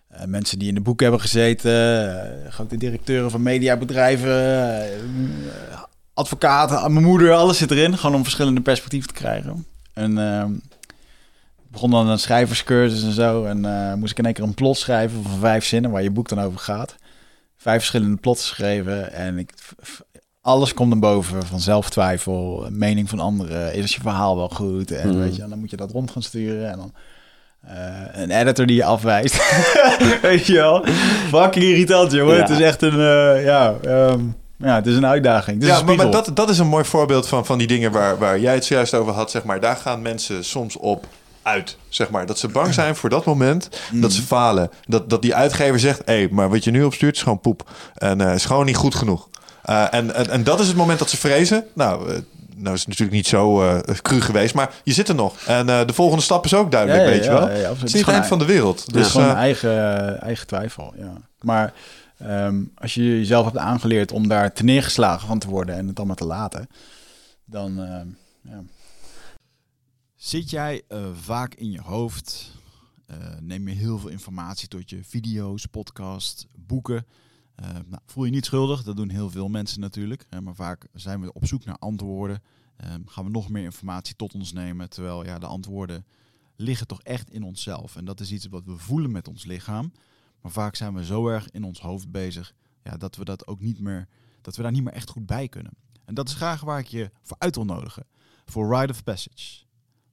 Eh, 0.08 0.24
mensen 0.26 0.60
die 0.60 0.68
in 0.68 0.74
de 0.76 0.82
boek 0.82 1.00
hebben 1.02 1.20
gezeten. 1.22 2.52
grote 2.52 2.78
directeuren 2.78 3.32
van 3.32 3.42
mediabedrijven. 3.42 4.90
advocaten, 6.14 6.94
mijn 6.94 7.06
moeder, 7.06 7.34
alles 7.34 7.58
zit 7.58 7.72
erin. 7.72 7.98
Gewoon 7.98 8.16
om 8.16 8.24
verschillende 8.24 8.62
perspectieven 8.62 9.08
te 9.08 9.14
krijgen. 9.20 9.66
En 9.98 10.18
ehm, 10.18 10.52
begon 11.72 11.92
dan 11.92 12.08
een 12.10 12.20
schrijverscursus 12.20 13.04
en 13.04 13.12
zo. 13.12 13.46
En 13.46 13.66
eh, 13.66 13.94
moest 13.94 14.12
ik 14.12 14.18
in 14.18 14.26
één 14.26 14.34
keer 14.34 14.44
een 14.44 14.54
plot 14.54 14.78
schrijven 14.78 15.24
van 15.24 15.40
vijf 15.40 15.66
zinnen 15.66 15.92
waar 15.92 16.04
je 16.04 16.12
boek 16.12 16.30
dan 16.30 16.40
over 16.42 16.60
gaat. 16.60 16.96
Vijf 17.58 17.78
verschillende 17.78 18.18
plots 18.18 18.48
geschreven. 18.50 19.14
En 19.14 19.38
ik, 19.38 19.54
alles 20.42 20.74
komt 20.74 20.90
naar 20.90 21.00
boven 21.00 21.46
van 21.46 21.60
zelftwijfel, 21.60 22.68
mening 22.72 23.10
van 23.10 23.20
anderen. 23.20 23.74
Is 23.74 23.96
je 23.96 24.02
verhaal 24.02 24.36
wel 24.36 24.50
goed? 24.50 24.92
En, 24.92 25.08
Mhm. 25.10 25.18
weet 25.20 25.36
je, 25.36 25.42
en 25.42 25.50
dan 25.50 25.60
moet 25.60 25.70
je 25.70 25.78
dat 25.78 25.92
rond 25.92 26.12
gaan 26.12 26.22
sturen. 26.22 26.70
En 26.72 26.78
dan 26.78 26.94
eh, 27.62 28.22
een 28.22 28.32
editor 28.32 28.66
die 28.66 28.76
je 28.76 28.84
afwijst. 28.84 29.36
weet 30.22 30.46
je 30.46 30.54
wel? 30.54 30.86
Fucking 31.28 31.66
irritant, 31.66 32.12
jongen. 32.12 32.36
Ja. 32.36 32.42
Het 32.42 32.50
is 32.50 32.60
echt 32.60 32.82
een, 32.82 33.00
eh, 33.00 33.44
ja, 33.44 33.76
ehm, 33.84 34.20
ja, 34.58 34.76
het 34.76 34.88
is 34.88 34.96
een 34.96 35.06
uitdaging. 35.06 35.62
Is 35.62 35.68
Ja, 35.68 35.80
een 35.80 35.96
maar, 35.96 36.12
dat, 36.12 36.32
dat 36.34 36.50
is 36.50 36.60
een 36.60 36.68
mooi 36.68 36.84
voorbeeld 36.86 37.28
van, 37.28 37.46
van 37.46 37.58
die 37.58 37.68
dingen 37.68 37.92
waar, 37.92 38.18
waar 38.18 38.40
jij 38.40 38.54
het 38.54 38.66
zojuist 38.66 38.94
over 38.94 39.14
had. 39.14 39.32
Zeg 39.32 39.44
maar. 39.44 39.60
Daar 39.60 39.76
gaan 39.76 40.02
mensen 40.02 40.44
soms 40.46 40.78
op 40.78 41.06
uit. 41.42 41.78
Zeg 41.90 42.10
maar. 42.10 42.26
Dat 42.26 42.40
ze 42.40 42.48
bang 42.48 42.74
zijn 42.74 42.96
voor 42.96 43.10
dat 43.10 43.26
moment 43.26 43.70
dat 43.92 44.12
ze 44.12 44.22
falen. 44.22 44.70
Dat, 44.88 45.10
dat 45.10 45.22
die 45.22 45.36
uitgever 45.36 45.80
zegt: 45.80 46.02
hé, 46.06 46.14
hey, 46.14 46.28
maar 46.32 46.50
wat 46.50 46.64
je 46.64 46.72
nu 46.72 46.84
opstuurt 46.84 47.16
is 47.16 47.22
gewoon 47.22 47.40
poep. 47.40 47.70
En 47.96 48.22
eh 48.22 48.34
is 48.34 48.46
gewoon 48.46 48.66
niet 48.66 48.76
goed 48.76 48.96
genoeg. 48.96 49.28
Eh, 49.64 49.94
en, 49.94 50.16
en, 50.16 50.30
en 50.30 50.44
dat 50.44 50.60
is 50.60 50.68
het 50.68 50.76
moment 50.76 51.00
dat 51.00 51.10
ze 51.10 51.18
vrezen. 51.18 51.66
Nou, 51.74 52.10
eh, 52.10 52.18
nou 52.56 52.74
is 52.74 52.80
het 52.80 52.88
natuurlijk 52.90 53.18
niet 53.18 53.28
zo 53.28 53.64
cru 54.02 54.22
geweest, 54.22 54.54
maar 54.54 54.70
je 54.84 54.94
zit 54.94 55.10
er 55.10 55.16
nog. 55.16 55.36
En 55.46 55.66
de 55.66 55.94
volgende 55.94 56.24
stap 56.24 56.46
is 56.46 56.54
ook 56.54 56.72
duidelijk, 56.72 57.02
Ja, 57.04 57.10
ja, 57.10 57.16
weet 57.16 57.24
je 57.26 57.32
wel. 57.32 57.48
het 57.76 57.84
is 57.84 57.94
niet 57.94 58.06
het 58.06 58.16
eind 58.16 58.26
van 58.28 58.40
de 58.40 58.46
wereld. 58.46 58.80
Het 58.80 58.96
is 58.96 59.02
Dus, 59.02 59.12
gewoon 59.12 59.30
een 59.30 59.36
eigen, 59.36 60.22
eigen 60.22 60.48
twijfel, 60.48 60.94
ja. 60.98 61.14
Maar 61.42 61.74
ehm, 62.18 62.66
als 62.76 62.94
je 62.94 63.04
jezelf 63.04 63.46
hebt 63.46 63.58
aangeleerd 63.58 64.12
om 64.12 64.28
daar 64.28 64.54
te 64.54 64.64
neergeslagen 64.64 65.28
van 65.28 65.40
te 65.40 65.50
worden 65.50 65.76
en 65.76 65.88
het 65.88 65.98
allemaal 65.98 66.16
te 66.16 66.26
laten, 66.26 66.68
dan 67.46 67.80
ehm. 67.80 68.08
Zit 70.28 70.50
jij 70.50 70.84
eh, 70.88 71.14
vaak 71.14 71.54
in 71.54 71.72
je 71.72 71.82
hoofd? 71.82 72.52
Eh, 73.06 73.18
neem 73.40 73.68
je 73.68 73.76
heel 73.76 74.00
veel 74.00 74.10
informatie 74.10 74.68
tot 74.68 74.90
je 74.90 75.04
video's, 75.04 75.66
podcasts, 75.66 76.48
boeken? 76.56 77.06
Eh, 77.56 77.70
nou, 77.70 78.02
voel 78.06 78.26
je 78.26 78.32
niet 78.32 78.46
schuldig, 78.46 78.84
dat 78.84 78.96
doen 78.96 79.10
heel 79.10 79.30
veel 79.30 79.48
mensen 79.48 79.80
natuurlijk. 79.80 80.26
Maar 80.44 80.56
vaak 80.56 80.88
zijn 80.94 81.22
we 81.22 81.34
op 81.34 81.46
zoek 81.46 81.66
naar 81.66 81.78
antwoorden. 81.78 82.42
Ehm, 82.78 83.02
gaan 83.06 83.24
we 83.24 83.30
nog 83.30 83.50
meer 83.50 83.64
informatie 83.64 84.16
tot 84.16 84.34
ons 84.34 84.54
nemen, 84.54 84.90
terwijl 84.90 85.26
ja, 85.26 85.40
de 85.40 85.46
antwoorden 85.46 86.06
liggen 86.56 86.88
toch 86.88 87.02
echt 87.02 87.30
in 87.30 87.44
onszelf. 87.44 87.96
En 87.96 88.06
dat 88.06 88.20
is 88.20 88.32
iets 88.32 88.48
wat 88.48 88.66
we 88.66 88.78
voelen 88.78 89.12
met 89.12 89.28
ons 89.28 89.46
lichaam. 89.46 89.92
Maar 90.42 90.52
vaak 90.52 90.76
zijn 90.76 90.94
we 90.94 91.06
zo 91.06 91.28
erg 91.28 91.50
in 91.52 91.64
ons 91.64 91.80
hoofd 91.80 92.12
bezig 92.12 92.54
ja, 92.84 92.98
dat 92.98 93.16
we 93.16 93.26
dat 93.26 93.48
ook 93.48 93.62
niet 93.62 93.80
meer, 93.80 94.08
dat 94.42 94.56
we 94.56 94.62
daar 94.62 94.72
niet 94.72 94.84
meer 94.84 94.94
echt 94.94 95.10
goed 95.10 95.26
bij 95.26 95.48
kunnen. 95.48 95.72
En 96.06 96.14
dat 96.14 96.28
is 96.28 96.34
graag 96.34 96.62
waar 96.62 96.80
ik 96.80 96.88
je 96.88 97.12
voor 97.22 97.38
uit 97.40 97.56
wil 97.56 97.66
nodigen. 97.66 98.06
Voor 98.46 98.76
Rite 98.76 98.92
of 98.92 99.04
Passage. 99.04 99.66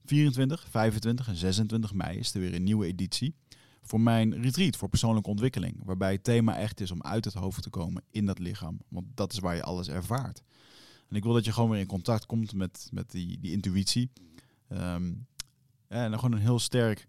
24, 0.05 0.67
25 0.69 1.27
en 1.27 1.35
26 1.35 1.93
mei 1.93 2.17
is 2.17 2.33
er 2.33 2.39
weer 2.39 2.55
een 2.55 2.63
nieuwe 2.63 2.85
editie. 2.85 3.35
Voor 3.81 4.01
mijn 4.01 4.41
retreat 4.41 4.75
voor 4.75 4.89
persoonlijke 4.89 5.29
ontwikkeling. 5.29 5.81
Waarbij 5.83 6.11
het 6.11 6.23
thema 6.23 6.57
echt 6.57 6.81
is 6.81 6.91
om 6.91 7.01
uit 7.01 7.25
het 7.25 7.33
hoofd 7.33 7.61
te 7.61 7.69
komen 7.69 8.03
in 8.11 8.25
dat 8.25 8.39
lichaam. 8.39 8.79
Want 8.87 9.05
dat 9.13 9.33
is 9.33 9.39
waar 9.39 9.55
je 9.55 9.63
alles 9.63 9.89
ervaart. 9.89 10.43
En 11.09 11.15
ik 11.15 11.23
wil 11.23 11.33
dat 11.33 11.45
je 11.45 11.51
gewoon 11.51 11.69
weer 11.69 11.79
in 11.79 11.85
contact 11.85 12.25
komt 12.25 12.53
met, 12.53 12.89
met 12.91 13.11
die, 13.11 13.39
die 13.39 13.51
intuïtie. 13.51 14.11
Ehm, 14.67 15.13
en 15.87 16.09
dan 16.09 16.19
gewoon 16.19 16.31
een 16.31 16.45
heel 16.45 16.59
sterk 16.59 17.07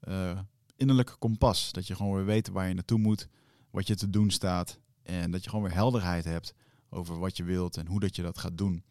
eh, 0.00 0.38
innerlijk 0.80 1.16
kompas. 1.18 1.72
Dat 1.72 1.86
je 1.86 1.94
gewoon 1.94 2.14
weer 2.14 2.24
weet 2.24 2.48
waar 2.48 2.68
je 2.68 2.74
naartoe 2.74 2.98
moet, 2.98 3.28
wat 3.70 3.86
je 3.86 3.96
te 3.96 4.10
doen 4.10 4.30
staat. 4.30 4.78
En 5.02 5.30
dat 5.30 5.44
je 5.44 5.50
gewoon 5.50 5.64
weer 5.64 5.74
helderheid 5.74 6.24
hebt 6.24 6.54
over 6.88 7.18
wat 7.18 7.36
je 7.36 7.44
wilt 7.44 7.76
en 7.76 7.86
hoe 7.86 8.00
dat 8.00 8.16
je 8.16 8.22
dat 8.22 8.38
gaat 8.38 8.58
doen. 8.58 8.84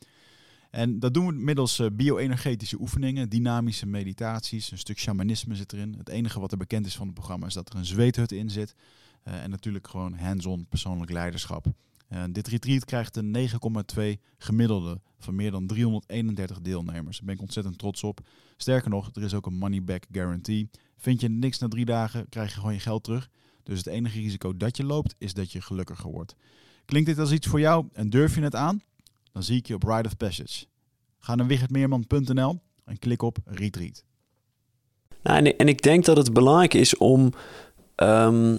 En 0.69 0.99
dat 0.99 1.13
doen 1.13 1.25
we 1.25 1.33
middels 1.33 1.79
eh, 1.79 1.87
bio-energetische 1.93 2.79
oefeningen, 2.79 3.29
dynamische 3.29 3.85
meditaties, 3.85 4.71
een 4.71 4.77
stuk 4.77 4.99
shamanisme 4.99 5.55
zit 5.55 5.73
erin. 5.73 5.95
Het 5.97 6.09
enige 6.09 6.39
wat 6.39 6.51
er 6.51 6.57
bekend 6.57 6.85
is 6.85 6.95
van 6.95 7.05
het 7.05 7.15
programma 7.15 7.47
is 7.47 7.53
dat 7.53 7.69
er 7.69 7.75
een 7.75 7.85
zweethut 7.85 8.31
in 8.31 8.49
zit. 8.49 8.75
Eh, 9.23 9.43
en 9.43 9.49
natuurlijk 9.49 9.87
gewoon 9.87 10.13
hands-on 10.13 10.65
persoonlijk 10.69 11.11
leiderschap. 11.11 11.65
Eh, 12.07 12.23
dit 12.31 12.47
retreat 12.47 12.85
krijgt 12.85 13.17
een 13.17 13.31
9,2 13.31 14.19
gemiddelde 14.37 15.01
van 15.19 15.35
meer 15.35 15.51
dan 15.51 15.67
331 15.67 16.61
deelnemers. 16.61 17.17
Daar 17.17 17.25
ben 17.25 17.35
ik 17.35 17.41
ontzettend 17.41 17.77
trots 17.77 18.03
op. 18.03 18.27
Sterker 18.57 18.89
nog, 18.89 19.09
er 19.13 19.23
is 19.23 19.33
ook 19.33 19.45
een 19.45 19.57
money 19.57 19.83
back 19.83 20.03
guarantee. 20.11 20.69
Vind 20.99 21.21
je 21.21 21.29
niks 21.29 21.59
na 21.59 21.67
drie 21.67 21.85
dagen, 21.85 22.29
krijg 22.29 22.49
je 22.53 22.59
gewoon 22.59 22.73
je 22.73 22.79
geld 22.79 23.03
terug. 23.03 23.29
Dus 23.63 23.77
het 23.77 23.87
enige 23.87 24.19
risico 24.19 24.57
dat 24.57 24.77
je 24.77 24.83
loopt, 24.83 25.15
is 25.17 25.33
dat 25.33 25.51
je 25.51 25.61
gelukkiger 25.61 26.11
wordt. 26.11 26.35
Klinkt 26.85 27.07
dit 27.07 27.19
als 27.19 27.31
iets 27.31 27.47
voor 27.47 27.59
jou 27.59 27.85
en 27.93 28.09
durf 28.09 28.35
je 28.35 28.41
het 28.41 28.55
aan? 28.55 28.81
Dan 29.31 29.43
zie 29.43 29.57
ik 29.57 29.67
je 29.67 29.73
op 29.73 29.83
Ride 29.83 30.07
of 30.07 30.17
Passage. 30.17 30.65
Ga 31.19 31.35
naar 31.35 31.47
wichertmeerman.nl 31.47 32.61
en 32.85 32.99
klik 32.99 33.21
op 33.21 33.37
Retreat. 33.45 34.03
Nou, 35.23 35.45
en, 35.57 35.67
ik 35.67 35.81
denk 35.81 36.05
dat 36.05 36.17
het 36.17 36.33
belangrijk 36.33 36.73
is 36.73 36.97
om, 36.97 37.33
ehm, 37.95 38.57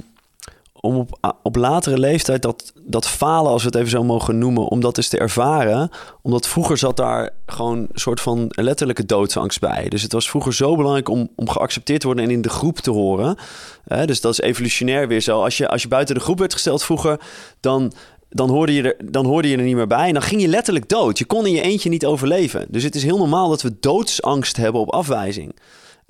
om 0.80 0.96
op, 0.96 1.36
op 1.42 1.56
latere 1.56 1.98
leeftijd 1.98 2.42
dat, 2.42 2.72
dat 2.82 3.08
falen, 3.08 3.50
als 3.50 3.62
we 3.62 3.68
het 3.68 3.76
even 3.76 3.90
zo 3.90 4.04
mogen 4.04 4.38
noemen, 4.38 4.68
om 4.68 4.80
dat 4.80 4.96
eens 4.96 5.08
te 5.08 5.18
ervaren. 5.18 5.90
Omdat 6.22 6.46
vroeger 6.46 6.78
zat 6.78 6.96
daar 6.96 7.30
gewoon 7.46 7.78
een 7.78 7.88
soort 7.94 8.20
van 8.20 8.46
letterlijke 8.48 9.06
doodsangst 9.06 9.60
bij. 9.60 9.88
Dus 9.88 10.02
het 10.02 10.12
was 10.12 10.30
vroeger 10.30 10.54
zo 10.54 10.76
belangrijk 10.76 11.08
om, 11.08 11.28
om 11.36 11.48
geaccepteerd 11.48 12.00
te 12.00 12.06
worden 12.06 12.24
en 12.24 12.30
in 12.30 12.42
de 12.42 12.48
groep 12.48 12.78
te 12.78 12.90
horen. 12.90 13.36
Dus 14.04 14.20
dat 14.20 14.32
is 14.32 14.40
evolutionair 14.40 15.08
weer 15.08 15.20
zo. 15.20 15.42
Als 15.42 15.56
je, 15.56 15.68
als 15.68 15.82
je 15.82 15.88
buiten 15.88 16.14
de 16.14 16.20
groep 16.20 16.38
werd 16.38 16.52
gesteld 16.52 16.82
vroeger, 16.82 17.20
dan 17.60 17.92
dan 18.32 18.48
hoorde, 18.48 18.74
je 18.74 18.82
er, 18.82 19.10
dan 19.10 19.26
hoorde 19.26 19.48
je 19.48 19.56
er 19.56 19.62
niet 19.62 19.74
meer 19.74 19.86
bij. 19.86 20.06
En 20.06 20.12
dan 20.12 20.22
ging 20.22 20.40
je 20.40 20.48
letterlijk 20.48 20.88
dood. 20.88 21.18
Je 21.18 21.24
kon 21.24 21.46
in 21.46 21.52
je 21.52 21.60
eentje 21.60 21.88
niet 21.88 22.06
overleven. 22.06 22.66
Dus 22.68 22.82
het 22.82 22.94
is 22.94 23.02
heel 23.02 23.18
normaal 23.18 23.48
dat 23.48 23.62
we 23.62 23.76
doodsangst 23.80 24.56
hebben 24.56 24.80
op 24.80 24.92
afwijzing. 24.92 25.54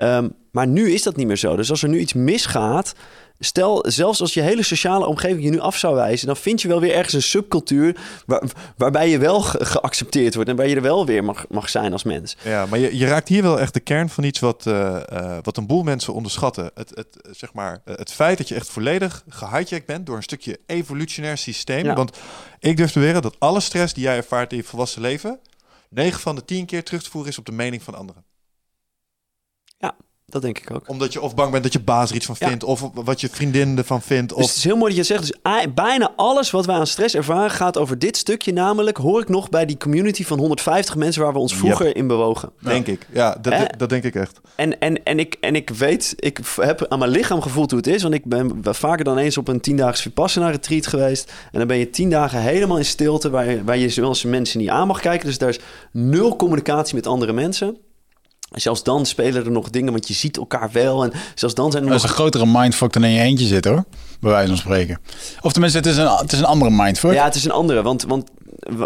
Ehm, 0.01 0.29
maar 0.51 0.67
nu 0.67 0.93
is 0.93 1.03
dat 1.03 1.17
niet 1.17 1.27
meer 1.27 1.37
zo. 1.37 1.57
Dus 1.57 1.71
als 1.71 1.83
er 1.83 1.89
nu 1.89 1.99
iets 1.99 2.13
misgaat, 2.13 2.95
Stel, 3.43 3.85
zelfs 3.89 4.21
als 4.21 4.35
je 4.35 4.41
hele 4.41 4.63
sociale 4.63 5.07
omgeving 5.07 5.43
je 5.43 5.51
nu 5.51 5.59
af 5.59 5.77
zou 5.77 5.95
wijzen, 5.95 6.27
dan 6.27 6.37
vind 6.37 6.63
je 6.63 6.69
wel 6.69 6.81
weer 6.81 6.95
ergens 6.95 7.15
een 7.15 7.23
subcultuur 7.23 7.97
waar, 8.27 8.43
waarbij 8.77 9.09
je 9.09 9.19
wel 9.19 9.41
geaccepteerd 9.43 10.35
wordt 10.35 10.51
en 10.51 10.57
waar 10.57 10.67
je 10.67 10.75
er 10.75 10.83
wel 10.83 11.07
weer 11.07 11.25
mag, 11.25 11.45
mag 11.49 11.69
zijn 11.69 11.93
als 11.93 12.03
mens. 12.03 12.37
Ja, 12.43 12.67
maar 12.67 12.79
je, 12.79 12.97
je 12.97 13.07
raakt 13.07 13.29
hier 13.29 13.43
wel 13.43 13.61
echt 13.61 13.75
de 13.75 13.81
kern 13.81 14.09
van 14.09 14.25
iets 14.25 14.39
wat, 14.39 14.65
uh, 14.67 15.01
uh, 15.13 15.39
wat 15.43 15.57
een 15.57 15.67
boel 15.67 15.83
mensen 15.83 16.15
onderschatten. 16.15 16.71
Het, 16.75 16.91
het, 16.95 17.37
zeg 17.37 17.53
maar, 17.53 17.81
het 17.85 18.13
feit 18.13 18.39
dat 18.39 18.49
je 18.49 18.55
echt 18.55 18.71
volledig 18.71 19.25
gehijacked 19.29 19.87
bent 19.87 20.07
door 20.07 20.17
een 20.17 20.23
stukje 20.23 20.59
evolutionair 20.67 21.39
systeem. 21.39 21.85
Ja. 21.85 21.95
Want 21.95 22.19
ik 22.59 22.77
durf 22.77 22.93
te 22.93 22.99
beweren 22.99 23.23
dat 23.23 23.37
alle 23.39 23.61
stress 23.61 23.95
die 23.95 24.05
jij 24.05 24.17
ervaart 24.17 24.51
in 24.51 24.57
je 24.57 24.65
volwassen 24.65 25.01
leven, 25.01 25.41
9 25.91 26.21
van 26.21 26.35
de 26.35 26.45
10 26.45 26.67
keer 26.67 26.85
terug 26.85 27.03
te 27.03 27.11
voeren 27.11 27.31
is 27.31 27.39
op 27.39 27.47
de 27.47 27.53
mening 27.53 27.83
van 27.83 27.95
anderen. 27.95 28.25
Ja, 29.81 29.95
dat 30.27 30.43
denk 30.43 30.59
ik 30.59 30.71
ook. 30.75 30.83
Omdat 30.89 31.13
je 31.13 31.21
of 31.21 31.35
bang 31.35 31.51
bent 31.51 31.63
dat 31.63 31.73
je 31.73 31.81
baas 31.81 32.11
er 32.11 32.17
iets 32.17 32.27
van 32.27 32.37
Ja. 32.39 32.49
vindt, 32.49 32.65
of 32.65 32.91
wat 32.95 33.21
je 33.21 33.29
vriendin 33.29 33.79
ervan 33.79 34.03
vindt. 34.03 34.29
Dus 34.29 34.39
Of... 34.39 34.47
het 34.47 34.57
is 34.57 34.65
heel 34.65 34.77
mooi 34.77 34.95
dat 34.95 35.07
je 35.07 35.15
het 35.15 35.23
zegt. 35.25 35.43
Dus 35.45 35.73
bijna 35.75 36.13
alles 36.17 36.51
wat 36.51 36.67
wij 36.67 36.77
aan 36.77 36.87
stress 36.87 37.15
ervaren 37.15 37.51
gaat 37.51 37.79
over 37.79 37.99
dit 37.99 38.17
stukje. 38.17 38.53
Namelijk 38.53 38.97
hoor 38.97 39.21
ik 39.21 39.29
nog 39.29 39.49
bij 39.49 39.67
die 39.67 39.77
community 39.77 40.25
van 40.25 40.39
150 40.39 40.97
mensen 40.97 41.23
waar 41.23 41.33
we 41.33 41.39
ons 41.39 41.55
vroeger 41.55 41.97
in 41.97 42.07
bewogen. 42.07 42.51
Denk 42.61 42.87
ik. 42.87 43.07
Ja, 43.13 43.37
dat, 43.41 43.53
Eh. 43.53 43.63
dat 43.77 43.89
denk 43.89 44.05
ik 44.05 44.15
echt. 44.15 44.41
En, 44.55 44.79
en, 44.81 45.03
en, 45.03 45.19
ik, 45.19 45.37
en 45.41 45.55
ik 45.55 45.71
weet, 45.71 46.15
ik 46.17 46.41
heb 46.57 46.87
aan 46.89 46.99
mijn 46.99 47.11
lichaam 47.11 47.41
gevoeld 47.43 47.71
hoe 47.71 47.79
het 47.81 47.89
is. 47.89 48.03
Want 48.03 48.15
ik 48.15 48.25
ben 48.25 48.59
vaker 48.63 49.05
dan 49.05 49.19
eens 49.19 49.39
op 49.39 49.49
een 49.49 49.61
tiendaags 49.61 50.03
Vipassana 50.03 50.51
retreat 50.51 50.87
geweest. 50.87 51.33
En 51.53 51.59
dan 51.59 51.67
ben 51.69 51.77
je 51.79 51.91
tien 51.91 52.11
dagen 52.11 52.41
helemaal 52.41 52.77
in 52.79 52.85
stilte. 52.85 53.31
Waar 53.31 53.51
je, 53.51 53.65
waar 53.65 53.77
je 53.79 53.89
zelfs 53.89 54.25
mensen 54.25 54.59
niet 54.61 54.69
aan 54.69 54.87
mag 54.87 55.01
kijken. 55.01 55.27
Dus 55.27 55.39
daar 55.39 55.49
is 55.49 55.61
nul 55.93 56.37
communicatie 56.37 56.95
met 56.95 57.07
andere 57.07 57.33
mensen. 57.33 57.77
Zelfs 58.51 58.83
dan 58.83 59.07
spelen 59.07 59.45
er 59.45 59.51
nog 59.51 59.71
dingen, 59.71 59.93
want 59.93 60.09
je 60.09 60.15
ziet 60.15 60.37
elkaar 60.37 60.71
wel. 60.73 61.05
En 61.05 61.13
zelfs 61.35 61.55
dan 61.55 61.71
zijn 61.71 61.83
er 61.83 61.89
Dat 61.89 61.99
is 61.99 62.03
nog 62.03 62.11
een 62.11 62.19
grotere 62.19 62.47
mindfuck 62.47 62.93
dan 62.93 63.05
in 63.05 63.11
je 63.11 63.21
eentje 63.21 63.47
zit 63.47 63.65
hoor. 63.65 63.85
Bij 64.21 64.31
wijze 64.31 64.49
van 64.49 64.57
spreken. 64.57 64.99
Of 65.41 65.53
tenminste, 65.53 65.79
het 65.79 65.87
is 65.87 65.97
een, 65.97 66.07
het 66.09 66.33
is 66.33 66.39
een 66.39 66.45
andere 66.45 66.71
mindfuck. 66.71 67.13
Ja, 67.13 67.25
het 67.25 67.35
is 67.35 67.45
een 67.45 67.51
andere. 67.51 67.83
Want, 67.83 68.03
want 68.03 68.31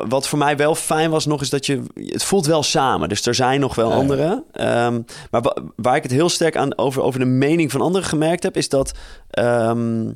wat 0.08 0.28
voor 0.28 0.38
mij 0.38 0.56
wel 0.56 0.74
fijn 0.74 1.10
was 1.10 1.26
nog, 1.26 1.40
is 1.40 1.50
dat 1.50 1.66
je... 1.66 1.82
Het 1.94 2.24
voelt 2.24 2.46
wel 2.46 2.62
samen. 2.62 3.08
Dus 3.08 3.26
er 3.26 3.34
zijn 3.34 3.60
nog 3.60 3.74
wel 3.74 3.88
Ja, 3.90 3.94
anderen. 3.96 4.44
Ehm, 4.52 5.00
maar 5.30 5.40
wa- 5.42 5.56
waar 5.76 5.96
ik 5.96 6.02
het 6.02 6.12
heel 6.12 6.28
sterk 6.28 6.56
aan 6.56 6.78
over, 6.78 7.02
over 7.02 7.20
de 7.20 7.26
mening 7.26 7.70
van 7.70 7.80
anderen 7.80 8.08
gemerkt 8.08 8.42
heb... 8.42 8.56
is 8.56 8.68
dat... 8.68 8.92
ehm, 9.30 10.10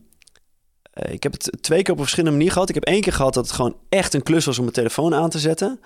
eh, 0.92 1.12
ik 1.12 1.22
heb 1.22 1.32
het 1.32 1.50
twee 1.60 1.82
keer 1.82 1.92
op 1.92 1.98
een 1.98 2.04
verschillende 2.04 2.36
manier 2.36 2.52
gehad. 2.52 2.68
Ik 2.68 2.74
heb 2.74 2.84
één 2.84 3.00
keer 3.00 3.12
gehad 3.12 3.34
dat 3.34 3.46
het 3.46 3.54
gewoon 3.54 3.76
echt 3.88 4.14
een 4.14 4.22
klus 4.22 4.44
was 4.44 4.56
om 4.56 4.62
mijn 4.62 4.74
telefoon 4.74 5.14
aan 5.14 5.30
te 5.30 5.38
zetten. 5.38 5.80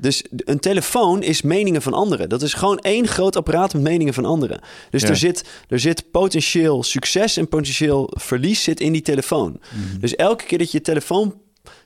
Dus 0.00 0.22
een 0.30 0.58
telefoon 0.60 1.22
is 1.22 1.42
meningen 1.42 1.82
van 1.82 1.92
anderen. 1.92 2.28
Dat 2.28 2.42
is 2.42 2.54
gewoon 2.54 2.78
één 2.78 3.06
groot 3.06 3.36
apparaat 3.36 3.72
met 3.72 3.82
meningen 3.82 4.14
van 4.14 4.24
anderen. 4.24 4.60
Dus 4.90 5.02
Ja. 5.02 5.08
er, 5.08 5.16
zit, 5.16 5.44
er 5.68 5.80
zit 5.80 6.10
potentieel 6.10 6.82
succes 6.82 7.36
en 7.36 7.48
potentieel 7.48 8.10
verlies 8.14 8.62
zit 8.62 8.80
in 8.80 8.92
die 8.92 9.02
telefoon. 9.02 9.60
Dus 10.00 10.14
elke 10.16 10.44
keer 10.44 10.58
dat 10.58 10.70
je 10.70 10.78
je 10.78 10.84
telefoon 10.84 11.34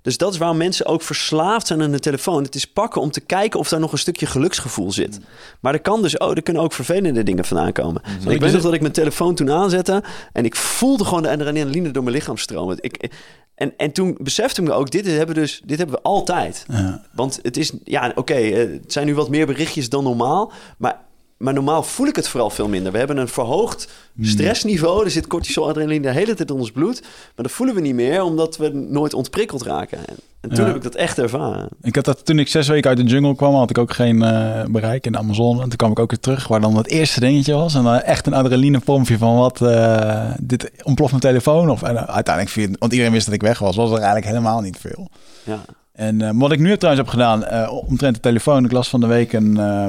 dus 0.03 0.17
dat 0.17 0.33
is 0.33 0.39
waarom 0.39 0.57
mensen 0.57 0.87
ook 0.87 1.03
verslaafd 1.03 1.67
zijn 1.67 1.83
aan 1.83 1.91
de 1.91 1.99
telefoon. 1.99 2.43
Het 2.43 2.55
is 2.55 2.67
pakken 2.67 3.01
om 3.01 3.11
te 3.11 3.21
kijken 3.21 3.61
of 3.61 3.69
daar 3.69 3.81
nog 3.81 3.93
een 3.93 3.99
stukje 3.99 4.27
geluksgevoel 4.27 4.93
zit. 4.93 5.21
Maar 5.61 5.73
er, 5.75 5.81
kan 5.81 6.03
dus, 6.03 6.19
oh, 6.19 6.31
er 6.31 6.43
kunnen 6.43 6.63
ook 6.63 6.73
vervelende 6.73 7.23
dingen 7.23 7.45
vandaan 7.45 7.73
komen. 7.73 8.03
Want 8.19 8.31
ik 8.31 8.41
weet 8.41 8.53
nog 8.53 8.63
dat 8.63 8.73
ik 8.73 8.81
mijn 8.81 8.93
telefoon 8.93 9.35
toen 9.35 9.51
aanzette... 9.51 10.03
en 10.33 10.45
ik 10.45 10.57
voelde 10.57 11.05
gewoon 11.05 11.23
de 11.23 11.31
adrenaline 11.31 11.91
door 11.91 12.03
mijn 12.03 12.17
lichaam 12.17 12.37
stromen. 12.37 12.77
Ik, 12.81 13.11
en, 13.55 13.73
en 13.77 13.93
toen 13.93 14.17
besefte 14.21 14.63
ik 14.63 14.69
me 14.69 14.75
ook, 14.75 14.91
dit 14.91 15.07
hebben, 15.07 15.35
we 15.35 15.41
dus, 15.41 15.63
dit 15.65 15.79
hebben 15.79 15.97
we 15.97 16.03
altijd. 16.03 16.65
Ja. 16.69 17.05
Want 17.13 17.39
het 17.43 17.57
is, 17.57 17.73
ja, 17.85 18.13
oké, 18.15 18.35
eh, 18.35 18.71
het 18.71 18.93
zijn 18.93 19.07
nu 19.07 19.15
wat 19.15 19.29
meer 19.29 19.47
berichtjes 19.47 19.89
dan 19.89 20.05
normaal... 20.05 20.53
maar 20.79 21.01
maar 21.43 21.55
normaal 21.55 21.83
voel 21.83 22.07
ik 22.07 22.17
het 22.17 22.29
vooral 22.29 22.51
veel 22.51 22.69
minder. 22.69 22.93
We 22.93 22.99
hebben 22.99 23.17
een 23.17 23.29
verhoogd 23.29 23.89
stressniveau. 24.21 25.05
Er 25.05 25.11
zit 25.11 25.27
cortisol, 25.27 25.69
adrenaline 25.69 26.03
de 26.03 26.13
hele 26.13 26.35
tijd 26.35 26.51
in 26.51 26.57
ons 26.57 26.71
bloed. 26.71 27.01
Maar 27.03 27.45
dat 27.45 27.51
voelen 27.51 27.75
we 27.75 27.81
niet 27.81 27.95
meer, 27.95 28.23
omdat 28.23 28.57
we 28.57 28.69
nooit 28.69 29.15
ontprikkeld 29.15 29.63
raken. 29.63 29.99
En, 29.99 30.15
en 30.41 30.49
toen 30.49 30.59
Ja. 30.59 30.67
heb 30.67 30.77
ik 30.77 30.83
dat 30.83 30.95
echt 30.95 31.19
ervaren. 31.19 31.69
Ik 31.83 31.95
had 31.95 32.05
dat 32.05 32.25
toen 32.25 32.39
ik 32.39 32.49
zes 32.49 32.69
weken 32.69 32.89
uit 32.89 32.99
de 32.99 33.05
jungle 33.05 33.35
kwam, 33.35 33.55
had 33.55 33.71
ik 33.71 33.79
ook 33.79 33.93
geen 33.93 34.23
eh, 34.23 34.65
bereik 34.65 35.07
in 35.07 35.13
de 35.13 35.19
Amazone. 35.19 35.63
En 35.63 35.69
toen 35.69 35.77
kwam 35.77 35.91
ik 35.91 35.99
ook 35.99 36.11
weer 36.11 36.21
terug, 36.21 36.49
waar 36.49 36.61
dan 36.61 36.77
het 36.77 36.89
eerste 36.89 37.21
dingetje 37.21 37.55
was. 37.55 37.75
En 37.75 37.83
dan 37.83 37.95
echt 38.01 38.27
een 38.27 38.35
adrenalinepompje 38.35 39.19
van 39.19 39.37
wat, 39.37 39.61
eh, 39.63 40.31
dit 40.41 40.71
ontploft 40.83 41.11
mijn 41.11 41.23
telefoon. 41.25 41.71
Of, 41.71 41.83
en, 41.83 41.97
eh, 41.97 42.15
uiteindelijk, 42.15 42.55
viel, 42.55 42.69
want 42.79 42.93
iedereen 42.93 43.13
wist 43.13 43.25
dat 43.27 43.35
ik 43.35 43.43
weg 43.43 43.59
was, 43.59 43.77
was 43.77 43.89
er 43.91 43.97
eigenlijk 43.97 44.27
helemaal 44.27 44.61
niet 44.61 44.79
veel. 44.79 45.09
Ja. 45.45 45.59
En 45.93 46.39
wat 46.39 46.53
ik 46.53 46.59
nu 46.59 46.77
trouwens 46.77 47.05
heb 47.07 47.15
gedaan, 47.15 47.69
omtrent 47.71 48.15
de 48.15 48.21
telefoon. 48.21 48.65
Ik 48.65 48.73
las 48.73 48.89
van 48.89 49.01
de 49.01 49.07
week 49.07 49.33
een, 49.33 49.57
eh, 49.57 49.87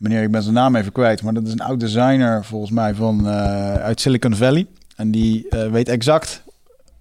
meneer, 0.00 0.22
ik 0.22 0.30
ben 0.30 0.42
zijn 0.42 0.54
naam 0.54 0.76
even 0.76 0.92
kwijt. 0.92 1.22
Maar 1.22 1.34
dat 1.34 1.46
is 1.46 1.52
een 1.52 1.60
oud 1.60 1.80
designer 1.80 2.44
volgens 2.44 2.70
mij 2.70 2.94
van, 2.94 3.28
eh, 3.28 3.74
uit 3.74 4.00
Silicon 4.00 4.34
Valley. 4.34 4.66
En 4.96 5.10
die 5.10 5.48
eh, 5.48 5.70
weet 5.70 5.88
exact 5.88 6.42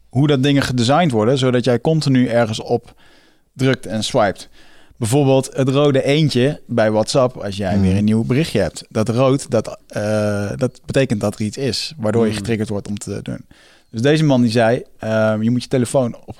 hoe 0.10 0.28
dat 0.28 0.44
dingen 0.44 0.62
gedesigned 0.62 1.12
worden. 1.12 1.38
Zodat 1.38 1.64
jij 1.64 1.82
continu 1.82 2.28
ergens 2.28 2.62
op 2.62 2.94
drukt 3.54 3.86
en 3.86 4.04
swipet. 4.04 4.50
Bijvoorbeeld 4.98 5.50
het 5.56 5.70
rode 5.70 6.04
eentje 6.04 6.62
bij 6.68 6.92
WhatsApp, 6.92 7.38
als 7.38 7.58
jij 7.58 7.74
Mhm. 7.74 7.82
weer 7.82 7.98
een 7.98 8.04
nieuw 8.04 8.24
berichtje 8.24 8.60
hebt. 8.60 8.84
Dat 8.90 9.10
rood, 9.10 9.50
dat, 9.52 9.78
eh, 9.88 10.52
dat 10.56 10.82
betekent 10.86 11.22
dat 11.22 11.36
er 11.36 11.42
iets 11.42 11.58
is, 11.58 11.94
waardoor 11.98 12.24
je 12.24 12.30
Mhm. 12.30 12.38
getriggerd 12.38 12.70
wordt 12.70 12.88
om 12.88 12.98
te 12.98 13.20
doen. 13.22 13.46
Dus 13.92 14.02
deze 14.02 14.24
man 14.24 14.42
die 14.42 14.52
zei, 14.52 14.84
je 15.42 15.50
moet 15.52 15.64
je 15.64 15.70
telefoon 15.70 16.18
op 16.26 16.36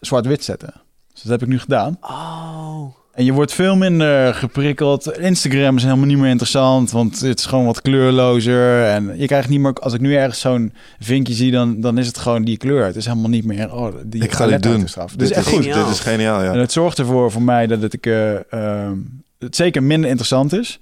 zwart-wit 0.00 0.44
zetten. 0.44 0.72
Dus 1.12 1.22
dat 1.22 1.30
heb 1.32 1.42
ik 1.42 1.48
nu 1.48 1.58
gedaan. 1.58 1.96
Oh. 2.00 2.98
En 3.20 3.26
je 3.26 3.32
wordt 3.32 3.52
veel 3.52 3.76
minder 3.76 4.34
geprikkeld. 4.34 5.18
Instagram 5.18 5.76
is 5.76 5.82
helemaal 5.82 6.06
niet 6.06 6.18
meer 6.18 6.30
interessant, 6.30 6.90
want 6.90 7.20
het 7.20 7.38
is 7.38 7.44
gewoon 7.46 7.64
wat 7.64 7.82
kleurlozer. 7.82 8.84
En 8.84 9.18
je 9.18 9.26
krijgt 9.26 9.48
niet 9.48 9.60
meer, 9.60 9.72
als 9.72 9.92
ik 9.92 10.00
nu 10.00 10.14
ergens 10.14 10.40
zo'n 10.40 10.72
vinkje 11.00 11.34
zie, 11.34 11.50
dan, 11.50 11.80
dan 11.80 11.98
is 11.98 12.06
het 12.06 12.18
gewoon 12.18 12.44
die 12.44 12.56
kleur. 12.56 12.84
Het 12.84 12.96
is 12.96 13.06
helemaal 13.06 13.30
niet 13.30 13.44
meer, 13.44 13.74
oh, 13.74 13.94
die 14.04 14.22
Ik 14.22 14.32
ga 14.32 14.46
dit 14.46 14.62
doen. 14.62 14.80
Dus 14.80 14.94
Dit 15.16 15.30
is 15.30 15.32
echt 15.32 15.46
goed. 15.46 15.64
geniaal. 15.64 15.84
Dit 15.84 15.92
is 15.94 16.00
geniaal, 16.00 16.42
ja. 16.42 16.52
En 16.52 16.58
het 16.58 16.72
zorgt 16.72 16.98
ervoor 16.98 17.30
voor 17.30 17.42
mij 17.42 17.66
dat 17.66 17.82
het, 17.82 17.92
ik, 17.92 18.06
eh, 18.06 18.52
ehm, 18.52 18.96
het 19.38 19.56
zeker 19.56 19.82
minder 19.82 20.08
interessant 20.08 20.52
is. 20.52 20.78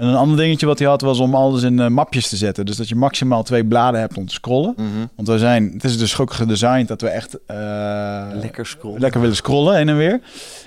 En 0.00 0.06
een 0.06 0.14
ander 0.14 0.36
dingetje 0.36 0.66
wat 0.66 0.78
hij 0.78 0.88
had 0.88 1.00
was 1.00 1.18
om 1.18 1.34
alles 1.34 1.62
in 1.62 1.80
eh, 1.80 1.88
mapjes 1.88 2.28
te 2.28 2.36
zetten. 2.36 2.66
Dus 2.66 2.76
dat 2.76 2.88
je 2.88 2.94
maximaal 2.94 3.42
twee 3.42 3.64
bladen 3.64 4.00
hebt 4.00 4.16
om 4.16 4.26
te 4.26 4.34
scrollen. 4.34 4.74
Mhm. 4.76 4.86
Want 5.16 5.28
we 5.28 5.38
zijn, 5.38 5.70
het 5.72 5.84
is 5.84 5.98
dus 5.98 6.18
ook 6.18 6.32
gedesigned 6.32 6.88
dat 6.88 7.00
we 7.00 7.08
echt 7.08 7.38
eh, 7.46 8.26
Lekker 8.34 8.66
scrollen. 8.66 9.00
lekker 9.00 9.20
willen 9.20 9.36
scrollen 9.36 9.76
heen 9.76 9.88
en 9.88 9.96
weer. 9.96 10.20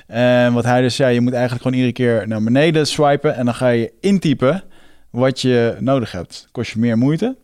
En 0.07 0.53
wat 0.53 0.63
hij 0.63 0.81
dus 0.81 0.95
zei, 0.95 1.13
je 1.13 1.21
moet 1.21 1.33
eigenlijk 1.33 1.63
gewoon 1.63 1.77
iedere 1.77 1.93
keer 1.93 2.27
naar 2.27 2.43
beneden 2.43 2.87
swipen 2.87 3.35
en 3.35 3.45
dan 3.45 3.53
ga 3.53 3.67
je 3.67 3.91
intypen 3.99 4.63
wat 5.09 5.41
je 5.41 5.75
nodig 5.79 6.11
hebt. 6.11 6.47
Kost 6.51 6.71
je 6.71 6.79
meer 6.79 6.97
moeite. 6.97 7.35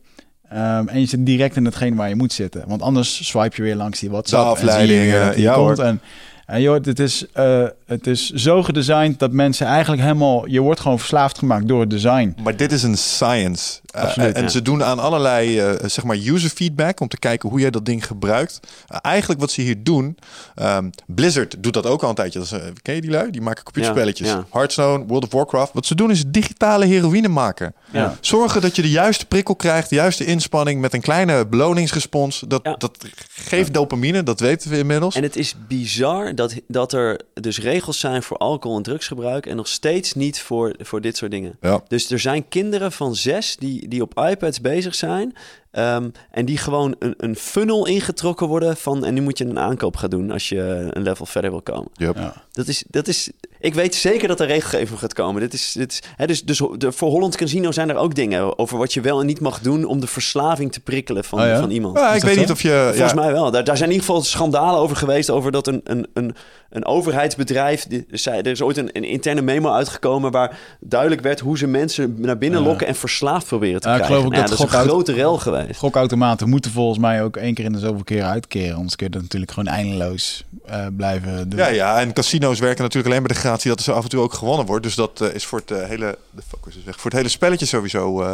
Ehm, 0.49 0.87
en 0.87 0.99
je 0.99 1.05
zit 1.05 1.25
direct 1.25 1.55
in 1.55 1.65
hetgeen 1.65 1.95
waar 1.95 2.09
je 2.09 2.15
moet 2.15 2.33
zitten. 2.33 2.63
Want 2.67 2.81
anders 2.81 3.27
swipe 3.27 3.55
je 3.55 3.61
weer 3.61 3.75
langs 3.75 3.99
die 3.99 4.09
WhatsApp. 4.09 4.43
De 4.43 4.49
en 4.49 4.57
zie 4.57 4.65
je 4.65 4.71
afleiding, 4.71 5.11
weer 5.11 5.25
dat 5.25 5.33
die 5.33 5.43
ja, 5.43 5.53
komt. 5.53 5.77
hoor. 5.77 5.85
En, 5.85 6.01
en 6.49 6.61
joh, 6.61 6.73
het 6.83 6.99
is, 6.99 7.25
eh, 7.33 7.63
het 7.85 8.07
is 8.07 8.29
zo 8.29 8.63
gedesigned 8.63 9.19
dat 9.19 9.31
mensen 9.31 9.67
eigenlijk 9.67 10.01
helemaal... 10.01 10.47
Je 10.47 10.59
wordt 10.59 10.79
gewoon 10.79 10.99
verslaafd 10.99 11.37
gemaakt 11.37 11.67
door 11.67 11.79
het 11.79 11.89
design. 11.89 12.35
Maar 12.43 12.55
dit 12.55 12.71
is 12.71 12.83
een 12.83 12.97
science. 12.97 13.79
Uh, 13.95 14.01
Absoluut, 14.01 14.35
en 14.35 14.41
ja. 14.41 14.47
ze 14.49 14.61
doen 14.61 14.83
aan 14.83 14.99
allerlei 14.99 15.59
eh, 15.59 15.71
zeg 15.85 16.03
maar 16.03 16.17
user 16.17 16.49
feedback 16.49 16.99
om 16.99 17.07
te 17.07 17.19
kijken 17.19 17.49
hoe 17.49 17.59
jij 17.59 17.69
dat 17.69 17.85
ding 17.85 18.05
gebruikt. 18.05 18.59
Uh, 18.91 18.97
eigenlijk 19.01 19.39
wat 19.39 19.51
ze 19.51 19.61
hier 19.61 19.83
doen, 19.83 20.17
ehm, 20.55 20.89
Blizzard 21.05 21.55
doet 21.63 21.73
dat 21.73 21.85
ook 21.85 22.03
al 22.03 22.09
een 22.09 22.15
tijdje. 22.15 22.39
Dat 22.39 22.47
is, 22.47 22.59
eh, 22.59 22.71
ken 22.81 22.95
je 22.95 23.01
die 23.01 23.09
lui? 23.09 23.31
Die 23.31 23.41
maken 23.41 23.63
computerspelletjes. 23.63 24.27
Ja, 24.27 24.33
ja. 24.33 24.45
Hearthstone, 24.51 25.05
World 25.05 25.23
of 25.23 25.31
Warcraft. 25.31 25.73
Wat 25.73 25.85
ze 25.85 25.95
doen 25.95 26.11
is 26.11 26.23
digitale 26.27 26.85
heroïne 26.85 27.27
maken. 27.27 27.73
Ja. 27.91 28.17
Zorgen 28.21 28.61
dat 28.61 28.75
je 28.75 28.81
de 28.81 28.89
juiste 28.89 29.25
prikkel 29.25 29.55
krijgt, 29.55 29.89
de 29.89 29.95
juiste 29.95 30.25
inspanning 30.25 30.81
met 30.81 30.93
een 30.93 31.01
kleine 31.01 31.47
beloningsrespons. 31.47 32.43
Dat, 32.47 32.59
Ja. 32.63 32.75
dat 32.77 33.05
geeft 33.29 33.73
dopamine, 33.73 34.23
dat 34.23 34.39
weten 34.39 34.69
we 34.69 34.77
inmiddels. 34.77 35.15
En 35.15 35.23
het 35.23 35.35
is 35.35 35.55
bizar 35.67 36.35
dat, 36.35 36.53
dat 36.67 36.93
er 36.93 37.21
dus 37.33 37.59
regels 37.59 37.99
zijn 37.99 38.23
voor 38.23 38.37
alcohol 38.37 38.77
en 38.77 38.83
drugsgebruik 38.83 39.45
en 39.45 39.55
nog 39.55 39.67
steeds 39.67 40.13
niet 40.13 40.41
voor, 40.41 40.75
voor 40.79 41.01
dit 41.01 41.17
soort 41.17 41.31
dingen. 41.31 41.57
Ja. 41.61 41.81
Dus 41.87 42.11
er 42.11 42.19
zijn 42.19 42.47
kinderen 42.49 42.91
van 42.91 43.15
zes 43.15 43.55
die, 43.59 43.78
die 43.87 44.01
op 44.01 44.19
iPads 44.19 44.61
bezig 44.61 44.95
zijn. 44.95 45.33
ehm, 45.71 46.09
en 46.31 46.45
die 46.45 46.57
gewoon 46.57 46.95
een, 46.99 47.13
een 47.17 47.35
funnel 47.35 47.87
ingetrokken 47.87 48.47
worden 48.47 48.77
van... 48.77 49.05
en 49.05 49.13
nu 49.13 49.21
moet 49.21 49.37
je 49.37 49.45
een 49.45 49.59
aankoop 49.59 49.95
gaan 49.95 50.09
doen 50.09 50.31
als 50.31 50.49
je 50.49 50.87
een 50.89 51.01
level 51.01 51.25
verder 51.25 51.51
wil 51.51 51.61
komen. 51.61 51.89
Yep. 51.93 52.15
Ja. 52.15 52.33
Dat 52.59 52.67
is, 52.67 52.83
dat 52.87 53.07
is, 53.07 53.29
ik 53.59 53.73
weet 53.73 53.95
zeker 53.95 54.27
dat 54.27 54.39
er 54.39 54.47
regelgeving 54.47 54.99
gaat 54.99 55.13
komen. 55.13 55.41
Dit 55.41 55.53
is, 55.53 55.71
dit 55.77 55.91
is, 55.91 56.01
hè, 56.15 56.25
dus 56.27 56.43
dus 56.43 56.61
de, 56.77 56.91
voor 56.91 57.09
Holland 57.09 57.35
Casino 57.35 57.71
zijn 57.71 57.89
er 57.89 57.95
ook 57.95 58.15
dingen 58.15 58.59
over 58.59 58.77
wat 58.77 58.93
je 58.93 59.01
wel 59.01 59.19
en 59.19 59.25
niet 59.25 59.39
mag 59.39 59.59
doen... 59.59 59.85
om 59.85 59.99
de 59.99 60.07
verslaving 60.07 60.71
te 60.71 60.79
prikkelen 60.79 61.23
van, 61.23 61.39
Oh 61.39 61.45
ja? 61.45 61.59
van 61.59 61.69
iemand. 61.71 61.97
Ja, 61.97 62.13
ik 62.13 62.21
weet 62.21 62.33
zo? 62.33 62.39
niet 62.39 62.51
of 62.51 62.61
je... 62.61 62.89
Volgens 62.91 63.11
ja, 63.13 63.19
mij 63.21 63.31
wel. 63.31 63.51
Daar, 63.51 63.63
daar 63.63 63.77
zijn 63.77 63.89
in 63.89 63.95
ieder 63.95 64.07
geval 64.09 64.23
schandalen 64.23 64.79
over 64.79 64.95
geweest. 64.95 65.29
Over 65.29 65.51
dat 65.51 65.67
een, 65.67 65.81
een, 65.83 66.07
een, 66.13 66.35
een 66.69 66.85
overheidsbedrijf. 66.85 67.85
die- 67.87 68.05
zei, 68.11 68.37
er 68.41 68.47
is 68.51 68.61
ooit 68.61 68.77
een, 68.77 68.89
een 68.93 69.03
interne 69.03 69.41
memo 69.41 69.71
uitgekomen. 69.71 70.31
waar 70.31 70.57
duidelijk 70.79 71.21
werd 71.21 71.39
hoe 71.39 71.57
ze 71.57 71.67
mensen 71.67 72.15
naar 72.17 72.37
binnen 72.37 72.59
Ja. 72.61 72.65
lokken. 72.67 72.87
en 72.87 72.95
verslaafd 72.95 73.45
proberen 73.47 73.81
te 73.81 73.87
Ja, 73.87 73.95
ik 73.95 74.01
krijgen. 74.01 74.17
geloof 74.17 74.31
Nou 74.37 74.47
dat 74.49 74.57
dat 74.57 74.67
is 74.67 74.73
een 74.73 74.81
grote 74.89 75.13
rel 75.13 75.37
geweest. 75.37 75.79
Gokautomaten 75.79 76.49
moeten 76.49 76.71
volgens 76.71 76.99
mij 76.99 77.23
ook 77.23 77.37
één 77.37 77.53
keer 77.53 77.65
in 77.65 77.71
de 77.71 77.79
zoveel 77.79 78.03
keer 78.03 78.23
uitkeren. 78.23 78.75
Anders 78.75 78.95
kun 78.95 79.05
je 79.05 79.11
dat 79.11 79.21
natuurlijk 79.21 79.51
gewoon 79.51 79.73
eindeloos 79.73 80.43
eh, 80.65 80.85
blijven 80.97 81.49
doen. 81.49 81.59
Ja, 81.59 81.67
ja, 81.67 81.99
en 81.99 82.13
casino's 82.49 82.59
werken 82.59 82.83
natuurlijk 82.83 83.13
alleen 83.13 83.27
met 83.27 83.31
de 83.31 83.47
gratie 83.47 83.69
dat 83.69 83.79
er 83.79 83.85
zo 83.85 83.91
af 83.91 84.03
en 84.03 84.09
toe 84.09 84.21
ook 84.21 84.33
gewonnen 84.33 84.65
wordt. 84.65 84.83
Dus 84.83 84.95
dat 84.95 85.21
eh, 85.21 85.33
is 85.33 85.45
voor 85.45 85.59
het 85.59 85.71
eh, 85.71 85.87
hele 85.87 86.17
de 86.31 86.41
focus 86.47 86.75
is 86.75 86.83
weg. 86.83 86.95
Voor 86.95 87.11
het 87.11 87.19
hele 87.19 87.29
spelletje 87.29 87.65
sowieso 87.65 88.21
eh, 88.21 88.31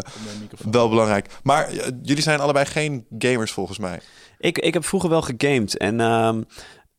wel 0.72 0.90
belangrijk. 0.90 1.28
Maar 1.44 1.74
jullie 2.04 2.24
zijn 2.24 2.40
allebei 2.40 2.66
geen 2.66 3.06
gamers 3.20 3.52
volgens 3.52 3.78
mij. 3.78 4.00
Ik, 4.40 4.58
ik 4.58 4.74
heb 4.74 4.86
vroeger 4.86 5.10
wel 5.10 5.22
gegamed 5.22 5.78
en 5.78 6.00
ehm, 6.00 6.42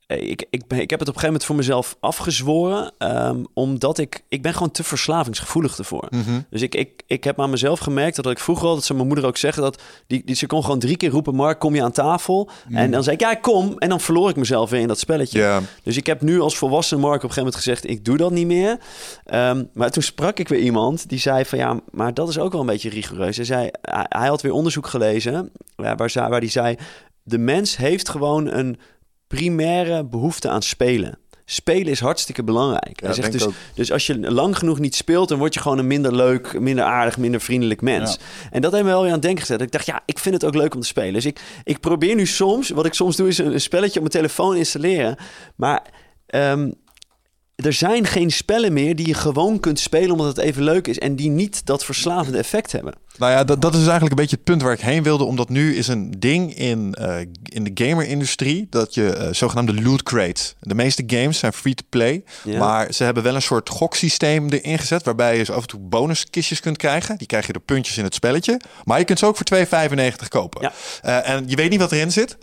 ik, 0.07 0.47
ik, 0.51 0.67
ben- 0.67 0.81
ik 0.81 0.91
heb 0.91 1.01
het 1.01 1.09
op 1.09 1.15
een 1.15 1.21
gegeven 1.21 1.27
moment 1.27 1.45
voor 1.45 1.57
mezelf 1.57 1.97
afgezworen. 2.01 2.93
ehm, 2.99 3.45
omdat 3.55 3.99
ik, 3.99 4.23
ik 4.29 4.43
ben 4.43 4.53
gewoon 4.53 4.71
te 4.71 4.85
verslavingsgevoelig 4.85 5.79
ervoor. 5.79 6.09
Dus 6.51 6.63
ik, 6.63 6.75
ik, 6.75 7.03
ik 7.07 7.25
heb 7.25 7.41
aan 7.41 7.51
mezelf 7.51 7.79
gemerkt 7.79 8.17
dat 8.17 8.31
ik 8.31 8.39
vroeger 8.39 8.67
al, 8.69 8.75
dat 8.75 8.85
ze 8.85 8.95
mijn 8.95 9.07
moeder 9.07 9.27
ook 9.27 9.37
zeggen, 9.37 9.63
dat 9.63 9.83
die, 10.07 10.23
die, 10.25 10.35
ze 10.37 10.47
kon 10.47 10.63
gewoon 10.63 10.79
drie 10.79 10.97
keer 10.97 11.11
roepen, 11.11 11.35
Mark, 11.35 11.59
kom 11.59 11.75
je 11.75 11.83
aan 11.83 11.93
tafel? 11.93 12.49
En 12.71 12.91
dan 12.91 13.03
zei 13.03 13.15
ik, 13.17 13.23
ja, 13.23 13.35
kom. 13.35 13.79
En 13.79 13.89
dan 13.89 14.01
verloor 14.01 14.31
ik 14.31 14.37
mezelf 14.37 14.71
weer 14.71 14.81
in 14.81 14.89
dat 14.89 14.99
spelletje. 14.99 15.39
Dus 15.83 15.97
ik 15.97 16.07
heb 16.07 16.23
nu 16.23 16.41
als 16.41 16.57
volwassen 16.59 17.01
Mark 17.01 17.15
op 17.17 17.29
een 17.29 17.35
gegeven 17.35 17.43
moment 17.45 17.63
gezegd, 17.63 17.89
ik 17.99 18.05
doe 18.05 18.17
dat 18.17 18.31
niet 18.31 18.47
meer. 18.47 18.79
Ehm, 19.25 19.65
maar 19.73 19.91
toen 19.91 20.03
sprak 20.03 20.39
ik 20.39 20.49
weer 20.49 20.61
iemand 20.61 21.09
die 21.09 21.19
zei 21.19 21.45
van, 21.45 21.59
ja, 21.59 21.81
maar 21.91 22.15
dat 22.15 22.29
is 22.29 22.39
ook 22.39 22.53
wel 22.53 22.61
een 22.61 22.67
beetje 22.67 22.91
rigoureus. 22.91 23.37
Hij 23.37 23.45
zei, 23.45 23.69
hij, 23.83 24.07
hij 24.09 24.29
had 24.29 24.43
weer 24.43 24.53
onderzoek 24.53 24.87
gelezen 24.87 25.51
ja, 25.77 25.95
waar, 25.95 26.11
ze- 26.11 26.21
waar 26.21 26.41
hij 26.41 26.49
zei, 26.49 26.77
de 27.23 27.39
mens 27.39 27.77
heeft 27.77 28.09
gewoon 28.09 28.47
een 28.47 28.79
primaire 29.27 30.05
behoefte 30.05 30.49
aan 30.49 30.63
spelen. 30.63 31.19
Spelen 31.49 31.87
is 31.87 32.01
hartstikke 32.01 32.45
belangrijk. 32.45 33.01
Hij 33.01 33.13
zegt 33.13 33.33
dus, 33.33 33.47
dus 33.75 33.93
als 33.93 34.07
je 34.07 34.31
lang 34.31 34.59
genoeg 34.59 34.79
niet 34.79 34.95
speelt, 34.95 35.29
dan 35.29 35.39
word 35.39 35.55
je 35.55 35.61
gewoon 35.61 35.79
een 35.79 35.87
minder 35.87 36.15
leuk, 36.15 36.61
minder 36.61 36.85
aardig, 36.85 37.19
minder 37.19 37.41
vriendelijk 37.41 37.81
mens. 37.81 38.19
En 38.51 38.63
dat 38.63 38.73
heeft 38.73 38.85
me 38.85 38.91
wel 38.91 39.01
weer 39.01 39.09
aan 39.09 39.15
het 39.15 39.23
denken 39.23 39.41
gezet. 39.41 39.61
Ik 39.61 39.73
dacht, 39.73 39.87
ja, 39.87 40.03
ik 40.05 40.19
vind 40.19 40.35
het 40.35 40.45
ook 40.45 40.55
leuk 40.55 40.75
om 40.75 40.81
te 40.81 40.87
spelen. 40.87 41.13
Dus 41.13 41.25
ik, 41.25 41.41
ik 41.65 41.81
probeer 41.81 42.15
nu 42.15 42.27
soms, 42.27 42.71
wat 42.71 42.87
ik 42.87 42.95
soms 42.95 43.17
doe, 43.17 43.29
is 43.29 43.39
een, 43.39 43.53
een 43.53 43.61
spelletje 43.61 44.01
op 44.01 44.13
mijn 44.13 44.25
telefoon 44.25 44.57
installeren. 44.57 45.17
Maar 45.57 45.83
ehm, 46.27 46.71
er 47.57 47.73
zijn 47.73 48.07
geen 48.07 48.31
spellen 48.31 48.73
meer 48.73 48.97
die 48.97 49.07
je 49.07 49.15
gewoon 49.15 49.61
kunt 49.61 49.79
spelen 49.79 50.11
omdat 50.11 50.27
het 50.27 50.39
even 50.39 50.63
leuk 50.63 50.87
is. 50.87 50.99
En 50.99 51.17
die 51.17 51.31
niet 51.31 51.67
dat 51.67 51.85
verslavende 51.85 52.39
effect 52.39 52.73
hebben. 52.73 52.95
Nou 53.19 53.33
ja, 53.33 53.45
dat, 53.45 53.63
dat 53.63 53.73
is 53.75 53.81
eigenlijk 53.81 54.11
een 54.11 54.17
beetje 54.17 54.37
het 54.37 54.45
punt 54.45 54.63
waar 54.63 54.73
ik 54.73 54.81
heen 54.81 55.03
wilde. 55.03 55.25
Omdat 55.25 55.49
nu 55.49 55.77
is 55.77 55.89
een 55.89 56.15
ding 56.19 56.57
in, 56.57 56.95
eh, 56.95 57.17
in 57.43 57.65
de 57.65 57.87
gamer-industrie 57.87 58.67
dat 58.71 58.95
je 58.95 59.13
eh, 59.13 59.33
zogenaamde 59.33 59.83
loot 59.83 60.03
crates. 60.03 60.55
De 60.61 60.75
meeste 60.75 61.03
games 61.07 61.39
zijn 61.39 61.53
free-to-play. 61.53 62.25
Ja. 62.45 62.59
Maar 62.59 62.93
ze 62.93 63.05
hebben 63.05 63.23
wel 63.23 63.35
een 63.35 63.43
soort 63.43 63.69
goksysteem 63.69 64.49
erin 64.49 64.79
gezet. 64.79 65.05
Waarbij 65.05 65.37
je 65.37 65.45
zo 65.45 65.53
af 65.53 65.63
en 65.63 65.69
toe 65.69 65.81
bonuskistjes 65.81 66.61
kunt 66.61 66.77
krijgen. 66.77 67.19
Die 67.19 67.27
krijg 67.27 67.47
je 67.47 67.53
door 67.53 67.63
puntjes 67.63 67.99
in 67.99 68.05
het 68.05 68.15
spelletje. 68.15 68.61
Maar 68.85 68.99
je 68.99 69.05
kunt 69.05 69.19
ze 69.19 69.27
ook 69.27 69.37
voor 69.37 69.47
2,95 69.47 70.29
kopen. 70.29 70.63
Ja. 70.63 70.73
Eh, 71.03 71.35
en 71.35 71.45
je 71.49 71.57
weet 71.57 71.71
niet 71.71 71.81
wat 71.81 71.93
erin 71.93 72.13
zit. 72.13 72.37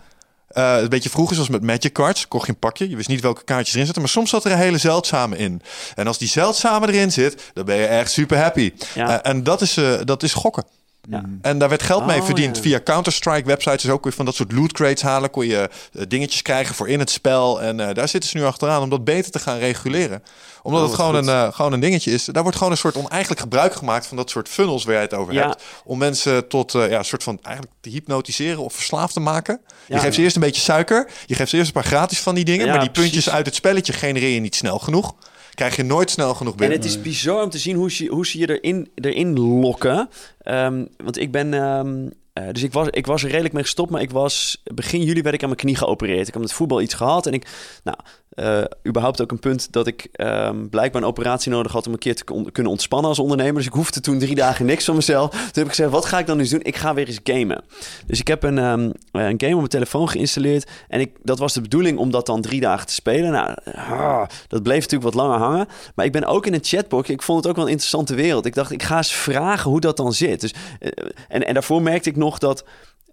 Eh, 0.54 0.76
een 0.80 0.88
beetje 0.88 1.10
vroeger, 1.10 1.34
zoals 1.34 1.50
met 1.50 1.62
Magic 1.62 1.92
Cards, 1.92 2.28
kocht 2.28 2.46
je 2.46 2.52
een 2.52 2.58
pakje. 2.58 2.88
Je 2.88 2.96
wist 2.96 3.08
niet 3.08 3.20
welke 3.20 3.44
kaartjes 3.44 3.72
erin 3.72 3.84
zitten, 3.84 4.02
maar 4.02 4.12
soms 4.12 4.30
zat 4.30 4.44
er 4.44 4.52
een 4.52 4.58
hele 4.58 4.78
zeldzame 4.78 5.36
in. 5.36 5.62
En 5.94 6.06
als 6.06 6.18
die 6.18 6.28
zeldzame 6.28 6.88
erin 6.88 7.12
zit, 7.12 7.50
dan 7.54 7.64
ben 7.64 7.76
je 7.76 7.86
echt 7.86 8.10
super 8.10 8.38
happy. 8.38 8.72
Ja. 8.94 9.22
Eh, 9.22 9.30
en 9.30 9.42
dat 9.42 9.60
is, 9.60 9.76
eh, 9.76 9.94
dat 10.04 10.22
is 10.22 10.32
gokken. 10.32 10.64
Ja. 11.08 11.22
En 11.42 11.58
daar 11.58 11.68
werd 11.68 11.82
geld 11.82 12.06
mee 12.06 12.18
Oh, 12.20 12.24
verdiend 12.26 12.56
ja. 12.56 12.62
via 12.62 12.80
Counter-Strike 12.84 13.46
websites. 13.46 13.82
Dus 13.82 13.90
ook 13.90 14.04
weer 14.04 14.12
van 14.12 14.24
dat 14.24 14.34
soort 14.34 14.52
loot 14.52 14.72
crates 14.72 15.02
halen. 15.02 15.30
Kon 15.30 15.46
je 15.46 15.70
eh, 15.92 16.02
dingetjes 16.08 16.42
krijgen 16.42 16.74
voor 16.74 16.88
in 16.88 16.98
het 16.98 17.10
spel. 17.10 17.62
En 17.62 17.80
eh, 17.88 17.94
daar 17.94 18.08
zitten 18.08 18.30
ze 18.30 18.36
nu 18.36 18.44
achteraan 18.44 18.82
om 18.82 18.90
dat 18.90 19.04
beter 19.04 19.30
te 19.30 19.38
gaan 19.38 19.58
reguleren. 19.58 20.22
Omdat 20.62 20.80
Oh, 20.80 20.86
het 20.86 20.96
gewoon 20.96 21.14
een, 21.14 21.28
eh, 21.28 21.52
gewoon 21.52 21.72
een 21.72 21.80
dingetje 21.80 22.10
is. 22.10 22.24
Daar 22.24 22.42
wordt 22.42 22.56
gewoon 22.58 22.72
een 22.72 22.78
soort 22.78 22.96
oneigenlijk 22.96 23.40
gebruik 23.40 23.74
gemaakt 23.74 24.06
van 24.06 24.16
dat 24.16 24.30
soort 24.30 24.48
funnels 24.48 24.84
waar 24.84 24.92
jij 24.94 25.02
het 25.02 25.14
over 25.14 25.32
Ja. 25.34 25.46
hebt. 25.46 25.62
Om 25.84 25.98
mensen 25.98 26.48
tot 26.48 26.74
eh, 26.74 26.90
ja, 26.90 26.98
een 26.98 27.04
soort 27.04 27.22
van 27.22 27.38
eigenlijk 27.42 27.74
te 27.80 27.88
hypnotiseren 27.90 28.58
of 28.62 28.72
verslaafd 28.74 29.12
te 29.14 29.20
maken. 29.20 29.60
Je 29.86 29.94
Ja. 29.94 30.00
geeft 30.00 30.14
ze 30.14 30.22
eerst 30.22 30.36
een 30.36 30.42
beetje 30.42 30.60
suiker. 30.62 31.08
Je 31.26 31.34
geeft 31.34 31.50
ze 31.50 31.56
eerst 31.56 31.68
een 31.68 31.74
paar 31.82 31.90
gratis 31.90 32.20
van 32.20 32.34
die 32.34 32.44
dingen. 32.44 32.66
Ja, 32.66 32.72
maar 32.72 32.80
die 32.80 32.90
puntjes 32.90 33.30
uit 33.30 33.46
het 33.46 33.54
spelletje 33.54 33.92
genereer 33.92 34.34
je 34.34 34.40
niet 34.40 34.54
snel 34.54 34.78
genoeg. 34.78 35.14
Krijg 35.54 35.76
je 35.76 35.82
nooit 35.82 36.10
snel 36.10 36.34
genoeg 36.34 36.52
En 36.52 36.58
binnen. 36.58 36.76
het 36.76 36.86
is 36.86 37.00
bizar 37.00 37.42
om 37.42 37.50
te 37.50 37.58
zien 37.58 37.76
hoe 37.76 37.90
ze, 37.90 38.06
hoe 38.06 38.26
ze 38.26 38.38
je 38.38 38.60
erin, 38.60 38.90
erin 38.94 39.38
lokken. 39.40 40.08
Ehm, 40.38 40.84
want 40.96 41.18
ik 41.18 41.30
ben. 41.32 41.54
ehm, 41.54 42.08
eh, 42.32 42.48
dus 42.52 42.62
ik 42.62 42.72
was, 42.72 42.88
ik 42.90 43.06
was 43.06 43.22
er 43.22 43.28
redelijk 43.30 43.54
mee 43.54 43.62
gestopt, 43.62 43.90
maar 43.90 44.00
ik 44.00 44.10
was 44.10 44.62
begin 44.74 45.02
juli 45.02 45.22
werd 45.22 45.34
ik 45.34 45.42
aan 45.42 45.48
mijn 45.48 45.60
knie 45.60 45.76
geopereerd. 45.76 46.26
Ik 46.28 46.32
heb 46.32 46.42
met 46.42 46.52
voetbal 46.52 46.80
iets 46.80 46.94
gehad 46.94 47.26
en 47.26 47.32
ik, 47.32 47.46
nou, 47.84 47.98
eh, 48.34 48.62
überhaupt 48.86 49.22
ook 49.22 49.30
een 49.30 49.38
punt 49.38 49.72
dat 49.72 49.86
ik 49.86 50.08
ehm, 50.12 50.68
blijkbaar 50.68 51.02
een 51.02 51.08
operatie 51.08 51.50
nodig 51.50 51.72
had 51.72 51.86
om 51.86 51.92
een 51.92 51.98
keer 51.98 52.14
te 52.14 52.24
kunnen 52.52 52.72
ontspannen 52.72 53.08
als 53.08 53.18
ondernemer. 53.18 53.54
Dus 53.54 53.66
ik 53.66 53.72
hoefde 53.72 54.00
toen 54.00 54.18
drie 54.18 54.34
dagen 54.34 54.66
niks 54.66 54.84
van 54.84 54.94
mezelf. 54.94 55.30
Toen 55.30 55.40
heb 55.52 55.64
ik 55.64 55.68
gezegd, 55.68 55.90
wat 55.90 56.04
ga 56.04 56.18
ik 56.18 56.26
dan 56.26 56.38
eens 56.38 56.50
doen? 56.50 56.62
Ik 56.62 56.76
ga 56.76 56.94
weer 56.94 57.06
eens 57.06 57.20
gamen. 57.24 57.64
Dus 58.06 58.20
ik 58.20 58.28
heb 58.28 58.42
een, 58.42 58.58
ehm, 58.58 58.90
een 59.12 59.40
game 59.40 59.52
op 59.52 59.58
mijn 59.58 59.68
telefoon 59.68 60.08
geïnstalleerd 60.08 60.70
en 60.88 61.00
ik, 61.00 61.16
dat 61.22 61.38
was 61.38 61.52
de 61.52 61.60
bedoeling 61.60 61.98
om 61.98 62.10
dat 62.10 62.26
dan 62.26 62.40
drie 62.40 62.60
dagen 62.60 62.86
te 62.86 62.92
spelen. 62.92 63.32
Nou, 63.32 63.54
ah, 63.74 64.26
dat 64.48 64.62
bleef 64.62 64.82
natuurlijk 64.82 65.14
wat 65.14 65.24
langer 65.24 65.38
hangen. 65.38 65.66
Maar 65.94 66.04
ik 66.04 66.12
ben 66.12 66.24
ook 66.24 66.46
in 66.46 66.54
een 66.54 66.64
chatbox. 66.64 67.08
Ik 67.08 67.22
vond 67.22 67.38
het 67.38 67.48
ook 67.48 67.56
wel 67.56 67.64
een 67.64 67.70
interessante 67.70 68.14
wereld. 68.14 68.46
Ik 68.46 68.54
dacht, 68.54 68.70
ik 68.70 68.82
ga 68.82 68.96
eens 68.96 69.12
vragen 69.12 69.70
hoe 69.70 69.80
dat 69.80 69.96
dan 69.96 70.12
zit. 70.12 70.40
Dus, 70.40 70.54
eh, 70.80 70.90
en, 71.28 71.46
en 71.46 71.54
daarvoor 71.54 71.82
merkte 71.82 72.08
ik 72.08 72.16
nog 72.16 72.38
dat. 72.38 72.64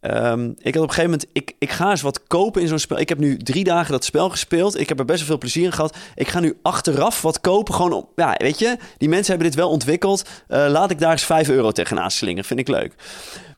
Ehm, 0.02 0.52
ik 0.58 0.74
had 0.74 0.84
op 0.84 0.90
een 0.90 0.96
gegeven 0.96 1.04
moment, 1.04 1.26
ik, 1.34 1.56
ik 1.60 1.72
ga 1.72 1.90
eens 1.90 2.02
wat 2.02 2.28
kopen 2.28 2.62
in 2.62 2.68
zo'n 2.68 2.80
spel. 2.80 3.00
Ik 3.00 3.10
heb 3.10 3.18
nu 3.18 3.38
drie 3.38 3.64
dagen 3.64 3.92
dat 3.92 4.04
spel 4.04 4.30
gespeeld. 4.30 4.80
Ik 4.80 4.90
heb 4.90 5.00
er 5.00 5.06
best 5.06 5.18
wel 5.18 5.28
veel 5.28 5.38
plezier 5.38 5.64
in 5.64 5.72
gehad. 5.72 5.98
Ik 6.16 6.28
ga 6.28 6.40
nu 6.40 6.58
achteraf 6.62 7.22
wat 7.22 7.42
kopen. 7.42 7.74
Gewoon 7.74 8.08
ja, 8.16 8.36
weet 8.38 8.60
je, 8.60 8.78
die 8.98 9.10
mensen 9.10 9.32
hebben 9.32 9.48
dit 9.48 9.60
wel 9.60 9.70
ontwikkeld. 9.70 10.30
Eh, 10.48 10.66
laat 10.70 10.92
ik 10.92 11.00
daar 11.00 11.12
eens 11.12 11.24
5 11.24 11.50
euro 11.50 11.72
tegenaan 11.72 12.12
slingen. 12.12 12.44
Vind 12.44 12.60
ik 12.60 12.68
leuk. 12.68 12.94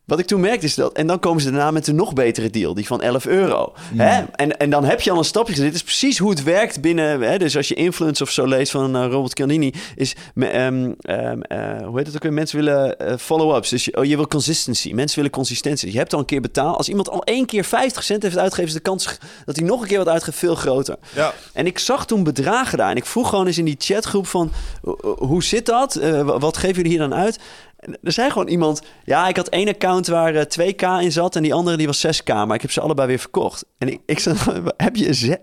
Wat 0.06 0.20
ik 0.20 0.26
toen 0.26 0.40
merkte 0.40 0.66
is 0.66 0.76
dat... 0.76 0.94
En 0.94 1.08
dan 1.08 1.20
komen 1.20 1.42
ze 1.42 1.52
daarna 1.52 1.72
met 1.72 1.88
een 1.88 1.96
nog 1.96 2.14
betere 2.14 2.50
deal. 2.50 2.74
Die 2.74 2.86
van 2.88 3.02
11 3.02 3.26
euro. 3.26 3.74
Hè? 3.96 4.24
En, 4.36 4.58
en 4.58 4.70
dan 4.70 4.84
heb 4.86 5.02
je 5.02 5.12
al 5.12 5.18
een 5.18 5.24
stapje 5.24 5.52
gezet. 5.54 5.66
Dit 5.68 5.76
is 5.76 5.84
precies 5.84 6.18
hoe 6.18 6.30
het 6.30 6.44
werkt 6.44 6.82
binnen... 6.82 7.22
Hè? 7.22 7.38
Dus 7.38 7.58
als 7.58 7.68
je 7.68 7.74
Influence 7.76 8.24
of 8.24 8.30
zo 8.30 8.46
leest 8.46 8.72
van 8.72 8.96
eh, 8.96 9.06
Robert 9.10 9.38
Cialdini... 9.38 9.74
is... 9.96 10.16
me- 10.34 10.48
ehm, 10.48 10.92
ehm, 11.02 11.42
eh, 11.42 11.86
hoe 11.88 11.98
heet 11.98 12.06
het 12.06 12.16
ook 12.16 12.24
weer? 12.24 12.34
Mensen 12.34 12.58
willen 12.58 13.00
eh, 13.00 13.18
follow-ups. 13.18 13.70
Dus 13.70 13.86
je, 13.86 13.98
oh, 13.98 14.06
je 14.06 14.16
wil 14.16 14.28
consistency. 14.28 14.92
Mensen 14.94 15.16
willen 15.16 15.32
consistentie. 15.32 15.92
Je 15.92 15.98
hebt 15.98 16.14
al 16.14 16.20
een 16.20 16.26
keer 16.26 16.42
betaald. 16.42 16.78
Als 16.78 16.90
iemand 16.90 17.10
al 17.10 17.24
één 17.24 17.46
keer 17.46 17.64
50 17.66 18.04
cent 18.04 18.24
heeft 18.24 18.38
uitgegeven... 18.38 18.68
is 18.70 18.76
de 18.76 18.80
kans 18.90 19.18
dat 19.46 19.56
hij 19.56 19.66
nog 19.66 19.82
een 19.82 19.88
keer 19.88 19.98
wat 19.98 20.08
uitgeeft 20.10 20.38
veel 20.38 20.56
groter. 20.56 20.96
Ja. 21.16 21.34
En 21.54 21.66
ik 21.66 21.80
zag 21.80 22.06
toen 22.06 22.24
bedragen 22.24 22.78
daar. 22.78 22.90
En 22.90 22.96
ik 22.98 23.06
vroeg 23.06 23.30
gewoon 23.30 23.48
eens 23.48 23.58
in 23.58 23.66
die 23.66 23.76
chatgroep 23.80 24.28
van... 24.28 24.52
"Ho- 24.82 25.16
hoe 25.18 25.44
zit 25.44 25.66
dat? 25.66 25.94
Wa- 25.94 26.40
wat 26.40 26.58
geven 26.58 26.76
jullie 26.76 26.92
hier 26.92 27.00
dan 27.10 27.14
uit? 27.14 27.40
Er 28.04 28.12
zei 28.12 28.32
gewoon 28.32 28.48
iemand... 28.48 28.82
Ja, 29.04 29.28
ik 29.28 29.36
had 29.36 29.50
één 29.50 29.68
account 29.68 30.08
waar 30.08 30.36
eh, 30.36 30.46
2k 30.46 31.04
in 31.04 31.12
zat... 31.12 31.36
en 31.36 31.44
die 31.44 31.54
andere 31.54 31.78
die 31.78 31.88
was 31.88 32.08
6k. 32.08 32.26
Maar 32.26 32.54
ik 32.54 32.62
heb 32.62 32.72
ze 32.72 32.82
allebei 32.82 33.08
weer 33.08 33.20
verkocht. 33.20 33.66
En 33.78 33.92
ik, 33.92 34.00
ik 34.06 34.20
zei... 34.20 34.38
Heb 34.78 34.96
je 34.96 35.40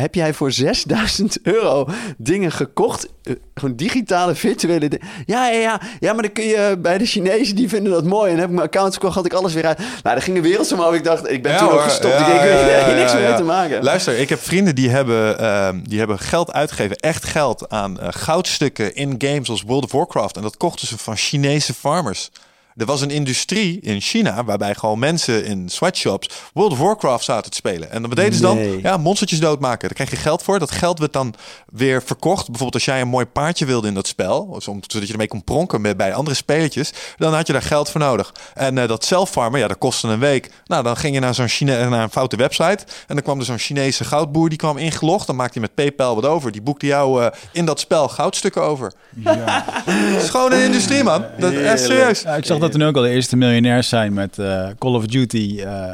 heb 0.00 0.14
jij 0.14 0.34
voor 0.34 0.52
6000 0.52 1.38
euro 1.42 1.88
dingen 2.16 2.52
gekocht? 2.52 3.08
Eh, 3.22 3.34
gewoon 3.54 3.76
digitale, 3.76 4.34
virtuele 4.34 4.88
dingen. 4.88 5.06
Ja, 5.26 5.48
ja, 5.48 5.58
ja. 5.60 5.80
Ja, 6.00 6.12
maar 6.12 6.22
dan 6.22 6.32
kun 6.32 6.44
je 6.44 6.76
bij 6.78 6.98
de 6.98 7.06
Chinezen, 7.06 7.56
die 7.56 7.68
vinden 7.68 7.92
dat 7.92 8.04
mooi. 8.04 8.32
En 8.32 8.38
heb 8.38 8.48
ik 8.48 8.54
mijn 8.54 8.66
account 8.66 8.92
verkocht, 8.92 9.14
had 9.14 9.26
ik 9.26 9.32
alles 9.32 9.54
weer 9.54 9.66
uit. 9.66 9.78
Nou, 9.78 9.88
daar 10.02 10.22
ging 10.22 10.36
de 10.36 10.42
wereld 10.42 10.72
om 10.72 10.80
over. 10.80 10.94
Ik 10.94 11.04
dacht, 11.04 11.30
ik 11.30 11.42
ben 11.42 11.52
Ja, 11.52 11.58
toen 11.58 11.66
ook 11.68 11.72
hoor. 11.74 11.82
gestopt. 11.82 12.14
Ja, 12.18 12.18
ik 12.18 12.42
denk, 12.42 12.86
heb 12.86 12.96
niks 12.96 13.12
meer 13.12 13.22
mee 13.22 13.34
te 13.36 13.42
maken. 13.42 13.82
Luister, 13.82 14.18
ik 14.18 14.28
heb 14.28 14.40
vrienden 14.40 14.74
die 14.74 14.90
hebben, 14.90 15.38
ehm, 15.38 15.80
die 15.82 15.98
hebben 15.98 16.18
geld 16.18 16.52
uitgegeven, 16.52 16.96
echt 16.96 17.24
geld 17.24 17.68
aan 17.68 18.00
eh, 18.00 18.08
goudstukken 18.10 18.94
in 18.94 19.14
games 19.18 19.48
als 19.50 19.62
World 19.62 19.84
of 19.84 19.92
Warcraft. 19.92 20.36
En 20.36 20.42
dat 20.42 20.56
kochten 20.56 20.86
ze 20.86 20.98
van 20.98 21.16
Chinese 21.16 21.74
farmers. 21.74 22.30
Er 22.78 22.86
was 22.86 23.00
een 23.00 23.10
industrie 23.10 23.80
in 23.80 24.00
China 24.00 24.44
waarbij 24.44 24.74
gewoon 24.74 24.98
mensen 24.98 25.44
in 25.44 25.68
sweatshops 25.68 26.30
World 26.54 26.72
of 26.72 26.78
Warcraft 26.78 27.24
zaten 27.24 27.50
te 27.50 27.56
spelen. 27.56 27.90
En 27.90 28.02
wat 28.02 28.16
deden 28.16 28.34
ze 28.34 28.40
dan? 28.40 28.56
Nee. 28.56 28.82
Ja, 28.82 28.96
monstertjes 28.96 29.40
doodmaken. 29.40 29.88
Daar 29.88 29.96
kreeg 29.96 30.10
je 30.10 30.16
geld 30.16 30.42
voor. 30.42 30.58
Dat 30.58 30.70
geld 30.70 30.98
werd 30.98 31.12
dan 31.12 31.34
weer 31.72 32.02
verkocht. 32.02 32.46
Bijvoorbeeld 32.46 32.74
als 32.74 32.84
jij 32.84 33.00
een 33.00 33.08
mooi 33.08 33.26
paardje 33.26 33.66
wilde 33.66 33.88
in 33.88 33.94
dat 33.94 34.06
spel, 34.06 34.60
zodat 34.60 35.06
je 35.06 35.12
ermee 35.12 35.28
kon 35.28 35.44
pronken 35.44 35.80
met, 35.80 35.96
bij 35.96 36.14
andere 36.14 36.36
spelletjes, 36.36 36.92
dan 37.16 37.34
had 37.34 37.46
je 37.46 37.52
daar 37.52 37.62
geld 37.62 37.90
voor 37.90 38.00
nodig. 38.00 38.34
En 38.54 38.78
eh, 38.78 38.88
dat 38.88 39.04
zelffarmen, 39.04 39.60
ja, 39.60 39.68
dat 39.68 39.78
kostte 39.78 40.08
een 40.08 40.18
week. 40.18 40.50
Nou, 40.66 40.82
dan 40.82 40.96
ging 40.96 41.14
je 41.14 41.20
naar 41.20 41.34
zo'n 41.34 41.48
Chine 41.48 41.88
naar 41.88 42.02
een 42.02 42.10
foute 42.10 42.36
website 42.36 42.84
en 43.06 43.14
dan 43.14 43.22
kwam 43.22 43.38
er 43.38 43.44
zo'n 43.44 43.58
Chinese 43.58 44.04
goudboer 44.04 44.48
die 44.48 44.58
kwam 44.58 44.76
ingelogd. 44.76 45.26
Dan 45.26 45.36
maakte 45.36 45.58
hij 45.58 45.62
met 45.62 45.74
PayPal 45.74 46.14
wat 46.14 46.26
over. 46.26 46.52
Die 46.52 46.62
boekte 46.62 46.86
jou 46.86 47.24
eh, 47.24 47.30
in 47.52 47.64
dat 47.64 47.80
spel 47.80 48.08
goudstukken 48.08 48.62
over. 48.62 48.92
Ja. 49.14 49.64
Het 49.84 50.22
is 50.22 50.30
gewoon 50.30 50.52
een 50.52 50.62
industrie, 50.62 51.02
man. 51.02 51.24
Dat 51.38 51.52
is 51.52 51.84
serieus. 51.84 52.20
Ja, 52.20 52.36
ik 52.36 52.44
zag 52.44 52.58
dat 52.58 52.67
er 52.72 52.78
nu 52.78 52.86
ook 52.86 52.96
al 52.96 53.02
de 53.02 53.08
eerste 53.10 53.36
miljonairs 53.36 53.88
zijn 53.88 54.12
met 54.12 54.38
eh, 54.38 54.68
Call 54.78 54.94
of 54.94 55.06
Duty 55.06 55.60
eh, 55.64 55.92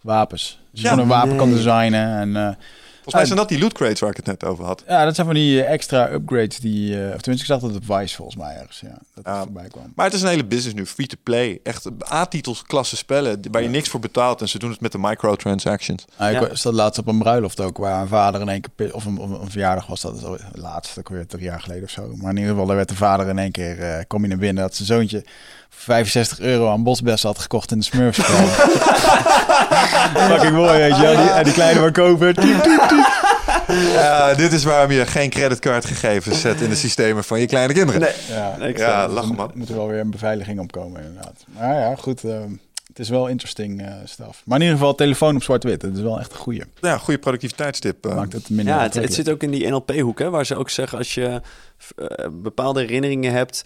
wapens. 0.00 0.58
Dus 0.70 0.80
je 0.80 0.86
Ja. 0.86 0.94
gewoon 0.94 1.10
een 1.10 1.16
wapen 1.16 1.36
kan 1.36 1.50
designen. 1.50 2.16
En, 2.18 2.36
eh, 2.36 2.52
Volgens 3.02 3.24
mij 3.24 3.34
zijn 3.34 3.48
dat 3.48 3.58
die 3.58 3.64
loot 3.64 3.72
crates 3.78 4.00
waar 4.00 4.10
ik 4.10 4.16
het 4.16 4.26
net 4.26 4.44
over 4.44 4.64
had. 4.64 4.84
Ja, 4.88 5.04
dat 5.04 5.14
zijn 5.14 5.26
van 5.26 5.36
die 5.36 5.62
extra 5.62 6.10
upgrades 6.12 6.58
die... 6.58 6.94
eh, 6.94 7.14
of 7.14 7.20
tenminste, 7.20 7.32
ik 7.32 7.44
zag 7.44 7.60
dat 7.60 7.76
op 7.76 7.84
Vice 7.98 8.14
volgens 8.16 8.36
mij 8.36 8.56
ergens. 8.56 8.80
Ja, 8.80 8.98
dat 9.14 9.24
Ja. 9.24 9.34
het 9.34 9.42
voorbij 9.44 9.68
kwam. 9.68 9.92
Maar 9.94 10.04
het 10.06 10.14
is 10.14 10.22
een 10.22 10.28
hele 10.28 10.44
business 10.44 10.74
nu, 10.76 10.86
free 10.86 11.06
to 11.06 11.16
play. 11.22 11.60
Echt 11.62 11.88
A-titels, 12.12 12.62
klasse 12.62 12.96
spellen 12.96 13.40
waar 13.50 13.62
je 13.62 13.68
niks 13.68 13.88
voor 13.88 14.00
betaalt. 14.00 14.40
En 14.40 14.48
ze 14.48 14.58
doen 14.58 14.70
het 14.70 14.80
met 14.80 14.92
de 14.92 14.98
microtransactions. 14.98 16.02
Ik 16.04 16.08
Ja. 16.18 16.40
wa- 16.40 16.54
zat 16.54 16.72
laatst 16.72 16.98
op 17.00 17.06
een 17.06 17.18
bruiloft 17.18 17.60
ook, 17.60 17.76
waar 17.78 18.00
een 18.00 18.08
vader 18.08 18.40
in 18.40 18.48
één 18.48 18.60
keer... 18.76 18.94
Of 18.94 19.04
een, 19.04 19.18
of 19.18 19.30
een 19.30 19.50
verjaardag 19.50 19.86
was 19.86 20.00
dat, 20.00 20.20
dat 20.20 20.38
is 20.38 20.44
al 20.44 20.60
laatst, 20.60 20.98
ook 20.98 21.08
weer 21.08 21.26
drie 21.26 21.44
jaar 21.44 21.60
geleden 21.60 21.84
of 21.84 21.90
zo. 21.90 22.12
Maar 22.16 22.30
in 22.30 22.36
ieder 22.36 22.50
geval, 22.50 22.66
daar 22.66 22.76
werd 22.76 22.88
de 22.88 22.94
vader 22.96 23.28
in 23.28 23.38
één 23.38 23.50
keer... 23.52 23.80
eh 23.82 24.04
kom 24.06 24.22
je 24.22 24.28
naar 24.28 24.38
binnen, 24.38 24.62
dat 24.62 24.74
zijn 24.74 24.88
zoontje 24.88 25.24
65 25.76 26.40
euro 26.40 26.70
aan 26.70 26.82
bosbessen 26.82 27.28
had 27.28 27.38
gekocht 27.38 27.70
in 27.70 27.78
de 27.78 27.84
Smurfs. 27.84 28.18
Fucking 30.28 30.52
mooi, 30.52 30.78
weet 30.78 30.96
je 30.96 31.02
wel. 31.02 31.16
Die, 31.16 31.30
en 31.30 31.44
die 31.44 31.52
kleine 31.52 31.80
maar 31.80 31.92
kopen. 31.92 32.34
Ja, 33.92 34.34
dit 34.34 34.52
is 34.52 34.64
waarom 34.64 34.90
je 34.90 35.06
geen 35.06 35.30
creditcardgegevens 35.30 36.40
zet 36.40 36.60
in 36.60 36.68
de 36.68 36.74
systemen 36.74 37.24
van 37.24 37.40
je 37.40 37.46
kleine 37.46 37.72
kinderen. 37.72 38.00
Nee, 38.00 38.12
Ja, 38.28 38.56
nee, 38.58 38.76
Ja, 38.78 39.08
lachen 39.08 39.30
er 39.30 39.36
man. 39.36 39.50
moet 39.54 39.68
er 39.68 39.74
wel 39.74 39.88
weer 39.88 40.00
een 40.00 40.10
beveiliging 40.10 40.60
opkomen 40.60 41.02
inderdaad. 41.02 41.44
Maar 41.58 41.74
ja, 41.74 41.94
goed. 41.96 42.24
ehm, 42.24 42.50
het 42.88 42.98
is 42.98 43.08
wel 43.08 43.26
interesting 43.26 43.82
eh 43.82 43.92
stuff. 44.04 44.42
Maar 44.44 44.56
in 44.58 44.62
ieder 44.64 44.78
geval, 44.78 44.94
telefoon 44.94 45.36
op 45.36 45.42
zwart-wit. 45.42 45.82
Het 45.82 45.96
is 45.96 46.02
wel 46.02 46.18
echt 46.20 46.32
een 46.32 46.38
goeie. 46.38 46.62
Ja, 46.80 46.98
goede 46.98 47.18
productiviteitstip. 47.20 48.06
eh. 48.06 48.14
Maakt 48.14 48.32
het 48.32 48.50
minder 48.50 48.74
Ja, 48.74 48.82
het, 48.82 48.94
het 48.94 49.14
zit 49.14 49.30
ook 49.30 49.42
in 49.42 49.50
die 49.50 49.68
NLP-hoek, 49.68 50.18
hè, 50.18 50.30
waar 50.30 50.46
ze 50.46 50.56
ook 50.56 50.70
zeggen 50.70 50.98
als 50.98 51.14
je 51.14 51.40
eh, 51.96 52.06
bepaalde 52.32 52.80
herinneringen 52.80 53.32
hebt, 53.32 53.64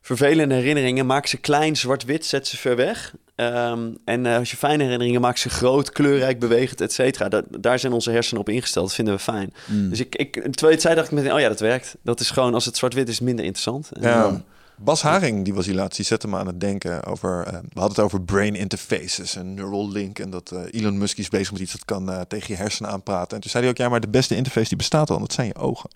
vervelende 0.00 0.54
herinneringen, 0.54 1.06
maak 1.06 1.26
ze 1.26 1.36
klein, 1.36 1.76
zwart-wit, 1.76 2.26
zet 2.26 2.46
ze 2.46 2.56
ver 2.56 2.76
weg. 2.76 3.14
Ehm, 3.34 3.88
en 4.04 4.26
eh, 4.26 4.36
als 4.36 4.50
je 4.50 4.56
fijne 4.56 4.82
herinneringen 4.82 5.20
maak 5.20 5.36
ze 5.36 5.48
groot, 5.50 5.90
kleurrijk, 5.92 6.38
bewegend, 6.38 6.80
et 6.80 6.92
cetera. 6.92 7.28
Da- 7.28 7.42
daar 7.58 7.78
zijn 7.78 7.92
onze 7.92 8.10
hersenen 8.10 8.40
op 8.40 8.48
ingesteld. 8.48 8.86
Dat 8.86 8.94
vinden 8.94 9.14
we 9.14 9.20
fijn. 9.20 9.54
Mm. 9.66 9.88
Dus 9.90 10.00
ik, 10.00 10.14
ik, 10.16 10.32
terwijl 10.32 10.52
je 10.60 10.68
het 10.70 10.80
zei, 10.82 10.94
dacht 10.94 11.06
ik 11.06 11.12
meteen, 11.12 11.32
oh 11.32 11.40
ja, 11.40 11.48
dat 11.48 11.60
werkt. 11.60 11.96
Dat 12.02 12.20
is 12.20 12.30
gewoon, 12.30 12.54
als 12.54 12.64
het 12.64 12.76
zwart-wit 12.76 13.08
is, 13.08 13.20
minder 13.20 13.44
interessant. 13.44 13.90
En, 13.92 14.02
Ja. 14.02 14.42
Bas 14.82 15.02
Haring, 15.02 15.44
die 15.44 15.54
was 15.54 15.66
hier 15.66 15.74
laatst, 15.74 15.96
die 15.96 16.04
zette 16.06 16.28
me 16.28 16.36
aan 16.38 16.46
het 16.46 16.60
denken 16.60 17.04
over... 17.04 17.46
eh, 17.46 17.52
we 17.52 17.58
hadden 17.80 17.88
het 17.96 17.98
over 17.98 18.22
brain 18.22 18.54
interfaces 18.54 19.36
en 19.36 19.54
neural 19.54 19.88
link. 19.90 20.18
En 20.18 20.30
dat 20.30 20.50
eh, 20.52 20.80
Elon 20.80 20.98
Musk 20.98 21.18
is 21.18 21.28
bezig 21.28 21.52
met 21.52 21.60
iets 21.60 21.72
dat 21.72 21.84
kan 21.84 22.10
eh, 22.10 22.20
tegen 22.20 22.54
je 22.54 22.60
hersenen 22.60 22.90
aanpraten. 22.90 23.34
En 23.36 23.40
toen 23.42 23.50
zei 23.50 23.62
hij 23.62 23.72
ook, 23.72 23.78
ja, 23.78 23.88
maar 23.88 24.00
de 24.00 24.08
beste 24.08 24.36
interface 24.36 24.68
die 24.68 24.76
bestaat 24.76 25.10
al, 25.10 25.18
dat 25.18 25.32
zijn 25.32 25.46
je 25.46 25.54
ogen. 25.56 25.90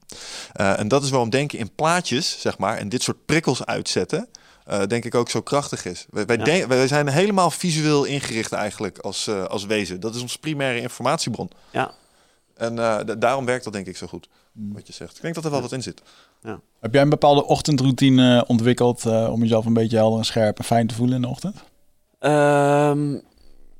En 0.52 0.88
dat 0.88 1.02
is 1.02 1.10
waarom 1.10 1.30
denken 1.30 1.58
in 1.58 1.70
plaatjes, 1.74 2.40
zeg 2.40 2.58
maar, 2.58 2.76
en 2.76 2.88
dit 2.88 3.02
soort 3.02 3.24
prikkels 3.26 3.64
uitzetten... 3.66 4.28
denk 4.86 5.04
ik 5.04 5.14
ook 5.14 5.30
zo 5.30 5.40
krachtig 5.42 5.84
is. 5.84 6.06
Wij, 6.10 6.26
wij, 6.26 6.36
Ja. 6.36 6.44
den- 6.44 6.68
wij 6.68 6.86
zijn 6.88 7.08
helemaal 7.08 7.50
visueel 7.50 8.04
ingericht 8.04 8.52
eigenlijk 8.52 8.98
als, 8.98 9.28
als 9.28 9.64
wezen. 9.66 10.00
Dat 10.00 10.14
is 10.14 10.20
ons 10.22 10.36
primaire 10.38 10.80
informatiebron. 10.80 11.50
ja. 11.70 11.92
En 12.54 12.76
da- 12.76 13.02
daarom 13.04 13.44
werkt 13.44 13.64
dat 13.64 13.72
denk 13.72 13.86
ik 13.86 13.96
zo 13.96 14.06
goed, 14.06 14.28
wat 14.52 14.86
je 14.86 14.92
zegt. 14.92 15.16
Ik 15.16 15.22
denk 15.22 15.34
dat 15.34 15.44
er 15.44 15.50
wel 15.50 15.60
wat 15.60 15.72
in 15.72 15.82
zit. 15.82 16.02
Heb 16.80 16.92
jij 16.92 17.02
een 17.02 17.08
bepaalde 17.08 17.46
ochtendroutine 17.46 18.36
eh, 18.36 18.42
ontwikkeld 18.46 19.06
eh, 19.06 19.28
om 19.32 19.40
jezelf 19.40 19.66
een 19.66 19.72
beetje 19.72 19.96
helder 19.96 20.18
en 20.18 20.24
scherp 20.24 20.58
en 20.58 20.64
fijn 20.64 20.86
te 20.86 20.94
voelen 20.94 21.16
in 21.16 21.22
de 21.22 21.28
ochtend? 21.28 21.64
Ehm, 22.18 23.18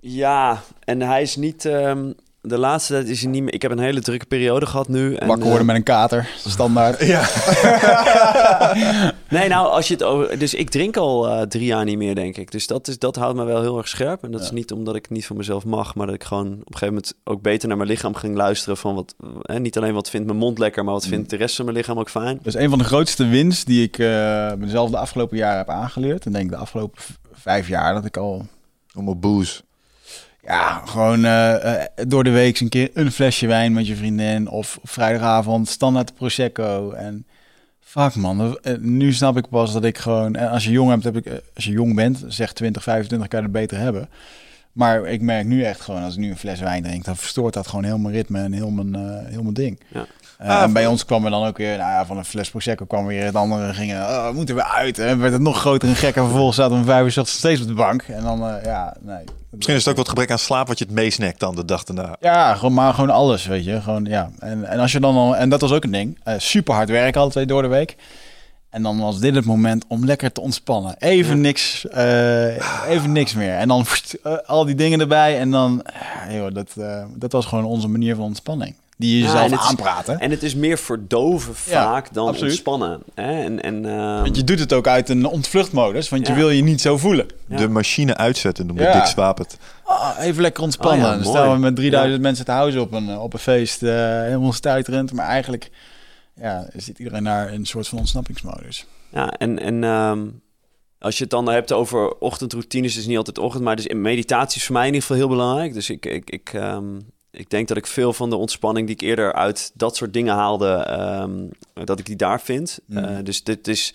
ja, 0.01 0.63
en 0.85 1.01
hij 1.01 1.23
is 1.23 1.37
niet... 1.37 1.65
ehm, 1.65 2.13
de 2.47 2.59
laatste 2.59 2.93
tijd 2.93 3.09
is 3.09 3.21
hij 3.21 3.31
niet 3.31 3.43
meer... 3.43 3.55
Ik 3.55 3.63
heb 3.63 3.71
een 3.71 3.79
hele 3.79 4.01
drukke 4.01 4.27
periode 4.27 4.67
gehad 4.67 4.89
nu. 4.89 5.15
En, 5.15 5.27
Wakker 5.27 5.45
worden 5.45 5.61
eh, 5.61 5.67
met 5.67 5.77
een 5.77 5.83
kater, 5.83 6.29
standaard. 6.47 7.07
Ja. 7.07 7.23
Nee, 9.29 9.49
nou, 9.49 9.69
als 9.69 9.89
je 9.89 9.95
het 9.95 10.03
over... 10.03 10.39
Dus 10.39 10.55
ik 10.55 10.71
drink 10.71 10.97
al 10.97 11.29
eh, 11.29 11.43
drie 11.43 11.65
jaar 11.65 11.85
niet 11.85 11.97
meer, 11.97 12.15
denk 12.15 12.37
ik. 12.37 12.51
Dus 12.51 12.67
dat, 12.67 12.89
is, 12.89 12.99
dat 12.99 13.17
houdt 13.17 13.37
me 13.37 13.45
wel 13.45 13.61
heel 13.61 13.79
erg 13.79 13.89
scherp. 13.89 14.25
En 14.25 14.31
dat 14.31 14.41
is 14.41 14.51
niet 14.51 14.73
omdat 14.73 14.97
ik 14.97 15.03
het 15.03 15.11
niet 15.11 15.27
van 15.27 15.37
mezelf 15.37 15.65
mag... 15.65 15.95
maar 15.95 16.07
dat 16.07 16.15
ik 16.15 16.25
gewoon 16.25 16.47
op 16.47 16.53
een 16.53 16.65
gegeven 16.65 16.87
moment 16.87 17.15
ook 17.25 17.43
beter 17.43 17.69
naar 17.69 17.77
mijn 17.77 17.89
lichaam 17.89 18.15
ging 18.15 18.37
luisteren... 18.37 18.77
van 18.77 18.95
wat... 18.95 19.15
eh, 19.43 19.57
niet 19.57 19.77
alleen 19.77 19.95
wat 19.95 20.11
vindt 20.11 20.27
mijn 20.27 20.39
mond 20.39 20.59
lekker... 20.59 20.85
maar 20.85 20.95
wat 20.95 21.07
vindt 21.07 21.31
de 21.31 21.37
rest 21.37 21.57
van 21.57 21.65
mijn 21.65 21.77
lichaam 21.77 21.99
ook 21.99 22.11
fijn. 22.11 22.37
Dat 22.37 22.55
is 22.55 22.61
een 22.61 22.71
van 22.71 22.79
de 22.79 22.85
grootste 22.85 23.27
wins 23.27 23.65
die 23.65 23.83
ik 23.83 23.99
eh, 23.99 24.53
mezelf 24.53 24.91
de 24.91 24.99
afgelopen 24.99 25.37
jaren 25.37 25.59
heb 25.59 25.69
aangeleerd. 25.69 26.27
En 26.27 26.33
denk 26.33 26.51
de 26.51 26.57
afgelopen 26.57 27.03
vijf 27.33 27.69
jaar 27.69 27.95
dat 27.95 28.05
ik 28.05 28.17
al 28.17 28.47
Om 28.95 29.09
op 29.09 29.21
booze. 29.21 29.63
Ja, 30.47 30.83
gewoon 30.85 31.25
eh, 31.25 31.83
eh, 31.83 31.89
door 32.09 32.25
de 32.25 32.31
week 32.31 32.61
een 32.61 32.69
keer 32.69 32.91
een 32.95 33.13
flesje 33.13 33.47
wijn 33.47 33.73
met 33.73 33.87
je 33.87 33.97
vriendin. 33.97 34.49
Of 34.49 34.79
vrijdagavond 34.83 35.69
standaard 35.69 36.15
Prosecco. 36.15 36.91
En 36.91 37.27
fuck 37.81 38.15
man, 38.15 38.59
eh, 38.59 38.75
nu 38.79 39.13
snap 39.13 39.37
ik 39.37 39.49
pas 39.49 39.73
dat 39.73 39.85
ik 39.85 39.99
gewoon... 39.99 40.37
Als 40.37 40.65
je 40.65 40.71
jong 40.71 40.91
hebt, 40.91 41.05
heb 41.05 41.17
ik, 41.17 41.43
als 41.55 41.65
je 41.65 41.71
jong 41.71 41.95
bent, 41.95 42.25
zeg 42.29 42.53
20, 42.53 42.83
25, 42.83 43.29
kan 43.29 43.39
je 43.39 43.45
het 43.45 43.55
beter 43.55 43.79
hebben. 43.79 44.09
Maar 44.73 45.07
ik 45.07 45.21
merk 45.21 45.47
nu 45.47 45.63
echt 45.63 45.81
gewoon, 45.81 46.03
als 46.03 46.15
ik 46.15 46.21
nu 46.21 46.31
een 46.31 46.37
fles 46.37 46.61
wijn 46.61 46.83
drink, 46.83 47.05
dan 47.05 47.17
verstoort 47.17 47.55
dat 47.55 47.67
gewoon 47.67 47.85
heel 47.85 47.99
mijn 47.99 48.15
ritme 48.15 48.41
en 48.41 48.53
heel 48.53 48.71
mijn, 48.71 49.25
heel 49.27 49.43
mijn 49.43 49.55
ding. 49.55 49.81
Ja. 49.89 50.07
Eh, 50.39 50.49
Ah, 50.49 50.63
en 50.63 50.73
bij 50.73 50.83
voor- 50.83 50.91
ons 50.93 51.05
kwam 51.05 51.25
er 51.25 51.31
dan 51.31 51.45
ook 51.47 51.57
weer, 51.57 51.77
nou 51.77 51.91
ja, 51.91 52.07
van 52.07 52.17
een 52.17 52.25
fles 52.25 52.51
Prosecco 52.51 52.85
kwam 52.85 53.07
weer 53.07 53.25
het 53.25 53.35
andere, 53.35 53.75
gingen, 53.75 54.03
oh, 54.03 54.27
we 54.29 54.35
moeten 54.35 54.55
weer 54.55 54.65
uit. 54.65 54.99
En 54.99 55.19
werd 55.21 55.33
het 55.33 55.43
nog 55.43 55.59
groter 55.59 55.89
en 55.89 55.95
gekker. 55.97 56.23
Vervolgens 56.23 56.57
zaten 56.57 56.73
we 56.73 56.79
om 56.79 56.85
vijf 56.85 57.01
uur 57.01 57.07
ochtends 57.07 57.33
steeds 57.33 57.61
op 57.61 57.67
de 57.67 57.75
bank. 57.75 58.03
En 58.03 58.23
dan, 58.23 58.49
eh, 58.49 58.65
ja, 58.65 58.95
nee. 59.01 59.25
Misschien 59.51 59.75
is 59.77 59.81
het 59.85 59.91
ook 59.93 59.99
wat 59.99 60.09
gebrek 60.09 60.31
aan 60.31 60.39
slaap 60.39 60.67
wat 60.69 60.79
je 60.79 60.85
het 60.85 60.95
meesnakt 60.95 61.41
dan 61.41 61.55
de 61.55 61.65
dag 61.65 61.85
daarna. 61.85 62.17
Ja, 62.21 62.55
gewoon, 62.55 62.75
maar 62.75 62.95
gewoon 62.95 63.11
alles, 63.11 63.47
weet 63.47 63.65
je. 63.65 63.81
Gewoon, 63.81 64.05
ja. 64.05 64.31
en, 64.39 64.65
en 64.65 64.79
als 64.79 64.93
je 64.93 65.01
dan 65.01 65.17
al, 65.17 65.37
en 65.37 65.49
dat 65.49 65.61
was 65.61 65.73
ook 65.73 65.85
een 65.85 65.91
ding, 65.91 66.19
eh, 66.25 66.35
super 66.39 66.75
hard 66.75 66.89
werken 66.89 67.21
alle 67.21 67.31
twee 67.31 67.47
door 67.47 67.63
de 67.63 67.69
week. 67.69 67.97
En 68.71 68.83
dan 68.83 68.99
was 69.01 69.19
dit 69.21 69.35
het 69.35 69.45
moment 69.45 69.85
om 69.89 70.05
lekker 70.05 70.33
te 70.33 70.41
ontspannen. 70.41 70.95
Even 70.99 71.41
niks, 71.41 71.87
even 72.89 73.13
niks 73.13 73.35
meer. 73.35 73.55
En 73.57 73.69
dan 73.69 73.83
pst, 73.83 74.17
al 74.47 74.65
die 74.65 74.75
dingen 74.75 75.01
erbij. 75.01 75.39
En 75.39 75.51
dan, 75.51 75.85
joh, 76.31 76.55
dat, 76.55 76.75
dat 77.15 77.33
was 77.33 77.47
gewoon 77.47 77.65
onze 77.65 77.89
manier 77.89 78.15
van 78.15 78.25
ontspanning. 78.25 78.75
Die 78.97 79.11
je 79.17 79.19
Ja, 79.19 79.25
jezelf 79.25 79.45
en 79.45 79.51
het 79.53 79.61
is- 79.61 79.67
aanpraten. 79.69 80.19
En 80.21 80.31
het 80.31 80.43
is 80.43 80.55
meer 80.55 80.79
verdoven 80.79 81.55
Ja, 81.67 81.85
vaak 81.85 82.13
dan 82.15 82.27
absoluut. 82.29 82.51
ontspannen. 82.51 83.03
Hè? 83.15 83.43
En, 83.43 83.63
en, 83.63 83.85
ehm, 83.87 84.23
Want 84.23 84.37
je 84.37 84.45
doet 84.45 84.59
het 84.59 84.73
ook 84.73 84.87
uit 84.87 85.09
een 85.09 85.27
ontvluchtmodus, 85.27 86.09
want 86.09 86.27
je 86.27 86.33
wil 86.35 86.51
je 86.51 86.63
niet 86.63 86.81
zo 86.81 86.99
voelen. 86.99 87.27
Ja. 87.49 87.57
De 87.57 87.69
machine 87.69 88.17
uitzetten 88.17 88.67
noemde 88.67 88.83
Ja. 88.83 88.93
Dick 88.93 89.05
Swapert. 89.07 89.57
Ah, 89.85 90.11
even 90.21 90.43
lekker 90.43 90.63
ontspannen. 90.63 91.05
Oh 91.07 91.11
ja, 91.11 91.17
dan 91.23 91.25
staan 91.33 91.53
we 91.53 91.59
met 91.59 91.77
3000 91.77 92.17
Ja. 92.17 92.23
mensen 92.23 92.45
te 92.45 92.51
huizen 92.51 92.81
op 92.81 92.93
een, 92.93 93.19
op 93.19 93.33
een 93.33 93.39
feest. 93.39 93.83
eh, 93.83 93.91
helemaal 94.23 94.53
stuiterend. 94.53 95.13
Maar 95.13 95.27
eigenlijk 95.27 95.71
ja, 96.41 96.67
zit 96.77 96.99
iedereen 96.99 97.23
naar 97.23 97.53
een 97.53 97.67
soort 97.67 97.89
van 97.89 97.99
ontsnappingsmodus. 97.99 98.87
Ja, 99.13 99.31
en, 99.31 99.59
en 99.59 99.85
ehm, 99.85 100.27
als 100.99 101.17
je 101.17 101.23
het 101.23 101.31
dan 101.33 101.49
hebt 101.49 101.73
over 101.73 102.19
ochtendroutines, 102.19 102.91
is 102.91 102.97
het 102.97 103.07
niet 103.07 103.17
altijd 103.17 103.39
ochtend, 103.39 103.65
maar 103.65 103.77
dus 103.77 103.87
in 103.87 104.01
meditatie 104.01 104.59
is 104.61 104.65
voor 104.67 104.75
mij 104.75 104.87
in 104.87 104.93
ieder 104.95 105.03
geval 105.09 105.17
heel 105.17 105.29
belangrijk. 105.37 105.73
Dus 105.75 105.91
ik, 105.91 106.07
ik, 106.07 106.31
ik, 106.31 106.51
ehm, 106.53 106.85
ik 107.35 107.51
denk 107.51 107.69
dat 107.69 107.77
ik 107.77 107.87
veel 107.87 108.13
van 108.13 108.31
de 108.31 108.37
ontspanning 108.37 108.87
die 108.87 108.95
ik 108.97 109.01
eerder 109.03 109.33
uit 109.33 109.71
dat 109.75 109.97
soort 109.97 110.13
dingen 110.13 110.35
haalde, 110.35 110.69
ehm, 110.73 111.49
dat 111.85 111.99
ik 111.99 112.07
die 112.07 112.17
daar 112.17 112.41
vind. 112.41 112.79
Mhm. 112.87 113.05
Eh, 113.05 113.17
dus 113.25 113.43
dit 113.43 113.69
is, 113.69 113.95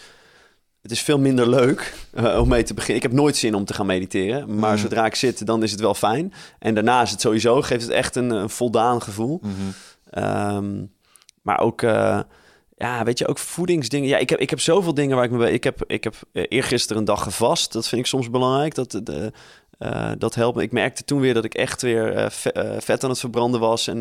het 0.82 0.92
is 0.92 1.02
veel 1.02 1.20
minder 1.20 1.50
leuk 1.50 1.94
eh, 2.14 2.40
om 2.42 2.48
mee 2.48 2.64
te 2.64 2.74
beginnen. 2.74 3.04
Ik 3.04 3.10
heb 3.10 3.20
nooit 3.20 3.38
zin 3.38 3.56
om 3.56 3.66
te 3.66 3.74
gaan 3.74 3.86
mediteren, 3.86 4.60
maar 4.60 4.72
Mhm. 4.74 4.82
zodra 4.82 5.06
ik 5.06 5.16
zit, 5.16 5.46
dan 5.46 5.64
is 5.64 5.72
het 5.72 5.80
wel 5.80 5.94
fijn. 5.94 6.34
En 6.60 6.74
daarna 6.74 7.02
is 7.02 7.12
het 7.12 7.22
sowieso, 7.22 7.62
geeft 7.62 7.82
het 7.82 7.92
echt 7.92 8.16
een, 8.16 8.30
een 8.30 8.50
voldaan 8.50 9.02
gevoel. 9.02 9.42
Ehm, 10.10 10.84
maar 11.42 11.60
ook, 11.60 11.82
eh, 11.82 12.20
ja, 12.78 13.04
weet 13.04 13.18
je, 13.20 13.28
ook 13.28 13.38
voedingsdingen. 13.38 14.08
Ja, 14.08 14.18
ik 14.18 14.30
heb, 14.30 14.40
ik 14.40 14.50
heb 14.50 14.60
zoveel 14.60 14.94
dingen 14.94 15.16
waar 15.16 15.26
ik 15.26 15.32
me 15.32 15.38
bij... 15.38 15.52
Ik 15.52 15.64
heb, 15.64 15.84
ik 15.88 16.04
heb 16.04 16.16
eergisteren 16.32 16.98
een 16.98 17.06
dag 17.06 17.24
gevast. 17.24 17.74
Dat 17.74 17.88
vind 17.88 18.02
ik 18.02 18.08
soms 18.08 18.30
belangrijk. 18.30 18.76
Dat, 18.76 18.92
de, 19.04 19.32
eh, 19.80 20.12
dat 20.18 20.36
helpt 20.36 20.58
me. 20.58 20.64
Ik 20.64 20.72
merkte 20.72 21.04
toen 21.04 21.20
weer 21.20 21.34
dat 21.34 21.44
ik 21.44 21.54
echt 21.54 21.82
weer 21.82 22.14
eh, 22.16 22.26
eh, 22.26 22.82
vet 22.82 23.04
aan 23.04 23.10
het 23.10 23.20
verbranden 23.20 23.60
was. 23.60 23.88
En 23.88 23.98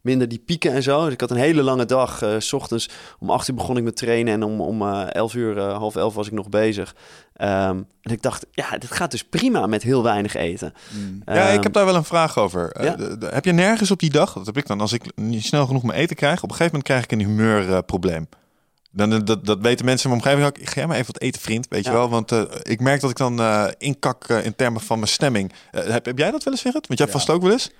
minder 0.00 0.28
die 0.28 0.38
pieken 0.38 0.72
en 0.72 0.82
zo. 0.82 1.04
Dus 1.04 1.12
ik 1.12 1.20
had 1.20 1.30
een 1.30 1.36
hele 1.36 1.62
lange 1.62 1.84
dag. 1.84 2.22
s 2.38 2.52
ochtends 2.52 2.88
om 3.18 3.30
acht 3.30 3.48
uur 3.48 3.54
begon 3.54 3.76
ik 3.76 3.82
met 3.84 3.96
trainen. 3.96 4.32
En 4.34 4.42
om, 4.42 4.60
om 4.60 4.82
eh, 4.82 5.14
elf 5.14 5.34
uur, 5.34 5.60
half 5.60 5.96
elf 5.96 6.14
was 6.14 6.26
ik 6.26 6.32
nog 6.32 6.48
bezig. 6.48 6.94
Ehm, 7.34 7.76
en 8.02 8.12
ik 8.12 8.22
dacht, 8.22 8.46
ja, 8.50 8.70
dit 8.78 8.90
gaat 8.90 9.10
dus 9.10 9.24
prima 9.24 9.66
met 9.66 9.82
heel 9.82 10.02
weinig 10.02 10.34
eten. 10.34 10.72
Ja, 11.26 11.32
ik 11.34 11.54
Ehm, 11.54 11.62
heb 11.62 11.72
daar 11.72 11.84
wel 11.84 11.94
een 11.94 12.04
vraag 12.04 12.38
over. 12.38 12.76
Ja. 12.82 12.96
heb 13.20 13.44
je 13.44 13.52
nergens 13.52 13.90
op 13.90 13.98
die 13.98 14.10
dag, 14.10 14.32
dat 14.32 14.46
heb 14.46 14.56
ik 14.56 14.66
dan, 14.66 14.80
als 14.80 14.92
ik 14.92 15.16
niet 15.16 15.44
snel 15.44 15.66
genoeg 15.66 15.82
mijn 15.82 15.98
eten 15.98 16.16
krijg, 16.16 16.36
op 16.42 16.50
een 16.50 16.56
gegeven 16.56 16.72
moment 16.72 16.84
krijg 16.84 17.04
ik 17.04 17.12
een 17.12 17.18
humeurprobleem. 17.26 18.28
Dan, 18.90 19.12
eh, 19.12 19.18
dat, 19.24 19.46
dat 19.46 19.58
weten 19.60 19.84
mensen 19.84 20.10
in 20.10 20.16
mijn 20.16 20.26
omgeving 20.28 20.48
ook. 20.48 20.62
Ik 20.62 20.70
ga 20.70 20.86
maar 20.86 20.96
even 20.96 21.12
wat 21.12 21.22
eten, 21.22 21.40
vriend, 21.40 21.66
weet 21.68 21.84
je 21.84 21.92
wel. 21.92 22.08
Want 22.08 22.32
eh, 22.32 22.42
ik 22.62 22.80
merk 22.80 23.00
dat 23.00 23.10
ik 23.10 23.16
dan 23.16 23.40
eh, 23.40 23.66
inkak 23.78 24.28
in 24.28 24.56
termen 24.56 24.80
van 24.80 24.98
mijn 24.98 25.10
stemming. 25.10 25.52
Heb, 25.70 26.04
heb 26.04 26.18
jij 26.18 26.30
dat 26.30 26.42
wel 26.44 26.52
eens, 26.52 26.62
Gerrit? 26.62 26.86
Want 26.86 26.98
jij 26.98 27.08
Ja. 27.08 27.12
vast 27.12 27.30
ook 27.30 27.42
wel 27.42 27.52
eens? 27.52 27.70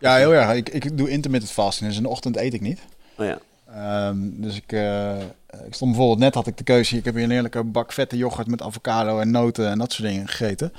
Ja, 0.00 0.16
heel 0.16 0.34
erg. 0.34 0.52
Ik, 0.52 0.68
ik 0.68 0.98
doe 0.98 1.10
intermittent 1.10 1.52
fasting, 1.52 1.88
dus 1.88 1.96
in 1.96 2.02
de 2.02 2.08
ochtend 2.08 2.36
eet 2.36 2.54
ik 2.54 2.60
niet. 2.60 2.80
Oh 3.16 3.26
ja. 3.26 3.38
Ehm, 3.74 4.16
dus 4.20 4.56
ik, 4.56 4.72
eh, 4.72 5.18
ik 5.66 5.74
stond 5.74 5.90
bijvoorbeeld 5.90 6.18
net 6.18 6.34
had 6.34 6.46
ik 6.46 6.56
de 6.56 6.64
keuze. 6.64 6.96
Ik 6.96 7.04
heb 7.04 7.14
hier 7.14 7.24
een 7.24 7.30
heerlijke 7.30 7.64
bak 7.64 7.92
vette 7.92 8.16
yoghurt 8.16 8.46
met 8.46 8.62
avocado 8.62 9.18
en 9.20 9.30
noten 9.30 9.68
en 9.70 9.78
dat 9.78 9.92
soort 9.92 10.08
dingen 10.08 10.28
gegeten. 10.28 10.72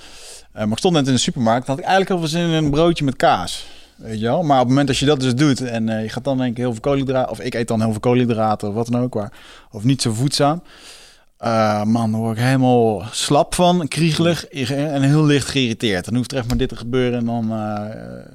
Eh, 0.51 0.61
maar 0.64 0.72
ik 0.72 0.77
stond 0.77 0.93
net 0.93 1.07
in 1.07 1.14
de 1.14 1.19
supermarkt. 1.19 1.65
Dan 1.65 1.76
had 1.76 1.85
ik 1.85 1.89
eigenlijk 1.91 2.19
heel 2.22 2.30
veel 2.30 2.39
zin 2.39 2.49
in 2.49 2.64
een 2.64 2.72
broodje 2.72 3.05
met 3.05 3.15
kaas. 3.15 3.68
Weet 3.98 4.19
je 4.19 4.26
wel? 4.26 4.44
Maar 4.44 4.56
op 4.56 4.60
het 4.60 4.68
moment 4.68 4.88
dat 4.88 4.98
je 4.98 5.06
dat 5.06 5.19
dus 5.19 5.36
doet 5.36 5.61
en 5.61 5.90
eh, 5.90 6.03
je 6.03 6.10
gaat 6.10 6.24
dan 6.24 6.38
denk 6.38 6.52
ik 6.52 6.57
heel 6.57 6.72
veel 6.72 6.82
koolhydraten, 6.82 7.32
of 7.32 7.40
ik 7.40 7.53
eet 7.53 7.68
dan 7.68 7.82
heel 7.82 7.91
veel 7.91 7.99
koolhydraten 7.99 8.68
of 8.68 8.74
wat 8.74 8.88
dan 8.88 9.02
ook, 9.02 9.14
waar, 9.14 9.32
of 9.72 9.84
niet 9.84 10.02
zo 10.02 10.14
voedzaam. 10.14 10.61
Eh, 11.38 11.84
man, 11.84 12.11
dan 12.11 12.19
word 12.19 12.38
ik 12.38 12.44
helemaal 12.44 13.03
slap 13.11 13.56
van, 13.56 13.88
kriegelig 13.88 14.48
en 14.48 15.02
heel 15.02 15.26
licht 15.26 15.48
geïrriteerd. 15.48 16.06
Dan 16.06 16.15
hoeft 16.15 16.32
er 16.32 16.38
echt 16.38 16.48
maar 16.48 16.57
dit 16.57 16.69
te 16.69 16.76
gebeuren 16.76 17.19
en 17.19 17.26
dan 17.26 17.52
eh, 17.52 17.86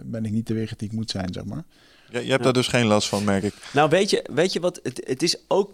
ben 0.05 0.25
ik 0.25 0.33
niet 0.33 0.47
de 0.47 0.55
weer 0.55 0.73
die 0.77 0.89
ik 0.89 0.95
moet 0.95 1.11
zijn, 1.11 1.33
zeg 1.33 1.45
maar. 1.45 1.63
Ja, 2.11 2.19
je 2.19 2.31
hebt 2.31 2.45
daar 2.45 2.53
dus 2.53 2.69
geen 2.69 2.87
last 2.87 3.09
van, 3.09 3.25
merk 3.25 3.43
ik. 3.43 3.55
Nou, 3.73 3.89
weet 3.89 4.11
je, 4.11 4.25
weet 4.35 4.53
je 4.53 4.61
wat? 4.61 4.81
Het, 4.83 5.03
het 5.07 5.23
is 5.23 5.37
ook. 5.49 5.71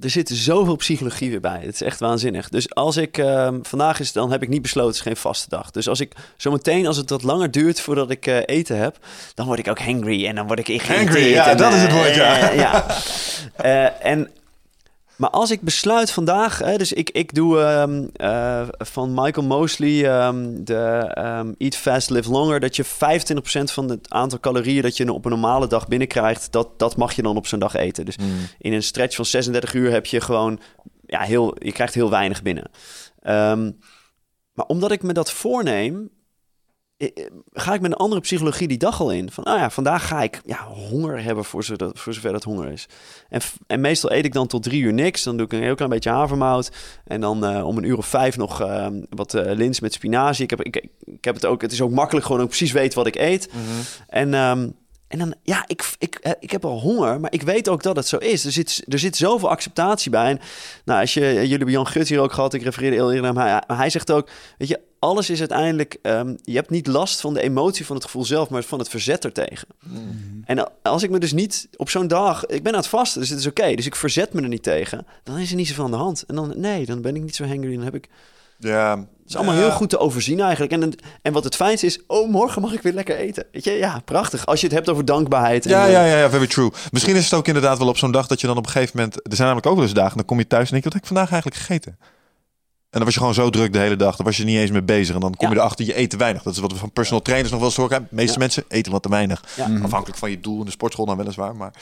Er 0.00 0.10
zit 0.10 0.28
zoveel 0.28 0.76
psychologie 0.76 1.30
weer 1.30 1.40
bij. 1.40 1.60
Het 1.60 1.74
is 1.74 1.82
echt 1.82 2.00
waanzinnig. 2.00 2.48
Dus 2.48 2.74
als 2.74 2.96
ik 2.96 3.18
ehm, 3.18 3.58
vandaag 3.62 4.00
is, 4.00 4.12
dan 4.12 4.30
heb 4.30 4.42
ik 4.42 4.48
niet 4.48 4.62
besloten, 4.62 4.90
het 4.90 4.98
is 4.98 5.06
geen 5.06 5.16
vaste 5.16 5.48
dag. 5.48 5.70
Dus 5.70 5.88
als 5.88 6.00
ik 6.00 6.12
zometeen, 6.36 6.86
als 6.86 6.96
het 6.96 7.10
wat 7.10 7.22
langer 7.22 7.50
duurt 7.50 7.80
voordat 7.80 8.10
ik 8.10 8.26
eh, 8.26 8.36
eten 8.46 8.78
heb, 8.78 8.98
dan 9.34 9.46
word 9.46 9.58
ik 9.58 9.68
ook 9.68 9.78
hangry 9.78 10.26
en 10.26 10.34
dan 10.34 10.46
word 10.46 10.58
ik 10.58 10.66
geïrriteerd. 10.66 10.98
Hangry, 10.98 11.28
ja, 11.28 11.50
en, 11.50 11.56
dat 11.56 11.72
is 11.72 11.80
het 11.80 11.90
eh, 11.90 11.96
woord, 11.96 12.14
ja. 12.14 12.50
ja. 12.50 12.86
Eh, 13.54 14.06
en 14.06 14.30
maar 15.16 15.30
als 15.30 15.50
ik 15.50 15.60
besluit 15.60 16.10
vandaag, 16.10 16.58
hè, 16.58 16.76
dus 16.76 16.92
ik, 16.92 17.10
ik 17.10 17.34
doe 17.34 17.60
ehm, 17.60 18.04
eh, 18.12 18.68
van 18.78 19.14
Michael 19.14 19.46
Mosley 19.46 20.10
ehm, 20.10 20.64
de 20.64 21.10
ehm, 21.14 21.52
Eat 21.58 21.76
Fast, 21.76 22.10
Live 22.10 22.30
Longer, 22.30 22.60
dat 22.60 22.76
je 22.76 22.84
25% 22.84 22.88
van 23.72 23.90
het 23.90 24.10
aantal 24.10 24.40
calorieën 24.40 24.82
dat 24.82 24.96
je 24.96 25.12
op 25.12 25.24
een 25.24 25.30
normale 25.30 25.66
dag 25.66 25.88
binnenkrijgt, 25.88 26.52
dat, 26.52 26.78
dat 26.78 26.96
mag 26.96 27.12
je 27.12 27.22
dan 27.22 27.36
op 27.36 27.46
zo'n 27.46 27.58
dag 27.58 27.74
eten. 27.74 28.04
Dus 28.04 28.16
in 28.58 28.72
een 28.72 28.82
stretch 28.82 29.16
van 29.16 29.24
36 29.24 29.74
uur 29.74 29.90
heb 29.90 30.06
je 30.06 30.20
gewoon, 30.20 30.60
ja, 31.06 31.20
heel, 31.20 31.54
je 31.58 31.72
krijgt 31.72 31.94
heel 31.94 32.10
weinig 32.10 32.42
binnen. 32.42 32.70
Maar 34.54 34.66
omdat 34.66 34.92
ik 34.92 35.02
me 35.02 35.12
dat 35.12 35.32
voorneem, 35.32 36.10
ga 37.52 37.74
ik 37.74 37.80
met 37.80 37.90
een 37.90 37.96
andere 37.96 38.20
psychologie 38.20 38.68
die 38.68 38.78
dag 38.78 39.00
al 39.00 39.10
in. 39.10 39.30
Van, 39.30 39.44
nou 39.44 39.58
ja, 39.58 39.70
vandaag 39.70 40.06
ga 40.06 40.22
ik 40.22 40.40
ja, 40.44 40.66
honger 40.66 41.22
hebben 41.22 41.44
voor, 41.44 41.64
zover, 41.64 41.90
voor 41.94 42.14
zover 42.14 42.32
dat 42.32 42.44
honger 42.44 42.72
is. 42.72 42.86
En, 43.28 43.40
en 43.66 43.80
meestal 43.80 44.12
eet 44.12 44.24
ik 44.24 44.32
dan 44.32 44.46
tot 44.46 44.62
drie 44.62 44.82
uur 44.82 44.92
niks. 44.92 45.22
Dan 45.22 45.36
doe 45.36 45.46
ik 45.46 45.52
een 45.52 45.62
heel 45.62 45.74
klein 45.74 45.90
beetje 45.90 46.10
havermout. 46.10 46.70
En 47.04 47.20
dan 47.20 47.44
eh, 47.44 47.66
om 47.66 47.76
een 47.76 47.84
uur 47.84 47.96
of 47.96 48.06
vijf 48.06 48.36
nog 48.36 48.60
eh, 48.60 48.86
wat 49.08 49.34
eh 49.34 49.54
lins 49.54 49.80
met 49.80 49.92
spinazie. 49.92 50.44
Ik 50.44 50.50
heb, 50.50 50.62
ik, 50.62 50.86
ik 51.04 51.24
heb 51.24 51.34
het 51.34 51.46
ook, 51.46 51.62
het 51.62 51.72
is 51.72 51.80
ook 51.80 51.90
makkelijk 51.90 52.26
gewoon 52.26 52.40
ik 52.40 52.48
precies 52.48 52.72
weet 52.72 52.94
wat 52.94 53.06
ik 53.06 53.16
eet. 53.16 53.50
En, 54.08 54.34
ehm, 54.34 54.68
en 55.14 55.20
dan, 55.20 55.34
ja, 55.42 55.64
ik, 55.66 55.94
ik, 55.98 56.14
eh, 56.14 56.32
ik 56.40 56.50
heb 56.50 56.64
al 56.64 56.80
honger, 56.80 57.20
maar 57.20 57.32
ik 57.32 57.42
weet 57.42 57.68
ook 57.68 57.82
dat 57.82 57.96
het 57.96 58.06
zo 58.06 58.16
is. 58.16 58.44
Er 58.44 58.52
zit, 58.52 58.84
er 58.88 58.98
zit 58.98 59.16
zoveel 59.16 59.48
acceptatie 59.50 60.10
bij. 60.10 60.30
En 60.30 60.40
nou, 60.84 61.00
als 61.00 61.14
je, 61.14 61.20
jullie 61.20 61.48
hebben 61.50 61.70
Jan 61.70 61.86
Gut 61.86 62.08
hier 62.08 62.20
ook 62.20 62.32
gehad, 62.32 62.54
ik 62.54 62.62
refereerde 62.62 62.96
heel 62.96 63.12
eerder 63.12 63.32
naar 63.34 63.42
hem. 63.44 63.52
Hij, 63.52 63.62
maar 63.66 63.76
hij 63.76 63.90
zegt 63.90 64.10
ook, 64.12 64.28
weet 64.58 64.68
je, 64.68 64.80
alles 64.98 65.30
is 65.30 65.38
uiteindelijk, 65.38 65.96
ehm, 66.02 66.34
je 66.42 66.54
hebt 66.54 66.70
niet 66.70 66.86
last 66.86 67.20
van 67.20 67.34
de 67.34 67.42
emotie 67.42 67.86
van 67.86 67.96
het 67.96 68.04
gevoel 68.04 68.24
zelf, 68.24 68.48
maar 68.48 68.62
van 68.62 68.78
het 68.78 68.88
verzet 68.88 69.24
ertegen. 69.24 69.68
En 70.44 70.58
a- 70.58 70.72
als 70.82 71.02
ik 71.02 71.10
me 71.10 71.18
dus 71.18 71.32
niet 71.32 71.68
op 71.76 71.90
zo'n 71.90 72.08
dag, 72.08 72.46
ik 72.46 72.62
ben 72.62 72.72
aan 72.72 72.78
het 72.78 72.88
vasten, 72.88 73.20
dus 73.20 73.30
het 73.30 73.38
is 73.38 73.46
oké, 73.46 73.74
dus 73.74 73.86
ik 73.86 73.96
verzet 73.96 74.32
me 74.32 74.42
er 74.42 74.48
niet 74.48 74.62
tegen, 74.62 75.06
dan 75.22 75.38
is 75.38 75.50
er 75.50 75.56
niet 75.56 75.68
zoveel 75.68 75.84
aan 75.84 75.90
de 75.90 75.96
hand. 75.96 76.24
En 76.26 76.34
dan, 76.34 76.52
nee, 76.56 76.86
dan 76.86 77.00
ben 77.02 77.16
ik 77.16 77.22
niet 77.22 77.36
zo 77.36 77.44
hangry, 77.44 77.74
dan 77.74 77.84
heb 77.84 77.94
ik, 77.94 78.08
Ja, 78.64 78.96
het 78.96 79.32
is 79.32 79.36
allemaal 79.36 79.54
heel 79.54 79.70
goed 79.70 79.90
te 79.90 79.98
overzien 79.98 80.40
eigenlijk. 80.40 80.72
En, 80.72 80.94
en 81.22 81.32
wat 81.32 81.44
het 81.44 81.56
fijnste 81.56 81.86
is, 81.86 82.00
oh, 82.06 82.30
morgen 82.30 82.62
mag 82.62 82.72
ik 82.72 82.82
weer 82.82 82.92
lekker 82.92 83.16
eten. 83.16 83.46
Weet 83.52 83.64
je, 83.64 83.70
ja, 83.70 84.00
prachtig. 84.04 84.46
Als 84.46 84.60
je 84.60 84.66
het 84.66 84.74
hebt 84.74 84.88
over 84.88 85.04
dankbaarheid. 85.04 85.64
en, 85.64 85.70
Ja, 85.70 85.86
eh, 85.86 85.92
ja, 85.92 86.04
ja, 86.04 86.16
ja, 86.16 86.30
very 86.30 86.46
true. 86.46 86.70
Misschien 86.90 87.16
is 87.16 87.24
het 87.24 87.34
ook 87.34 87.46
inderdaad 87.46 87.78
wel 87.78 87.88
op 87.88 87.96
zo'n 87.96 88.12
dag 88.12 88.26
dat 88.26 88.40
je 88.40 88.46
dan 88.46 88.56
op 88.56 88.64
een 88.64 88.70
gegeven 88.70 88.96
moment... 88.96 89.14
Er 89.14 89.22
zijn 89.36 89.38
namelijk 89.38 89.66
ook 89.66 89.74
wel 89.74 89.84
eens 89.84 89.94
dagen, 89.94 90.16
dan 90.16 90.24
kom 90.24 90.38
je 90.38 90.46
thuis 90.46 90.64
en 90.64 90.70
denk 90.70 90.84
je... 90.84 90.90
Wat 90.90 90.92
heb 90.92 91.02
ik 91.02 91.08
vandaag 91.08 91.30
eigenlijk 91.30 91.62
gegeten? 91.62 91.98
En 92.94 93.00
dan 93.00 93.04
was 93.04 93.14
je 93.14 93.18
gewoon 93.20 93.34
zo 93.34 93.50
druk 93.50 93.72
de 93.72 93.78
hele 93.78 93.96
dag. 93.96 94.16
Dan 94.16 94.26
was 94.26 94.36
je 94.36 94.44
niet 94.44 94.58
eens 94.58 94.70
mee 94.70 94.82
bezig. 94.82 95.14
En 95.14 95.20
dan 95.20 95.34
kom 95.36 95.48
je 95.48 95.54
Ja. 95.54 95.60
erachter, 95.60 95.84
je 95.86 95.98
eet 95.98 96.10
te 96.10 96.16
weinig. 96.16 96.42
Dat 96.42 96.52
is 96.52 96.58
wat 96.58 96.72
we 96.72 96.78
van 96.78 96.92
personal 96.92 97.22
trainers 97.22 97.50
nog 97.50 97.60
wel 97.60 97.68
eens 97.68 97.78
horen. 97.78 98.02
De 98.02 98.14
meeste 98.14 98.32
Ja. 98.32 98.38
mensen 98.38 98.64
eten 98.68 98.92
wat 98.92 99.02
te 99.02 99.08
weinig. 99.08 99.42
Ja. 99.56 99.68
Afhankelijk 99.82 100.18
van 100.18 100.30
je 100.30 100.40
doel 100.40 100.58
in 100.58 100.64
de 100.64 100.70
sportschool 100.70 101.06
dan 101.06 101.16
weliswaar. 101.16 101.56
Maar, 101.56 101.72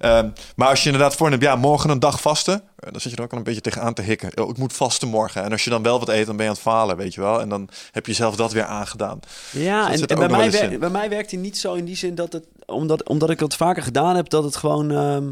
ehm, 0.00 0.28
maar 0.56 0.68
als 0.68 0.80
je 0.82 0.90
inderdaad 0.90 1.14
voorneemt, 1.16 1.42
ja, 1.42 1.56
morgen 1.56 1.90
een 1.90 1.98
dag 2.00 2.20
vasten. 2.20 2.62
eh, 2.76 2.92
Dan 2.92 3.00
zit 3.00 3.10
je 3.10 3.16
er 3.16 3.22
ook 3.24 3.32
al 3.32 3.38
een 3.38 3.44
beetje 3.44 3.60
tegenaan 3.60 3.94
te 3.94 4.02
hikken. 4.02 4.42
Oh, 4.42 4.48
ik 4.48 4.56
moet 4.58 4.72
vasten 4.72 5.08
morgen. 5.08 5.42
En 5.44 5.52
als 5.52 5.64
je 5.64 5.70
dan 5.70 5.82
wel 5.82 5.98
wat 5.98 6.08
eet, 6.08 6.26
dan 6.26 6.36
ben 6.36 6.44
je 6.44 6.50
aan 6.50 6.56
het 6.56 6.64
falen, 6.66 6.96
weet 6.96 7.14
je 7.14 7.20
wel. 7.20 7.40
En 7.40 7.48
dan 7.48 7.68
heb 7.90 8.06
je 8.06 8.12
zelf 8.12 8.36
dat 8.36 8.52
weer 8.52 8.64
aangedaan. 8.64 9.20
Ja, 9.50 9.88
dat 9.88 10.00
en, 10.00 10.06
bij, 10.06 10.16
mij 10.16 10.28
wel 10.28 10.40
eens 10.40 10.60
wer- 10.60 10.72
in. 10.72 10.78
bij 10.78 10.90
mij 10.90 11.08
werkt 11.08 11.30
hij 11.30 11.40
niet 11.40 11.58
zo 11.58 11.74
in 11.74 11.84
die 11.84 11.96
zin 11.96 12.14
dat 12.14 12.32
het, 12.32 12.46
omdat, 12.66 13.08
omdat 13.08 13.30
ik 13.30 13.38
dat 13.38 13.54
vaker 13.56 13.82
gedaan 13.82 14.16
heb, 14.16 14.28
dat 14.28 14.44
het 14.44 14.56
gewoon, 14.56 14.90
ehm, 14.90 15.30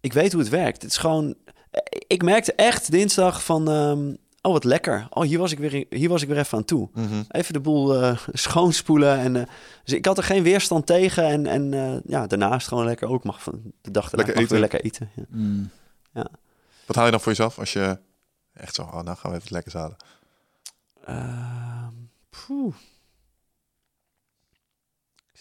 ik 0.00 0.12
weet 0.12 0.32
hoe 0.32 0.40
het 0.40 0.50
werkt. 0.50 0.82
Het 0.82 0.90
is 0.90 0.96
gewoon, 0.96 1.34
eh, 1.70 1.80
ik 2.06 2.22
merkte 2.22 2.52
echt 2.52 2.90
dinsdag 2.90 3.44
van, 3.44 3.70
ehm, 3.70 4.14
oh 4.44 4.52
wat 4.52 4.64
lekker. 4.64 5.06
Oh, 5.10 5.22
hier 5.22 5.38
was 5.38 5.52
ik 5.52 5.58
weer, 5.58 5.86
hier 5.90 6.08
was 6.08 6.22
ik 6.22 6.28
weer 6.28 6.38
even 6.38 6.58
aan 6.58 6.64
toe. 6.64 6.88
Mhm. 6.92 7.22
Even 7.28 7.52
de 7.52 7.60
boel 7.60 8.02
eh, 8.02 8.18
schoonspoelen. 8.32 9.18
En, 9.18 9.36
eh, 9.36 9.46
dus 9.84 9.94
ik 9.94 10.06
had 10.06 10.18
er 10.18 10.24
geen 10.24 10.42
weerstand 10.42 10.86
tegen. 10.86 11.24
En, 11.24 11.46
en 11.46 11.74
eh, 11.74 11.96
ja, 12.06 12.26
daarnaast 12.26 12.68
gewoon 12.68 12.84
lekker 12.84 13.08
ook 13.08 13.24
mag 13.24 13.42
van 13.42 13.60
de 13.80 13.90
dag 13.90 14.10
daarna 14.10 14.26
Lekker 14.26 14.34
mag 14.34 14.44
ik 14.44 14.50
weer 14.50 14.62
eten. 14.64 14.80
lekker 14.80 14.84
eten. 14.84 15.10
Ja. 15.14 15.24
Mm. 15.28 15.70
Wat 16.86 16.96
haal 16.96 17.04
je 17.04 17.10
dan 17.10 17.20
voor 17.20 17.32
jezelf 17.32 17.58
als 17.58 17.72
je 17.72 17.98
echt 18.52 18.74
zo... 18.74 18.82
Oh, 18.82 19.00
nou 19.00 19.16
gaan 19.16 19.30
we 19.30 19.36
even 19.36 19.40
het 19.40 19.50
lekkers 19.50 19.74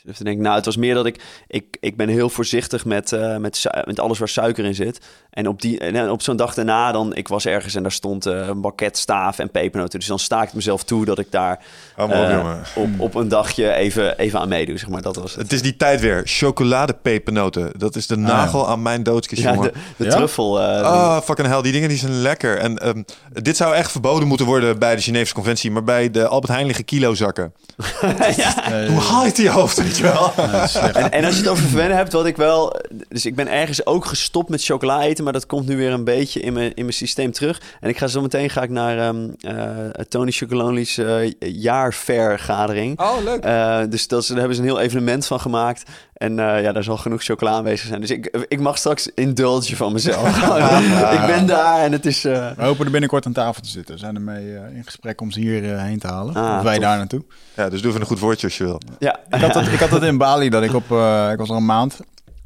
poeh. 0.03 0.15
Ik 0.17 0.25
denken, 0.25 0.43
nou, 0.43 0.55
het 0.55 0.65
was 0.65 0.77
meer 0.77 0.93
dat 0.93 1.05
ik... 1.05 1.21
Ik, 1.47 1.77
ik 1.79 1.97
ben 1.97 2.09
heel 2.09 2.29
voorzichtig 2.29 2.85
met, 2.85 3.11
eh, 3.11 3.37
met, 3.37 3.63
met 3.85 3.99
alles 3.99 4.19
waar 4.19 4.27
suiker 4.27 4.65
in 4.65 4.75
zit. 4.75 4.99
En 5.29 5.47
op, 5.47 5.61
die, 5.61 5.79
en 5.79 6.09
op 6.09 6.21
zo'n 6.21 6.35
dag 6.35 6.53
daarna, 6.53 6.91
dan, 6.91 7.15
ik 7.15 7.27
was 7.27 7.45
ergens 7.45 7.75
en 7.75 7.81
daar 7.83 7.91
stond 7.91 8.25
eh, 8.25 8.47
een 8.47 8.61
bakket 8.61 8.97
staaf 8.97 9.39
en 9.39 9.51
pepernoten. 9.51 9.99
Dus 9.99 10.07
dan 10.07 10.19
sta 10.19 10.37
ik 10.39 10.45
het 10.45 10.53
mezelf 10.53 10.83
toe 10.83 11.05
dat 11.05 11.19
ik 11.19 11.31
daar 11.31 11.59
Oh, 11.97 12.03
op, 12.05 12.11
eh, 12.11 12.51
op, 12.75 12.89
op 12.97 13.15
een 13.15 13.27
dagje 13.27 13.73
even, 13.73 14.17
even 14.17 14.39
aan 14.39 14.47
meedoe, 14.47 14.77
zeg 14.77 14.89
maar. 14.89 15.01
Dat 15.01 15.15
was 15.15 15.31
het. 15.31 15.41
Het 15.41 15.53
is 15.53 15.61
die 15.61 15.77
tijd 15.77 15.99
weer. 16.01 16.21
Chocoladepepernoten. 16.25 17.71
Dat 17.77 17.95
is 17.95 18.07
de 18.07 18.17
nagel 18.17 18.67
aan 18.69 18.81
mijn 18.81 19.03
doodskist, 19.03 19.41
Ja, 19.41 19.53
jongen. 19.53 19.71
de, 19.73 19.79
de 19.97 20.05
Ja? 20.05 20.15
truffel. 20.15 20.61
eh, 20.61 20.81
Ah, 20.81 21.21
fucking 21.21 21.47
hell. 21.47 21.61
Die 21.61 21.71
dingen 21.71 21.89
die 21.89 21.97
zijn 21.97 22.21
lekker. 22.21 22.57
En 22.57 22.77
ehm, 22.77 23.03
dit 23.41 23.57
zou 23.57 23.75
echt 23.75 23.91
verboden 23.91 24.27
moeten 24.27 24.45
worden 24.45 24.79
bij 24.79 24.95
de 24.95 25.01
Geneefse 25.01 25.33
conventie. 25.33 25.71
Maar 25.71 25.83
bij 25.83 26.11
de 26.11 26.27
Albert 26.27 26.51
Heijn 26.51 26.65
liggen 26.65 26.85
kilozakken. 26.85 27.53
ja. 28.35 28.53
Hoe 28.87 28.99
haal 28.99 29.21
je 29.21 29.27
het 29.27 29.37
in 29.37 29.43
je 29.43 29.49
hoofd, 29.49 29.77
weet 30.01 30.11
je 30.11 30.37
wel? 30.43 30.67
slecht. 30.67 30.95
En, 30.95 31.11
en 31.11 31.25
als 31.25 31.33
je 31.33 31.41
het 31.41 31.49
over 31.49 31.63
verwennen 31.63 31.97
hebt, 31.97 32.13
wat 32.13 32.25
ik 32.25 32.37
wel... 32.37 32.81
Dus 33.09 33.25
ik 33.25 33.35
ben 33.35 33.47
ergens 33.47 33.85
ook 33.85 34.05
gestopt 34.05 34.49
met 34.49 34.63
chocola 34.63 35.01
eten, 35.01 35.23
maar 35.23 35.33
dat 35.33 35.45
komt 35.45 35.67
nu 35.67 35.77
weer 35.77 35.91
een 35.91 36.03
beetje 36.03 36.39
in 36.39 36.53
mijn, 36.53 36.73
in 36.73 36.81
mijn 36.83 36.93
systeem 36.93 37.31
terug. 37.31 37.61
En 37.79 37.89
ik 37.89 37.97
ga 37.97 38.07
zo 38.07 38.21
meteen 38.21 38.49
ga 38.49 38.61
ik 38.61 38.69
naar 38.69 38.97
ehm, 38.97 39.29
eh, 39.39 40.05
Tony 40.09 40.31
Chocolonely's 40.31 40.97
eh 40.97 41.31
jaarvergadering. 41.39 42.99
Oh, 42.99 43.23
leuk. 43.23 43.43
Eh, 43.43 43.79
dus 43.89 44.07
dat 44.07 44.21
is, 44.21 44.27
daar 44.27 44.37
hebben 44.37 44.55
ze 44.55 44.61
een 44.61 44.67
heel 44.67 44.79
evenement 44.79 45.25
van 45.25 45.39
gemaakt. 45.39 45.83
En 46.23 46.39
eh, 46.39 46.61
ja, 46.61 46.71
daar 46.71 46.83
zal 46.83 46.97
genoeg 46.97 47.23
chocola 47.23 47.51
aanwezig 47.51 47.87
zijn. 47.87 48.01
Dus 48.01 48.09
ik, 48.11 48.45
ik 48.47 48.59
mag 48.59 48.77
straks 48.77 49.09
indulgen 49.15 49.77
van 49.77 49.93
mezelf. 49.93 50.37
Ik 51.19 51.25
ben 51.25 51.45
daar 51.45 51.83
en 51.83 51.91
het 51.91 52.05
is... 52.05 52.25
eh, 52.25 52.51
We 52.55 52.63
hopen 52.63 52.85
er 52.85 52.91
binnenkort 52.91 53.25
aan 53.25 53.31
tafel 53.33 53.61
te 53.61 53.69
zitten. 53.69 53.93
We 53.93 53.99
zijn 53.99 54.15
ermee 54.15 54.55
eh, 54.57 54.75
in 54.75 54.81
gesprek 54.85 55.21
om 55.21 55.31
ze 55.31 55.39
hier 55.39 55.79
heen 55.79 55.99
te 55.99 56.07
halen. 56.07 56.35
Ah, 56.35 56.57
of 56.57 56.63
wij 56.63 56.73
tof. 56.75 56.83
daar 56.83 56.97
naartoe. 56.97 57.23
Ja, 57.53 57.69
dus 57.69 57.81
doe 57.81 57.89
even 57.89 58.01
een 58.01 58.07
goed 58.07 58.19
woordje 58.19 58.47
als 58.47 58.57
je 58.57 58.63
wil. 58.63 58.81
ja. 58.99 59.19
Ik 59.29 59.41
had, 59.41 59.53
dat, 59.53 59.67
ik 59.67 59.79
had 59.79 59.89
dat 59.89 60.03
in 60.03 60.17
Bali, 60.17 60.49
dat 60.49 60.63
ik 60.63 60.73
op... 60.73 60.83
ik 61.31 61.37
was 61.37 61.49
er 61.49 61.55
een 61.55 61.65
maand. 61.65 61.99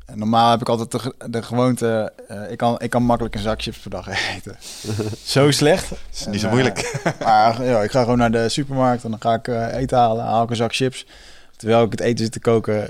En 0.05 0.17
normaal 0.19 0.51
heb 0.51 0.61
ik 0.61 0.69
altijd 0.69 0.91
de, 0.91 0.99
ge- 0.99 1.13
de 1.29 1.43
gewoonte... 1.43 2.13
eh, 2.27 2.51
ik, 2.51 2.57
kan, 2.57 2.75
ik 2.79 2.89
kan 2.89 3.03
makkelijk 3.03 3.35
een 3.35 3.41
zak 3.41 3.61
chips 3.61 3.77
per 3.77 3.89
dag 3.91 4.07
eten. 4.35 4.55
zo 5.23 5.51
slecht. 5.51 5.91
is 6.13 6.25
niet 6.25 6.41
zo 6.41 6.49
moeilijk. 6.49 7.01
maar 7.23 7.63
ja, 7.63 7.81
ik 7.81 7.91
ga 7.91 8.01
gewoon 8.01 8.17
naar 8.17 8.31
de 8.31 8.49
supermarkt 8.49 9.03
en 9.03 9.09
dan 9.09 9.21
ga 9.21 9.33
ik 9.33 9.47
eh, 9.47 9.75
eten 9.77 9.97
halen. 9.97 10.23
Haal 10.25 10.43
ik 10.43 10.49
een 10.49 10.55
zak 10.55 10.75
chips. 10.75 11.05
Terwijl 11.55 11.83
ik 11.83 11.91
het 11.91 11.99
eten 12.01 12.23
zit 12.23 12.31
te 12.33 12.39
koken, 12.39 12.87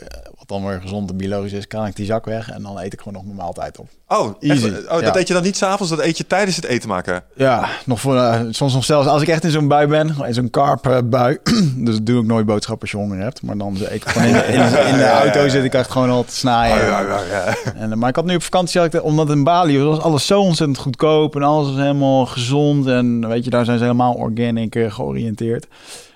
wat 0.47 0.59
dan 0.61 0.67
weer 0.69 0.81
gezond 0.81 1.09
en 1.09 1.17
biologisch 1.17 1.51
is, 1.53 1.67
kan 1.67 1.85
ik 1.85 1.95
die 1.95 2.05
zak 2.05 2.25
weg. 2.25 2.49
En 2.51 2.61
dan 2.63 2.79
eet 2.79 2.93
ik 2.93 2.99
gewoon 2.99 3.13
nog 3.13 3.23
mijn 3.23 3.35
maaltijd 3.35 3.79
op. 3.79 3.87
Oh, 4.07 4.35
Easy. 4.39 4.67
echt? 4.67 4.83
oh 4.85 4.91
dat 4.91 5.01
Ja. 5.01 5.15
eet 5.15 5.27
je 5.27 5.33
dan 5.33 5.43
niet 5.43 5.57
s'avonds, 5.57 5.89
dat 5.95 6.01
eet 6.01 6.17
je 6.17 6.27
tijdens 6.27 6.55
het 6.55 6.65
eten 6.65 6.89
maken. 6.89 7.23
Ja, 7.35 7.69
nog 7.85 7.99
voor, 8.01 8.15
eh, 8.17 8.41
soms 8.49 8.73
nog 8.73 8.83
zelfs 8.85 9.07
als 9.07 9.21
ik 9.21 9.27
echt 9.27 9.43
in 9.43 9.51
zo'n 9.51 9.67
bui 9.67 9.87
ben, 9.87 10.15
in 10.25 10.33
zo'n 10.33 10.49
carp 10.49 10.87
eh, 10.87 10.97
bui. 11.03 11.37
dus 11.85 11.95
dat 11.95 12.05
doe 12.05 12.21
ik 12.21 12.27
nooit 12.27 12.45
boodschappen 12.45 12.81
als 12.81 12.91
je 12.91 12.97
honger 13.07 13.19
hebt. 13.23 13.41
Maar 13.41 13.57
dan 13.57 13.75
eet 13.79 13.91
ik 13.91 14.05
gewoon 14.05 14.27
in, 14.27 14.33
de- 14.33 14.45
in, 14.45 14.59
de- 14.71 14.85
in 14.91 14.97
de 14.97 15.09
auto 15.09 15.47
zit 15.47 15.63
ik 15.63 15.73
echt 15.73 15.91
gewoon 15.91 16.09
al 16.09 16.23
te 16.23 16.35
snijden. 16.35 16.81
Oh, 16.83 16.87
ja, 16.87 16.99
ja, 17.01 17.21
ja. 17.31 17.55
En, 17.75 17.91
eh, 17.91 17.97
maar 17.97 18.09
ik 18.09 18.15
had 18.15 18.25
nu 18.25 18.35
op 18.35 18.43
vakantie, 18.43 18.81
had 18.81 18.93
ik, 18.93 19.03
omdat 19.03 19.29
in 19.29 19.43
Bali 19.43 19.79
was 19.79 19.99
alles 19.99 20.25
zo 20.25 20.41
ontzettend 20.41 20.77
goedkoop 20.79 21.35
en 21.35 21.43
alles 21.43 21.67
was 21.67 21.75
helemaal 21.77 22.25
gezond. 22.25 22.87
En 22.87 23.27
weet 23.27 23.43
je, 23.43 23.49
daar 23.49 23.65
zijn 23.65 23.77
ze 23.77 23.83
helemaal 23.83 24.13
organic 24.13 24.75
eh, 24.75 24.91
georiënteerd. 24.91 25.67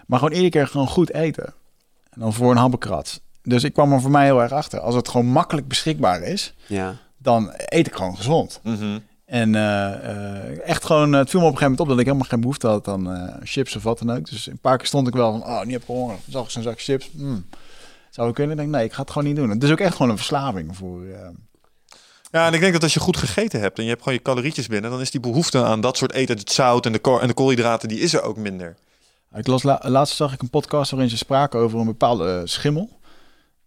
Maar 0.08 0.20
gewoon 0.20 0.34
iedere 0.34 0.52
keer 0.52 0.68
gewoon 0.68 0.88
goed 0.88 1.14
eten. 1.14 1.46
En 2.14 2.20
dan 2.22 2.34
voor 2.34 2.52
een 2.52 2.58
habbekrat. 2.58 3.22
Dus 3.44 3.64
ik 3.64 3.74
kwam 3.74 3.94
er 3.94 4.02
voor 4.02 4.12
mij 4.12 4.26
heel 4.26 4.42
erg 4.42 4.52
achter. 4.52 4.80
Als 4.80 4.96
het 4.96 5.10
gewoon 5.10 5.26
makkelijk 5.26 5.68
beschikbaar 5.68 6.22
is, 6.22 6.54
ja. 6.68 6.96
dan 7.18 7.52
eet 7.56 7.88
ik 7.88 7.96
gewoon 7.96 8.16
gezond. 8.18 8.60
Mhm. 8.64 9.00
En 9.26 9.56
eh, 9.56 9.94
eh, 9.94 10.60
echt 10.70 10.86
gewoon, 10.86 11.14
het 11.14 11.30
viel 11.30 11.40
me 11.40 11.46
op 11.46 11.52
een 11.52 11.58
gegeven 11.58 11.62
moment 11.62 11.80
op 11.80 11.88
dat 11.88 12.00
ik 12.00 12.06
helemaal 12.06 12.28
geen 12.30 12.40
behoefte 12.40 12.68
had 12.68 12.88
aan 12.88 13.14
eh, 13.14 13.36
chips 13.44 13.76
of 13.76 13.84
wat 13.84 14.00
dan 14.00 14.18
ook. 14.18 14.30
Dus 14.30 14.48
een 14.48 14.60
paar 14.60 14.78
keer 14.78 14.88
stond 14.88 15.08
ik 15.08 15.14
wel 15.14 15.32
van, 15.32 15.44
oh, 15.44 15.64
nu 15.64 15.72
heb 15.72 15.82
ik 15.82 15.88
honger. 15.88 16.16
Dan 16.24 16.32
zag 16.32 16.44
ik 16.44 16.50
zo'n 16.50 16.64
zak 16.64 16.82
chips. 16.82 17.10
Hmm. 17.16 17.46
Zou 18.10 18.28
ik 18.30 18.34
kunnen? 18.36 18.52
Ik 18.54 18.62
denk, 18.62 18.76
nee, 18.76 18.86
ik 18.86 18.94
ga 18.94 19.02
het 19.02 19.12
gewoon 19.12 19.28
niet 19.28 19.36
doen. 19.38 19.50
Het 19.50 19.64
is 19.64 19.72
ook 19.72 19.80
echt 19.80 19.96
gewoon 19.96 20.12
een 20.12 20.18
verslaving 20.18 20.76
voor... 20.78 21.04
eh, 21.06 21.28
Ja, 22.32 22.48
en 22.48 22.54
ik 22.54 22.60
denk 22.60 22.74
dat 22.74 22.84
als 22.84 22.94
je 22.94 23.00
goed 23.00 23.18
gegeten 23.18 23.60
hebt 23.60 23.78
en 23.78 23.84
je 23.84 23.90
hebt 23.90 24.02
gewoon 24.04 24.18
je 24.18 24.24
calorietjes 24.24 24.68
binnen, 24.68 24.92
dan 24.92 25.02
is 25.02 25.12
die 25.12 25.20
behoefte 25.22 25.64
aan 25.64 25.82
dat 25.82 25.98
soort 25.98 26.14
eten, 26.14 26.38
het 26.38 26.52
zout 26.52 26.86
en 26.86 26.92
de, 26.92 27.18
en 27.22 27.28
de 27.28 27.34
koolhydraten, 27.34 27.88
die 27.88 28.00
is 28.00 28.14
er 28.14 28.22
ook 28.22 28.38
minder. 28.38 28.76
Ik 29.36 29.48
las 29.48 29.64
la- 29.64 29.82
laatst 29.84 30.16
zag 30.16 30.34
ik 30.34 30.42
een 30.42 30.50
podcast 30.50 30.92
waarin 30.92 31.10
ze 31.10 31.18
spraken 31.18 31.60
over 31.60 31.80
een 31.80 31.86
bepaalde 31.86 32.30
eh, 32.38 32.42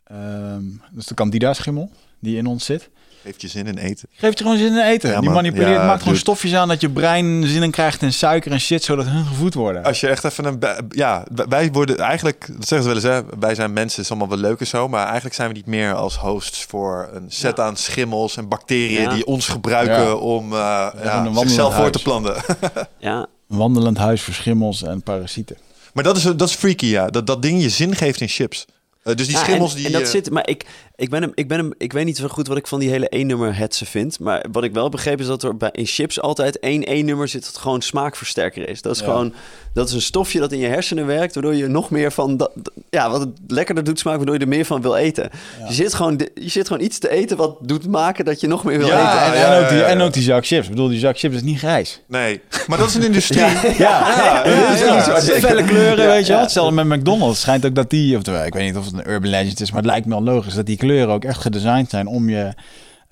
schimmel. 0.05 0.53
Ehm 0.55 0.63
dus 0.91 1.07
de 1.07 1.15
candida-schimmel 1.15 1.91
die 2.21 2.37
in 2.37 2.47
ons 2.47 2.65
zit. 2.65 2.91
Heeft 3.23 3.41
je 3.41 3.49
zin 3.49 3.67
in 3.67 3.79
eten? 3.79 4.09
Geeft 4.13 4.39
je 4.39 4.45
gewoon 4.45 4.59
zin 4.59 4.73
in 4.73 4.79
eten. 4.85 5.09
Ja, 5.11 5.15
die 5.15 5.25
man. 5.25 5.35
manipuleert, 5.35 5.69
Ja, 5.71 5.77
maakt 5.87 5.99
gewoon 5.99 6.05
dude. 6.05 6.19
stofjes 6.19 6.55
aan 6.55 6.69
dat 6.69 6.81
je 6.81 6.91
brein 6.91 7.47
zin 7.47 7.63
in 7.63 7.71
krijgt 7.71 8.03
in 8.03 8.13
suiker 8.13 8.53
en 8.53 8.61
shit, 8.61 8.85
zodat 8.85 9.07
hun 9.07 9.25
gevoed 9.27 9.55
worden. 9.55 9.85
Als 9.85 10.01
je 10.01 10.09
echt 10.09 10.25
even 10.25 10.45
een... 10.45 10.59
Ja, 10.89 11.25
wij 11.49 11.73
worden 11.73 11.99
eigenlijk... 11.99 12.47
Dat 12.53 12.69
zeggen 12.69 12.95
ze 12.95 12.95
wel 13.11 13.19
eens, 13.19 13.29
hè. 13.33 13.39
Wij 13.41 13.55
zijn 13.55 13.73
mensen, 13.73 14.03
is 14.03 14.11
allemaal 14.11 14.29
wel 14.29 14.39
leuk 14.39 14.61
en 14.61 14.67
zo. 14.67 14.89
Maar 14.89 15.05
eigenlijk 15.05 15.35
zijn 15.35 15.49
we 15.49 15.55
niet 15.55 15.67
meer 15.67 15.95
als 15.95 16.17
hosts 16.19 16.65
voor 16.65 17.09
een 17.13 17.31
set 17.31 17.61
aan 17.61 17.77
schimmels 17.77 18.37
en 18.37 18.49
bacteriën... 18.49 19.01
Ja. 19.03 19.15
die 19.15 19.27
ons 19.27 19.49
gebruiken 19.49 19.95
Ja. 20.05 20.15
om 20.15 20.53
uh, 20.53 20.89
wandelend 21.05 21.39
zichzelf 21.39 21.75
voor 21.75 21.91
te 21.91 22.03
planten. 22.03 22.35
Ja, 22.99 23.27
Een 23.49 23.57
wandelend 23.57 23.99
huis 23.99 24.23
voor 24.23 24.35
schimmels 24.35 24.83
en 24.83 25.03
parasieten. 25.03 25.57
maar 25.93 26.05
dat 26.05 26.17
is, 26.17 26.23
dat 26.23 26.43
is 26.49 26.55
freaky, 26.55 26.87
ja. 26.87 27.07
Dat, 27.09 27.27
dat 27.27 27.43
ding 27.43 27.63
je 27.63 27.69
zin 27.69 27.95
geeft 27.97 28.21
in 28.21 28.29
chips. 28.29 28.65
Eh, 29.05 29.15
dus 29.15 29.27
die 29.27 29.37
Ja, 29.37 29.43
schimmels 29.43 29.71
en, 29.71 29.77
die... 29.77 29.87
en 29.87 29.93
dat 29.93 30.03
eh, 30.03 30.09
zit, 30.09 30.31
maar 30.31 30.49
ik, 30.49 30.67
ik 30.97 31.11
ben 31.11 31.23
hem, 31.23 31.33
ik 31.35 31.49
ben 31.49 31.59
hem, 31.59 31.73
ik 31.79 31.93
weet 31.93 32.05
niet 32.05 32.17
zo 32.17 32.29
goed 32.29 32.47
wat 32.47 32.57
ik 32.57 32.67
van 32.67 32.81
die 32.81 32.91
hele 32.91 33.09
één-nummer 33.09 33.57
hetsen 33.57 33.87
vind. 33.87 34.19
Maar 34.21 34.45
wat 34.53 34.65
ik 34.65 34.73
wel 34.73 34.89
begreep 34.89 35.21
is 35.21 35.27
dat 35.27 35.43
er 35.43 35.57
bij 35.57 35.69
in 35.73 35.87
chips 35.87 36.21
altijd 36.21 36.59
één 36.59 36.85
één-nummer 36.85 37.29
zit 37.29 37.45
dat 37.45 37.57
gewoon 37.57 37.83
smaakversterker 37.83 38.69
is. 38.69 38.83
Dat 38.83 38.93
is 38.95 38.99
Ja. 39.01 39.05
gewoon, 39.05 39.35
dat 39.75 39.89
is 39.89 39.95
een 39.95 40.03
stofje 40.03 40.41
dat 40.41 40.53
in 40.53 40.59
je 40.59 40.67
hersenen 40.67 41.07
werkt, 41.07 41.35
waardoor 41.35 41.55
je 41.55 41.67
nog 41.67 41.91
meer 41.91 42.13
van, 42.13 42.37
dat, 42.37 42.51
ja, 42.91 43.11
wat 43.11 43.21
het 43.21 43.31
lekkerder 43.47 43.85
doet 43.85 43.99
smaken, 43.99 44.19
waardoor 44.19 44.37
je 44.39 44.43
er 44.45 44.57
meer 44.57 44.65
van 44.65 44.83
wil 44.83 44.97
eten. 44.97 45.31
Je 45.69 45.75
zit 45.75 45.95
gewoon, 45.95 46.21
je 46.35 46.49
zit 46.49 46.67
gewoon 46.67 46.83
iets 46.83 46.99
te 46.99 47.11
eten 47.11 47.37
wat 47.37 47.57
doet 47.61 47.87
maken 47.87 48.25
dat 48.25 48.41
je 48.41 48.47
nog 48.47 48.65
meer 48.65 48.79
wil 48.79 48.87
Ja, 48.87 49.13
eten. 49.13 49.33
en, 49.33 49.39
ja, 49.41 49.55
en, 49.55 49.63
ook 49.63 49.69
die, 49.69 49.79
ja, 49.79 49.85
ja. 49.85 49.91
en 49.91 50.01
ook 50.01 50.13
die 50.13 50.23
zak 50.23 50.47
chips. 50.47 50.65
Ik 50.65 50.71
bedoel, 50.71 50.89
die 50.89 50.99
zak 50.99 51.19
chips 51.19 51.35
is 51.35 51.43
niet 51.43 51.59
grijs. 51.59 52.01
Nee, 52.07 52.41
maar 52.67 52.79
dat 52.79 52.89
is 52.89 52.95
een 52.95 53.03
industrie. 53.05 53.43
Ja, 53.79 54.15
ja, 54.17 54.47
ja, 54.47 55.21
felle 55.21 55.65
kleuren, 55.65 56.05
Ja, 56.05 56.11
weet 56.11 56.27
je 56.27 56.33
wel. 56.33 56.43
Hetzelfde 56.43 56.85
met 56.85 56.99
McDonald's. 56.99 57.33
Het 57.33 57.43
schijnt 57.43 57.67
ook 57.67 57.75
dat 57.75 57.91
die, 57.91 58.17
of 58.17 58.27
ik 58.47 58.55
weet 58.55 58.65
niet 58.65 58.77
of 58.77 58.85
het 58.85 58.95
een 58.95 59.11
urban 59.11 59.31
legend 59.31 59.61
is, 59.61 59.71
maar 59.71 59.83
het 59.83 59.91
lijkt 59.91 60.07
me 60.07 60.15
wel 60.15 60.35
logisch 60.35 60.55
dat 60.55 60.67
die 60.67 60.77
kleuren 60.77 61.15
ook 61.15 61.25
echt 61.25 61.41
gedesigned 61.41 61.91
zijn 61.91 62.07
om 62.07 62.29
je... 62.29 62.53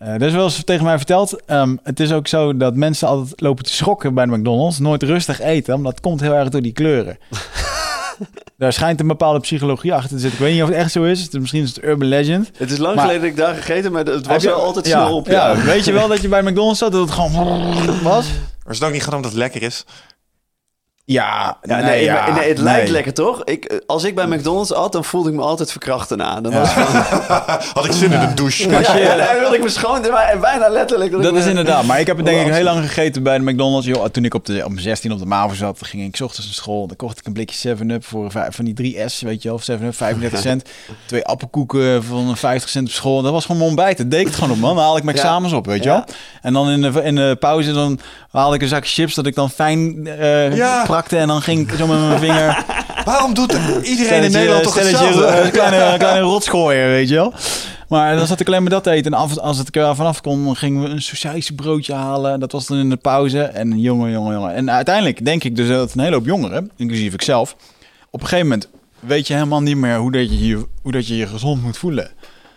eh 0.02 0.08
er 0.14 0.22
is 0.22 0.32
wel 0.32 0.44
eens 0.44 0.64
tegen 0.64 0.84
mij 0.84 0.96
verteld, 0.96 1.40
ehm, 1.46 1.76
het 1.82 2.00
is 2.00 2.12
ook 2.12 2.28
zo 2.28 2.56
dat 2.56 2.74
mensen 2.74 3.08
altijd 3.08 3.40
lopen 3.40 3.64
te 3.64 3.72
schrokken 3.74 4.14
bij 4.14 4.24
de 4.26 4.36
McDonald's, 4.36 4.78
nooit 4.78 5.02
rustig 5.02 5.40
eten, 5.40 5.74
omdat 5.74 5.92
het 5.92 6.00
komt 6.00 6.20
heel 6.20 6.34
erg 6.34 6.48
door 6.48 6.62
die 6.62 6.72
kleuren. 6.72 7.18
Daar 8.58 8.72
schijnt 8.72 9.00
een 9.00 9.06
bepaalde 9.06 9.40
psychologie 9.40 9.94
achter 9.94 10.10
te 10.10 10.18
zitten. 10.18 10.38
Ik 10.38 10.44
weet 10.44 10.52
niet 10.54 10.62
of 10.62 10.68
het 10.68 10.76
echt 10.78 10.92
zo 10.92 11.02
is. 11.02 11.22
Het 11.22 11.34
is- 11.34 11.40
Misschien 11.40 11.62
is 11.62 11.68
het 11.74 11.84
urban 11.84 12.08
legend. 12.08 12.50
Het 12.56 12.70
is 12.70 12.78
lang 12.78 12.94
Maar- 12.94 13.04
geleden 13.04 13.22
dat 13.22 13.30
ik 13.30 13.36
daar 13.36 13.54
gegeten, 13.54 13.92
maar 13.92 14.04
het 14.04 14.26
was 14.26 14.44
wel 14.44 14.62
altijd 14.62 14.86
ja, 14.86 15.04
snel 15.04 15.16
op. 15.16 15.26
Ja. 15.26 15.56
weet 15.64 15.84
je 15.84 15.92
wel 15.92 16.08
dat 16.08 16.20
je 16.22 16.28
bij 16.28 16.42
McDonald's 16.42 16.78
zat 16.78 16.92
dat 16.92 17.00
het 17.00 17.10
gewoon 17.10 17.32
was? 18.02 18.26
Maar 18.64 18.72
is 18.72 18.78
het 18.78 18.84
ook 18.88 18.92
niet 18.92 19.02
gewoon 19.02 19.16
omdat 19.16 19.30
het 19.30 19.40
lekker 19.40 19.62
is? 19.62 19.84
Ja, 21.04 21.56
Ja, 21.62 21.76
nee, 21.80 22.10
maar- 22.10 22.32
nee, 22.32 22.48
het 22.48 22.58
lijkt 22.58 22.90
lekker 22.90 23.14
toch? 23.14 23.44
Ik, 23.44 23.64
eh, 23.64 23.78
als 23.86 24.04
ik 24.04 24.14
bij 24.14 24.26
McDonald's 24.26 24.72
at, 24.72 24.92
dan 24.92 25.04
voelde 25.04 25.28
ik 25.28 25.34
me 25.34 25.42
altijd 25.42 25.70
verkracht 25.70 26.08
daarna. 26.08 26.40
Dan 26.40 26.52
was 26.52 26.68
Had 27.74 27.84
ik 27.84 27.92
zin 27.92 28.12
in 28.12 28.20
een 28.20 28.34
douche. 28.34 28.70
Ja, 28.70 28.96
ja, 28.96 29.16
dan 29.16 29.38
wilde 29.40 29.56
ik 29.56 29.62
me 29.62 29.68
schoon, 29.68 30.00
maar 30.10 30.38
bijna 30.40 30.68
letterlijk. 30.68 31.12
Dat, 31.22 31.34
is 31.36 31.42
me- 31.44 31.48
inderdaad. 31.48 31.84
Maar 31.84 32.00
ik 32.00 32.06
heb 32.06 32.16
het 32.16 32.26
denk 32.26 32.46
ik 32.46 32.52
heel 32.54 32.64
lang 32.64 32.80
gegeten 32.84 33.22
bij 33.22 33.38
de 33.38 33.44
McDonald's. 33.44 33.86
Joh, 33.86 34.04
toen 34.04 34.24
ik 34.24 34.34
op, 34.34 34.46
de, 34.46 34.62
op 34.64 34.70
mijn 34.70 34.82
16 34.82 35.12
op 35.12 35.18
de 35.18 35.26
MAVO 35.26 35.54
zat, 35.54 35.78
ging 35.82 36.02
ik 36.04 36.16
's 36.16 36.20
ochtends 36.20 36.46
naar 36.46 36.54
school. 36.54 36.86
Dan 36.86 36.96
kocht 36.96 37.18
ik 37.18 37.26
een 37.26 37.32
blikje 37.32 37.76
7-Up 37.76 38.04
voor 38.04 38.30
van 38.50 38.64
die 38.64 38.94
3S, 38.96 39.18
weet 39.20 39.42
je 39.42 39.48
wel. 39.48 39.60
7-Up, 39.78 39.94
35 39.94 40.38
cent. 40.48 40.68
Twee 41.06 41.24
appelkoeken 41.24 42.04
van 42.04 42.36
50 42.36 42.68
cent 42.70 42.86
op 42.88 42.92
school. 42.94 43.22
Dat 43.22 43.32
was 43.32 43.42
gewoon 43.42 43.56
mijn 43.56 43.70
ontbijt. 43.70 43.98
Dat 43.98 44.10
deed 44.10 44.20
ik 44.20 44.26
het 44.26 44.34
gewoon 44.34 44.50
op, 44.50 44.58
man. 44.58 44.74
Dan 44.74 44.84
haal 44.84 44.96
ik 44.96 45.02
mijn 45.04 45.16
Ja. 45.16 45.22
examens 45.22 45.52
op, 45.52 45.66
weet 45.66 45.82
je 45.82 45.88
Ja. 45.88 45.94
wel. 45.94 46.04
En 46.42 46.52
dan 46.52 46.70
in 46.70 46.82
de, 46.82 47.02
in 47.02 47.14
de 47.14 47.36
pauze 47.40 47.72
dan 47.72 48.00
haalde 48.30 48.54
ik 48.56 48.62
een 48.62 48.68
zak 48.68 48.86
chips 48.86 49.14
dat 49.14 49.26
ik 49.26 49.34
dan 49.34 49.50
fijn 49.50 50.06
eh 50.06 50.56
Prakte. 50.92 51.16
En 51.16 51.28
dan 51.28 51.42
ging 51.42 51.70
ik 51.70 51.76
zo 51.76 51.86
met 51.86 51.98
mijn 51.98 52.18
vinger... 52.18 52.64
Waarom 53.04 53.34
doet 53.34 53.52
iedereen 53.82 54.22
in 54.22 54.32
Nederland 54.32 54.62
toch 54.62 54.74
hetzelfde? 54.74 55.24
eh, 55.24 55.50
kleine, 55.50 55.94
kleine 55.98 56.20
rotsgooier, 56.20 56.88
weet 56.88 57.08
je 57.08 57.14
wel. 57.14 57.32
Maar 57.88 58.16
dan 58.16 58.26
zat 58.26 58.40
ik 58.40 58.46
alleen 58.46 58.62
maar 58.62 58.70
dat 58.70 58.82
te 58.82 58.90
eten. 58.90 59.12
En 59.12 59.18
af, 59.18 59.38
als 59.38 59.58
het 59.58 59.76
er 59.76 59.96
vanaf 59.96 60.20
kon, 60.20 60.56
gingen 60.56 60.82
we 60.82 60.88
een 60.88 61.02
sausage 61.02 61.54
broodje 61.54 61.94
halen. 61.94 62.40
Dat 62.40 62.52
was 62.52 62.66
dan 62.66 62.78
in 62.78 62.90
de 62.90 62.96
pauze. 62.96 63.42
En 63.42 63.80
jongen, 63.80 64.10
jongen, 64.10 64.32
jongen. 64.32 64.54
En 64.54 64.70
uiteindelijk 64.70 65.24
denk 65.24 65.44
ik 65.44 65.56
dus 65.56 65.68
dat 65.68 65.94
een 65.94 66.00
hele 66.00 66.14
hoop 66.14 66.26
jongeren, 66.26 66.70
inclusief 66.76 67.14
ik 67.14 67.22
zelf, 67.22 67.56
op 68.10 68.20
een 68.20 68.26
gegeven 68.26 68.48
moment 68.48 68.68
weet 69.00 69.26
je 69.26 69.34
helemaal 69.34 69.62
niet 69.62 69.76
meer 69.76 69.96
hoe 69.96 70.12
dat 70.12 70.30
je 70.30 70.46
je, 70.46 70.66
hoe 70.82 70.92
dat 70.92 71.06
je, 71.06 71.16
je 71.16 71.26
gezond 71.26 71.62
moet 71.62 71.78
voelen. 71.78 72.10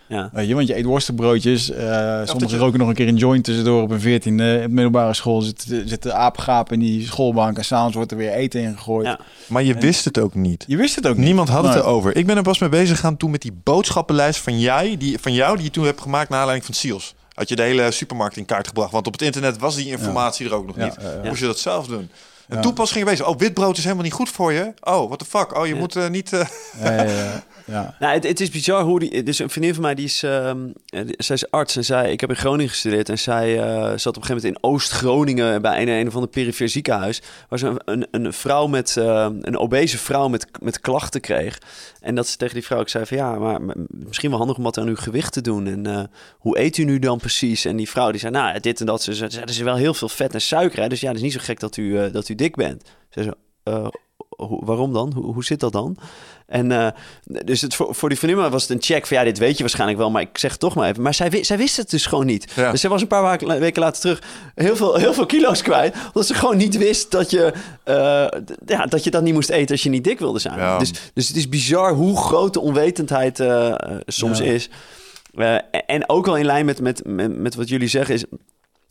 Ja. 0.08 0.30
Weet 0.32 0.48
je, 0.48 0.54
want 0.54 0.66
je 0.68 0.76
eet 0.76 0.84
worstenbroodjes. 0.84 1.70
eh 1.70 1.86
dat 2.18 2.28
sommigen 2.28 2.54
je- 2.56 2.62
roken 2.64 2.78
nog 2.78 2.88
een 2.88 2.94
keer 2.94 3.08
een 3.08 3.16
joint 3.16 3.44
tussendoor 3.44 3.82
op 3.82 3.90
een 3.90 4.00
14 4.00 4.40
e 4.40 4.68
middelbare 4.68 5.14
school. 5.14 5.40
Zitten 5.40 5.88
zit 5.88 6.02
de 6.02 6.12
apengaap 6.12 6.72
in 6.72 6.78
die 6.80 7.06
schoolbank 7.06 7.56
en 7.58 7.64
s'avonds 7.64 7.96
wordt 7.96 8.10
er 8.10 8.16
weer 8.16 8.32
eten 8.32 8.60
ingegooid. 8.60 9.06
Ja. 9.06 9.18
Maar 9.46 9.62
je 9.62 9.74
wist 9.74 10.04
het 10.04 10.18
ook 10.18 10.34
niet. 10.34 10.64
Je 10.66 10.76
wist 10.76 10.94
het 10.96 11.06
ook 11.06 11.16
niet. 11.16 11.24
Niemand 11.24 11.48
had 11.48 11.64
het 11.64 11.74
erover. 11.74 12.16
Ik 12.16 12.26
ben 12.26 12.36
er 12.36 12.42
pas 12.42 12.58
mee 12.58 12.68
bezig 12.68 13.00
gaan 13.00 13.16
toen 13.16 13.30
met 13.30 13.42
die 13.42 13.52
boodschappenlijst 13.62 14.40
van, 14.40 14.60
jij, 14.60 14.96
die, 14.98 15.18
van 15.20 15.32
jou... 15.32 15.56
die 15.56 15.64
je 15.64 15.70
toen 15.70 15.84
hebt 15.84 16.00
gemaakt 16.00 16.28
naar 16.28 16.38
aanleiding 16.38 16.66
van 16.66 16.74
Seals. 16.74 17.14
Had 17.34 17.48
je 17.48 17.56
de 17.56 17.62
hele 17.62 17.90
supermarkt 17.90 18.36
in 18.36 18.44
kaart 18.44 18.68
gebracht. 18.68 18.92
Want 18.92 19.06
op 19.06 19.12
het 19.12 19.22
internet 19.22 19.58
was 19.58 19.74
die 19.76 19.86
informatie 19.88 20.46
er 20.46 20.54
ook 20.54 20.66
nog 20.66 20.76
Ja, 20.76 20.84
niet. 20.84 20.94
ja, 21.00 21.10
ja. 21.22 21.28
Moest 21.28 21.40
je 21.40 21.46
dat 21.46 21.58
zelf 21.58 21.86
doen. 21.86 22.08
En 22.48 22.56
Ja. 22.56 22.62
toen 22.62 22.72
pas 22.74 22.92
ging 22.92 23.04
je 23.04 23.10
bezig. 23.10 23.26
Oh, 23.26 23.38
witbrood 23.38 23.76
is 23.76 23.82
helemaal 23.82 24.04
niet 24.04 24.12
goed 24.12 24.28
voor 24.28 24.52
je. 24.52 24.72
Oh, 24.80 25.06
what 25.06 25.18
the 25.18 25.24
fuck. 25.24 25.56
Oh, 25.58 25.66
je 25.66 25.72
Ja. 25.74 25.78
moet 25.80 25.96
eh, 25.96 26.08
niet... 26.08 26.32
eh, 26.32 26.40
Nou, 28.00 28.14
het, 28.14 28.24
het 28.26 28.40
is 28.40 28.50
bizar 28.50 28.82
hoe 28.82 28.98
die. 29.00 29.22
Dus 29.22 29.38
een 29.38 29.50
vriendin 29.50 29.74
van 29.74 29.82
mij 29.82 29.94
die 29.94 30.04
is. 30.04 30.22
ehm, 30.22 30.58
eh, 30.86 31.00
zij 31.16 31.34
is 31.36 31.50
arts 31.50 31.76
en 31.76 31.84
zij. 31.84 32.12
Ik 32.12 32.20
heb 32.20 32.30
in 32.30 32.36
Groningen 32.36 32.68
gestudeerd 32.70 33.08
en 33.08 33.18
zij 33.18 33.60
eh, 33.62 33.82
zat 33.96 34.16
op 34.16 34.22
een 34.22 34.26
gegeven 34.28 34.34
moment 34.34 34.44
in 34.44 34.58
Oost-Groningen 34.70 35.62
bij 35.62 35.82
een, 35.82 35.88
een 35.88 36.06
of 36.06 36.14
ander 36.14 36.30
perifere 36.30 36.68
ziekenhuis. 36.68 37.22
Waar 37.48 37.58
ze 37.58 37.66
een, 37.66 38.06
een, 38.10 38.24
een 38.24 38.32
vrouw 38.32 38.66
met. 38.66 38.96
eh, 38.96 39.28
een 39.40 39.56
obese 39.58 39.98
vrouw 39.98 40.28
met, 40.28 40.46
met 40.62 40.80
klachten 40.80 41.20
kreeg. 41.20 41.58
En 42.00 42.14
dat 42.14 42.26
ze 42.26 42.36
tegen 42.36 42.54
die 42.54 42.64
vrouw 42.64 42.78
ook 42.78 42.88
zei: 42.88 43.06
van 43.06 43.16
ja, 43.16 43.38
maar 43.38 43.60
misschien 43.88 44.28
wel 44.30 44.38
handig 44.38 44.56
om 44.56 44.62
wat 44.62 44.78
aan 44.78 44.88
uw 44.88 44.96
gewicht 44.96 45.32
te 45.32 45.40
doen. 45.40 45.66
En 45.66 45.86
eh, 45.86 46.02
hoe 46.38 46.58
eet 46.58 46.76
u 46.76 46.84
nu 46.84 46.98
dan 46.98 47.18
precies? 47.18 47.64
En 47.64 47.76
die 47.76 47.88
vrouw 47.88 48.10
die 48.10 48.20
zei: 48.20 48.32
Nou, 48.32 48.60
dit 48.60 48.80
en 48.80 48.86
dat. 48.86 49.02
Ze 49.02 49.14
zei: 49.14 49.30
Er 49.42 49.48
is 49.48 49.58
wel 49.58 49.76
heel 49.76 49.94
veel 49.94 50.08
vet 50.08 50.34
en 50.34 50.40
suiker. 50.40 50.82
Hè? 50.82 50.88
Dus 50.88 51.00
ja, 51.00 51.06
het 51.08 51.16
is 51.16 51.22
niet 51.22 51.32
zo 51.32 51.40
gek 51.42 51.60
dat 51.60 51.76
u, 51.76 51.98
eh, 51.98 52.12
dat 52.12 52.28
u 52.28 52.34
dik 52.34 52.56
bent. 52.56 52.82
Ze 53.10 53.22
zei: 53.22 53.34
"Eh, 53.62 53.86
hoe- 54.28 54.64
waarom 54.64 54.92
dan? 54.92 55.12
Hoe 55.12 55.44
zit 55.44 55.60
dat 55.60 55.72
dan? 55.72 55.96
En 56.46 56.72
eh, 56.72 56.88
dus 57.44 57.60
het, 57.60 57.74
voor, 57.74 57.94
voor 57.94 58.08
die 58.08 58.18
vriendin 58.18 58.50
was 58.50 58.62
het 58.62 58.70
een 58.70 58.82
check 58.82 59.06
van 59.06 59.16
ja, 59.16 59.24
dit 59.24 59.38
weet 59.38 59.56
je 59.56 59.60
waarschijnlijk 59.60 59.98
wel, 59.98 60.10
maar 60.10 60.22
ik 60.22 60.38
zeg 60.38 60.50
het 60.50 60.60
toch 60.60 60.74
maar 60.74 60.88
even. 60.88 61.02
Maar 61.02 61.14
zij, 61.14 61.44
zij 61.44 61.56
wist 61.56 61.76
het 61.76 61.90
dus 61.90 62.06
gewoon 62.06 62.26
niet. 62.26 62.52
Ja. 62.54 62.70
Dus 62.70 62.80
zij 62.80 62.90
was 62.90 63.02
een 63.02 63.06
paar 63.08 63.38
weken 63.60 63.82
later 63.82 64.00
terug 64.00 64.22
heel 64.54 64.76
veel, 64.76 64.94
heel 64.94 65.14
veel 65.14 65.26
kilo's 65.26 65.62
kwijt, 65.62 65.94
omdat 66.06 66.26
ze 66.26 66.34
gewoon 66.34 66.56
niet 66.56 66.76
wist 66.76 67.10
dat 67.10 67.30
je, 67.30 67.52
eh, 67.84 68.40
ja, 68.66 68.86
dat 68.86 69.04
je 69.04 69.10
dat 69.10 69.22
niet 69.22 69.34
moest 69.34 69.50
eten 69.50 69.70
als 69.70 69.82
je 69.82 69.90
niet 69.90 70.04
dik 70.04 70.18
wilde 70.18 70.38
zijn. 70.38 70.58
Ja. 70.58 70.78
Dus, 70.78 70.92
dus 71.14 71.28
het 71.28 71.36
is 71.36 71.48
bizar 71.48 71.92
hoe 71.92 72.16
groot 72.16 72.52
de 72.52 72.60
onwetendheid 72.60 73.40
eh, 73.40 73.74
soms 74.06 74.38
Ja. 74.38 74.44
is. 74.44 74.68
En 75.86 76.08
ook 76.08 76.26
wel 76.26 76.36
in 76.36 76.44
lijn 76.44 76.66
met, 76.66 76.80
met, 76.80 77.06
met, 77.06 77.38
met 77.38 77.54
wat 77.54 77.68
jullie 77.68 77.88
zeggen 77.88 78.14
is, 78.14 78.24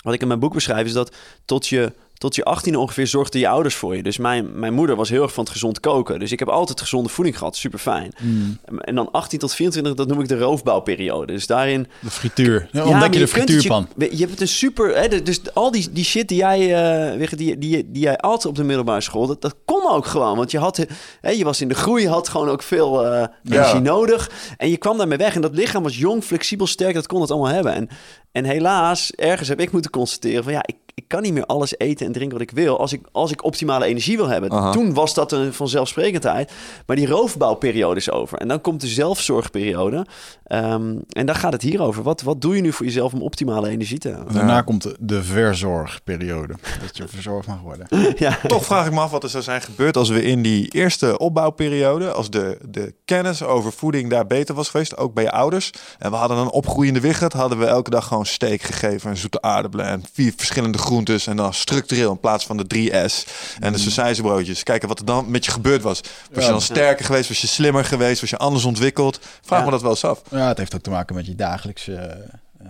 wat 0.03 0.14
ik 0.14 0.22
in 0.22 0.27
mijn 0.27 0.40
boek 0.40 0.53
beschrijf, 0.53 0.86
is 0.86 0.94
dat 0.94 1.15
tot 1.45 1.68
je, 1.68 1.94
tot 2.18 2.36
je 2.36 2.44
18 2.44 2.76
ongeveer 2.76 3.08
zorgden 3.08 3.40
je 3.40 3.48
ouders 3.48 3.76
voor 3.76 3.96
je. 3.96 4.04
Dus 4.04 4.18
mijn, 4.18 4.60
mijn 4.60 4.74
moeder 4.74 4.96
was 4.96 5.10
heel 5.10 5.24
erg 5.24 5.34
van 5.34 5.44
het 5.44 5.54
gezond 5.54 5.80
koken. 5.80 6.20
Dus 6.20 6.32
ik 6.32 6.40
heb 6.40 6.50
altijd 6.50 6.82
gezonde 6.82 7.10
voeding 7.10 7.38
gehad, 7.38 7.56
super 7.56 7.80
fijn. 7.80 8.14
Mm. 8.22 8.60
En 8.78 8.96
dan 8.96 9.12
18 9.12 9.40
tot 9.40 9.54
24, 9.54 9.94
dat 9.94 10.08
noem 10.08 10.22
ik 10.22 10.28
de 10.28 10.38
roofbouwperiode. 10.38 11.34
Dus 11.34 11.48
daarin... 11.48 11.88
De 12.00 12.10
frituur. 12.10 12.68
Ja, 12.72 12.86
ontdek 12.86 13.14
je 13.14 13.20
de 13.20 13.28
frituurpan. 13.28 13.88
Je, 13.98 14.18
je 14.18 14.26
hebt 14.26 14.42
een 14.42 14.48
super... 14.48 14.98
Hè, 14.98 15.22
dus 15.22 15.54
al 15.54 15.72
die, 15.72 15.92
die 15.92 16.04
shit 16.04 16.28
die 16.28 16.38
jij, 16.38 16.60
je, 16.60 17.28
die, 17.36 17.58
die, 17.58 17.92
die 17.92 18.02
jij 18.02 18.18
at 18.18 18.46
op 18.46 18.56
de 18.56 18.64
middelbare 18.64 19.02
school... 19.02 19.28
Dat, 19.28 19.42
dat 19.42 19.56
kon 19.66 19.90
ook 19.90 20.06
gewoon. 20.06 20.38
Want 20.38 20.52
je, 20.52 20.58
had, 20.58 20.86
hè, 21.22 21.30
je 21.30 21.44
was 21.44 21.62
in 21.62 21.68
de 21.68 21.76
groei, 21.76 22.08
had 22.08 22.30
gewoon 22.30 22.50
ook 22.50 22.64
veel 22.64 23.06
eh 23.06 23.28
energie 23.44 23.80
nodig. 23.80 24.32
En 24.58 24.70
je 24.70 24.78
kwam 24.78 24.98
daarmee 24.98 25.18
weg. 25.18 25.36
En 25.36 25.42
dat 25.42 25.56
lichaam 25.56 25.84
was 25.84 25.98
jong, 25.98 26.24
flexibel, 26.24 26.68
sterk. 26.68 26.94
Dat 26.94 27.08
kon 27.08 27.22
het 27.22 27.32
allemaal 27.32 27.54
hebben. 27.54 27.74
En, 27.74 27.90
en 28.32 28.46
helaas, 28.46 29.12
ergens 29.12 29.48
heb 29.48 29.60
ik 29.60 29.72
moeten 29.72 29.92
constateren 29.92 30.44
van... 30.44 30.54
ja, 30.54 30.64
ik, 30.66 30.76
ik 30.96 31.08
kan 31.08 31.22
niet 31.22 31.34
meer 31.34 31.46
alles 31.46 31.78
eten 31.78 32.06
en 32.06 32.12
drinken 32.12 32.38
wat 32.38 32.48
ik 32.48 32.56
wil... 32.56 32.80
als 32.80 32.94
ik, 32.94 33.08
als 33.12 33.32
ik 33.32 33.44
optimale 33.44 33.86
energie 33.86 34.18
wil 34.18 34.28
hebben. 34.28 34.52
Aha. 34.52 34.72
Toen 34.72 34.94
was 34.94 35.14
dat 35.14 35.32
een 35.32 35.54
vanzelfsprekendheid. 35.54 36.52
Maar 36.86 36.96
die 36.96 37.08
roofbouwperiode 37.08 38.00
is 38.00 38.12
over. 38.12 38.38
En 38.38 38.48
dan 38.48 38.62
komt 38.62 38.82
de 38.82 38.88
zelfzorgperiode. 38.88 40.06
Ehm, 40.44 40.96
en 41.10 41.26
daar 41.26 41.36
gaat 41.36 41.54
het 41.54 41.62
hier 41.62 41.82
over. 41.82 42.04
Wat, 42.04 42.22
wat 42.22 42.42
doe 42.42 42.56
je 42.56 42.62
nu 42.62 42.74
voor 42.74 42.86
jezelf 42.86 43.14
om 43.14 43.22
optimale 43.22 43.70
energie 43.70 43.98
te 43.98 44.10
hebben? 44.10 44.34
Daarna 44.34 44.62
komt 44.62 44.84
de, 44.84 44.96
de 45.00 45.24
verzorgperiode. 45.24 46.54
Dat 46.82 46.98
je 46.98 47.08
verzorgd 47.08 47.48
mag 47.48 47.62
worden. 47.62 47.88
ja. 48.18 48.40
Toch 48.48 48.66
vraag 48.66 48.86
ik 48.86 48.94
me 48.94 49.00
af 49.00 49.12
wat 49.12 49.24
er 49.24 49.30
zou 49.30 49.44
zijn 49.44 49.62
gebeurd 49.62 49.98
als 49.98 50.10
we 50.10 50.24
in 50.24 50.42
die 50.42 50.72
eerste 50.72 51.18
opbouwperiode, 51.18 52.12
als 52.12 52.30
de, 52.30 52.58
de 52.70 52.94
kennis 53.06 53.44
over 53.44 53.72
voeding 53.72 54.10
daar 54.10 54.28
beter 54.28 54.56
was 54.56 54.70
geweest, 54.70 54.98
ook 54.98 55.14
bij 55.14 55.24
je 55.24 55.32
ouders. 55.32 55.72
En 56.00 56.12
we 56.12 56.18
hadden 56.18 56.38
een 56.38 56.52
opgroeiende 56.52 57.00
wicht, 57.00 57.34
hadden 57.34 57.60
we 57.60 57.66
elke 57.66 57.90
dag 57.90 58.08
gewoon 58.08 58.26
steak 58.26 58.62
gegeven 58.62 59.10
en 59.10 59.18
zoete 59.18 59.42
aardappelen 59.42 59.86
en 59.86 60.04
vier 60.14 60.34
verschillende 60.36 60.78
groentes 60.86 61.28
en 61.28 61.36
dan 61.38 61.53
structureel 61.53 62.12
in 62.12 62.20
plaats 62.20 62.45
van 62.45 62.57
de 62.57 62.66
3S 62.76 63.24
en 63.60 63.72
de 63.74 63.80
sausijzenbroodjes. 63.80 64.64
Kijken 64.64 64.88
wat 64.88 64.99
er 64.99 65.06
dan 65.06 65.32
met 65.32 65.45
je 65.45 65.52
gebeurd 65.52 65.82
was. 65.82 66.02
Was 66.32 66.44
je 66.45 66.49
dan 66.52 66.62
sterker 66.62 67.06
geweest? 67.06 67.28
Was 67.28 67.41
je 67.41 67.48
slimmer 67.48 67.86
geweest? 67.86 68.22
Was 68.22 68.30
je 68.30 68.38
anders 68.38 68.66
ontwikkeld? 68.66 69.20
Vraag 69.41 69.60
Ja. 69.60 69.66
me 69.66 69.72
dat 69.72 69.82
wel 69.82 69.91
eens 69.91 70.03
af. 70.06 70.22
Ja, 70.32 70.48
het 70.48 70.57
heeft 70.57 70.76
ook 70.76 70.82
te 70.82 70.90
maken 70.90 71.16
met 71.16 71.26
je 71.26 71.36
dagelijkse, 71.36 71.95
eh, 71.95 72.68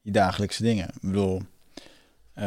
je 0.00 0.10
dagelijkse 0.10 0.62
dingen. 0.62 0.84
Ik 0.88 1.00
bedoel, 1.00 1.42
eh, 2.34 2.46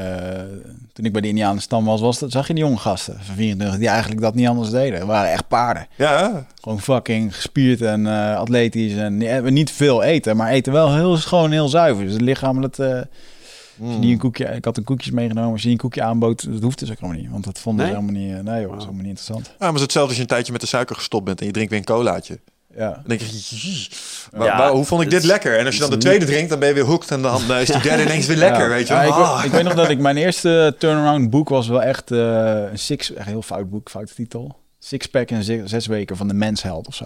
toen 0.93 1.05
ik 1.05 1.11
bij 1.11 1.21
de 1.21 1.27
Indianen 1.27 1.61
stam 1.61 1.85
was, 1.85 2.01
was 2.01 2.19
dat, 2.19 2.31
zag 2.31 2.47
je 2.47 2.53
die 2.53 2.63
jonge 2.63 2.77
gasten 2.77 3.19
van 3.21 3.35
24 3.35 3.79
die 3.79 3.87
eigenlijk 3.87 4.21
dat 4.21 4.35
niet 4.35 4.47
anders 4.47 4.69
deden. 4.69 4.97
Het 4.99 5.07
waren 5.07 5.31
echt 5.31 5.47
paarden. 5.47 5.87
Ja, 5.95 6.45
Gewoon 6.61 6.81
fucking 6.81 7.35
gespierd 7.35 7.81
en 7.81 8.07
eh, 8.07 8.37
atletisch. 8.37 8.93
En 8.95 9.53
niet 9.53 9.71
veel 9.71 10.03
eten, 10.03 10.35
maar 10.37 10.51
eten 10.51 10.73
wel 10.73 10.93
heel 10.95 11.17
schoon, 11.17 11.51
heel 11.51 11.67
zuiver. 11.67 12.03
Dus 12.03 12.13
het 12.13 12.21
lichaam, 12.21 12.61
dat, 12.61 12.77
eh, 13.79 13.85
als 13.85 13.93
je 13.95 13.99
die 14.01 14.11
een 14.11 14.17
koekje, 14.17 14.45
ik 14.45 14.65
had 14.65 14.77
een 14.77 14.83
koekjes 14.83 15.11
meegenomen. 15.13 15.51
Als 15.51 15.59
je 15.61 15.67
die 15.67 15.75
een 15.75 15.81
koekje 15.81 16.03
aanbood, 16.03 16.51
dat 16.53 16.61
hoeft 16.61 16.79
dus 16.79 16.89
ook 16.91 16.99
helemaal 16.99 17.21
niet. 17.21 17.31
Want 17.31 17.43
dat 17.43 17.59
vonden 17.59 17.85
Nee? 17.85 17.93
ze 17.95 17.99
helemaal 18.01 18.21
niet, 18.21 18.35
eh, 18.37 18.43
nee 18.53 18.61
joh, 18.61 18.69
dat 18.69 18.77
is 18.79 18.85
helemaal 18.85 19.05
niet 19.05 19.19
interessant. 19.19 19.45
Ja, 19.45 19.53
maar 19.57 19.67
het 19.67 19.75
is 19.75 19.81
hetzelfde 19.81 20.07
als 20.09 20.17
je 20.17 20.21
een 20.23 20.29
tijdje 20.29 20.51
met 20.51 20.61
de 20.61 20.67
suiker 20.67 20.95
gestopt 20.95 21.25
bent 21.25 21.39
en 21.39 21.45
je 21.45 21.51
drinkt 21.51 21.69
weer 21.71 21.79
een 21.79 21.85
colaatje. 21.85 22.39
Ja. 22.77 22.89
Dan 22.91 23.03
denk 23.05 23.21
je, 23.21 23.27
"Jee, 23.57 23.87
wa- 24.31 24.45
Ja, 24.45 24.57
wa- 24.57 24.71
hoe 24.71 24.85
vond 24.85 25.01
ik 25.01 25.09
dit 25.09 25.23
lekker? 25.23 25.57
En 25.57 25.65
als 25.65 25.73
je 25.75 25.81
dan 25.81 25.89
de 25.89 25.97
tweede 25.97 26.25
drinkt, 26.25 26.49
dan 26.49 26.59
ben 26.59 26.67
je 26.67 26.73
weer 26.73 26.83
hooked 26.83 27.11
en 27.11 27.21
dan 27.21 27.51
eh, 27.51 27.61
is 27.61 27.67
die 27.69 27.81
derde 27.81 28.03
ineens 28.07 28.25
weer 28.25 28.37
lekker, 28.37 28.61
Ja. 28.63 28.67
weet 28.69 28.87
je 28.87 28.93
Ja, 28.93 28.99
wel. 28.99 29.09
ik, 29.09 29.13
Ah. 29.15 29.35
weet- 29.35 29.45
ik 29.45 29.51
weet 29.51 29.63
nog 29.63 29.73
dat 29.73 29.89
ik 29.89 29.99
mijn 29.99 30.17
eerste 30.17 30.75
turnaround 30.79 31.29
boek 31.29 31.49
was 31.49 31.67
wel 31.67 31.81
echt 31.81 32.11
eh, 32.11 32.17
een 32.71 32.79
six, 32.79 33.13
echt 33.13 33.25
een 33.25 33.31
heel 33.31 33.41
fout 33.41 33.69
boek, 33.69 33.89
foute 33.89 34.13
titel. 34.13 34.57
Sixpack 34.79 35.29
in 35.29 35.43
zes, 35.43 35.69
zes 35.69 35.85
weken 35.85 36.17
van 36.17 36.27
de 36.27 36.33
mensheld 36.33 36.87
of 36.87 36.95
zo. 36.95 37.05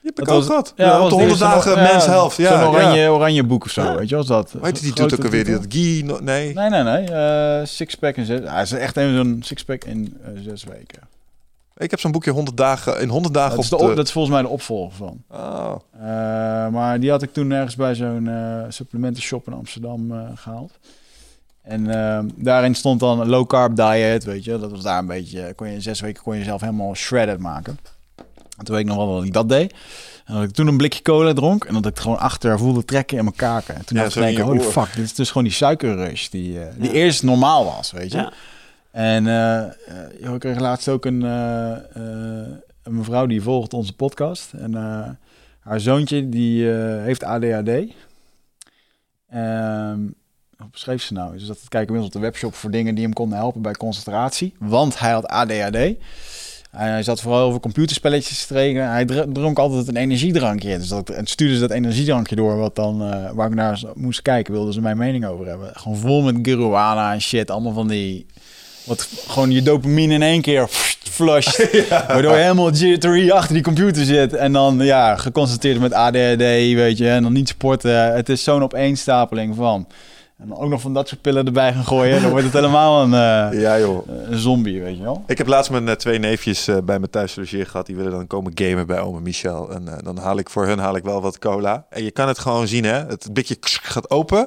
Je 0.00 0.06
hebt 0.14 0.18
ik 0.18 0.24
Dat 0.24 0.36
ook 0.36 0.44
gehad. 0.44 0.72
Ja, 0.76 0.84
op 0.86 0.92
de 0.94 1.00
was 1.02 1.10
100 1.10 1.30
eerste 1.30 1.44
dagen 1.44 1.82
mens 1.82 2.06
helft. 2.06 2.36
Ja, 2.36 2.60
Zo'n 2.60 2.68
oranje, 2.74 3.00
ja. 3.00 3.08
oranje 3.08 3.44
boek 3.44 3.64
of 3.64 3.70
zo, 3.70 3.96
weet 3.96 4.08
je 4.08 4.16
was 4.16 4.26
dat? 4.26 4.52
Hoe 4.52 4.64
heet 4.66 4.80
die 4.80 4.94
doet 4.94 5.12
ook 5.12 5.24
alweer? 5.24 5.44
Dat 5.44 5.66
Guy, 5.68 6.02
no- 6.04 6.18
nee. 6.20 6.54
Nee, 6.54 6.68
nee, 6.70 6.82
nee. 6.82 7.04
eh 7.04 7.66
sixpack 7.66 8.16
in 8.16 8.24
zes. 8.24 8.40
Hij 8.44 8.62
is 8.62 8.72
echt 8.72 8.96
even 8.96 9.14
zo'n 9.14 9.40
sixpack 9.44 9.84
in 9.84 10.16
eh, 10.24 10.30
zes 10.42 10.64
weken. 10.64 11.08
Ik 11.76 11.90
heb 11.90 12.00
zo'n 12.00 12.12
boekje 12.12 12.30
100 12.30 12.56
dagen, 12.56 13.00
in 13.00 13.08
100 13.08 13.34
dagen 13.34 13.56
Dat 13.56 13.64
is, 13.64 13.72
op 13.72 13.88
de, 13.88 13.94
dat 13.94 14.06
is 14.06 14.12
volgens 14.12 14.34
mij 14.34 14.42
de 14.42 14.48
opvolger 14.48 14.96
van. 14.96 15.22
Oh. 15.30 15.74
Eh, 15.92 16.68
maar 16.68 17.00
die 17.00 17.10
had 17.10 17.22
ik 17.22 17.32
toen 17.32 17.50
ergens 17.50 17.76
bij 17.76 17.94
zo'n 17.94 18.28
eh 18.28 18.62
supplementenshop 18.68 19.46
in 19.46 19.52
Amsterdam 19.52 20.12
eh, 20.12 20.18
gehaald. 20.34 20.72
En 21.62 21.90
eh, 21.90 22.18
daarin 22.34 22.74
stond 22.74 23.00
dan 23.00 23.20
een 23.20 23.28
low 23.28 23.46
carb 23.46 23.76
diet, 23.76 24.24
weet 24.24 24.44
je. 24.44 24.58
Dat 24.58 24.70
was 24.70 24.82
daar 24.82 24.98
een 24.98 25.06
beetje, 25.06 25.52
kon 25.54 25.68
je 25.68 25.74
in 25.74 25.82
zes 25.82 26.00
weken 26.00 26.22
kon 26.22 26.32
je 26.32 26.38
jezelf 26.38 26.60
helemaal 26.60 26.94
shredded 26.94 27.38
maken. 27.38 27.78
En 28.58 28.64
toen 28.64 28.74
weet 28.74 28.84
ik 28.84 28.90
nog 28.90 28.96
wel 29.06 29.14
dat 29.14 29.24
ik 29.24 29.32
dat 29.32 29.48
deed. 29.48 29.74
En 30.24 30.34
dat 30.34 30.42
ik 30.42 30.50
toen 30.50 30.66
een 30.66 30.76
blikje 30.76 31.02
cola 31.02 31.32
dronk 31.32 31.64
en 31.64 31.72
dat 31.74 31.84
ik 31.84 31.90
het 31.90 32.00
gewoon 32.00 32.18
achter 32.18 32.58
voelde 32.58 32.84
trekken 32.84 33.16
in 33.18 33.24
mijn 33.24 33.36
kaken. 33.36 33.74
En 33.74 33.84
toen 33.84 33.96
Ja, 33.96 34.02
dacht 34.02 34.16
ik, 34.16 34.36
je 34.36 34.42
holy 34.42 34.58
oor. 34.58 34.64
fuck, 34.72 34.94
dit 34.94 35.04
is 35.04 35.14
dus 35.14 35.28
gewoon 35.28 35.44
die 35.44 35.52
suikerrush 35.52 36.28
die, 36.28 36.60
eh, 36.60 36.66
die 36.76 36.88
Ja. 36.88 36.94
eerst 36.94 37.22
normaal 37.22 37.64
was, 37.64 37.90
weet 37.90 38.12
je. 38.12 38.16
Ja. 38.18 38.32
En 38.90 39.26
eh, 39.26 39.58
eh, 39.58 39.70
joh, 40.20 40.34
ik 40.34 40.40
kreeg 40.40 40.58
laatst 40.58 40.88
ook 40.88 41.04
een, 41.04 41.22
eh, 41.24 41.76
een 42.82 42.94
mevrouw 42.96 43.26
die 43.26 43.42
volgt 43.42 43.74
onze 43.74 43.92
podcast. 43.92 44.52
En 44.52 44.74
haar 45.60 45.80
zoontje 45.80 46.28
die 46.28 46.66
heeft 46.68 47.24
ADHD. 47.24 47.92
Ehm 49.30 49.98
hoe 50.58 50.68
beschreef 50.70 51.02
ze 51.02 51.12
nou? 51.12 51.32
Dus 51.38 51.46
dat 51.46 51.58
kijken 51.68 51.94
we 51.94 52.02
op 52.02 52.12
de 52.12 52.18
webshop 52.18 52.54
voor 52.54 52.70
dingen 52.70 52.94
die 52.94 53.04
hem 53.04 53.12
konden 53.12 53.38
helpen 53.38 53.62
bij 53.62 53.72
concentratie. 53.72 54.54
Want 54.58 54.98
hij 54.98 55.10
had 55.12 55.26
ADHD. 55.26 55.94
Hij 56.70 57.02
zat 57.02 57.20
vooral 57.20 57.40
over 57.40 57.60
computerspelletjes 57.60 58.46
te 58.46 58.54
rekenen. 58.54 58.90
Hij 58.90 59.04
dr- 59.04 59.32
dronk 59.32 59.58
altijd 59.58 59.88
een 59.88 59.96
energiedrankje. 59.96 60.78
Dus 60.78 60.88
dat, 60.88 61.10
en 61.10 61.26
stuurde 61.26 61.54
ze 61.54 61.60
dat 61.60 61.70
energiedrankje 61.70 62.36
door, 62.36 62.56
wat 62.56 62.76
dan, 62.76 63.02
eh, 63.02 63.30
waar 63.32 63.48
ik 63.48 63.54
naar 63.54 63.80
moest 63.94 64.22
kijken, 64.22 64.52
wilden 64.52 64.72
ze 64.72 64.80
mijn 64.80 64.96
mening 64.96 65.26
over 65.26 65.46
hebben. 65.46 65.70
Gewoon 65.72 65.98
vol 65.98 66.22
met 66.22 66.36
guarana 66.42 67.12
en 67.12 67.20
shit. 67.20 67.50
Allemaal 67.50 67.72
van 67.72 67.88
die 67.88 68.26
wat 68.84 69.08
gewoon 69.28 69.50
je 69.50 69.62
dopamine 69.62 70.14
in 70.14 70.22
één 70.22 70.40
keer 70.42 70.68
flusht. 71.18 71.68
Waardoor 71.88 72.32
je 72.36 72.42
helemaal 72.42 72.70
jittery 72.72 73.30
achter 73.30 73.54
die 73.54 73.62
computer 73.62 74.04
zit. 74.04 74.34
En 74.34 74.52
dan 74.52 74.78
ja, 74.78 75.16
geconcentreerd 75.16 75.80
met 75.80 75.92
ADHD, 75.92 76.38
weet 76.74 76.98
je. 76.98 77.08
En 77.08 77.22
dan 77.22 77.32
niet 77.32 77.48
sporten. 77.48 78.14
Het 78.14 78.28
is 78.28 78.42
zo'n 78.42 78.62
opeenstapeling 78.62 79.54
van. 79.56 79.86
En 80.38 80.48
dan 80.48 80.58
ook 80.58 80.68
nog 80.68 80.80
van 80.80 80.94
dat 80.94 81.08
soort 81.08 81.20
pillen 81.20 81.46
erbij 81.46 81.72
gaan 81.72 81.84
gooien. 81.84 82.20
Dan 82.22 82.30
wordt 82.30 82.44
het 82.44 82.54
helemaal 82.60 83.02
een, 83.02 83.12
eh, 83.52 83.60
Ja 83.60 83.78
joh. 83.78 84.08
een 84.08 84.38
zombie, 84.38 84.82
weet 84.82 84.96
je 84.96 85.02
wel. 85.02 85.22
Ik 85.26 85.38
heb 85.38 85.46
laatst 85.46 85.70
mijn 85.70 85.88
eh, 85.88 85.94
twee 85.94 86.18
neefjes 86.18 86.68
eh, 86.68 86.76
bij 86.84 86.98
me 86.98 87.10
thuis 87.10 87.36
logeer 87.36 87.66
gehad. 87.66 87.86
Die 87.86 87.96
willen 87.96 88.10
dan 88.12 88.26
komen 88.26 88.52
gamen 88.54 88.86
bij 88.86 89.00
oma 89.00 89.18
Michel. 89.20 89.70
En 89.72 89.88
eh, 89.88 89.94
dan 90.02 90.18
haal 90.18 90.38
ik 90.38 90.50
voor 90.50 90.66
hun 90.66 90.78
haal 90.78 90.96
ik 90.96 91.04
wel 91.04 91.22
wat 91.22 91.38
cola. 91.38 91.86
En 91.90 92.04
je 92.04 92.10
kan 92.10 92.28
het 92.28 92.38
gewoon 92.38 92.66
zien, 92.68 92.84
hè. 92.84 92.92
Het 93.06 93.28
blikje 93.32 93.56
gaat 93.60 94.10
open. 94.10 94.46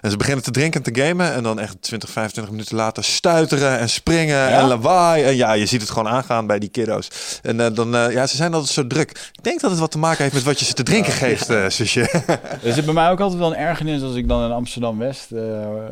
En 0.00 0.10
ze 0.10 0.16
beginnen 0.16 0.44
te 0.44 0.50
drinken 0.50 0.84
en 0.84 0.92
te 0.92 1.02
gamen. 1.02 1.32
En 1.32 1.42
dan 1.42 1.58
echt 1.58 1.82
20, 1.82 2.10
25 2.10 2.52
minuten 2.52 2.76
later 2.76 3.04
stuiteren 3.04 3.78
en 3.78 3.88
springen 3.88 4.48
en 4.48 4.66
lawaai. 4.66 5.24
En 5.24 5.36
ja, 5.36 5.52
je 5.52 5.66
ziet 5.66 5.80
het 5.80 5.90
gewoon 5.90 6.08
aangaan 6.08 6.46
bij 6.46 6.58
die 6.58 6.68
kiddo's. 6.68 7.08
En 7.42 7.60
eh, 7.60 7.74
dan, 7.74 7.96
eh, 7.96 8.12
ja, 8.12 8.26
ze 8.26 8.36
zijn 8.36 8.54
altijd 8.54 8.72
zo 8.72 8.86
druk. 8.86 9.10
Ik 9.10 9.42
denk 9.44 9.60
dat 9.60 9.70
het 9.70 9.80
wat 9.80 9.90
te 9.90 9.98
maken 9.98 10.22
heeft 10.22 10.34
met 10.34 10.42
wat 10.42 10.58
je 10.58 10.64
ze 10.64 10.72
te 10.72 10.82
drinken 10.82 11.12
geeft, 11.12 11.50
eh 11.50 11.68
zusje. 11.68 12.00
Er 12.62 12.72
zit 12.72 12.84
bij 12.84 12.94
mij 12.94 13.10
ook 13.10 13.20
altijd 13.20 13.38
wel 13.38 13.50
een 13.50 13.58
ergernis 13.58 14.02
als 14.02 14.14
ik 14.14 14.28
dan 14.28 14.44
in 14.44 14.50
Amsterdam-West, 14.50 15.30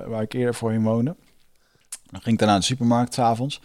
waar 0.07 0.23
ik 0.23 0.33
eerder 0.33 0.55
voorheen 0.55 0.83
woonde. 0.83 1.17
Dan 2.11 2.21
ging 2.21 2.35
ik 2.35 2.39
dan 2.39 2.49
naar 2.49 2.59
de 2.59 2.65
supermarkt 2.65 3.15
s'avonds. 3.15 3.61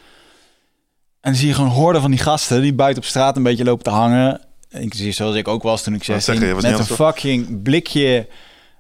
En 1.22 1.32
dan 1.32 1.36
zie 1.36 1.48
je 1.48 1.54
gewoon 1.54 1.70
horden 1.70 2.02
van 2.02 2.12
die 2.12 2.20
gasten 2.20 2.62
die 2.62 2.74
buiten 2.74 3.04
op 3.04 3.10
straat 3.10 3.36
een 3.36 3.44
beetje 3.44 3.64
lopen 3.64 3.84
te 3.84 3.90
hangen. 3.90 4.42
Inclusief 4.70 5.16
zoals 5.16 5.36
ik 5.36 5.48
ook 5.48 5.64
was 5.64 5.84
toen 5.84 5.94
ik 5.94 6.04
Wou 6.04 6.20
16 6.20 6.34
zeggen, 6.34 6.48
je 6.48 6.62
was 6.62 6.80
Met 6.80 6.90
een 6.90 6.96
fucking 6.96 7.62
blikje 7.64 8.28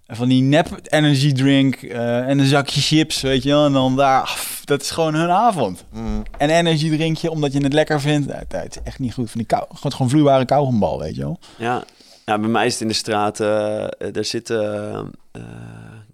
van 0.07 0.27
die 0.29 0.41
nep 0.41 0.67
energy 0.83 1.31
drink 1.33 1.75
eh, 1.75 2.27
en 2.29 2.39
een 2.39 2.45
zakje 2.47 2.81
chips, 2.81 3.21
weet 3.21 3.43
je 3.43 3.49
wel. 3.49 3.65
En 3.65 3.73
dan 3.73 3.95
daar, 3.95 4.21
af, 4.21 4.61
dat 4.65 4.81
is 4.81 4.91
gewoon 4.91 5.13
hun 5.13 5.29
avond. 5.29 5.83
Mm. 5.91 6.23
En 6.37 6.49
energy 6.49 6.89
drinkje 6.89 7.31
omdat 7.31 7.53
je 7.53 7.59
het 7.63 7.73
lekker 7.73 8.01
vindt. 8.01 8.27
Ja, 8.29 8.43
Het 8.47 8.75
is 8.75 8.81
echt 8.83 8.99
niet 8.99 9.13
goed. 9.13 9.31
Van 9.31 9.39
die 9.39 9.47
kou, 9.47 9.65
gewoon, 9.73 9.91
gewoon 9.91 10.09
vloeibare 10.09 10.45
kauwgombal, 10.45 10.99
weet 10.99 11.15
je 11.15 11.21
wel. 11.21 11.39
Ja. 11.57 11.83
ja, 12.25 12.39
bij 12.39 12.49
mij 12.49 12.65
is 12.65 12.71
het 12.73 12.81
in 12.81 12.87
de 12.87 12.93
straat. 12.93 13.39
eh 13.39 14.15
er 14.15 14.25
zitten. 14.25 15.11
eh, 15.31 15.41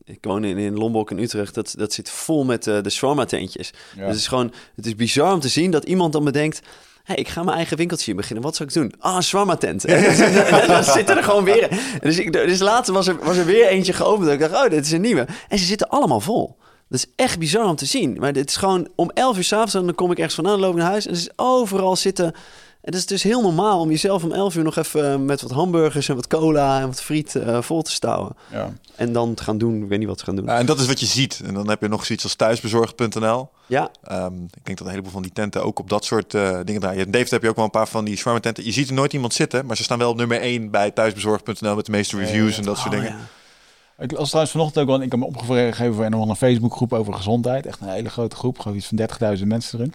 ik 0.04 0.18
woon 0.22 0.44
in, 0.44 0.58
in 0.58 0.74
Lombok 0.78 1.12
in 1.12 1.20
Utrecht. 1.20 1.54
Dat, 1.56 1.74
dat 1.78 1.94
zit 1.94 2.10
vol 2.10 2.44
met 2.46 2.64
de 2.64 2.90
shawarma 2.90 3.26
tentjes. 3.26 3.72
Ja. 3.96 4.00
Dus 4.00 4.08
het 4.08 4.16
is 4.18 4.28
gewoon. 4.28 4.54
Het 4.76 4.86
is 4.86 4.96
bizar 4.96 5.34
om 5.34 5.40
te 5.40 5.48
zien 5.50 5.72
dat 5.72 5.84
iemand 5.84 6.14
dan 6.14 6.24
bedenkt. 6.24 6.62
Hey, 7.10 7.18
ik 7.18 7.28
ga 7.28 7.44
mijn 7.44 7.56
eigen 7.58 7.78
winkeltje 7.78 8.16
beginnen. 8.16 8.44
Wat 8.44 8.56
zou 8.56 8.70
ik 8.70 8.76
doen? 8.76 8.94
Ah, 9.00 9.16
een 9.16 9.24
shawarma 9.24 9.56
tent. 9.56 9.86
En 9.86 10.68
dan 10.68 10.84
zitten 10.84 11.18
er 11.18 11.24
gewoon 11.24 11.44
weer. 11.44 11.70
Dus, 12.02 12.20
ik, 12.20 12.34
dus 12.34 12.60
later 12.60 12.94
was 12.94 13.08
er, 13.08 13.18
was 13.24 13.38
er 13.38 13.46
weer 13.46 13.68
eentje 13.68 13.94
geopend. 13.94 14.30
Ik 14.30 14.40
dacht, 14.40 14.54
oh, 14.54 14.70
dit 14.70 14.86
is 14.86 14.92
een 14.92 15.02
nieuwe. 15.02 15.28
En 15.48 15.58
ze 15.58 15.66
zitten 15.66 15.90
allemaal 15.90 16.20
vol. 16.20 16.58
Dat 16.90 17.00
is 17.00 17.06
echt 17.16 17.40
bizar 17.40 17.66
om 17.66 17.76
te 17.76 17.86
zien. 17.86 18.18
Maar 18.20 18.34
het 18.34 18.50
is 18.50 18.56
gewoon 18.56 18.88
om 18.96 19.12
11 19.14 19.38
uur 19.38 19.44
s'avonds. 19.44 19.74
Dan 19.74 19.96
kom 19.96 20.12
ik 20.12 20.18
ergens 20.18 20.36
vandaan, 20.36 20.60
loop 20.60 20.72
ik 20.72 20.78
naar 20.78 20.90
huis. 20.90 21.06
En 21.06 21.12
er 21.12 21.18
is 21.18 21.30
overal 21.36 21.96
zitten. 21.96 22.34
En 22.82 22.92
het 22.92 22.96
is 23.02 23.06
dus 23.06 23.24
heel 23.24 23.42
normaal 23.42 23.80
om 23.80 23.90
jezelf 23.90 24.24
om 24.24 24.32
11 24.32 24.56
uur 24.56 24.64
nog 24.64 24.76
even 24.76 25.12
eh, 25.12 25.20
met 25.20 25.42
wat 25.42 25.52
hamburgers 25.52 26.10
en 26.10 26.16
wat 26.16 26.28
cola 26.28 26.80
en 26.80 26.86
wat 26.86 27.02
friet 27.02 27.36
eh, 27.36 27.62
vol 27.62 27.82
te 27.82 27.92
stouwen. 27.92 28.36
Ja. 28.52 28.74
En 28.96 29.14
dan 29.14 29.34
te 29.34 29.44
gaan 29.44 29.58
doen, 29.58 29.84
ik 29.84 29.90
weet 29.90 30.00
niet 30.00 30.08
wat 30.08 30.18
te 30.18 30.24
gaan 30.24 30.36
doen. 30.36 30.46
Ja, 30.46 30.58
en 30.58 30.66
dat 30.66 30.80
is 30.80 30.88
wat 30.88 31.00
je 31.00 31.06
ziet. 31.06 31.42
En 31.46 31.54
dan 31.54 31.70
heb 31.70 31.82
je 31.82 31.88
nog 31.88 32.06
zoiets 32.06 32.24
als 32.24 32.36
thuisbezorgd.nl. 32.36 33.50
Ja, 33.66 33.92
Ehm, 34.04 34.34
ik 34.44 34.64
denk 34.66 34.78
dat 34.78 34.80
een 34.80 34.90
heleboel 34.90 35.12
van 35.12 35.22
die 35.22 35.32
tenten 35.32 35.64
ook 35.64 35.80
op 35.80 35.90
dat 35.90 36.06
soort 36.06 36.34
eh, 36.34 36.60
dingen 36.64 36.82
draaien. 36.82 37.06
In 37.12 37.26
heb 37.30 37.42
je 37.42 37.50
ook 37.50 37.56
wel 37.56 37.66
een 37.66 37.72
paar 37.72 37.88
van 37.88 38.06
die 38.06 38.16
shawarma 38.18 38.40
tenten. 38.40 38.66
Je 38.66 38.72
ziet 38.72 38.88
er 38.88 38.94
nooit 38.94 39.14
iemand 39.14 39.34
zitten, 39.34 39.66
maar 39.66 39.78
ze 39.78 39.84
staan 39.84 39.98
wel 39.98 40.10
op 40.10 40.18
nummer 40.18 40.42
1 40.42 40.70
bij 40.72 40.92
thuisbezorgd.nl 40.92 41.76
met 41.76 41.86
de 41.86 41.92
meeste 41.92 42.18
reviews 42.18 42.58
en 42.58 42.64
dat 42.64 42.78
soort 42.78 42.94
Oh, 42.94 43.00
dingen. 43.02 43.18
ja. 43.18 44.04
Ik 44.04 44.12
las 44.12 44.28
trouwens 44.28 44.52
vanochtend 44.52 44.84
ook 44.84 44.90
wel, 44.90 45.02
ik 45.02 45.12
heb 45.12 45.20
me 45.20 45.26
opgegeven 45.26 45.94
voor 45.94 46.06
een 46.06 46.14
of 46.14 46.20
andere 46.20 46.38
Facebookgroep 46.40 46.94
over 46.94 47.14
gezondheid. 47.14 47.66
Echt 47.66 47.82
een 47.82 47.88
hele 47.90 48.10
grote 48.10 48.36
groep, 48.36 48.60
gewoon 48.60 48.78
iets 48.78 48.88
van 48.88 49.38
30.000 49.38 49.44
mensen 49.48 49.80
erin. 49.80 49.94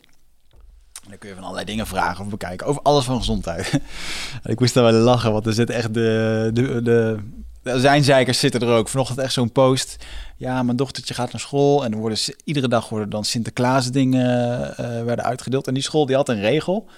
Dan 1.08 1.18
kun 1.18 1.28
je 1.28 1.34
van 1.34 1.44
allerlei 1.44 1.66
dingen 1.66 1.86
vragen 1.86 2.24
of 2.24 2.30
bekijken, 2.30 2.66
over 2.66 2.82
alles 2.82 3.04
van 3.04 3.18
gezondheid. 3.18 3.80
Ik 4.44 4.60
moest 4.60 4.74
daar 4.74 4.84
wel 4.84 4.92
lachen, 4.92 5.32
want 5.32 5.46
er 5.46 5.52
zit 5.52 5.70
echt 5.70 5.94
de, 5.94 6.50
de, 6.52 6.82
de, 6.82 7.18
zijnzeikers 7.62 8.38
zitten 8.38 8.60
er 8.60 8.68
ook. 8.68 8.88
Vanochtend 8.88 9.18
echt 9.18 9.32
zo'n 9.32 9.52
post. 9.52 10.04
Ja, 10.36 10.62
mijn 10.62 10.76
dochtertje 10.76 11.14
gaat 11.14 11.32
naar 11.32 11.40
school 11.40 11.84
en 11.84 11.94
worden, 11.94 12.18
iedere 12.44 12.68
dag 12.68 12.88
worden 12.88 13.10
dan 13.10 13.24
Sinterklaas 13.24 13.90
dingen 13.90 14.76
eh, 14.76 15.04
werden 15.04 15.24
uitgedeeld. 15.24 15.66
En 15.66 15.74
die 15.74 15.82
school 15.82 16.06
die 16.06 16.16
had 16.16 16.28
een 16.28 16.40
regel, 16.40 16.88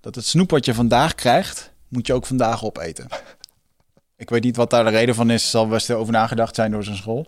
dat 0.00 0.14
het 0.14 0.26
snoep 0.26 0.50
wat 0.50 0.64
je 0.64 0.74
vandaag 0.74 1.14
krijgt, 1.14 1.72
moet 1.88 2.06
je 2.06 2.12
ook 2.12 2.26
vandaag 2.26 2.64
opeten. 2.64 3.08
Ik 4.16 4.30
weet 4.30 4.42
niet 4.42 4.56
wat 4.56 4.70
daar 4.70 4.84
de 4.84 4.90
reden 4.90 5.14
van 5.14 5.30
is. 5.30 5.42
Er 5.42 5.48
zal 5.48 5.68
best 5.68 5.90
over 5.90 6.12
nagedacht 6.12 6.54
zijn 6.54 6.70
door 6.70 6.84
zijn 6.84 6.96
school. 6.96 7.26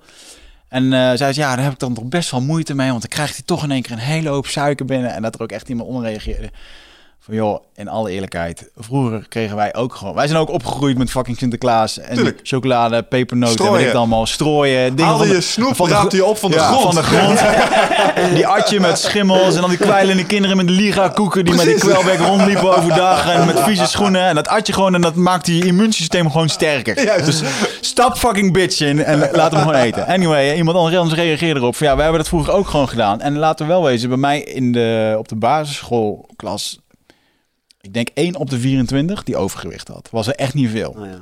En 0.68 0.92
eh 0.92 1.12
zei 1.14 1.32
ze, 1.32 1.40
ja, 1.40 1.54
daar 1.54 1.64
heb 1.64 1.72
ik 1.72 1.78
dan 1.78 1.94
toch 1.94 2.04
best 2.04 2.30
wel 2.30 2.40
moeite 2.40 2.74
mee. 2.74 2.88
Want 2.88 3.00
dan 3.00 3.10
krijgt 3.10 3.34
hij 3.34 3.42
toch 3.44 3.64
in 3.64 3.70
één 3.70 3.82
keer 3.82 3.92
een 3.92 3.98
hele 3.98 4.28
hoop 4.28 4.46
suiker 4.46 4.86
binnen. 4.86 5.14
En 5.14 5.22
dat 5.22 5.34
er 5.34 5.42
ook 5.42 5.52
echt 5.52 5.68
iemand 5.68 5.88
onder 5.88 6.02
reageerde. 6.02 6.50
Van 7.20 7.34
joh, 7.36 7.62
in 7.74 7.88
alle 7.88 8.10
eerlijkheid. 8.10 8.70
Vroeger 8.76 9.26
kregen 9.28 9.56
wij 9.56 9.74
ook 9.74 9.94
gewoon... 9.94 10.14
Wij 10.14 10.26
zijn 10.26 10.38
ook 10.40 10.50
opgegroeid 10.50 10.98
met 10.98 11.10
fucking 11.10 11.36
Sinterklaas. 11.38 11.98
En 11.98 12.14
Tuurlijk. 12.14 12.40
chocolade, 12.42 13.02
pepernoten, 13.02 13.54
Strooien. 13.54 13.72
weet 13.72 13.82
ik 13.82 13.88
het 13.88 13.96
allemaal. 13.96 14.26
Strooien. 14.26 14.96
dingen 14.96 15.16
van 15.18 15.28
je 15.28 15.40
snoep, 15.40 15.76
van 15.76 15.88
de 15.88 16.16
je 16.16 16.24
op 16.24 16.38
van 16.38 16.50
de 16.50 16.56
Ja, 16.56 16.62
grond. 16.62 16.82
van 16.82 16.94
de 16.94 17.02
grond. 17.02 17.40
die 18.34 18.46
atje 18.46 18.80
met 18.80 18.98
schimmels. 18.98 19.54
En 19.54 19.60
dan 19.60 19.70
die 19.70 19.78
kwijlende 19.78 20.26
kinderen 20.26 20.56
met 20.56 20.66
de 20.66 20.72
liga-koeken... 20.72 21.44
die 21.44 21.54
met 21.54 21.64
die 21.64 21.74
Precies. 21.74 21.98
kwelbek 21.98 22.26
rondliepen 22.26 22.76
overdag. 22.76 23.28
En 23.28 23.46
met 23.46 23.60
vieze 23.60 23.86
schoenen. 23.86 24.22
En 24.22 24.34
dat 24.34 24.48
atje 24.48 24.72
gewoon... 24.72 24.94
en 24.94 25.00
dat 25.00 25.14
maakt 25.14 25.44
die 25.44 25.64
immuunsysteem 25.66 26.30
gewoon 26.30 26.48
sterker. 26.48 27.04
Juist. 27.04 27.24
Dus 27.24 27.42
stap 27.80 28.16
fucking 28.16 28.52
bitch 28.52 28.80
in 28.80 29.04
en 29.04 29.18
laat 29.32 29.50
hem 29.52 29.60
gewoon 29.60 29.74
eten. 29.76 30.06
Anyway, 30.06 30.54
iemand 30.56 30.76
anders 30.76 31.14
reageerde 31.14 31.60
erop 31.60 31.76
van 31.76 31.86
ja, 31.86 31.92
wij 31.94 32.02
hebben 32.02 32.20
dat 32.20 32.30
vroeger 32.30 32.52
ook 32.52 32.66
gewoon 32.68 32.88
gedaan. 32.88 33.20
En 33.20 33.38
laten 33.38 33.66
we 33.66 33.72
wel 33.72 33.82
wezen, 33.82 34.08
bij 34.08 34.18
mij 34.18 34.40
in 34.40 34.72
de, 34.72 35.14
op 35.18 35.28
de 35.28 35.36
basisschoolklas, 35.36 36.78
ik 37.80 37.94
denk 37.94 38.08
1 38.14 38.36
op 38.36 38.50
de 38.50 38.58
24 38.58 39.22
die 39.22 39.36
overgewicht 39.36 39.88
had. 39.88 40.08
Was 40.10 40.26
er 40.26 40.34
echt 40.34 40.54
niet 40.54 40.70
veel. 40.70 40.90
Oh, 40.90 41.06
ja. 41.06 41.20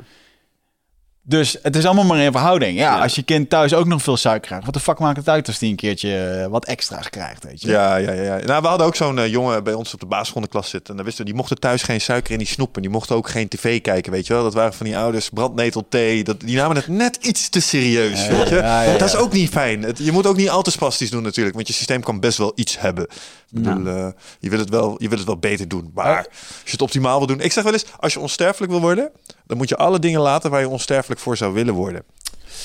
Dus 1.28 1.56
het 1.62 1.76
is 1.76 1.84
allemaal 1.84 2.04
maar 2.04 2.18
in 2.18 2.32
verhouding. 2.32 2.78
Ja, 2.78 2.94
Ja. 2.96 3.02
als 3.02 3.14
je 3.14 3.22
kind 3.22 3.50
thuis 3.50 3.74
ook 3.74 3.86
nog 3.86 4.02
veel 4.02 4.16
suiker 4.16 4.46
krijgt. 4.46 4.64
Wat 4.64 4.74
de 4.74 4.80
fuck 4.80 4.98
maakt 4.98 5.16
het 5.16 5.28
uit 5.28 5.46
als 5.46 5.58
die 5.58 5.70
een 5.70 5.76
keertje 5.76 6.18
eh, 6.42 6.46
wat 6.46 6.64
extra's 6.64 7.10
krijgt, 7.10 7.44
weet 7.44 7.60
je? 7.60 7.68
Ja, 7.68 7.96
ja, 7.96 8.12
ja. 8.12 8.22
ja. 8.22 8.44
Nou, 8.44 8.62
we 8.62 8.68
hadden 8.68 8.86
ook 8.86 8.96
zo'n 8.96 9.18
eh, 9.18 9.26
jongen 9.26 9.64
bij 9.64 9.72
ons 9.74 9.94
op 9.94 10.00
de 10.00 10.06
basisschool 10.06 10.42
de 10.42 10.48
klas 10.48 10.70
zitten. 10.70 10.90
En 10.90 10.96
dan 10.96 11.04
wisten 11.04 11.24
we, 11.24 11.30
die 11.30 11.38
mochten 11.40 11.58
thuis 11.60 11.82
geen 11.82 12.00
suiker 12.00 12.32
in 12.32 12.38
die 12.38 12.46
snoep. 12.46 12.76
En 12.76 12.82
die 12.82 12.90
mochten 12.90 13.16
ook 13.16 13.28
geen 13.28 13.48
tv 13.48 13.80
kijken, 13.80 14.12
weet 14.12 14.26
je 14.26 14.32
wel. 14.32 14.42
Dat 14.42 14.54
waren 14.54 14.74
van 14.74 14.86
die 14.86 14.96
ouders, 14.98 15.28
brandnetelthee. 15.28 16.24
Dat, 16.24 16.40
die 16.40 16.56
namen 16.56 16.76
het 16.76 16.88
net 16.88 17.16
iets 17.20 17.48
te 17.48 17.60
serieus, 17.60 18.26
weet 18.26 18.48
je. 18.48 18.54
ja, 18.54 18.92
Dat 18.98 19.08
is 19.08 19.16
ook 19.16 19.32
niet 19.32 19.50
fijn. 19.50 19.82
Het, 19.82 19.98
je 19.98 20.12
moet 20.12 20.26
ook 20.26 20.36
niet 20.36 20.50
al 20.50 20.62
te 20.62 20.70
spastisch 20.70 21.10
doen 21.10 21.22
natuurlijk. 21.22 21.54
Want 21.54 21.68
je 21.68 21.74
systeem 21.74 22.02
kan 22.02 22.20
best 22.20 22.38
wel 22.38 22.52
iets 22.54 22.80
hebben. 22.80 23.04
Ik 23.04 23.62
bedoel, 23.62 23.86
eh, 23.86 24.08
je, 24.40 24.50
wil 24.50 24.58
het 24.58 24.68
wel, 24.70 24.94
je 24.98 25.08
wil 25.08 25.18
het 25.18 25.26
wel 25.26 25.38
beter 25.38 25.68
doen. 25.68 25.90
Maar 25.94 26.16
als 26.16 26.26
je 26.64 26.70
het 26.70 26.82
optimaal 26.82 27.18
wil 27.18 27.26
doen. 27.26 27.40
Ik 27.40 27.52
zeg 27.52 27.64
wel 27.64 27.72
eens, 27.72 27.84
als 27.98 28.12
je 28.12 28.20
onsterfelijk 28.20 28.72
wil 28.72 28.80
worden... 28.80 29.10
dan 29.46 29.56
moet 29.56 29.68
je 29.68 29.76
alle 29.76 29.98
dingen 29.98 30.20
laten 30.20 30.50
waar 30.50 30.60
je 30.60 30.68
onsterfelijk 30.68 31.20
voor 31.20 31.36
zou 31.36 31.54
willen 31.54 31.74
worden. 31.74 32.02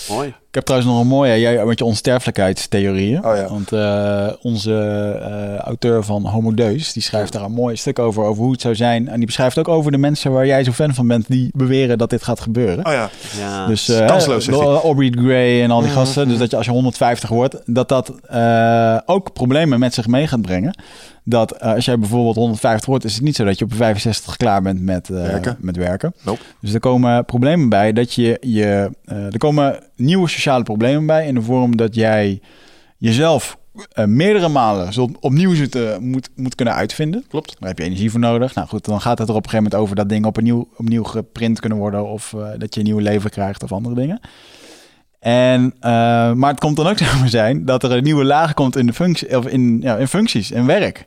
Mooi. 0.09 0.27
Ik 0.27 0.57
heb 0.57 0.65
trouwens 0.65 0.91
nog 0.91 1.01
een 1.01 1.07
mooie, 1.07 1.39
jij 1.39 1.65
met 1.65 1.79
je 1.79 1.85
onsterfelijkheidstheorieën. 1.85 3.25
Oh 3.25 3.35
ja. 3.35 3.47
Want 3.49 3.71
eh, 3.71 4.27
onze 4.41 4.73
eh, 5.21 5.55
auteur 5.57 6.03
van 6.03 6.25
Homo 6.25 6.53
Deus, 6.53 6.93
die 6.93 7.01
schrijft 7.01 7.33
daar 7.33 7.43
een 7.43 7.51
mooi 7.51 7.75
stuk 7.75 7.99
over, 7.99 8.23
over 8.23 8.43
hoe 8.43 8.51
het 8.51 8.61
zou 8.61 8.75
zijn. 8.75 9.07
En 9.07 9.17
die 9.17 9.25
beschrijft 9.25 9.57
ook 9.59 9.67
over 9.67 9.91
de 9.91 9.97
mensen 9.97 10.31
waar 10.31 10.45
jij 10.45 10.63
zo 10.63 10.71
fan 10.71 10.93
van 10.93 11.07
bent, 11.07 11.25
die 11.27 11.49
beweren 11.53 11.97
dat 11.97 12.09
dit 12.09 12.23
gaat 12.23 12.39
gebeuren. 12.39 12.85
Oh 12.85 12.91
ja, 12.91 13.09
Ja. 13.39 13.67
Dus 13.67 13.89
eh, 13.89 14.07
kansloos. 14.07 14.47
Aubrey 14.49 15.13
Gray 15.17 15.63
en 15.63 15.71
al 15.71 15.81
die 15.81 15.91
gasten. 15.91 16.27
Dus 16.27 16.37
dat 16.37 16.51
je 16.51 16.57
als 16.57 16.65
je 16.65 16.71
150 16.71 17.29
wordt, 17.29 17.61
dat 17.65 17.89
dat 17.89 18.13
eh, 18.27 18.97
ook 19.05 19.33
problemen 19.33 19.79
met 19.79 19.93
zich 19.93 20.07
mee 20.07 20.27
gaat 20.27 20.41
brengen. 20.41 20.75
Dat 21.23 21.51
eh, 21.51 21.73
als 21.73 21.85
jij 21.85 21.99
bijvoorbeeld 21.99 22.35
150 22.35 22.85
wordt, 22.85 23.03
is 23.03 23.13
het 23.13 23.23
niet 23.23 23.35
zo 23.35 23.45
dat 23.45 23.59
je 23.59 23.65
op 23.65 23.73
65 23.73 24.37
klaar 24.37 24.61
bent 24.61 24.81
met 24.81 25.09
eh, 25.09 25.15
Werken. 25.15 25.57
Met 25.59 25.75
werken. 25.75 26.13
Nope. 26.23 26.41
Dus 26.61 26.73
er 26.73 26.79
komen 26.79 27.25
problemen 27.25 27.69
bij 27.69 27.93
dat 27.93 28.13
je 28.13 28.37
je. 28.41 28.91
eh, 29.05 29.25
er 29.25 29.37
komen 29.37 29.79
nieuwe 29.95 30.27
sociale 30.29 30.63
problemen 30.63 31.05
bij 31.05 31.27
in 31.27 31.33
de 31.33 31.41
vorm 31.41 31.77
dat 31.77 31.95
jij 31.95 32.41
jezelf 32.97 33.57
meerdere 34.05 34.47
malen 34.47 34.93
zult 34.93 35.19
opnieuw 35.19 35.53
zult, 35.53 35.75
eh, 35.75 35.97
moet, 35.97 36.29
moet 36.35 36.55
kunnen 36.55 36.73
uitvinden. 36.73 37.25
klopt. 37.27 37.55
Daar 37.59 37.69
heb 37.69 37.77
je 37.77 37.83
energie 37.83 38.11
voor 38.11 38.19
nodig. 38.19 38.55
Nou 38.55 38.67
goed, 38.67 38.85
dan 38.85 39.01
gaat 39.01 39.17
het 39.17 39.29
er 39.29 39.35
op 39.35 39.43
een 39.43 39.49
gegeven 39.49 39.63
moment 39.63 39.83
over 39.83 39.95
dat 39.95 40.09
dingen 40.09 40.27
opnieuw, 40.27 40.67
opnieuw 40.77 41.03
geprint 41.03 41.59
kunnen 41.59 41.77
worden. 41.77 42.09
Of 42.09 42.35
dat 42.57 42.73
je 42.73 42.79
een 42.79 42.85
nieuw 42.85 42.97
leven 42.97 43.29
krijgt 43.29 43.63
of 43.63 43.71
andere 43.71 43.95
dingen. 43.95 44.19
En, 45.21 45.73
eh, 45.79 45.91
maar 46.31 46.49
het 46.51 46.59
komt 46.59 46.75
dan 46.75 46.87
ook 46.87 46.97
zo 47.21 47.25
zijn 47.25 47.65
dat 47.65 47.83
er 47.83 47.91
een 47.91 48.03
nieuwe 48.03 48.23
laag 48.23 48.53
komt 48.53 48.75
in, 48.75 48.85
de 48.85 48.93
functie, 48.93 49.37
of 49.37 49.45
in, 49.45 49.79
ja, 49.81 49.95
in 49.97 50.07
functies, 50.07 50.51
in 50.51 50.65
werk. 50.65 51.05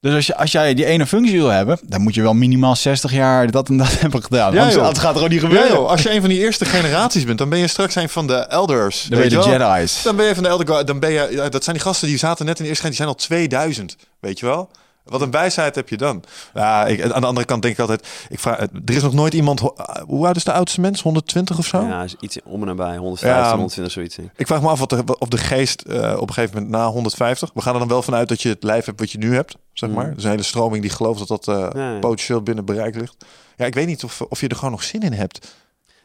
Dus 0.00 0.14
als, 0.14 0.26
je, 0.26 0.36
als 0.36 0.52
jij 0.52 0.74
die 0.74 0.84
ene 0.84 1.06
functie 1.06 1.38
wil 1.38 1.48
hebben, 1.48 1.78
dan 1.86 2.00
moet 2.00 2.14
je 2.14 2.22
wel 2.22 2.34
minimaal 2.34 2.76
60 2.76 3.12
jaar 3.12 3.50
dat 3.50 3.68
en 3.68 3.76
dat 3.76 3.98
hebben 4.00 4.22
gedaan. 4.22 4.52
Ja, 4.54 4.62
anders 4.68 4.98
gaat 4.98 5.16
er 5.16 5.22
ook 5.22 5.28
niet 5.28 5.40
Ja, 5.40 5.46
gebeuren. 5.46 5.72
joh, 5.72 5.88
als 5.88 6.02
je 6.02 6.12
een 6.14 6.20
van 6.20 6.28
die 6.28 6.38
eerste 6.38 6.64
generaties 6.64 7.24
bent, 7.24 7.38
dan 7.38 7.48
ben 7.48 7.58
je 7.58 7.66
straks 7.66 7.94
een 7.94 8.08
van 8.08 8.26
de 8.26 8.34
elders. 8.34 9.02
dan 9.02 9.18
ben 9.20 9.30
je 9.30 9.36
de? 9.36 9.58
Jedi's. 9.76 10.02
Dan 10.02 10.16
ben 10.16 10.26
je 10.26 10.34
van 10.34 10.42
de 10.42 10.48
elder. 10.48 10.86
Dan 10.86 10.98
ben 10.98 11.10
je, 11.12 11.28
ja, 11.30 11.48
dat 11.48 11.64
zijn 11.64 11.76
die 11.76 11.84
gasten 11.84 12.08
die 12.08 12.18
zaten 12.18 12.46
net 12.46 12.58
in 12.58 12.62
de 12.64 12.68
eerste 12.70 12.84
generatie, 12.86 13.06
die 13.06 13.16
zijn 13.28 13.38
al 13.38 13.48
2000. 13.48 13.96
Weet 14.20 14.38
je 14.38 14.46
wel? 14.46 14.70
Wat 15.08 15.20
een 15.20 15.30
wijsheid 15.30 15.74
heb 15.74 15.88
je 15.88 15.96
dan. 15.96 16.22
Ja, 16.54 16.86
ik, 16.86 17.02
aan 17.02 17.20
de 17.20 17.26
andere 17.26 17.46
kant 17.46 17.62
denk 17.62 17.74
ik 17.74 17.80
altijd, 17.80 18.08
ik 18.28 18.38
vraag, 18.38 18.58
er 18.60 18.70
is 18.84 19.02
nog 19.02 19.12
nooit 19.12 19.34
iemand, 19.34 19.60
ho- 19.60 19.74
hoe 20.06 20.26
oud 20.26 20.36
is 20.36 20.44
de 20.44 20.52
oudste 20.52 20.80
mens? 20.80 21.02
120 21.02 21.58
of 21.58 21.66
zo? 21.66 21.80
Ja, 21.86 22.02
is 22.02 22.14
iets 22.20 22.38
om 22.44 22.60
en 22.60 22.66
nabij. 22.66 22.96
150, 22.96 23.42
Ja. 23.44 23.50
120, 23.50 23.92
zoiets. 23.92 24.18
ik. 24.36 24.46
Vraag 24.46 24.62
me 24.62 24.68
af 24.68 24.78
wat 24.78 24.90
de, 24.90 25.18
of 25.18 25.28
de 25.28 25.38
geest 25.38 25.80
eh, 25.80 26.14
op 26.20 26.28
een 26.28 26.34
gegeven 26.34 26.54
moment 26.54 26.72
na 26.76 26.86
150. 26.88 27.50
We 27.54 27.60
gaan 27.60 27.72
er 27.72 27.78
dan 27.78 27.88
wel 27.88 28.02
vanuit 28.02 28.28
dat 28.28 28.42
je 28.42 28.48
het 28.48 28.62
lijf 28.62 28.84
hebt 28.84 29.00
wat 29.00 29.10
je 29.10 29.18
nu 29.18 29.34
hebt, 29.34 29.56
zeg 29.72 29.90
maar. 29.90 30.04
Mm. 30.04 30.10
Er 30.10 30.16
is 30.18 30.24
een 30.24 30.30
hele 30.30 30.42
stroming 30.42 30.82
die 30.82 30.90
gelooft 30.90 31.28
dat 31.28 31.44
dat 31.44 31.48
eh, 31.74 31.98
potentieel 32.00 32.42
binnen 32.42 32.64
bereik 32.64 32.94
ligt. 32.94 33.16
Ja, 33.56 33.64
ik 33.66 33.74
weet 33.74 33.86
niet 33.86 34.04
of, 34.04 34.20
of 34.20 34.40
je 34.40 34.48
er 34.48 34.56
gewoon 34.56 34.70
nog 34.70 34.82
zin 34.82 35.00
in 35.02 35.12
hebt. 35.12 35.56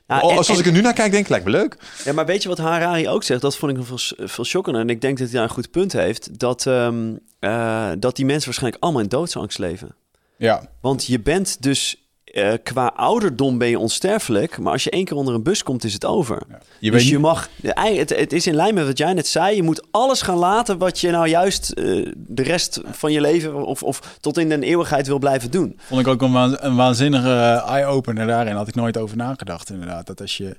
Nou, 0.08 0.30
en- 0.32 0.38
als 0.38 0.50
en- 0.50 0.60
ik 0.60 0.66
er 0.66 0.72
nu 0.72 0.82
naar 0.82 0.94
kijk, 0.94 1.12
denk 1.12 1.24
ik, 1.24 1.30
lijkt 1.30 1.46
me 1.46 1.52
leuk. 1.52 1.78
Ja, 2.06 2.14
maar 2.14 2.26
weet 2.26 2.44
je 2.44 2.50
wat 2.50 2.58
Harari 2.58 3.08
ook 3.10 3.24
zegt? 3.24 3.42
Dat 3.42 3.58
vond 3.58 3.72
ik 3.72 3.78
nog 3.78 3.88
veel, 3.88 4.16
veel. 4.46 4.76
En 4.76 4.90
ik 4.90 5.02
denk 5.02 5.18
dat 5.18 5.28
hij 5.28 5.36
daar 5.36 5.48
een 5.48 5.54
goed 5.54 5.72
punt 5.72 5.94
heeft. 5.94 6.40
Dat, 6.40 6.66
ehm, 6.66 7.16
eh, 7.40 7.92
dat 8.00 8.16
die 8.16 8.26
mensen 8.26 8.46
waarschijnlijk 8.46 8.84
allemaal 8.84 9.02
in 9.02 9.08
doodsangst 9.10 9.60
leven. 9.60 9.96
Ja, 10.38 10.70
Want 10.82 11.06
je 11.06 11.20
bent 11.20 11.62
dus... 11.62 12.03
eh, 12.34 12.54
qua 12.64 12.88
ouderdom 12.96 13.58
ben 13.58 13.68
je 13.68 13.80
onsterfelijk, 13.80 14.58
maar 14.58 14.72
als 14.72 14.84
je 14.84 14.90
één 14.90 15.06
keer 15.06 15.18
onder 15.18 15.34
een 15.34 15.44
bus 15.44 15.64
komt, 15.64 15.84
is 15.84 15.94
het 15.94 16.06
over. 16.06 16.42
je 16.80 16.92
dus 16.92 17.02
weet 17.02 17.10
je 17.12 17.20
mag, 17.20 17.50
het, 17.62 18.10
het 18.16 18.34
is 18.34 18.48
in 18.48 18.56
lijn 18.56 18.74
met 18.74 18.86
wat 18.86 18.98
jij 18.98 19.14
net 19.14 19.28
zei. 19.28 19.56
Je 19.56 19.64
moet 19.64 19.88
alles 19.92 20.22
gaan 20.22 20.38
laten 20.38 20.78
wat 20.78 21.00
je 21.00 21.12
nou 21.12 21.28
juist 21.28 21.70
eh, 21.70 21.84
de 22.16 22.44
rest 22.44 22.82
van 22.92 23.12
je 23.12 23.22
leven 23.22 23.66
of, 23.66 23.84
of 23.84 24.18
tot 24.22 24.38
in 24.38 24.50
de 24.50 24.62
eeuwigheid 24.66 25.08
wil 25.08 25.20
blijven 25.20 25.52
doen. 25.52 25.80
Vond 25.88 26.02
ik 26.02 26.08
ook 26.08 26.22
een, 26.22 26.32
waan- 26.32 26.58
een 26.60 26.76
waanzinnige 26.76 27.64
eye-opener 27.68 28.28
daarin. 28.28 28.56
Had 28.56 28.68
ik 28.68 28.76
nooit 28.76 28.98
over 28.98 29.18
nagedacht, 29.18 29.70
inderdaad. 29.70 30.08
Dat 30.08 30.22
als 30.22 30.38
je... 30.38 30.58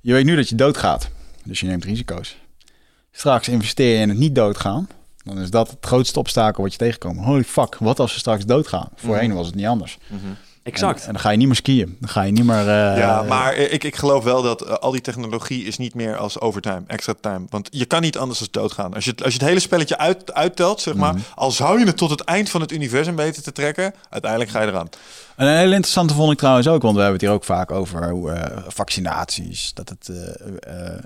Je 0.00 0.12
weet 0.12 0.24
nu 0.24 0.36
dat 0.36 0.48
je 0.48 0.54
doodgaat. 0.54 1.08
Dus 1.44 1.60
je 1.60 1.66
neemt 1.66 1.84
risico's. 1.84 2.36
Straks 3.12 3.48
investeer 3.48 3.94
je 3.96 4.00
in 4.02 4.08
het 4.08 4.18
niet 4.18 4.34
doodgaan. 4.34 4.88
Dan 5.24 5.38
is 5.38 5.50
dat 5.50 5.70
het 5.70 5.78
grootste 5.80 6.18
obstakel 6.18 6.62
wat 6.62 6.72
je 6.72 6.78
tegenkomt. 6.78 7.24
Holy 7.24 7.44
fuck, 7.44 7.76
wat 7.78 8.00
als 8.00 8.12
we 8.12 8.18
straks 8.18 8.44
doodgaan? 8.44 8.88
Voorheen 8.94 9.34
was 9.34 9.46
het 9.46 9.54
niet 9.54 9.66
anders. 9.66 9.98
Exact. 10.62 11.00
En, 11.00 11.06
en 11.06 11.12
dan 11.12 11.20
ga 11.22 11.30
je 11.30 11.36
niet 11.36 11.46
meer 11.46 11.56
skiën. 11.56 11.96
Dan 12.00 12.08
ga 12.08 12.22
je 12.22 12.32
niet 12.32 12.44
meer... 12.44 12.58
eh, 12.68 12.98
Ja, 12.98 13.22
maar 13.22 13.54
ik, 13.54 13.84
ik 13.84 13.96
geloof 13.96 14.24
wel 14.24 14.42
dat 14.42 14.62
eh, 14.62 14.74
al 14.74 14.90
die 14.90 15.00
technologie 15.00 15.64
is 15.64 15.78
niet 15.78 15.94
meer 15.94 16.16
als 16.16 16.40
overtime, 16.40 16.82
extra 16.86 17.14
time. 17.20 17.40
Want 17.48 17.68
je 17.72 17.84
kan 17.84 18.00
niet 18.00 18.18
anders 18.18 18.38
dan 18.38 18.48
doodgaan. 18.50 18.94
Als 18.94 19.04
je, 19.04 19.10
het- 19.10 19.22
als 19.24 19.32
je 19.32 19.38
het 19.38 19.48
hele 19.48 19.60
spelletje 19.60 19.98
uit, 19.98 20.32
uittelt, 20.32 20.80
zeg 20.80 20.94
maar, 20.94 21.14
al 21.34 21.50
zou 21.50 21.78
je 21.78 21.86
het 21.86 21.96
tot 21.96 22.10
het 22.10 22.20
eind 22.20 22.50
van 22.50 22.60
het 22.60 22.72
universum 22.72 23.16
weten 23.16 23.42
te 23.42 23.52
trekken, 23.52 23.94
uiteindelijk 24.10 24.50
ga 24.50 24.60
je 24.62 24.68
eraan. 24.68 24.88
En 25.40 25.46
een 25.46 25.56
hele 25.56 25.74
interessante 25.74 26.14
vond 26.14 26.32
ik 26.32 26.38
trouwens 26.38 26.68
ook, 26.68 26.82
want 26.82 26.94
we 26.94 27.00
hebben 27.00 27.18
het 27.20 27.28
hier 27.28 27.36
ook 27.36 27.44
vaak 27.44 27.70
over 27.70 28.10
hoe, 28.10 28.30
eh, 28.30 28.62
vaccinaties. 28.66 29.74
Dat 29.74 29.88
het 29.88 30.08
eh, 30.08 30.16
eh, 30.16 31.02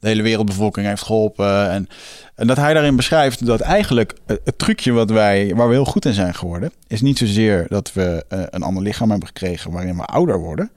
de 0.00 0.08
hele 0.08 0.22
wereldbevolking 0.22 0.86
heeft 0.86 1.02
geholpen. 1.02 1.70
En, 1.70 1.88
en 2.34 2.46
dat 2.46 2.56
hij 2.56 2.74
daarin 2.74 2.96
beschrijft 2.96 3.46
dat 3.46 3.60
eigenlijk 3.60 4.14
het, 4.26 4.58
trucje 4.58 4.92
wat 4.92 5.10
wij, 5.10 5.54
waar 5.54 5.68
we 5.68 5.74
heel 5.74 5.84
goed 5.84 6.04
in 6.04 6.12
zijn 6.12 6.34
geworden, 6.34 6.72
is 6.86 7.00
niet 7.00 7.18
zozeer 7.18 7.66
dat 7.68 7.92
we 7.92 8.24
een 8.28 8.62
ander 8.62 8.82
lichaam 8.82 9.10
hebben 9.10 9.28
gekregen 9.28 9.70
waarin 9.70 9.96
we 9.96 10.04
ouder 10.04 10.38
worden. 10.38 10.70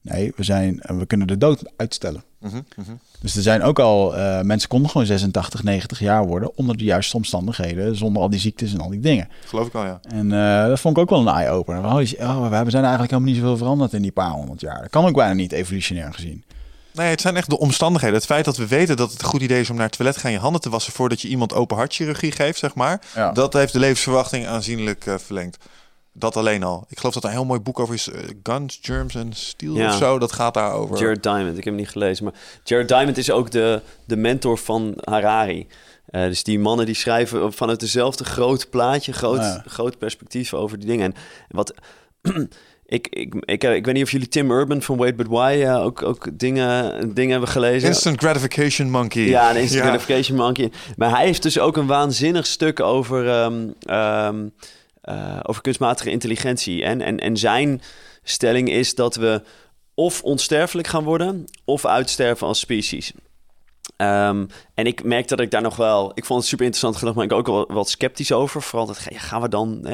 Nee, 0.00 0.32
we, 0.36 0.42
zijn, 0.42 0.80
we 0.82 1.06
kunnen 1.06 1.26
de 1.26 1.38
dood 1.38 1.72
uitstellen. 1.76 2.22
Mhm. 2.38 2.60
Dus 3.22 3.36
er 3.36 3.42
zijn 3.42 3.62
ook 3.62 3.78
al, 3.78 4.16
eh, 4.16 4.40
mensen 4.40 4.68
konden 4.68 4.90
gewoon 4.90 5.06
86, 5.06 5.62
90 5.62 5.98
jaar 5.98 6.26
worden 6.26 6.56
onder 6.56 6.76
de 6.76 6.84
juiste 6.84 7.16
omstandigheden, 7.16 7.96
zonder 7.96 8.22
al 8.22 8.30
die 8.30 8.40
ziektes 8.40 8.72
en 8.72 8.80
al 8.80 8.90
die 8.90 9.00
dingen. 9.00 9.28
Geloof 9.46 9.66
ik 9.66 9.72
wel, 9.72 9.84
ja. 9.84 10.00
En 10.08 10.32
eh, 10.32 10.68
dat 10.68 10.80
vond 10.80 10.96
ik 10.96 11.02
ook 11.02 11.10
wel 11.10 11.20
een 11.20 11.34
eye-opener. 11.34 12.06
Shit, 12.06 12.18
Oh, 12.18 12.48
we 12.48 12.70
zijn 12.70 12.82
eigenlijk 12.82 13.12
helemaal 13.12 13.32
niet 13.32 13.36
zoveel 13.36 13.56
veranderd 13.56 13.92
in 13.92 14.02
die 14.02 14.12
paar 14.12 14.30
honderd 14.30 14.60
jaar. 14.60 14.80
Dat 14.80 14.90
kan 14.90 15.06
ook 15.06 15.14
bijna 15.14 15.32
niet 15.32 15.52
evolutionair 15.52 16.14
gezien. 16.14 16.44
Nee, 16.92 17.08
het 17.08 17.20
zijn 17.20 17.36
echt 17.36 17.50
de 17.50 17.58
omstandigheden. 17.58 18.16
Het 18.16 18.26
feit 18.26 18.44
dat 18.44 18.56
we 18.56 18.66
weten 18.66 18.96
dat 18.96 19.12
het 19.12 19.22
een 19.22 19.28
goed 19.28 19.42
idee 19.42 19.60
is 19.60 19.70
om 19.70 19.76
naar 19.76 19.86
het 19.86 19.96
toilet 19.96 20.14
te 20.14 20.20
gaan 20.20 20.32
je 20.32 20.38
handen 20.38 20.60
te 20.60 20.70
wassen 20.70 20.92
voordat 20.92 21.20
je 21.20 21.28
iemand 21.28 21.54
open 21.54 21.76
hartchirurgie 21.76 22.32
geeft, 22.32 22.58
zeg 22.58 22.74
maar. 22.74 23.00
Ja. 23.14 23.32
Dat 23.32 23.52
heeft 23.52 23.72
de 23.72 23.78
levensverwachting 23.78 24.46
aanzienlijk 24.46 25.06
eh, 25.06 25.14
verlengd. 25.24 25.56
Dat 26.14 26.36
alleen 26.36 26.62
al. 26.62 26.84
Ik 26.88 26.98
geloof 26.98 27.14
dat 27.14 27.22
er 27.22 27.28
een 27.28 27.34
heel 27.34 27.44
mooi 27.44 27.60
boek 27.60 27.78
over 27.80 27.94
is. 27.94 28.08
eh, 28.10 28.20
Guns, 28.42 28.78
Germs 28.82 29.14
en 29.14 29.32
Steel 29.32 29.74
Ja. 29.76 29.88
of 29.88 29.96
zo. 29.96 30.18
Dat 30.18 30.32
gaat 30.32 30.54
daarover. 30.54 30.98
Jared 30.98 31.22
Diamond, 31.22 31.48
ik 31.48 31.54
heb 31.56 31.64
hem 31.64 31.74
niet 31.74 31.88
gelezen. 31.88 32.24
Maar 32.24 32.34
Jared 32.64 32.88
Diamond 32.88 33.16
is 33.18 33.30
ook 33.30 33.50
de, 33.50 33.80
de 34.04 34.16
mentor 34.16 34.58
van 34.58 34.94
Harari. 35.04 35.66
Eh, 36.06 36.22
dus 36.24 36.44
die 36.44 36.58
mannen 36.58 36.86
die 36.86 36.94
schrijven 36.94 37.52
vanuit 37.52 37.80
dezelfde 37.80 38.24
groot 38.24 38.70
plaatje, 38.70 39.12
groot, 39.12 39.40
Ja. 39.40 39.62
groot 39.66 39.98
perspectief 39.98 40.54
over 40.54 40.78
die 40.78 40.86
dingen. 40.88 41.04
En 41.48 41.56
wat... 41.56 41.74
Ik, 42.86 43.06
ik, 43.08 43.34
ik, 43.44 43.64
ik 43.64 43.84
weet 43.84 43.94
niet 43.94 44.02
of 44.02 44.10
jullie 44.10 44.28
Tim 44.28 44.50
Urban 44.50 44.82
van 44.82 44.96
Wait 44.96 45.16
But 45.16 45.26
Why 45.26 45.62
eh, 45.64 45.84
ook, 45.84 46.02
ook 46.02 46.28
dingen, 46.38 47.14
dingen 47.14 47.30
hebben 47.30 47.48
gelezen. 47.48 47.88
Instant 47.88 48.20
gratification 48.20 48.90
monkey. 48.90 49.22
Ja, 49.22 49.50
een 49.50 49.56
instant 49.56 49.82
Ja. 49.84 49.88
gratification 49.88 50.36
monkey. 50.38 50.70
Maar 50.96 51.10
hij 51.10 51.24
heeft 51.24 51.42
dus 51.42 51.58
ook 51.58 51.76
een 51.76 51.86
waanzinnig 51.86 52.46
stuk 52.46 52.80
over, 52.80 53.28
ehm, 53.28 53.68
ehm, 53.80 54.48
eh, 55.02 55.40
over 55.42 55.62
kunstmatige 55.62 56.10
intelligentie. 56.10 56.84
En, 56.84 57.00
en, 57.00 57.18
en 57.18 57.36
zijn 57.36 57.82
stelling 58.22 58.70
is 58.70 58.94
dat 58.94 59.16
we 59.16 59.42
of 59.94 60.22
onsterfelijk 60.22 60.88
gaan 60.88 61.04
worden... 61.04 61.44
of 61.64 61.86
uitsterven 61.86 62.46
als 62.46 62.58
species. 62.58 63.12
Ehm, 63.96 64.46
en 64.74 64.86
ik 64.86 65.04
merk 65.04 65.28
dat 65.28 65.40
ik 65.40 65.50
daar 65.50 65.62
nog 65.62 65.76
wel... 65.76 66.12
Ik 66.14 66.24
vond 66.24 66.40
het 66.40 66.48
super 66.48 66.64
interessant 66.64 66.96
gedacht, 66.98 67.16
maar 67.16 67.24
ik 67.24 67.32
ook 67.32 67.46
wel 67.46 67.72
wat 67.72 67.88
sceptisch 67.88 68.32
over. 68.32 68.62
Vooral 68.62 68.86
dat, 68.86 68.98
gaan 69.00 69.40
we 69.40 69.48
dan 69.48 69.86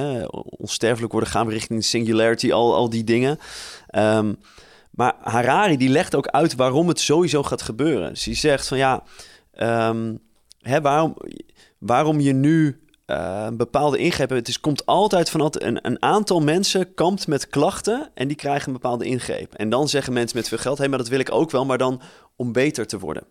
onsterfelijk 0.44 1.12
worden? 1.12 1.30
Gaan 1.30 1.46
we 1.46 1.52
richting 1.52 1.84
singularity? 1.84 2.52
Al, 2.52 2.74
al 2.74 2.90
die 2.90 3.04
dingen. 3.04 3.38
Ehm, 3.86 4.32
maar 4.98 5.14
Harari 5.20 5.76
die 5.76 5.88
legt 5.88 6.14
ook 6.14 6.26
uit 6.26 6.54
waarom 6.54 6.88
het 6.88 7.00
sowieso 7.00 7.42
gaat 7.42 7.62
gebeuren. 7.62 8.08
Dus 8.08 8.24
hij 8.24 8.34
zegt 8.34 8.68
van 8.68 8.78
ja, 8.78 9.02
ehm, 9.52 10.14
hè, 10.60 10.80
waarom, 10.80 11.16
waarom 11.78 12.20
je 12.20 12.32
nu 12.32 12.80
eh, 13.08 13.44
een 13.46 13.56
bepaalde 13.56 13.98
ingreep. 13.98 14.30
Het 14.30 14.48
is, 14.48 14.60
komt 14.60 14.86
altijd 14.86 15.30
van 15.30 15.40
een, 15.52 15.78
een 15.86 16.02
aantal 16.02 16.40
mensen 16.40 16.94
kampt 16.94 17.26
met 17.26 17.48
klachten 17.48 18.10
en 18.14 18.28
die 18.28 18.36
krijgen 18.36 18.66
een 18.66 18.72
bepaalde 18.72 19.04
ingreep. 19.04 19.54
En 19.54 19.68
dan 19.68 19.88
zeggen 19.88 20.12
mensen 20.12 20.36
met 20.36 20.48
veel 20.48 20.58
geld, 20.58 20.78
hé, 20.78 20.88
maar 20.88 20.98
dat 20.98 21.08
wil 21.08 21.18
ik 21.18 21.32
ook 21.32 21.50
wel, 21.50 21.64
maar 21.64 21.78
dan 21.78 22.00
om 22.36 22.52
beter 22.52 22.86
te 22.86 22.98
worden. 22.98 23.22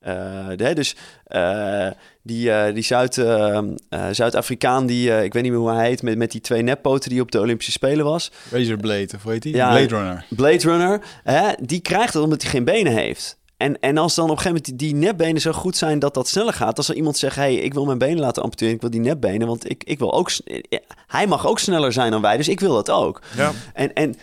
Eh, 0.00 0.14
hè, 0.56 0.74
dus 0.74 0.96
eh, 1.24 1.88
die, 2.22 2.52
eh, 2.52 2.74
die 2.74 2.82
Zuid, 2.82 3.18
eh, 3.18 3.58
eh, 3.88 4.06
Zuid-Afrikaan, 4.10 4.86
die, 4.86 5.12
eh, 5.12 5.24
ik 5.24 5.32
weet 5.32 5.42
niet 5.42 5.52
meer 5.52 5.60
hoe 5.60 5.70
hij 5.70 5.88
heet, 5.88 6.02
met, 6.02 6.16
met 6.18 6.30
die 6.30 6.40
twee 6.40 6.62
neppoten 6.62 7.10
die 7.10 7.20
op 7.20 7.30
de 7.30 7.40
Olympische 7.40 7.72
Spelen 7.72 8.04
was. 8.04 8.30
Razorblade, 8.50 9.08
of 9.14 9.22
hoe 9.22 9.32
heet 9.32 9.42
die? 9.42 9.54
Ja, 9.54 9.70
Blade 9.70 9.96
Runner. 9.96 10.24
Blade 10.28 10.58
Runner, 10.58 11.00
hè, 11.24 11.52
die 11.62 11.80
krijgt 11.80 12.14
het 12.14 12.22
omdat 12.22 12.42
hij 12.42 12.50
geen 12.50 12.64
benen 12.64 12.92
heeft. 12.92 13.38
En, 13.64 13.80
en 13.80 13.98
als 13.98 14.14
dan 14.14 14.24
op 14.24 14.30
een 14.30 14.36
gegeven 14.42 14.56
moment 14.62 14.78
die, 14.78 14.94
nepbenen 14.94 15.40
zo 15.40 15.52
goed 15.52 15.76
zijn 15.76 15.98
dat 15.98 16.14
dat 16.14 16.28
sneller 16.28 16.52
gaat. 16.52 16.76
Als 16.76 16.88
er 16.88 16.94
iemand 16.94 17.16
zegt, 17.16 17.36
hey, 17.36 17.54
ik 17.54 17.74
wil 17.74 17.84
mijn 17.84 17.98
benen 17.98 18.18
laten 18.20 18.42
amputeren, 18.42 18.74
ik 18.74 18.80
wil 18.80 18.90
die 18.90 19.00
nepbenen, 19.00 19.46
want 19.46 19.70
ik, 19.70 19.84
ik 19.84 19.98
wil 19.98 20.12
ook, 20.14 20.30
s- 20.30 20.42
eh, 20.42 20.78
hij 21.06 21.26
mag 21.26 21.46
ook 21.46 21.58
sneller 21.58 21.92
zijn 21.92 22.10
dan 22.10 22.20
wij, 22.22 22.36
dus 22.36 22.48
ik 22.48 22.60
wil 22.60 22.74
dat 22.74 22.90
ook. 22.90 23.22
Ja. 23.36 23.52
En, 23.74 23.92
en 23.94 24.14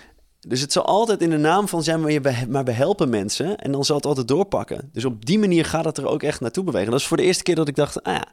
dus 0.47 0.61
het 0.61 0.72
zal 0.72 0.85
altijd 0.85 1.22
in 1.22 1.30
de 1.30 1.38
naam 1.38 1.68
van 1.68 1.84
zijn, 1.84 2.01
maar, 2.01 2.11
je 2.11 2.22
maar 2.49 2.63
we 2.63 2.72
helpen 2.72 3.09
mensen 3.09 3.57
en 3.57 3.72
dan 3.72 3.85
zal 3.85 3.95
het 3.95 4.05
altijd 4.05 4.27
doorpakken. 4.27 4.89
Dus 4.93 5.05
op 5.05 5.26
die 5.26 5.39
manier 5.39 5.65
gaat 5.65 5.85
het 5.85 5.97
er 5.97 6.07
ook 6.07 6.23
echt 6.23 6.39
naartoe 6.41 6.63
bewegen. 6.63 6.91
Dat 6.91 6.99
is 6.99 7.07
voor 7.07 7.18
de 7.18 7.23
eerste 7.23 7.43
keer 7.43 7.55
dat 7.55 7.68
ik 7.68 7.76
dacht, 7.76 8.03
ah 8.03 8.13
ja, 8.13 8.26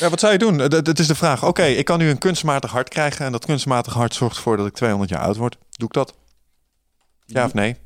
Ja, 0.00 0.10
wat 0.10 0.20
zou 0.20 0.32
je 0.32 0.38
doen? 0.38 0.56
Dat, 0.56 0.84
dat 0.84 0.98
is 0.98 1.06
de 1.06 1.14
vraag. 1.14 1.44
Oké, 1.46 1.64
ik 1.64 1.84
kan 1.84 1.98
nu 1.98 2.08
een 2.10 2.18
kunstmatig 2.18 2.70
hart 2.70 2.88
krijgen 2.88 3.26
en 3.26 3.32
dat 3.32 3.44
kunstmatig 3.44 3.92
hart 3.92 4.14
zorgt 4.14 4.36
ervoor 4.36 4.56
dat 4.56 4.66
ik 4.66 4.74
200 4.74 5.10
jaar 5.10 5.20
oud 5.22 5.36
word. 5.36 5.56
Doe 5.70 5.88
ik 5.88 5.94
dat? 5.94 6.14
Ja 7.26 7.44
of 7.44 7.54
nee? 7.54 7.76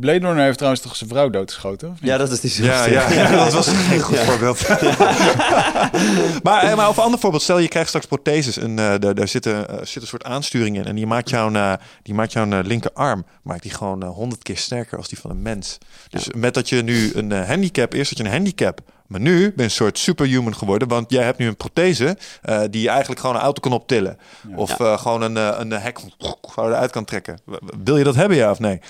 Runner 0.00 0.36
heeft 0.36 0.56
trouwens 0.56 0.82
toch 0.82 0.96
zijn 0.96 1.10
vrouw 1.10 1.30
doodgeschoten? 1.30 1.88
of 1.88 2.00
niet? 2.00 2.10
ja 2.10 2.16
dat 2.16 2.30
is 2.30 2.40
die 2.40 2.64
Ja, 2.64 2.84
ja, 2.84 3.12
ja, 3.12 3.44
dat 3.44 3.52
was 3.52 3.68
geen 3.68 4.00
goed 4.00 4.18
voorbeeld. 4.18 4.68
maar, 6.42 6.62
eh, 6.62 6.76
maar 6.76 6.88
of 6.88 6.96
een 6.96 7.02
ander 7.02 7.20
voorbeeld. 7.20 7.42
Stel, 7.42 7.58
je 7.58 7.68
krijgt 7.68 7.88
straks 7.88 8.06
protheses 8.06 8.56
en 8.58 8.78
eh, 8.78 8.94
daar, 8.98 9.14
daar 9.14 9.28
zit, 9.28 9.46
een, 9.46 9.66
eh, 9.66 9.76
zit 9.82 10.02
een 10.02 10.08
soort 10.08 10.24
aansturing 10.24 10.76
in. 10.76 10.84
En 10.84 10.94
die 10.94 11.06
maakt 11.06 11.30
jouw, 11.30 11.52
eh, 11.52 11.72
die 12.02 12.14
maakt 12.14 12.32
jouw 12.32 12.50
eh, 12.50 12.58
linkerarm 12.62 13.24
maakt 13.42 13.62
die 13.62 13.70
gewoon 13.72 14.02
eh, 14.02 14.08
honderd 14.08 14.42
keer 14.42 14.56
sterker 14.56 14.98
als 14.98 15.08
die 15.08 15.18
van 15.18 15.30
een 15.30 15.42
mens. 15.42 15.78
Dus 16.10 16.28
met 16.36 16.54
dat 16.54 16.68
je 16.68 16.82
nu 16.82 17.12
een 17.14 17.32
eh, 17.32 17.46
handicap, 17.48 17.92
eerst 17.92 18.08
had 18.08 18.18
je 18.18 18.24
een 18.24 18.30
handicap. 18.30 18.80
Maar 19.06 19.20
nu 19.20 19.40
ben 19.40 19.52
je 19.56 19.62
een 19.62 19.70
soort 19.70 19.98
superhuman 19.98 20.56
geworden. 20.56 20.88
Want 20.88 21.10
jij 21.10 21.24
hebt 21.24 21.38
nu 21.38 21.46
een 21.46 21.56
prothese 21.56 22.16
eh, 22.42 22.60
die 22.70 22.82
je 22.82 22.88
eigenlijk 22.88 23.20
gewoon 23.20 23.36
een 23.36 23.42
auto 23.42 23.60
kan 23.60 23.72
optillen. 23.72 24.18
Of 24.56 24.80
eh, 24.80 24.98
gewoon 24.98 25.22
een, 25.22 25.36
eh, 25.36 25.56
een 25.58 25.70
hek 25.70 25.98
gewoon 26.40 26.70
eruit 26.70 26.90
kan 26.90 27.04
trekken. 27.04 27.38
Wil 27.84 27.96
je 27.96 28.04
dat 28.04 28.14
hebben, 28.14 28.36
ja 28.36 28.50
of 28.50 28.58
nee? 28.58 28.80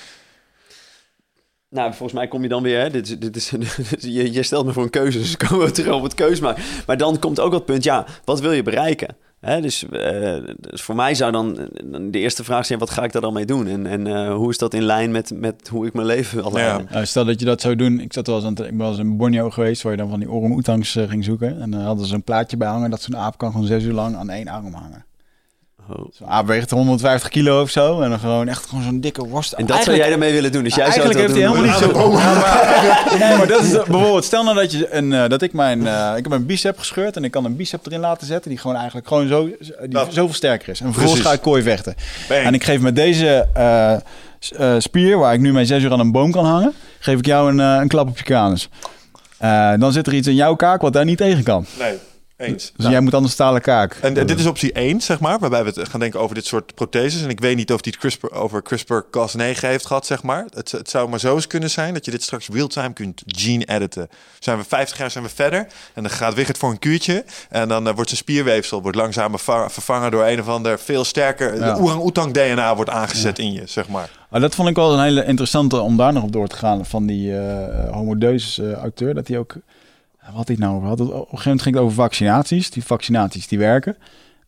Nou, 1.74 1.88
volgens 1.94 2.12
mij 2.12 2.28
kom 2.28 2.42
je 2.42 2.48
dan 2.48 2.62
weer. 2.62 2.80
Hè, 2.80 2.90
dit, 2.90 3.08
is- 3.08 3.18
dit 3.18 3.36
is, 3.36 3.50
je, 4.16 4.32
je 4.32 4.42
stelt 4.42 4.66
me 4.66 4.72
voor 4.72 4.82
een 4.82 4.90
keuze, 4.90 5.18
dus 5.18 5.36
komen 5.36 5.66
we 5.66 5.70
terug 5.72 5.94
op 5.94 6.02
het 6.02 6.14
keus 6.14 6.40
maken. 6.40 6.62
Maar 6.86 6.96
dan 6.96 7.18
komt 7.18 7.40
ook 7.40 7.52
het 7.52 7.64
punt, 7.64 7.84
ja, 7.84 8.06
wat 8.24 8.40
wil 8.40 8.52
je 8.52 8.62
bereiken? 8.62 9.16
Hè, 9.40 9.60
dus, 9.60 9.88
eh, 9.88 10.36
dus 10.58 10.82
voor 10.82 10.94
mij 10.94 11.14
zou 11.14 11.32
dan 11.32 11.54
de 12.10 12.18
eerste 12.18 12.44
vraag 12.44 12.66
zijn: 12.66 12.78
wat 12.78 12.90
ga 12.90 13.04
ik 13.04 13.12
daar 13.12 13.22
dan 13.22 13.32
mee 13.32 13.44
doen? 13.44 13.66
En, 13.66 13.86
en 13.86 14.06
eh, 14.06 14.34
hoe 14.34 14.50
is 14.50 14.58
dat 14.58 14.74
in 14.74 14.82
lijn 14.82 15.10
met, 15.10 15.30
met 15.34 15.68
hoe 15.68 15.86
ik 15.86 15.92
mijn 15.94 16.06
leven 16.06 16.42
wil 16.42 16.52
leiden? 16.52 16.86
Nou, 16.90 17.06
stel 17.06 17.24
dat 17.24 17.40
je 17.40 17.46
dat 17.46 17.60
zou 17.60 17.76
doen. 17.76 18.00
Ik, 18.00 18.12
zat 18.12 18.26
wel 18.26 18.36
eens 18.36 18.44
aan 18.44 18.52
ik 18.52 18.56
ben 18.70 18.78
wel 18.78 18.88
eens 18.88 18.98
in 18.98 19.16
Borneo 19.16 19.50
geweest, 19.50 19.82
waar 19.82 19.92
je 19.92 19.98
dan 19.98 20.08
van 20.10 20.18
die 20.18 20.30
orang-oetangs 20.30 20.96
eh, 20.96 21.08
ging 21.08 21.24
zoeken. 21.24 21.60
En 21.60 21.70
dan 21.70 21.80
hadden 21.80 22.06
ze 22.06 22.14
een 22.14 22.22
plaatje 22.22 22.56
bij 22.56 22.68
hangen 22.68 22.90
dat 22.90 23.02
zo'n 23.02 23.16
aap 23.16 23.38
kan 23.38 23.50
gewoon 23.52 23.66
zes 23.66 23.84
uur 23.84 23.92
lang 23.92 24.16
aan 24.16 24.30
één 24.30 24.48
arm 24.48 24.74
hangen. 24.74 25.04
Oh. 25.88 26.04
Zo'n 26.12 26.28
aap 26.28 26.46
weegt 26.46 26.70
150 26.70 27.28
kilo 27.28 27.62
of 27.62 27.70
zo. 27.70 28.00
En 28.00 28.10
dan 28.10 28.18
gewoon 28.18 28.48
echt 28.48 28.66
gewoon 28.66 28.84
zo'n 28.84 29.00
dikke 29.00 29.26
worst. 29.26 29.52
En 29.52 29.66
dat 29.66 29.82
zou 29.82 29.96
jij 29.96 30.08
daarmee 30.08 30.32
willen 30.32 30.52
doen. 30.52 30.64
Dus 30.64 30.74
jij 30.74 30.90
zou 30.92 30.98
Eigenlijk 30.98 31.28
het 31.28 31.36
heeft 31.36 31.54
hij 31.54 31.72
helemaal 31.72 31.90
niet 31.90 32.10
zo. 32.10 32.18
Ja, 32.18 32.34
maar, 32.34 33.18
nee, 33.28 33.36
maar 33.38 33.46
dat 33.46 33.62
is 33.62 33.70
bijvoorbeeld. 33.72 34.24
Stel 34.24 34.44
nou 34.44 34.56
dat, 34.56 34.72
je 34.72 34.94
een, 34.94 35.12
eh, 35.12 35.28
dat 35.28 35.42
ik 35.42 35.52
mijn. 35.52 35.86
eh, 35.86 36.08
ik 36.10 36.22
heb 36.22 36.28
mijn 36.28 36.46
bicep 36.46 36.78
gescheurd 36.78 37.16
en 37.16 37.24
ik 37.24 37.30
kan 37.30 37.44
een 37.44 37.56
bicep 37.56 37.86
erin 37.86 38.00
laten 38.00 38.26
zetten 38.26 38.50
die 38.50 38.58
gewoon 38.58 38.76
eigenlijk 38.76 39.08
gewoon 39.08 39.28
zo 39.28 39.44
die 39.88 39.98
zoveel 40.08 40.32
sterker 40.34 40.68
is. 40.68 40.80
En 40.80 40.92
vervolgens 40.92 41.22
ga 41.22 41.32
ik 41.32 41.40
kooi 41.40 41.62
vechten. 41.62 41.94
Bang. 42.28 42.44
En 42.44 42.54
ik 42.54 42.64
geef 42.64 42.80
met 42.80 42.96
deze 42.96 43.48
eh, 43.54 43.92
eh, 43.92 44.00
spier 44.78 45.18
waar 45.18 45.34
ik 45.34 45.40
nu 45.40 45.52
mijn 45.52 45.66
zes 45.66 45.82
uur 45.82 45.92
aan 45.92 46.00
een 46.00 46.12
boom 46.12 46.30
kan 46.30 46.44
hangen, 46.44 46.72
geef 46.98 47.18
ik 47.18 47.26
jou 47.26 47.50
een, 47.50 47.58
een 47.58 47.88
klap 47.88 48.08
op 48.08 48.18
je 48.18 48.24
kanus. 48.24 48.68
Dan 49.78 49.92
zit 49.92 50.06
er 50.06 50.14
iets 50.14 50.28
in 50.28 50.34
jouw 50.34 50.54
kaak 50.54 50.80
wat 50.80 50.92
daar 50.92 51.04
niet 51.04 51.18
tegen 51.18 51.42
kan. 51.42 51.66
Nee, 51.78 51.98
eens. 52.36 52.72
Dus 52.76 52.86
jij 52.86 53.00
moet 53.00 53.14
anders 53.14 53.32
stalen 53.32 53.60
kaak. 53.60 53.98
En 54.00 54.14
dit 54.14 54.38
is 54.38 54.46
optie 54.46 54.72
1, 54.72 55.00
zeg 55.00 55.20
maar, 55.20 55.38
waarbij 55.38 55.64
we 55.64 55.72
het 55.74 55.88
gaan 55.88 56.00
denken 56.00 56.20
over 56.20 56.34
dit 56.34 56.46
soort 56.46 56.74
protheses. 56.74 57.22
En 57.22 57.28
ik 57.28 57.40
weet 57.40 57.56
niet 57.56 57.72
of 57.72 57.80
die 57.80 57.92
het 57.92 58.00
CRISPR 58.00 58.34
over 58.34 58.62
CRISPR-Cas9 58.62 59.60
heeft 59.60 59.86
gehad, 59.86 60.06
zeg 60.06 60.22
maar. 60.22 60.44
Het, 60.54 60.72
het 60.72 60.90
zou 60.90 61.08
maar 61.08 61.20
zo 61.20 61.34
eens 61.34 61.46
kunnen 61.46 61.70
zijn 61.70 61.94
dat 61.94 62.04
je 62.04 62.10
dit 62.10 62.22
straks 62.22 62.48
real-time 62.52 62.92
kunt 62.92 63.22
gene 63.26 63.64
editen. 63.64 64.08
Zijn 64.38 64.58
we 64.58 64.64
50 64.64 64.98
jaar 64.98 65.10
zijn 65.10 65.24
we 65.24 65.30
verder 65.30 65.66
en 65.94 66.02
dan 66.02 66.10
gaat 66.10 66.34
Wigert 66.34 66.58
voor 66.58 66.70
een 66.70 66.78
kuurtje. 66.78 67.24
En 67.50 67.68
dan 67.68 67.86
eh, 67.88 67.94
wordt 67.94 68.08
zijn 68.08 68.20
spierweefsel 68.20 68.82
wordt 68.82 68.96
langzaam 68.96 69.30
verva- 69.30 69.70
vervangen 69.70 70.10
door 70.10 70.24
een 70.24 70.40
of 70.40 70.48
ander 70.48 70.78
veel 70.78 71.04
sterker... 71.04 71.58
Ja. 71.58 71.74
De 71.74 71.80
orang-oetang 71.80 72.32
DNA 72.32 72.76
wordt 72.76 72.90
aangezet 72.90 73.38
in 73.38 73.52
je, 73.52 73.62
zeg 73.66 73.88
maar. 73.88 74.10
Maar 74.30 74.40
dat 74.40 74.54
vond 74.54 74.68
ik 74.68 74.76
wel 74.76 74.92
een 74.92 75.02
hele 75.02 75.24
interessante 75.24 75.80
om 75.80 75.96
daar 75.96 76.12
nog 76.12 76.22
op 76.22 76.32
door 76.32 76.48
te 76.48 76.56
gaan 76.56 76.86
van 76.86 77.06
die 77.06 77.36
eh 77.38 77.92
Homo 77.92 78.18
Deus 78.18 78.58
eh, 78.58 78.72
auteur. 78.72 79.14
Dat 79.14 79.28
hij 79.28 79.38
ook, 79.38 79.54
wat 80.32 80.48
hij 80.48 80.56
nou 80.56 80.76
over 80.76 80.88
had? 80.88 81.00
Op 81.00 81.08
een 81.08 81.14
gegeven 81.14 81.40
moment 81.42 81.62
ging 81.62 81.74
het 81.74 81.84
over 81.84 81.96
vaccinaties. 81.96 82.70
Die 82.70 82.84
vaccinaties 82.84 83.48
die 83.48 83.58
werken. 83.58 83.96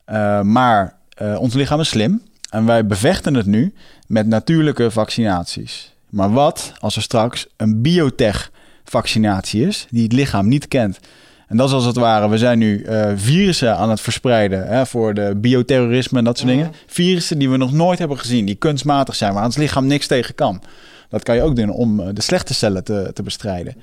Eh, 0.04 0.40
maar 0.40 0.94
eh, 1.08 1.40
ons 1.40 1.54
lichaam 1.54 1.80
is 1.80 1.88
slim 1.88 2.22
en 2.50 2.66
wij 2.66 2.86
bevechten 2.86 3.34
het 3.34 3.46
nu 3.46 3.74
met 4.06 4.26
natuurlijke 4.26 4.90
vaccinaties. 4.90 5.94
Maar 6.08 6.32
wat 6.32 6.72
als 6.78 6.96
er 6.96 7.02
straks 7.02 7.46
een 7.56 7.82
biotech 7.82 8.50
vaccinatie 8.84 9.66
is 9.66 9.86
die 9.90 10.02
het 10.02 10.12
lichaam 10.12 10.48
niet 10.48 10.68
kent? 10.68 10.98
En 11.46 11.56
dat 11.56 11.68
is 11.68 11.74
als 11.74 11.84
het 11.84 11.96
ware, 11.96 12.28
we 12.28 12.38
zijn 12.38 12.58
nu 12.58 12.82
eh, 12.82 13.12
virussen 13.16 13.76
aan 13.76 13.90
het 13.90 14.00
verspreiden 14.00 14.66
hè, 14.66 14.86
voor 14.86 15.14
de 15.14 15.34
bioterrorisme 15.36 16.18
en 16.18 16.24
dat 16.24 16.38
soort 16.38 16.50
dingen. 16.50 16.72
Virussen 16.86 17.38
die 17.38 17.50
we 17.50 17.56
nog 17.56 17.72
nooit 17.72 17.98
hebben 17.98 18.18
gezien, 18.18 18.46
die 18.46 18.54
kunstmatig 18.54 19.14
zijn, 19.14 19.34
waar 19.34 19.44
ons 19.44 19.56
lichaam 19.56 19.86
niks 19.86 20.06
tegen 20.06 20.34
kan. 20.34 20.62
Dat 21.08 21.22
kan 21.22 21.34
je 21.34 21.42
ook 21.42 21.56
doen 21.56 21.70
om 21.70 22.14
de 22.14 22.22
slechte 22.22 22.54
cellen 22.54 22.84
te, 22.84 23.10
te 23.14 23.22
bestrijden. 23.22 23.74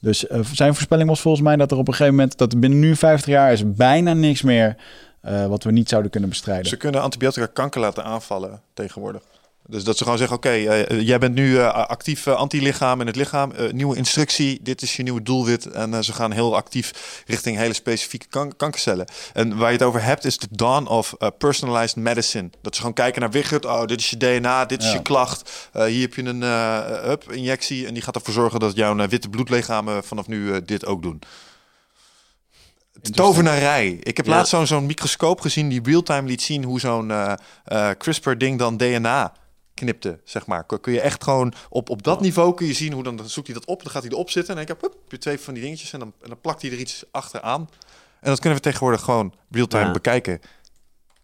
Dus 0.00 0.26
eh, 0.26 0.40
zijn 0.52 0.74
voorspelling 0.74 1.08
was 1.08 1.20
volgens 1.20 1.42
mij 1.44 1.56
dat 1.56 1.70
er 1.70 1.76
op 1.76 1.88
een 1.88 1.94
gegeven 1.94 2.14
moment, 2.14 2.38
dat 2.38 2.60
binnen 2.60 2.78
nu 2.78 2.96
50 2.96 3.26
jaar 3.26 3.52
is 3.52 3.72
bijna 3.74 4.12
niks 4.12 4.42
meer 4.42 4.76
eh, 5.20 5.46
wat 5.46 5.64
we 5.64 5.70
niet 5.70 5.88
zouden 5.88 6.10
kunnen 6.10 6.28
bestrijden. 6.28 6.66
Ze 6.66 6.76
kunnen 6.76 7.02
antibiotica 7.02 7.46
kanker 7.46 7.80
laten 7.80 8.04
aanvallen 8.04 8.60
tegenwoordig. 8.74 9.22
Dus 9.70 9.84
dat 9.84 9.96
ze 9.96 10.02
gewoon 10.02 10.18
zeggen, 10.18 10.36
oké, 10.36 10.48
eh, 10.50 11.00
jij 11.00 11.18
bent 11.18 11.34
nu 11.34 11.58
eh, 11.58 11.68
actief 11.74 12.26
eh, 12.26 12.34
antilichaam 12.34 13.00
in 13.00 13.06
het 13.06 13.16
lichaam. 13.16 13.52
nieuwe 13.72 13.96
instructie, 13.96 14.58
dit 14.62 14.82
is 14.82 14.96
je 14.96 15.02
nieuwe 15.02 15.22
doelwit. 15.22 15.66
En 15.66 16.04
ze 16.04 16.12
gaan 16.12 16.32
heel 16.32 16.56
actief 16.56 17.22
richting 17.26 17.56
hele 17.56 17.72
specifieke 17.72 18.26
kan- 18.26 18.56
kankercellen. 18.56 19.06
En 19.32 19.56
waar 19.56 19.66
je 19.72 19.76
het 19.76 19.86
over 19.86 20.02
hebt 20.02 20.24
is 20.24 20.38
de 20.38 20.46
dawn 20.50 20.86
of 20.86 21.14
personalized 21.38 21.96
medicine. 21.96 22.50
Dat 22.62 22.74
ze 22.74 22.80
gewoon 22.80 22.94
kijken 22.94 23.20
naar 23.20 23.30
Wigert. 23.30 23.64
Oh, 23.64 23.84
dit 23.84 24.00
is 24.00 24.10
je 24.10 24.16
DNA, 24.16 24.64
dit 24.64 24.82
is 24.82 24.92
je 24.92 25.02
klacht. 25.02 25.68
Hier 25.72 26.00
heb 26.00 26.14
je 26.14 26.22
een 26.24 26.42
up 27.10 27.32
injectie. 27.32 27.86
En 27.86 27.94
die 27.94 28.02
gaat 28.02 28.14
ervoor 28.14 28.34
zorgen 28.34 28.60
dat 28.60 28.76
jouw 28.76 29.08
witte 29.08 29.28
bloedlichamen 29.28 30.04
vanaf 30.04 30.26
nu 30.26 30.64
dit 30.64 30.86
ook 30.86 31.02
doen. 31.02 31.18
Tovenarij. 33.14 33.88
Ik 34.02 34.16
heb 34.16 34.26
Ja. 34.26 34.32
laatst 34.32 34.50
zo'n 34.50 34.66
zo'n 34.66 34.86
microscoop 34.86 35.40
gezien 35.40 35.68
die 35.68 35.80
real-time 35.84 36.28
liet 36.28 36.42
zien 36.42 36.64
hoe 36.64 36.80
zo'n 36.80 37.12
CRISPR-ding 37.98 38.58
dan 38.58 38.76
DNA 38.76 39.32
knipte, 39.80 40.20
zeg 40.24 40.46
maar. 40.46 40.64
Kun- 40.66 40.92
je 40.92 41.00
echt 41.00 41.24
gewoon 41.24 41.52
op, 41.68 41.90
op 41.90 42.02
dat 42.02 42.20
niveau 42.20 42.54
kun 42.54 42.66
je 42.66 42.72
zien 42.72 42.92
hoe 42.92 43.02
dan, 43.02 43.16
dan 43.16 43.28
zoekt 43.28 43.46
hij 43.46 43.56
dat 43.56 43.66
op, 43.66 43.82
dan 43.82 43.92
gaat 43.92 44.02
hij 44.02 44.10
erop 44.12 44.30
zitten 44.30 44.56
en 44.58 44.66
dan 44.66 44.76
heb 44.80 44.92
je 45.08 45.18
twee 45.18 45.38
van 45.40 45.54
die 45.54 45.62
dingetjes 45.62 45.92
en 45.92 45.98
dan, 45.98 46.12
en 46.22 46.28
dan 46.28 46.40
plakt 46.40 46.62
hij 46.62 46.70
er 46.70 46.78
iets 46.78 47.04
achteraan. 47.10 47.68
En 48.20 48.30
dat 48.30 48.38
kunnen 48.40 48.58
we 48.58 48.64
tegenwoordig 48.64 49.00
gewoon 49.02 49.34
real-time 49.50 49.84
Ja. 49.86 49.90
bekijken. 49.92 50.40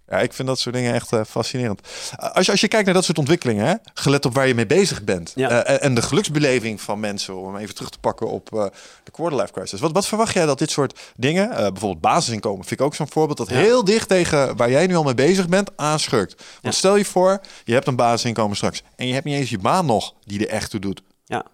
Ja, 0.09 0.19
ik 0.21 0.33
vind 0.33 0.49
dat 0.49 0.59
soort 0.59 0.75
dingen 0.75 0.95
echt 0.95 1.13
eh, 1.13 1.21
fascinerend. 1.29 1.81
Uh, 2.23 2.31
als, 2.31 2.47
je, 2.47 2.53
als 2.53 2.61
je 2.61 2.69
kijkt 2.69 2.85
naar 2.85 2.95
dat 2.95 3.05
soort 3.05 3.19
ontwikkelingen, 3.19 3.67
hè, 3.67 3.75
gelet 3.95 4.25
op 4.25 4.35
waar 4.35 4.47
je 4.47 4.55
mee 4.55 4.67
bezig 4.67 5.05
bent. 5.05 5.33
Ja. 5.35 5.49
eh, 5.65 5.75
en- 5.75 5.81
en 5.81 5.95
de 5.95 6.03
geluksbeleving 6.03 6.81
van 6.81 7.01
mensen, 7.01 7.37
om 7.37 7.57
even 7.57 7.75
terug 7.75 7.91
te 7.91 7.99
pakken 7.99 8.29
op 8.31 8.55
eh, 8.55 8.65
de 9.05 9.11
quarterlife 9.11 9.53
crisis. 9.53 9.81
Wat, 9.81 9.93
wat 9.93 10.07
verwacht 10.07 10.35
jij 10.35 10.47
dat 10.47 10.59
dit 10.59 10.71
soort 10.71 11.01
dingen, 11.17 11.49
bijvoorbeeld 11.49 12.01
basisinkomen, 12.01 12.65
vind 12.67 12.81
ik 12.81 12.87
ook 12.87 12.95
zo'n 12.95 13.09
voorbeeld, 13.11 13.39
dat 13.39 13.49
Ja. 13.49 13.57
heel 13.57 13.85
dicht 13.85 14.09
tegen 14.09 14.57
waar 14.57 14.71
jij 14.71 14.87
nu 14.87 14.95
al 14.95 15.03
mee 15.03 15.15
bezig 15.15 15.49
bent, 15.49 15.71
aanschurkt. 15.77 16.35
Want 16.37 16.47
Ja. 16.61 16.71
stel 16.71 16.97
je 16.97 17.05
voor, 17.05 17.41
je 17.65 17.73
hebt 17.73 17.87
een 17.87 17.97
basisinkomen 17.97 18.57
straks 18.57 18.83
en 18.97 19.07
je 19.07 19.13
hebt 19.13 19.25
niet 19.25 19.35
eens 19.39 19.51
je 19.51 19.59
baan 19.59 19.87
nog 19.87 20.15
die 20.25 20.41
er 20.47 20.53
echt 20.53 20.71
toe 20.71 20.81
doet. 20.81 21.03
Ja. 21.25 21.45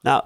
Nou, 0.00 0.24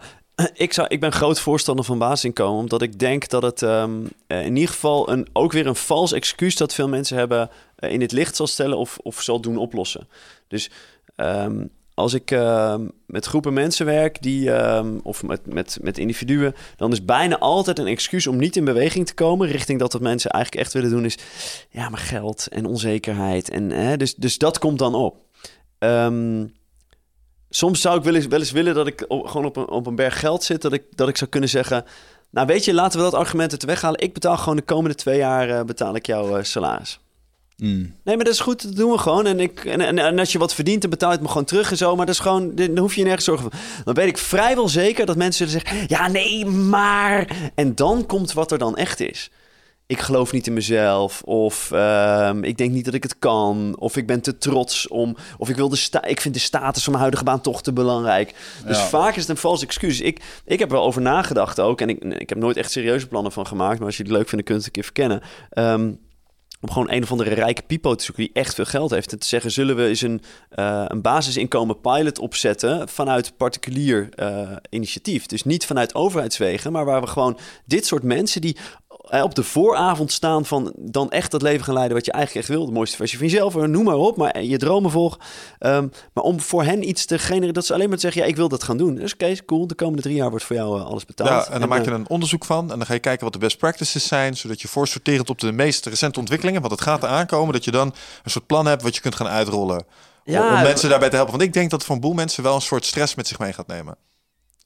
ik, 0.54 0.76
ik 0.76 1.00
ben 1.00 1.12
groot 1.12 1.40
voorstander 1.40 1.84
van 1.84 1.98
basisinkomen, 1.98 2.60
omdat 2.60 2.82
ik 2.82 2.98
denk 2.98 3.28
dat 3.28 3.42
het 3.42 3.62
ehm, 3.62 3.92
eh, 4.26 4.44
in 4.44 4.56
ieder 4.56 4.74
geval 4.74 5.10
een, 5.10 5.26
ook 5.32 5.52
weer 5.52 5.66
een 5.66 5.76
vals 5.76 6.12
excuus 6.12 6.56
dat 6.56 6.74
veel 6.74 6.88
mensen 6.88 7.16
hebben 7.16 7.50
eh, 7.76 7.90
in 7.92 8.00
het 8.00 8.12
licht 8.12 8.36
zal 8.36 8.46
stellen 8.46 8.78
of, 8.78 8.98
of 9.02 9.22
zal 9.22 9.40
doen 9.40 9.56
oplossen. 9.56 10.08
Dus 10.48 10.70
ehm, 11.16 11.64
als 11.94 12.14
ik 12.14 12.30
ehm, 12.30 12.86
met 13.06 13.26
groepen 13.26 13.52
mensen 13.52 13.86
werk 13.86 14.22
die, 14.22 14.50
of 15.02 15.22
met, 15.22 15.46
met, 15.46 15.78
met 15.82 15.98
individuen, 15.98 16.54
dan 16.76 16.92
is 16.92 17.04
bijna 17.04 17.38
altijd 17.38 17.78
een 17.78 17.86
excuus 17.86 18.26
om 18.26 18.36
niet 18.36 18.56
in 18.56 18.64
beweging 18.64 19.06
te 19.06 19.14
komen 19.14 19.48
richting 19.48 19.78
dat 19.78 19.92
wat 19.92 20.02
mensen 20.02 20.30
eigenlijk 20.30 20.64
echt 20.64 20.74
willen 20.74 20.90
doen 20.90 21.04
is, 21.04 21.18
ja, 21.70 21.88
maar 21.88 22.00
geld 22.00 22.46
en 22.48 22.66
onzekerheid. 22.66 23.50
En, 23.50 23.70
hè, 23.70 23.96
dus, 23.96 24.14
dus 24.14 24.38
dat 24.38 24.58
komt 24.58 24.78
dan 24.78 24.94
op. 24.94 25.16
Ehm, 25.78 26.44
soms 27.54 27.80
zou 27.80 27.98
ik 27.98 28.04
wel 28.04 28.14
eens, 28.14 28.26
wel 28.26 28.38
eens 28.38 28.50
willen 28.50 28.74
dat 28.74 28.86
ik 28.86 29.04
op- 29.08 29.26
gewoon 29.26 29.46
op 29.46 29.56
een, 29.56 29.68
op 29.68 29.86
een 29.86 29.94
berg 29.94 30.18
geld 30.18 30.44
zit. 30.44 30.62
Dat 30.62 30.72
ik, 30.72 30.82
dat 30.94 31.08
ik 31.08 31.16
zou 31.16 31.30
kunnen 31.30 31.48
zeggen... 31.48 31.84
Nou 32.30 32.46
weet 32.46 32.64
je, 32.64 32.74
laten 32.74 32.98
we 32.98 33.04
dat 33.04 33.14
argument 33.14 33.50
uit 33.50 33.60
de 33.60 33.66
weg 33.66 33.80
halen. 33.80 34.00
Ik 34.00 34.12
betaal 34.12 34.36
gewoon 34.36 34.56
de 34.56 34.62
komende 34.62 34.96
twee 34.96 35.18
jaar 35.18 35.50
eh, 35.50 35.64
betaal 35.64 35.94
ik 35.94 36.06
jouw 36.06 36.36
eh, 36.36 36.44
salaris. 36.44 36.98
Mm. 37.56 37.94
Nee, 38.04 38.16
maar 38.16 38.24
dat 38.24 38.34
is 38.34 38.40
goed, 38.40 38.62
dat 38.62 38.76
doen 38.76 38.90
we 38.90 38.98
gewoon. 38.98 39.26
En, 39.26 39.40
ik, 39.40 39.64
en, 39.64 39.80
en, 39.80 39.98
en 39.98 40.18
als 40.18 40.32
je 40.32 40.38
wat 40.38 40.54
verdient, 40.54 40.80
dan 40.80 40.90
betaal 40.90 41.08
je 41.08 41.14
het 41.14 41.24
me 41.24 41.30
gewoon 41.30 41.46
terug 41.46 41.70
en 41.70 41.76
zo. 41.76 41.96
Maar 41.96 42.06
dat 42.06 42.14
is 42.14 42.20
gewoon, 42.20 42.54
dan 42.54 42.78
hoef 42.78 42.92
je 42.94 42.98
je 43.00 43.06
nergens 43.06 43.24
zorgen 43.24 43.50
voor. 43.50 43.60
Dan 43.84 43.94
weet 43.94 44.08
ik 44.08 44.18
vrijwel 44.18 44.68
zeker 44.68 45.06
dat 45.06 45.16
mensen 45.16 45.48
zullen 45.48 45.62
zeggen... 45.66 45.86
Ja, 45.88 46.08
nee, 46.08 46.46
maar... 46.46 47.36
En 47.54 47.74
dan 47.74 48.06
komt 48.06 48.32
wat 48.32 48.52
er 48.52 48.58
dan 48.58 48.76
echt 48.76 49.00
is. 49.00 49.30
Ik 49.92 50.00
geloof 50.00 50.32
niet 50.32 50.46
in 50.46 50.52
mezelf. 50.52 51.22
Of 51.22 51.70
ehm, 51.72 52.44
ik 52.44 52.56
denk 52.56 52.72
niet 52.72 52.84
dat 52.84 52.94
ik 52.94 53.02
het 53.02 53.18
kan. 53.18 53.76
Of 53.78 53.96
ik 53.96 54.06
ben 54.06 54.20
te 54.20 54.38
trots 54.38 54.88
om... 54.88 55.16
Of 55.38 55.48
ik, 55.48 55.56
wil 55.56 55.68
de 55.68 55.76
sta 55.76 56.04
ik 56.04 56.20
vind 56.20 56.34
de 56.34 56.40
status 56.40 56.82
van 56.82 56.92
mijn 56.92 57.04
huidige 57.04 57.24
baan 57.24 57.40
toch 57.40 57.62
te 57.62 57.72
belangrijk. 57.72 58.34
Dus 58.66 58.78
Ja. 58.78 58.84
vaak 58.86 59.14
is 59.14 59.20
het 59.20 59.30
een 59.30 59.36
vals 59.36 59.62
excuus. 59.62 60.00
Ik, 60.00 60.20
ik 60.44 60.58
heb 60.58 60.68
er 60.68 60.76
wel 60.76 60.84
over 60.84 61.02
nagedacht 61.02 61.60
ook. 61.60 61.80
En 61.80 61.88
ik, 61.88 62.04
ik 62.04 62.28
heb 62.28 62.38
nooit 62.38 62.56
echt 62.56 62.70
serieuze 62.70 63.08
plannen 63.08 63.32
van 63.32 63.46
gemaakt. 63.46 63.78
Maar 63.78 63.86
als 63.86 63.96
je 63.96 64.02
het 64.02 64.12
leuk 64.12 64.28
vindt, 64.28 64.46
dan 64.46 64.56
kunt 64.56 64.58
het 64.58 64.66
een 64.66 64.72
keer 64.72 64.82
verkennen. 64.84 65.20
Ehm, 65.50 65.92
om 66.62 66.70
gewoon 66.70 66.90
een 66.90 67.02
of 67.02 67.10
andere 67.10 67.34
rijke 67.34 67.62
pipo 67.62 67.94
te 67.94 68.04
zoeken 68.04 68.24
die 68.24 68.32
echt 68.34 68.54
veel 68.54 68.64
geld 68.64 68.90
heeft. 68.90 69.12
En 69.12 69.18
te 69.18 69.26
zeggen, 69.26 69.50
zullen 69.50 69.76
we 69.76 69.86
eens 69.86 70.00
een, 70.00 70.22
eh, 70.48 70.84
een 70.86 71.00
basisinkomen 71.02 71.80
pilot 71.80 72.18
opzetten 72.18 72.88
vanuit 72.88 73.36
particulier 73.36 74.08
eh, 74.14 74.50
initiatief. 74.70 75.26
Dus 75.26 75.44
niet 75.44 75.66
vanuit 75.66 75.94
overheidswegen, 75.94 76.72
maar 76.72 76.84
waar 76.84 77.00
we 77.00 77.06
gewoon 77.06 77.38
dit 77.66 77.86
soort 77.86 78.02
mensen 78.02 78.40
die 78.40 78.56
op 79.20 79.34
de 79.34 79.42
vooravond 79.42 80.12
staan 80.12 80.44
van 80.46 80.72
dan 80.76 81.10
echt 81.10 81.30
dat 81.30 81.42
leven 81.42 81.64
gaan 81.64 81.74
leiden 81.74 81.96
wat 81.96 82.06
je 82.06 82.12
eigenlijk 82.12 82.46
echt 82.46 82.56
wil. 82.56 82.66
De 82.66 82.72
mooiste 82.72 82.96
versie 82.96 83.18
van 83.18 83.26
jezelf, 83.26 83.56
eh, 83.56 83.62
noem 83.62 83.84
maar 83.84 83.96
op, 83.96 84.16
maar 84.16 84.42
je 84.42 84.56
dromen 84.56 84.90
volgen. 84.90 85.20
Ehm, 85.58 85.88
maar 86.12 86.24
om 86.24 86.40
voor 86.40 86.62
hen 86.64 86.88
iets 86.88 87.04
te 87.04 87.18
genereren, 87.18 87.54
dat 87.54 87.66
ze 87.66 87.74
alleen 87.74 87.88
maar 87.88 87.96
te 87.96 88.02
zeggen, 88.02 88.22
ja, 88.22 88.28
ik 88.28 88.36
wil 88.36 88.48
dat 88.48 88.62
gaan 88.62 88.76
doen. 88.76 88.94
Dus 88.94 89.14
is 89.16 89.44
cool, 89.44 89.66
de 89.66 89.74
komende 89.74 90.02
drie 90.02 90.14
jaar 90.14 90.30
wordt 90.30 90.44
voor 90.44 90.56
jou 90.56 90.80
eh, 90.80 90.86
alles 90.86 91.04
betaald. 91.04 91.46
Ja, 91.46 91.52
en 91.52 91.60
dan 91.60 91.68
maak 91.68 91.84
je 91.84 91.90
eh, 91.90 91.96
een 91.96 92.08
onderzoek 92.08 92.44
van. 92.44 92.70
En 92.72 92.78
dan 92.78 92.86
ga 92.86 92.94
je 92.94 93.00
kijken 93.00 93.24
wat 93.24 93.32
de 93.32 93.38
best 93.38 93.58
practices 93.58 94.06
zijn. 94.06 94.36
Zodat 94.36 94.60
je 94.60 94.68
voorsorterend 94.68 95.30
op 95.30 95.38
de 95.40 95.52
meest 95.52 95.86
recente 95.86 96.18
ontwikkelingen. 96.18 96.60
Want 96.60 96.72
het 96.72 96.82
gaat 96.82 97.02
eraan 97.02 97.26
komen. 97.26 97.52
Dat 97.52 97.64
je 97.64 97.70
dan 97.70 97.94
een 98.22 98.30
soort 98.30 98.46
plan 98.46 98.66
hebt 98.66 98.82
wat 98.82 98.94
je 98.94 99.00
kunt 99.00 99.14
gaan 99.14 99.28
uitrollen. 99.28 99.84
Ja, 100.24 100.56
om, 100.56 100.62
mensen 100.62 100.88
daarbij 100.88 101.08
te 101.08 101.16
helpen. 101.16 101.34
Want 101.34 101.46
ik 101.46 101.52
denk 101.52 101.70
dat 101.70 101.78
het 101.78 101.86
voor 101.88 101.94
een 101.94 102.00
boel 102.02 102.12
mensen 102.12 102.42
wel 102.42 102.54
een 102.54 102.60
soort 102.60 102.84
stress 102.84 103.14
met 103.14 103.28
zich 103.28 103.38
mee 103.38 103.52
gaat 103.52 103.66
nemen. 103.66 103.96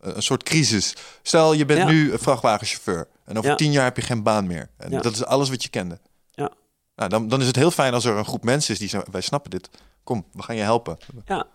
Eh, 0.01 0.11
Een 0.15 0.23
soort 0.23 0.43
crisis. 0.43 0.95
Stel, 1.23 1.53
je 1.53 1.65
bent 1.65 1.81
Ja. 1.81 1.87
nu 1.87 2.13
een 2.13 2.19
vrachtwagenchauffeur. 2.19 3.09
En 3.27 3.39
over 3.39 3.51
Ja. 3.51 3.57
tien 3.57 3.73
jaar 3.73 3.85
heb 3.85 3.97
je 3.97 4.03
geen 4.03 4.23
baan 4.23 4.47
meer. 4.47 4.69
En 4.77 4.91
Ja. 4.91 5.01
dat 5.01 5.13
is 5.13 5.25
alles 5.25 5.49
wat 5.49 5.63
je 5.63 5.69
kende. 5.69 5.99
Ja. 6.31 6.51
Nou, 6.97 7.11
dan, 7.11 7.29
dan 7.29 7.41
is 7.41 7.47
het 7.47 7.57
heel 7.57 7.71
fijn 7.71 7.95
als 7.95 8.05
er 8.05 8.17
een 8.17 8.25
groep 8.25 8.45
mensen 8.45 8.73
is 8.73 8.79
die 8.79 8.89
zeggen... 8.89 9.13
wij 9.13 9.21
snappen 9.21 9.51
dit. 9.51 9.69
Kom, 10.05 10.25
we 10.33 10.43
gaan 10.43 10.57
je 10.57 10.63
helpen. 10.63 10.97
Ja. 11.25 11.47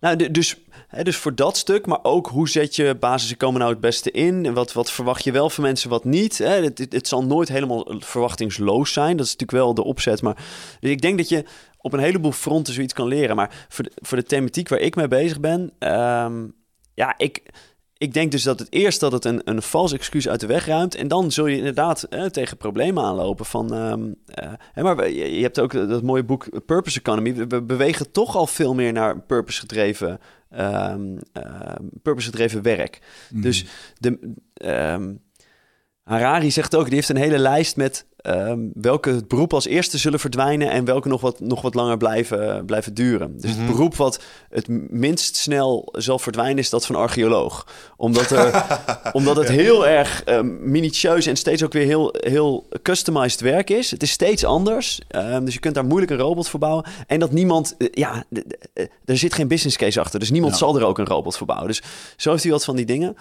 Nou, 0.00 0.30
dus, 0.30 0.56
hè, 0.88 1.02
dus 1.02 1.16
voor 1.16 1.34
dat 1.34 1.56
stuk, 1.56 1.86
maar 1.86 1.98
ook 2.02 2.26
hoe 2.26 2.48
zet 2.48 2.76
je 2.76 2.94
basisinkomen 2.94 3.60
nou 3.60 3.72
het 3.72 3.80
beste 3.80 4.10
in? 4.10 4.46
En 4.46 4.54
wat, 4.54 4.72
wat 4.72 4.90
verwacht 4.90 5.24
je 5.24 5.32
wel 5.32 5.50
van 5.50 5.64
mensen, 5.64 5.90
wat 5.90 6.04
niet? 6.04 6.38
Hè? 6.38 6.62
Het, 6.62 6.78
het, 6.78 6.92
het 6.92 7.08
zal 7.08 7.24
nooit 7.24 7.48
helemaal 7.48 7.86
verwachtingsloos 7.98 8.92
zijn. 8.92 9.16
Dat 9.16 9.26
is 9.26 9.32
natuurlijk 9.32 9.64
wel 9.64 9.74
de 9.74 9.84
opzet. 9.84 10.22
Maar 10.22 10.36
dus 10.80 10.90
ik 10.90 11.00
denk 11.00 11.18
dat 11.18 11.28
je 11.28 11.44
op 11.78 11.92
een 11.92 11.98
heleboel 12.00 12.32
fronten 12.32 12.74
zoiets 12.74 12.92
kan 12.92 13.06
leren. 13.06 13.36
Maar 13.36 13.66
voor 13.68 13.84
de, 13.84 13.92
voor 13.94 14.16
de 14.16 14.24
thematiek 14.24 14.68
waar 14.68 14.78
ik 14.78 14.96
mee 14.96 15.08
bezig 15.08 15.40
ben, 15.40 15.72
ehm, 15.78 16.46
ja, 16.94 17.14
ik, 17.16 17.42
ik 17.98 18.12
denk 18.12 18.30
dus 18.30 18.42
dat 18.42 18.58
het 18.58 18.72
eerst 18.72 19.00
dat 19.00 19.12
het 19.12 19.24
een, 19.24 19.40
een 19.44 19.62
vals 19.62 19.92
excuus 19.92 20.28
uit 20.28 20.40
de 20.40 20.46
weg 20.46 20.66
ruimt. 20.66 20.94
En 20.94 21.08
dan 21.08 21.30
zul 21.32 21.46
je 21.46 21.56
inderdaad 21.56 22.02
eh, 22.02 22.24
tegen 22.24 22.56
problemen 22.56 23.04
aanlopen. 23.04 23.44
Van, 23.44 23.74
ehm, 23.74 24.12
eh, 24.26 24.52
hè, 24.72 24.82
maar 24.82 25.10
je, 25.10 25.42
hebt 25.42 25.60
ook 25.60 25.72
dat 25.72 26.02
mooie 26.02 26.24
boek 26.24 26.64
Purpose 26.66 26.98
Economy. 26.98 27.34
We, 27.34 27.46
we 27.46 27.62
bewegen 27.62 28.10
toch 28.10 28.36
al 28.36 28.46
veel 28.46 28.74
meer 28.74 28.92
naar 28.92 29.20
purpose 29.20 29.60
gedreven, 29.60 30.20
ehm, 30.50 31.16
ehm, 31.32 31.82
purpose 32.02 32.26
gedreven 32.26 32.62
werk. 32.62 33.00
Dus 33.30 33.64
de, 33.98 34.34
ehm, 34.54 35.14
Harari 36.02 36.50
zegt 36.50 36.76
ook, 36.76 36.84
die 36.84 36.94
heeft 36.94 37.08
een 37.08 37.16
hele 37.16 37.38
lijst 37.38 37.76
met 37.76 38.06
ehm, 38.26 38.58
welke 38.74 39.22
beroepen 39.28 39.56
als 39.56 39.66
eerste 39.66 39.98
zullen 39.98 40.20
verdwijnen 40.20 40.70
en 40.70 40.84
welke 40.84 41.08
nog 41.08 41.20
wat, 41.20 41.40
nog 41.40 41.62
wat 41.62 41.74
langer 41.74 41.96
blijven, 41.96 42.64
blijven 42.64 42.94
duren. 42.94 43.38
Dus 43.40 43.50
het 43.50 43.66
beroep 43.66 43.96
wat 43.96 44.22
het 44.50 44.68
minst 44.90 45.36
snel 45.36 45.88
zal 45.92 46.18
verdwijnen 46.18 46.58
is 46.58 46.70
dat 46.70 46.86
van 46.86 46.96
archeoloog. 46.96 47.66
Omdat, 47.96 48.30
er, 48.30 48.64
omdat 49.12 49.36
het 49.36 49.48
heel 49.48 49.86
erg 49.86 50.24
ehm, 50.24 50.70
minutieus 50.70 51.26
en 51.26 51.36
steeds 51.36 51.62
ook 51.64 51.72
weer 51.72 51.86
heel, 51.86 52.14
heel 52.18 52.68
customized 52.82 53.40
werk 53.40 53.70
is. 53.70 53.90
Het 53.90 54.02
is 54.02 54.10
steeds 54.10 54.44
anders, 54.44 55.00
ehm, 55.08 55.44
dus 55.44 55.54
je 55.54 55.60
kunt 55.60 55.74
daar 55.74 55.84
moeilijk 55.84 56.10
een 56.12 56.18
robot 56.18 56.48
voor 56.48 56.60
bouwen. 56.60 56.84
En 57.06 57.18
dat 57.20 57.32
niemand, 57.32 57.74
eh, 57.78 57.88
ja, 57.92 58.24
eh, 58.72 58.84
er 59.04 59.18
zit 59.18 59.34
geen 59.34 59.48
business 59.48 59.76
case 59.76 60.00
achter, 60.00 60.20
dus 60.20 60.30
niemand 60.30 60.52
Ja. 60.52 60.58
zal 60.58 60.76
er 60.76 60.84
ook 60.84 60.98
een 60.98 61.06
robot 61.06 61.36
voor 61.36 61.46
bouwen. 61.46 61.68
Dus 61.68 61.82
zo 62.16 62.30
heeft 62.30 62.42
hij 62.42 62.52
wat 62.52 62.64
van 62.64 62.76
die 62.76 62.86
dingen. 62.86 63.16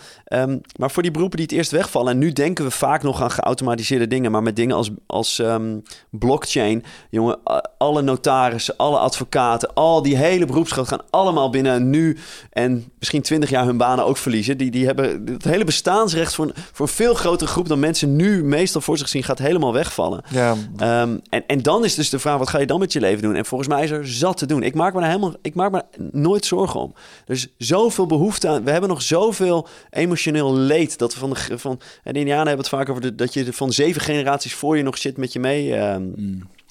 Maar 0.76 0.92
voor 0.92 1.04
die 1.04 1.12
beroepen 1.12 1.38
die 1.38 1.46
het 1.46 1.56
eerst 1.56 1.72
wegvallen, 1.72 2.12
en 2.12 2.18
nu 2.18 2.34
denken 2.34 2.66
we 2.66 2.72
vaak 2.72 3.04
nog 3.04 3.22
aan 3.22 3.32
geautomatiseerde 3.32 4.08
dingen, 4.08 4.32
maar 4.32 4.44
met 4.44 4.56
dingen 4.56 4.76
als, 4.76 4.90
als 5.06 5.40
ehm, 5.40 5.78
blockchain, 6.10 6.84
jongen, 7.10 7.40
alle 7.78 8.02
notarissen, 8.02 8.78
alle 8.78 8.98
advocaten, 8.98 9.74
al 9.74 10.02
die 10.02 10.18
hele 10.18 10.46
beroepsgroep 10.46 10.88
gaan 10.88 11.02
allemaal 11.10 11.50
binnen 11.50 11.90
nu 11.90 12.18
en 12.52 12.92
misschien 13.00 13.22
twintig 13.22 13.50
jaar 13.50 13.66
hun 13.66 13.78
banen 13.78 14.06
ook 14.06 14.18
verliezen. 14.18 14.58
Die, 14.58 14.72
die 14.72 14.86
hebben 14.86 15.26
het 15.26 15.44
hele 15.44 15.64
bestaansrecht 15.64 16.36
voor 16.36 16.46
een, 16.46 16.54
voor 16.72 16.88
een 16.88 16.94
veel 16.94 17.14
grotere 17.14 17.50
groep 17.50 17.68
dan 17.68 17.80
mensen 17.80 18.16
nu 18.16 18.44
meestal 18.44 18.82
voor 18.82 18.98
zich 18.98 19.10
zien, 19.10 19.24
gaat 19.24 19.40
helemaal 19.40 19.74
wegvallen. 19.74 20.24
Ja, 20.30 20.56
Ehm, 20.78 21.18
en, 21.30 21.44
en 21.48 21.62
dan 21.62 21.86
is 21.86 21.96
dus 21.96 22.10
de 22.10 22.20
vraag, 22.20 22.38
wat 22.38 22.50
ga 22.50 22.60
je 22.60 22.66
dan 22.66 22.80
met 22.80 22.94
je 22.94 23.00
leven 23.00 23.22
doen? 23.22 23.36
En 23.36 23.46
volgens 23.46 23.70
mij 23.70 23.84
is 23.84 23.92
er 23.92 24.08
zat 24.08 24.38
te 24.38 24.46
doen. 24.46 24.64
Ik 24.64 24.76
maak 24.76 24.94
me 24.94 25.00
daar 25.00 25.10
helemaal, 25.10 25.34
ik 25.42 25.56
maak 25.56 25.72
me 25.72 25.84
nooit 26.12 26.46
zorgen 26.46 26.80
om. 26.80 26.94
Er 27.26 27.34
is 27.34 27.48
zoveel 27.58 28.06
behoefte 28.06 28.48
aan. 28.48 28.64
We 28.64 28.72
hebben 28.72 28.90
nog 28.90 29.02
zoveel 29.02 29.68
emotioneel 29.90 30.56
leed. 30.56 30.98
Dat 30.98 31.14
we 31.14 31.20
van 31.20 31.30
de, 31.30 31.60
van, 31.60 31.80
en 32.04 32.14
de 32.14 32.20
Indianen 32.20 32.48
hebben 32.48 32.66
het 32.66 32.76
vaak 32.76 32.90
over 32.90 33.02
de, 33.02 33.16
dat 33.16 33.34
je 33.34 33.54
van 33.54 33.72
zeven 33.72 34.02
generaties 34.02 34.54
voor 34.54 34.75
je 34.78 34.84
nog 34.84 34.98
shit 34.98 35.18
met 35.18 35.34
je 35.34 35.40
mee 35.40 35.76
ehm, 35.76 36.04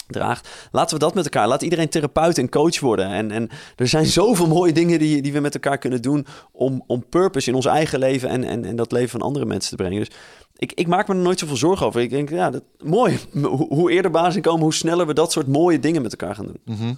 draagt. 0.06 0.68
Laten 0.70 0.94
we 0.94 1.04
dat 1.04 1.14
met 1.14 1.24
elkaar. 1.24 1.48
Laat 1.48 1.62
iedereen 1.62 1.88
therapeut 1.88 2.38
en 2.38 2.48
coach 2.48 2.80
worden. 2.80 3.06
En, 3.06 3.30
en 3.30 3.48
er 3.76 3.88
zijn 3.88 4.06
zoveel 4.06 4.46
mooie 4.46 4.72
dingen 4.72 4.98
die, 4.98 5.22
die 5.22 5.32
we 5.32 5.40
met 5.40 5.54
elkaar 5.54 5.78
kunnen 5.78 6.02
doen 6.02 6.26
om, 6.52 6.84
om 6.86 7.08
purpose 7.08 7.48
in 7.48 7.54
ons 7.54 7.66
eigen 7.66 7.98
leven 7.98 8.28
en, 8.28 8.44
en, 8.44 8.64
en 8.64 8.76
dat 8.76 8.92
leven 8.92 9.10
van 9.10 9.22
andere 9.22 9.44
mensen 9.44 9.70
te 9.70 9.82
brengen. 9.82 9.98
Dus 9.98 10.10
ik, 10.56 10.72
ik 10.72 10.86
maak 10.86 11.08
me 11.08 11.14
er 11.14 11.20
nooit 11.20 11.38
zoveel 11.38 11.56
zorgen 11.56 11.86
over. 11.86 12.00
Ik 12.00 12.10
denk, 12.10 12.30
ja, 12.30 12.50
dat, 12.50 12.62
mooi. 12.78 13.18
Hoe, 13.32 13.66
hoe 13.68 13.90
eerder 13.90 14.10
basis 14.10 14.42
komen, 14.42 14.62
hoe 14.62 14.74
sneller 14.74 15.06
we 15.06 15.14
dat 15.14 15.32
soort 15.32 15.46
mooie 15.46 15.80
dingen 15.80 16.02
met 16.02 16.10
elkaar 16.10 16.34
gaan 16.34 16.46
doen. 16.46 16.60
Mhm. 16.64 16.94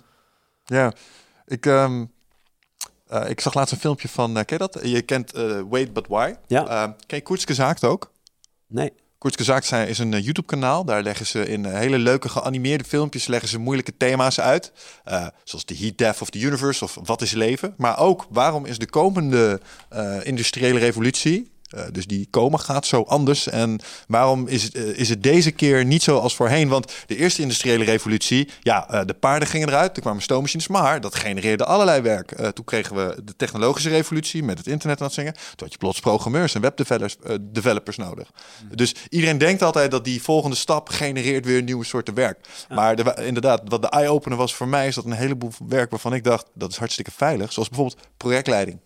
Ja, 0.64 0.92
ik, 1.46 1.66
ehm, 1.66 2.04
eh, 3.06 3.30
ik 3.30 3.40
zag 3.40 3.54
laatst 3.54 3.72
een 3.72 3.80
filmpje 3.80 4.08
van, 4.08 4.36
eh, 4.36 4.44
ken 4.44 4.58
je 4.58 4.68
dat? 4.68 4.80
Je 4.82 5.02
kent 5.02 5.32
eh, 5.32 5.60
Wait 5.68 5.92
But 5.92 6.06
Why. 6.06 6.34
Ja. 6.46 6.66
Eh, 6.66 6.92
ken 7.06 7.16
je 7.16 7.22
Koetske 7.22 7.54
Zaakt 7.54 7.84
ook? 7.84 8.12
Nee. 8.66 8.92
Koetske 9.26 9.44
Zaakt 9.44 9.66
zijn- 9.66 9.88
is 9.88 9.98
een 9.98 10.14
eh, 10.14 10.24
YouTube-kanaal. 10.24 10.84
Daar 10.84 11.02
leggen 11.02 11.26
ze 11.26 11.48
in 11.48 11.66
eh, 11.66 11.72
hele 11.72 11.98
leuke 11.98 12.28
geanimeerde 12.28 12.84
filmpjes 12.84 13.26
leggen 13.26 13.48
ze 13.48 13.58
moeilijke 13.58 13.96
thema's 13.96 14.40
uit. 14.40 14.72
Eh, 15.04 15.26
zoals 15.44 15.64
de 15.64 15.76
heat 15.76 15.98
death 15.98 16.20
of 16.20 16.30
the 16.30 16.38
universe 16.40 16.84
of 16.84 16.98
wat 17.04 17.22
is 17.22 17.32
leven. 17.32 17.74
Maar 17.76 17.98
ook 17.98 18.26
waarom 18.30 18.64
is 18.66 18.78
de 18.78 18.86
komende 18.88 19.60
eh, 19.88 20.16
industriële 20.22 20.78
revolutie... 20.78 21.54
eh, 21.70 21.84
dus 21.92 22.06
die 22.06 22.26
komen 22.30 22.60
gaat 22.60 22.86
zo 22.86 23.02
anders. 23.02 23.48
En 23.48 23.80
waarom 24.08 24.46
is 24.46 24.62
het, 24.62 24.74
eh, 24.74 24.82
is 24.84 25.08
het 25.08 25.22
deze 25.22 25.50
keer 25.50 25.84
niet 25.84 26.02
zo 26.02 26.18
als 26.18 26.36
voorheen? 26.36 26.68
Want 26.68 26.92
de 27.06 27.16
eerste 27.16 27.42
industriële 27.42 27.84
revolutie, 27.84 28.48
ja, 28.60 28.88
eh, 28.88 29.00
de 29.04 29.14
paarden 29.14 29.48
gingen 29.48 29.68
eruit, 29.68 29.96
er 29.96 30.02
kwamen 30.02 30.22
stoommachines, 30.22 30.68
maar 30.68 31.00
dat 31.00 31.14
genereerde 31.14 31.64
allerlei 31.64 32.00
werk. 32.00 32.34
Toen 32.54 32.64
kregen 32.64 32.96
we 32.96 33.24
de 33.24 33.36
technologische 33.36 33.88
revolutie 33.88 34.42
met 34.42 34.58
het 34.58 34.66
internet 34.66 34.98
en 34.98 35.04
dat 35.04 35.14
zingen. 35.14 35.32
Toen 35.32 35.42
had 35.56 35.72
je 35.72 35.78
plots 35.78 36.00
programmeurs 36.00 36.54
en 36.54 36.60
webdevelopers 36.60 37.16
developers 37.40 37.96
nodig. 37.96 38.30
Dus 38.74 38.94
iedereen 39.08 39.38
denkt 39.38 39.62
altijd 39.62 39.90
dat 39.90 40.04
die 40.04 40.22
volgende 40.22 40.56
stap 40.56 40.88
genereert 40.88 41.44
weer 41.44 41.62
nieuwe 41.62 41.84
soorten 41.84 42.14
werk. 42.14 42.38
Maar 42.68 42.96
de, 42.96 43.14
inderdaad, 43.24 43.62
wat 43.64 43.82
de 43.82 43.88
eye-opener 43.88 44.38
was 44.38 44.54
voor 44.54 44.68
mij, 44.68 44.86
is 44.86 44.94
dat 44.94 45.04
een 45.04 45.12
heleboel 45.12 45.52
werk 45.68 45.90
waarvan 45.90 46.14
ik 46.14 46.24
dacht, 46.24 46.46
dat 46.54 46.70
is 46.70 46.76
hartstikke 46.76 47.10
veilig. 47.10 47.52
Zoals 47.52 47.68
bijvoorbeeld 47.68 48.06
projectleiding. 48.16 48.78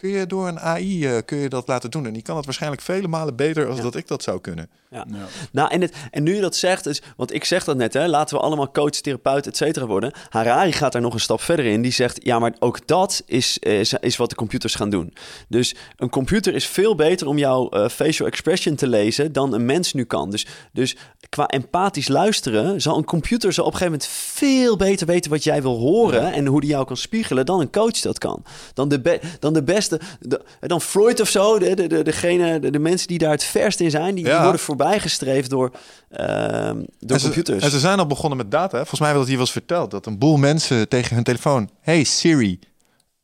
Kun 0.00 0.10
je 0.10 0.26
door 0.26 0.48
een 0.48 0.60
AI 0.60 1.06
eh, 1.06 1.16
kun 1.24 1.38
je 1.38 1.48
dat 1.48 1.68
laten 1.68 1.90
doen. 1.90 2.06
En 2.06 2.12
die 2.12 2.22
kan 2.22 2.36
het 2.36 2.44
waarschijnlijk 2.44 2.82
vele 2.82 3.08
malen 3.08 3.36
beter 3.36 3.66
als 3.66 3.76
Ja. 3.76 3.82
dat 3.82 3.94
ik 3.96 4.06
dat 4.08 4.22
zou 4.22 4.40
kunnen. 4.40 4.68
Ja. 4.90 5.04
Ja. 5.10 5.26
Nou, 5.52 5.70
en, 5.70 5.80
het, 5.80 5.92
en 6.10 6.22
nu 6.22 6.34
je 6.34 6.40
dat 6.40 6.56
zegt, 6.56 6.86
is, 6.86 7.02
want 7.16 7.34
ik 7.34 7.44
zeg 7.44 7.64
dat 7.64 7.76
net, 7.76 7.92
hè, 7.92 8.06
laten 8.08 8.36
we 8.36 8.42
allemaal 8.42 8.70
coach, 8.70 8.90
therapeut, 8.90 9.46
et 9.46 9.56
cetera 9.56 9.86
worden. 9.86 10.12
Harari 10.28 10.72
gaat 10.72 10.92
daar 10.92 11.02
nog 11.02 11.14
een 11.14 11.20
stap 11.20 11.40
verder 11.40 11.64
in. 11.64 11.82
Die 11.82 11.92
zegt, 11.92 12.18
ja, 12.24 12.38
maar 12.38 12.54
ook 12.58 12.86
dat 12.86 13.22
is, 13.26 13.58
is, 13.58 13.92
is 14.00 14.16
wat 14.16 14.28
de 14.30 14.34
computers 14.36 14.74
gaan 14.74 14.90
doen. 14.90 15.14
Dus 15.48 15.74
een 15.96 16.10
computer 16.10 16.54
is 16.54 16.66
veel 16.66 16.94
beter 16.94 17.26
om 17.26 17.38
jouw 17.38 17.68
eh, 17.68 17.88
facial 17.88 18.26
expression 18.28 18.74
te 18.74 18.86
lezen 18.88 19.32
dan 19.32 19.54
een 19.54 19.64
mens 19.64 19.92
nu 19.92 20.04
kan. 20.04 20.30
Dus, 20.30 20.46
dus 20.72 20.96
qua 21.28 21.46
empathisch 21.46 22.08
luisteren 22.08 22.80
zal 22.80 22.96
een 22.96 23.04
computer 23.04 23.52
zal 23.52 23.64
op 23.64 23.72
een 23.72 23.78
gegeven 23.78 23.98
moment 24.00 24.18
veel 24.18 24.76
beter 24.76 25.06
weten 25.06 25.30
wat 25.30 25.44
jij 25.44 25.62
wil 25.62 25.78
horen 25.78 26.32
en 26.32 26.46
hoe 26.46 26.60
die 26.60 26.70
jou 26.70 26.84
kan 26.86 26.96
spiegelen 26.96 27.46
dan 27.46 27.60
een 27.60 27.70
coach 27.70 28.00
dat 28.00 28.18
kan. 28.18 28.42
Dan 28.74 28.88
de, 28.88 29.00
be- 29.00 29.20
dan 29.38 29.52
de 29.52 29.62
beste, 29.62 29.89
de- 30.20 30.42
dan 30.60 30.80
Freud 30.80 31.20
of 31.20 31.28
zo, 31.28 31.58
de, 31.58 31.74
de, 31.74 31.86
de, 31.86 32.02
degene, 32.02 32.60
de, 32.60 32.70
de 32.70 32.78
mensen 32.78 33.08
die 33.08 33.18
daar 33.18 33.30
het 33.30 33.44
verst 33.44 33.80
in 33.80 33.90
zijn, 33.90 34.14
die, 34.14 34.24
die 34.24 34.32
Ja. 34.32 34.42
worden 34.42 34.60
voorbijgestreefd 34.60 35.50
door, 35.50 35.70
ehm, 36.10 36.76
door 36.98 37.16
en, 37.16 37.20
ze, 37.20 37.24
computers. 37.26 37.64
en 37.64 37.70
ze 37.70 37.78
zijn 37.78 37.98
al 37.98 38.06
begonnen 38.06 38.38
met 38.38 38.50
data. 38.50 38.76
Volgens 38.76 39.00
mij 39.00 39.08
hebben 39.08 39.26
dat 39.26 39.36
hier 39.36 39.36
wel 39.36 39.46
eens 39.46 39.52
verteld. 39.66 39.90
Dat 39.90 40.06
een 40.06 40.18
boel 40.18 40.36
mensen 40.36 40.88
tegen 40.88 41.14
hun 41.14 41.24
telefoon... 41.24 41.70
Hey 41.80 42.04
Siri. 42.04 42.58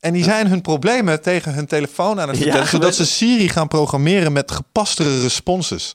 En 0.00 0.12
die 0.12 0.24
zijn 0.24 0.46
hun 0.48 0.60
problemen 0.60 1.22
tegen 1.22 1.54
hun 1.54 1.66
telefoon 1.66 2.20
aan 2.20 2.28
het 2.28 2.36
Ja, 2.36 2.42
vertellen. 2.42 2.68
zodat 2.68 2.94
geweldig. 2.94 2.94
ze 3.18 3.24
Siri 3.26 3.48
gaan 3.48 3.68
programmeren 3.68 4.32
met 4.32 4.50
gepastere 4.50 5.20
responses. 5.20 5.94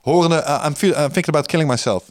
Horende, 0.00 0.44
uh, 0.46 0.64
I'm, 0.66 0.74
feel, 0.74 0.90
I'm 0.90 0.96
thinking 1.12 1.28
about 1.28 1.46
killing 1.46 1.68
myself. 1.68 2.04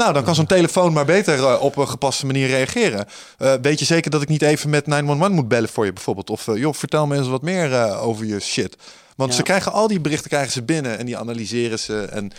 Nou, 0.00 0.12
dan 0.12 0.24
kan 0.24 0.34
zo'n 0.34 0.46
telefoon 0.46 0.92
maar 0.92 1.04
beter 1.04 1.38
eh, 1.38 1.62
op 1.62 1.76
een 1.76 1.88
gepaste 1.88 2.26
manier 2.26 2.46
reageren. 2.46 3.06
Eh, 3.38 3.54
weet 3.62 3.78
je 3.78 3.84
zeker 3.84 4.10
dat 4.10 4.22
ik 4.22 4.28
niet 4.28 4.42
even 4.42 4.70
met 4.70 4.86
911 4.86 5.32
moet 5.34 5.48
bellen 5.48 5.68
voor 5.68 5.84
je 5.84 5.92
bijvoorbeeld? 5.92 6.30
Of 6.30 6.48
eh, 6.48 6.56
joh, 6.56 6.74
vertel 6.74 7.06
me 7.06 7.16
eens 7.16 7.28
wat 7.28 7.42
meer 7.42 7.72
eh, 7.74 8.06
over 8.06 8.24
je 8.26 8.40
shit. 8.40 8.76
Want 9.16 9.30
Ja. 9.30 9.36
ze 9.36 9.42
krijgen 9.42 9.72
al 9.72 9.88
die 9.88 10.00
berichten 10.00 10.30
krijgen 10.30 10.52
ze 10.52 10.62
binnen 10.62 10.98
en 10.98 11.06
die 11.06 11.18
analyseren 11.18 11.78
ze. 11.78 12.00
En 12.02 12.32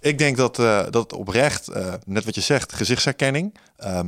ik 0.00 0.18
denk 0.18 0.36
dat, 0.36 0.58
eh, 0.58 0.80
dat 0.90 1.12
oprecht, 1.12 1.68
eh, 1.68 1.92
net 2.06 2.24
wat 2.24 2.34
je 2.34 2.40
zegt, 2.40 2.72
gezichtsherkenning. 2.72 3.54
Ehm, 3.76 4.06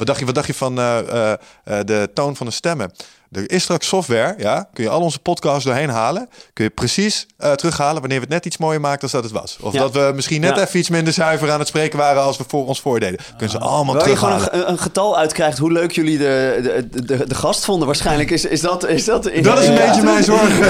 wat, 0.00 0.06
dacht 0.06 0.18
je, 0.18 0.24
wat 0.26 0.34
dacht 0.34 0.46
je 0.46 0.54
van 0.54 0.78
eh, 0.78 0.98
eh, 0.98 1.32
eh, 1.64 1.84
de 1.84 2.10
toon 2.14 2.36
van 2.36 2.46
de 2.46 2.52
stemmen? 2.52 2.92
Er 3.32 3.50
is 3.50 3.62
straks 3.62 3.86
software, 3.88 4.34
ja, 4.38 4.68
kun 4.72 4.84
je 4.84 4.90
al 4.90 5.00
onze 5.00 5.18
podcasts 5.18 5.64
doorheen 5.64 5.88
halen. 5.88 6.28
Kun 6.52 6.64
je 6.64 6.70
precies 6.70 7.26
eh, 7.36 7.52
terughalen 7.52 8.00
wanneer 8.00 8.18
we 8.18 8.24
het 8.24 8.32
net 8.34 8.46
iets 8.46 8.56
mooier 8.56 8.80
maakten 8.80 9.08
dan 9.10 9.20
dat 9.20 9.30
het 9.30 9.40
was. 9.40 9.56
Of 9.60 9.72
Ja. 9.72 9.78
dat 9.80 9.92
we 9.92 10.12
misschien 10.14 10.40
net 10.40 10.56
Ja. 10.56 10.62
even 10.62 10.78
iets 10.78 10.88
minder 10.88 11.12
zuiver 11.12 11.50
aan 11.50 11.58
het 11.58 11.68
spreken 11.68 11.98
waren 11.98 12.22
als 12.22 12.36
we 12.36 12.44
voor 12.48 12.66
ons 12.66 12.80
voordeden. 12.80 13.18
Kunnen 13.30 13.50
ze 13.50 13.58
allemaal 13.58 13.94
Waar 13.94 14.08
je 14.08 14.16
gewoon 14.16 14.36
terughalen. 14.38 14.66
een, 14.66 14.72
een 14.72 14.78
getal 14.78 15.18
uitkrijgt 15.18 15.58
hoe 15.58 15.72
leuk 15.72 15.92
jullie 15.92 16.18
de, 16.18 16.58
de, 16.90 17.04
de, 17.04 17.26
de 17.26 17.34
gast 17.34 17.64
vonden. 17.64 17.86
Waarschijnlijk 17.86 18.30
is, 18.30 18.44
is 18.44 18.60
dat... 18.60 18.86
Is 18.86 19.04
dat, 19.04 19.22
Dat 19.22 19.58
is 19.58 19.66
een 19.66 19.74
Ja. 19.74 19.86
beetje 19.86 20.02
mijn 20.02 20.24
zorg. 20.24 20.58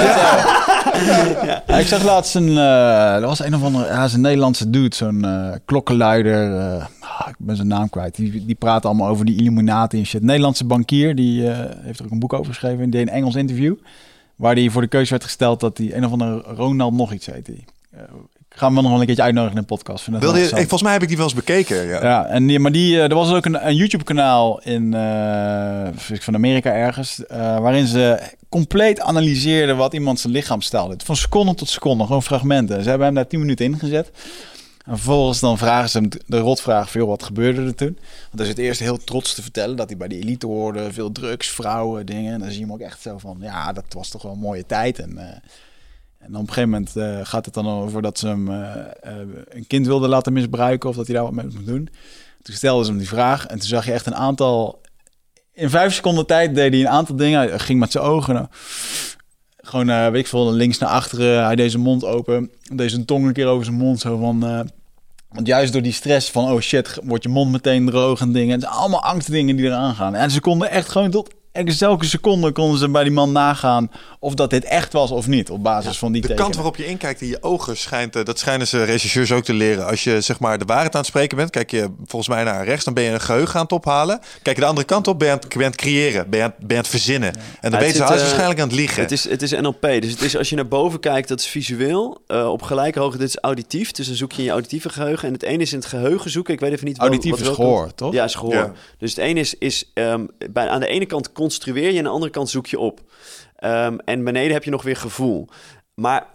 Ja, 1.69 1.79
ik 1.79 1.87
zag 1.87 2.03
laatst 2.03 2.35
een, 2.35 2.49
eh 2.49 3.15
er 3.15 3.27
was 3.27 3.41
een 3.45 3.55
of 3.55 3.63
andere, 3.63 3.87
ja, 3.87 4.05
is 4.05 4.13
een 4.13 4.21
Nederlandse 4.21 4.71
dude, 4.71 4.97
zo'n 4.97 5.25
eh, 5.25 5.57
klokkenluider, 5.65 6.59
eh, 6.59 6.85
ah, 7.21 7.29
ik 7.29 7.35
ben 7.39 7.57
zijn 7.57 7.69
naam 7.69 7.91
kwijt. 7.91 8.17
Die, 8.17 8.47
die 8.47 8.55
praat 8.55 8.85
allemaal 8.85 9.09
over 9.09 9.25
die 9.25 9.37
Illuminati 9.37 9.99
en 9.99 10.07
shit. 10.07 10.23
Nederlandse 10.23 10.65
bankier, 10.65 11.15
die 11.15 11.51
eh, 11.51 11.85
heeft 11.85 11.99
er 11.99 12.05
ook 12.05 12.11
een 12.11 12.19
boek 12.19 12.33
over 12.33 12.47
geschreven, 12.47 12.79
die 12.79 12.91
deed 12.91 13.01
een 13.01 13.15
Engels 13.15 13.35
interview, 13.35 13.75
waar 14.37 14.55
die 14.55 14.71
voor 14.71 14.83
de 14.83 14.89
keuze 14.89 15.11
werd 15.11 15.25
gesteld 15.25 15.61
dat 15.61 15.79
hij 15.79 15.95
een 15.95 16.05
of 16.05 16.13
andere 16.13 16.41
Ronald 16.41 16.95
nog 16.95 17.13
iets 17.13 17.27
heet. 17.27 17.47
Die. 17.47 17.65
Eh, 17.91 18.01
ik 18.49 18.57
ga 18.57 18.65
hem 18.65 18.75
wel 18.75 18.83
nog 18.83 18.93
wel 18.93 19.01
een 19.01 19.07
keertje 19.07 19.25
uitnodigen 19.25 19.57
in 19.57 19.63
een 19.63 19.77
podcast. 19.77 20.05
Vind 20.05 20.19
Wilde 20.19 20.39
je, 20.39 20.45
ik, 20.45 20.57
volgens 20.57 20.83
mij 20.83 20.93
heb 20.93 21.03
ik 21.03 21.09
die 21.09 21.17
wel 21.17 21.27
eens 21.27 21.35
bekeken. 21.35 21.87
Ja. 21.87 22.03
Ja, 22.03 22.27
en 22.27 22.47
die, 22.47 22.59
maar 22.59 22.73
die, 22.73 22.97
eh, 22.97 23.03
er 23.03 23.15
was 23.15 23.33
ook 23.33 23.45
een, 23.45 23.67
een 23.67 23.75
YouTube-kanaal 23.75 24.61
in 24.63 24.93
van 26.21 26.35
Amerika 26.35 26.73
ergens, 26.73 27.23
waarin 27.29 27.87
ze 27.87 28.23
compleet 28.49 29.01
analyseerden 29.01 29.77
wat 29.77 29.95
iemand 29.95 30.21
zijn 30.21 30.33
lichaamstaal 30.33 30.89
deed. 30.89 31.03
Van 31.03 31.17
seconde 31.17 31.55
tot 31.55 31.69
seconde, 31.69 32.05
gewoon 32.07 32.23
fragmenten. 32.23 32.83
Ze 32.83 32.89
hebben 32.89 33.07
hem 33.07 33.17
daar 33.17 33.27
10 33.27 33.41
minuten 33.41 33.65
ingezet. 33.65 34.11
En 34.85 34.97
vervolgens 34.97 35.41
dan 35.41 35.59
vragen 35.59 35.91
ze 35.91 35.99
hem 35.99 36.09
de 36.27 36.39
rotvraag 36.39 36.91
veel 36.91 37.07
wat 37.07 37.23
gebeurde 37.23 37.65
er 37.65 37.75
toen. 37.75 37.99
Want 37.99 38.39
hij 38.39 38.47
zit 38.47 38.59
eerst 38.59 38.81
heel 38.81 39.05
trots 39.05 39.35
te 39.35 39.43
vertellen 39.43 39.77
dat 39.77 39.89
hij 39.89 39.97
bij 39.97 40.09
de 40.09 40.19
elite 40.19 40.47
hoorde, 40.47 40.93
veel 40.93 41.13
drugs, 41.13 41.49
vrouwen, 41.49 42.07
dingen. 42.07 42.33
En 42.33 42.39
dan 42.39 42.49
zie 42.49 42.59
je 42.59 42.65
hem 42.65 42.73
ook 42.73 42.81
echt 42.81 43.01
zo 43.01 43.19
van, 43.19 43.39
ja, 43.41 43.73
dat 43.73 43.85
was 43.89 44.09
toch 44.09 44.23
wel 44.23 44.33
een 44.33 44.39
mooie 44.39 44.67
tijd. 44.67 44.99
En, 44.99 45.19
eh, 45.19 45.37
en 46.19 46.35
op 46.35 46.41
een 46.41 46.49
gegeven 46.49 46.71
moment 46.71 46.97
eh, 46.97 47.21
gaat 47.23 47.45
het 47.45 47.55
dan 47.55 47.69
over 47.69 48.03
dat 48.03 48.19
ze 48.19 48.27
hem 48.27 48.51
eh, 48.51 49.21
een 49.49 49.67
kind 49.67 49.87
wilden 49.87 50.09
laten 50.09 50.33
misbruiken 50.33 50.89
of 50.89 50.97
dat 50.97 51.07
hij 51.07 51.15
daar 51.15 51.25
wat 51.25 51.33
mee 51.33 51.45
moet 51.45 51.67
doen. 51.67 51.89
Toen 52.43 52.55
stelden 52.55 52.85
ze 52.85 52.91
hem 52.91 53.01
die 53.01 53.09
vraag 53.09 53.47
en 53.47 53.59
toen 53.59 53.69
zag 53.69 53.85
je 53.85 53.93
echt 53.93 54.07
een 54.07 54.15
aantal... 54.15 54.81
In 55.53 55.71
vijf 55.71 55.95
seconden 55.95 56.27
tijd 56.27 56.55
deed 56.55 56.73
hij 56.73 56.81
een 56.81 56.89
aantal 56.89 57.17
dingen. 57.17 57.49
Hij 57.49 57.59
ging 57.59 57.81
met 57.81 57.93
zijn 57.93 58.05
ogen... 58.05 58.51
gewoon, 59.71 59.89
eh 59.89 60.09
weet 60.09 60.21
ik 60.21 60.27
veel, 60.27 60.53
links 60.53 60.79
naar 60.79 60.89
achteren. 60.89 61.45
Hij 61.45 61.69
zijn 61.69 61.83
mond 61.83 62.05
open. 62.05 62.51
Zijn 62.77 63.05
tong 63.05 63.27
een 63.27 63.33
keer 63.33 63.47
over 63.47 63.65
zijn 63.65 63.77
mond. 63.77 64.01
Zo 64.01 64.19
van... 64.19 64.45
eh, 64.45 64.61
want 65.33 65.47
juist 65.47 65.73
door 65.73 65.83
die 65.83 65.93
stress 65.93 66.31
van... 66.31 66.53
Oh 66.53 66.61
shit, 66.61 66.99
wordt 67.05 67.23
je 67.23 67.29
mond 67.29 67.51
meteen 67.51 67.87
droog 67.87 68.21
en 68.21 68.33
dingen. 68.33 68.53
Het 68.53 68.61
zijn 68.61 68.75
allemaal 68.75 69.03
angstdingen 69.03 69.57
die 69.57 69.67
eraan 69.67 69.95
gaan. 69.95 70.15
En 70.15 70.31
ze 70.31 70.41
konden 70.41 70.71
echt 70.71 70.89
gewoon 70.89 71.11
tot... 71.11 71.31
Elke 71.53 72.05
seconde 72.05 72.53
konden 72.53 72.79
ze 72.79 72.89
bij 72.89 73.03
die 73.03 73.13
man 73.13 73.33
nagaan... 73.33 73.91
of 74.19 74.35
dat 74.35 74.51
dit 74.51 74.65
echt 74.65 74.93
was 74.93 75.11
of 75.11 75.27
niet. 75.27 75.51
Op 75.51 75.63
basis 75.63 75.99
van 75.99 76.13
die 76.13 76.21
De 76.21 76.27
tekenen. 76.27 76.45
kant 76.51 76.63
waarop 76.63 76.77
je 76.77 76.87
inkijkt 76.87 77.21
in 77.21 77.29
je 77.29 77.43
ogen 77.43 77.77
schijnt, 77.77 78.17
eh, 78.17 78.25
dat 78.25 78.39
schijnen 78.39 78.67
ze 78.67 78.85
regisseurs 78.85 79.33
ook 79.33 79.45
te 79.45 79.53
leren. 79.53 79.87
Als 79.87 80.05
je 80.05 80.21
zeg 80.21 80.41
maar 80.41 80.59
de 80.59 80.65
waarheid 80.65 80.93
aan 80.95 81.01
het 81.01 81.09
spreken 81.09 81.37
bent, 81.37 81.51
kijk 81.51 81.71
je 81.71 81.89
volgens 82.05 82.29
mij 82.35 82.45
naar 82.45 82.65
rechts, 82.65 82.85
dan 82.85 82.95
ben 82.95 83.03
je 83.05 83.11
een 83.11 83.21
geheugen 83.21 83.55
aan 83.55 83.63
het 83.63 83.73
ophalen. 83.73 84.21
Kijk 84.43 84.57
je 84.57 84.63
de 84.63 84.69
andere 84.69 84.87
kant 84.87 85.09
op, 85.09 85.19
ben 85.19 85.29
je 85.29 85.33
aan 85.35 85.39
het, 85.41 85.49
ben 85.49 85.59
je 85.59 85.65
aan 85.65 85.71
het 85.71 85.81
creëren, 85.81 86.31
ben 86.31 86.39
je 86.39 86.45
aan, 86.45 86.55
ben 86.59 86.67
je 86.69 86.75
aan 86.75 86.81
het 86.81 86.89
verzinnen. 86.89 87.35
En 87.61 87.71
dan 87.71 87.81
hij 87.81 87.89
is 87.89 87.99
eh, 87.99 88.09
waarschijnlijk 88.09 88.61
aan 88.61 88.67
het 88.69 88.77
liegen. 88.77 89.03
Het 89.03 89.13
is, 89.13 89.29
het 89.29 89.43
is 89.43 89.51
NLP. 89.51 89.81
Dus 89.83 90.11
het 90.11 90.23
is, 90.23 90.37
als 90.37 90.49
je 90.49 90.57
naar 90.57 90.69
boven 90.69 91.01
kijkt, 91.01 91.29
dat 91.29 91.41
is 91.41 91.47
visueel. 91.47 92.23
Eh, 92.27 92.49
op 92.51 92.63
gelijke 92.63 92.99
hoogte, 92.99 93.19
dit 93.19 93.29
is 93.29 93.39
auditief. 93.39 93.91
Dus 93.93 94.07
dan 94.07 94.17
zoek 94.17 94.33
je 94.33 94.39
in 94.39 94.45
je 94.45 94.51
auditieve 94.51 94.89
geheugen. 94.89 95.27
En 95.29 95.35
het 95.35 95.43
ene 95.43 95.63
is 95.63 95.73
in 95.73 95.79
het 95.79 95.87
geheugen 95.89 96.31
zoeken. 96.31 96.55
Ik 96.55 96.61
weet 96.61 96.73
even 96.73 96.87
niet 96.87 96.97
wel- 96.99 97.07
Auditief 97.07 97.31
wat 97.31 97.41
is 97.41 97.55
gehoor, 97.55 97.95
toch? 97.95 98.13
Ja, 98.13 98.25
is 98.25 98.35
gehoor. 98.35 98.55
Ja. 98.55 98.73
Dus 98.99 99.11
het 99.11 99.19
ene 99.19 99.41
is, 99.41 99.55
is 99.59 99.91
ehm, 99.95 100.27
bij, 100.51 100.69
aan 100.69 100.81
de 100.81 100.87
ene 100.87 101.07
kant 101.07 101.33
construeer 101.41 101.91
je... 101.91 101.91
en 101.91 101.99
aan 101.99 102.05
de 102.05 102.11
andere 102.11 102.33
kant 102.33 102.51
zoek 102.51 102.67
je 102.67 102.79
op. 102.79 103.01
Ehm, 103.57 103.99
en 104.05 104.25
beneden 104.25 104.53
heb 104.53 104.65
je 104.65 104.71
nog 104.71 104.83
weer 104.83 104.97
gevoel. 104.97 105.49
Maar 105.95 106.27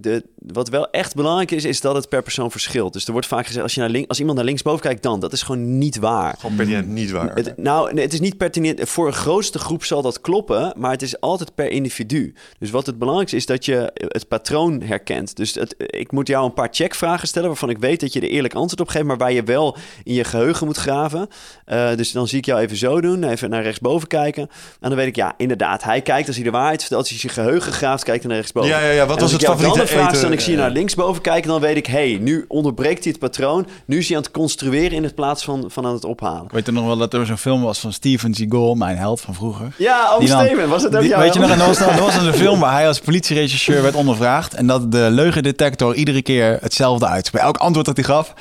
de, 0.00 0.24
wat 0.34 0.68
wel 0.68 0.90
echt 0.90 1.14
belangrijk 1.14 1.50
is, 1.50 1.64
is 1.64 1.80
dat 1.80 1.94
het 1.94 2.08
per 2.08 2.22
persoon 2.22 2.50
verschilt. 2.50 2.92
Dus 2.92 3.06
er 3.06 3.12
wordt 3.12 3.26
vaak 3.26 3.46
gezegd, 3.46 3.62
als, 3.62 3.74
je 3.74 3.80
naar 3.80 4.04
als 4.06 4.18
iemand 4.18 4.36
naar 4.36 4.46
linksboven 4.46 4.80
kijkt, 4.80 5.02
dan. 5.02 5.20
Dat 5.20 5.32
is 5.32 5.42
gewoon 5.42 5.78
niet 5.78 5.98
waar. 5.98 6.36
Gewoon 6.38 6.56
pertinent 6.56 6.88
niet 6.88 7.10
waar. 7.10 7.34
Het, 7.34 7.56
nou, 7.56 8.00
het 8.00 8.12
is 8.12 8.20
niet 8.20 8.36
pertinent. 8.36 8.88
Voor 8.88 9.06
een 9.06 9.12
grootste 9.12 9.58
groep 9.58 9.84
zal 9.84 10.02
dat 10.02 10.20
kloppen, 10.20 10.72
maar 10.76 10.90
het 10.90 11.02
is 11.02 11.20
altijd 11.20 11.54
per 11.54 11.70
individu. 11.70 12.34
Dus 12.58 12.70
wat 12.70 12.86
het 12.86 12.98
belangrijkste 12.98 13.36
is 13.36 13.46
dat 13.46 13.64
je 13.64 13.90
het 13.94 14.28
patroon 14.28 14.82
herkent. 14.82 15.36
Dus 15.36 15.54
het, 15.54 15.74
ik 15.78 16.12
moet 16.12 16.28
jou 16.28 16.44
een 16.44 16.52
paar 16.52 16.68
checkvragen 16.70 17.28
stellen 17.28 17.48
waarvan 17.48 17.70
ik 17.70 17.78
weet 17.78 18.00
dat 18.00 18.12
je 18.12 18.20
er 18.20 18.28
eerlijk 18.28 18.54
antwoord 18.54 18.80
op 18.80 18.88
geeft, 18.88 19.04
maar 19.04 19.16
waar 19.16 19.32
je 19.32 19.42
wel 19.42 19.76
in 20.04 20.14
je 20.14 20.24
geheugen 20.24 20.66
moet 20.66 20.76
graven. 20.76 21.28
Eh, 21.64 21.94
dus 21.96 22.12
dan 22.12 22.28
zie 22.28 22.38
ik 22.38 22.44
jou 22.44 22.60
even 22.60 22.76
zo 22.76 23.00
doen, 23.00 23.24
even 23.24 23.50
naar 23.50 23.62
rechtsboven 23.62 24.08
kijken. 24.08 24.48
En 24.80 24.88
dan 24.88 24.94
weet 24.94 25.06
ik, 25.06 25.16
ja, 25.16 25.34
inderdaad, 25.36 25.82
hij 25.82 26.02
kijkt 26.02 26.26
als 26.26 26.36
hij 26.36 26.44
de 26.44 26.50
waarheid 26.50 26.80
vertelt. 26.80 27.00
Als 27.00 27.10
hij 27.10 27.18
je 27.22 27.28
geheugen 27.28 27.72
graaft, 27.72 28.04
kijkt 28.04 28.20
hij 28.20 28.28
naar 28.28 28.38
rechtsboven. 28.38 28.70
Ja, 28.70 28.80
ja, 28.80 28.90
ja. 28.90 29.06
Wat 29.06 29.16
En 29.16 29.22
was 29.22 29.32
het 29.32 29.44
favoriete 29.44 29.86
vraag 29.88 30.10
en 30.10 30.16
eten? 30.16 30.32
ik 30.32 30.40
zie 30.40 30.52
je 30.52 30.58
naar 30.58 30.70
linksboven 30.70 31.22
kijken, 31.22 31.50
dan 31.50 31.60
weet 31.60 31.76
ik, 31.76 31.86
hé, 31.86 32.10
hey, 32.10 32.18
nu 32.20 32.44
onderbreekt 32.48 33.02
hij 33.04 33.12
het 33.12 33.20
patroon. 33.20 33.66
Nu 33.84 33.98
is 33.98 34.08
hij 34.08 34.16
aan 34.16 34.22
het 34.22 34.30
construeren 34.32 34.92
in 34.96 35.02
het 35.02 35.14
plaats 35.14 35.44
van, 35.44 35.64
van 35.68 35.86
aan 35.86 35.92
het 35.94 36.04
ophalen. 36.04 36.44
Ik 36.44 36.50
weet 36.50 36.66
er 36.66 36.72
nog 36.72 36.86
wel 36.86 36.96
dat 36.96 37.14
er 37.14 37.26
zo'n 37.26 37.36
film 37.36 37.62
was 37.62 37.78
van 37.78 37.92
Steven 37.92 38.34
Seagal, 38.34 38.74
mijn 38.74 38.96
held 38.96 39.20
van 39.20 39.34
vroeger. 39.34 39.72
Ja, 39.76 40.14
oh 40.16 40.26
dan- 40.26 40.44
Steven, 40.46 40.68
was 40.68 40.82
het 40.82 40.94
ook 40.94 41.00
Die- 41.00 41.10
jou? 41.10 41.22
weet 41.22 41.34
je 41.34 41.40
nog, 41.40 41.50
en 41.50 41.60
er 41.60 41.66
was, 41.66 41.80
er 41.80 42.00
was 42.00 42.14
een 42.16 42.34
film 42.44 42.60
waar 42.60 42.72
hij 42.72 42.88
als 42.88 43.00
politieregisseur 43.00 43.82
werd 43.82 43.94
ondervraagd. 43.94 44.54
En 44.54 44.66
dat 44.66 44.92
de 44.92 45.08
leugendetector 45.10 45.94
iedere 45.94 46.22
keer 46.22 46.58
hetzelfde 46.60 47.06
uit. 47.06 47.30
Bij 47.30 47.40
elk 47.42 47.56
antwoord 47.56 47.86
dat 47.86 47.96
hij 47.96 48.04
gaf, 48.04 48.34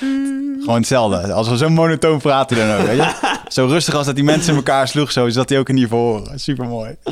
gewoon 0.59 0.75
hetzelfde. 0.77 1.33
Als 1.33 1.49
we 1.49 1.57
zo 1.57 1.69
monotoon 1.69 2.19
praten 2.19 2.57
dan 2.57 2.71
ook, 2.79 2.85
weet 2.85 2.95
je. 2.97 3.11
Zo 3.47 3.65
rustig 3.65 3.93
als 3.95 4.05
dat 4.05 4.15
die 4.15 4.23
mensen 4.23 4.49
in 4.49 4.55
elkaar 4.55 4.87
sloeg, 4.87 5.11
zo 5.11 5.29
zat 5.29 5.49
hij 5.49 5.59
ook 5.59 5.69
in 5.69 5.75
die 5.75 5.87
verhoren. 5.87 6.39
Super 6.39 6.65
mooi. 6.65 6.95
Ja. 7.03 7.11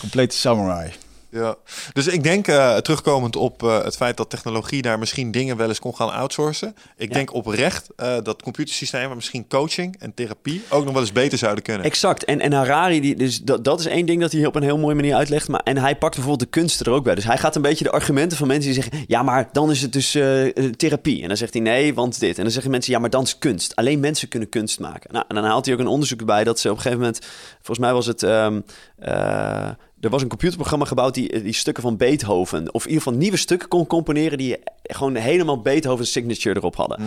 Complete 0.00 0.36
samurai. 0.36 0.90
Ja, 1.36 1.56
dus 1.92 2.06
ik 2.06 2.22
denk 2.22 2.48
uh, 2.48 2.76
terugkomend 2.76 3.36
op 3.36 3.62
uh, 3.62 3.82
het 3.84 3.96
feit 3.96 4.16
dat 4.16 4.30
technologie 4.30 4.82
daar 4.82 4.98
misschien 4.98 5.30
dingen 5.30 5.56
wel 5.56 5.68
eens 5.68 5.78
kon 5.78 5.94
gaan 5.96 6.12
outsourcen. 6.12 6.76
Ik 6.96 7.08
Ja. 7.08 7.14
denk 7.14 7.34
oprecht 7.34 7.88
uh, 7.96 8.16
dat 8.22 8.42
computersystemen 8.42 9.16
misschien 9.16 9.48
coaching 9.48 9.96
en 9.98 10.14
therapie 10.14 10.62
ook 10.68 10.84
nog 10.84 10.92
wel 10.92 11.02
eens 11.02 11.12
beter 11.12 11.38
zouden 11.38 11.62
kunnen. 11.62 11.84
Exact. 11.86 12.24
En, 12.24 12.40
en 12.40 12.52
Harari, 12.52 13.00
die, 13.00 13.16
dus 13.16 13.40
dat, 13.42 13.64
dat 13.64 13.80
is 13.80 13.86
één 13.86 14.06
ding 14.06 14.20
dat 14.20 14.32
hij 14.32 14.46
op 14.46 14.54
een 14.54 14.62
heel 14.62 14.78
mooie 14.78 14.94
manier 14.94 15.14
uitlegt. 15.14 15.48
Maar, 15.48 15.60
en 15.64 15.76
hij 15.78 15.96
pakt 15.96 16.14
bijvoorbeeld 16.14 16.52
de 16.52 16.58
kunst 16.60 16.80
er 16.80 16.90
ook 16.90 17.04
bij. 17.04 17.14
Dus 17.14 17.24
hij 17.24 17.38
gaat 17.38 17.56
een 17.56 17.62
beetje 17.62 17.84
de 17.84 17.90
argumenten 17.90 18.38
van 18.38 18.46
mensen 18.46 18.72
die 18.72 18.82
zeggen... 18.82 19.04
ja, 19.06 19.22
maar 19.22 19.48
dan 19.52 19.70
is 19.70 19.82
het 19.82 19.92
dus 19.92 20.14
eh, 20.14 20.44
therapie. 20.76 21.22
En 21.22 21.28
dan 21.28 21.36
zegt 21.36 21.52
hij 21.52 21.62
nee, 21.62 21.94
want 21.94 22.20
dit. 22.20 22.36
En 22.36 22.42
dan 22.42 22.52
zeggen 22.52 22.70
mensen, 22.70 22.92
ja, 22.92 22.98
maar 22.98 23.10
dan 23.10 23.22
is 23.22 23.38
kunst. 23.38 23.76
Alleen 23.76 24.00
mensen 24.00 24.28
kunnen 24.28 24.48
kunst 24.48 24.80
maken. 24.80 25.12
Nou, 25.12 25.24
en 25.28 25.34
dan 25.34 25.44
haalt 25.44 25.64
hij 25.64 25.74
ook 25.74 25.80
een 25.80 25.86
onderzoek 25.86 26.18
erbij 26.20 26.44
dat 26.44 26.58
ze 26.58 26.68
op 26.70 26.76
een 26.76 26.82
gegeven 26.82 27.04
moment... 27.04 27.24
volgens 27.54 27.78
mij 27.78 27.92
was 27.92 28.06
het... 28.06 28.22
ehm, 28.22 28.60
eh, 28.98 29.68
er 30.06 30.12
was 30.12 30.22
een 30.22 30.28
computerprogramma 30.28 30.84
gebouwd 30.84 31.14
die, 31.14 31.42
die 31.42 31.52
stukken 31.52 31.82
van 31.82 31.96
Beethoven... 31.96 32.74
of 32.74 32.82
in 32.82 32.90
ieder 32.90 33.02
geval 33.02 33.18
nieuwe 33.18 33.36
stukken 33.36 33.68
kon 33.68 33.86
componeren... 33.86 34.38
die 34.38 34.56
gewoon 34.82 35.14
helemaal 35.14 35.60
Beethoven 35.60 36.06
signature 36.06 36.56
erop 36.56 36.76
hadden. 36.76 37.00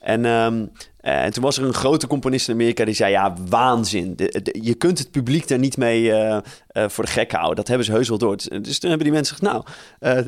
En, 0.00 0.24
ehm, 0.24 0.54
eh, 0.60 0.66
en 1.06 1.32
toen 1.32 1.42
was 1.42 1.58
er 1.58 1.64
een 1.64 1.74
grote 1.74 2.06
componist 2.06 2.48
in 2.48 2.54
Amerika 2.54 2.84
die 2.84 2.94
zei... 2.94 3.10
ja, 3.10 3.34
waanzin. 3.48 4.16
De- 4.16 4.40
de- 4.42 4.58
je 4.62 4.74
kunt 4.74 4.98
het 4.98 5.10
publiek 5.10 5.48
daar 5.48 5.58
niet 5.58 5.76
mee 5.76 6.12
eh, 6.12 6.38
eh, 6.68 6.88
voor 6.88 7.04
de 7.04 7.10
gek 7.10 7.32
houden. 7.32 7.56
Dat 7.56 7.68
hebben 7.68 7.86
ze 7.86 7.92
heus 7.92 8.08
wel 8.08 8.18
door. 8.18 8.36
Dus 8.36 8.78
toen 8.78 8.90
hebben 8.90 9.06
die 9.06 9.16
mensen 9.16 9.36
gezegd... 9.36 9.52
nou, 9.52 9.64
eh, 9.98 10.24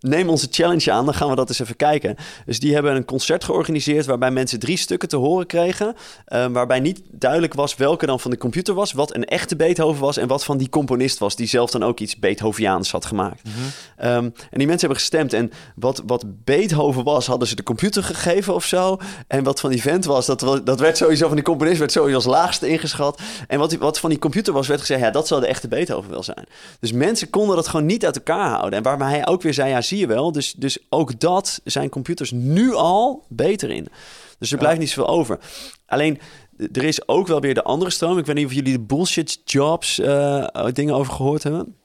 neem 0.00 0.28
onze 0.28 0.46
challenge 0.50 0.92
aan, 0.92 1.04
dan 1.04 1.14
gaan 1.14 1.28
we 1.28 1.34
dat 1.34 1.48
eens 1.48 1.58
even 1.60 1.76
kijken. 1.76 2.16
Dus 2.46 2.60
die 2.60 2.74
hebben 2.74 2.96
een 2.96 3.04
concert 3.04 3.44
georganiseerd... 3.44 4.06
waarbij 4.06 4.30
mensen 4.30 4.58
drie 4.58 4.76
stukken 4.76 5.08
te 5.08 5.16
horen 5.16 5.46
kregen... 5.46 5.94
eh, 6.24 6.46
waarbij 6.46 6.80
niet 6.80 7.00
duidelijk 7.10 7.54
was 7.54 7.76
welke 7.76 8.06
dan 8.06 8.20
van 8.20 8.30
de 8.30 8.38
computer 8.38 8.74
was... 8.74 8.92
wat 8.92 9.14
een 9.14 9.24
echte 9.24 9.56
Beethoven 9.56 10.00
was... 10.00 10.16
en 10.16 10.28
wat 10.28 10.44
van 10.44 10.58
die 10.58 10.68
componist 10.68 11.18
was... 11.18 11.36
die 11.36 11.46
zelf 11.46 11.70
dan 11.70 11.82
ook 11.82 12.00
iets 12.00 12.16
Beethoviaans 12.16 12.90
had 12.90 13.04
gemaakt. 13.04 13.40
Ehm, 13.96 14.24
en 14.24 14.32
die 14.50 14.66
mensen 14.66 14.88
hebben 14.88 14.96
gestemd. 14.98 15.32
En 15.32 15.52
wat, 15.74 16.02
wat 16.06 16.24
Beethoven 16.44 17.04
was, 17.04 17.26
hadden 17.26 17.48
ze 17.48 17.54
de 17.56 17.62
computer 17.62 18.02
gegeven 18.02 18.54
of 18.54 18.64
zo. 18.64 18.98
En 19.26 19.42
wat 19.44 19.60
van 19.60 19.70
die 19.70 19.80
vent 19.82 20.04
was, 20.04 20.21
dat, 20.26 20.60
dat 20.64 20.80
werd 20.80 20.96
sowieso 20.96 21.26
van 21.26 21.36
die 21.36 21.44
componist... 21.44 21.78
werd 21.78 21.92
sowieso 21.92 22.16
als 22.16 22.24
laagste 22.24 22.68
ingeschat. 22.68 23.20
En 23.48 23.58
wat, 23.58 23.72
wat 23.72 23.98
van 23.98 24.10
die 24.10 24.18
computer 24.18 24.52
was, 24.52 24.66
werd 24.66 24.80
gezegd... 24.80 25.00
ja, 25.00 25.10
dat 25.10 25.26
zal 25.26 25.40
de 25.40 25.46
echte 25.46 25.68
Beethoven 25.68 26.10
wel 26.10 26.22
zijn. 26.22 26.46
Dus 26.80 26.92
mensen 26.92 27.30
konden 27.30 27.56
dat 27.56 27.68
gewoon 27.68 27.86
niet 27.86 28.04
uit 28.04 28.16
elkaar 28.16 28.48
houden. 28.48 28.78
En 28.78 28.82
waarbij 28.84 29.08
hij 29.08 29.26
ook 29.26 29.42
weer 29.42 29.54
zei, 29.54 29.70
ja, 29.70 29.80
zie 29.80 29.98
je 29.98 30.06
wel. 30.06 30.32
Dus, 30.32 30.52
dus 30.52 30.78
ook 30.88 31.20
dat 31.20 31.60
zijn 31.64 31.88
computers 31.88 32.30
nu 32.30 32.74
al 32.74 33.24
beter 33.28 33.70
in. 33.70 33.86
Dus 34.38 34.52
er 34.52 34.58
blijft 34.58 34.78
niet 34.78 34.90
zoveel 34.90 35.14
over. 35.14 35.38
Alleen, 35.86 36.18
er 36.72 36.84
is 36.84 37.08
ook 37.08 37.26
wel 37.26 37.40
weer 37.40 37.54
de 37.54 37.62
andere 37.62 37.90
stroom. 37.90 38.18
Ik 38.18 38.26
weet 38.26 38.36
niet 38.36 38.46
of 38.46 38.52
jullie 38.52 38.72
de 38.72 38.84
bullshit 38.84 39.40
jobs 39.44 39.98
eh, 39.98 40.66
dingen 40.72 40.94
over 40.94 41.12
gehoord 41.12 41.42
hebben. 41.42 41.76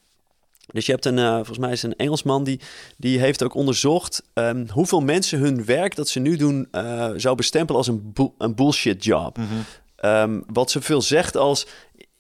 Dus 0.78 0.86
je 0.86 0.92
hebt 0.92 1.06
een, 1.06 1.18
uh, 1.18 1.36
volgens 1.36 1.58
mij 1.58 1.72
is 1.72 1.84
een 1.84 1.96
Engelsman 1.96 2.44
die, 2.44 2.60
die 2.98 3.20
heeft 3.20 3.44
ook 3.44 3.54
onderzocht 3.54 4.24
um, 4.34 4.68
hoeveel 4.72 5.02
mensen 5.02 5.40
hun 5.40 5.66
werk 5.66 5.96
dat 5.96 6.08
ze 6.08 6.20
nu 6.20 6.36
doen 6.36 6.68
uh, 6.72 7.10
zou 7.16 7.36
bestempelen 7.36 7.78
als 7.78 7.88
een, 7.88 8.14
een 8.38 8.56
bullshit 8.56 9.04
job. 9.04 9.38
Mm 9.38 9.46
um, 10.06 10.44
wat 10.48 10.72
zoveel 10.72 11.02
zegt 11.02 11.38
als 11.38 11.68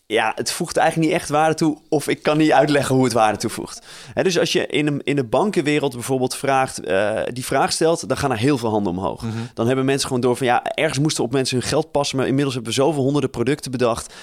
ja, 0.05 0.31
het 0.35 0.51
voegt 0.51 0.77
eigenlijk 0.77 1.09
niet 1.09 1.19
echt 1.19 1.29
waarde 1.29 1.55
toe. 1.55 1.77
Of 1.89 2.07
ik 2.07 2.23
kan 2.23 2.38
niet 2.38 2.51
uitleggen 2.51 2.95
hoe 2.95 3.03
het 3.03 3.13
waarde 3.13 3.38
toevoegt. 3.38 3.81
He, 4.13 4.23
dus 4.23 4.39
als 4.39 4.51
je 4.51 4.67
in, 4.67 4.88
een, 4.88 5.01
in 5.03 5.15
de 5.15 5.23
bankenwereld 5.23 5.93
bijvoorbeeld 5.93 6.35
vraagt, 6.35 6.88
uh, 6.88 7.21
die 7.34 7.45
vraag 7.45 7.71
stelt, 7.71 8.07
dan 8.07 8.17
gaan 8.17 8.31
er 8.31 8.38
heel 8.38 8.57
veel 8.57 8.69
handen 8.69 8.91
omhoog. 8.91 9.21
Mm 9.21 9.31
-hmm. 9.31 9.49
Dan 9.53 9.67
hebben 9.67 9.85
mensen 9.85 10.07
gewoon 10.07 10.21
door 10.21 10.38
van 10.38 10.47
ja, 10.47 10.63
ergens 10.63 10.99
moesten 10.99 11.23
op 11.23 11.31
mensen 11.31 11.57
hun 11.57 11.67
geld 11.67 11.91
passen. 11.91 12.17
Maar 12.17 12.27
inmiddels 12.27 12.55
hebben 12.55 12.73
we 12.73 12.81
zoveel 12.81 13.03
honderden 13.03 13.29
producten 13.29 13.71
bedacht 13.71 14.13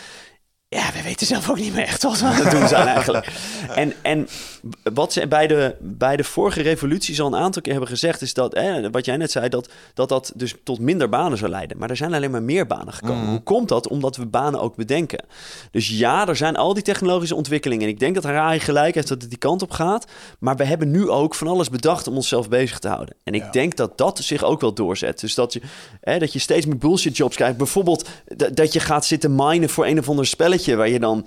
ja, 0.74 0.92
we 0.92 1.02
weten 1.02 1.26
zelf 1.26 1.50
ook 1.50 1.58
niet 1.58 1.74
meer 1.74 1.84
echt 1.84 2.02
wat 2.02 2.20
we 2.20 2.26
aan 2.26 2.34
het 2.34 2.50
doen 2.56 2.68
zijn 2.68 2.86
eigenlijk. 2.86 3.26
En, 3.74 3.92
en 4.02 4.28
wat 4.94 5.12
ze 5.12 5.28
bij 5.28 5.46
de, 5.46 5.76
bij 5.80 6.16
de 6.16 6.24
vorige 6.24 6.62
revoluties 6.62 7.20
al 7.20 7.26
een 7.26 7.36
aantal 7.36 7.62
keer 7.62 7.72
hebben 7.72 7.90
gezegd... 7.90 8.20
is 8.22 8.34
dat, 8.34 8.54
eh, 8.54 8.86
wat 8.90 9.04
jij 9.04 9.16
net 9.16 9.30
zei, 9.30 9.48
dat, 9.48 9.68
dat 9.94 10.08
dat 10.08 10.32
dus 10.34 10.54
tot 10.64 10.78
minder 10.78 11.08
banen 11.08 11.38
zou 11.38 11.50
leiden. 11.50 11.78
Maar 11.78 11.90
er 11.90 11.96
zijn 11.96 12.14
alleen 12.14 12.30
maar 12.30 12.42
meer 12.42 12.66
banen 12.66 12.92
gekomen. 12.92 13.22
Mhm. 13.22 13.30
Hoe 13.30 13.42
komt 13.42 13.68
dat? 13.68 13.88
Omdat 13.88 14.16
we 14.16 14.26
banen 14.26 14.60
ook 14.60 14.76
bedenken. 14.76 15.24
Dus 15.70 15.88
ja, 15.88 16.28
er 16.28 16.36
zijn 16.36 16.56
al 16.56 16.74
die 16.74 16.82
technologische 16.82 17.34
ontwikkelingen. 17.34 17.84
En 17.84 17.90
ik 17.90 17.98
denk 17.98 18.14
dat 18.14 18.24
Harari 18.24 18.60
gelijk 18.60 18.94
heeft 18.94 19.08
dat 19.08 19.20
het 19.20 19.30
die 19.30 19.38
kant 19.38 19.62
op 19.62 19.70
gaat. 19.70 20.06
Maar 20.38 20.56
we 20.56 20.64
hebben 20.64 20.90
nu 20.90 21.08
ook 21.08 21.34
van 21.34 21.46
alles 21.48 21.70
bedacht 21.70 22.06
om 22.06 22.14
onszelf 22.14 22.48
bezig 22.48 22.78
te 22.78 22.88
houden. 22.88 23.14
En 23.24 23.34
ik 23.34 23.42
Ja. 23.42 23.50
denk 23.50 23.76
dat 23.76 23.98
dat 23.98 24.18
zich 24.18 24.42
ook 24.44 24.60
wel 24.60 24.72
doorzet. 24.74 25.20
Dus 25.20 25.34
dat 25.34 25.52
je, 25.52 25.60
dat 26.18 26.32
je 26.32 26.38
steeds 26.38 26.66
meer 26.66 26.78
bullshit 26.78 27.16
jobs 27.16 27.36
krijgt. 27.36 27.56
Bijvoorbeeld 27.56 28.08
dat 28.52 28.72
je 28.72 28.80
gaat 28.80 29.04
zitten 29.04 29.34
minen 29.34 29.68
voor 29.68 29.86
een 29.86 29.98
of 29.98 30.08
ander 30.08 30.26
spelletje... 30.26 30.76
waar 30.76 30.88
je 30.88 30.98
dan 30.98 31.26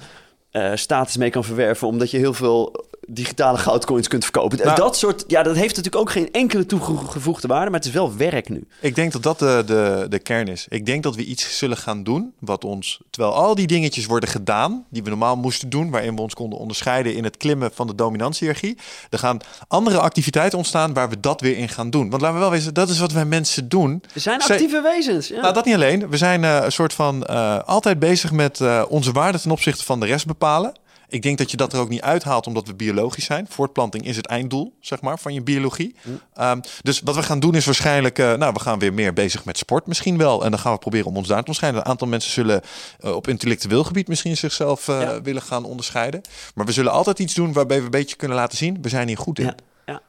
eh, 0.51 0.72
status 0.76 1.18
mee 1.18 1.30
kan 1.30 1.43
verwerven... 1.43 1.88
omdat 1.88 2.11
je 2.11 2.18
heel 2.18 2.34
veel 2.34 2.85
digitale 3.07 3.57
goudcoins 3.57 4.07
kunt 4.07 4.23
verkopen. 4.23 4.57
Nou- 4.57 4.75
dat 4.75 4.97
soort, 4.97 5.23
ja, 5.27 5.43
dat 5.43 5.55
heeft 5.55 5.75
natuurlijk 5.75 6.01
ook 6.01 6.11
geen 6.11 6.31
enkele 6.31 6.65
toegevoegde 6.65 7.47
waarde... 7.47 7.69
maar 7.69 7.79
het 7.79 7.88
is 7.88 7.93
wel 7.93 8.15
werk 8.15 8.49
nu. 8.49 8.67
Ik 8.81 8.95
denk 8.95 9.11
dat 9.11 9.23
dat 9.23 9.39
de, 9.39 9.63
de, 9.65 10.05
de 10.09 10.19
kern 10.19 10.47
is. 10.47 10.65
Ik 10.69 10.85
denk 10.85 11.03
dat 11.03 11.15
we 11.15 11.25
iets 11.25 11.57
zullen 11.57 11.77
gaan 11.77 12.03
doen 12.03 12.34
wat 12.39 12.63
ons, 12.63 12.99
terwijl 13.09 13.34
al 13.34 13.55
die 13.55 13.67
dingetjes 13.67 14.05
worden 14.05 14.29
gedaan, 14.29 14.85
die 14.89 15.03
we 15.03 15.09
normaal 15.09 15.35
moesten 15.35 15.69
doen, 15.69 15.89
waarin 15.89 16.15
we 16.15 16.21
ons 16.21 16.34
konden 16.34 16.59
onderscheiden 16.59 17.15
in 17.15 17.23
het 17.23 17.38
klimmen 17.38 17.71
van 17.73 17.88
de 17.88 17.95
dominantiehierarchie, 17.95 18.77
er 19.09 19.19
gaan 19.19 19.39
andere 19.67 19.99
activiteiten 19.99 20.57
ontstaan 20.57 20.93
waar 20.93 21.09
we 21.09 21.19
dat 21.19 21.41
weer 21.41 21.57
in 21.57 21.69
gaan 21.69 21.89
doen. 21.89 22.09
Want 22.09 22.21
laten 22.21 22.38
we 22.38 22.41
wel 22.41 22.51
wezen, 22.51 22.73
dat 22.73 22.89
is 22.89 22.99
wat 22.99 23.11
wij 23.11 23.25
mensen 23.25 23.69
doen. 23.69 24.03
We 24.13 24.19
zijn 24.19 24.41
actieve 24.41 24.81
wezens. 24.81 25.27
Ja. 25.27 25.41
Nou, 25.41 25.53
dat 25.53 25.65
niet 25.65 25.75
alleen. 25.75 26.09
We 26.09 26.17
zijn 26.17 26.43
eh, 26.43 26.59
een 26.63 26.71
soort 26.71 26.93
van 26.93 27.25
eh, 27.25 27.59
altijd 27.63 27.99
bezig 27.99 28.31
met 28.31 28.61
eh, 28.61 28.84
onze 28.89 29.11
waarde 29.11 29.39
ten 29.39 29.51
opzichte 29.51 29.84
van 29.84 29.99
de 29.99 30.05
rest 30.05 30.25
bepalen. 30.25 30.73
Ik 31.09 31.21
denk 31.21 31.38
dat 31.38 31.51
je 31.51 31.57
dat 31.57 31.73
er 31.73 31.79
ook 31.79 31.89
niet 31.89 32.01
uithaalt 32.01 32.47
omdat 32.47 32.67
we 32.67 32.73
biologisch 32.75 33.25
zijn. 33.25 33.45
Voortplanting 33.49 34.05
is 34.05 34.15
het 34.15 34.25
einddoel, 34.25 34.73
zeg 34.79 35.01
maar, 35.01 35.19
van 35.19 35.34
je 35.34 35.41
biologie. 35.41 35.95
Ehm, 36.34 36.59
dus 36.81 37.01
wat 37.03 37.15
we 37.15 37.23
gaan 37.23 37.39
doen 37.39 37.55
is 37.55 37.65
waarschijnlijk... 37.65 38.19
eh, 38.19 38.34
nou, 38.34 38.53
we 38.53 38.59
gaan 38.59 38.79
weer 38.79 38.93
meer 38.93 39.13
bezig 39.13 39.45
met 39.45 39.57
sport 39.57 39.88
misschien 39.88 40.17
wel. 40.17 40.43
En 40.43 40.51
dan 40.51 40.59
gaan 40.59 40.73
we 40.73 40.79
proberen 40.79 41.07
om 41.07 41.17
ons 41.17 41.27
daar 41.27 41.35
te 41.38 41.41
onderscheiden. 41.41 41.81
Een 41.81 41.88
aantal 41.88 42.07
mensen 42.07 42.31
zullen 42.31 42.61
eh, 42.99 43.15
op 43.15 43.27
intellectueel 43.27 43.84
gebied 43.84 44.07
misschien 44.07 44.38
zichzelf 44.38 44.88
eh, 44.88 45.01
Ja. 45.01 45.21
willen 45.21 45.41
gaan 45.41 45.65
onderscheiden. 45.65 46.21
Maar 46.55 46.65
we 46.65 46.71
zullen 46.71 46.91
altijd 46.91 47.19
iets 47.19 47.34
doen 47.34 47.53
waarbij 47.53 47.77
we 47.77 47.84
een 47.85 47.91
beetje 47.91 48.15
kunnen 48.15 48.38
laten 48.38 48.57
zien... 48.57 48.77
we 48.81 48.89
zijn 48.89 49.07
hier 49.07 49.17
goed 49.17 49.39
in. 49.39 49.45
Ja, 49.45 49.55
ja. 49.85 50.01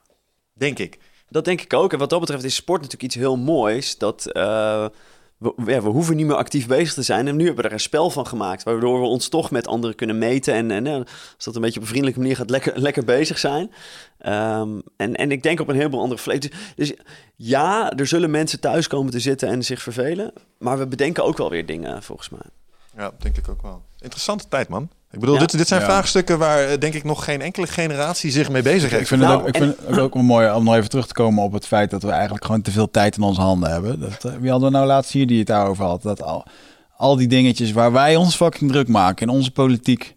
Denk 0.54 0.78
ik. 0.78 0.98
Dat 1.28 1.44
denk 1.44 1.60
ik 1.60 1.72
ook. 1.72 1.92
En 1.92 1.98
wat 1.98 2.10
dat 2.10 2.20
betreft 2.20 2.44
is 2.44 2.54
sport 2.54 2.80
natuurlijk 2.82 3.12
iets 3.12 3.22
heel 3.22 3.36
moois. 3.36 3.98
Dat 3.98 4.26
we, 5.38 5.52
we 5.56 5.88
hoeven 5.88 6.16
niet 6.16 6.26
meer 6.26 6.36
actief 6.36 6.66
bezig 6.66 6.94
te 6.94 7.02
zijn. 7.02 7.28
En 7.28 7.36
nu 7.36 7.44
hebben 7.44 7.62
we 7.62 7.68
er 7.68 7.74
een 7.74 7.80
spel 7.80 8.10
van 8.10 8.26
gemaakt. 8.26 8.62
Waardoor 8.62 9.00
we 9.00 9.06
ons 9.06 9.28
toch 9.28 9.50
met 9.50 9.66
anderen 9.66 9.96
kunnen 9.96 10.18
meten. 10.18 10.54
En, 10.54 10.70
en 10.70 10.86
eh, 10.86 10.94
als 10.94 11.44
dat 11.44 11.54
een 11.54 11.60
beetje 11.60 11.76
op 11.76 11.82
een 11.82 11.88
vriendelijke 11.88 12.20
manier 12.20 12.36
gaat, 12.36 12.50
lekker, 12.50 12.80
lekker 12.80 13.04
bezig 13.04 13.38
zijn. 13.38 13.72
Ehm, 14.18 14.80
en, 14.96 15.14
en 15.14 15.30
ik 15.30 15.42
denk 15.42 15.60
op 15.60 15.68
een 15.68 15.76
heleboel 15.76 16.00
andere 16.00 16.20
vlakken. 16.20 16.50
Dus, 16.50 16.88
dus 16.88 16.98
ja, 17.36 17.92
er 17.92 18.06
zullen 18.06 18.30
mensen 18.30 18.60
thuis 18.60 18.86
komen 18.86 19.12
te 19.12 19.20
zitten 19.20 19.48
en 19.48 19.64
zich 19.64 19.82
vervelen. 19.82 20.32
Maar 20.58 20.78
we 20.78 20.86
bedenken 20.86 21.24
ook 21.24 21.36
wel 21.36 21.50
weer 21.50 21.66
dingen, 21.66 22.02
volgens 22.02 22.28
mij. 22.28 22.40
Ja, 22.96 23.12
denk 23.18 23.36
ik 23.36 23.48
ook 23.48 23.62
wel. 23.62 23.82
Interessante 23.98 24.48
tijd, 24.48 24.68
man. 24.68 24.88
Ik 25.18 25.24
bedoel, 25.24 25.34
Ja. 25.40 25.46
dit, 25.46 25.58
dit 25.58 25.68
zijn 25.68 25.80
Ja. 25.80 25.86
vraagstukken 25.86 26.38
waar 26.38 26.64
eh, 26.64 26.78
denk 26.78 26.94
ik 26.94 27.04
nog 27.04 27.24
geen 27.24 27.40
enkele 27.40 27.66
generatie 27.66 28.30
zich 28.30 28.50
mee 28.50 28.62
bezig 28.62 28.90
Ik 28.90 28.96
heeft. 28.96 29.08
vind, 29.08 29.20
het 29.20 29.30
Nou, 29.30 29.40
ook, 29.42 29.48
ik 29.48 29.54
en- 29.56 29.60
vind 29.62 29.76
het 29.88 29.98
ook 29.98 30.14
wel 30.14 30.22
mooi 30.22 30.50
om 30.50 30.64
nog 30.64 30.74
even 30.74 30.88
terug 30.88 31.06
te 31.06 31.12
komen 31.14 31.42
op 31.44 31.52
het 31.52 31.66
feit 31.66 31.90
dat 31.90 32.02
we 32.02 32.10
eigenlijk 32.10 32.44
gewoon 32.44 32.62
te 32.62 32.70
veel 32.70 32.90
tijd 32.90 33.16
in 33.16 33.22
onze 33.22 33.40
handen 33.40 33.70
hebben. 33.70 34.00
Dat, 34.00 34.24
eh, 34.24 34.32
wie 34.40 34.50
hadden 34.50 34.70
we 34.70 34.74
nou 34.76 34.86
laatst 34.88 35.12
hier 35.12 35.26
die 35.26 35.38
het 35.38 35.46
daarover 35.46 35.84
had? 35.84 36.02
Dat 36.02 36.22
al, 36.22 36.44
al 36.96 37.16
die 37.16 37.26
dingetjes 37.28 37.72
waar 37.72 37.92
wij 37.92 38.16
ons 38.16 38.36
fucking 38.36 38.70
druk 38.70 38.88
maken 38.88 39.26
in 39.26 39.32
onze 39.34 39.50
politiek. 39.50 40.14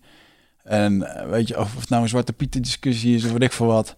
En 0.64 1.16
eh, 1.16 1.30
weet 1.30 1.48
je, 1.48 1.60
of 1.60 1.76
het 1.80 1.90
nou 1.90 2.02
een 2.04 2.10
zwarte 2.10 2.34
pieten 2.34 2.62
discussie 2.62 3.16
is 3.16 3.26
of 3.26 3.32
weet 3.32 3.42
ik 3.44 3.52
veel 3.52 3.66
wat. 3.66 3.96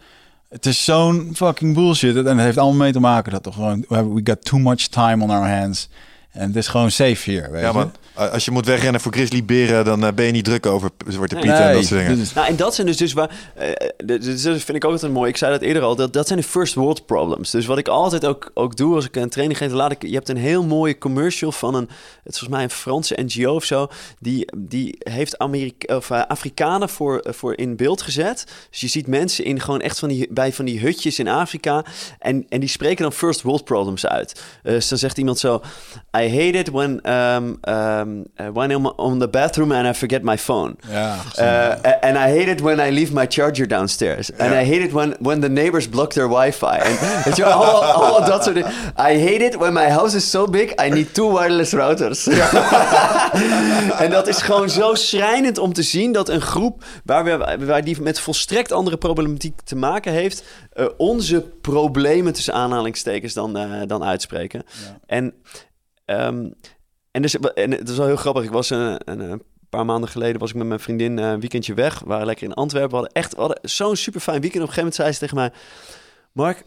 Het 0.49 0.65
is 0.65 0.83
zo'n 0.83 1.31
fucking 1.35 1.73
bullshit. 1.75 2.15
En 2.15 2.25
het 2.25 2.39
heeft 2.39 2.57
allemaal 2.57 2.79
mee 2.79 2.91
te 2.91 2.99
maken 2.99 3.31
dat 3.31 3.45
we 3.45 3.51
gewoon, 3.51 3.85
we 3.87 4.21
got 4.23 4.45
too 4.45 4.59
much 4.59 4.87
time 4.87 5.23
on 5.23 5.29
our 5.29 5.49
hands. 5.49 5.89
En 6.33 6.47
het 6.47 6.55
is 6.55 6.67
gewoon 6.67 6.91
safe 6.91 7.31
hier, 7.31 7.51
weet 7.51 7.61
Ja. 7.61 7.91
Uh, 8.19 8.31
Als 8.31 8.45
je 8.45 8.51
moet 8.51 8.65
wegrennen 8.65 9.01
voor 9.01 9.11
grizzly 9.13 9.45
beren, 9.45 9.85
dan 9.85 10.05
eh, 10.05 10.13
ben 10.13 10.25
je 10.25 10.31
niet 10.31 10.45
druk 10.45 10.65
over 10.65 10.89
zwarte 11.07 11.35
Nee. 11.35 11.43
pieten 11.43 11.63
en 11.63 11.73
dat 11.73 11.85
soort 11.85 12.07
dingen. 12.07 12.25
Nou, 12.35 12.47
en 12.47 12.55
dat 12.55 12.75
zijn 12.75 12.87
dus, 12.87 12.97
dus 12.97 13.13
waar. 13.13 13.29
eh, 13.55 13.69
eh, 13.69 13.75
dus 14.05 14.41
dat 14.41 14.61
vind 14.61 14.77
ik 14.77 14.85
ook 14.85 14.91
altijd 14.91 15.11
mooi. 15.11 15.29
Ik 15.29 15.37
zei 15.37 15.51
dat 15.51 15.61
eerder 15.61 15.81
al. 15.83 15.95
Dat, 15.95 16.13
dat 16.13 16.27
zijn 16.27 16.39
de 16.39 16.45
first 16.45 16.73
world 16.73 17.05
problems. 17.05 17.51
Dus 17.51 17.65
wat 17.65 17.77
ik 17.77 17.87
altijd 17.87 18.25
ook, 18.25 18.51
ook 18.53 18.75
doe 18.75 18.95
als 18.95 19.05
ik 19.05 19.15
een 19.15 19.29
training 19.29 19.57
geef, 19.59 19.71
laat 19.71 19.91
ik. 19.91 20.01
Je 20.01 20.13
hebt 20.13 20.29
een 20.29 20.37
heel 20.37 20.63
mooie 20.63 20.97
commercial 20.97 21.51
van 21.51 21.75
een. 21.75 21.89
Het 22.23 22.33
is 22.33 22.39
volgens 22.39 22.49
mij 22.49 22.63
een 22.63 22.69
Franse 22.69 23.19
NGO 23.25 23.55
of 23.55 23.63
zo. 23.63 23.87
Die, 24.19 24.47
die 24.57 24.95
heeft 24.99 25.37
Amerika, 25.37 25.95
of, 25.95 26.11
Afrikanen 26.11 26.89
voor, 26.89 27.25
voor 27.29 27.57
in 27.57 27.75
beeld 27.75 28.01
gezet. 28.01 28.45
Dus 28.69 28.79
je 28.81 28.87
ziet 28.87 29.07
mensen 29.07 29.45
in 29.45 29.59
gewoon 29.59 29.81
echt 29.81 29.99
van 29.99 30.09
die, 30.09 30.27
bij 30.33 30.53
van 30.53 30.65
die 30.65 30.79
hutjes 30.79 31.19
in 31.19 31.27
Afrika. 31.27 31.85
En, 32.19 32.45
en 32.49 32.59
die 32.59 32.69
spreken 32.69 33.03
dan 33.03 33.13
first 33.13 33.41
world 33.41 33.63
problems 33.63 34.05
uit. 34.05 34.41
Eh, 34.63 34.73
dus 34.73 34.87
dan 34.87 34.97
zegt 34.97 35.17
iemand 35.17 35.39
zo: 35.39 35.61
I 36.17 36.22
hate 36.29 36.57
it 36.59 36.69
when, 36.69 37.01
um, 37.05 37.57
um, 37.67 38.25
uh, 38.39 38.51
when 38.53 38.71
I'm 38.71 38.85
on 38.85 39.19
the 39.19 39.29
bathroom 39.29 39.71
and 39.71 39.87
I 39.87 39.93
forget 39.93 40.23
my 40.23 40.37
phone. 40.37 40.75
ja, 40.89 41.15
Uh, 41.37 41.75
and 42.01 42.17
I 42.17 42.31
hate 42.31 42.51
it 42.51 42.61
when 42.61 42.79
I 42.79 42.91
leave 42.91 43.13
my 43.13 43.27
charger 43.27 43.67
downstairs. 43.67 44.31
And 44.37 44.53
I 44.53 44.63
hate 44.65 44.83
it 44.83 44.91
when, 44.91 45.15
when 45.19 45.41
the 45.41 45.49
neighbors 45.49 45.89
block 45.89 46.13
their 46.13 46.29
wifi. 46.29 46.77
En 46.77 46.97
weet 47.25 47.35
je, 47.35 47.43
wel, 47.43 47.51
allemaal, 47.51 47.81
allemaal 47.81 48.25
dat 48.29 48.43
soort 48.43 48.55
dingen. 48.55 48.71
I 48.97 49.19
hate 49.19 49.43
it 49.43 49.55
when 49.55 49.73
my 49.73 49.89
house 49.89 50.15
is 50.15 50.29
so 50.29 50.47
big, 50.47 50.71
I 50.85 50.89
need 50.89 51.13
two 51.13 51.39
wireless 51.39 51.71
routers. 51.71 52.27
en 54.03 54.09
dat 54.09 54.27
is 54.27 54.41
gewoon 54.41 54.69
zo 54.69 54.95
schrijnend 54.95 55.57
om 55.57 55.73
te 55.73 55.83
zien 55.83 56.11
dat 56.11 56.29
een 56.29 56.41
groep 56.41 56.83
waar, 57.05 57.23
we, 57.23 57.65
waar 57.65 57.83
die 57.83 58.01
met 58.01 58.19
volstrekt 58.19 58.71
andere 58.71 58.97
problematiek 58.97 59.61
te 59.61 59.75
maken 59.75 60.11
heeft, 60.11 60.43
eh, 60.73 60.85
onze 60.97 61.41
problemen 61.61 62.33
tussen 62.33 62.53
aanhalingstekens 62.53 63.33
dan, 63.33 63.57
eh, 63.57 63.81
dan 63.87 64.03
uitspreken. 64.03 64.63
En, 65.05 65.33
ehm, 66.05 66.51
en, 67.11 67.21
dus, 67.21 67.35
en 67.35 67.71
het 67.71 67.89
is 67.89 67.97
wel 67.97 68.05
heel 68.05 68.15
grappig. 68.15 68.43
Ik 68.43 68.51
was 68.51 68.69
een, 68.69 69.01
een, 69.05 69.19
een 69.19 69.43
paar 69.69 69.85
maanden 69.85 70.09
geleden 70.09 70.39
was 70.39 70.49
ik 70.49 70.55
met 70.55 70.67
mijn 70.67 70.79
vriendin 70.79 71.19
eh, 71.19 71.29
een 71.29 71.39
weekendje 71.39 71.73
weg. 71.73 71.99
We 71.99 72.05
waren 72.05 72.25
lekker 72.25 72.45
in 72.45 72.53
Antwerpen. 72.53 72.89
We 72.89 72.95
hadden 72.95 73.13
echt 73.13 73.35
zo'n 73.71 73.95
super 73.95 74.21
fijn 74.21 74.41
weekend. 74.41 74.63
Op 74.63 74.69
een 74.69 74.73
gegeven 74.73 74.77
moment 74.77 74.95
zei 74.95 75.11
ze 75.11 75.19
tegen 75.19 75.35
mij: 75.35 75.51
Mark, 76.31 76.63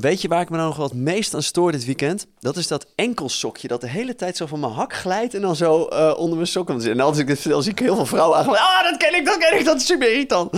weet 0.00 0.22
je 0.22 0.28
waar 0.28 0.40
ik 0.40 0.50
me 0.50 0.56
nou 0.56 0.68
nog 0.68 0.76
wat 0.76 0.94
meest 0.94 1.34
aan 1.34 1.42
stoor 1.42 1.72
dit 1.72 1.84
weekend? 1.84 2.26
Dat 2.38 2.56
is 2.56 2.66
dat 2.66 2.86
enkelsokje 2.94 3.68
dat 3.68 3.80
de 3.80 3.88
hele 3.88 4.14
tijd 4.14 4.36
zo 4.36 4.46
van 4.46 4.60
mijn 4.60 4.72
hak 4.72 4.92
glijdt 4.92 5.34
en 5.34 5.40
dan 5.40 5.56
zo 5.56 5.84
eh, 5.84 6.14
onder 6.16 6.36
mijn 6.36 6.48
sok 6.48 6.66
komt 6.66 6.82
zitten. 6.82 7.00
En 7.00 7.06
als 7.06 7.18
ik 7.18 7.26
dit 7.26 7.40
zie 7.40 7.70
ik 7.70 7.78
heel 7.78 7.94
veel 7.94 8.06
vrouwen 8.06 8.36
eigenlijk. 8.36 8.66
Ah, 8.66 8.82
dat 8.90 8.96
ken 8.96 9.14
ik, 9.14 9.24
dat 9.24 9.36
ken 9.36 9.58
ik, 9.58 9.64
dat 9.64 9.76
is 9.76 9.86
super 9.86 10.10
irritant. 10.10 10.52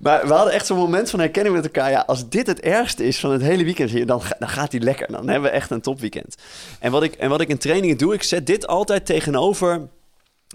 Maar 0.00 0.26
we 0.26 0.32
hadden 0.32 0.52
echt 0.52 0.66
zo'n 0.66 0.78
moment 0.78 1.10
van 1.10 1.18
herkenning 1.18 1.54
met 1.54 1.64
elkaar. 1.64 1.90
Ja, 1.90 2.04
als 2.06 2.28
dit 2.28 2.46
het 2.46 2.60
ergste 2.60 3.04
is 3.04 3.20
van 3.20 3.30
het 3.30 3.42
hele 3.42 3.64
weekend 3.64 4.06
dan, 4.06 4.22
dan 4.38 4.48
gaat 4.48 4.72
hij 4.72 4.80
lekker. 4.80 5.12
Dan 5.12 5.28
hebben 5.28 5.50
we 5.50 5.56
echt 5.56 5.70
een 5.70 5.80
topweekend. 5.80 6.34
En 6.78 6.90
wat 6.90 7.02
ik, 7.02 7.14
en 7.14 7.28
wat 7.28 7.40
ik 7.40 7.48
in 7.48 7.58
trainingen 7.58 7.96
doe, 7.96 8.14
ik 8.14 8.22
zet 8.22 8.46
dit 8.46 8.66
altijd 8.66 9.06
tegenover 9.06 9.88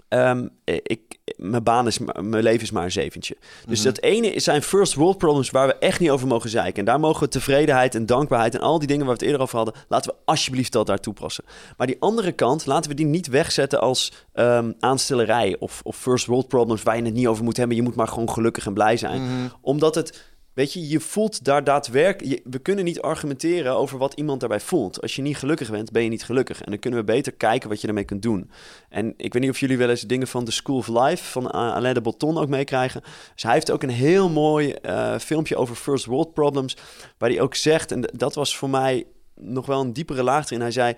Ehm, 0.08 0.48
ik, 0.64 1.18
mijn 1.36 1.62
baan 1.62 1.86
is, 1.86 1.98
mijn 1.98 2.42
leven 2.42 2.62
is 2.62 2.70
maar 2.70 2.84
een 2.84 2.92
zeventje. 2.92 3.36
Dus 3.66 3.82
dat 3.82 4.00
ene 4.00 4.26
is 4.32 4.44
zijn 4.44 4.62
first 4.62 4.94
world 4.94 5.18
problems 5.18 5.50
waar 5.50 5.66
we 5.66 5.74
echt 5.78 6.00
niet 6.00 6.10
over 6.10 6.26
mogen 6.26 6.50
zeiken. 6.50 6.78
En 6.78 6.84
daar 6.84 7.00
mogen 7.00 7.22
we 7.22 7.28
tevredenheid 7.28 7.94
en 7.94 8.06
dankbaarheid 8.06 8.54
en 8.54 8.60
al 8.60 8.78
die 8.78 8.88
dingen 8.88 9.06
waar 9.06 9.14
we 9.14 9.20
het 9.20 9.30
eerder 9.30 9.42
over 9.42 9.56
hadden, 9.56 9.74
laten 9.88 10.10
we 10.10 10.16
alsjeblieft 10.24 10.72
dat 10.72 10.86
daar 10.86 11.00
toepassen. 11.00 11.44
Maar 11.76 11.86
die 11.86 11.96
andere 12.00 12.32
kant, 12.32 12.66
laten 12.66 12.90
we 12.90 12.96
die 12.96 13.06
niet 13.06 13.26
wegzetten 13.26 13.80
als 13.80 14.12
ehm 14.32 14.72
aanstellerij 14.80 15.56
of, 15.58 15.80
of 15.84 15.96
first 15.96 16.26
world 16.26 16.48
problems 16.48 16.82
waar 16.82 16.96
je 16.96 17.02
het 17.02 17.14
niet 17.14 17.26
over 17.26 17.44
moet 17.44 17.56
hebben. 17.56 17.76
Je 17.76 17.82
moet 17.82 17.94
maar 17.94 18.08
gewoon 18.08 18.30
gelukkig 18.30 18.66
en 18.66 18.74
blij 18.74 18.96
zijn. 18.96 19.50
Omdat 19.60 19.94
het 19.94 20.35
Weet 20.56 20.72
je, 20.72 20.88
je 20.88 21.00
voelt 21.00 21.44
daar 21.44 21.64
daadwerkelijk... 21.64 22.40
We 22.44 22.58
kunnen 22.58 22.84
niet 22.84 23.00
argumenteren 23.00 23.76
over 23.76 23.98
wat 23.98 24.14
iemand 24.14 24.40
daarbij 24.40 24.60
voelt. 24.60 25.02
Als 25.02 25.16
je 25.16 25.22
niet 25.22 25.36
gelukkig 25.36 25.70
bent, 25.70 25.90
ben 25.90 26.02
je 26.02 26.08
niet 26.08 26.24
gelukkig. 26.24 26.62
En 26.62 26.70
dan 26.70 26.78
kunnen 26.78 27.00
we 27.00 27.06
beter 27.06 27.32
kijken 27.32 27.68
wat 27.68 27.80
je 27.80 27.88
ermee 27.88 28.04
kunt 28.04 28.22
doen. 28.22 28.50
En 28.88 29.14
ik 29.16 29.32
weet 29.32 29.42
niet 29.42 29.50
of 29.50 29.60
jullie 29.60 29.78
wel 29.78 29.90
eens 29.90 30.00
dingen 30.00 30.26
van 30.26 30.44
The 30.44 30.52
School 30.52 30.76
of 30.76 30.88
Life... 30.88 31.24
van 31.24 31.50
Alain 31.50 31.94
de 31.94 32.14
ook 32.18 32.48
meekrijgen. 32.48 33.02
Dus 33.32 33.42
hij 33.42 33.52
heeft 33.52 33.70
ook 33.70 33.82
een 33.82 33.88
heel 33.88 34.28
mooi 34.28 34.72
eh, 34.72 35.18
filmpje 35.18 35.56
over 35.56 35.76
first 35.76 36.04
world 36.04 36.34
problems... 36.34 36.76
waar 37.18 37.30
hij 37.30 37.40
ook 37.40 37.54
zegt, 37.54 37.92
en 37.92 38.00
dat 38.00 38.34
was 38.34 38.56
voor 38.56 38.70
mij 38.70 39.06
nog 39.34 39.66
wel 39.66 39.80
een 39.80 39.92
diepere 39.92 40.22
laag 40.22 40.46
erin. 40.46 40.60
Hij 40.60 40.70
zei... 40.70 40.94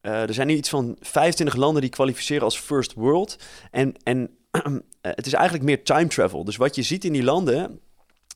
eh, 0.00 0.22
er 0.22 0.34
zijn 0.34 0.46
nu 0.46 0.54
iets 0.54 0.68
van 0.68 0.96
25 1.00 1.56
landen 1.56 1.80
die 1.80 1.90
kwalificeren 1.90 2.42
als 2.42 2.58
first 2.58 2.92
world. 2.94 3.36
En, 3.70 3.94
en 4.02 4.30
eh, 4.50 4.62
het 5.00 5.26
is 5.26 5.32
eigenlijk 5.32 5.64
meer 5.64 5.84
time 5.84 6.06
travel. 6.06 6.44
Dus 6.44 6.56
wat 6.56 6.74
je 6.74 6.82
ziet 6.82 7.04
in 7.04 7.12
die 7.12 7.24
landen 7.24 7.80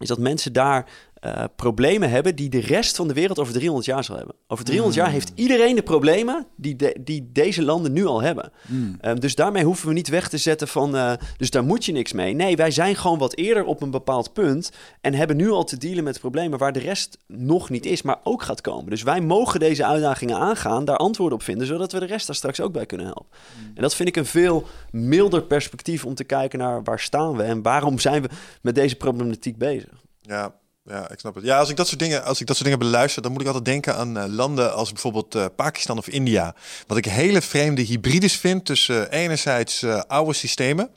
is 0.01 0.09
dat 0.09 0.19
mensen 0.19 0.53
daar 0.53 0.87
eh, 1.21 1.45
problemen 1.57 2.11
hebben 2.11 2.37
die 2.37 2.49
de 2.49 2.61
rest 2.61 2.97
van 2.97 3.09
de 3.09 3.15
wereld 3.15 3.39
over 3.39 3.53
300 3.53 3.87
jaar 3.87 4.05
zal 4.05 4.17
hebben. 4.17 4.35
Over 4.47 4.65
300 4.65 4.97
jaar 4.99 5.11
heeft 5.11 5.33
iedereen 5.35 5.75
de 5.75 5.83
problemen 5.83 6.47
die, 6.57 6.77
de- 6.77 6.97
die 7.05 7.29
deze 7.33 7.63
landen 7.63 7.93
nu 7.93 8.05
al 8.07 8.23
hebben. 8.23 8.53
Ehm, 9.01 9.17
dus 9.19 9.35
daarmee 9.35 9.65
hoeven 9.65 9.89
we 9.89 9.95
niet 9.95 10.09
weg 10.09 10.29
te 10.29 10.39
zetten 10.39 10.69
van, 10.69 10.97
eh, 10.97 11.13
dus 11.37 11.51
daar 11.51 11.65
moet 11.65 11.85
je 11.85 11.93
niks 11.93 12.13
mee. 12.13 12.35
Nee, 12.35 12.57
wij 12.57 12.71
zijn 12.71 12.97
gewoon 12.97 13.19
wat 13.19 13.35
eerder 13.37 13.65
op 13.65 13.83
een 13.83 13.91
bepaald 13.91 14.33
punt 14.33 14.73
en 15.01 15.15
hebben 15.15 15.37
nu 15.37 15.51
al 15.51 15.65
te 15.65 15.77
dealen 15.79 16.05
met 16.05 16.21
problemen 16.21 16.59
waar 16.59 16.73
de 16.73 16.79
rest 16.79 17.19
nog 17.27 17.71
niet 17.71 17.87
is, 17.87 18.03
maar 18.03 18.19
ook 18.25 18.43
gaat 18.43 18.61
komen. 18.61 18.91
Dus 18.91 19.03
wij 19.03 19.21
mogen 19.21 19.61
deze 19.61 19.85
uitdagingen 19.85 20.37
aangaan, 20.37 20.85
daar 20.85 20.97
antwoorden 20.97 21.39
op 21.39 21.45
vinden, 21.45 21.67
zodat 21.67 21.93
we 21.93 21.99
de 21.99 22.07
rest 22.07 22.27
daar 22.27 22.37
straks 22.37 22.61
ook 22.61 22.73
bij 22.73 22.87
kunnen 22.87 23.07
helpen. 23.07 23.27
En 23.75 23.83
dat 23.83 23.95
vind 23.95 24.09
ik 24.09 24.17
een 24.17 24.27
veel 24.27 24.67
milder 24.91 25.43
perspectief 25.43 26.05
om 26.05 26.15
te 26.15 26.25
kijken 26.25 26.59
naar 26.59 26.83
waar 26.83 27.01
staan 27.01 27.37
we 27.37 27.43
en 27.43 27.63
waarom 27.63 27.99
zijn 27.99 28.23
we 28.23 28.29
met 28.63 28.75
deze 28.75 28.97
problematiek 28.97 29.59
bezig. 29.59 29.91
Ja, 30.23 30.55
ja, 30.91 31.11
ik 31.11 31.19
snap 31.19 31.35
het. 31.35 31.45
Ja, 31.45 31.59
als 31.59 31.69
ik 31.69 31.77
dat 31.77 31.89
soort 31.89 31.99
dingen, 31.99 32.25
als 32.25 32.41
ik 32.41 32.47
dat 32.47 32.57
soort 32.57 32.69
dingen 32.69 32.85
beluister, 32.85 33.23
dan 33.23 33.33
moet 33.33 33.41
ik 33.41 33.47
altijd 33.47 33.65
denken 33.65 33.97
aan 33.97 34.19
eh, 34.19 34.25
landen 34.29 34.75
als 34.75 34.93
bijvoorbeeld 34.93 35.35
eh, 35.35 35.45
Pakistan 35.57 35.99
of 35.99 36.09
India. 36.09 36.55
Wat 36.87 36.97
ik 36.97 37.05
hele 37.05 37.43
vreemde 37.43 37.83
hybrides 37.83 38.37
vind 38.37 38.65
tussen 38.65 39.11
eh, 39.11 39.23
enerzijds 39.23 39.85
oude 40.07 40.33
systemen. 40.33 40.91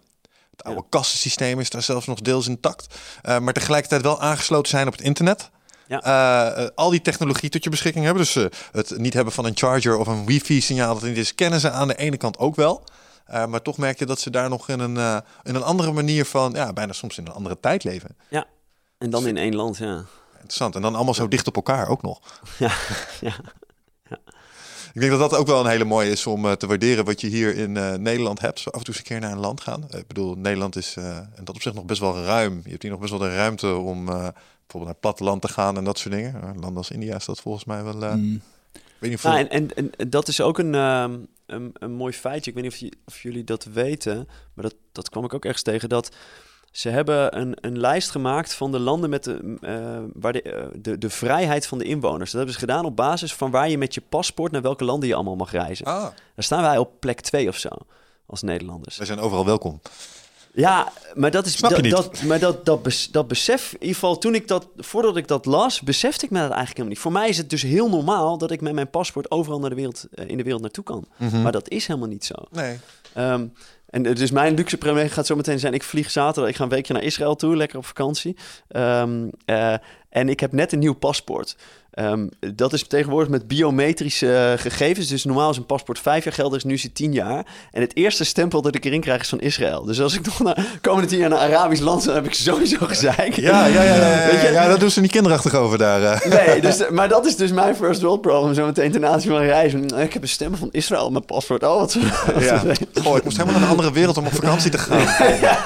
Het 0.51 0.63
oude 0.63 0.83
kassensysteem 0.89 1.59
is 1.59 1.69
daar 1.69 1.81
zelfs 1.81 2.05
nog 2.05 2.21
deels 2.21 2.47
intact. 2.47 2.95
maar 3.23 3.53
tegelijkertijd 3.53 4.01
wel 4.01 4.21
aangesloten 4.21 4.69
zijn 4.69 4.87
op 4.87 4.93
het 4.93 5.01
internet. 5.01 5.49
Ja. 5.87 6.71
Al 6.75 6.89
die 6.89 7.01
technologie 7.01 7.49
tot 7.49 7.63
je 7.63 7.69
beschikking 7.69 8.05
hebben. 8.05 8.23
Dus 8.23 8.33
het 8.71 8.97
niet 8.97 9.13
hebben 9.13 9.33
van 9.33 9.45
een 9.45 9.57
charger 9.57 9.97
of 9.97 10.07
een 10.07 10.25
wifi-signaal 10.25 10.93
dat 10.93 11.03
niet 11.03 11.17
is, 11.17 11.35
kennen 11.35 11.59
ze 11.59 11.69
aan 11.69 11.87
de 11.87 11.95
ene 11.95 12.17
kant 12.17 12.37
ook 12.37 12.55
wel. 12.55 12.83
Maar 13.47 13.61
toch 13.61 13.77
merk 13.77 13.99
je 13.99 14.05
dat 14.05 14.19
ze 14.19 14.29
daar 14.29 14.49
nog 14.49 14.69
in 14.69 14.79
een, 14.79 15.23
in 15.43 15.55
een 15.55 15.63
andere 15.63 15.91
manier 15.91 16.25
van, 16.25 16.51
ja, 16.51 16.73
bijna 16.73 16.93
soms 16.93 17.17
in 17.17 17.25
een 17.25 17.33
andere 17.33 17.59
tijd 17.59 17.83
leven. 17.83 18.17
Ja, 18.29 18.47
en 19.03 19.09
dan 19.09 19.27
in 19.27 19.37
één 19.37 19.55
land, 19.55 19.77
ja. 19.77 20.03
Interessant. 20.33 20.75
En 20.75 20.81
dan 20.81 20.95
allemaal 20.95 21.13
zo 21.13 21.27
dicht 21.27 21.47
op 21.47 21.55
elkaar 21.55 21.87
ook 21.87 22.01
nog. 22.01 22.19
Ja, 22.59 22.71
ja. 23.21 23.35
Ik 24.93 24.99
denk 24.99 25.11
dat 25.11 25.29
dat 25.29 25.39
ook 25.39 25.47
wel 25.47 25.59
een 25.59 25.71
hele 25.71 25.83
mooie 25.83 26.11
is 26.11 26.25
om 26.25 26.45
eh, 26.45 26.51
te 26.51 26.67
waarderen 26.67 27.05
wat 27.05 27.21
je 27.21 27.27
hier 27.27 27.55
in 27.55 27.77
eh, 27.77 27.93
Nederland 27.93 28.41
hebt. 28.41 28.59
Zo 28.59 28.69
af 28.69 28.79
en 28.79 28.85
toe 28.85 28.93
eens 28.93 29.03
een 29.03 29.09
keer 29.09 29.19
naar 29.19 29.31
een 29.31 29.39
land 29.39 29.61
gaan. 29.61 29.89
Eh, 29.89 29.99
ik 29.99 30.07
bedoel, 30.07 30.35
Nederland 30.35 30.75
is 30.75 30.95
uh, 30.95 31.17
en 31.17 31.43
dat 31.43 31.55
op 31.55 31.61
zich 31.61 31.73
nog 31.73 31.85
best 31.85 31.99
wel 31.99 32.23
ruim. 32.23 32.61
Je 32.63 32.69
hebt 32.69 32.81
hier 32.81 32.91
nog 32.91 32.99
best 32.99 33.11
wel 33.11 33.19
de 33.19 33.35
ruimte 33.35 33.75
om 33.75 33.99
uh, 33.99 34.05
bijvoorbeeld 34.05 34.33
naar 34.73 34.87
het 34.87 34.99
platteland 34.99 35.41
te 35.41 35.47
gaan 35.47 35.77
en 35.77 35.83
dat 35.83 35.97
soort 35.97 36.13
dingen. 36.13 36.35
Uh, 36.35 36.41
landen 36.43 36.77
als 36.77 36.91
India 36.91 37.15
is 37.15 37.25
dat 37.25 37.41
volgens 37.41 37.65
mij 37.65 37.83
wel. 37.83 37.93
Mm. 38.17 38.41
weet 38.99 39.09
niet 39.09 39.13
of 39.13 39.23
nou, 39.23 39.37
en, 39.37 39.49
en, 39.49 39.93
en, 39.95 40.09
dat 40.09 40.27
is 40.27 40.41
ook 40.41 40.57
een, 40.57 40.73
um, 40.73 41.27
een, 41.45 41.71
een, 41.73 41.91
mooi 41.91 42.13
feitje. 42.13 42.49
Ik 42.49 42.55
weet 42.55 42.63
niet 42.63 42.73
of, 42.73 42.79
je, 42.79 42.93
of 43.05 43.21
jullie 43.21 43.43
dat 43.43 43.63
weten, 43.63 44.27
maar 44.53 44.63
dat, 44.63 44.75
dat 44.91 45.09
kwam 45.09 45.23
ik 45.23 45.33
ook 45.33 45.45
ergens 45.45 45.63
tegen. 45.63 45.89
Dat 45.89 46.15
ze 46.73 46.89
hebben 46.89 47.39
een, 47.39 47.57
een 47.61 47.79
lijst 47.79 48.09
gemaakt 48.09 48.53
van 48.53 48.71
de 48.71 48.79
landen 48.79 49.09
met 49.09 49.23
de, 49.23 49.57
uh, 49.61 49.99
waar 50.13 50.33
de, 50.33 50.43
uh, 50.43 50.81
de, 50.81 50.97
de 50.97 51.09
vrijheid 51.09 51.67
van 51.67 51.77
de 51.77 51.83
inwoners. 51.83 52.31
Dat 52.31 52.33
hebben 52.33 52.53
ze 52.53 52.59
gedaan 52.59 52.85
op 52.85 52.95
basis 52.95 53.33
van 53.33 53.51
waar 53.51 53.69
je 53.69 53.77
met 53.77 53.93
je 53.93 54.01
paspoort 54.09 54.51
naar 54.51 54.61
welke 54.61 54.83
landen 54.83 55.09
je 55.09 55.15
allemaal 55.15 55.35
mag 55.35 55.51
reizen. 55.51 55.85
Ah. 55.85 56.01
Daar 56.01 56.13
staan 56.35 56.61
wij 56.61 56.77
op 56.77 56.99
plek 56.99 57.21
2 57.21 57.47
of 57.47 57.57
zo 57.57 57.69
als 58.25 58.41
Nederlanders. 58.41 58.97
Wij 58.97 59.05
zijn 59.05 59.19
overal 59.19 59.45
welkom. 59.45 59.81
Ja, 60.53 60.91
maar 61.13 61.31
dat 61.31 61.45
is 61.45 61.57
Snap 61.57 61.69
je 61.69 61.75
dat, 61.75 61.83
niet? 61.83 61.91
dat, 61.91 62.23
maar 62.23 62.39
dat, 62.39 62.65
dat, 62.65 62.83
bes, 62.83 63.11
dat 63.11 63.27
besef, 63.27 63.73
in 63.73 63.79
ieder 63.79 63.93
geval 63.93 64.17
toen 64.17 64.35
ik 64.35 64.47
dat, 64.47 64.67
voordat 64.77 65.17
ik 65.17 65.27
dat 65.27 65.45
las, 65.45 65.81
besefte 65.81 66.25
ik 66.25 66.31
me 66.31 66.39
dat 66.39 66.51
eigenlijk 66.51 66.77
helemaal 66.77 66.93
niet. 66.93 67.03
Voor 67.03 67.11
mij 67.11 67.29
is 67.29 67.37
het 67.37 67.49
dus 67.49 67.61
heel 67.61 67.89
normaal 67.89 68.37
dat 68.37 68.51
ik 68.51 68.61
met 68.61 68.73
mijn 68.73 68.89
paspoort 68.89 69.31
overal 69.31 69.59
naar 69.59 69.69
de 69.69 69.75
wereld, 69.75 70.05
uh, 70.11 70.29
in 70.29 70.37
de 70.37 70.43
wereld 70.43 70.61
naartoe 70.61 70.83
kan. 70.83 71.05
Mhm. 71.07 71.23
Mm 71.23 71.29
-hmm. 71.29 71.41
Maar 71.41 71.51
dat 71.51 71.69
is 71.69 71.87
helemaal 71.87 72.09
niet 72.09 72.25
zo. 72.25 72.35
Nee. 72.51 72.79
Um, 73.17 73.53
en 73.93 74.03
dus 74.03 74.31
mijn 74.31 74.53
luxe 74.53 74.77
premier 74.77 75.09
gaat 75.09 75.25
zo 75.25 75.35
meteen 75.35 75.59
zijn: 75.59 75.73
ik 75.73 75.83
vlieg 75.83 76.11
zaterdag, 76.11 76.49
ik 76.51 76.55
ga 76.55 76.63
een 76.63 76.69
weekje 76.69 76.93
naar 76.93 77.03
Israël 77.03 77.35
toe, 77.35 77.55
lekker 77.55 77.77
op 77.77 77.85
vakantie. 77.85 78.37
Um, 78.75 79.29
en 80.13 80.29
ik 80.29 80.39
heb 80.39 80.51
net 80.51 80.71
een 80.71 80.79
nieuw 80.79 80.93
paspoort. 80.93 81.55
Um, 81.99 82.29
dat 82.55 82.73
is 82.73 82.87
tegenwoordig 82.87 83.29
met 83.29 83.47
biometrische 83.47 84.25
uh, 84.55 84.61
gegevens. 84.61 85.07
Dus 85.07 85.23
normaal 85.23 85.49
is 85.49 85.57
een 85.57 85.65
paspoort 85.65 85.99
vijf 85.99 86.23
jaar 86.23 86.33
geldig, 86.33 86.57
is 86.57 86.63
nu 86.63 86.73
is 86.73 86.83
het 86.83 86.95
tien 86.95 87.13
jaar. 87.13 87.45
En 87.71 87.81
het 87.81 87.95
eerste 87.95 88.23
stempel 88.23 88.61
dat 88.61 88.75
ik 88.75 88.85
erin 88.85 89.01
krijg 89.01 89.21
is 89.21 89.29
van 89.29 89.39
Israël. 89.39 89.83
Dus 89.83 90.01
als 90.01 90.15
ik 90.15 90.25
nog 90.25 90.39
naar 90.39 90.65
komende 90.81 91.07
tien 91.07 91.17
jaar 91.19 91.29
naar 91.29 91.39
Arabisch 91.39 91.81
land 91.81 92.05
dan 92.05 92.15
heb 92.15 92.25
ik 92.25 92.33
sowieso 92.33 92.77
gezeik. 92.79 93.33
Ja, 93.33 93.65
ja, 93.65 93.83
ja, 93.83 93.95
ja, 93.95 94.31
ja, 94.31 94.49
ja, 94.49 94.67
dat 94.67 94.79
doen 94.79 94.89
ze 94.89 95.01
niet 95.01 95.11
kinderachtig 95.11 95.53
over 95.53 95.77
daar. 95.77 96.01
Uh. 96.01 96.45
Nee, 96.45 96.61
dus, 96.67 96.89
maar 96.89 97.09
dat 97.09 97.25
is 97.25 97.35
dus 97.35 97.51
mijn 97.51 97.75
first 97.75 98.01
world 98.01 98.21
problem. 98.21 98.53
Zo 98.53 98.65
meteen 98.65 98.85
internationaal 98.85 99.43
reizen. 99.43 99.99
Ik 99.99 100.13
heb 100.13 100.21
een 100.21 100.29
stempel 100.29 100.57
van 100.57 100.69
Israël 100.71 101.05
op 101.05 101.11
mijn 101.11 101.25
paspoort. 101.25 101.63
Oh, 101.63 101.77
wat, 101.77 101.93
wat 102.33 102.43
ja. 102.43 102.63
Oh, 103.05 103.17
ik 103.17 103.23
moest 103.23 103.37
helemaal 103.37 103.59
naar 103.59 103.69
een 103.69 103.75
andere 103.75 103.91
wereld 103.91 104.17
om 104.17 104.25
op 104.25 104.33
vakantie 104.33 104.71
te 104.71 104.77
gaan. 104.77 104.99
ja. 105.41 105.57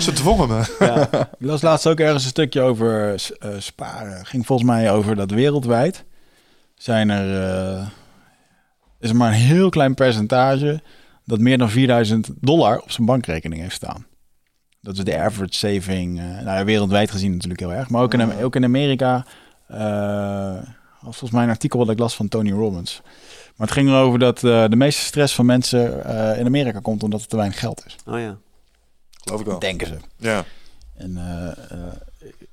Ze 0.00 0.12
dwongen 0.12 0.48
me. 0.48 0.62
Ja. 0.78 1.08
Ik 1.12 1.46
las 1.46 1.62
laatst 1.62 1.86
ook 1.86 2.00
ergens 2.00 2.24
een 2.24 2.30
stukje 2.30 2.60
over 2.60 3.14
uh, 3.44 3.50
sparen. 3.80 4.26
Ging 4.26 4.46
volgens 4.46 4.68
mij 4.68 4.92
over 4.92 5.16
dat 5.16 5.30
wereldwijd 5.30 6.04
zijn 6.74 7.10
er 7.10 7.78
uh, 7.78 7.86
is 8.98 9.10
er 9.10 9.16
maar 9.16 9.28
een 9.28 9.38
heel 9.38 9.68
klein 9.68 9.94
percentage 9.94 10.82
dat 11.24 11.38
meer 11.38 11.58
dan 11.58 11.70
4000 11.70 12.30
dollar 12.40 12.78
op 12.80 12.90
zijn 12.90 13.06
bankrekening 13.06 13.62
heeft 13.62 13.74
staan. 13.74 14.06
Dat 14.80 14.96
is 14.96 15.04
de 15.04 15.18
average 15.18 15.54
saving, 15.54 16.18
uh, 16.18 16.40
nou 16.40 16.64
wereldwijd 16.64 17.10
gezien 17.10 17.32
natuurlijk 17.32 17.60
heel 17.60 17.72
erg, 17.72 17.90
maar 17.90 18.02
ook 18.02 18.14
in, 18.14 18.42
ook 18.42 18.56
in 18.56 18.64
Amerika. 18.64 19.26
Uh, 19.70 20.58
volgens 21.02 21.30
mij 21.30 21.42
een 21.42 21.48
artikel 21.48 21.78
wat 21.78 21.90
ik 21.90 21.98
las 21.98 22.14
van 22.14 22.28
Tony 22.28 22.50
Robbins. 22.50 23.00
Maar 23.56 23.66
het 23.66 23.76
ging 23.76 23.88
erover 23.88 24.18
dat 24.18 24.42
uh, 24.42 24.64
de 24.68 24.76
meeste 24.76 25.02
stress 25.02 25.34
van 25.34 25.46
mensen 25.46 26.02
uh, 26.06 26.38
in 26.38 26.46
Amerika 26.46 26.78
komt 26.80 27.02
omdat 27.02 27.20
er 27.20 27.26
te 27.26 27.36
weinig 27.36 27.58
geld 27.58 27.82
is. 27.86 27.96
Oh 28.06 28.18
ja. 28.18 28.36
Geloof 29.10 29.40
ik 29.40 29.46
wel. 29.46 29.58
Denken 29.58 29.86
ze. 29.86 29.96
Ja. 30.16 30.44
En 30.96 31.10
uh, 31.10 31.86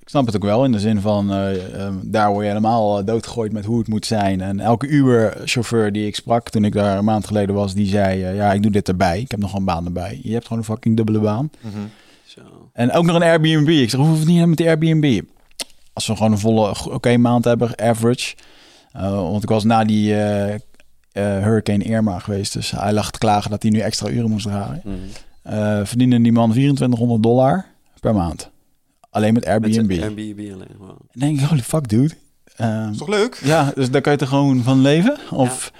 ik 0.07 0.13
snap 0.13 0.25
het 0.25 0.35
ook 0.35 0.43
wel 0.43 0.65
in 0.65 0.71
de 0.71 0.79
zin 0.79 1.01
van 1.01 1.31
um, 1.31 1.99
daar 2.03 2.29
word 2.29 2.41
je 2.41 2.47
helemaal 2.47 3.05
doodgegooid 3.05 3.51
met 3.51 3.65
hoe 3.65 3.77
het 3.77 3.87
moet 3.87 4.05
zijn. 4.05 4.41
En 4.41 4.59
elke 4.59 4.87
Uber-chauffeur 4.87 5.91
die 5.91 6.07
ik 6.07 6.15
sprak 6.15 6.49
toen 6.49 6.65
ik 6.65 6.73
daar 6.73 6.97
een 6.97 7.05
maand 7.05 7.27
geleden 7.27 7.55
was, 7.55 7.73
die 7.73 7.87
zei: 7.87 8.35
Ja, 8.35 8.53
ik 8.53 8.61
doe 8.61 8.71
dit 8.71 8.87
erbij. 8.87 9.19
Ik 9.19 9.31
heb 9.31 9.39
nog 9.39 9.53
een 9.53 9.65
baan 9.65 9.85
erbij. 9.85 10.19
Je 10.23 10.33
hebt 10.33 10.43
gewoon 10.43 10.57
een 10.57 10.65
fucking 10.69 10.95
dubbele 10.95 11.19
baan. 11.19 11.49
Mhm. 11.59 11.67
Mm 11.67 11.73
-hmm. 11.73 11.89
Zo. 12.25 12.41
En 12.73 12.91
ook 12.91 13.05
nog 13.05 13.15
een 13.15 13.21
Airbnb. 13.21 13.67
Ik 13.67 13.89
zeg: 13.89 13.99
Hoe 13.99 14.09
hoeft 14.09 14.19
het 14.19 14.27
niet 14.27 14.45
met 14.45 14.57
die 14.57 14.67
Airbnb? 14.67 15.21
Als 15.93 16.07
we 16.07 16.15
gewoon 16.15 16.31
een 16.31 16.37
volle 16.37 16.69
oké 16.69 16.89
okay, 16.89 17.15
maand 17.15 17.45
hebben, 17.45 17.79
average. 17.79 18.35
Uh, 18.95 19.11
want 19.11 19.43
ik 19.43 19.49
was 19.49 19.63
na 19.63 19.83
die 19.83 20.11
uh, 20.11 20.47
uh, 20.49 20.57
Hurricane 21.13 21.83
Irma 21.83 22.19
geweest. 22.19 22.53
Dus 22.53 22.71
hij 22.71 22.93
lag 22.93 23.11
te 23.11 23.19
klagen 23.19 23.51
dat 23.51 23.61
hij 23.61 23.71
nu 23.71 23.79
extra 23.79 24.09
uren 24.09 24.29
moest 24.29 24.45
draaien. 24.45 24.81
Mm 24.83 24.99
-hmm. 25.43 25.85
verdiende 25.85 26.21
die 26.21 26.31
man 26.31 26.51
2400 26.51 27.23
dollar 27.23 27.65
per 27.99 28.15
maand. 28.15 28.49
Alleen 29.09 29.33
met 29.33 29.45
Airbnb. 29.45 29.87
Met 29.87 30.01
Airbnb 30.01 30.39
alleen. 30.53 30.75
Wow. 30.77 30.89
En 30.89 31.19
denk 31.19 31.39
ik, 31.39 31.45
holy 31.45 31.61
fuck, 31.61 31.87
dude. 31.87 32.13
Uh, 32.61 32.87
is 32.91 32.97
toch 32.97 33.07
leuk? 33.07 33.39
Ja, 33.43 33.71
dus 33.75 33.91
daar 33.91 34.01
kan 34.01 34.13
je 34.13 34.17
er 34.19 34.27
gewoon 34.27 34.63
van 34.63 34.81
leven? 34.81 35.17
Of 35.31 35.71
ja. 35.73 35.79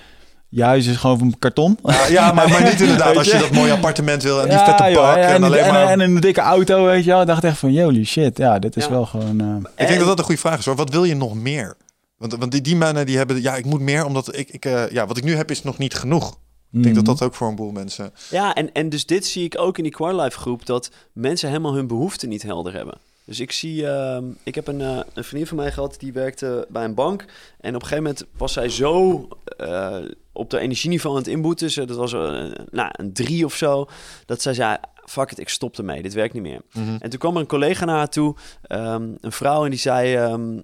je 0.50 0.64
huis 0.64 0.88
is 0.88 0.96
gewoon 0.96 1.18
van 1.18 1.36
karton? 1.40 1.78
Ja, 1.84 2.08
ja 2.08 2.32
maar, 2.32 2.50
maar 2.50 2.64
niet 2.64 2.82
inderdaad 2.88 3.18
als 3.18 3.32
je 3.32 3.38
dat 3.38 3.52
mooie 3.52 3.72
appartement 3.72 4.24
wil 4.24 4.38
en 4.42 4.44
die 4.50 4.58
ja, 4.58 4.66
vette 4.66 4.84
joh, 4.84 5.02
park. 5.02 5.18
ja, 5.18 5.24
en, 5.28 5.36
en, 5.36 5.44
alleen 5.44 5.64
en, 5.64 5.74
maar... 5.74 5.88
en, 5.88 6.00
een 6.00 6.20
dikke 6.20 6.42
auto, 6.42 6.86
weet 6.86 7.04
je 7.04 7.10
wel. 7.10 7.22
Ik 7.22 7.28
dacht 7.28 7.44
echt 7.44 7.58
van, 7.58 7.78
holy 7.80 8.04
shit, 8.06 8.38
ja, 8.38 8.60
dit 8.60 8.76
is 8.76 8.84
Ja. 8.84 8.90
wel 8.90 9.06
gewoon... 9.06 9.42
uh, 9.42 9.56
Ik 9.76 9.88
denk 9.88 9.98
dat 10.00 10.08
dat 10.08 10.20
een 10.20 10.26
goede 10.26 10.42
vraag 10.42 10.60
is 10.60 10.66
hoor. 10.66 10.76
Wat 10.76 10.90
wil 10.90 11.04
je 11.04 11.16
nog 11.16 11.36
meer? 11.36 11.78
Want, 12.18 12.36
want 12.36 12.52
die, 12.52 12.62
die 12.62 12.76
mannen 12.76 13.06
die 13.06 13.18
hebben, 13.18 13.42
ja, 13.42 13.56
ik 13.56 13.66
moet 13.66 13.82
meer, 13.82 14.06
omdat 14.06 14.38
ik, 14.38 14.50
ik 14.50 14.66
uh, 14.66 14.90
ja, 14.90 15.08
wat 15.08 15.18
ik 15.18 15.24
nu 15.24 15.36
heb 15.36 15.52
is 15.52 15.64
nog 15.64 15.78
niet 15.78 15.94
genoeg. 15.96 16.38
Ik 16.72 16.84
denk 16.84 16.96
dat 16.96 17.06
dat 17.06 17.22
ook 17.22 17.36
voor 17.36 17.48
een 17.48 17.56
boel 17.56 17.72
mensen. 17.72 18.12
Ja, 18.30 18.54
en, 18.54 18.72
en 18.72 18.90
dus 18.90 19.06
dit 19.06 19.26
zie 19.26 19.44
ik 19.44 19.60
ook 19.60 19.78
in 19.78 19.84
die 19.84 19.92
Quarlife 19.92 20.40
groep, 20.40 20.66
dat 20.66 20.92
mensen 21.14 21.48
helemaal 21.48 21.74
hun 21.74 21.88
behoeften 21.88 22.30
niet 22.30 22.44
helder 22.44 22.74
hebben. 22.74 22.98
Dus 23.28 23.40
ik 23.40 23.52
zie, 23.52 23.82
uh, 23.82 24.18
ik 24.44 24.56
heb 24.56 24.68
een, 24.68 24.80
uh, 24.80 25.00
een 25.14 25.24
vriendin 25.24 25.48
van 25.48 25.58
mij 25.58 25.72
gehad 25.72 26.00
die 26.00 26.14
werkte 26.14 26.68
bij 26.70 26.84
een 26.84 26.94
bank. 26.94 27.26
En 27.60 27.76
op 27.76 27.82
een 27.82 27.88
gegeven 27.88 28.04
moment 28.04 28.26
was 28.38 28.54
zij 28.54 28.70
zo 28.70 29.28
uh, 29.62 29.98
op 30.32 30.50
de 30.50 30.60
energieniveau 30.60 31.16
aan 31.16 31.22
het 31.22 31.32
inboeten. 31.32 31.66
Dus 31.66 31.76
dat 31.76 31.98
was 31.98 32.12
een, 32.12 32.58
nou, 32.72 32.90
een 32.92 33.14
drie 33.14 33.46
of 33.46 33.56
zo. 33.56 33.88
Dat 34.26 34.42
zij 34.42 34.54
zei, 34.54 34.78
fuck 35.06 35.32
it, 35.32 35.40
ik 35.40 35.50
stop 35.50 35.78
ermee, 35.78 36.02
dit 36.02 36.14
werkt 36.14 36.34
niet 36.34 36.44
meer. 36.44 36.62
Mm 36.74 36.84
-hmm. 36.84 36.98
En 37.00 37.10
toen 37.10 37.20
kwam 37.20 37.34
er 37.36 37.42
een 37.42 37.48
collega 37.48 37.86
naar 37.86 37.98
haar 37.98 38.10
toe, 38.10 38.36
um, 38.70 39.18
een 39.22 39.32
vrouw, 39.32 39.64
en 39.64 39.70
die 39.70 39.80
zei... 39.80 40.18
Um, 40.18 40.64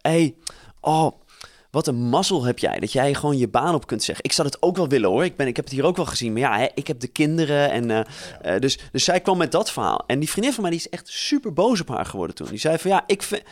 hey, 0.00 0.34
oh, 0.80 1.12
wat 1.70 1.86
een 1.86 2.08
mazzel 2.08 2.44
heb 2.44 2.58
jij, 2.58 2.78
dat 2.78 2.92
jij 2.92 3.14
gewoon 3.14 3.38
je 3.38 3.48
baan 3.48 3.74
op 3.74 3.86
kunt 3.86 4.02
zeggen. 4.02 4.24
Ik 4.24 4.32
zou 4.32 4.48
het 4.48 4.62
ook 4.62 4.76
wel 4.76 4.88
willen 4.88 5.10
hoor, 5.10 5.24
ik, 5.24 5.36
ben, 5.36 5.46
ik 5.46 5.56
heb 5.56 5.64
het 5.64 5.74
hier 5.74 5.84
ook 5.84 5.96
wel 5.96 6.06
gezien. 6.06 6.32
Maar 6.32 6.40
ja, 6.40 6.58
hè, 6.58 6.66
ik 6.74 6.86
heb 6.86 7.00
de 7.00 7.08
kinderen 7.08 7.70
en... 7.70 7.88
Ja. 7.88 8.06
uh, 8.44 8.58
dus, 8.58 8.78
dus 8.92 9.04
zij 9.04 9.20
kwam 9.20 9.38
met 9.38 9.52
dat 9.52 9.72
verhaal. 9.72 10.04
En 10.06 10.18
die 10.18 10.30
vriendin 10.30 10.52
van 10.52 10.62
mij 10.62 10.70
die 10.70 10.80
is 10.80 10.88
echt 10.88 11.08
super 11.08 11.52
boos 11.52 11.80
op 11.80 11.88
haar 11.88 12.06
geworden 12.06 12.36
toen. 12.36 12.48
Die 12.48 12.58
zei 12.58 12.78
van 12.78 12.90
ja, 12.90 13.02
ik 13.06 13.22
vind... 13.22 13.42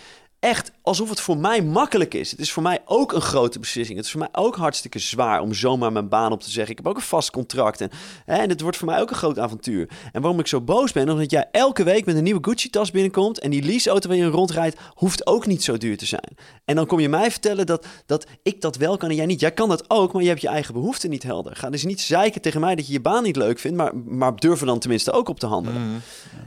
echt 0.40 0.72
alsof 0.82 1.08
het 1.08 1.20
voor 1.20 1.36
mij 1.36 1.62
makkelijk 1.62 2.14
is. 2.14 2.30
Het 2.30 2.40
is 2.40 2.52
voor 2.52 2.62
mij 2.62 2.78
ook 2.84 3.12
een 3.12 3.20
grote 3.20 3.58
beslissing. 3.58 3.96
Het 3.96 4.06
is 4.06 4.12
voor 4.12 4.20
mij 4.20 4.28
ook 4.32 4.56
hartstikke 4.56 4.98
zwaar 4.98 5.40
om 5.40 5.54
zomaar 5.54 5.92
mijn 5.92 6.08
baan 6.08 6.32
op 6.32 6.42
te 6.42 6.50
zeggen. 6.50 6.70
Ik 6.70 6.76
heb 6.76 6.86
ook 6.86 6.96
een 6.96 7.02
vast 7.02 7.30
contract 7.30 7.80
en, 7.80 7.90
hè, 8.24 8.36
en 8.36 8.48
het 8.48 8.60
wordt 8.60 8.76
voor 8.76 8.86
mij 8.86 9.00
ook 9.00 9.10
een 9.10 9.16
groot 9.16 9.38
avontuur. 9.38 9.88
En 10.12 10.20
waarom 10.20 10.40
ik 10.40 10.46
zo 10.46 10.60
boos 10.60 10.92
ben, 10.92 11.10
omdat 11.10 11.30
jij 11.30 11.48
elke 11.50 11.82
week 11.82 12.06
met 12.06 12.16
een 12.16 12.22
nieuwe 12.22 12.44
Gucci-tas 12.44 12.90
binnenkomt 12.90 13.38
en 13.38 13.50
die 13.50 13.62
leaseauto 13.62 14.08
waar 14.08 14.16
je 14.18 14.26
rondrijdt, 14.26 14.76
hoeft 14.94 15.26
ook 15.26 15.46
niet 15.46 15.64
zo 15.64 15.76
duur 15.76 15.96
te 15.96 16.06
zijn. 16.06 16.36
En 16.64 16.76
dan 16.76 16.86
kom 16.86 17.00
je 17.00 17.08
mij 17.08 17.30
vertellen 17.30 17.66
dat, 17.66 17.86
dat 18.06 18.26
ik 18.42 18.60
dat 18.60 18.76
wel 18.76 18.96
kan 18.96 19.08
en 19.08 19.16
jij 19.16 19.26
niet. 19.26 19.40
Jij 19.40 19.52
kan 19.52 19.68
dat 19.68 19.90
ook, 19.90 20.12
maar 20.12 20.22
je 20.22 20.28
hebt 20.28 20.40
je 20.40 20.48
eigen 20.48 20.74
behoeften 20.74 21.10
niet 21.10 21.22
helder. 21.22 21.56
Ga 21.56 21.70
dus 21.70 21.84
niet 21.84 22.00
zeiken 22.00 22.40
tegen 22.40 22.60
mij 22.60 22.74
dat 22.74 22.86
je 22.86 22.92
je 22.92 23.00
baan 23.00 23.22
niet 23.22 23.36
leuk 23.36 23.58
vindt, 23.58 23.76
maar, 23.76 23.96
maar 23.96 24.36
durf 24.36 24.60
er 24.60 24.66
dan 24.66 24.78
tenminste 24.78 25.12
ook 25.12 25.28
op 25.28 25.40
te 25.40 25.46
handelen. 25.46 25.82
Mhm. 25.82 25.98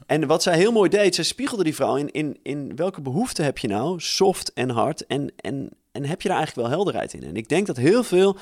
En 0.05 0.27
wat 0.27 0.43
zij 0.43 0.57
heel 0.57 0.71
mooi 0.71 0.89
deed, 0.89 1.15
zij 1.15 1.23
spiegelde 1.23 1.63
die 1.63 1.75
vrouw 1.75 1.95
in, 1.95 2.11
in, 2.11 2.37
in 2.43 2.75
welke 2.75 3.01
behoeften 3.01 3.43
heb 3.43 3.57
je 3.57 3.67
nou, 3.67 3.80
soft 3.97 4.53
en 4.53 4.69
hard, 4.69 5.05
en, 5.05 5.31
en, 5.35 5.69
en 5.91 6.05
heb 6.05 6.21
je 6.21 6.27
daar 6.27 6.37
eigenlijk 6.37 6.67
wel 6.67 6.77
helderheid 6.77 7.13
in? 7.13 7.23
En 7.23 7.35
ik 7.35 7.49
denk 7.49 7.67
dat 7.67 7.77
heel 7.77 8.03
veel, 8.03 8.37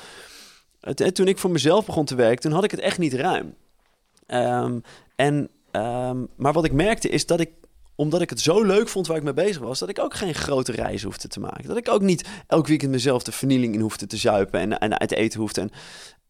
het, 0.80 1.14
toen 1.14 1.28
ik 1.28 1.38
voor 1.38 1.50
mezelf 1.50 1.86
begon 1.86 2.04
te 2.04 2.14
werken, 2.14 2.40
toen 2.40 2.52
had 2.52 2.64
ik 2.64 2.70
het 2.70 2.80
echt 2.80 2.98
niet 2.98 3.14
ruim. 3.14 3.54
Ehm, 4.26 4.78
en, 5.16 5.50
ehm, 5.70 6.24
maar 6.36 6.52
wat 6.52 6.64
ik 6.64 6.72
merkte 6.72 7.08
is 7.08 7.26
dat 7.26 7.40
ik 7.40 7.50
omdat 8.00 8.20
ik 8.20 8.30
het 8.30 8.40
zo 8.40 8.62
leuk 8.62 8.88
vond 8.88 9.06
waar 9.06 9.16
ik 9.16 9.22
mee 9.22 9.32
bezig 9.32 9.62
was, 9.62 9.78
dat 9.78 9.88
ik 9.88 9.98
ook 9.98 10.14
geen 10.14 10.34
grote 10.34 10.72
reis 10.72 11.02
hoefde 11.02 11.28
te 11.28 11.40
maken. 11.40 11.68
Dat 11.68 11.76
ik 11.76 11.88
ook 11.88 12.00
niet 12.00 12.28
elk 12.46 12.66
weekend 12.66 12.90
mezelf 12.90 13.22
de 13.22 13.32
vernieling 13.32 13.74
in 13.74 13.80
hoefde 13.80 14.06
te 14.06 14.16
zuipen 14.16 14.60
en, 14.60 14.78
en 14.78 14.98
uit 14.98 15.12
eten 15.12 15.40
hoefde. 15.40 15.60
En, 15.60 15.70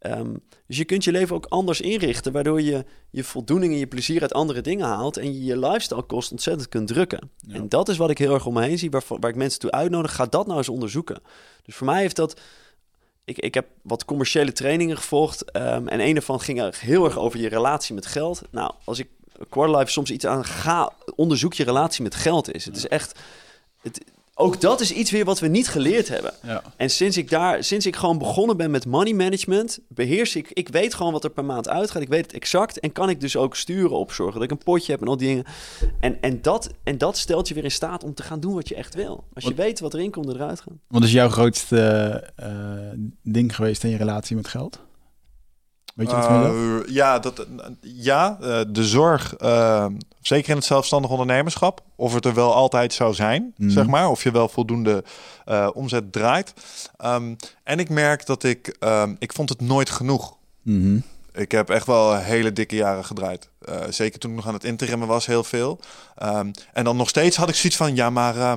ehm, 0.01 0.35
dus 0.67 0.77
je 0.77 0.85
kunt 0.85 1.05
je 1.05 1.13
leven 1.13 1.37
ook 1.37 1.47
anders 1.47 1.81
inrichten, 1.81 2.33
waardoor 2.33 2.61
je 2.61 2.85
je 3.11 3.25
voldoening 3.25 3.73
en 3.73 3.79
je 3.79 3.87
plezier 3.87 4.23
uit 4.23 4.33
andere 4.33 4.61
dingen 4.61 4.87
haalt 4.87 5.17
en 5.17 5.33
je 5.33 5.45
je 5.45 5.59
lifestyle 5.59 6.03
kost 6.03 6.31
ontzettend 6.31 6.69
kunt 6.69 6.89
drukken. 6.89 7.31
En 7.49 7.69
dat 7.69 7.89
is 7.89 7.97
wat 7.97 8.11
ik 8.11 8.19
heel 8.19 8.35
erg 8.35 8.47
om 8.47 8.55
me 8.55 8.63
heen 8.63 8.79
zie, 8.79 8.91
waar, 8.91 9.03
waar 9.07 9.31
ik 9.31 9.37
mensen 9.37 9.61
toe 9.61 9.71
uitnodig. 9.71 10.15
Ga 10.15 10.27
dat 10.27 10.47
nou 10.47 10.59
eens 10.59 10.69
onderzoeken. 10.69 11.23
Dus 11.63 11.75
voor 11.75 11.87
mij 11.87 12.01
heeft 12.01 12.17
dat 12.17 12.41
ik, 13.25 13.39
ik 13.39 13.55
heb 13.55 13.67
wat 13.83 14.05
commerciële 14.05 14.53
trainingen 14.53 14.97
gevolgd. 14.97 15.51
ehm, 15.51 15.87
en 15.87 16.01
een 16.01 16.15
daarvan 16.15 16.41
ging 16.41 16.61
er 16.61 16.77
heel 16.81 17.05
erg 17.05 17.19
over 17.19 17.41
je 17.41 17.49
relatie 17.49 17.95
met 17.95 18.07
geld. 18.07 18.43
Nou, 18.51 18.73
als 18.85 18.99
ik 18.99 19.09
Quarterlife 19.49 19.91
soms 19.91 20.11
iets 20.11 20.27
aan 20.27 20.45
ga, 20.45 20.93
onderzoek 21.17 21.55
je 21.55 21.65
relatie 21.65 22.03
met 22.03 22.15
geld 22.15 22.53
is. 22.53 22.65
Het 22.65 22.77
is 22.77 22.89
echt. 22.89 23.19
Het, 23.81 24.05
ook 24.41 24.61
dat 24.61 24.81
is 24.81 24.93
iets 24.93 25.11
weer 25.11 25.25
wat 25.25 25.41
we 25.41 25.47
niet 25.47 25.69
geleerd 25.69 26.09
hebben. 26.09 26.33
Ja. 26.43 26.63
En 26.77 26.91
sinds 26.91 27.17
ik 27.17 27.31
daar, 27.31 27.65
sinds 27.65 27.87
ik 27.87 27.97
gewoon 27.97 28.19
begonnen 28.19 28.57
ben 28.57 28.71
met 28.71 28.87
money 28.87 29.13
management, 29.15 29.79
beheers 29.89 30.37
ik, 30.37 30.51
ik 30.53 30.69
weet 30.69 30.95
gewoon 30.95 31.13
wat 31.13 31.25
er 31.25 31.31
per 31.31 31.45
maand 31.45 31.69
uitgaat. 31.69 32.03
Ik 32.03 32.09
weet 32.09 32.23
het 32.23 32.33
exact 32.33 32.81
en 32.81 32.93
kan 32.93 33.09
ik 33.09 33.21
dus 33.21 33.37
ook 33.37 33.57
sturen 33.57 33.97
op 33.97 34.13
zorgen 34.13 34.35
dat 34.35 34.43
ik 34.43 34.51
een 34.51 34.65
potje 34.65 34.93
heb 34.93 35.01
en 35.01 35.09
al 35.09 35.17
die 35.17 35.29
dingen. 35.29 35.45
En, 36.01 36.21
en, 36.21 36.43
dat, 36.43 36.71
en 36.85 36.99
dat 36.99 37.19
stelt 37.19 37.49
je 37.49 37.55
weer 37.55 37.65
in 37.65 37.71
staat 37.71 38.05
om 38.05 38.15
te 38.15 38.23
gaan 38.23 38.41
doen 38.41 38.55
wat 38.55 38.69
je 38.69 38.75
echt 38.75 38.95
wil. 38.95 39.25
Als 39.35 39.45
je 39.45 39.55
weet 39.55 39.81
wat 39.81 39.95
erin 39.95 40.11
komt 40.11 40.29
en 40.29 40.35
eruit 40.35 40.61
gaat. 40.61 40.75
Wat 40.89 41.03
is 41.03 41.13
jouw 41.13 41.29
grootste 41.29 42.25
eh, 42.37 42.49
ding 43.23 43.55
geweest 43.55 43.85
in 43.85 43.91
je 43.91 43.97
relatie 43.97 44.37
met 44.37 44.49
geld? 44.49 44.79
Weet 46.01 46.11
je 46.11 46.17
wat 46.17 46.25
van 46.25 46.41
jezelf? 46.43 46.85
Eh, 46.87 46.95
ja, 46.95 47.19
dat, 47.19 47.47
ja 47.81 48.39
eh, 48.41 48.61
de 48.69 48.85
zorg, 48.85 49.35
eh, 49.37 49.87
zeker 50.21 50.51
in 50.51 50.57
het 50.57 50.65
zelfstandig 50.65 51.11
ondernemerschap, 51.11 51.83
of 51.97 52.15
het 52.15 52.25
er 52.25 52.35
wel 52.35 52.55
altijd 52.55 52.93
zou 52.93 53.15
zijn, 53.15 53.55
Mhm. 53.57 53.71
zeg 53.71 53.87
maar, 53.87 54.09
of 54.09 54.23
je 54.23 54.31
wel 54.31 54.49
voldoende 54.49 55.05
eh, 55.45 55.69
omzet 55.75 56.13
draait. 56.13 56.53
Ehm, 56.97 57.35
en 57.65 57.79
ik 57.79 57.89
merk 57.89 58.27
dat 58.27 58.43
ik, 58.45 58.77
ehm, 58.79 59.15
ik 59.19 59.33
vond 59.33 59.49
het 59.49 59.61
nooit 59.61 59.91
genoeg. 59.91 60.37
Mhm. 60.63 60.99
Ik 61.33 61.53
heb 61.53 61.71
echt 61.71 61.87
wel 61.87 62.17
hele 62.17 62.53
dikke 62.53 62.77
jaren 62.77 63.05
gedraaid. 63.05 63.49
Eh, 63.61 63.75
zeker 63.89 64.19
toen 64.19 64.31
ik 64.31 64.37
nog 64.37 64.47
aan 64.47 64.55
het 64.55 64.65
interimmen 64.65 65.09
was, 65.09 65.27
heel 65.27 65.45
veel. 65.45 65.81
Ehm, 66.17 66.51
en 66.73 66.85
dan 66.85 66.97
nog 66.97 67.09
steeds 67.09 67.37
had 67.37 67.49
ik 67.49 67.55
zoiets 67.55 67.79
van, 67.79 67.95
ja, 67.95 68.11
maar 68.11 68.57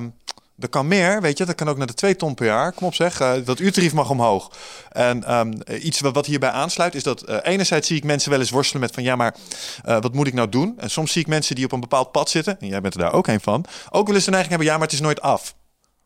er 0.58 0.68
kan 0.68 0.88
meer, 0.88 1.20
weet 1.20 1.38
je. 1.38 1.44
Dat 1.44 1.54
kan 1.54 1.68
ook 1.68 1.76
naar 1.76 1.86
de 1.86 1.94
2 1.94 2.16
ton 2.16 2.34
per 2.34 2.46
jaar. 2.46 2.72
Kom 2.72 2.86
op 2.86 2.94
zeg, 2.94 3.20
eh, 3.20 3.32
dat 3.44 3.58
uurtarief 3.60 3.92
mag 3.92 4.10
omhoog. 4.10 4.50
En 4.90 5.24
ehm, 5.24 5.52
iets 5.80 6.00
wat, 6.00 6.14
wat 6.14 6.26
hierbij 6.26 6.50
aansluit 6.50 6.94
is 6.94 7.02
dat 7.02 7.22
eh, 7.22 7.36
enerzijds 7.42 7.88
zie 7.88 7.96
ik 7.96 8.04
mensen 8.04 8.30
wel 8.30 8.40
eens 8.40 8.50
worstelen 8.50 8.82
met 8.82 8.94
van, 8.94 9.02
ja, 9.02 9.16
maar 9.16 9.34
eh, 9.84 10.00
wat 10.00 10.14
moet 10.14 10.26
ik 10.26 10.34
nou 10.34 10.48
doen? 10.48 10.74
En 10.78 10.90
soms 10.90 11.12
zie 11.12 11.20
ik 11.20 11.26
mensen 11.28 11.54
die 11.54 11.64
op 11.64 11.72
een 11.72 11.80
bepaald 11.80 12.12
pad 12.12 12.30
zitten, 12.30 12.60
en 12.60 12.66
jij 12.66 12.80
bent 12.80 12.94
er 12.94 13.00
daar 13.00 13.12
ook 13.12 13.26
een 13.26 13.40
van, 13.40 13.64
ook 13.90 14.06
wel 14.06 14.14
eens 14.16 14.24
de 14.24 14.30
neiging 14.30 14.50
hebben, 14.50 14.68
ja, 14.72 14.78
maar 14.78 14.86
het 14.86 14.96
is 14.96 15.00
nooit 15.02 15.20
af. 15.20 15.54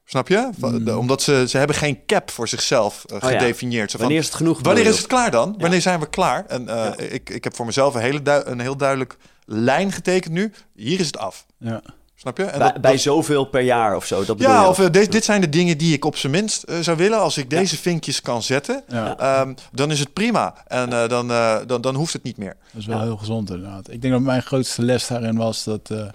Snap 0.05 0.29
je? 0.29 0.51
De- 0.85 0.97
omdat 0.97 1.23
ze, 1.23 1.45
ze 1.49 1.59
hebben 1.59 1.77
geen 1.77 2.07
cap 2.07 2.31
voor 2.31 2.49
zichzelf 2.49 3.05
eh, 3.05 3.17
Oh 3.17 3.31
ja. 3.31 3.39
gedefinieerd. 3.39 3.93
Wanneer 3.93 4.19
is 4.19 4.27
het 4.27 4.35
genoeg? 4.35 4.55
Wanneer 4.55 4.75
bedoel 4.75 4.91
is 4.91 4.97
je? 4.97 5.03
het 5.03 5.13
klaar 5.13 5.31
dan? 5.31 5.55
Wanneer 5.59 5.81
zijn 5.81 6.01
we 6.01 6.09
klaar? 6.09 6.45
En 6.47 6.69
eh, 6.69 7.13
ik, 7.15 7.31
ik 7.31 7.45
heb 7.45 7.57
voor 7.57 7.67
mezelf 7.67 7.95
een, 7.95 8.01
hele 8.01 8.43
een 8.47 8.61
heel 8.61 8.77
duidelijk 8.77 9.17
lijn 9.45 9.93
getekend 9.93 10.33
nu. 10.35 10.53
Hier 10.75 11.01
is 11.01 11.07
het 11.07 11.19
af. 11.19 11.47
Ja. 11.59 11.83
Snap 12.21 12.37
je? 12.37 12.45
En 12.45 12.59
Bij, 12.59 12.73
dat- 12.73 12.81
bij 12.81 12.91
dat- 12.93 13.01
zoveel 13.01 13.45
per 13.45 13.61
jaar 13.61 13.97
of 13.97 14.07
zo. 14.07 14.25
Dat 14.25 14.37
bedoel 14.37 14.53
ja, 14.53 14.63
je? 14.63 14.69
of 14.69 14.79
eh, 14.79 14.91
dit, 14.91 15.13
dit 15.13 15.25
zijn 15.25 15.41
de 15.41 15.49
dingen 15.49 15.79
die 15.79 15.93
ik 15.95 16.05
op 16.05 16.17
zijn 16.17 16.33
minst 16.33 16.63
eh, 16.63 16.79
zou 16.79 16.97
willen. 16.97 17.19
Als 17.19 17.37
ik 17.37 17.51
deze 17.51 17.77
vinkjes 17.77 18.21
kan 18.23 18.43
zetten, 18.43 18.83
Ja. 18.89 19.19
ehm, 19.19 19.55
dan 19.73 19.91
is 19.91 20.01
het 20.01 20.13
prima. 20.13 20.55
En 20.67 20.93
eh, 20.93 21.09
dan, 21.09 21.31
eh, 21.31 21.59
dan, 21.67 21.81
dan 21.81 21.95
hoeft 21.95 22.13
het 22.13 22.23
niet 22.23 22.37
meer. 22.37 22.57
Dat 22.73 22.81
is 22.81 22.87
wel 22.87 22.97
Ja. 22.99 23.03
heel 23.03 23.17
gezond 23.17 23.51
inderdaad. 23.51 23.91
Ik 23.91 24.01
denk 24.03 24.13
dat 24.15 24.23
mijn 24.23 24.43
grootste 24.43 24.83
les 24.83 25.07
daarin 25.07 25.37
was 25.37 25.65
dat... 25.65 25.91
eh 25.91 26.09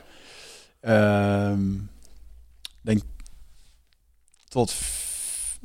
ehm, 0.81 1.61
denk 2.81 3.01
tot... 4.47 4.73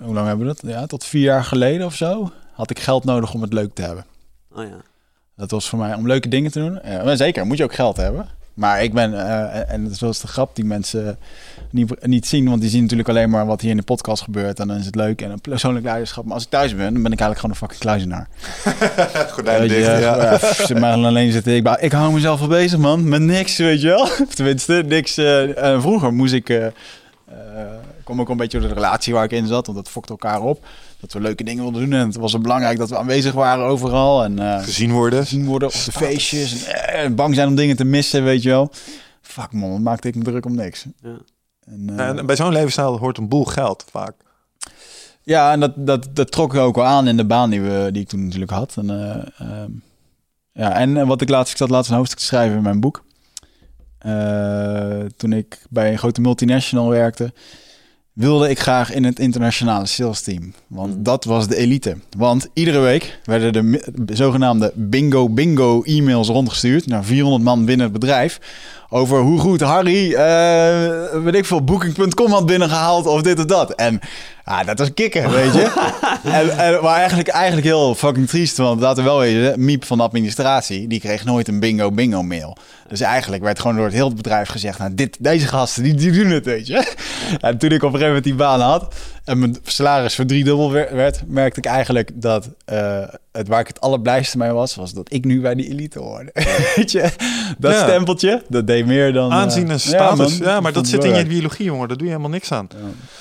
Hoe 0.02 0.14
lang 0.14 0.26
hebben 0.26 0.46
we 0.46 0.54
dat? 0.60 0.70
Ja, 0.72 0.86
tot 0.86 1.04
vier 1.04 1.22
jaar 1.22 1.44
geleden 1.44 1.86
of 1.86 1.94
zo 1.94 2.32
had 2.52 2.70
ik 2.70 2.78
geld 2.78 3.04
nodig 3.04 3.34
om 3.34 3.42
het 3.42 3.52
leuk 3.52 3.74
te 3.74 3.82
hebben. 3.82 4.04
Oh 4.52 4.64
ja. 4.64 4.76
Dat 5.36 5.50
was 5.50 5.68
voor 5.68 5.78
mij 5.78 5.94
om 5.94 6.06
leuke 6.06 6.28
dingen 6.28 6.50
te 6.50 6.58
doen. 6.58 6.78
Ja, 6.84 7.04
maar 7.04 7.16
zeker, 7.16 7.46
moet 7.46 7.56
je 7.56 7.64
ook 7.64 7.74
geld 7.74 7.96
hebben. 7.96 8.28
Maar 8.58 8.82
ik 8.82 8.92
ben, 8.92 9.14
eh, 9.14 9.72
en 9.72 9.82
dat 9.84 9.92
is 9.92 10.00
wel 10.00 10.08
eens 10.08 10.20
de 10.20 10.26
grap 10.26 10.56
die 10.56 10.64
mensen 10.64 11.18
niet, 11.70 12.06
niet 12.06 12.26
zien, 12.26 12.48
want 12.48 12.60
die 12.60 12.70
zien 12.70 12.82
natuurlijk 12.82 13.08
alleen 13.08 13.30
maar 13.30 13.46
wat 13.46 13.60
hier 13.60 13.70
in 13.70 13.76
de 13.76 13.82
podcast 13.82 14.22
gebeurt. 14.22 14.60
En 14.60 14.68
dan 14.68 14.76
is 14.76 14.86
het 14.86 14.94
leuk 14.94 15.22
en 15.22 15.30
een 15.30 15.40
persoonlijk 15.40 15.84
leiderschap. 15.84 16.24
Maar 16.24 16.34
als 16.34 16.42
ik 16.42 16.50
thuis 16.50 16.76
ben, 16.76 16.92
dan 16.92 17.02
ben 17.02 17.12
ik 17.12 17.20
eigenlijk 17.20 17.40
gewoon 17.40 17.50
een 17.50 17.60
fucking 17.60 17.80
kluizenaar. 17.80 18.28
Weet 19.58 19.70
je, 19.70 19.76
dicht, 19.76 19.86
ja. 19.86 19.98
ja, 19.98 20.36
pff, 20.36 20.74
maar 20.74 20.92
alleen 20.92 21.32
zitten. 21.32 21.56
Ik, 21.56 21.68
ik 21.80 21.92
hou 21.92 22.12
mezelf 22.12 22.38
wel 22.38 22.48
bezig, 22.48 22.78
man. 22.78 23.08
Met 23.08 23.20
niks, 23.20 23.56
weet 23.56 23.80
je 23.80 23.88
wel. 23.88 24.08
Tenminste, 24.34 24.84
niks. 24.86 25.16
eh, 25.16 25.72
eh, 25.72 25.80
vroeger 25.80 26.12
moest 26.12 26.32
ik... 26.32 26.60
kwam 28.08 28.20
ook 28.20 28.28
een 28.28 28.36
beetje 28.36 28.58
door 28.58 28.68
de 28.68 28.74
relatie 28.74 29.14
waar 29.14 29.24
ik 29.24 29.30
in 29.30 29.46
zat. 29.46 29.66
Want 29.66 29.78
dat 29.78 29.88
fokte 29.88 30.10
elkaar 30.12 30.40
op. 30.42 30.66
Dat 31.00 31.12
we 31.12 31.20
leuke 31.20 31.44
dingen 31.44 31.62
wilden 31.62 31.82
doen. 31.82 31.92
En 31.92 32.06
het 32.06 32.16
was 32.16 32.34
er 32.34 32.40
belangrijk 32.40 32.78
dat 32.78 32.88
we 32.88 32.98
aanwezig 32.98 33.32
waren 33.32 33.64
overal. 33.64 34.24
En 34.24 34.38
eh, 34.38 34.62
Gezien 34.62 34.92
worden. 34.92 35.22
gezien 35.22 35.44
worden 35.46 35.68
op 35.68 35.74
de 35.84 35.92
feestjes. 35.92 36.64
En, 36.64 37.04
eh, 37.04 37.10
bang 37.10 37.34
zijn 37.34 37.48
om 37.48 37.54
dingen 37.54 37.76
te 37.76 37.84
missen, 37.84 38.24
weet 38.24 38.42
je 38.42 38.48
wel. 38.48 38.72
Fuck 39.20 39.52
man, 39.52 39.70
wat 39.70 39.80
maakte 39.80 40.08
ik 40.08 40.14
me 40.14 40.22
druk 40.22 40.46
om 40.46 40.54
niks. 40.54 40.84
Ja. 41.02 41.18
En, 41.64 41.98
eh, 41.98 42.08
En 42.08 42.26
bij 42.26 42.36
zo'n 42.36 42.52
levensstijl 42.52 42.98
hoort 42.98 43.18
een 43.18 43.28
boel 43.28 43.44
geld 43.44 43.84
vaak. 43.90 44.14
Ja, 45.22 45.52
en 45.52 45.60
dat, 45.60 45.72
dat, 45.76 46.08
dat 46.12 46.30
trok 46.32 46.54
ook 46.54 46.76
wel 46.76 46.84
aan 46.84 47.08
in 47.08 47.16
de 47.16 47.26
baan 47.26 47.50
die, 47.50 47.60
we, 47.60 47.88
die 47.92 48.02
ik 48.02 48.08
toen 48.08 48.24
natuurlijk 48.24 48.50
had. 48.50 48.76
En, 48.76 48.90
eh, 48.90 49.48
ehm, 49.48 49.70
ja, 50.52 50.72
en 50.72 51.06
wat 51.06 51.20
ik 51.20 51.28
laatst, 51.28 51.52
ik 51.52 51.58
zat 51.58 51.70
laatst 51.70 51.90
een 51.90 51.96
hoofdstuk 51.96 52.18
te 52.18 52.24
schrijven 52.24 52.56
in 52.56 52.62
mijn 52.62 52.80
boek. 52.80 53.04
Eh, 53.98 55.00
toen 55.16 55.32
ik 55.32 55.66
bij 55.70 55.92
een 55.92 55.98
grote 55.98 56.20
multinational 56.20 56.88
werkte, 56.88 57.32
wilde 58.18 58.48
ik 58.50 58.58
graag 58.60 58.92
in 58.92 59.04
het 59.04 59.18
internationale 59.18 59.86
sales 59.86 60.20
team. 60.20 60.52
Want 60.66 60.96
Mm. 60.96 61.02
dat 61.02 61.24
was 61.24 61.48
de 61.48 61.56
elite. 61.56 61.96
Want 62.16 62.48
iedere 62.52 62.78
week 62.78 63.18
werden 63.24 63.52
de 64.06 64.16
zogenaamde 64.16 64.72
bingo 64.74 65.28
bingo 65.28 65.82
e-mails 65.82 66.28
rondgestuurd 66.28 66.86
naar 66.86 67.04
400 67.04 67.42
man 67.44 67.64
binnen 67.64 67.84
het 67.84 67.92
bedrijf. 68.00 68.40
Over 68.90 69.20
hoe 69.20 69.38
goed 69.38 69.60
Harry, 69.60 70.14
eh 70.14 71.22
weet 71.22 71.34
ik 71.34 71.44
veel, 71.44 71.64
booking.com 71.64 72.30
had 72.30 72.46
binnengehaald 72.46 73.06
of 73.06 73.22
dit 73.22 73.38
of 73.38 73.44
dat. 73.44 73.74
En 73.74 74.00
ja, 74.44 74.64
dat 74.64 74.78
was 74.78 74.94
kicken, 74.94 75.30
weet 75.30 75.52
je. 75.52 75.90
en, 76.24 76.58
en, 76.58 76.82
maar 76.82 76.96
eigenlijk, 76.96 77.28
eigenlijk 77.28 77.66
heel 77.66 77.94
fucking 77.94 78.28
triest, 78.28 78.56
want 78.56 78.80
laten 78.80 79.02
we 79.02 79.08
wel 79.08 79.18
weten, 79.18 79.64
Miep 79.64 79.84
van 79.84 79.98
de 79.98 80.04
administratie, 80.04 80.86
die 80.86 81.00
kreeg 81.00 81.24
nooit 81.24 81.48
een 81.48 81.60
bingo 81.60 81.92
bingo 81.92 82.22
mail. 82.22 82.56
Dus 82.88 83.00
eigenlijk 83.00 83.42
werd 83.42 83.60
gewoon 83.60 83.76
door 83.76 83.84
het 83.84 83.94
hele 83.94 84.14
bedrijf 84.14 84.48
gezegd, 84.48 84.78
nou 84.78 84.94
dit, 84.94 85.16
deze 85.20 85.46
gasten, 85.46 85.82
die, 85.82 85.94
die 85.94 86.12
doen 86.12 86.30
het, 86.30 86.44
weet 86.44 86.66
je. 86.66 86.94
En 87.40 87.58
toen 87.58 87.70
ik 87.70 87.82
op 87.82 87.92
een 87.92 87.98
gegeven 87.98 88.06
moment 88.06 88.24
die 88.24 88.34
baan 88.34 88.60
had 88.60 88.94
en 89.28 89.38
mijn 89.38 89.56
salaris 89.62 90.14
verdriedubbeld 90.14 90.72
wer- 90.72 90.94
werd, 90.94 91.22
merkte 91.26 91.58
ik 91.60 91.66
eigenlijk 91.66 92.10
dat 92.14 92.50
eh, 92.64 93.08
het 93.32 93.48
waar 93.48 93.60
ik 93.60 93.66
het 93.66 93.80
allerblijste 93.80 94.38
mee 94.38 94.50
was, 94.50 94.74
was 94.74 94.92
dat 94.92 95.12
ik 95.12 95.24
nu 95.24 95.40
bij 95.40 95.54
die 95.54 95.68
elite 95.70 95.98
hoorde. 95.98 96.30
weet 96.76 96.90
je, 96.90 97.10
dat 97.58 97.72
Ja. 97.72 97.82
stempeltje, 97.82 98.42
dat 98.48 98.66
deed 98.66 98.86
meer 98.86 99.12
dan... 99.12 99.30
eh, 99.30 99.36
Aanzien 99.36 99.64
en 99.66 99.70
ja, 99.72 99.78
status. 99.78 100.38
man. 100.38 100.48
Ja, 100.48 100.60
maar 100.60 100.72
dat 100.72 100.86
zit 100.86 101.04
in 101.04 101.14
je 101.14 101.26
biologie, 101.26 101.64
jongen. 101.64 101.88
Daar 101.88 101.96
doe 101.96 102.06
je 102.06 102.12
helemaal 102.12 102.32
niks 102.32 102.52
aan. 102.52 102.68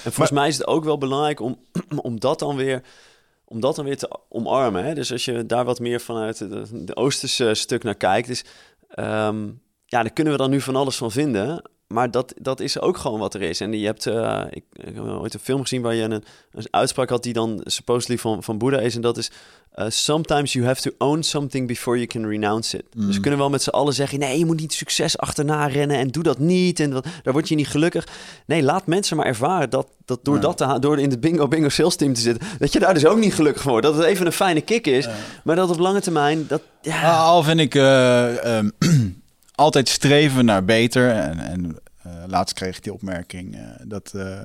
En 0.04 0.12
volgens 0.12 0.32
mij 0.32 0.48
is 0.48 0.58
het 0.58 0.68
ook 0.68 0.84
wel 0.84 0.98
belangrijk 0.98 1.40
om, 1.40 1.58
om 2.02 2.20
dat 2.20 2.40
dan 2.40 2.56
weer, 2.56 2.82
om 3.46 3.60
dat 3.60 3.76
dan 3.76 3.86
weer 3.86 3.98
te 3.98 4.20
omarmen. 4.30 4.86
Hè? 4.86 4.94
Dus 4.94 5.12
als 5.12 5.26
je 5.26 5.46
daar 5.46 5.66
wat 5.66 5.80
meer 5.80 6.02
vanuit 6.02 6.38
de, 6.38 6.64
de 6.86 6.96
Oosterse 6.96 7.54
stuk 7.54 7.84
naar 7.84 7.96
kijkt, 7.96 8.30
is, 8.30 8.44
ehm, 8.90 9.46
ja, 9.86 10.02
daar 10.02 10.14
kunnen 10.14 10.34
we 10.34 10.40
dan 10.40 10.50
nu 10.50 10.62
van 10.62 10.76
alles 10.76 10.96
van 10.96 11.12
vinden. 11.12 11.62
Maar 11.88 12.12
dat, 12.12 12.34
dat 12.42 12.60
is 12.60 12.80
ook 12.80 12.98
gewoon 12.98 13.20
wat 13.20 13.34
er 13.34 13.42
is. 13.42 13.62
En 13.62 13.80
je 13.80 13.86
hebt, 13.86 14.06
eh, 14.06 14.44
ik, 14.50 14.64
ik 14.74 14.96
heb 14.96 15.04
ooit 15.04 15.34
een 15.34 15.40
film 15.40 15.62
gezien 15.62 15.82
waar 15.82 15.94
je 15.94 16.04
een, 16.04 16.12
een 16.52 16.68
uitspraak 16.72 17.10
had 17.10 17.24
die 17.24 17.34
dan 17.34 17.62
supposedly 17.64 18.18
van, 18.18 18.44
van 18.44 18.58
Boeddha 18.58 18.80
is. 18.80 18.96
En 18.96 19.02
dat 19.02 19.18
is, 19.18 19.32
uh, 19.76 19.86
sometimes 19.90 20.54
you 20.54 20.66
have 20.66 20.82
to 20.82 20.92
own 20.98 21.22
something 21.22 21.68
before 21.68 21.98
you 21.98 22.08
can 22.08 22.30
renounce 22.30 22.78
it. 22.78 22.84
Dus 22.96 23.16
we 23.16 23.22
kunnen 23.22 23.40
wel 23.40 23.50
met 23.50 23.62
z'n 23.62 23.70
allen 23.70 23.94
zeggen, 23.94 24.20
nee, 24.20 24.40
je 24.40 24.46
moet 24.46 24.60
niet 24.60 24.74
succes 24.74 25.18
achterna 25.18 25.68
rennen 25.68 25.98
en 25.98 26.08
doe 26.08 26.24
dat 26.24 26.40
niet. 26.40 26.80
En 26.80 26.90
dat, 26.90 27.06
daar 27.24 27.34
word 27.34 27.50
je 27.50 27.56
niet 27.56 27.68
gelukkig. 27.68 28.08
Nee, 28.46 28.64
laat 28.64 28.88
mensen 28.88 29.18
maar 29.18 29.26
ervaren 29.26 29.70
dat, 29.70 29.88
dat 30.06 30.20
door 30.24 30.40
dat 30.40 30.58
te 30.58 30.78
door 30.80 31.00
in 31.00 31.10
het 31.10 31.20
bingo 31.20 31.48
bingo 31.48 31.70
sales 31.70 31.96
team 31.96 32.14
te 32.14 32.22
zitten, 32.22 32.48
dat 32.60 32.74
je 32.74 32.80
daar 32.80 32.94
dus 32.94 33.06
ook 33.06 33.18
niet 33.18 33.34
gelukkig 33.34 33.64
wordt. 33.64 33.86
Dat 33.86 33.96
het 33.96 34.06
even 34.06 34.26
een 34.26 34.32
fijne 34.32 34.62
kick 34.62 34.88
is, 34.88 35.08
maar 35.44 35.56
dat 35.56 35.70
op 35.70 35.80
lange 35.80 36.02
termijn, 36.02 36.46
dat, 36.48 36.62
ja... 36.82 37.02
Ah, 37.02 37.26
Al 37.26 37.44
vind 37.44 37.60
ik 37.60 37.76
eh, 37.76 38.58
ehm, 38.58 38.70
altijd 39.58 39.90
streven 39.90 40.46
naar 40.46 40.66
beter. 40.66 41.10
En, 41.12 41.40
en 41.40 41.78
eh, 42.04 42.12
laatst 42.28 42.56
kreeg 42.56 42.78
ik 42.78 42.84
die 42.84 42.94
opmerking 42.94 43.56
eh, 43.56 43.62
dat 43.84 44.14
eh, 44.16 44.40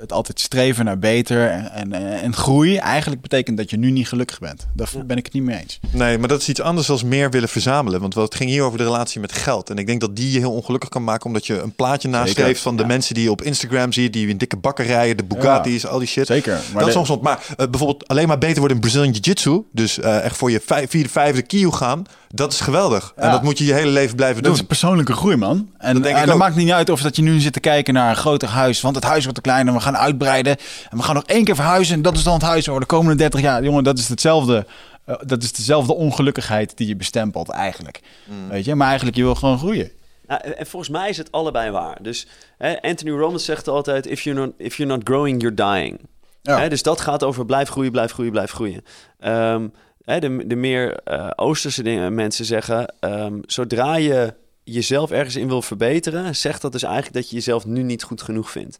het 0.00 0.12
altijd 0.12 0.40
streven 0.40 0.84
naar 0.84 0.98
beter 0.98 1.50
en, 1.50 1.92
en, 1.92 2.20
en 2.20 2.34
groei 2.34 2.76
eigenlijk 2.76 3.22
betekent 3.22 3.56
dat 3.56 3.70
je 3.70 3.76
nu 3.76 3.90
niet 3.90 4.08
gelukkig 4.08 4.38
bent. 4.38 4.66
Daar 4.72 4.88
ben 5.06 5.16
ik 5.16 5.24
het 5.24 5.34
niet 5.34 5.42
mee 5.42 5.58
eens. 5.60 5.80
Nee, 5.90 6.18
maar 6.18 6.28
dat 6.28 6.40
is 6.40 6.48
iets 6.48 6.60
anders 6.60 6.86
dan 6.86 7.00
meer 7.04 7.30
willen 7.30 7.48
verzamelen. 7.48 8.00
Want 8.00 8.14
het 8.14 8.34
ging 8.34 8.50
hier 8.50 8.62
over 8.62 8.78
de 8.78 8.84
relatie 8.84 9.20
met 9.20 9.32
geld. 9.32 9.70
En 9.70 9.78
ik 9.78 9.86
denk 9.86 10.00
dat 10.00 10.16
die 10.16 10.32
je 10.32 10.38
heel 10.38 10.52
ongelukkig 10.52 10.88
kan 10.88 11.04
maken... 11.04 11.26
omdat 11.26 11.46
je 11.46 11.60
een 11.60 11.72
plaatje 11.72 12.08
nastreeft 12.08 12.60
van 12.60 12.76
de 12.76 12.82
ja. 12.82 12.88
mensen 12.88 13.14
die 13.14 13.24
je 13.24 13.30
op 13.30 13.42
Instagram 13.42 13.92
ziet... 13.92 14.12
die 14.12 14.28
in 14.28 14.36
dikke 14.36 14.56
bakkerijen, 14.56 15.16
de 15.16 15.24
Bugatti's, 15.24 15.86
al 15.86 15.98
die 15.98 16.08
shit. 16.08 16.26
Zeker. 16.26 16.60
Maar 16.72 16.84
dat 16.84 17.02
is 17.02 17.16
Maar 17.20 17.46
eh, 17.56 17.66
bijvoorbeeld 17.68 18.08
alleen 18.08 18.28
maar 18.28 18.38
beter 18.38 18.58
worden 18.58 18.76
in 18.76 18.82
Brazilian 18.82 19.10
Jiu-Jitsu... 19.12 19.62
dus 19.72 20.00
eh, 20.00 20.24
echt 20.24 20.36
voor 20.36 20.50
je 20.50 20.60
vijf, 20.64 20.90
vierde, 20.90 21.08
vijfde 21.08 21.42
kilo 21.42 21.70
gaan... 21.70 22.04
dat 22.28 22.52
is 22.52 22.60
geweldig. 22.60 23.12
En 23.16 23.30
dat 23.30 23.42
moet 23.42 23.58
je 23.58 23.64
je 23.64 23.72
hele 23.72 23.90
leven 23.90 24.16
blijven 24.16 24.42
Dat 24.42 24.52
doen. 24.52 24.60
is 24.60 24.66
persoonlijke 24.66 25.12
groei, 25.12 25.36
man. 25.36 25.68
En, 25.78 25.94
Dat 25.94 26.02
denk 26.02 26.14
en 26.14 26.20
ik 26.20 26.26
dat 26.26 26.34
ook. 26.34 26.40
maakt 26.40 26.56
niet 26.56 26.70
uit 26.70 26.90
of 26.90 27.00
dat 27.00 27.16
je 27.16 27.22
nu 27.22 27.40
zit 27.40 27.52
te 27.52 27.60
kijken 27.60 27.94
naar 27.94 28.10
een 28.10 28.16
groter 28.16 28.48
huis. 28.48 28.80
Want 28.80 28.94
het 28.94 29.04
huis 29.04 29.22
wordt 29.22 29.34
te 29.34 29.50
klein 29.50 29.68
en 29.74 29.80
we 29.80 29.86
gaan 29.86 29.96
uitbreiden. 29.96 30.56
En 30.90 30.96
we 30.96 31.02
gaan 31.02 31.14
nog 31.14 31.24
één 31.24 31.44
keer 31.44 31.54
verhuizen. 31.54 31.94
En 31.94 32.02
dat 32.02 32.16
is 32.16 32.22
dan 32.22 32.32
het 32.34 32.42
huis 32.42 32.64
voor 32.64 32.80
de 32.80 32.86
komende 32.86 33.16
30 33.16 33.40
jaar. 33.40 33.62
Jongen, 33.64 33.84
dat 33.84 33.98
is 33.98 34.08
hetzelfde. 34.08 34.66
eh, 35.04 35.14
dat 35.26 35.42
is 35.42 35.52
dezelfde 35.52 35.94
ongelukkigheid 35.94 36.76
die 36.76 36.86
je 36.86 36.96
bestempelt 36.96 37.48
eigenlijk. 37.48 38.00
Mm. 38.24 38.48
Weet 38.48 38.64
je? 38.64 38.74
Maar 38.74 38.86
eigenlijk, 38.86 39.16
je 39.16 39.22
wil 39.22 39.34
gewoon 39.34 39.58
groeien. 39.58 39.90
Nou, 40.26 40.40
en 40.44 40.58
en 40.58 40.66
volgens 40.66 40.90
mij 40.90 41.08
is 41.08 41.16
het 41.16 41.32
allebei 41.32 41.70
waar. 41.70 41.98
Dus 42.02 42.26
hè, 42.58 42.82
Anthony 42.82 43.10
Robbins 43.10 43.44
zegt 43.44 43.68
altijd: 43.68 44.06
if 44.06 44.20
you're 44.22 44.40
not, 44.40 44.52
if 44.58 44.76
you're 44.76 44.94
not 44.94 45.08
growing, 45.08 45.40
you're 45.42 45.56
dying. 45.56 46.00
Ja. 46.42 46.58
Hè, 46.58 46.68
dus 46.68 46.82
dat 46.82 47.00
gaat 47.00 47.22
over 47.24 47.46
blijf 47.46 47.68
groeien, 47.68 47.92
blijf 47.92 48.12
groeien, 48.12 48.32
blijf 48.32 48.50
groeien. 48.50 48.84
Ehm, 49.20 49.68
hè, 50.04 50.18
de, 50.18 50.46
de 50.46 50.54
meer 50.54 50.96
eh, 50.96 51.30
Oosterse 51.36 51.82
dingen, 51.82 52.14
mensen 52.14 52.44
zeggen: 52.44 52.94
ehm, 53.00 53.38
zodra 53.46 53.96
je 53.96 54.34
jezelf 54.64 55.10
ergens 55.10 55.36
in 55.36 55.48
wil 55.48 55.62
verbeteren, 55.62 56.36
zegt 56.36 56.62
dat 56.62 56.72
dus 56.72 56.82
eigenlijk 56.82 57.14
dat 57.14 57.28
je 57.28 57.34
jezelf 57.34 57.66
nu 57.66 57.82
niet 57.82 58.02
goed 58.02 58.22
genoeg 58.22 58.50
vindt. 58.50 58.78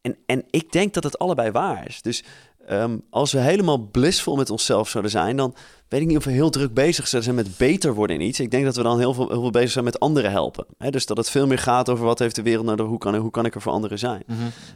En, 0.00 0.16
en 0.26 0.44
ik 0.50 0.72
denk 0.72 0.94
dat 0.94 1.04
het 1.04 1.18
allebei 1.18 1.50
waar 1.50 1.86
is. 1.88 2.02
Dus 2.02 2.24
ehm, 2.66 2.98
als 3.10 3.32
we 3.32 3.38
helemaal 3.38 3.78
blissvol 3.78 4.36
met 4.36 4.50
onszelf 4.50 4.88
zouden 4.88 5.12
zijn, 5.12 5.36
dan 5.36 5.54
weet 5.88 6.00
ik 6.00 6.06
niet 6.06 6.16
of 6.16 6.24
we 6.24 6.30
heel 6.30 6.50
druk 6.50 6.74
bezig 6.74 7.08
zouden 7.08 7.34
zijn 7.34 7.46
met 7.46 7.56
beter 7.56 7.94
worden 7.94 8.16
in 8.16 8.26
iets. 8.26 8.40
Ik 8.40 8.50
denk 8.50 8.64
dat 8.64 8.76
we 8.76 8.82
dan 8.82 8.98
heel 8.98 9.14
veel, 9.14 9.28
heel 9.28 9.40
veel 9.40 9.50
bezig 9.50 9.70
zijn 9.70 9.84
met 9.84 10.00
anderen 10.00 10.30
helpen. 10.30 10.66
Dus 10.90 11.06
dat 11.06 11.16
het 11.16 11.30
veel 11.30 11.46
meer 11.46 11.58
gaat 11.58 11.88
over 11.88 12.04
wat 12.04 12.18
heeft 12.18 12.34
de 12.34 12.42
wereld 12.42 12.66
nodig, 12.66 12.86
hoe 12.86 12.98
kan, 12.98 13.16
hoe 13.16 13.30
kan 13.30 13.44
ik 13.44 13.54
er 13.54 13.60
voor 13.60 13.72
anderen 13.72 13.98
zijn. 13.98 14.24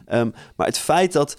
Ehm, 0.06 0.30
maar 0.56 0.66
het 0.66 0.78
feit 0.78 1.12
dat, 1.12 1.36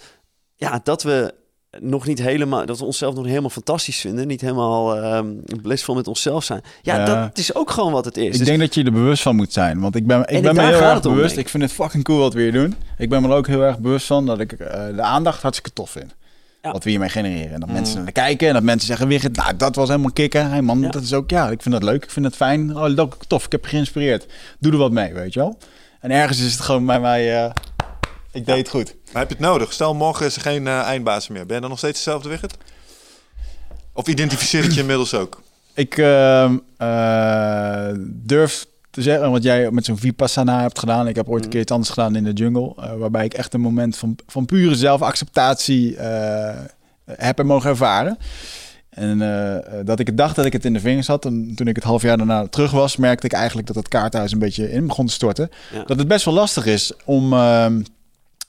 ja, 0.54 0.80
dat 0.82 1.02
we 1.02 1.40
nog 1.80 2.06
niet 2.06 2.18
helemaal, 2.18 2.66
dat 2.66 2.78
we 2.78 2.84
onszelf 2.84 3.14
nog 3.14 3.26
helemaal 3.26 3.50
fantastisch 3.50 3.96
vinden, 4.00 4.26
niet 4.26 4.40
helemaal 4.40 4.96
ehm 4.96 5.26
blissvol 5.62 5.94
met 5.94 6.08
onszelf 6.08 6.44
zijn. 6.44 6.60
Ja, 6.82 6.96
Ja. 6.96 7.04
dat 7.26 7.38
is 7.38 7.54
ook 7.54 7.70
gewoon 7.70 7.92
wat 7.92 8.04
het 8.04 8.16
is. 8.16 8.24
Ik 8.24 8.32
Dus- 8.38 8.46
denk 8.46 8.58
dat 8.58 8.74
je 8.74 8.84
er 8.84 8.92
bewust 8.92 9.22
van 9.22 9.36
moet 9.36 9.52
zijn. 9.52 9.80
Want 9.80 9.96
ik 9.96 10.06
ben, 10.06 10.20
ik 10.20 10.26
En 10.28 10.42
ben 10.42 10.54
me 10.54 10.62
heel 10.62 10.80
erg 10.80 11.04
om, 11.04 11.14
bewust. 11.14 11.36
ik. 11.36 11.48
Vind 11.48 11.62
het 11.62 11.72
fucking 11.72 12.04
cool 12.04 12.18
wat 12.18 12.34
we 12.34 12.40
hier 12.40 12.52
doen. 12.52 12.74
Ik 12.98 13.08
ben 13.08 13.22
me 13.22 13.28
er 13.28 13.34
ook 13.34 13.46
heel 13.46 13.62
erg 13.62 13.78
bewust 13.78 14.06
van 14.06 14.26
dat 14.26 14.40
ik 14.40 14.52
eh, 14.52 14.86
de 14.96 15.02
aandacht 15.02 15.42
hartstikke 15.42 15.72
tof 15.72 15.90
vind. 15.90 16.14
Ja. 16.62 16.72
Wat 16.72 16.84
we 16.84 16.90
hiermee 16.90 17.08
genereren. 17.08 17.52
En 17.54 17.60
dat 17.60 17.68
mensen 17.70 18.02
naar 18.02 18.12
kijken 18.12 18.48
en 18.48 18.54
dat 18.54 18.62
mensen 18.62 18.86
zeggen, 18.86 19.08
Wigert, 19.08 19.36
nou, 19.36 19.56
dat 19.56 19.74
was 19.76 19.88
helemaal 19.88 20.12
kicken. 20.12 20.50
Hey 20.50 20.62
man, 20.62 20.80
Ja. 20.80 20.88
dat 20.88 21.02
is 21.02 21.12
ook, 21.12 21.30
ja, 21.30 21.50
ik 21.50 21.62
vind 21.62 21.74
dat 21.74 21.82
leuk. 21.84 22.04
Ik 22.04 22.10
vind 22.10 22.24
het 22.26 22.36
fijn. 22.36 22.76
Oh, 22.76 22.96
dat 22.96 23.16
tof. 23.26 23.44
Ik 23.44 23.52
heb 23.52 23.64
geïnspireerd. 23.64 24.26
Doe 24.58 24.72
er 24.72 24.78
wat 24.78 24.92
mee, 24.92 25.12
weet 25.12 25.32
je 25.32 25.40
wel. 25.40 25.58
En 26.00 26.10
ergens 26.10 26.40
is 26.40 26.52
het 26.52 26.60
gewoon 26.60 26.86
bij 26.86 27.00
mij, 27.00 27.44
eh, 27.44 27.50
ik 28.32 28.46
deed 28.46 28.56
het 28.58 28.68
goed. 28.68 28.94
Maar 29.12 29.22
heb 29.22 29.30
je 29.30 29.36
het 29.36 29.46
nodig? 29.46 29.72
Stel, 29.72 29.94
morgen 29.94 30.26
is 30.26 30.36
er 30.36 30.42
geen 30.42 30.66
eh 30.66 30.80
eindbaas 30.80 31.28
meer. 31.28 31.46
Ben 31.46 31.54
je 31.54 31.60
dan 31.60 31.70
nog 31.70 31.78
steeds 31.78 32.04
dezelfde 32.04 32.28
Wigert? 32.28 32.56
Of 33.92 34.06
identificeer 34.06 34.62
het 34.62 34.74
je 34.74 34.80
inmiddels 34.80 35.14
ook? 35.14 35.42
Ik 35.74 35.98
ehm, 35.98 36.56
eh, 36.76 37.88
durf 38.06 38.66
te 38.90 39.02
zeggen, 39.02 39.30
wat 39.30 39.42
jij 39.42 39.70
met 39.70 39.84
zo'n 39.84 39.98
Vipassana 39.98 40.60
hebt 40.60 40.78
gedaan. 40.78 41.08
Ik 41.08 41.16
heb 41.16 41.28
ooit 41.28 41.44
een 41.44 41.50
keer 41.50 41.60
iets 41.60 41.72
anders 41.72 41.90
gedaan 41.90 42.16
in 42.16 42.24
de 42.24 42.32
jungle. 42.32 42.74
eh, 42.76 42.94
waarbij 42.94 43.24
ik 43.24 43.34
echt 43.34 43.54
een 43.54 43.60
moment 43.60 43.96
van, 43.96 44.16
van 44.26 44.46
pure 44.46 44.74
zelfacceptatie 44.74 45.96
heb 47.06 47.38
en 47.38 47.46
mogen 47.46 47.70
ervaren. 47.70 48.18
En 48.90 49.18
dat 49.84 49.98
ik 50.00 50.16
dacht 50.16 50.36
dat 50.36 50.44
ik 50.44 50.52
het 50.52 50.64
in 50.64 50.72
de 50.72 50.80
vingers 50.80 51.06
had. 51.06 51.24
En 51.24 51.52
toen 51.54 51.66
ik 51.68 51.74
het 51.74 51.84
half 51.84 52.02
jaar 52.02 52.16
daarna 52.16 52.46
terug 52.46 52.70
was, 52.70 52.96
merkte 52.96 53.26
ik 53.26 53.32
eigenlijk 53.32 53.66
dat 53.66 53.76
het 53.76 53.88
kaarthuis 53.88 54.32
een 54.32 54.38
beetje 54.38 54.72
in 54.72 54.86
begon 54.86 55.06
te 55.06 55.12
storten. 55.12 55.50
Ja. 55.72 55.84
Dat 55.84 55.98
het 55.98 56.08
best 56.08 56.24
wel 56.24 56.34
lastig 56.34 56.66
is 56.66 56.92
om, 57.04 57.32
ehm, 57.32 57.82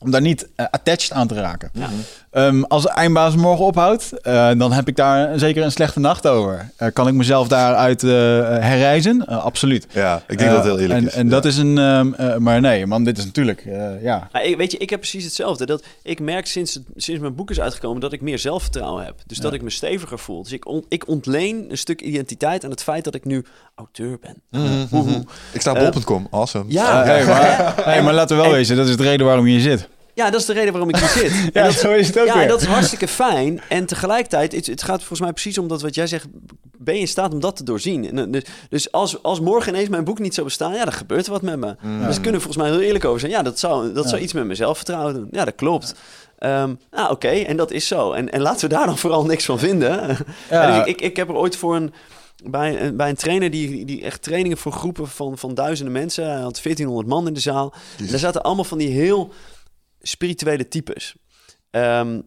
om 0.04 0.12
daar 0.12 0.22
niet 0.22 0.48
eh, 0.56 0.66
attached 0.72 1.12
aan 1.12 1.28
te 1.28 1.34
raken. 1.36 1.70
Ja. 1.74 1.90
Ehm, 2.32 2.62
als 2.64 2.84
de 2.84 2.90
eindbaas 2.90 3.36
morgen 3.36 3.66
ophoudt, 3.66 4.22
eh, 4.22 4.50
dan 4.58 4.72
heb 4.72 4.88
ik 4.88 4.96
daar 4.96 5.40
zeker 5.40 5.64
een 5.64 5.72
slechte 5.72 6.00
nacht 6.00 6.28
over. 6.28 6.70
Eh, 6.78 6.88
kan 6.94 7.08
ik 7.08 7.14
mezelf 7.14 7.48
daaruit 7.48 8.02
herreizen? 8.02 9.26
Absoluut. 9.28 9.88
Ja, 9.92 10.22
ik 10.28 10.38
denk 10.38 10.50
dat 10.50 10.60
het 10.64 10.68
heel 10.68 10.80
eerlijk 10.80 11.00
en, 11.00 11.06
is. 11.08 11.14
En 11.14 11.24
Ja. 11.26 11.30
dat 11.32 11.46
is 11.46 11.58
een... 11.58 11.78
ehm, 11.78 12.14
eh, 12.14 12.38
maar 12.38 12.62
nee, 12.62 12.86
man, 12.86 13.04
dit 13.04 13.18
is 13.18 13.26
natuurlijk... 13.26 13.66
eh, 13.66 14.04
ja. 14.04 14.30
Ik, 14.44 14.58
weet 14.58 14.72
je, 14.72 14.78
ik 14.78 14.90
heb 14.90 15.00
precies 15.00 15.24
hetzelfde. 15.24 15.66
Dat 15.66 15.84
ik 16.04 16.20
merk 16.20 16.48
sinds, 16.48 16.80
sinds 16.96 17.22
mijn 17.22 17.36
boek 17.36 17.50
is 17.52 17.60
uitgekomen 17.60 18.02
dat 18.02 18.14
ik 18.14 18.22
meer 18.22 18.40
zelfvertrouwen 18.40 19.06
heb. 19.06 19.16
Dus 19.26 19.38
dat 19.38 19.54
ik 19.54 19.62
me 19.62 19.70
steviger 19.70 20.20
voel. 20.20 20.44
Dus 20.44 20.52
ik, 20.52 20.68
on- 20.68 20.86
ik 20.90 21.08
ontleen 21.08 21.66
een 21.70 21.78
stuk 21.78 22.02
identiteit 22.02 22.64
aan 22.64 22.70
het 22.70 22.84
feit 22.84 23.04
dat 23.04 23.16
ik 23.16 23.26
nu 23.26 23.46
auteur 23.76 24.18
ben. 24.22 24.36
Mhm, 24.90 25.22
Ik 25.52 25.62
sta 25.62 25.72
op 25.72 25.92
bol.com. 25.94 26.28
Awesome. 26.32 26.66
Ja, 26.68 27.04
hey, 27.04 27.26
maar, 27.26 27.74
hey, 27.86 28.04
maar 28.04 28.14
laten 28.14 28.36
we 28.36 28.42
wel 28.42 28.52
En- 28.52 28.58
wezen, 28.58 28.76
dat 28.76 28.88
is 28.88 28.98
de 28.98 29.04
reden 29.04 29.26
waarom 29.26 29.46
je 29.48 29.52
hier 29.52 29.62
zit. 29.62 29.88
Ja, 30.14 30.30
dat 30.30 30.40
is 30.40 30.46
de 30.46 30.54
reden 30.54 30.72
waarom 30.72 30.90
ik 30.90 30.96
hier 30.98 31.08
zit. 31.24 31.32
En 31.32 31.50
Ja, 31.54 31.64
dat, 31.64 31.74
zo 31.74 31.92
is 31.94 32.08
het 32.08 32.20
ook 32.20 32.26
ja, 32.26 32.38
weer. 32.38 32.48
dat 32.48 32.62
is 32.62 32.68
hartstikke 32.68 33.08
fijn. 33.08 33.62
En 33.70 33.86
tegelijkertijd, 33.86 34.52
het, 34.52 34.66
het 34.66 34.84
gaat 34.84 34.98
volgens 35.00 35.20
mij 35.20 35.32
precies 35.32 35.58
om 35.58 35.68
dat 35.68 35.82
wat 35.82 35.96
jij 35.96 36.08
zegt. 36.08 36.26
Ben 36.78 36.94
je 36.94 37.00
in 37.00 37.08
staat 37.08 37.34
om 37.34 37.40
dat 37.40 37.56
te 37.56 37.64
doorzien? 37.64 38.10
En, 38.10 38.18
eh, 38.20 38.32
dus 38.32 38.44
dus 38.70 38.92
als, 38.92 39.24
als 39.24 39.40
morgen 39.40 39.74
ineens 39.74 39.90
mijn 39.90 40.04
boek 40.04 40.20
niet 40.20 40.34
zou 40.34 40.46
bestaan, 40.48 40.74
ja, 40.74 40.84
dan 40.84 40.94
gebeurt 40.94 41.26
er 41.26 41.32
wat 41.32 41.42
met 41.42 41.58
me. 41.60 41.76
Dus 42.06 42.22
kunnen 42.22 42.42
volgens 42.42 42.64
mij 42.64 42.72
heel 42.72 42.82
eerlijk 42.82 43.06
over 43.06 43.20
zijn. 43.20 43.32
Ja, 43.32 43.42
dat 43.42 43.60
zou, 43.60 43.94
dat 43.94 44.10
zou 44.10 44.22
iets 44.22 44.34
met 44.34 44.44
mijn 44.46 44.58
zelfvertrouwen 44.58 45.14
doen. 45.14 45.28
Ja, 45.32 45.46
dat 45.46 45.56
klopt. 45.56 45.96
Nou, 46.40 46.78
oké, 47.10 47.28
en 47.30 47.58
dat 47.58 47.72
is 47.72 47.88
zo. 47.88 48.12
En, 48.12 48.32
en 48.32 48.42
laten 48.42 48.70
we 48.70 48.76
daar 48.76 48.86
dan 48.86 48.98
vooral 48.98 49.26
niks 49.26 49.46
van 49.46 49.60
vinden. 49.60 50.18
Ja. 50.50 50.68
Dus 50.72 50.78
ik, 50.78 50.86
ik, 50.86 51.02
ik 51.02 51.16
heb 51.16 51.30
er 51.30 51.36
ooit 51.36 51.56
voor 51.56 51.76
een. 51.76 51.94
Bij, 52.46 52.82
een- 52.82 52.96
bij 52.98 53.10
een 53.10 53.16
trainer 53.16 53.50
die, 53.50 53.86
die 53.86 54.04
echt 54.04 54.22
trainingen 54.22 54.58
voor 54.58 54.72
groepen 54.72 55.08
van, 55.08 55.38
van 55.38 55.54
duizenden 55.54 55.94
mensen. 55.94 56.24
Hij 56.32 56.42
had 56.42 56.60
1400 56.64 57.08
man 57.08 57.28
in 57.28 57.34
de 57.34 57.40
zaal. 57.40 57.74
Daar 58.10 58.20
zaten 58.20 58.42
allemaal 58.44 58.64
van 58.64 58.78
die 58.78 58.90
heel 58.90 59.30
spirituele 60.04 60.68
types. 60.68 61.16
Ehm, 61.70 62.20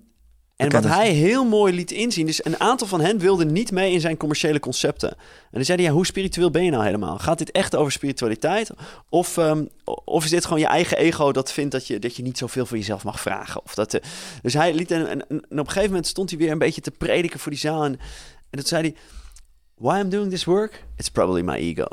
en 0.57 0.71
wat 0.71 0.85
hij 0.85 1.11
heel 1.11 1.45
mooi 1.45 1.75
liet 1.75 1.91
inzien, 1.91 2.27
dus 2.27 2.45
een 2.45 2.61
aantal 2.61 2.87
van 2.87 3.01
hen 3.01 3.19
wilden 3.19 3.53
niet 3.53 3.73
mee 3.73 3.93
in 3.93 4.01
zijn 4.01 4.17
commerciële 4.17 4.61
concepten. 4.61 5.11
En 5.11 5.17
dan 5.51 5.65
zei 5.65 5.79
hij, 5.79 5.87
ja, 5.87 5.93
hoe 5.93 6.07
spiritueel 6.07 6.51
ben 6.51 6.65
je 6.65 6.71
nou 6.71 6.85
helemaal? 6.85 7.19
Gaat 7.19 7.39
dit 7.39 7.51
echt 7.51 7.77
over 7.77 7.93
spiritualiteit? 7.93 8.71
Of, 9.09 9.37
ehm, 9.37 9.65
of 10.05 10.25
is 10.25 10.31
dit 10.31 10.45
gewoon 10.45 10.61
je 10.61 10.67
eigen 10.67 10.97
ego 10.97 11.33
dat 11.33 11.53
vindt 11.53 11.73
dat 11.73 11.87
je, 11.87 11.99
dat 11.99 12.17
je 12.17 12.23
niet 12.23 12.39
zoveel 12.39 12.67
voor 12.67 12.77
jezelf 12.77 13.05
mag 13.05 13.21
vragen? 13.21 13.65
Of 13.65 13.75
dat, 13.75 13.95
eh, 13.95 14.01
dus 14.43 14.55
hij 14.55 14.75
liet, 14.75 14.91
en, 14.91 15.09
en, 15.09 15.29
en 15.29 15.39
op 15.39 15.51
een 15.51 15.67
gegeven 15.67 15.89
moment 15.89 16.07
stond 16.07 16.31
hij 16.31 16.39
weer 16.39 16.51
een 16.51 16.59
beetje 16.59 16.81
te 16.81 16.91
prediken 16.91 17.41
voor 17.41 17.51
die 17.51 17.61
zaal. 17.61 17.85
En, 17.85 17.93
en 18.51 18.59
dat 18.59 18.69
zei 18.69 18.83
hij, 18.83 18.95
why 19.75 19.99
I'm 19.99 20.09
doing 20.09 20.31
this 20.31 20.45
work? 20.45 20.85
It's 20.97 21.11
probably 21.11 21.43
my 21.43 21.55
ego. 21.55 21.87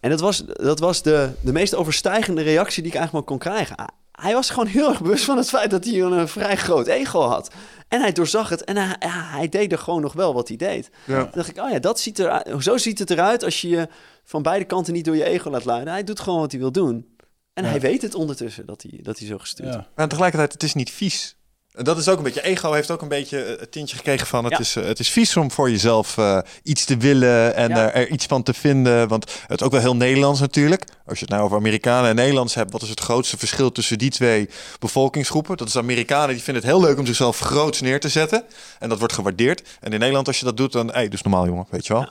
En 0.00 0.10
dat 0.10 0.20
was, 0.20 0.44
dat 0.46 0.78
was 0.78 1.02
de, 1.02 1.30
de 1.40 1.52
meest 1.52 1.74
overstijgende 1.74 2.42
reactie 2.42 2.82
die 2.82 2.92
ik 2.92 2.98
eigenlijk 2.98 3.28
maar 3.28 3.38
kon 3.38 3.50
krijgen. 3.50 3.76
Hij 4.16 4.32
was 4.32 4.50
gewoon 4.50 4.66
heel 4.66 4.88
erg 4.88 5.02
bewust 5.02 5.24
van 5.24 5.36
het 5.36 5.48
feit 5.48 5.70
dat 5.70 5.84
hij 5.84 6.00
een, 6.00 6.18
eh, 6.18 6.26
vrij 6.26 6.56
groot 6.56 6.86
ego 6.86 7.20
had. 7.20 7.54
En 7.88 8.00
hij 8.00 8.12
doorzag 8.12 8.48
het 8.48 8.64
en 8.64 8.76
hij, 8.76 8.96
ja, 8.98 9.24
hij 9.24 9.48
deed 9.48 9.72
er 9.72 9.78
gewoon 9.78 10.00
nog 10.00 10.12
wel 10.12 10.34
wat 10.34 10.48
hij 10.48 10.56
deed. 10.56 10.90
Ja. 11.04 11.22
Toen 11.22 11.30
dacht 11.32 11.48
ik, 11.48 11.58
oh 11.58 11.70
ja, 11.70 11.78
dat 11.78 12.00
ziet 12.00 12.18
er, 12.18 12.62
zo 12.62 12.76
ziet 12.76 12.98
het 12.98 13.10
eruit 13.10 13.44
als 13.44 13.60
je 13.60 13.68
je 13.68 13.88
van 14.24 14.42
beide 14.42 14.64
kanten 14.64 14.92
niet 14.92 15.04
door 15.04 15.16
je 15.16 15.24
ego 15.24 15.50
laat 15.50 15.64
leiden. 15.64 15.92
Hij 15.92 16.04
doet 16.04 16.20
gewoon 16.20 16.40
wat 16.40 16.50
hij 16.50 16.60
wil 16.60 16.72
doen. 16.72 17.16
En 17.52 17.64
hij 17.64 17.80
weet 17.80 18.02
het 18.02 18.14
ondertussen 18.14 18.66
dat 18.66 18.82
hij, 18.82 18.98
dat 19.02 19.18
hij 19.18 19.28
zo 19.28 19.38
gestuurd 19.38 19.74
Ja. 19.74 19.86
Maar 19.94 20.08
tegelijkertijd, 20.08 20.52
het 20.52 20.62
is 20.62 20.74
niet 20.74 20.90
vies. 20.90 21.35
En 21.76 21.84
Dat 21.84 21.98
is 21.98 22.08
ook 22.08 22.16
een 22.18 22.22
beetje, 22.22 22.42
ego 22.42 22.72
heeft 22.72 22.90
ook 22.90 23.02
een 23.02 23.08
beetje 23.08 23.42
eh, 23.44 23.60
het 23.60 23.72
tintje 23.72 23.96
gekregen 23.96 24.26
van 24.26 24.44
het, 24.44 24.52
Ja. 24.52 24.58
is, 24.58 24.76
eh, 24.76 24.84
het 24.84 24.98
is 24.98 25.08
vies 25.10 25.36
om 25.36 25.50
voor 25.50 25.70
jezelf 25.70 26.18
eh, 26.18 26.38
iets 26.62 26.84
te 26.84 26.96
willen 26.96 27.54
en 27.54 27.68
Ja. 27.68 27.92
er 27.92 28.08
iets 28.08 28.26
van 28.26 28.42
te 28.42 28.54
vinden. 28.54 29.08
Want 29.08 29.32
het 29.46 29.60
is 29.60 29.66
ook 29.66 29.72
wel 29.72 29.80
heel 29.80 29.96
Nederlands 29.96 30.40
natuurlijk. 30.40 30.84
Als 31.06 31.18
je 31.18 31.24
het 31.24 31.34
nou 31.34 31.44
over 31.44 31.56
Amerikanen 31.56 32.10
en 32.10 32.16
Nederlands 32.16 32.54
hebt, 32.54 32.72
wat 32.72 32.82
is 32.82 32.88
het 32.88 33.00
grootste 33.00 33.38
verschil 33.38 33.72
tussen 33.72 33.98
die 33.98 34.10
twee 34.10 34.48
bevolkingsgroepen? 34.78 35.56
Dat 35.56 35.68
is 35.68 35.76
Amerikanen 35.76 36.34
die 36.34 36.42
vinden 36.42 36.62
het 36.62 36.72
heel 36.72 36.80
leuk 36.80 36.98
om 36.98 37.06
zichzelf 37.06 37.38
groots 37.38 37.80
neer 37.80 38.00
te 38.00 38.08
zetten. 38.08 38.44
En 38.78 38.88
dat 38.88 38.98
wordt 38.98 39.14
gewaardeerd. 39.14 39.62
En 39.80 39.92
in 39.92 39.98
Nederland, 39.98 40.26
als 40.26 40.38
je 40.38 40.44
dat 40.44 40.56
doet, 40.56 40.72
dan, 40.72 40.90
hey, 40.92 41.08
dus 41.08 41.22
normaal 41.22 41.46
jongen, 41.46 41.66
weet 41.70 41.86
je 41.86 41.92
wel. 41.92 42.08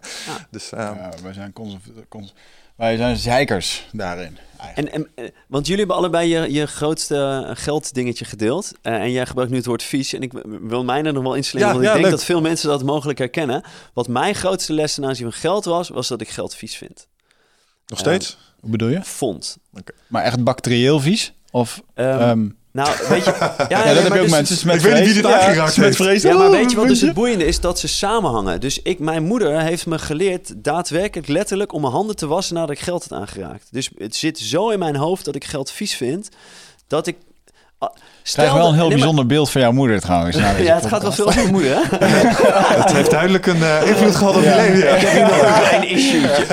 dus, 0.50 0.72
ehm, 0.72 0.80
Ja, 0.94 1.10
wij 1.22 1.32
zijn 1.32 1.52
conserv- 1.52 1.82
cons- 2.08 2.34
Wij 2.80 2.96
zijn 2.96 3.16
zeikers 3.16 3.86
daarin. 3.92 4.38
En, 4.74 4.92
en, 4.92 5.08
eh, 5.14 5.24
want 5.46 5.64
jullie 5.66 5.78
hebben 5.80 5.96
allebei 5.96 6.28
je, 6.28 6.52
je 6.52 6.66
grootste 6.66 7.44
eh, 7.46 7.56
gelddingetje 7.56 8.24
gedeeld. 8.24 8.72
Eh, 8.82 8.94
en 8.94 9.10
jij 9.10 9.26
gebruikt 9.26 9.50
nu 9.50 9.56
het 9.58 9.66
woord 9.66 9.82
vies. 9.82 10.12
En 10.12 10.22
ik 10.22 10.32
wil 10.60 10.84
mij 10.84 11.02
er 11.02 11.12
nog 11.12 11.22
wel 11.22 11.34
inslingen, 11.34 11.66
Ja, 11.68 11.72
want 11.72 11.84
ja, 11.84 11.90
ik 11.90 11.96
denk 11.96 12.08
leuk. 12.10 12.16
dat 12.18 12.26
veel 12.26 12.40
mensen 12.40 12.68
dat 12.68 12.82
mogelijk 12.82 13.18
herkennen. 13.18 13.62
Wat 13.92 14.08
mijn 14.08 14.34
grootste 14.34 14.72
les 14.72 14.94
ten 14.94 15.04
aanzien 15.04 15.30
van 15.30 15.40
geld 15.40 15.64
was, 15.64 15.88
was 15.88 16.08
dat 16.08 16.20
ik 16.20 16.28
geld 16.28 16.54
vies 16.54 16.76
vind. 16.76 17.08
Nog 17.86 17.98
steeds? 17.98 18.38
Hoe 18.60 18.70
bedoel 18.70 18.88
je? 18.88 19.02
Vond. 19.02 19.58
Maar 20.06 20.22
echt 20.22 20.44
bacterieel 20.44 21.00
vies? 21.00 21.32
Of, 21.50 21.82
Ehm, 21.94 22.18
ehm, 22.18 22.48
nou, 22.72 22.88
weet 23.08 23.24
je... 23.24 23.34
Ja, 23.40 23.66
ja, 23.68 23.84
nee, 23.84 23.94
dat 23.94 24.02
heb 24.02 24.08
maar 24.08 24.18
je 24.18 24.24
ook 24.24 24.28
dus- 24.28 24.30
mensen. 24.48 24.66
Met 24.66 24.76
ik 24.76 24.82
weet 24.82 24.94
niet 24.94 25.04
wie 25.04 25.14
dit 25.14 25.26
aangeraakt 25.26 25.76
heeft. 25.76 25.96
Vrees. 25.96 26.22
Ja, 26.22 26.36
maar 26.36 26.50
weet 26.50 26.70
je 26.70 26.76
wat 26.76 26.88
dus 26.88 27.00
het 27.00 27.14
boeiende 27.14 27.46
is? 27.46 27.60
Dat 27.60 27.78
ze 27.78 27.88
samenhangen. 27.88 28.60
Dus 28.60 28.82
ik, 28.82 28.98
mijn 28.98 29.22
moeder 29.22 29.60
heeft 29.60 29.86
me 29.86 29.98
geleerd 29.98 30.52
daadwerkelijk 30.56 31.28
letterlijk 31.28 31.72
om 31.72 31.80
mijn 31.80 31.92
handen 31.92 32.16
te 32.16 32.26
wassen 32.26 32.54
nadat 32.54 32.70
ik 32.70 32.78
geld 32.80 33.06
had 33.08 33.18
aangeraakt. 33.18 33.66
Dus 33.70 33.90
het 33.96 34.16
zit 34.16 34.38
zo 34.38 34.68
in 34.70 34.78
mijn 34.78 34.96
hoofd 34.96 35.24
dat 35.24 35.34
ik 35.34 35.44
geld 35.44 35.70
vies 35.70 35.94
vind, 35.94 36.28
dat 36.86 37.06
ik... 37.06 37.16
ah, 37.78 37.88
Ik 37.94 38.00
Stel 38.22 38.44
krijg 38.44 38.58
wel 38.58 38.68
een 38.68 38.74
heel 38.74 38.80
nee, 38.80 38.88
maar- 38.88 38.98
bijzonder 38.98 39.26
beeld 39.26 39.50
van 39.50 39.60
jouw 39.60 39.72
moeder 39.72 40.00
trouwens. 40.00 40.36
Ja, 40.58 40.74
het 40.74 40.86
gaat 40.86 41.02
wel 41.02 41.12
veel 41.12 41.26
over 41.26 41.40
mijn 41.40 41.52
moeder, 41.52 41.76
hè? 41.76 41.82
Het 42.82 42.92
heeft 42.92 43.10
duidelijk 43.10 43.46
een 43.46 43.62
eh, 43.62 43.86
invloed 43.88 44.16
gehad 44.16 44.36
op 44.36 44.42
je 44.42 44.54
leven. 44.54 44.78
Ja. 44.78 44.94
Ik 44.94 45.00
heb 45.00 45.12
hier 45.12 45.20
nog 45.22 45.56
een 45.56 45.62
klein 45.68 45.88
issue'tje. 45.88 46.44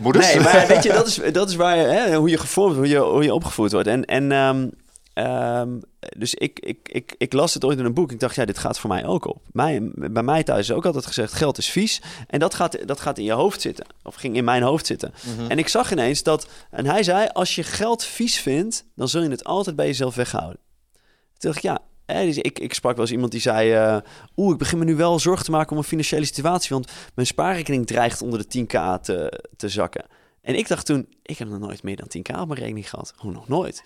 Moeders? 0.00 0.26
Nee, 0.26 0.40
maar 0.40 0.64
weet 0.68 0.82
je, 0.82 0.92
dat 0.92 1.06
is, 1.06 1.18
dat 1.32 1.48
is 1.48 1.56
waar 1.56 1.76
je, 1.76 1.82
hè, 1.84 2.14
hoe 2.16 2.28
je 2.30 2.38
gevormd 2.38 2.76
wordt, 2.76 2.90
hoe 2.92 3.00
je, 3.00 3.10
hoe 3.10 3.22
je 3.24 3.34
opgevoed 3.34 3.72
wordt. 3.72 3.88
En, 3.88 4.04
en 4.04 4.32
ehm, 4.32 4.66
ehm, 5.14 5.78
dus 6.16 6.34
ik, 6.34 6.60
ik, 6.60 6.88
ik, 6.88 7.14
ik 7.18 7.32
las 7.32 7.54
het 7.54 7.64
ooit 7.64 7.78
in 7.78 7.84
een 7.84 7.94
boek. 7.94 8.12
Ik 8.12 8.20
dacht, 8.20 8.34
ja, 8.34 8.44
dit 8.44 8.58
gaat 8.58 8.78
voor 8.78 8.90
mij 8.90 9.06
ook 9.06 9.26
op. 9.26 9.42
Mij, 9.52 9.90
bij 9.94 10.22
mij 10.22 10.42
thuis 10.42 10.68
is 10.68 10.74
ook 10.76 10.86
altijd 10.86 11.06
gezegd, 11.06 11.32
geld 11.32 11.58
is 11.58 11.70
vies. 11.70 12.02
En 12.26 12.38
dat 12.38 12.54
gaat, 12.54 12.86
dat 12.88 13.00
gaat 13.00 13.18
in 13.18 13.24
je 13.24 13.32
hoofd 13.32 13.60
zitten. 13.60 13.86
Of 14.02 14.14
ging 14.14 14.36
in 14.36 14.44
mijn 14.44 14.62
hoofd 14.62 14.86
zitten. 14.86 15.14
En 15.48 15.58
ik 15.58 15.68
zag 15.68 15.92
ineens 15.92 16.22
dat... 16.22 16.48
En 16.70 16.86
hij 16.86 17.02
zei, 17.02 17.28
als 17.32 17.54
je 17.54 17.62
geld 17.62 18.04
vies 18.04 18.38
vindt, 18.40 18.84
dan 18.94 19.08
zul 19.08 19.22
je 19.22 19.28
het 19.30 19.44
altijd 19.44 19.76
bij 19.76 19.86
jezelf 19.86 20.14
weghouden. 20.14 20.58
Toen 21.38 21.52
dacht 21.52 21.56
ik, 21.56 21.62
ja... 21.62 21.78
dus 22.06 22.36
ik, 22.38 22.58
ik 22.58 22.74
sprak 22.74 22.92
wel 22.94 23.04
eens 23.04 23.12
iemand 23.14 23.32
die 23.32 23.40
zei... 23.40 23.72
eh, 23.72 23.96
Oeh, 24.36 24.52
ik 24.52 24.58
begin 24.58 24.78
me 24.78 24.84
nu 24.84 24.96
wel 24.96 25.18
zorgen 25.18 25.44
te 25.44 25.50
maken 25.50 25.68
om 25.68 25.76
mijn 25.76 25.88
financiële 25.88 26.24
situatie... 26.24 26.68
want 26.70 26.90
mijn 27.14 27.26
spaarrekening 27.26 27.86
dreigt 27.86 28.22
onder 28.22 28.46
de 28.48 28.58
10k 28.66 29.00
te, 29.02 29.42
te 29.56 29.68
zakken. 29.68 30.04
En 30.40 30.54
ik 30.54 30.68
dacht 30.68 30.86
toen, 30.86 31.06
ik 31.22 31.38
heb 31.38 31.48
nog 31.48 31.58
nooit 31.58 31.82
meer 31.82 31.96
dan 31.96 32.06
10k 32.18 32.40
op 32.40 32.48
mijn 32.48 32.60
rekening 32.60 32.90
gehad. 32.90 33.12
Hoe 33.16 33.32
nog 33.32 33.48
nooit? 33.48 33.82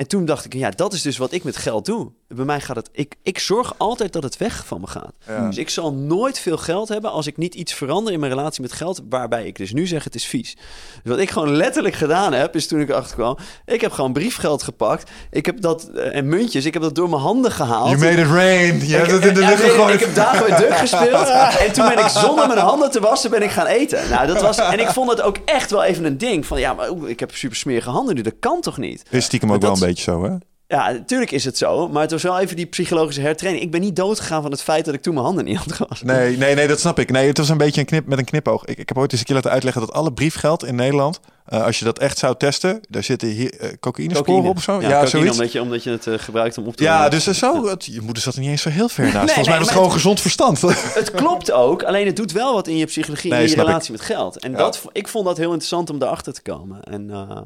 En 0.00 0.08
toen 0.08 0.24
dacht 0.24 0.44
ik, 0.44 0.54
ja, 0.54 0.70
dat 0.70 0.92
is 0.92 1.02
dus 1.02 1.16
wat 1.16 1.32
ik 1.32 1.44
met 1.44 1.56
geld 1.56 1.84
doe. 1.84 2.12
Bij 2.34 2.44
mij 2.44 2.60
gaat 2.60 2.76
het, 2.76 2.88
ik, 2.92 3.14
ik 3.22 3.38
zorg 3.38 3.74
altijd 3.76 4.12
dat 4.12 4.22
het 4.22 4.36
weg 4.36 4.66
van 4.66 4.80
me 4.80 4.86
gaat. 4.86 5.12
Ja. 5.26 5.46
Dus 5.46 5.56
ik 5.56 5.68
zal 5.68 5.92
nooit 5.92 6.38
veel 6.38 6.56
geld 6.56 6.88
hebben 6.88 7.10
als 7.10 7.26
ik 7.26 7.36
niet 7.36 7.54
iets 7.54 7.74
verander 7.74 8.12
in 8.12 8.20
mijn 8.20 8.32
relatie 8.32 8.62
met 8.62 8.72
geld, 8.72 9.00
waarbij 9.08 9.46
ik 9.46 9.56
dus 9.56 9.72
nu 9.72 9.86
zeg 9.86 10.04
het 10.04 10.14
is 10.14 10.24
vies. 10.24 10.54
Dus 11.02 11.12
wat 11.12 11.18
ik 11.18 11.30
gewoon 11.30 11.56
letterlijk 11.56 11.94
gedaan 11.94 12.32
heb, 12.32 12.54
is 12.56 12.66
toen 12.66 12.80
ik 12.80 12.88
erachter 12.88 13.14
kwam, 13.14 13.36
ik 13.64 13.80
heb 13.80 13.92
gewoon 13.92 14.12
briefgeld 14.12 14.62
gepakt. 14.62 15.10
Ik 15.30 15.46
heb 15.46 15.60
dat, 15.60 15.88
eh, 15.88 16.16
en 16.16 16.28
muntjes, 16.28 16.64
ik 16.64 16.72
heb 16.72 16.82
dat 16.82 16.94
door 16.94 17.08
mijn 17.08 17.22
handen 17.22 17.50
gehaald. 17.52 17.88
You 17.90 18.00
made 18.00 18.22
it 18.22 18.28
rain. 18.28 18.86
Je 18.88 18.96
hebt 18.96 19.10
het 19.10 19.24
in 19.24 19.34
de 19.34 19.40
lucht 19.40 19.60
gegooid. 19.62 19.94
Ik 19.94 20.00
heb 20.00 20.14
dagen 20.14 20.50
met 20.50 20.72
gespeeld. 20.74 21.28
En 21.66 21.72
toen 21.72 21.88
ben 21.88 21.98
ik 21.98 22.08
zonder 22.08 22.46
mijn 22.46 22.58
handen 22.58 22.90
te 22.90 23.00
wassen 23.00 23.30
ben 23.30 23.42
ik 23.42 23.50
gaan 23.50 23.66
eten. 23.66 24.08
Nou, 24.10 24.26
dat 24.26 24.40
was, 24.42 24.58
en 24.58 24.80
ik 24.80 24.88
vond 24.88 25.10
het 25.10 25.20
ook 25.22 25.36
echt 25.44 25.70
wel 25.70 25.82
even 25.82 26.04
een 26.04 26.18
ding. 26.18 26.46
Van 26.46 26.60
ja, 26.60 26.72
maar 26.74 26.88
ik 27.06 27.20
heb 27.20 27.34
super 27.34 27.56
smerige 27.56 27.90
handen 27.90 28.14
nu. 28.14 28.22
Dat 28.22 28.34
kan 28.40 28.60
toch 28.60 28.78
niet? 28.78 29.02
Is 29.10 29.24
stiekem 29.24 29.52
ook 29.52 29.60
Dat- 29.60 29.70
wel 29.78 29.80
een 29.82 29.94
beetje 29.94 30.02
zo, 30.10 30.24
hè? 30.24 30.36
Ja, 30.70 30.90
natuurlijk 30.90 31.30
is 31.30 31.44
het 31.44 31.58
zo. 31.58 31.88
Maar 31.88 32.02
het 32.02 32.10
was 32.10 32.22
wel 32.22 32.38
even 32.38 32.56
die 32.56 32.66
psychologische 32.66 33.20
hertraining. 33.20 33.64
Ik 33.64 33.70
ben 33.70 33.80
niet 33.80 33.96
doodgegaan 33.96 34.42
van 34.42 34.50
het 34.50 34.62
feit 34.62 34.84
dat 34.84 34.94
ik 34.94 35.02
toen 35.02 35.14
mijn 35.14 35.26
handen 35.26 35.44
niet 35.44 35.56
had 35.56 35.72
gewassen. 35.72 36.06
Nee, 36.06 36.36
nee, 36.36 36.54
nee, 36.54 36.68
dat 36.68 36.80
snap 36.80 36.98
ik. 36.98 37.10
Nee, 37.10 37.26
het 37.28 37.38
was 37.38 37.48
een 37.48 37.56
beetje 37.58 37.80
een 37.80 37.86
knip 37.86 38.06
met 38.06 38.18
een 38.18 38.24
knipoog. 38.24 38.64
Ik, 38.64 38.78
ik 38.78 38.88
heb 38.88 38.98
ooit 38.98 39.10
eens 39.10 39.20
een 39.20 39.26
keer 39.26 39.34
laten 39.34 39.50
uitleggen 39.50 39.80
dat 39.80 39.92
alle 39.92 40.12
briefgeld 40.12 40.64
in 40.64 40.74
Nederland, 40.74 41.20
eh, 41.46 41.64
als 41.64 41.78
je 41.78 41.84
dat 41.84 41.98
echt 41.98 42.18
zou 42.18 42.34
testen, 42.38 42.80
daar 42.88 43.02
zitten 43.04 43.28
hier 43.28 43.62
uh, 43.62 43.68
cocaïnesporen 43.80 44.50
op 44.50 44.56
of 44.56 44.62
zo. 44.62 44.72
Ja, 44.72 44.78
Ja, 44.80 44.88
cocaïne, 44.88 45.08
zoiets. 45.08 45.36
Omdat 45.36 45.52
je, 45.52 45.60
omdat 45.62 45.82
je 45.84 45.90
het 45.90 46.06
eh, 46.06 46.14
gebruikt 46.18 46.58
om 46.58 46.66
op 46.66 46.76
te 46.76 46.82
Ja, 46.82 47.08
dus 47.08 47.26
eh, 47.26 47.34
zo. 47.34 47.66
Het, 47.66 47.84
je 47.84 48.00
moeder 48.00 48.22
zat 48.22 48.34
er 48.34 48.40
niet 48.40 48.48
eens 48.50 48.62
zo 48.62 48.68
heel 48.70 48.88
ver 48.88 49.04
naast. 49.04 49.16
Volgens 49.16 49.36
nee, 49.36 49.48
mij 49.48 49.58
was 49.58 49.66
het 49.66 49.76
gewoon 49.76 49.92
gezond 49.92 50.20
verstand. 50.20 50.60
Het 51.00 51.10
klopt 51.10 51.52
ook, 51.52 51.82
alleen 51.82 52.06
het 52.06 52.16
doet 52.16 52.32
wel 52.32 52.54
wat 52.54 52.68
in 52.68 52.76
je 52.76 52.86
psychologie 52.86 53.30
Nee, 53.30 53.40
en 53.40 53.46
je 53.46 53.52
ik. 53.52 53.58
relatie 53.60 53.92
met 53.92 54.00
geld. 54.00 54.38
En 54.38 54.50
Ja. 54.50 54.56
dat, 54.56 54.82
ik 54.92 55.08
vond 55.08 55.24
dat 55.24 55.36
heel 55.36 55.48
interessant 55.50 55.90
om 55.90 55.98
daarachter 55.98 56.32
te 56.32 56.42
komen. 56.42 56.82
En 56.82 57.10
eh, 57.10 57.36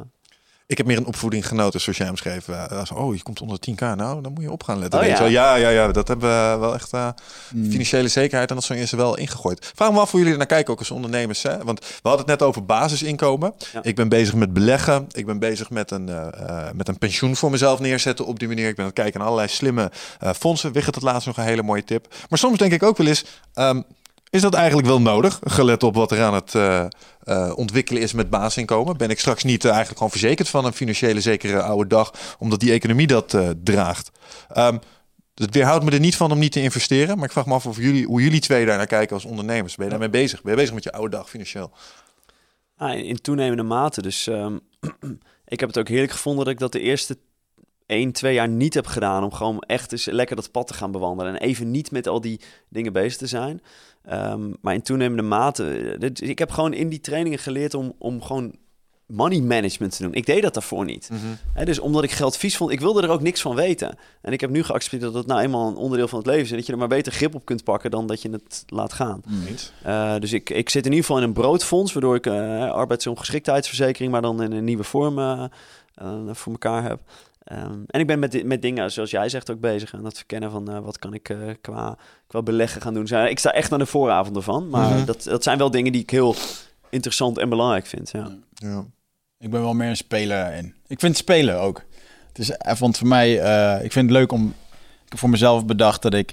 Ik 0.66 0.76
heb 0.76 0.86
meer 0.86 0.96
een 0.96 1.06
opvoeding 1.06 1.46
genoten, 1.46 1.80
zoals 1.80 1.98
jij 1.98 2.08
omschreef. 2.08 2.48
Eh, 2.48 2.66
als, 2.66 2.90
oh, 2.90 3.14
je 3.14 3.22
komt 3.22 3.40
onder 3.40 3.58
10k, 3.70 3.80
nou, 3.80 4.22
dan 4.22 4.32
moet 4.32 4.42
je 4.42 4.50
op 4.50 4.62
gaan 4.62 4.78
letten. 4.78 5.00
Oh, 5.00 5.06
ja. 5.06 5.18
wel. 5.18 5.28
ja, 5.28 5.54
ja, 5.54 5.68
ja, 5.68 5.92
dat 5.92 6.08
hebben 6.08 6.28
we 6.28 6.58
wel 6.58 6.74
echt 6.74 6.92
eh, 6.92 7.08
financiële 7.68 8.08
zekerheid 8.08 8.50
en 8.50 8.56
dat 8.56 8.70
is 8.70 8.92
er 8.92 8.98
wel 8.98 9.16
ingegooid. 9.16 9.72
Vraag 9.74 9.92
me 9.92 10.00
af 10.00 10.10
hoe 10.10 10.18
jullie 10.18 10.32
er 10.32 10.38
naar 10.38 10.48
kijken, 10.48 10.72
ook 10.72 10.78
als 10.78 10.90
ondernemers. 10.90 11.42
Hè? 11.42 11.64
Want 11.64 11.80
we 11.80 12.08
hadden 12.08 12.26
het 12.26 12.38
net 12.38 12.48
over 12.48 12.64
basisinkomen. 12.64 13.54
Ja. 13.72 13.82
Ik 13.82 13.96
ben 13.96 14.08
bezig 14.08 14.34
met 14.34 14.52
beleggen. 14.52 15.06
Ik 15.12 15.26
ben 15.26 15.38
bezig 15.38 15.70
met 15.70 15.90
een, 15.90 16.08
eh, 16.08 16.26
eh, 16.26 16.74
met 16.74 16.88
een 16.88 16.98
pensioen 16.98 17.36
voor 17.36 17.50
mezelf 17.50 17.80
neerzetten 17.80 18.26
op 18.26 18.38
die 18.38 18.48
manier. 18.48 18.68
Ik 18.68 18.74
ben 18.74 18.84
aan 18.84 18.90
het 18.90 19.00
kijken 19.00 19.18
naar 19.18 19.28
allerlei 19.28 19.52
slimme 19.52 19.90
eh, 20.18 20.30
fondsen. 20.32 20.72
Wigget 20.72 20.94
het 20.94 21.04
laatst 21.04 21.26
nog 21.26 21.36
een 21.36 21.44
hele 21.44 21.62
mooie 21.62 21.84
tip. 21.84 22.14
Maar 22.28 22.38
soms 22.38 22.58
denk 22.58 22.72
ik 22.72 22.82
ook 22.82 22.96
wel 22.96 23.06
eens... 23.06 23.24
ehm, 23.54 23.80
is 24.34 24.40
dat 24.40 24.54
eigenlijk 24.54 24.86
wel 24.86 25.00
nodig? 25.00 25.40
Gelet 25.44 25.82
op 25.82 25.94
wat 25.94 26.10
er 26.10 26.22
aan 26.22 26.34
het 26.34 26.54
eh, 26.54 26.86
eh, 27.22 27.52
ontwikkelen 27.56 28.02
is 28.02 28.12
met 28.12 28.30
basisinkomen. 28.30 28.96
Ben 28.96 29.10
ik 29.10 29.18
straks 29.18 29.44
niet 29.44 29.64
eh, 29.64 29.68
eigenlijk 29.68 29.98
gewoon 29.98 30.12
verzekerd 30.12 30.48
van 30.48 30.64
een 30.64 30.72
financiële 30.72 31.20
zekere 31.20 31.62
oude 31.62 31.88
dag, 31.88 32.36
omdat 32.38 32.60
die 32.60 32.72
economie 32.72 33.06
dat 33.06 33.36
draagt. 33.64 34.10
Ehm 34.48 34.78
het 35.34 35.54
weerhoudt 35.54 35.84
me 35.84 35.90
er 35.90 36.00
niet 36.00 36.16
van 36.16 36.32
om 36.32 36.38
niet 36.38 36.52
te 36.52 36.62
investeren. 36.62 37.16
Maar 37.16 37.24
ik 37.24 37.32
vraag 37.32 37.46
me 37.46 37.54
af 37.54 37.66
of 37.66 37.76
jullie, 37.76 38.06
hoe 38.06 38.22
jullie 38.22 38.40
twee 38.40 38.66
daar 38.66 38.76
naar 38.76 38.86
kijken 38.86 39.14
als 39.14 39.24
ondernemers. 39.24 39.74
Ben 39.74 39.84
je 39.84 39.90
daarmee 39.90 40.10
bezig? 40.10 40.42
Ben 40.42 40.50
je 40.50 40.58
bezig 40.58 40.74
met 40.74 40.82
je 40.82 40.92
oude 40.92 41.16
dag 41.16 41.30
financieel? 41.30 41.70
Ah, 42.76 42.94
in, 42.98 43.04
in 43.04 43.20
toenemende 43.20 43.62
mate. 43.62 44.02
Dus 44.02 44.26
ehm, 44.26 44.58
ik 45.54 45.60
heb 45.60 45.68
het 45.68 45.78
ook 45.78 45.88
heerlijk 45.88 46.12
gevonden 46.12 46.44
dat 46.44 46.52
ik 46.52 46.60
dat 46.60 46.72
de 46.72 46.80
eerste 46.80 47.18
1, 47.86 48.12
2 48.12 48.34
jaar 48.34 48.48
niet 48.48 48.74
heb 48.74 48.86
gedaan. 48.86 49.24
Om 49.24 49.32
gewoon 49.32 49.58
echt 49.60 49.92
eens 49.92 50.04
lekker 50.04 50.36
dat 50.36 50.50
pad 50.50 50.66
te 50.66 50.74
gaan 50.74 50.92
bewandelen. 50.92 51.34
En 51.34 51.40
even 51.40 51.70
niet 51.70 51.90
met 51.90 52.08
al 52.08 52.20
die 52.20 52.40
dingen 52.68 52.92
bezig 52.92 53.16
te 53.16 53.26
zijn. 53.26 53.62
Ehm, 54.04 54.50
maar 54.60 54.74
in 54.74 54.82
toenemende 54.82 55.22
mate. 55.22 55.64
eh, 55.70 55.98
dit- 56.00 56.20
Ik 56.20 56.38
heb 56.38 56.50
gewoon 56.50 56.72
in 56.72 56.88
die 56.88 57.00
trainingen 57.00 57.38
geleerd 57.38 57.74
om, 57.74 57.92
om 57.98 58.22
gewoon 58.22 58.54
money 59.06 59.40
management 59.40 59.96
te 59.96 60.02
doen. 60.02 60.14
Ik 60.14 60.26
deed 60.26 60.42
dat 60.42 60.54
daarvoor 60.54 60.84
niet. 60.84 61.08
Hè, 61.52 61.64
dus 61.64 61.78
omdat 61.78 62.04
ik 62.04 62.10
geld 62.10 62.36
vies 62.36 62.56
vond, 62.56 62.70
ik 62.70 62.80
wilde 62.80 63.02
er 63.02 63.08
ook 63.08 63.20
niks 63.20 63.40
van 63.40 63.54
weten. 63.54 63.96
En 64.22 64.32
ik 64.32 64.40
heb 64.40 64.50
nu 64.50 64.62
geaccepteerd 64.62 65.02
dat 65.02 65.14
het 65.14 65.26
nou 65.26 65.40
eenmaal 65.40 65.68
een 65.68 65.76
onderdeel 65.76 66.08
van 66.08 66.18
het 66.18 66.26
leven 66.28 66.42
is. 66.44 66.50
En 66.50 66.56
dat 66.56 66.66
je 66.66 66.72
er 66.72 66.78
maar 66.78 66.88
beter 66.88 67.12
grip 67.12 67.34
op 67.34 67.44
kunt 67.44 67.64
pakken 67.64 67.90
dan 67.90 68.06
dat 68.06 68.22
je 68.22 68.30
het 68.30 68.64
laat 68.66 68.92
gaan. 68.92 69.22
Eh, 69.82 70.18
dus 70.20 70.32
ik, 70.32 70.50
ik 70.50 70.68
zit 70.70 70.84
in 70.86 70.90
ieder 70.90 71.06
geval 71.06 71.22
in 71.22 71.28
een 71.28 71.32
broodfonds, 71.34 71.92
waardoor 71.92 72.14
ik 72.14 72.26
eh 72.26 72.70
arbeidsongeschiktheidsverzekering, 72.70 74.12
maar 74.12 74.22
dan 74.22 74.42
in 74.42 74.52
een 74.52 74.64
nieuwe 74.64 74.84
vorm 74.84 75.14
voor 76.32 76.52
elkaar 76.52 76.82
heb. 76.82 77.00
Ehm, 77.44 77.78
en 77.86 78.00
ik 78.00 78.06
ben 78.06 78.18
met, 78.18 78.44
met 78.44 78.62
dingen, 78.62 78.92
zoals 78.92 79.10
jij 79.10 79.28
zegt, 79.28 79.50
ook 79.50 79.60
bezig. 79.60 79.94
aan 79.94 80.04
het 80.04 80.16
verkennen 80.16 80.50
van 80.50 80.70
eh, 80.70 80.78
wat 80.78 80.98
kan 80.98 81.14
ik 81.14 81.28
eh, 81.28 81.38
qua, 81.60 81.96
qua 82.26 82.42
beleggen 82.42 82.80
gaan 82.80 82.94
doen. 82.94 83.06
Ik 83.26 83.38
sta 83.38 83.52
echt 83.52 83.72
aan 83.72 83.78
de 83.78 83.86
vooravond 83.86 84.36
ervan. 84.36 84.68
Maar 84.68 84.90
Mhm. 84.94 85.04
dat, 85.04 85.22
dat 85.22 85.42
zijn 85.42 85.58
wel 85.58 85.70
dingen 85.70 85.92
die 85.92 86.02
ik 86.02 86.10
heel 86.10 86.34
interessant 86.90 87.38
en 87.38 87.48
belangrijk 87.48 87.86
vind. 87.86 88.10
Ja. 88.10 88.36
Ja. 88.54 88.84
Ik 89.38 89.50
ben 89.50 89.60
wel 89.60 89.74
meer 89.74 89.88
een 89.88 89.96
speler 89.96 90.52
in. 90.54 90.74
Ik 90.86 91.00
vind 91.00 91.16
spelen 91.16 91.60
ook. 91.60 91.82
Het 92.28 92.38
is, 92.38 92.50
eh, 92.50 92.76
want 92.76 92.96
voor 92.98 93.06
mij, 93.06 93.32
ik 93.84 93.92
vind 93.92 94.08
het 94.10 94.18
leuk 94.18 94.32
om. 94.32 94.46
Ik 95.04 95.10
heb 95.10 95.18
voor 95.18 95.30
mezelf 95.30 95.66
bedacht 95.66 96.02
dat 96.02 96.14
ik 96.14 96.32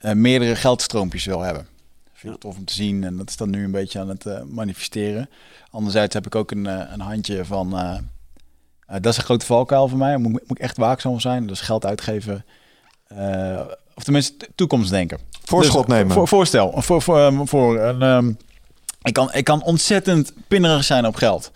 meerdere 0.00 0.56
geldstroompjes 0.56 1.24
wil 1.24 1.40
hebben. 1.40 1.66
Vind 2.12 2.34
ik 2.34 2.40
tof 2.40 2.56
om 2.56 2.64
te 2.64 2.74
zien 2.74 3.04
en 3.04 3.16
dat 3.16 3.28
is 3.28 3.36
dan 3.36 3.50
nu 3.50 3.64
een 3.64 3.70
beetje 3.70 3.98
aan 4.00 4.08
het 4.08 4.24
manifesteren. 4.48 5.28
Anderzijds 5.70 6.14
heb 6.14 6.26
ik 6.26 6.34
ook 6.34 6.50
een, 6.50 6.64
een 6.92 7.00
handje 7.00 7.44
van. 7.44 7.74
Eh, 8.90 8.96
dat 9.00 9.12
is 9.12 9.16
een 9.18 9.24
grote 9.24 9.46
valkuil 9.46 9.88
voor 9.88 9.98
mij. 9.98 10.16
Moet, 10.16 10.32
moet 10.32 10.42
ik 10.50 10.58
echt 10.58 10.76
waakzaam 10.76 11.20
zijn. 11.20 11.46
Dus 11.46 11.60
geld 11.60 11.86
uitgeven. 11.86 12.44
eh, 13.06 13.60
of 13.94 14.02
tenminste 14.02 14.36
t- 14.36 14.48
toekomstdenken. 14.54 15.18
Voorschot 15.44 15.86
Dus, 15.86 15.94
nemen. 15.96 16.12
Voor, 16.12 16.28
voorstel. 16.28 16.72
Voor, 16.76 17.02
voor, 17.02 17.18
ehm, 17.18 17.44
voor 17.44 17.78
een, 17.80 18.02
ehm, 18.02 18.28
ik, 19.02 19.12
kan, 19.12 19.32
ik 19.32 19.44
kan 19.44 19.62
ontzettend 19.62 20.32
pinnerig 20.48 20.84
zijn 20.84 21.06
op 21.06 21.14
geld. 21.14 21.50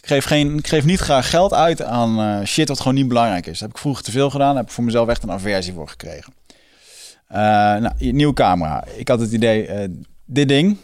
Ik 0.00 0.06
geef, 0.10 0.24
geen, 0.24 0.58
ik 0.58 0.66
geef 0.66 0.84
niet 0.84 1.00
graag 1.00 1.30
geld 1.30 1.52
uit 1.54 1.82
aan 1.82 2.18
eh, 2.20 2.46
shit 2.46 2.68
wat 2.68 2.78
gewoon 2.78 2.94
niet 2.94 3.08
belangrijk 3.08 3.46
is. 3.46 3.52
Dat 3.52 3.60
heb 3.60 3.70
ik 3.70 3.78
vroeger 3.78 4.04
te 4.04 4.10
veel 4.10 4.30
gedaan. 4.30 4.46
Daar 4.48 4.56
heb 4.56 4.66
ik 4.66 4.72
voor 4.72 4.84
mezelf 4.84 5.08
echt 5.08 5.22
een 5.22 5.30
aversie 5.30 5.72
voor 5.72 5.88
gekregen. 5.88 6.32
Eh, 7.28 7.36
nou, 7.76 7.92
nieuwe 7.98 8.34
camera. 8.34 8.84
Ik 8.96 9.08
had 9.08 9.20
het 9.20 9.32
idee, 9.32 9.88
dit 10.24 10.48
ding, 10.48 10.76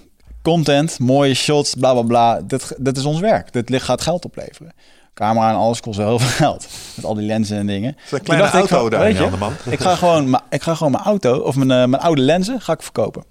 content, 0.43 0.99
mooie 0.99 1.35
shots, 1.35 1.75
bla 1.75 1.93
bla 1.93 2.03
bla. 2.03 2.41
Dit, 2.41 2.75
dit 2.79 2.97
is 2.97 3.05
ons 3.05 3.21
werk. 3.21 3.53
Dit 3.53 3.69
ligt- 3.69 3.85
gaat 3.85 4.01
geld 4.03 4.25
opleveren. 4.25 4.73
Camera 5.15 5.51
en 5.51 5.57
alles 5.57 5.81
kost 5.81 5.99
wel 5.99 6.09
heel 6.09 6.19
veel 6.19 6.47
geld. 6.47 6.69
Met 6.95 7.05
al 7.05 7.15
die 7.15 7.27
lenzen 7.27 7.59
en 7.59 7.67
dingen. 7.67 7.97
Is 8.05 8.13
een 8.13 8.23
kleine 8.23 8.51
dacht 8.51 8.65
ik 8.65 8.71
auto 8.71 8.81
van, 8.81 8.91
daar, 8.91 9.01
weet 9.01 9.17
je, 9.17 9.37
Man. 9.39 9.53
ik 9.71 9.81
ga 9.81 9.95
gewoon, 9.95 10.41
ik 10.51 10.63
ga 10.63 10.75
gewoon 10.75 10.93
mijn 10.93 11.05
auto 11.05 11.39
of 11.39 11.57
mijn, 11.57 11.71
eh, 11.71 11.89
mijn 11.89 12.03
oude 12.03 12.21
lenzen 12.21 12.61
ga 12.61 12.73
ik 12.73 12.83
verkopen. 12.83 13.25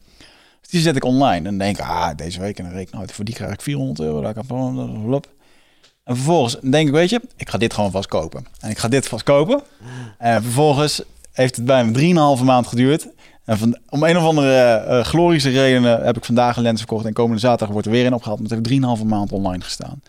Dus 0.61 0.69
die 0.69 0.81
zet 0.81 0.95
ik 0.95 1.03
online. 1.03 1.47
En 1.47 1.57
denk 1.57 1.77
ik, 1.77 1.85
ah, 1.85 2.10
deze 2.15 2.39
week 2.39 2.57
en 2.57 2.64
dan 2.64 2.73
reken 2.73 2.88
ik, 2.88 2.93
nou, 2.93 3.07
voor 3.11 3.26
die 3.26 3.35
krijg 3.35 3.53
ik 3.53 3.61
400 3.61 3.99
euro. 3.99 4.22
Daar 4.22 4.34
kan. 4.34 5.23
En 6.03 6.15
vervolgens 6.15 6.57
denk 6.61 6.88
ik, 6.88 6.93
weet 6.93 7.10
je, 7.10 7.22
ik 7.35 7.49
ga 7.49 7.57
dit 7.57 7.73
gewoon 7.73 7.91
vast 7.91 8.07
kopen. 8.07 8.45
En 8.60 8.69
ik 8.69 8.77
ga 8.77 8.88
dit 8.88 9.07
vast 9.07 9.23
kopen. 9.23 9.61
En 10.18 10.43
vervolgens 10.43 11.01
heeft 11.31 11.56
het 11.56 11.65
bij 11.65 11.85
me 11.85 12.38
3,5 12.38 12.43
maand 12.43 12.68
geduurd. 12.68 13.07
En 13.45 13.57
van, 13.57 13.77
om 13.89 14.03
een 14.03 14.18
of 14.18 14.23
andere 14.23 14.61
eh, 14.61 15.03
glorieuse 15.03 15.49
redenen 15.49 16.06
heb 16.06 16.18
ik 16.18 16.26
vandaag 16.26 16.57
een 16.57 16.64
lens 16.64 16.80
verkocht. 16.80 17.06
En 17.06 17.14
komende 17.14 17.39
zaterdag 17.39 17.69
wordt 17.69 17.85
er 17.85 17.93
weer 17.93 18.06
in 18.06 18.14
opgehaald. 18.14 18.39
Maar 18.39 18.57
het 18.57 18.68
heeft 18.68 18.81
3,5 18.99 19.06
maand 19.06 19.31
online 19.31 19.64
gestaan. 19.64 20.01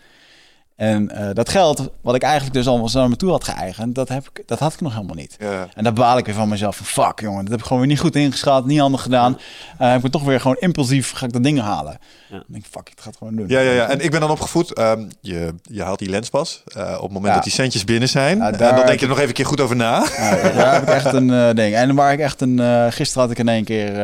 En 0.81 1.09
eh, 1.09 1.29
dat 1.33 1.49
geld, 1.49 1.89
wat 2.01 2.15
ik 2.15 2.21
eigenlijk 2.23 2.53
dus 2.53 2.67
al 2.67 2.89
zo 2.89 2.99
naar 2.99 3.09
me 3.09 3.15
toe 3.15 3.29
had 3.31 3.43
geëigend, 3.43 3.95
dat, 3.95 4.09
heb 4.09 4.29
ik, 4.33 4.43
dat 4.47 4.59
had 4.59 4.73
ik 4.73 4.81
nog 4.81 4.93
helemaal 4.93 5.15
niet. 5.15 5.35
Ja. 5.39 5.67
En 5.75 5.83
daar 5.83 5.93
baal 5.93 6.17
ik 6.17 6.25
weer 6.25 6.35
van 6.35 6.49
mezelf. 6.49 6.75
Van, 6.75 6.85
fuck 6.85 7.19
jongen, 7.19 7.41
dat 7.41 7.51
heb 7.51 7.59
ik 7.59 7.65
gewoon 7.65 7.81
weer 7.81 7.91
niet 7.91 7.99
goed 7.99 8.15
ingeschat, 8.15 8.65
niet 8.65 8.79
handig 8.79 9.01
gedaan. 9.01 9.37
Eh, 9.77 9.87
heb 9.87 9.97
ik 9.97 10.03
het 10.03 10.11
toch 10.11 10.23
weer 10.23 10.39
gewoon 10.39 10.55
impulsief, 10.59 11.11
ga 11.11 11.25
ik 11.25 11.33
dat 11.33 11.43
ding 11.43 11.59
halen. 11.59 11.97
Ja. 12.29 12.35
Dan 12.35 12.43
denk 12.47 12.65
ik, 12.65 12.71
fuck, 12.71 12.89
ik 12.89 12.99
ga 12.99 13.07
het 13.09 13.17
gewoon 13.17 13.35
doen. 13.35 13.47
Ja, 13.47 13.59
ja, 13.59 13.71
ja. 13.71 13.87
En 13.89 13.99
ik 13.99 14.11
ben 14.11 14.19
dan 14.19 14.29
opgevoed. 14.29 14.73
ehm, 14.73 15.03
je, 15.21 15.53
je 15.61 15.83
haalt 15.83 15.99
die 15.99 16.09
lenspas 16.09 16.63
eh, 16.65 16.93
op 16.95 17.01
het 17.01 17.11
moment 17.11 17.25
Ja. 17.27 17.33
dat 17.33 17.43
die 17.43 17.51
centjes 17.53 17.83
binnen 17.83 18.09
zijn. 18.09 18.37
Ja, 18.37 18.51
en 18.51 18.57
daar- 18.57 18.75
dan 18.75 18.85
denk 18.85 18.99
je 18.99 19.05
er 19.05 19.07
nog 19.11 19.17
even 19.17 19.29
een 19.29 19.35
keer 19.35 19.45
goed 19.45 19.61
over 19.61 19.75
na. 19.75 20.05
Ja, 20.17 20.35
daar 20.51 20.73
heb 20.73 20.81
ik 20.83 20.89
echt 21.03 21.13
een 21.13 21.33
eh, 21.33 21.49
ding. 21.53 21.75
En 21.75 21.95
waar 21.95 22.13
ik 22.13 22.19
echt 22.19 22.41
een... 22.41 22.59
eh, 22.59 22.85
gisteren 22.89 23.21
had 23.23 23.31
ik 23.31 23.39
in 23.39 23.49
één 23.49 23.63
keer... 23.63 23.99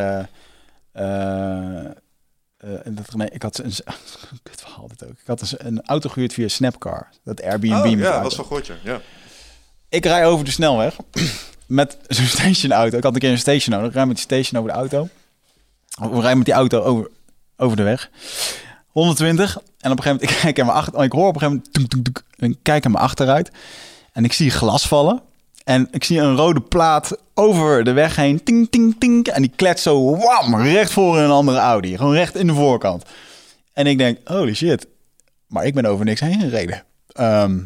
eh, 0.93 1.85
eh, 2.57 2.85
en 2.85 2.95
dat, 2.95 3.15
nee, 3.15 3.29
ik 3.29 3.41
had 3.41 3.57
een... 3.57 3.71
Kut 4.43 4.61
verhaal 4.61 4.87
dit 4.87 5.05
ook. 5.05 5.11
Ik 5.11 5.27
had 5.27 5.53
een 5.57 5.81
auto 5.81 6.09
gehuurd 6.09 6.33
via 6.33 6.47
Snapcar. 6.47 7.07
Dat 7.23 7.43
Airbnb. 7.43 7.85
Oh, 7.85 7.99
ja, 7.99 8.11
dat 8.11 8.23
was 8.23 8.35
van 8.35 8.45
Goortje. 8.45 8.75
Ja. 8.83 9.01
Ik 9.89 10.05
rij 10.05 10.25
over 10.25 10.45
de 10.45 10.51
snelweg 10.51 10.95
met 11.67 11.97
zo'n 12.07 12.25
stationauto. 12.25 12.97
Ik 12.97 13.03
had 13.03 13.13
een 13.13 13.19
keer 13.19 13.31
een 13.31 13.37
station 13.37 13.75
nodig. 13.75 13.89
Ik 13.89 13.95
rij 13.95 14.05
met 14.05 14.15
die 14.15 14.25
station 14.25 14.59
over 14.59 14.73
de 14.73 14.79
auto. 14.79 15.09
We 15.99 16.19
rijden 16.19 16.37
met 16.37 16.45
die 16.45 16.55
auto 16.55 16.81
over, 16.81 17.09
over 17.57 17.77
de 17.77 17.83
weg. 17.83 18.09
120. 18.87 19.57
En 19.57 19.91
op 19.91 19.97
een 19.97 20.03
gegeven 20.03 20.11
moment, 20.11 20.21
ik 20.31 20.37
kijk 20.41 20.59
aan 20.59 20.65
mijn 20.65 20.77
achter, 20.77 21.03
ik 21.03 21.11
hoor 21.11 21.27
op 21.27 21.35
een 21.35 21.41
gegeven 21.41 21.63
moment, 21.63 21.73
toek, 21.73 21.87
toek, 21.87 22.03
toek, 22.03 22.23
en 22.37 22.51
ik 22.51 22.57
kijk 22.61 22.85
aan 22.85 22.91
mijn 22.91 23.03
achteruit. 23.03 23.51
En 24.11 24.23
ik 24.23 24.33
zie 24.33 24.51
glas 24.51 24.87
vallen. 24.87 25.21
En 25.67 25.87
ik 25.91 26.03
zie 26.03 26.19
een 26.19 26.35
rode 26.35 26.59
plaat 26.59 27.17
over 27.33 27.83
de 27.83 27.91
weg 27.91 28.15
heen. 28.15 28.43
Ting, 28.43 28.67
ting, 28.69 28.95
ting. 28.99 29.27
En 29.27 29.41
die 29.41 29.51
kletst 29.55 29.83
zo 29.83 30.17
wam, 30.17 30.55
recht 30.55 30.91
voor 30.91 31.17
een 31.17 31.29
andere 31.29 31.57
Audi. 31.57 31.97
Gewoon 31.97 32.13
recht 32.13 32.35
in 32.35 32.47
de 32.47 32.53
voorkant. 32.53 33.03
En 33.73 33.87
ik 33.87 33.97
denk, 33.97 34.17
holy 34.23 34.53
shit. 34.53 34.87
Maar 35.47 35.65
ik 35.65 35.73
ben 35.73 35.85
over 35.85 36.05
niks 36.05 36.19
heen 36.19 36.39
gereden. 36.39 36.83
Ehm, 37.11 37.59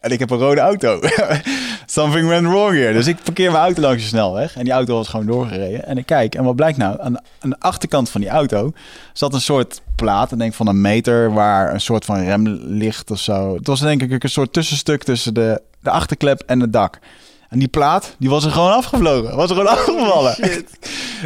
en 0.00 0.10
ik 0.10 0.18
heb 0.18 0.30
een 0.30 0.38
rode 0.38 0.60
auto. 0.60 1.00
Something 1.86 2.28
went 2.28 2.46
wrong 2.46 2.72
here. 2.72 2.92
Dus 2.92 3.06
ik 3.06 3.22
parkeer 3.22 3.50
mijn 3.50 3.62
auto 3.62 3.80
langs 3.80 4.02
de 4.02 4.08
snelweg. 4.08 4.56
En 4.56 4.64
die 4.64 4.72
auto 4.72 4.94
was 4.94 5.08
gewoon 5.08 5.26
doorgereden. 5.26 5.86
En 5.86 5.98
ik 5.98 6.06
kijk, 6.06 6.34
en 6.34 6.44
wat 6.44 6.56
blijkt 6.56 6.78
nou? 6.78 7.00
Aan 7.00 7.18
de, 7.40 7.56
achterkant 7.58 8.10
van 8.10 8.20
die 8.20 8.30
auto 8.30 8.72
zat 9.12 9.34
een 9.34 9.40
soort 9.40 9.82
plaat, 9.94 10.32
ik 10.32 10.38
denk 10.38 10.54
van 10.54 10.66
een 10.66 10.80
meter, 10.80 11.32
waar 11.32 11.74
een 11.74 11.80
soort 11.80 12.04
van 12.04 12.24
rem 12.24 12.46
ligt 12.62 13.10
of 13.10 13.18
zo. 13.18 13.54
Het 13.54 13.66
was 13.66 13.80
denk 13.80 14.02
ik 14.02 14.22
een 14.22 14.30
soort 14.30 14.52
tussenstuk 14.52 15.02
tussen 15.02 15.34
de, 15.34 15.62
de 15.80 15.90
achterklep 15.90 16.42
en 16.46 16.60
het 16.60 16.72
dak. 16.72 16.98
En 17.48 17.58
die 17.58 17.68
plaat, 17.68 18.14
die 18.18 18.28
was 18.30 18.44
er 18.44 18.50
gewoon 18.50 18.72
afgevlogen. 18.72 19.36
Was 19.36 19.50
er 19.50 19.56
gewoon 19.56 19.70
afgevallen. 19.78 20.36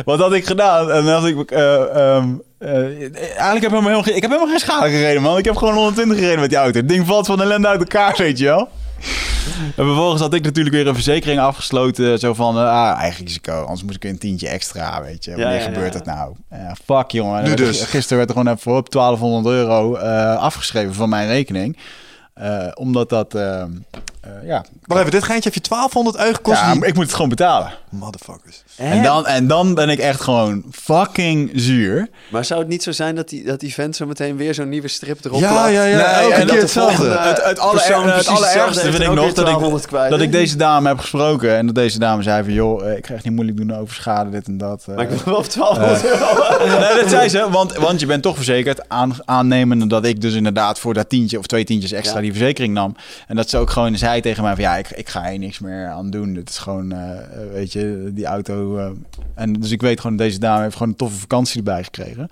Wat 0.04 0.18
had 0.18 0.32
ik 0.32 0.46
gedaan? 0.46 0.90
En 0.90 1.04
dan 1.04 1.14
had 1.20 1.26
ik... 1.26 1.50
eh, 1.50 2.16
ehm, 2.16 2.28
eh, 2.58 2.70
eigenlijk 2.74 3.38
heb 3.38 3.54
ik 3.54 3.60
helemaal, 3.62 3.80
helemaal 3.82 4.02
geen- 4.02 4.16
ik 4.16 4.22
heb 4.22 4.30
helemaal 4.30 4.50
geen 4.50 4.58
schade 4.60 4.90
gereden, 4.90 5.22
man. 5.22 5.38
Ik 5.38 5.44
heb 5.44 5.56
gewoon 5.56 5.74
120 5.74 6.18
gereden 6.18 6.40
met 6.40 6.48
die 6.50 6.58
auto. 6.58 6.78
Het 6.78 6.88
ding 6.88 7.06
valt 7.06 7.26
van 7.26 7.42
ellende 7.42 7.68
uit 7.68 7.80
elkaar, 7.80 8.14
weet 8.16 8.38
je 8.38 8.44
wel. 8.44 8.68
En 9.76 9.84
vervolgens 9.84 10.20
had 10.20 10.34
ik 10.34 10.42
natuurlijk 10.42 10.74
weer 10.74 10.86
een 10.86 10.94
verzekering 10.94 11.40
afgesloten. 11.40 12.18
Zo 12.18 12.34
van, 12.34 12.56
eh, 12.56 12.62
ah, 12.92 12.98
eigen 13.00 13.24
risico. 13.24 13.60
Anders 13.60 13.82
moest 13.82 13.96
ik 13.96 14.04
een 14.04 14.18
tientje 14.18 14.48
extra, 14.48 15.02
weet 15.02 15.24
je. 15.24 15.30
Wanneer 15.30 15.54
ja, 15.54 15.60
gebeurt 15.60 15.92
ja. 15.92 15.98
dat 15.98 16.06
nou? 16.06 16.34
Ja, 16.50 16.76
fuck, 16.84 17.10
jongen. 17.10 17.38
En 17.42 17.48
Nu 17.48 17.54
dus. 17.54 17.82
Gisteren 17.82 18.16
werd 18.18 18.30
er 18.30 18.36
gewoon 18.36 18.54
even 18.56 18.76
op 18.76 18.90
1200 18.90 19.54
euro 19.54 19.96
afgeschreven 20.36 20.94
van 20.94 21.08
mijn 21.08 21.28
rekening. 21.28 21.76
Omdat 22.74 23.08
dat, 23.08 23.34
eh, 24.20 24.30
ja... 24.44 24.64
Maar 24.84 24.98
even, 24.98 25.10
dit 25.10 25.22
geintje 25.24 25.50
heb 25.52 25.62
je 25.62 25.68
1200 25.68 26.24
euro 26.24 26.34
gekost. 26.34 26.60
ja, 26.60 26.72
die- 26.72 26.86
ik 26.86 26.94
moet 26.94 27.04
het 27.04 27.12
gewoon 27.14 27.28
betalen. 27.28 27.72
Motherfuckers. 27.90 28.62
En 28.76 29.02
dan, 29.02 29.26
en 29.26 29.46
dan 29.46 29.74
ben 29.74 29.88
ik 29.88 29.98
echt 29.98 30.20
gewoon 30.20 30.64
fucking 30.72 31.50
zuur. 31.54 32.08
Maar 32.30 32.44
zou 32.44 32.60
het 32.60 32.68
niet 32.68 32.82
zo 32.82 32.92
zijn 32.92 33.14
dat 33.14 33.28
die, 33.28 33.44
dat 33.44 33.60
die 33.60 33.74
vent 33.74 33.96
zo 33.96 34.06
meteen 34.06 34.36
weer 34.36 34.54
zo'n 34.54 34.68
nieuwe 34.68 34.88
strip 34.88 35.24
erop 35.24 35.40
Ja, 35.40 35.66
ja, 35.66 35.84
ja. 35.84 35.96
Nee, 35.96 36.04
elke 36.04 36.22
en 36.34 36.38
keer 36.38 36.46
dat 36.46 36.54
de 36.54 36.60
hetzelfde. 36.60 36.96
volgende- 36.96 37.28
Het, 37.28 37.44
het, 37.44 37.58
aller, 37.58 38.14
het 38.16 38.26
allerergste 38.28 38.80
vind 38.80 38.94
ik 39.02 39.06
nog 39.08 39.14
dat 39.16 39.28
ik, 39.28 39.34
1200 39.34 39.86
kwijt, 39.86 40.10
dat 40.10 40.20
ik 40.20 40.32
deze 40.32 40.56
dame 40.56 40.88
heb 40.88 40.98
gesproken. 40.98 41.56
En 41.56 41.66
dat 41.66 41.74
deze 41.74 41.98
dame 41.98 42.22
zei 42.22 42.44
van... 42.44 42.52
joh, 42.52 42.90
eh, 42.90 42.96
ik 42.96 43.06
ga 43.06 43.14
echt 43.14 43.24
niet 43.24 43.32
moeilijk 43.34 43.56
doen 43.58 43.74
over 43.76 43.94
schade, 43.94 44.30
dit 44.30 44.46
en 44.46 44.58
dat. 44.58 44.84
eh. 44.88 44.94
Maar 44.94 45.04
ik 45.04 45.10
wil 45.10 45.20
wel 45.24 45.36
op 45.36 45.52
1200 45.52 46.04
euro. 46.04 46.78
nee, 46.94 47.00
dat 47.02 47.10
zei 47.10 47.28
ze, 47.28 47.50
want, 47.50 47.76
want 47.76 48.00
je 48.00 48.06
bent 48.06 48.22
toch 48.22 48.36
verzekerd. 48.36 48.88
Aan, 48.88 49.16
aannemende 49.24 49.86
dat 49.86 50.04
ik 50.04 50.20
dus 50.20 50.34
inderdaad 50.34 50.78
voor 50.78 50.94
dat 50.94 51.08
tientje 51.08 51.38
of 51.38 51.46
twee 51.46 51.64
tientjes 51.64 51.92
extra 51.92 52.14
Ja. 52.16 52.22
die 52.22 52.32
verzekering 52.32 52.74
nam. 52.74 52.96
En 53.26 53.36
dat 53.36 53.50
ze 53.50 53.58
ook 53.58 53.70
gewoon 53.70 53.96
zei 53.98 54.09
tegen 54.18 54.42
mij 54.42 54.54
van... 54.54 54.64
ja, 54.64 54.76
ik, 54.76 54.90
ik 54.90 55.08
ga 55.08 55.28
hier 55.28 55.38
niks 55.38 55.58
meer 55.58 55.88
aan 55.88 56.10
doen. 56.10 56.34
Dit 56.34 56.48
is 56.48 56.58
gewoon, 56.58 56.92
eh, 56.92 57.18
weet 57.52 57.72
je, 57.72 58.10
die 58.14 58.26
auto... 58.26 58.76
eh, 58.76 58.90
en 59.34 59.52
dus 59.52 59.70
ik 59.70 59.80
weet 59.80 60.00
gewoon, 60.00 60.16
deze 60.16 60.38
dame 60.38 60.62
heeft 60.62 60.76
gewoon 60.76 60.88
een 60.88 60.96
toffe 60.96 61.18
vakantie 61.18 61.56
erbij 61.56 61.84
gekregen. 61.84 62.30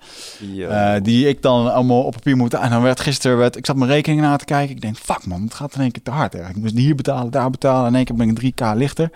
Eh, 0.69 0.95
die 1.01 1.27
ik 1.27 1.41
dan 1.41 1.73
allemaal 1.73 2.03
op 2.03 2.11
papier 2.11 2.37
moet. 2.37 2.53
En 2.53 2.69
dan 2.69 2.81
werd 2.81 2.99
gisteren, 2.99 3.37
werd, 3.37 3.55
ik 3.55 3.65
zat 3.65 3.75
mijn 3.75 3.91
rekening 3.91 4.21
na 4.21 4.35
te 4.35 4.45
kijken. 4.45 4.75
Ik 4.75 4.81
denk, 4.81 4.97
fuck 4.97 5.25
man, 5.25 5.41
het 5.41 5.53
gaat 5.53 5.75
in 5.75 5.81
één 5.81 5.91
keer 5.91 6.03
te 6.03 6.11
hard. 6.11 6.33
Hè. 6.33 6.49
Ik 6.49 6.55
moest 6.55 6.77
hier 6.77 6.95
betalen, 6.95 7.31
daar 7.31 7.49
betalen. 7.49 7.87
In 7.87 7.95
één 7.95 8.05
keer 8.05 8.15
ben 8.15 8.29
ik 8.29 8.53
3k 8.53 8.75
lichter. 8.75 9.11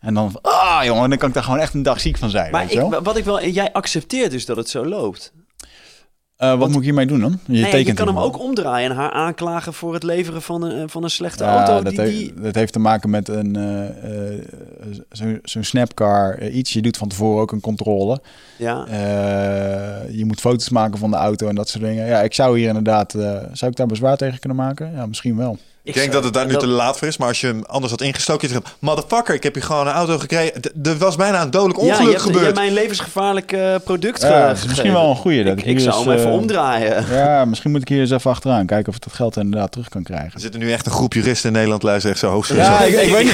En 0.00 0.14
dan, 0.14 0.38
ah 0.42 0.84
jongen, 0.84 1.08
dan 1.08 1.18
kan 1.18 1.28
ik 1.28 1.34
daar 1.34 1.44
gewoon 1.44 1.58
echt 1.58 1.74
een 1.74 1.82
dag 1.82 2.00
ziek 2.00 2.18
van 2.18 2.30
zijn. 2.30 2.50
Maar 2.50 2.66
weet 2.66 2.78
ik, 2.78 3.00
wat 3.02 3.16
ik 3.16 3.24
wel, 3.24 3.46
jij 3.46 3.72
accepteert 3.72 4.30
dus 4.30 4.46
dat 4.46 4.56
het 4.56 4.68
zo 4.68 4.86
loopt. 4.86 5.32
Eh, 6.42 6.58
wat 6.58 6.68
moet 6.68 6.76
ik 6.76 6.82
hiermee 6.82 7.06
doen 7.06 7.20
dan? 7.20 7.38
Je 7.46 7.52
nee, 7.52 7.64
je 7.64 7.70
tekent 7.70 7.96
kan 7.96 8.06
hem 8.06 8.16
hem 8.16 8.24
ook 8.24 8.38
omdraaien 8.40 8.90
en 8.90 8.96
haar 8.96 9.10
aanklagen 9.10 9.72
voor 9.72 9.94
het 9.94 10.02
leveren 10.02 10.42
van 10.42 10.62
een, 10.62 10.88
van 10.88 11.02
een 11.04 11.10
slechte 11.10 11.44
Ja, 11.44 11.56
auto. 11.56 11.82
dat, 11.82 11.92
Die, 11.92 12.00
heeft, 12.00 12.16
die, 12.18 12.34
dat 12.42 12.54
heeft 12.54 12.72
te 12.72 12.78
maken 12.78 13.10
met 13.10 13.28
een 13.28 13.56
eh, 13.56 14.34
eh, 14.34 14.40
zo'n 15.10 15.38
zo'n 15.42 15.64
snapcar 15.64 16.34
eh, 16.38 16.54
iets. 16.56 16.72
Je 16.72 16.82
doet 16.82 16.96
van 16.96 17.08
tevoren 17.08 17.40
ook 17.42 17.52
een 17.52 17.60
controle. 17.60 18.20
ja. 18.58 18.86
Eh, 18.86 20.14
je 20.16 20.24
moet 20.24 20.40
foto's 20.40 20.68
maken 20.68 20.98
van 20.98 21.10
de 21.10 21.16
auto 21.16 21.48
en 21.48 21.54
dat 21.54 21.68
soort 21.68 21.84
dingen. 21.84 22.06
Ja, 22.06 22.20
ik 22.20 22.34
zou 22.34 22.58
hier 22.58 22.68
inderdaad... 22.68 23.14
eh, 23.14 23.36
zou 23.52 23.70
ik 23.70 23.76
daar 23.76 23.86
bezwaar 23.86 24.16
tegen 24.16 24.38
kunnen 24.38 24.58
maken? 24.58 24.92
Ja, 24.94 25.06
misschien 25.06 25.36
wel. 25.36 25.58
Ik 25.84 25.94
denk 25.94 26.12
dat 26.12 26.24
het 26.24 26.32
daar 26.34 26.46
nu 26.46 26.56
te 26.56 26.66
laat 26.66 26.98
voor 26.98 27.08
is, 27.08 27.16
maar 27.16 27.28
als 27.28 27.40
je 27.40 27.46
hem 27.46 27.62
anders 27.66 27.90
had 27.90 28.00
ingestoken, 28.00 28.48
je 28.48 28.54
zegt, 28.54 28.76
motherfucker, 28.78 29.34
ik 29.34 29.42
heb 29.42 29.54
hier 29.54 29.62
gewoon 29.62 29.86
een 29.86 29.92
auto 29.92 30.18
gekregen. 30.18 30.60
Er 30.82 30.98
was 30.98 31.16
bijna 31.16 31.42
een 31.42 31.50
dodelijk 31.50 31.80
Ja, 31.80 31.84
je 31.86 31.90
ongeluk 31.92 32.10
hebt, 32.12 32.20
je 32.22 32.26
gebeurd. 32.26 32.44
hebt 32.44 32.56
mij 32.58 32.66
een 32.66 32.72
levensgevaarlijk 32.74 33.52
eh, 33.52 33.74
product 33.84 34.22
Ja, 34.22 34.50
is 34.50 34.66
misschien 34.66 34.92
wel 34.92 35.10
een 35.10 35.16
goeie. 35.16 35.44
Dat 35.44 35.58
Ik, 35.58 35.64
ik 35.64 35.70
ik 35.70 35.80
zou 35.80 35.96
eens, 35.96 36.04
hem 36.04 36.14
even 36.14 36.26
eh, 36.30 36.32
omdraaien. 36.32 37.04
Ja, 37.10 37.44
misschien 37.44 37.70
moet 37.70 37.80
ik 37.80 37.88
hier 37.88 38.00
eens 38.00 38.10
even 38.10 38.30
achteraan 38.30 38.66
kijken 38.66 38.88
of 38.88 38.96
ik 38.96 39.02
dat 39.02 39.12
geld 39.12 39.36
inderdaad 39.36 39.72
terug 39.72 39.88
kan 39.88 40.02
krijgen. 40.02 40.34
Er 40.34 40.40
zitten 40.40 40.60
nu 40.60 40.72
echt 40.72 40.86
een 40.86 40.92
groep 40.92 41.12
juristen 41.12 41.46
in 41.48 41.54
Nederland 41.54 41.82
luisteren 41.82 42.10
echt 42.10 42.20
zo 42.24 42.30
hoofd. 42.30 42.48
Ja, 42.48 42.80
ik, 42.80 43.00
ik 43.00 43.12
weet 43.12 43.24
niet. 43.24 43.32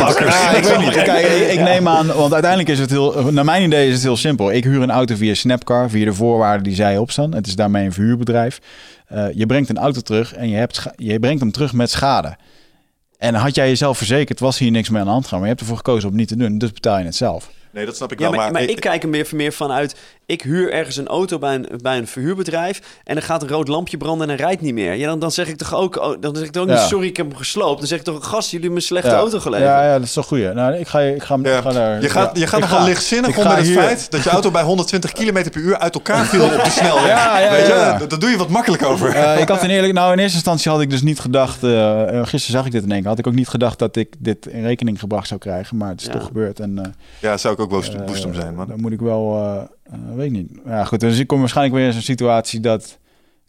Ik 0.56 0.64
weet 0.64 0.78
niet. 0.78 1.02
Kijk, 1.02 1.26
ik, 1.26 1.50
ik 1.52 1.60
neem 1.60 1.88
aan, 1.88 2.06
want 2.06 2.32
uiteindelijk 2.32 2.70
is 2.70 2.78
het 2.78 2.90
heel, 2.90 3.32
naar 3.32 3.44
mijn 3.44 3.62
idee 3.62 3.86
is 3.88 3.94
het 3.94 4.02
heel 4.02 4.16
simpel. 4.16 4.52
Ik 4.52 4.64
huur 4.64 4.82
een 4.82 4.90
auto 4.90 5.14
via 5.16 5.34
Snapcar, 5.34 5.90
via 5.90 6.04
de 6.04 6.14
voorwaarden 6.14 6.62
die 6.64 6.74
zij 6.74 6.98
opstaan. 6.98 7.34
Het 7.34 7.46
is 7.46 7.56
daarmee 7.56 7.84
een 7.84 7.92
verhuurbedrijf. 7.92 8.58
Eh, 9.08 9.26
je 9.32 9.46
brengt 9.46 9.68
een 9.68 9.78
auto 9.78 10.00
terug 10.00 10.34
en 10.34 10.48
je, 10.48 10.56
hebt 10.56 10.86
je 10.96 11.18
brengt 11.18 11.40
hem 11.40 11.52
terug 11.52 11.72
met 11.72 11.90
schade. 11.90 12.36
En 13.18 13.34
had 13.34 13.54
jij 13.54 13.68
jezelf 13.68 13.96
verzekerd, 13.96 14.40
was 14.40 14.58
hier 14.58 14.70
niks 14.70 14.88
mee 14.88 15.00
aan 15.00 15.06
de 15.06 15.12
hand 15.12 15.26
gaan. 15.26 15.38
Maar 15.38 15.48
je 15.48 15.54
hebt 15.54 15.60
ervoor 15.60 15.76
gekozen 15.76 16.08
om 16.08 16.16
niet 16.16 16.28
te 16.28 16.36
doen, 16.36 16.58
dus 16.58 16.72
betaal 16.72 16.98
je 16.98 17.04
het 17.04 17.14
zelf. 17.14 17.50
Nee, 17.70 17.86
dat 17.86 17.96
snap 17.96 18.12
ik 18.12 18.18
Ja, 18.18 18.24
wel. 18.24 18.34
maar, 18.34 18.52
maar, 18.52 18.52
maar 18.62 18.70
ik 18.70 18.80
kijk 18.80 19.02
er 19.02 19.08
meer, 19.08 19.28
meer 19.34 19.52
vanuit. 19.52 19.94
Ik 20.26 20.42
huur 20.42 20.72
ergens 20.72 20.96
een 20.96 21.06
auto 21.06 21.38
bij 21.38 21.54
een, 21.54 21.68
bij 21.82 21.98
een 21.98 22.06
verhuurbedrijf. 22.06 22.80
En 23.04 23.14
dan 23.14 23.22
gaat 23.24 23.42
een 23.42 23.48
rood 23.48 23.68
lampje 23.68 23.96
branden 23.96 24.28
en 24.30 24.36
hij 24.36 24.44
rijdt 24.46 24.60
niet 24.60 24.74
meer. 24.74 24.94
Ja, 24.94 25.06
dan, 25.08 25.18
dan 25.18 25.32
zeg 25.32 25.48
ik 25.48 25.56
toch 25.56 25.74
ook. 25.74 25.96
oh, 25.96 26.16
dan 26.20 26.36
zeg 26.36 26.44
ik 26.46 26.52
toch 26.52 26.62
ook 26.62 26.68
Ja. 26.68 26.74
niet. 26.74 26.88
Sorry, 26.88 27.06
ik 27.06 27.16
heb 27.16 27.26
hem 27.28 27.36
gesloopt. 27.36 27.78
Dan 27.78 27.86
zeg 27.88 27.98
ik 27.98 28.04
toch. 28.04 28.26
Gast, 28.26 28.50
jullie 28.50 28.66
hebben 28.66 28.70
me 28.70 28.76
een 28.76 28.82
slechte 28.82 29.08
ja. 29.10 29.16
auto 29.16 29.38
geleverd. 29.40 29.68
Ja, 29.70 29.84
ja, 29.84 29.92
dat 29.92 30.02
is 30.02 30.12
toch 30.12 30.26
goed. 30.26 30.54
Nou, 30.54 30.74
ik 30.74 30.88
ga, 30.88 31.00
ik 31.00 31.22
ga, 31.22 31.34
ik 31.34 31.46
ga 31.46 31.72
daar... 31.72 32.00
je 32.02 32.08
gaat, 32.08 32.34
ja, 32.34 32.40
je 32.40 32.46
gaat 32.46 32.60
nogal 32.60 32.78
ga. 32.78 32.84
lichtzinnig 32.84 33.36
om 33.36 33.42
ga 33.42 33.48
met 33.48 33.56
het 33.58 33.66
hier- 33.66 33.76
feit 33.78 34.10
dat 34.10 34.22
je 34.22 34.30
auto 34.30 34.50
bij 34.50 34.62
120 34.62 35.12
km 35.12 35.32
per 35.50 35.60
uur 35.60 35.78
uit 35.78 35.94
elkaar 35.94 36.24
viel 36.26 36.44
op 36.44 36.50
de 36.64 36.70
snelweg. 36.78 37.06
Ja, 37.06 37.38
ja, 37.38 37.50
Weet 37.50 37.66
je, 37.66 37.72
ja. 37.72 37.98
dat- 37.98 38.10
Daar 38.10 38.18
doe 38.18 38.30
je 38.30 38.36
wat 38.36 38.48
makkelijk 38.48 38.82
over. 38.82 39.14
Eh, 39.14 39.40
ik 39.40 39.48
had 39.48 39.62
in 39.62 39.70
eerlijk, 39.70 39.92
nou 39.92 40.12
in 40.12 40.18
eerste 40.18 40.34
instantie 40.36 40.70
had 40.70 40.80
ik 40.80 40.90
dus 40.90 41.02
niet 41.02 41.20
gedacht. 41.20 41.62
eh, 41.62 42.02
eh, 42.02 42.26
gisteren 42.26 42.56
zag 42.58 42.66
ik 42.66 42.72
dit 42.72 42.82
in 42.82 42.90
één 42.90 43.00
keer. 43.00 43.08
Had 43.08 43.18
ik 43.18 43.26
ook 43.26 43.34
niet 43.34 43.48
gedacht 43.48 43.78
dat 43.78 43.96
ik 43.96 44.14
dit 44.18 44.46
in 44.46 44.62
rekening 44.62 45.00
gebracht 45.00 45.28
zou 45.28 45.40
krijgen, 45.40 45.76
maar 45.76 45.88
het 45.88 46.00
is 46.00 46.06
Ja. 46.06 46.12
toch 46.12 46.24
gebeurd. 46.26 46.60
En 46.60 46.78
eh, 46.78 46.84
Ja, 47.20 47.36
zou 47.36 47.56
ik 47.58 47.64
ook 47.64 47.70
woest, 47.70 47.94
eh, 47.94 48.06
woest 48.06 48.24
om 48.24 48.34
zijn, 48.34 48.54
man. 48.54 48.68
Dan 48.68 48.80
moet 48.80 48.92
ik 48.92 49.00
wel, 49.00 49.36
eh, 49.36 49.62
eh, 49.82 50.14
weet 50.14 50.26
ik 50.26 50.32
niet. 50.32 50.50
Ja, 50.66 50.84
goed. 50.84 51.00
Dus 51.00 51.18
ik 51.18 51.26
kom 51.26 51.38
waarschijnlijk 51.40 51.76
weer 51.76 51.86
in 51.86 51.92
zo'n 51.92 52.02
situatie 52.02 52.60
dat 52.60 52.98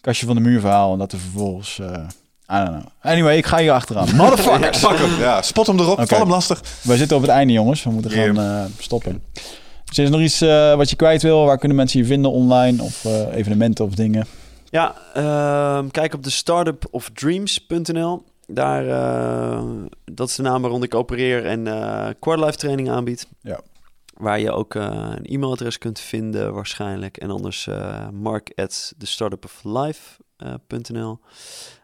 kastje 0.02 0.26
van 0.26 0.36
de 0.36 0.42
muur 0.42 0.60
verhaal 0.60 0.94
en 0.94 1.00
dat 1.00 1.12
er 1.12 1.20
vervolgens. 1.20 1.80
eh 1.80 2.08
I 2.52 2.56
don't 2.66 2.70
know. 2.70 2.84
Anyway, 3.02 3.38
ik 3.38 3.46
ga 3.46 3.58
hier 3.58 3.72
achteraan. 3.72 4.16
Motherfuckers. 4.16 4.80
Pak 4.80 4.98
hem. 4.98 5.20
Ja, 5.20 5.42
spot 5.42 5.68
hem 5.68 5.80
erop. 5.80 6.08
Val 6.08 6.20
hem 6.20 6.30
lastig. 6.30 6.62
We 6.84 6.98
zitten 6.98 7.16
op 7.18 7.22
het 7.22 7.32
einde, 7.32 7.54
jongens. 7.54 7.84
We 7.84 7.90
moeten 7.90 8.12
gaan 8.12 8.34
Yeah. 8.34 8.64
eh, 8.64 8.66
stoppen. 8.78 9.24
Dus 9.86 9.98
is 9.98 10.06
er 10.06 10.12
nog 10.12 10.22
iets 10.22 10.42
eh, 10.42 10.76
wat 10.76 10.90
je 10.90 10.96
kwijt 10.96 11.22
wil? 11.22 11.46
Waar 11.46 11.58
kunnen 11.58 11.78
mensen 11.78 12.00
je 12.00 12.06
vinden 12.06 12.32
online? 12.32 12.84
Of 12.84 13.06
eh, 13.06 13.36
evenementen 13.36 13.86
of 13.86 13.94
dingen? 13.96 14.26
Ja, 14.70 14.96
ehm, 15.14 15.88
kijk 15.90 16.14
op 16.14 16.24
de 16.24 16.30
startupofdreams.nl. 16.30 18.24
Daar, 18.48 18.88
eh, 18.88 19.64
dat 20.12 20.30
is 20.30 20.36
de 20.36 20.42
naam 20.42 20.62
waaronder 20.62 20.88
ik 20.88 20.96
opereer 20.96 21.46
en 21.46 21.68
eh 21.68 22.08
quarterlife 22.20 22.58
training 22.58 22.90
aanbied. 22.90 23.28
Ja. 23.42 23.60
Waar 24.20 24.40
je 24.40 24.52
ook 24.52 24.76
eh, 24.76 25.12
een 25.16 25.26
e-mailadres 25.26 25.78
kunt 25.78 26.00
vinden 26.00 26.54
waarschijnlijk. 26.54 27.18
En 27.18 27.30
anders 27.30 27.68
eh 27.68 28.10
mark 28.10 28.52
at 28.56 28.94
thestartupoflife.nl. 28.98 31.20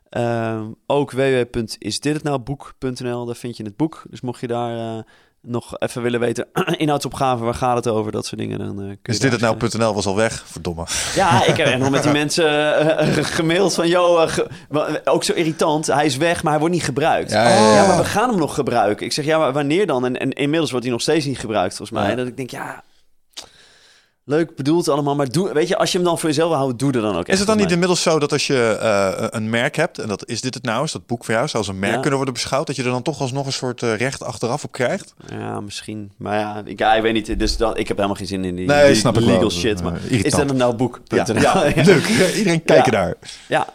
Ehm 0.09 0.71
ook 0.85 1.11
www.isdithetnouboek.nl, 1.11 3.25
daar 3.25 3.35
vind 3.35 3.57
je 3.57 3.63
het 3.63 3.77
boek. 3.77 4.03
Dus 4.09 4.21
mocht 4.21 4.39
je 4.39 4.47
daar 4.47 4.97
eh, 4.97 5.03
nog 5.45 5.79
even 5.79 6.01
willen 6.01 6.19
weten, 6.19 6.47
inhoudsopgave, 6.77 7.43
waar 7.43 7.53
gaat 7.53 7.75
het 7.75 7.87
over, 7.87 8.11
dat 8.11 8.25
soort 8.25 8.41
dingen. 8.41 8.59
Dan, 8.59 8.81
eh, 8.81 8.89
Is 9.03 9.19
dit 9.19 9.31
het 9.31 9.41
nou.nl 9.41 9.93
was 9.93 10.05
al 10.05 10.15
weg? 10.15 10.43
Verdomme. 10.45 10.81
eh, 10.81 11.15
Ja, 11.15 11.45
ik 11.45 11.57
heb 11.57 11.77
nog 11.79 11.89
met 11.89 12.03
die 12.03 12.11
mensen 12.11 12.45
eh, 12.99 13.17
eh, 13.17 13.25
gemaild 13.25 13.73
van, 13.73 13.87
joh, 13.87 14.29
eh, 14.69 14.83
ook 15.05 15.23
zo 15.23 15.33
irritant. 15.33 15.87
Hij 15.87 16.05
is 16.05 16.17
weg, 16.17 16.41
maar 16.43 16.51
hij 16.51 16.59
wordt 16.59 16.75
niet 16.75 16.83
gebruikt. 16.83 17.31
Ja, 17.31 17.49
ja, 17.49 17.55
ja. 17.55 17.73
Ja, 17.75 17.87
maar 17.87 17.97
we 17.97 18.05
gaan 18.05 18.29
hem 18.29 18.39
nog 18.39 18.53
gebruiken. 18.55 19.05
Ik 19.05 19.11
zeg, 19.11 19.25
ja, 19.25 19.37
maar 19.37 19.53
wanneer 19.53 19.87
dan? 19.87 20.05
En, 20.05 20.19
en 20.19 20.31
inmiddels 20.31 20.69
wordt 20.69 20.85
hij 20.85 20.93
nog 20.93 21.03
steeds 21.03 21.25
niet 21.25 21.39
gebruikt, 21.39 21.75
volgens 21.75 21.99
mij. 21.99 22.09
Ja. 22.09 22.15
Dat 22.15 22.27
ik 22.27 22.37
denk, 22.37 22.49
ja, 22.49 22.83
leuk 24.27 24.55
bedoeld 24.55 24.87
allemaal, 24.89 25.15
maar 25.15 25.31
doe, 25.31 25.53
weet 25.53 25.67
je, 25.67 25.77
als 25.77 25.91
je 25.91 25.97
hem 25.97 26.07
dan 26.07 26.19
voor 26.19 26.29
jezelf 26.29 26.53
houdt, 26.53 26.79
doe 26.79 26.91
er 26.91 27.01
dan 27.01 27.11
ook 27.15 27.19
echt 27.19 27.27
Is 27.29 27.37
het 27.39 27.47
dan 27.47 27.57
niet 27.57 27.71
inmiddels 27.71 28.01
zo 28.01 28.19
dat 28.19 28.31
als 28.31 28.47
je 28.47 28.77
eh, 28.81 29.27
een 29.29 29.49
merk 29.49 29.75
hebt, 29.75 29.99
en 29.99 30.07
dat 30.07 30.27
is 30.29 30.41
dit 30.41 30.53
het 30.53 30.63
nou, 30.63 30.83
is 30.83 30.91
dat 30.91 31.05
boek 31.05 31.25
voor 31.25 31.33
jou, 31.33 31.47
zou 31.47 31.57
als 31.63 31.67
een 31.73 31.79
merk 31.79 31.93
Ja. 31.93 31.99
kunnen 31.99 32.15
worden 32.15 32.33
beschouwd, 32.33 32.67
dat 32.67 32.75
je 32.75 32.83
er 32.83 32.89
dan 32.89 33.01
toch 33.01 33.21
alsnog 33.21 33.45
een 33.45 33.51
soort 33.53 33.83
eh, 33.83 33.95
recht 33.95 34.23
achteraf 34.23 34.63
op 34.63 34.71
krijgt? 34.71 35.13
Ja, 35.29 35.59
misschien. 35.59 36.11
Maar 36.17 36.39
ja, 36.39 36.61
ik, 36.65 36.79
ja, 36.79 36.93
ik 36.95 37.01
weet 37.01 37.13
niet. 37.13 37.39
Dus 37.39 37.57
dat, 37.57 37.77
ik 37.79 37.87
heb 37.87 37.97
helemaal 37.97 38.17
geen 38.17 38.27
zin 38.27 38.45
in 38.45 38.55
die, 38.55 38.67
Nee, 38.67 38.85
die 38.87 38.95
snap 38.95 39.17
ik 39.17 39.23
wel. 39.25 39.33
legal 39.33 39.51
shit. 39.51 39.77
Eh, 39.79 39.83
Maar 39.85 39.93
irritant. 39.95 40.25
is 40.25 40.31
dat 40.31 40.49
een 40.49 40.57
nou 40.57 40.75
boek? 40.75 41.01
Ja, 41.07 41.25
ja. 41.33 41.63
leuk. 41.83 42.07
Iedereen 42.35 42.63
kijken 42.63 42.91
Ja. 42.91 42.99
daar. 43.03 43.15
Ja. 43.47 43.67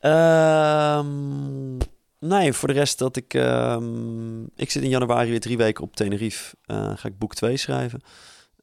Ehm, 0.00 1.76
nee, 2.20 2.52
voor 2.52 2.68
de 2.68 2.74
rest 2.74 2.98
dat 2.98 3.16
ik... 3.16 3.34
ehm, 3.34 4.42
ik 4.56 4.70
zit 4.70 4.82
in 4.82 4.88
januari 4.88 5.30
weer 5.30 5.40
drie 5.40 5.56
weken 5.56 5.84
op 5.84 5.96
Tenerife. 5.96 6.54
Eh, 6.66 6.90
ga 6.96 7.08
ik 7.08 7.18
boek 7.18 7.34
2 7.34 7.56
schrijven. 7.56 8.02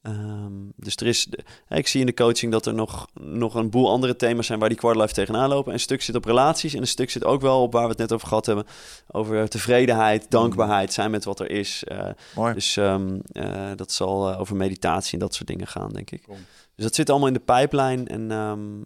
Ehm, 0.02 0.54
dus 0.76 0.96
er 0.96 1.08
is... 1.08 1.28
Ik 1.70 1.88
zie 1.88 2.00
in 2.00 2.06
de 2.06 2.14
coaching 2.14 2.52
dat 2.52 2.66
er 2.66 2.74
nog, 2.74 3.08
nog 3.14 3.56
een 3.56 3.70
boel 3.70 3.90
andere 3.90 4.16
thema's 4.16 4.46
zijn... 4.46 4.60
waar 4.60 4.70
die 4.70 4.78
quarterlife 4.78 5.14
tegenaan 5.14 5.50
lopen. 5.50 5.74
Een 5.74 5.80
stuk 5.80 6.02
zit 6.02 6.16
op 6.16 6.26
relaties. 6.26 6.74
En 6.74 6.82
een 6.82 6.88
stuk 6.88 7.10
zit 7.10 7.24
ook 7.24 7.42
wel 7.42 7.62
op 7.62 7.74
waar 7.74 7.84
we 7.84 7.90
het 7.90 7.98
net 7.98 8.12
over 8.12 8.28
gehad 8.28 8.46
hebben. 8.46 8.66
Over 9.08 9.50
tevredenheid, 9.50 10.26
dankbaarheid, 10.30 10.94
zijn 10.94 11.12
met 11.12 11.24
wat 11.24 11.40
er 11.40 11.50
is. 11.50 11.84
Eh, 11.84 12.10
Mooi. 12.36 12.54
dus 12.54 12.78
ehm, 12.78 13.20
eh, 13.32 13.72
dat 13.76 13.92
zal 13.92 14.32
eh, 14.32 14.40
over 14.40 14.56
meditatie 14.56 15.14
en 15.14 15.20
dat 15.20 15.34
soort 15.34 15.48
dingen 15.48 15.68
gaan, 15.68 15.90
denk 15.90 16.12
ik. 16.12 16.28
Dus 16.76 16.86
dat 16.86 16.96
zit 16.96 17.10
allemaal 17.10 17.28
in 17.28 17.34
de 17.34 17.40
pijplijn. 17.40 18.08
En 18.08 18.32
ehm, 18.32 18.82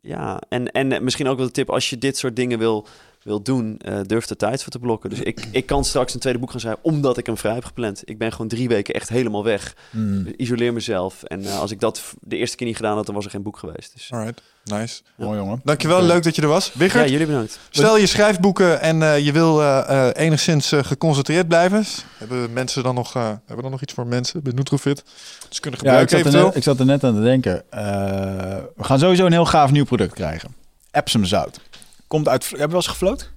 ja, 0.00 0.40
en, 0.48 0.72
en 0.72 1.04
misschien 1.04 1.28
ook 1.28 1.36
wel 1.36 1.46
de 1.46 1.52
tip, 1.52 1.70
als 1.70 1.90
je 1.90 1.98
dit 1.98 2.16
soort 2.16 2.36
dingen 2.36 2.58
wil, 2.58 2.86
wil 3.24 3.42
doen, 3.42 3.78
eh, 3.78 3.98
durf 4.02 4.28
er 4.28 4.36
tijd 4.36 4.62
voor 4.62 4.72
te 4.72 4.78
blokken. 4.78 5.10
Dus 5.10 5.20
ik, 5.20 5.46
ik 5.50 5.66
kan 5.66 5.84
straks 5.84 6.14
een 6.14 6.20
tweede 6.20 6.38
boek 6.38 6.50
gaan 6.50 6.60
schrijven, 6.60 6.84
omdat 6.84 7.18
ik 7.18 7.26
hem 7.26 7.36
vrij 7.36 7.54
heb 7.54 7.64
gepland. 7.64 8.02
Ik 8.04 8.18
ben 8.18 8.32
gewoon 8.32 8.48
drie 8.48 8.68
weken 8.68 8.94
echt 8.94 9.08
helemaal 9.08 9.44
weg. 9.44 9.74
Mm. 9.90 10.26
Isoleer 10.36 10.72
mezelf. 10.72 11.22
En 11.22 11.44
eh, 11.44 11.60
als 11.60 11.70
ik 11.70 11.80
dat 11.80 12.02
de 12.20 12.36
eerste 12.36 12.56
keer 12.56 12.66
niet 12.66 12.76
gedaan 12.76 12.96
had, 12.96 13.06
dan 13.06 13.14
was 13.14 13.24
er 13.24 13.30
geen 13.30 13.42
boek 13.42 13.58
geweest. 13.58 13.92
Dus 13.94 14.12
Alright, 14.12 14.42
nice. 14.64 15.02
Mooi 15.16 15.38
jongen. 15.38 15.60
Dankjewel, 15.64 16.02
leuk 16.02 16.22
dat 16.22 16.36
je 16.36 16.42
er 16.42 16.48
was. 16.48 16.66
ja, 16.66 16.78
Wigert, 16.78 17.10
jullie 17.10 17.26
bedankt. 17.26 17.58
stel 17.70 17.98
je 17.98 18.06
schrijft 18.06 18.40
boeken 18.40 18.80
en 18.80 19.02
eh, 19.02 19.18
je 19.18 19.32
wil 19.32 19.62
enigszins 20.12 20.72
geconcentreerd 20.74 21.48
blijven. 21.48 21.84
Hebben 22.18 22.52
mensen 22.52 22.82
dan 22.82 22.94
nog, 22.94 23.14
eh, 23.14 23.22
hebben 23.22 23.56
we 23.56 23.62
dan 23.62 23.70
nog 23.70 23.82
iets 23.82 23.92
voor 23.92 24.06
mensen 24.06 24.42
bij 24.42 24.52
Nutrofit? 24.52 25.04
Dus 25.48 25.60
kunnen 25.60 25.80
Ja, 25.82 25.98
ik 25.98 26.08
gebruiken 26.08 26.32
zat, 26.32 26.44
net, 26.44 26.56
ik 26.56 26.62
zat 26.62 26.78
er 26.78 26.86
net 26.86 27.04
aan 27.04 27.14
te 27.14 27.22
denken. 27.22 27.70
Eh, 27.70 27.80
we 28.76 28.84
gaan 28.84 28.98
sowieso 28.98 29.26
een 29.26 29.32
heel 29.32 29.46
gaaf 29.46 29.70
nieuw 29.70 29.84
product 29.84 30.14
krijgen. 30.14 30.54
Epsom 30.90 31.24
zout. 31.24 31.60
Komt 32.14 32.28
uit... 32.28 32.50
Heb 32.50 32.58
je 32.58 32.66
wel 32.66 32.74
eens 32.74 32.86
gefloot? 32.86 33.30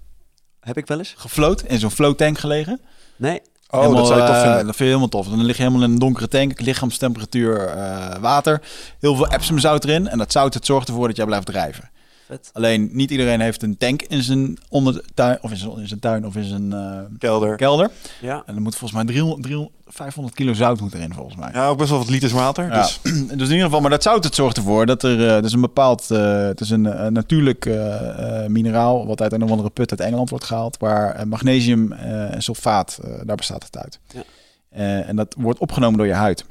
Heb 0.59 0.77
ik 0.77 0.87
wel 0.87 0.97
eens? 0.97 1.13
Gefloot? 1.17 1.61
In 1.61 1.79
zo'n 1.79 1.91
float 1.91 2.17
tank 2.17 2.37
gelegen? 2.37 2.81
Nee. 3.15 3.41
Oh, 3.69 3.79
Helemaal, 3.79 3.97
dat 3.97 4.07
zou 4.07 4.19
je 4.19 4.25
tof 4.25 4.35
eh, 4.35 4.41
vinden. 4.41 4.65
dat 4.65 4.75
vind 4.75 4.77
je 4.77 4.83
helemaal 4.83 5.07
tof. 5.07 5.27
Dan 5.27 5.45
lig 5.45 5.57
je 5.57 5.63
helemaal 5.63 5.83
in 5.83 5.91
een 5.91 5.99
donkere 5.99 6.27
tank, 6.27 6.59
lichaamstemperatuur, 6.59 7.67
eh, 7.67 8.17
water. 8.19 8.61
Heel 8.99 9.15
veel 9.15 9.27
Epsom 9.27 9.59
zout 9.59 9.83
erin. 9.83 10.07
En 10.07 10.17
dat 10.17 10.31
zout 10.31 10.53
het 10.53 10.65
zorgt 10.65 10.87
ervoor 10.87 11.07
dat 11.07 11.15
jij 11.15 11.25
blijft 11.25 11.45
drijven. 11.45 11.89
Vet. 12.27 12.49
Alleen 12.53 12.89
niet 12.91 13.11
iedereen 13.11 13.39
heeft 13.39 13.63
een 13.63 13.77
tank 13.77 14.01
in 14.01 14.23
zijn 14.23 14.57
ondertuin 14.69 15.37
of 15.41 15.51
in 15.51 15.57
zijn, 15.57 15.77
in 15.79 15.87
zijn 15.87 15.99
tuin 15.99 16.25
of 16.25 16.35
in 16.35 16.43
zijn 16.43 16.73
eh, 16.73 16.99
Kelder. 17.17 17.55
kelder. 17.55 17.91
Ja. 18.21 18.43
En 18.45 18.55
er 18.55 18.61
moet 18.61 18.75
volgens 18.75 18.91
mij 19.03 19.05
300, 19.13 19.43
300, 19.43 19.75
500 19.85 20.35
kilo 20.35 20.53
zout 20.53 20.79
moet 20.79 20.93
erin 20.93 21.13
volgens 21.13 21.35
mij. 21.35 21.49
Ja, 21.53 21.67
ook 21.67 21.77
best 21.77 21.89
wel 21.89 21.99
wat 21.99 22.09
liters 22.09 22.31
water. 22.31 22.65
Ja. 22.65 22.81
Dus 22.81 22.99
Dus 23.37 23.47
in 23.47 23.51
ieder 23.51 23.59
geval, 23.65 23.79
maar 23.81 23.89
dat 23.89 24.03
zout 24.03 24.23
het 24.23 24.35
zorgt 24.35 24.57
ervoor 24.57 24.85
dat 24.85 25.03
er, 25.03 25.35
eh, 25.35 25.41
dus 25.41 25.53
een 25.53 25.61
bepaald, 25.61 26.11
eh, 26.11 26.41
het 26.41 26.61
is 26.61 26.69
een 26.69 27.13
natuurlijk 27.13 27.65
eh, 27.65 28.43
eh, 28.43 28.49
mineraal 28.49 29.05
wat 29.07 29.21
uit 29.21 29.33
een 29.33 29.43
of 29.43 29.49
andere 29.51 29.69
put 29.69 29.91
uit 29.91 29.99
Engeland 29.99 30.29
wordt 30.29 30.45
gehaald, 30.45 30.77
waar 30.77 31.27
magnesium 31.27 31.91
eh, 31.91 32.33
en 32.33 32.41
sulfaat, 32.43 32.99
daar 33.23 33.35
bestaat 33.35 33.63
het 33.63 33.77
uit. 33.77 33.99
Ja. 34.13 34.23
Eh, 34.69 35.09
en 35.09 35.15
dat 35.15 35.35
wordt 35.37 35.59
opgenomen 35.59 35.97
door 35.97 36.07
je 36.07 36.13
huid. 36.13 36.45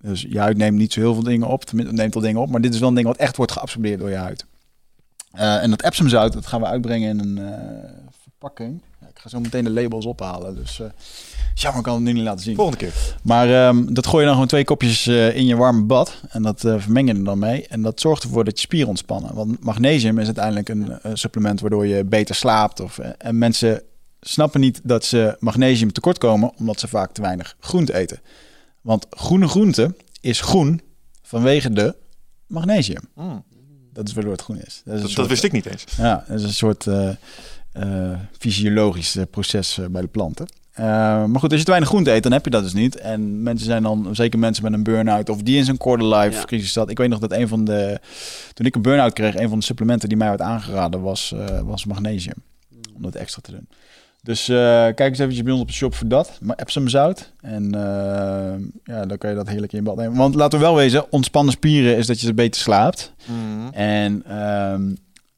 Dus 0.00 0.26
je 0.28 0.38
huid 0.38 0.56
neemt 0.56 0.78
niet 0.78 0.92
zo 0.92 1.00
heel 1.00 1.14
veel 1.14 1.22
dingen 1.22 1.48
op, 1.48 1.64
tenminste, 1.64 1.94
neemt 1.94 2.14
al 2.14 2.20
dingen 2.20 2.40
op, 2.40 2.50
maar 2.50 2.60
dit 2.60 2.74
is 2.74 2.80
wel 2.80 2.88
een 2.88 2.94
ding 2.94 3.06
wat 3.06 3.16
echt 3.16 3.36
wordt 3.36 3.52
geabsorbeerd 3.52 3.98
door 4.00 4.10
je 4.10 4.16
huid. 4.16 4.44
Eh, 5.34 5.62
en 5.62 5.70
dat 5.70 5.82
Epsomzout, 5.82 6.32
dat 6.32 6.46
gaan 6.46 6.60
we 6.60 6.66
uitbrengen 6.66 7.08
in 7.08 7.18
een 7.18 7.38
eh, 7.38 7.90
verpakking. 8.22 8.82
Ja, 9.00 9.06
ik 9.08 9.18
ga 9.18 9.28
zo 9.28 9.40
meteen 9.40 9.64
de 9.64 9.70
labels 9.70 10.06
ophalen, 10.06 10.54
dus 10.54 10.80
eh 10.80 10.86
jammer, 11.54 11.80
ik 11.80 11.86
kan 11.86 11.94
het 11.94 12.04
nu 12.04 12.12
niet 12.12 12.22
laten 12.22 12.44
zien. 12.44 12.54
volgende 12.54 12.78
keer. 12.78 13.16
Maar 13.22 13.66
ehm, 13.66 13.94
dat 13.94 14.06
gooi 14.06 14.18
je 14.18 14.24
dan 14.24 14.32
gewoon 14.32 14.48
twee 14.48 14.64
kopjes 14.64 15.06
in 15.06 15.46
je 15.46 15.56
warme 15.56 15.82
bad. 15.82 16.20
En 16.28 16.42
dat 16.42 16.60
vermeng 16.60 17.08
je 17.08 17.14
er 17.14 17.24
dan 17.24 17.38
mee. 17.38 17.66
En 17.66 17.82
dat 17.82 18.00
zorgt 18.00 18.22
ervoor 18.22 18.44
dat 18.44 18.54
je 18.54 18.66
spieren 18.66 18.88
ontspannen. 18.88 19.34
Want 19.34 19.64
magnesium 19.64 20.18
is 20.18 20.26
uiteindelijk 20.26 20.68
een 20.68 20.98
supplement 21.12 21.60
waardoor 21.60 21.86
je 21.86 22.04
beter 22.04 22.34
slaapt. 22.34 22.80
Of, 22.80 22.98
en 22.98 23.38
mensen 23.38 23.82
snappen 24.20 24.60
niet 24.60 24.80
dat 24.82 25.04
ze 25.04 25.36
magnesium 25.38 25.92
tekort 25.92 26.18
komen, 26.18 26.52
omdat 26.58 26.80
ze 26.80 26.88
vaak 26.88 27.12
te 27.12 27.20
weinig 27.20 27.56
groente 27.60 27.94
eten. 27.94 28.20
Want 28.80 29.06
groene 29.10 29.48
groente 29.48 29.94
is 30.20 30.40
groen 30.40 30.80
vanwege 31.22 31.72
de 31.72 31.94
magnesium. 32.46 33.02
Mm. 33.14 33.44
Dat 33.94 34.08
is 34.08 34.14
waardoor 34.14 34.32
het 34.32 34.42
groen 34.42 34.60
is. 34.60 34.82
Dat, 34.84 35.02
is 35.02 35.14
Dat, 35.14 35.26
wist 35.28 35.44
ik 35.44 35.52
niet 35.52 35.66
eens. 35.66 35.84
ja, 35.96 36.24
dat 36.28 36.38
is 36.38 36.44
een 36.44 36.52
soort 36.52 36.86
eh, 36.86 37.08
eh, 37.72 38.18
fysiologisch 38.38 39.16
eh, 39.16 39.24
proces 39.30 39.78
bij 39.90 40.00
de 40.02 40.06
planten. 40.08 40.46
Eh, 40.72 40.84
maar 41.24 41.40
goed, 41.40 41.50
als 41.50 41.58
je 41.58 41.64
te 41.64 41.70
weinig 41.70 41.88
groente 41.88 42.12
eet, 42.12 42.22
dan 42.22 42.32
heb 42.32 42.44
je 42.44 42.50
dat 42.50 42.62
dus 42.62 42.72
niet. 42.72 42.96
En 42.96 43.42
mensen 43.42 43.66
zijn 43.66 43.82
dan, 43.82 44.08
zeker 44.12 44.38
mensen 44.38 44.64
met 44.64 44.72
een 44.72 44.82
burn-out 44.82 45.28
of 45.28 45.42
die 45.42 45.56
in 45.56 45.64
zo'n 45.64 45.76
quarter-life 45.76 46.38
Ja. 46.38 46.44
crisis 46.44 46.72
zat. 46.72 46.90
Ik 46.90 46.98
weet 46.98 47.08
nog 47.08 47.18
dat 47.18 47.32
een 47.32 47.48
van 47.48 47.64
de, 47.64 48.00
toen 48.54 48.66
ik 48.66 48.74
een 48.74 48.82
burn-out 48.82 49.12
kreeg, 49.12 49.36
een 49.36 49.48
van 49.48 49.58
de 49.58 49.64
supplementen 49.64 50.08
die 50.08 50.18
mij 50.18 50.28
werd 50.28 50.40
aangeraden 50.40 51.00
was, 51.00 51.32
eh, 51.32 51.60
was 51.60 51.84
magnesium. 51.84 52.42
Om 52.96 53.02
dat 53.02 53.14
extra 53.14 53.40
te 53.42 53.50
doen. 53.50 53.68
Dus 54.24 54.48
eh, 54.48 54.56
kijk 54.56 55.00
eens 55.00 55.18
eventjes 55.18 55.42
bij 55.42 55.52
ons 55.52 55.62
op 55.62 55.68
de 55.68 55.74
shop 55.74 55.94
voor 55.94 56.08
dat. 56.08 56.38
Maar 56.40 56.56
Epsom 56.56 56.88
zout. 56.88 57.32
En 57.40 57.74
eh, 57.74 58.94
ja, 58.94 59.06
dan 59.06 59.18
kan 59.18 59.30
je 59.30 59.36
dat 59.36 59.48
heerlijk 59.48 59.72
in 59.72 59.84
bad 59.84 59.96
nemen. 59.96 60.16
Want 60.16 60.34
laten 60.34 60.58
we 60.58 60.64
wel 60.64 60.74
wezen, 60.74 61.12
ontspannen 61.12 61.52
spieren 61.52 61.96
is 61.96 62.06
dat 62.06 62.20
je 62.20 62.34
beter 62.34 62.60
slaapt. 62.60 63.12
Mm. 63.26 63.68
En 63.72 64.22
ehm, 64.26 64.94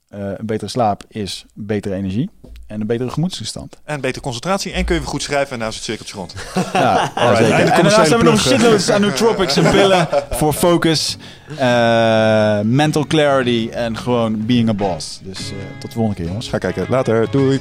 eh, 0.08 0.38
een 0.38 0.46
betere 0.46 0.70
slaap 0.70 1.04
is 1.08 1.44
betere 1.54 1.94
energie 1.94 2.30
en 2.66 2.80
een 2.80 2.86
betere 2.86 3.10
gemoedstoestand. 3.10 3.76
En 3.84 4.00
betere 4.00 4.22
concentratie. 4.22 4.72
En 4.72 4.84
kun 4.84 4.94
je 4.94 5.00
weer 5.00 5.10
goed 5.10 5.22
schrijven 5.22 5.60
en 5.60 5.68
is 5.68 5.74
het 5.74 5.84
cirkeltje 5.84 6.14
rond. 6.14 6.34
Ja, 6.72 7.12
zeker. 7.36 7.54
En 7.54 7.66
daarnaast 7.66 7.96
hebben 7.96 8.18
we 8.18 8.24
nog 8.24 8.40
shitloads 8.40 8.90
aan 8.90 9.00
nootropics 9.00 9.56
en 9.56 9.70
pillen 9.70 10.08
voor 10.30 10.52
focus, 10.52 11.16
mental 12.62 13.06
clarity 13.06 13.68
en 13.72 13.96
gewoon 13.96 14.46
being 14.46 14.68
a 14.68 14.74
boss. 14.74 15.20
Dus 15.22 15.52
tot 15.78 15.90
de 15.90 15.96
volgende 15.96 16.16
keer 16.16 16.26
jongens. 16.26 16.48
Ga 16.48 16.58
kijken. 16.58 16.86
Later. 16.88 17.30
Doei. 17.30 17.60